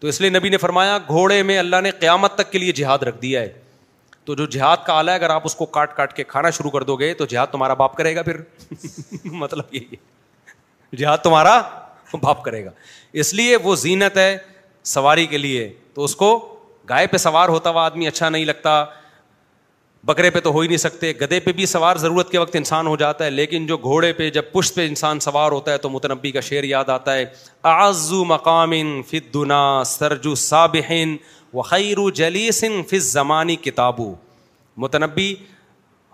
تو 0.00 0.08
اس 0.08 0.20
لیے 0.20 0.30
نبی 0.38 0.48
نے 0.48 0.56
فرمایا 0.66 0.96
گھوڑے 1.08 1.42
میں 1.50 1.58
اللہ 1.58 1.80
نے 1.82 1.90
قیامت 1.98 2.34
تک 2.38 2.50
کے 2.52 2.58
لیے 2.58 2.72
جہاد 2.82 3.02
رکھ 3.08 3.20
دیا 3.22 3.40
ہے 3.40 3.60
تو 4.24 4.34
جو 4.40 4.44
جہاد 4.50 4.76
کا 4.86 4.94
آلہ 4.98 5.10
ہے 5.10 5.16
اگر 5.16 5.30
آپ 5.30 5.42
اس 5.46 5.54
کو 5.54 5.66
کاٹ 5.76 5.96
کاٹ 5.96 6.12
کے 6.16 6.24
کھانا 6.24 6.50
شروع 6.56 6.70
کر 6.70 6.82
دو 6.90 6.96
گے 6.96 7.12
تو 7.20 7.26
جہاد 7.32 7.46
تمہارا 7.52 7.74
باپ 7.80 7.96
کرے 7.96 8.14
گا 8.16 8.22
پھر 8.22 8.36
مطلب 9.32 9.74
یہ 9.74 9.94
جہاد 10.96 11.18
تمہارا 11.22 11.60
باپ 12.22 12.42
کرے 12.44 12.64
گا 12.64 12.70
اس 13.22 13.32
لیے 13.34 13.56
وہ 13.62 13.74
زینت 13.82 14.16
ہے 14.18 14.36
سواری 14.92 15.26
کے 15.26 15.38
لیے 15.38 15.68
تو 15.94 16.04
اس 16.04 16.16
کو 16.16 16.30
گائے 16.88 17.06
پہ 17.06 17.16
سوار 17.16 17.48
ہوتا 17.48 17.70
ہوا 17.70 17.84
آدمی 17.86 18.06
اچھا 18.08 18.28
نہیں 18.28 18.44
لگتا 18.44 18.84
بکرے 20.06 20.30
پہ 20.30 20.40
تو 20.44 20.50
ہو 20.52 20.60
ہی 20.60 20.66
نہیں 20.68 20.76
سکتے 20.78 21.12
گدے 21.20 21.38
پہ 21.40 21.52
بھی 21.58 21.66
سوار 21.72 21.96
ضرورت 22.04 22.30
کے 22.30 22.38
وقت 22.38 22.56
انسان 22.56 22.86
ہو 22.86 22.94
جاتا 23.02 23.24
ہے 23.24 23.30
لیکن 23.30 23.66
جو 23.66 23.76
گھوڑے 23.76 24.12
پہ 24.12 24.28
جب 24.36 24.44
پشت 24.52 24.74
پہ 24.74 24.86
انسان 24.86 25.20
سوار 25.20 25.52
ہوتا 25.52 25.72
ہے 25.72 25.78
تو 25.84 25.88
متنبی 25.90 26.30
کا 26.32 26.40
شعر 26.46 26.62
یاد 26.64 26.88
آتا 26.94 27.14
ہے 27.16 27.24
آزو 27.72 28.24
مقام 28.32 28.72
فدنا 29.10 29.60
سرجو 29.86 30.34
صابحین 30.46 31.16
وخیر 31.54 31.98
جلیسن 32.14 32.80
جلی 32.80 32.98
فز 32.98 33.12
زمانی 33.12 33.56
کتابو 33.62 34.14
متنبی 34.82 35.34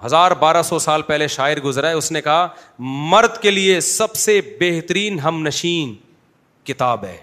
ہزار 0.04 0.30
بارہ 0.40 0.62
سو 0.68 0.78
سال 0.78 1.02
پہلے 1.02 1.26
شاعر 1.28 1.56
گزرا 1.64 1.88
ہے 1.88 1.94
اس 1.94 2.10
نے 2.12 2.20
کہا 2.22 2.46
مرد 3.10 3.36
کے 3.42 3.50
لیے 3.50 3.80
سب 3.80 4.14
سے 4.16 4.40
بہترین 4.60 5.18
ہم 5.20 5.42
نشین 5.46 5.94
کتاب 6.72 7.04
ہے 7.04 7.16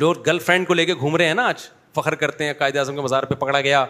لوگ 0.00 0.14
گرل 0.26 0.38
فرینڈ 0.46 0.66
کو 0.66 0.74
لے 0.74 0.84
کے 0.86 0.94
گھوم 0.94 1.16
رہے 1.16 1.26
ہیں 1.26 1.34
نا 1.34 1.46
آج 1.48 1.62
فخر 1.96 2.14
کرتے 2.14 2.44
ہیں 2.44 2.52
قائد 2.58 2.76
اعظم 2.76 2.94
کے 2.94 3.00
بازار 3.02 3.22
پہ 3.24 3.34
پکڑا 3.34 3.60
گیا 3.60 3.80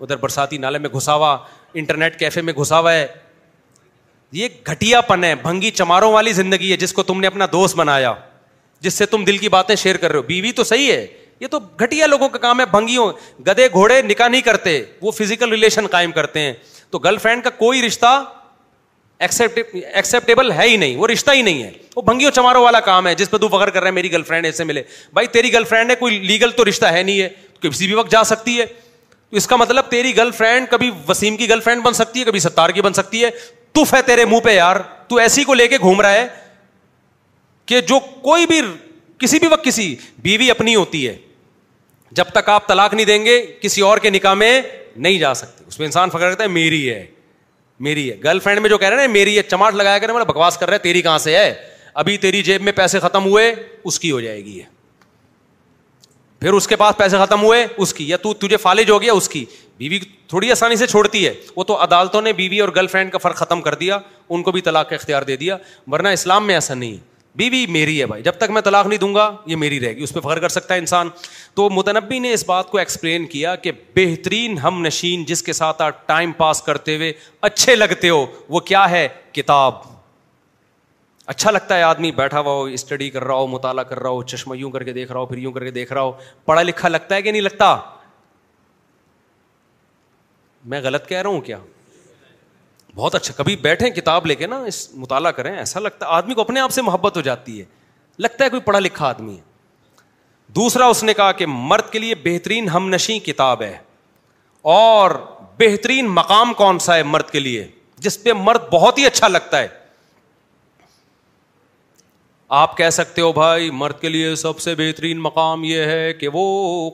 ادھر 0.00 0.16
برساتی 0.20 0.58
نالے 0.58 0.78
میں 0.78 0.90
گھساوا 0.94 1.36
انٹرنیٹ 1.82 2.18
کیفے 2.18 2.40
میں 2.42 2.52
گھساوا 2.62 2.92
ہے 2.92 3.06
یہ 4.32 4.48
گھٹیا 4.70 5.00
پن 5.08 5.24
ہے 5.24 5.34
بھنگی 5.42 5.70
چماروں 5.70 6.12
والی 6.12 6.32
زندگی 6.32 6.70
ہے 6.72 6.76
جس 6.76 6.92
کو 6.92 7.02
تم 7.10 7.20
نے 7.20 7.26
اپنا 7.26 7.46
دوست 7.52 7.76
بنایا 7.76 8.12
جس 8.80 8.94
سے 8.94 9.06
تم 9.06 9.24
دل 9.24 9.38
کی 9.38 9.48
باتیں 9.48 9.74
شیئر 9.76 9.96
کر 9.96 10.10
رہے 10.10 10.18
ہو 10.18 10.22
بیوی 10.28 10.52
تو 10.52 10.64
صحیح 10.64 10.92
ہے 10.92 11.06
یہ 11.40 11.46
تو 11.50 11.58
گٹیا 11.80 12.06
لوگوں 12.06 12.28
کا 12.28 12.38
کام 12.38 12.60
ہے 12.60 12.64
بھنگیوں 12.70 13.12
گدے 13.46 13.66
گھوڑے 13.72 14.00
نکاح 14.02 14.28
نہیں 14.28 14.40
کرتے 14.48 14.82
وہ 15.02 15.10
فزیکل 15.18 15.50
ریلیشن 15.52 15.86
قائم 15.94 16.12
کرتے 16.12 16.40
ہیں 16.40 16.52
تو 16.90 16.98
گرل 17.06 17.16
فرینڈ 17.22 17.44
کا 17.44 17.50
کوئی 17.58 17.82
رشتہ 17.86 18.06
ایکسیپٹیبل 19.26 20.50
ہے 20.52 20.68
ہی 20.68 20.76
نہیں 20.76 20.96
وہ 20.96 21.06
رشتہ 21.08 21.30
ہی 21.34 21.42
نہیں 21.42 21.62
ہے 21.62 21.70
وہ 21.96 22.02
بھنگیوں 22.02 22.30
چماروں 22.34 22.62
والا 22.64 22.80
کام 22.88 23.06
ہے 23.06 23.14
جس 23.14 23.30
پہ 23.30 23.36
تو 23.38 23.48
فخر 23.48 23.70
کر 23.70 23.80
رہے 23.80 23.88
ہیں 23.88 23.94
میری 23.94 24.12
گرل 24.12 24.22
فرینڈ 24.30 24.46
ایسے 24.46 24.64
ملے 24.64 24.82
بھائی 25.14 25.26
تیری 25.36 25.52
گرل 25.52 25.64
فرینڈ 25.68 25.90
ہے 25.90 25.96
کوئی 25.96 26.18
لیگل 26.28 26.50
تو 26.56 26.64
رشتہ 26.68 26.86
ہے 26.92 27.02
نہیں 27.02 27.20
ہے 27.20 27.28
کسی 27.60 27.86
بھی 27.86 27.94
وقت 27.94 28.10
جا 28.12 28.22
سکتی 28.30 28.58
ہے 28.60 28.66
تو 29.30 29.36
اس 29.36 29.46
کا 29.46 29.56
مطلب 29.56 29.84
تیری 29.90 30.16
گرل 30.16 30.30
فرینڈ 30.38 30.68
کبھی 30.70 30.90
وسیم 31.08 31.36
کی 31.36 31.48
گرل 31.48 31.60
فرینڈ 31.64 31.82
بن 31.82 31.92
سکتی 31.94 32.20
ہے 32.20 32.24
کبھی 32.24 32.40
ستار 32.40 32.70
کی 32.78 32.82
بن 32.82 32.92
سکتی 32.92 33.24
ہے 33.24 33.30
تف 33.74 33.94
ہے 33.94 34.02
تیرے 34.06 34.24
منہ 34.30 34.40
پہ 34.44 34.54
یار 34.54 34.76
تو 35.08 35.16
ایسی 35.18 35.44
کو 35.44 35.54
لے 35.54 35.68
کے 35.68 35.78
گھوم 35.80 36.00
رہا 36.00 36.12
ہے 36.12 36.26
کہ 37.66 37.80
جو 37.88 37.98
کوئی 38.22 38.46
بھی 38.46 38.60
کسی 39.24 39.38
بھی 39.40 39.48
وقت 39.48 39.64
کسی 39.64 39.94
بیوی 40.22 40.50
اپنی 40.50 40.74
ہوتی 40.74 41.06
ہے 41.08 41.16
جب 42.18 42.24
تک 42.32 42.48
آپ 42.48 42.66
طلاق 42.68 42.94
نہیں 42.94 43.06
دیں 43.06 43.24
گے 43.24 43.40
کسی 43.60 43.80
اور 43.90 43.98
کے 43.98 44.10
نکاح 44.10 44.34
میں 44.40 44.52
نہیں 45.06 45.18
جا 45.18 45.32
سکتے 45.40 45.64
اس 45.68 45.78
میں 45.78 45.86
انسان 45.86 46.10
فخر 46.10 46.28
کرتا 46.30 46.42
ہے 46.44 46.48
میری 46.56 46.80
میری 47.86 48.08
ہے 48.10 48.14
ہے 48.14 48.20
گرل 48.24 48.38
فرینڈ 48.40 48.60
میں 48.62 48.70
جو 48.70 48.78
کہہ 48.78 48.88
رہے 48.88 49.00
ہیں 49.06 49.12
میری 49.12 49.36
ہے 49.36 49.42
چماٹ 49.42 49.74
لگایا 49.74 49.98
مطلب 50.12 50.26
بکواس 50.28 50.58
کر 50.58 50.76
تیری 50.82 51.02
کہاں 51.02 51.18
سے 51.26 51.36
ہے 51.36 51.52
ابھی 52.02 52.16
تیری 52.24 52.42
جیب 52.42 52.62
میں 52.68 52.72
پیسے 52.76 52.98
ختم 53.00 53.24
ہوئے 53.24 53.54
اس 53.90 53.98
کی 54.00 54.10
ہو 54.10 54.20
جائے 54.26 54.44
گی 54.44 54.60
پھر 56.40 56.52
اس 56.52 56.66
کے 56.68 56.76
پاس 56.76 56.96
پیسے 56.96 57.16
ختم 57.18 57.42
ہوئے 57.42 57.66
اس 57.84 57.94
کی 57.94 58.08
یا 58.08 58.16
تو 58.22 58.32
تجھے 58.40 58.56
فالج 58.62 58.90
ہو 58.90 59.00
گیا 59.02 59.12
اس 59.20 59.28
کی 59.34 59.44
بیوی 59.78 59.98
تھوڑی 60.28 60.50
آسانی 60.52 60.76
سے 60.76 60.86
چھوڑتی 60.86 61.26
ہے 61.26 61.32
وہ 61.56 61.64
تو 61.70 61.76
عدالتوں 61.84 62.22
نے 62.22 62.32
بیوی 62.40 62.60
اور 62.60 62.68
گرل 62.76 62.86
فرینڈ 62.94 63.12
کا 63.12 63.18
فرق 63.24 63.36
ختم 63.38 63.60
کر 63.68 63.74
دیا 63.84 63.98
ان 64.36 64.42
کو 64.48 64.52
بھی 64.56 64.60
طلاق 64.68 64.88
کا 64.88 64.96
اختیار 64.96 65.22
دے 65.30 65.36
دیا 65.44 65.56
ورنہ 65.92 66.08
اسلام 66.20 66.46
میں 66.46 66.54
ایسا 66.54 66.74
نہیں 66.74 66.92
ہے 66.92 67.12
بیوی 67.36 67.64
بی 67.66 67.72
میری 67.72 68.00
ہے 68.00 68.06
بھائی 68.06 68.22
جب 68.22 68.32
تک 68.38 68.50
میں 68.50 68.60
طلاق 68.62 68.86
نہیں 68.86 68.98
دوں 68.98 69.14
گا 69.14 69.30
یہ 69.46 69.56
میری 69.56 69.78
رہے 69.80 69.96
گی 69.96 70.02
اس 70.02 70.12
پہ 70.14 70.20
فخر 70.20 70.38
کر 70.40 70.48
سکتا 70.48 70.74
ہے 70.74 70.78
انسان 70.78 71.08
تو 71.54 71.68
متنبی 71.70 72.18
نے 72.18 72.32
اس 72.32 72.44
بات 72.48 72.70
کو 72.70 72.78
ایکسپلین 72.78 73.26
کیا 73.32 73.54
کہ 73.64 73.72
بہترین 73.96 74.58
ہم 74.58 74.80
نشین 74.86 75.24
جس 75.28 75.42
کے 75.42 75.52
ساتھ 75.60 75.82
آپ 75.82 76.06
ٹائم 76.08 76.32
پاس 76.36 76.62
کرتے 76.62 76.96
ہوئے 76.96 77.12
اچھے 77.48 77.74
لگتے 77.76 78.08
ہو 78.08 78.24
وہ 78.48 78.60
کیا 78.70 78.88
ہے 78.90 79.06
کتاب 79.32 79.74
اچھا 81.32 81.50
لگتا 81.50 81.76
ہے 81.78 81.82
آدمی 81.82 82.10
بیٹھا 82.12 82.40
ہوا 82.40 82.52
ہو 82.52 82.62
اسٹڈی 82.78 83.10
کر 83.10 83.24
رہا 83.24 83.34
ہو 83.34 83.46
مطالعہ 83.46 83.82
کر 83.90 83.98
رہا 84.02 84.10
ہو 84.10 84.22
چشمہ 84.32 84.56
یوں 84.58 84.70
کر 84.70 84.82
کے 84.84 84.92
دیکھ 84.92 85.12
رہا 85.12 85.20
ہو 85.20 85.26
پھر 85.26 85.38
یوں 85.38 85.52
کر 85.52 85.64
کے 85.64 85.70
دیکھ 85.80 85.92
رہا 85.92 86.02
ہو 86.02 86.12
پڑھا 86.44 86.62
لکھا 86.62 86.88
لگتا 86.88 87.14
ہے 87.14 87.22
کہ 87.22 87.30
نہیں 87.32 87.42
لگتا 87.42 87.76
میں 90.72 90.80
غلط 90.84 91.06
کہہ 91.08 91.22
رہا 91.22 91.30
ہوں 91.30 91.40
کیا 91.46 91.58
بہت 92.94 93.14
اچھا 93.14 93.34
کبھی 93.36 93.54
بیٹھے 93.62 93.90
کتاب 93.90 94.26
لے 94.26 94.34
کے 94.34 94.46
نا 94.46 94.56
اس 94.66 94.88
مطالعہ 94.94 95.30
کریں 95.36 95.56
ایسا 95.56 95.80
لگتا 95.80 96.06
ہے 96.06 96.10
آدمی 96.14 96.34
کو 96.34 96.40
اپنے 96.40 96.60
آپ 96.60 96.72
سے 96.72 96.82
محبت 96.82 97.16
ہو 97.16 97.20
جاتی 97.28 97.58
ہے 97.60 97.64
لگتا 98.26 98.44
ہے 98.44 98.50
کوئی 98.50 98.60
پڑھا 98.62 98.78
لکھا 98.78 99.06
آدمی 99.06 99.34
ہے 99.36 99.42
دوسرا 100.56 100.86
اس 100.86 101.02
نے 101.04 101.14
کہا 101.14 101.30
کہ 101.38 101.46
مرد 101.48 101.90
کے 101.92 101.98
لیے 101.98 102.14
بہترین 102.24 102.68
ہم 102.68 102.88
نشیں 102.94 103.18
کتاب 103.26 103.62
ہے 103.62 103.76
اور 104.74 105.10
بہترین 105.58 106.06
مقام 106.20 106.52
کون 106.56 106.78
سا 106.88 106.96
ہے 106.96 107.02
مرد 107.02 107.30
کے 107.30 107.40
لیے 107.40 107.66
جس 108.04 108.22
پہ 108.22 108.32
مرد 108.42 108.68
بہت 108.72 108.98
ہی 108.98 109.06
اچھا 109.06 109.28
لگتا 109.28 109.58
ہے 109.60 109.68
آپ 112.62 112.76
کہہ 112.76 112.90
سکتے 112.92 113.22
ہو 113.22 113.32
بھائی 113.32 113.70
مرد 113.82 114.00
کے 114.00 114.08
لیے 114.08 114.34
سب 114.36 114.60
سے 114.60 114.74
بہترین 114.78 115.18
مقام 115.22 115.64
یہ 115.64 115.84
ہے 115.94 116.12
کہ 116.14 116.28
وہ 116.32 116.44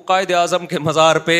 قائد 0.06 0.30
اعظم 0.32 0.66
کے 0.66 0.78
مزار 0.84 1.16
پہ 1.30 1.38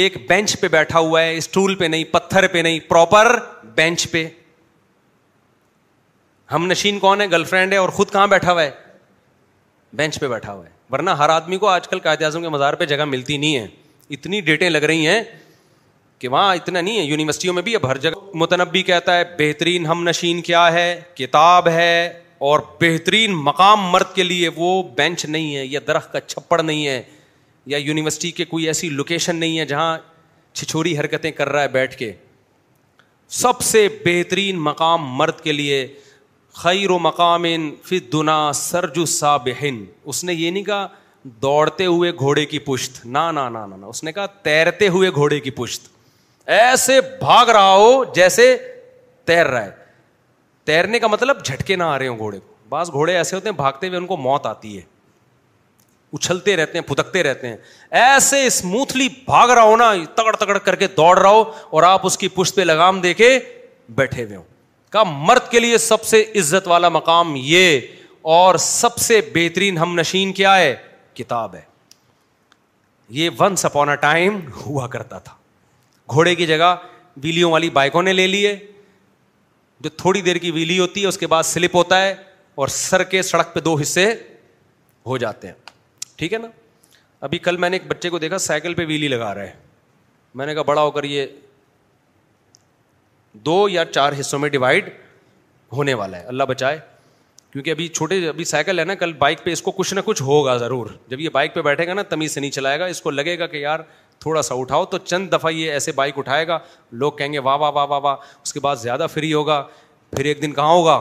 ایک 0.00 0.16
بینچ 0.28 0.56
پہ 0.60 0.68
بیٹھا 0.68 0.98
ہوا 0.98 1.22
ہے 1.22 1.36
اسٹول 1.36 1.74
پہ 1.78 1.84
نہیں 1.84 2.04
پتھر 2.12 2.46
پہ 2.52 2.58
نہیں 2.58 2.78
پراپر 2.88 3.38
بینچ 3.74 4.10
پہ 4.10 4.26
ہم 6.52 6.66
نشین 6.70 6.98
کون 6.98 7.20
ہے 7.20 7.30
گرل 7.30 7.44
فرینڈ 7.44 7.72
ہے 7.72 7.78
اور 7.78 7.88
خود 7.94 8.10
کہاں 8.12 8.26
بیٹھا 8.28 8.52
ہوا 8.52 8.62
ہے 8.62 8.70
بینچ 9.96 10.18
پہ 10.20 10.28
بیٹھا 10.28 10.52
ہوا 10.52 10.64
ہے 10.64 10.70
ورنہ 10.92 11.10
ہر 11.18 11.28
آدمی 11.28 11.56
کو 11.58 11.68
آج 11.68 11.88
کل 11.88 11.98
قائد 12.00 12.22
اعظم 12.22 12.42
کے 12.42 12.48
مزار 12.48 12.74
پہ 12.80 12.84
جگہ 12.86 13.04
ملتی 13.04 13.36
نہیں 13.36 13.56
ہے 13.56 13.66
اتنی 14.14 14.40
ڈیٹیں 14.40 14.68
لگ 14.70 14.84
رہی 14.88 15.06
ہیں 15.06 15.22
کہ 16.18 16.28
وہاں 16.28 16.54
اتنا 16.56 16.80
نہیں 16.80 16.98
ہے 16.98 17.02
یونیورسٹیوں 17.02 17.54
میں 17.54 17.62
بھی 17.62 17.74
اب 17.76 17.86
ہر 17.90 17.96
جگہ 18.04 18.30
متنبی 18.38 18.82
کہتا 18.82 19.16
ہے 19.18 19.24
بہترین 19.38 19.86
ہم 19.86 20.02
نشین 20.08 20.40
کیا 20.42 20.70
ہے 20.72 20.94
کتاب 21.14 21.68
ہے 21.68 21.90
اور 22.48 22.60
بہترین 22.80 23.32
مقام 23.44 23.82
مرد 23.90 24.14
کے 24.14 24.22
لیے 24.22 24.50
وہ 24.56 24.82
بینچ 24.96 25.24
نہیں 25.24 25.54
ہے 25.56 25.64
یا 25.66 25.80
درخت 25.86 26.12
کا 26.12 26.20
چھپڑ 26.20 26.62
نہیں 26.62 26.86
ہے 26.86 27.02
یا 27.66 27.78
یونیورسٹی 27.78 28.30
کے 28.30 28.44
کوئی 28.44 28.66
ایسی 28.66 28.88
لوکیشن 28.88 29.36
نہیں 29.36 29.58
ہے 29.58 29.64
جہاں 29.66 29.96
چھچوری 30.52 30.96
حرکتیں 30.98 31.30
کر 31.38 31.48
رہا 31.52 31.62
ہے 31.62 31.68
بیٹھ 31.68 31.96
کے 31.98 32.12
سب 33.38 33.60
سے 33.68 33.86
بہترین 34.04 34.58
مقام 34.62 35.04
مرد 35.16 35.40
کے 35.44 35.52
لیے 35.52 35.86
خیر 36.62 36.90
و 36.90 36.98
مقام 36.98 37.44
ان 37.48 37.70
دنا 38.12 38.38
سرجو 38.54 39.04
ساب 39.14 39.48
اس 39.62 40.22
نے 40.24 40.34
یہ 40.34 40.50
نہیں 40.50 40.64
کہا 40.64 40.86
دوڑتے 41.42 41.86
ہوئے 41.86 42.12
گھوڑے 42.12 42.44
کی 42.46 42.58
پشت 42.68 43.04
نہ 43.04 43.30
نا 43.34 43.48
نا 43.48 43.64
نا 43.66 43.86
اس 43.86 44.02
نے 44.04 44.12
کہا 44.12 44.26
تیرتے 44.42 44.88
ہوئے 44.96 45.10
گھوڑے 45.14 45.40
کی 45.40 45.50
پشت 45.56 45.88
ایسے 46.60 47.00
بھاگ 47.20 47.46
رہا 47.52 47.74
ہو 47.74 48.02
جیسے 48.14 48.56
تیر 49.26 49.46
رہا 49.46 49.64
ہے 49.64 49.70
تیرنے 50.66 50.98
کا 50.98 51.06
مطلب 51.06 51.44
جھٹکے 51.44 51.76
نہ 51.76 51.82
آ 51.82 51.98
رہے 51.98 52.08
ہوں 52.08 52.18
گھوڑے 52.18 52.38
کو 52.38 52.54
بعض 52.68 52.90
گھوڑے 52.92 53.16
ایسے 53.16 53.36
ہوتے 53.36 53.48
ہیں 53.48 53.56
بھاگتے 53.56 53.88
ہوئے 53.88 53.98
ان 53.98 54.06
کو 54.06 54.16
موت 54.16 54.46
آتی 54.46 54.76
ہے 54.76 54.82
اچھلتے 56.18 56.56
رہتے 56.56 56.78
ہیں 56.78 56.84
پھدکتے 56.88 57.22
رہتے 57.22 57.48
ہیں 57.48 57.56
ایسے 58.04 58.44
اسموتھلی 58.46 59.08
بھاگ 59.24 59.48
رہا 59.48 59.62
ہو 59.62 59.76
نا 59.76 59.92
تگڑ 60.16 60.34
تگڑ 60.40 60.58
کر 60.68 60.74
کے 60.82 60.86
دوڑ 60.96 61.16
رہا 61.18 61.28
ہو 61.30 61.42
اور 61.70 61.82
آپ 61.92 62.06
اس 62.06 62.16
کی 62.18 62.28
پہ 62.54 62.60
لگام 62.60 63.00
دے 63.00 63.12
کے 63.14 63.38
بیٹھے 64.00 64.24
ہوئے 64.24 64.36
کہا 64.92 65.02
مرد 65.28 65.50
کے 65.50 65.60
لیے 65.60 65.78
سب 65.86 66.04
سے 66.04 66.22
عزت 66.40 66.68
والا 66.68 66.88
مقام 66.98 67.34
یہ 67.38 67.80
اور 68.36 68.54
سب 68.66 68.96
سے 69.06 69.20
بہترین 69.34 69.78
ہم 69.78 69.98
نشین 70.00 70.32
کیا 70.38 70.56
ہے 70.58 70.74
کتاب 71.14 71.54
ہے 71.54 71.60
یہ 73.18 73.30
ونس 73.38 73.64
اپون 73.64 73.88
اے 73.88 73.96
ٹائم 74.06 74.38
ہوا 74.64 74.86
کرتا 74.94 75.18
تھا 75.26 75.34
گھوڑے 76.12 76.34
کی 76.40 76.46
جگہ 76.46 76.74
ویلیوں 77.22 77.50
والی 77.52 77.70
بائکوں 77.76 78.02
نے 78.02 78.12
لے 78.12 78.26
لی 78.26 78.46
ہے 78.46 78.56
جو 79.84 79.90
تھوڑی 80.02 80.20
دیر 80.28 80.36
کی 80.46 80.50
ویلی 80.56 80.78
ہوتی 80.78 81.02
ہے 81.02 81.06
اس 81.08 81.18
کے 81.18 81.26
بعد 81.36 81.42
سلپ 81.52 81.74
ہوتا 81.76 82.02
ہے 82.02 82.14
اور 82.62 82.68
سر 82.78 83.02
کے 83.14 83.22
سڑک 83.30 83.54
پہ 83.54 83.60
دو 83.70 83.74
حصے 83.80 84.12
ہو 85.06 85.16
جاتے 85.24 85.48
ہیں 85.48 85.65
ٹھیک 86.16 86.32
ہے 86.32 86.38
نا 86.38 86.48
ابھی 87.26 87.38
کل 87.38 87.56
میں 87.56 87.70
نے 87.70 87.76
ایک 87.76 87.86
بچے 87.88 88.10
کو 88.10 88.18
دیکھا 88.18 88.38
سائیکل 88.38 88.74
پہ 88.74 88.84
ویلی 88.86 89.08
لگا 89.08 89.34
رہا 89.34 89.42
ہے 89.42 89.52
میں 90.34 90.46
نے 90.46 90.54
کہا 90.54 90.62
بڑا 90.66 90.82
ہو 90.82 90.90
کر 90.90 91.04
یہ 91.04 91.26
دو 93.46 93.68
یا 93.68 93.84
چار 93.90 94.12
حصوں 94.20 94.38
میں 94.38 94.48
ڈیوائڈ 94.50 94.88
ہونے 95.72 95.94
والا 96.00 96.18
ہے 96.20 96.24
اللہ 96.26 96.44
بچائے 96.48 96.78
کیونکہ 97.52 97.70
ابھی 97.70 97.88
چھوٹے 97.88 98.26
ابھی 98.28 98.44
سائیکل 98.44 98.78
ہے 98.78 98.84
نا 98.84 98.94
کل 99.00 99.12
بائک 99.18 99.44
پہ 99.44 99.50
اس 99.52 99.62
کو 99.62 99.70
کچھ 99.76 99.92
نہ 99.94 100.00
کچھ 100.04 100.22
ہوگا 100.22 100.56
ضرور 100.56 100.86
جب 101.08 101.20
یہ 101.20 101.28
بائک 101.32 101.54
پہ 101.54 101.62
بیٹھے 101.62 101.86
گا 101.86 101.94
نا 101.94 102.02
تمیز 102.10 102.32
سے 102.34 102.40
نہیں 102.40 102.50
چلائے 102.50 102.78
گا 102.80 102.86
اس 102.94 103.00
کو 103.02 103.10
لگے 103.10 103.38
گا 103.38 103.46
کہ 103.46 103.56
یار 103.56 103.80
تھوڑا 104.20 104.42
سا 104.42 104.54
اٹھاؤ 104.58 104.84
تو 104.94 104.98
چند 104.98 105.32
دفعہ 105.32 105.50
یہ 105.52 105.72
ایسے 105.72 105.92
بائک 105.92 106.18
اٹھائے 106.18 106.46
گا 106.48 106.58
لوگ 107.02 107.12
کہیں 107.16 107.32
گے 107.32 107.38
واہ 107.38 107.56
واہ 107.58 107.70
واہ 107.74 107.86
واہ 107.86 108.00
واہ 108.02 108.16
اس 108.42 108.52
کے 108.52 108.60
بعد 108.60 108.76
زیادہ 108.82 109.06
فری 109.14 109.32
ہوگا 109.32 109.60
پھر 110.16 110.24
ایک 110.24 110.42
دن 110.42 110.52
کہاں 110.54 110.68
ہوگا 110.70 111.00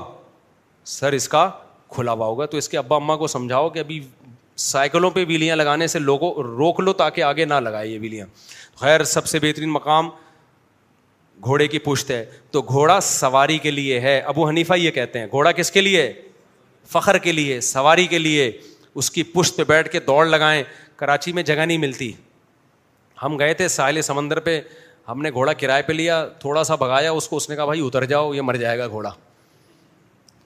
سر 0.96 1.12
اس 1.14 1.28
کا 1.30 1.50
کھلا 1.96 2.12
ہوا 2.12 2.26
ہوگا 2.28 2.46
تو 2.46 2.58
اس 2.58 2.70
کے 2.70 2.78
ابا 2.78 2.96
اما 2.96 3.16
کو 3.18 3.28
سمجھاؤ 3.28 3.70
کہ 3.70 3.80
ابھی 3.80 4.00
سائیکلوں 4.64 5.10
پہ 5.12 5.24
بیلیاں 5.26 5.56
لگانے 5.56 5.88
سے 5.88 6.00
لوگوں 6.00 6.34
روک 6.44 6.80
لو 6.80 6.94
تاکہ 6.94 7.24
آگے 7.24 7.46
نہ 7.46 7.54
لگائے 7.64 7.88
یہ 7.88 8.00
بیلیاں 8.00 8.26
خیر 8.80 9.04
سب 9.04 9.26
سے 9.28 9.40
بہترین 9.40 9.70
مقام 9.72 10.10
گھوڑے 11.44 11.68
کی 11.68 11.80
پشت 11.84 12.12
ہے 12.12 12.24
تو 12.52 12.62
گھوڑا 12.62 13.00
سواری 13.04 13.58
کے 13.58 13.72
لیے 13.72 14.00
ہے 14.00 14.18
ابو 14.26 14.48
حنیفہ 14.50 14.74
یہ 14.78 14.92
کہتے 14.92 15.20
ہیں 15.20 15.28
گھوڑا 15.32 15.52
کس 15.52 15.72
کے 15.72 15.82
لیے 15.82 16.12
فخر 16.92 17.18
کے 17.18 17.32
لیے 17.32 17.60
سواری 17.72 18.08
کے 18.08 18.18
لیے 18.20 18.52
اس 18.96 19.12
کی 19.12 19.24
پشت 19.34 19.58
پہ 19.58 19.64
بیٹھ 19.68 19.90
کے 19.92 20.00
دوڑ 20.08 20.26
لگائیں 20.26 20.62
کراچی 20.96 21.32
میں 21.34 21.44
جگہ 21.44 21.66
نہیں 21.66 21.78
ملتی 21.78 22.12
ہم 23.24 23.38
گئے 23.40 23.54
تھے 23.54 23.68
ساحل 23.68 24.02
سمندر 24.02 24.40
پہ 24.48 24.60
ہم 25.10 25.22
نے 25.22 25.32
گھوڑا 25.32 25.54
کرائے 25.54 25.82
پہ 25.88 25.94
لیا 25.94 26.26
تھوڑا 26.40 26.64
سا 26.64 26.76
بھگایا 26.76 27.12
اس 27.12 27.28
کو 27.30 27.38
اس 27.38 27.50
نے 27.50 27.56
کہا 27.56 27.66
بھائی 27.66 27.82
اتر 27.86 28.06
جاؤ 28.06 28.34
یہ 28.34 28.42
مر 28.42 28.56
جائے 28.58 28.78
گا 28.80 28.88
گھوڑا 28.88 29.10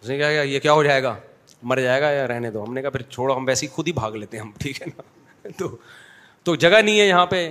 اس 0.02 0.10
نے 0.10 0.18
کہا 0.18 0.30
یہ 0.42 0.60
کیا 0.60 0.74
ہو 0.74 0.84
جائے 0.84 1.04
گا 1.04 1.16
مر 1.64 1.80
جائے 1.82 2.02
گا 2.02 2.10
یا 2.12 2.28
رہنے 2.28 2.50
دو 2.52 2.64
ہم 2.64 2.74
نے 2.74 2.82
کہا 2.82 2.90
پھر 2.90 3.02
چھوڑو 3.10 3.38
ہم 3.38 3.46
ویسے 3.48 3.66
ہی 3.66 3.72
خود 3.76 3.88
ہی 3.88 3.92
بھاگ 3.94 4.12
لیتے 4.16 4.38
ہیں 4.38 4.44
ہم 4.44 4.52
ٹھیک 4.60 4.82
ہے 4.82 4.88
نا 4.96 5.02
تو 5.48 5.68
تو 5.68 5.76
تو 6.44 6.56
جگہ 6.56 6.82
نہیں 6.82 7.00
ہے 7.00 7.06
یہاں 7.08 7.26
پہ 7.26 7.50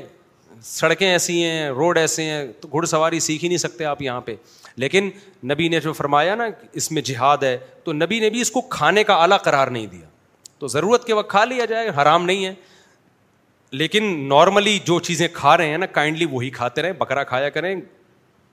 سڑکیں 0.65 1.09
ایسی 1.11 1.43
ہیں 1.45 1.69
روڈ 1.71 1.99
ایسے 1.99 2.23
ہیں 2.25 2.45
تو 2.61 2.69
گھڑ 2.73 2.85
سواری 2.87 3.21
سیکھ 3.21 3.43
ہی 3.45 3.49
نہیں 3.49 3.59
سکتے 3.59 3.85
آپ 3.85 4.03
یہاں 4.03 4.21
پہ 4.21 4.35
لیکن 4.77 5.11
نبی 5.51 5.69
نے 5.69 5.81
جو 5.81 5.93
فرمایا 5.93 6.35
نا 6.35 6.45
اس 6.81 6.91
میں 6.93 7.03
جہاد 7.05 7.43
ہے 7.43 7.57
تو 7.85 7.93
نبی 7.93 8.21
نے 8.21 8.31
بھی 8.31 8.41
اس 8.41 8.51
کو 8.51 8.61
کھانے 8.71 9.05
کا 9.05 9.15
اعلیٰ 9.23 9.39
قرار 9.45 9.69
نہیں 9.69 9.87
دیا 9.87 10.07
تو 10.59 10.67
ضرورت 10.69 11.05
کے 11.07 11.15
وقت 11.15 11.31
کھا 11.31 11.45
لیا 11.45 11.65
جائے 11.71 11.89
حرام 12.03 12.25
نہیں 12.25 12.45
ہے 12.45 12.55
لیکن 13.71 14.05
نارملی 14.29 14.79
جو 14.87 14.99
چیزیں 15.09 15.27
کھا 15.33 15.57
رہے 15.57 15.69
ہیں 15.71 15.79
نا 15.79 15.87
کائنڈلی 15.97 16.25
وہی 16.31 16.51
کھاتے 16.51 16.83
رہیں 16.83 16.93
بکرا 16.99 17.23
کھایا 17.33 17.49
کریں 17.59 17.75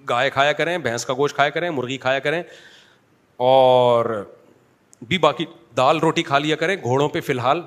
گائے 0.09 0.29
کھایا 0.29 0.51
کریں 0.53 0.77
بھینس 0.77 1.05
کا 1.05 1.13
گوشت 1.17 1.35
کھایا 1.35 1.49
کریں 1.49 1.69
مرغی 1.69 1.97
کھایا 1.97 2.19
کریں 2.19 2.41
اور 3.45 4.05
بھی 5.07 5.17
باقی 5.17 5.45
دال 5.77 5.97
روٹی 5.99 6.23
کھا 6.23 6.37
لیا 6.39 6.55
کریں 6.55 6.75
گھوڑوں 6.83 7.07
پہ 7.09 7.21
فی 7.21 7.33
الحال 7.33 7.61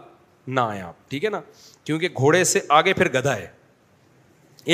نہ 0.47 0.61
آئیں 0.61 0.81
آپ 0.83 1.09
ٹھیک 1.11 1.25
ہے 1.25 1.31
نا 1.31 1.41
کیونکہ 1.85 2.09
گھوڑے 2.17 2.43
سے 2.45 2.61
آگے 2.77 2.93
پھر 2.95 3.09
گدھا 3.19 3.37
ہے 3.37 3.47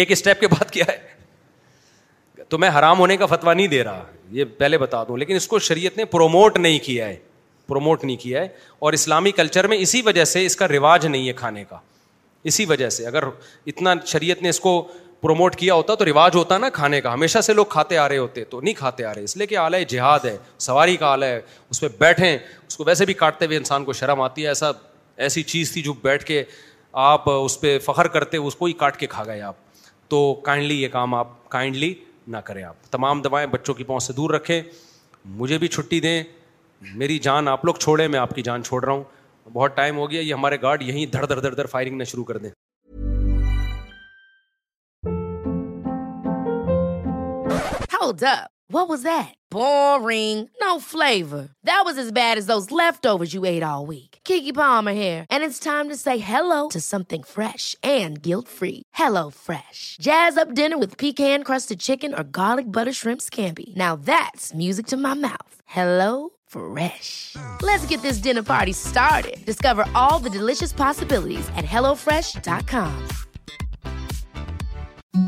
ایک 0.00 0.10
اسٹیپ 0.12 0.40
کے 0.40 0.48
بعد 0.48 0.70
کیا 0.72 0.84
ہے 0.88 2.42
تو 2.48 2.58
میں 2.58 2.68
حرام 2.78 2.98
ہونے 2.98 3.16
کا 3.16 3.26
فتوا 3.26 3.54
نہیں 3.54 3.66
دے 3.68 3.82
رہا 3.84 4.04
یہ 4.32 4.44
پہلے 4.58 4.78
بتا 4.78 5.02
دوں 5.08 5.16
لیکن 5.18 5.36
اس 5.36 5.46
کو 5.48 5.58
شریعت 5.58 5.96
نے 5.98 6.04
پروموٹ 6.04 6.58
نہیں 6.58 6.78
کیا 6.84 7.06
ہے 7.08 7.16
پروموٹ 7.68 8.04
نہیں 8.04 8.16
کیا 8.22 8.40
ہے 8.42 8.48
اور 8.78 8.92
اسلامی 8.92 9.30
کلچر 9.32 9.66
میں 9.68 9.76
اسی 9.80 10.02
وجہ 10.06 10.24
سے 10.24 10.44
اس 10.46 10.56
کا 10.56 10.68
رواج 10.68 11.06
نہیں 11.06 11.28
ہے 11.28 11.32
کھانے 11.32 11.64
کا 11.68 11.76
اسی 12.50 12.64
وجہ 12.68 12.88
سے 12.90 13.06
اگر 13.06 13.24
اتنا 13.66 13.94
شریعت 14.06 14.42
نے 14.42 14.48
اس 14.48 14.60
کو 14.60 14.80
پروموٹ 15.24 15.54
کیا 15.56 15.74
ہوتا 15.74 15.94
تو 15.94 16.04
رواج 16.04 16.34
ہوتا 16.34 16.56
نا 16.58 16.68
کھانے 16.72 17.00
کا 17.00 17.12
ہمیشہ 17.12 17.40
سے 17.42 17.52
لوگ 17.54 17.64
کھاتے 17.70 17.98
آ 17.98 18.08
رہے 18.08 18.16
ہوتے 18.18 18.42
تو 18.44 18.60
نہیں 18.60 18.74
کھاتے 18.78 19.04
آ 19.04 19.12
رہے 19.14 19.22
اس 19.24 19.36
لیے 19.36 19.46
کہ 19.46 19.56
آلہ 19.58 19.76
جہاد 19.88 20.24
ہے 20.24 20.36
سواری 20.64 20.96
کا 20.96 21.12
آلہ 21.12 21.24
ہے 21.24 21.40
اس 21.70 21.80
پہ 21.80 21.86
بیٹھیں 21.98 22.36
اس 22.66 22.76
کو 22.76 22.84
ویسے 22.86 23.04
بھی 23.10 23.14
کاٹتے 23.22 23.46
ہوئے 23.46 23.56
انسان 23.56 23.84
کو 23.84 23.92
شرم 24.00 24.20
آتی 24.20 24.42
ہے 24.44 24.48
ایسا 24.48 24.70
ایسی 25.26 25.42
چیز 25.52 25.72
تھی 25.72 25.82
جو 25.82 25.92
بیٹھ 26.02 26.24
کے 26.24 26.42
آپ 27.04 27.28
اس 27.30 27.60
پہ 27.60 27.78
فخر 27.84 28.08
کرتے 28.16 28.36
اس 28.36 28.56
کو 28.56 28.66
ہی 28.66 28.72
کاٹ 28.82 28.96
کے 29.00 29.06
کھا 29.14 29.24
گئے 29.26 29.40
آپ 29.42 29.54
تو 30.08 30.20
کائنڈلی 30.50 30.80
یہ 30.82 30.88
کام 30.92 31.14
آپ 31.14 31.32
کائنڈلی 31.50 31.92
نہ 32.28 32.42
کریں 32.44 32.62
آپ 32.64 32.90
تمام 32.92 33.22
دوائیں 33.22 33.46
بچوں 33.50 33.74
کی 33.74 33.84
پہنچ 33.84 34.02
سے 34.02 34.12
دور 34.16 34.30
رکھیں 34.34 34.60
مجھے 35.38 35.58
بھی 35.58 35.68
چھٹی 35.78 36.00
دیں 36.06 36.22
میری 36.94 37.18
جان 37.28 37.48
آپ 37.56 37.64
لوگ 37.64 37.74
چھوڑیں 37.86 38.06
میں 38.08 38.18
آپ 38.20 38.34
کی 38.34 38.42
جان 38.50 38.64
چھوڑ 38.64 38.84
رہا 38.84 38.92
ہوں 38.92 39.02
بہت 39.52 39.76
ٹائم 39.76 39.96
ہو 39.98 40.10
گیا 40.10 40.20
یہ 40.20 40.32
ہمارے 40.34 40.56
گارڈ 40.62 40.82
یہیں 40.88 41.06
دھڑ 41.16 41.24
دھڑ 41.26 41.40
دھڑ 41.40 41.54
دھڑ 41.54 41.66
فائرنگ 41.76 41.96
نہ 41.98 42.04
شروع 42.12 42.24
کر 42.32 42.36
دیں 42.44 42.50
گارلیمس 48.04 48.92
now 50.62 50.76
musics 70.40 70.72
possibilities 70.76 71.46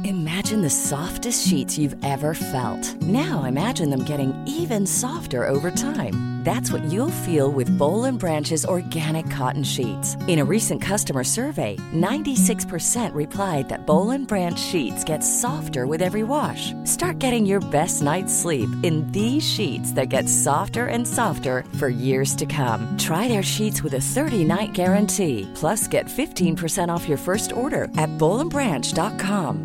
Imagine 0.05 0.63
the 0.63 0.71
softest 0.71 1.47
sheets 1.47 1.79
you've 1.79 1.97
ever 2.05 2.35
felt. 2.35 3.03
Now 3.03 3.45
imagine 3.45 3.91
them 3.91 4.03
getting 4.03 4.35
even 4.45 4.85
softer 4.85 5.49
over 5.49 5.71
time. 5.71 6.43
That's 6.47 6.71
what 6.71 6.85
you'll 6.85 7.23
feel 7.27 7.51
with 7.51 7.77
Boll 7.77 8.11
& 8.19 8.19
Branch's 8.19 8.67
organic 8.67 9.31
cotton 9.31 9.63
sheets. 9.63 10.17
In 10.27 10.43
a 10.43 10.47
recent 10.49 10.83
customer 10.83 11.23
survey, 11.23 11.77
96% 11.95 13.15
replied 13.15 13.69
that 13.69 13.87
Boll 13.87 14.19
& 14.19 14.27
Branch 14.27 14.59
sheets 14.59 15.05
get 15.05 15.21
softer 15.21 15.87
with 15.87 16.03
every 16.03 16.25
wash. 16.25 16.73
Start 16.83 17.21
getting 17.21 17.47
your 17.47 17.65
best 17.71 18.03
night's 18.03 18.35
sleep 18.35 18.69
in 18.83 19.07
these 19.13 19.53
sheets 19.53 19.93
that 19.93 20.09
get 20.09 20.29
softer 20.29 20.87
and 20.87 21.07
softer 21.07 21.63
for 21.79 21.89
years 21.89 22.35
to 22.37 22.47
come. 22.47 22.97
Try 22.99 23.29
their 23.29 23.45
sheets 23.45 23.85
with 23.85 23.95
a 23.95 24.07
30-night 24.15 24.73
guarantee. 24.73 25.49
Plus, 25.55 25.89
get 25.89 26.07
15% 26.07 26.89
off 26.89 27.09
your 27.09 27.19
first 27.19 27.53
order 27.53 27.85
at 27.97 28.19
bollandbranch.com. 28.19 29.65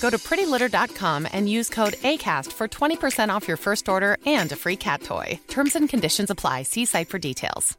Go 0.00 0.10
to 0.10 0.18
prettylitter.com 0.18 1.28
and 1.32 1.48
use 1.48 1.68
code 1.68 1.94
ACAST 2.10 2.52
for 2.52 2.68
20% 2.68 3.30
off 3.30 3.48
your 3.48 3.56
first 3.56 3.88
order 3.88 4.16
and 4.26 4.52
a 4.52 4.56
free 4.56 4.76
cat 4.76 5.02
toy. 5.02 5.40
Terms 5.48 5.76
and 5.76 5.88
conditions 5.88 6.30
apply. 6.30 6.62
See 6.62 6.84
site 6.84 7.08
for 7.08 7.18
details. 7.18 7.74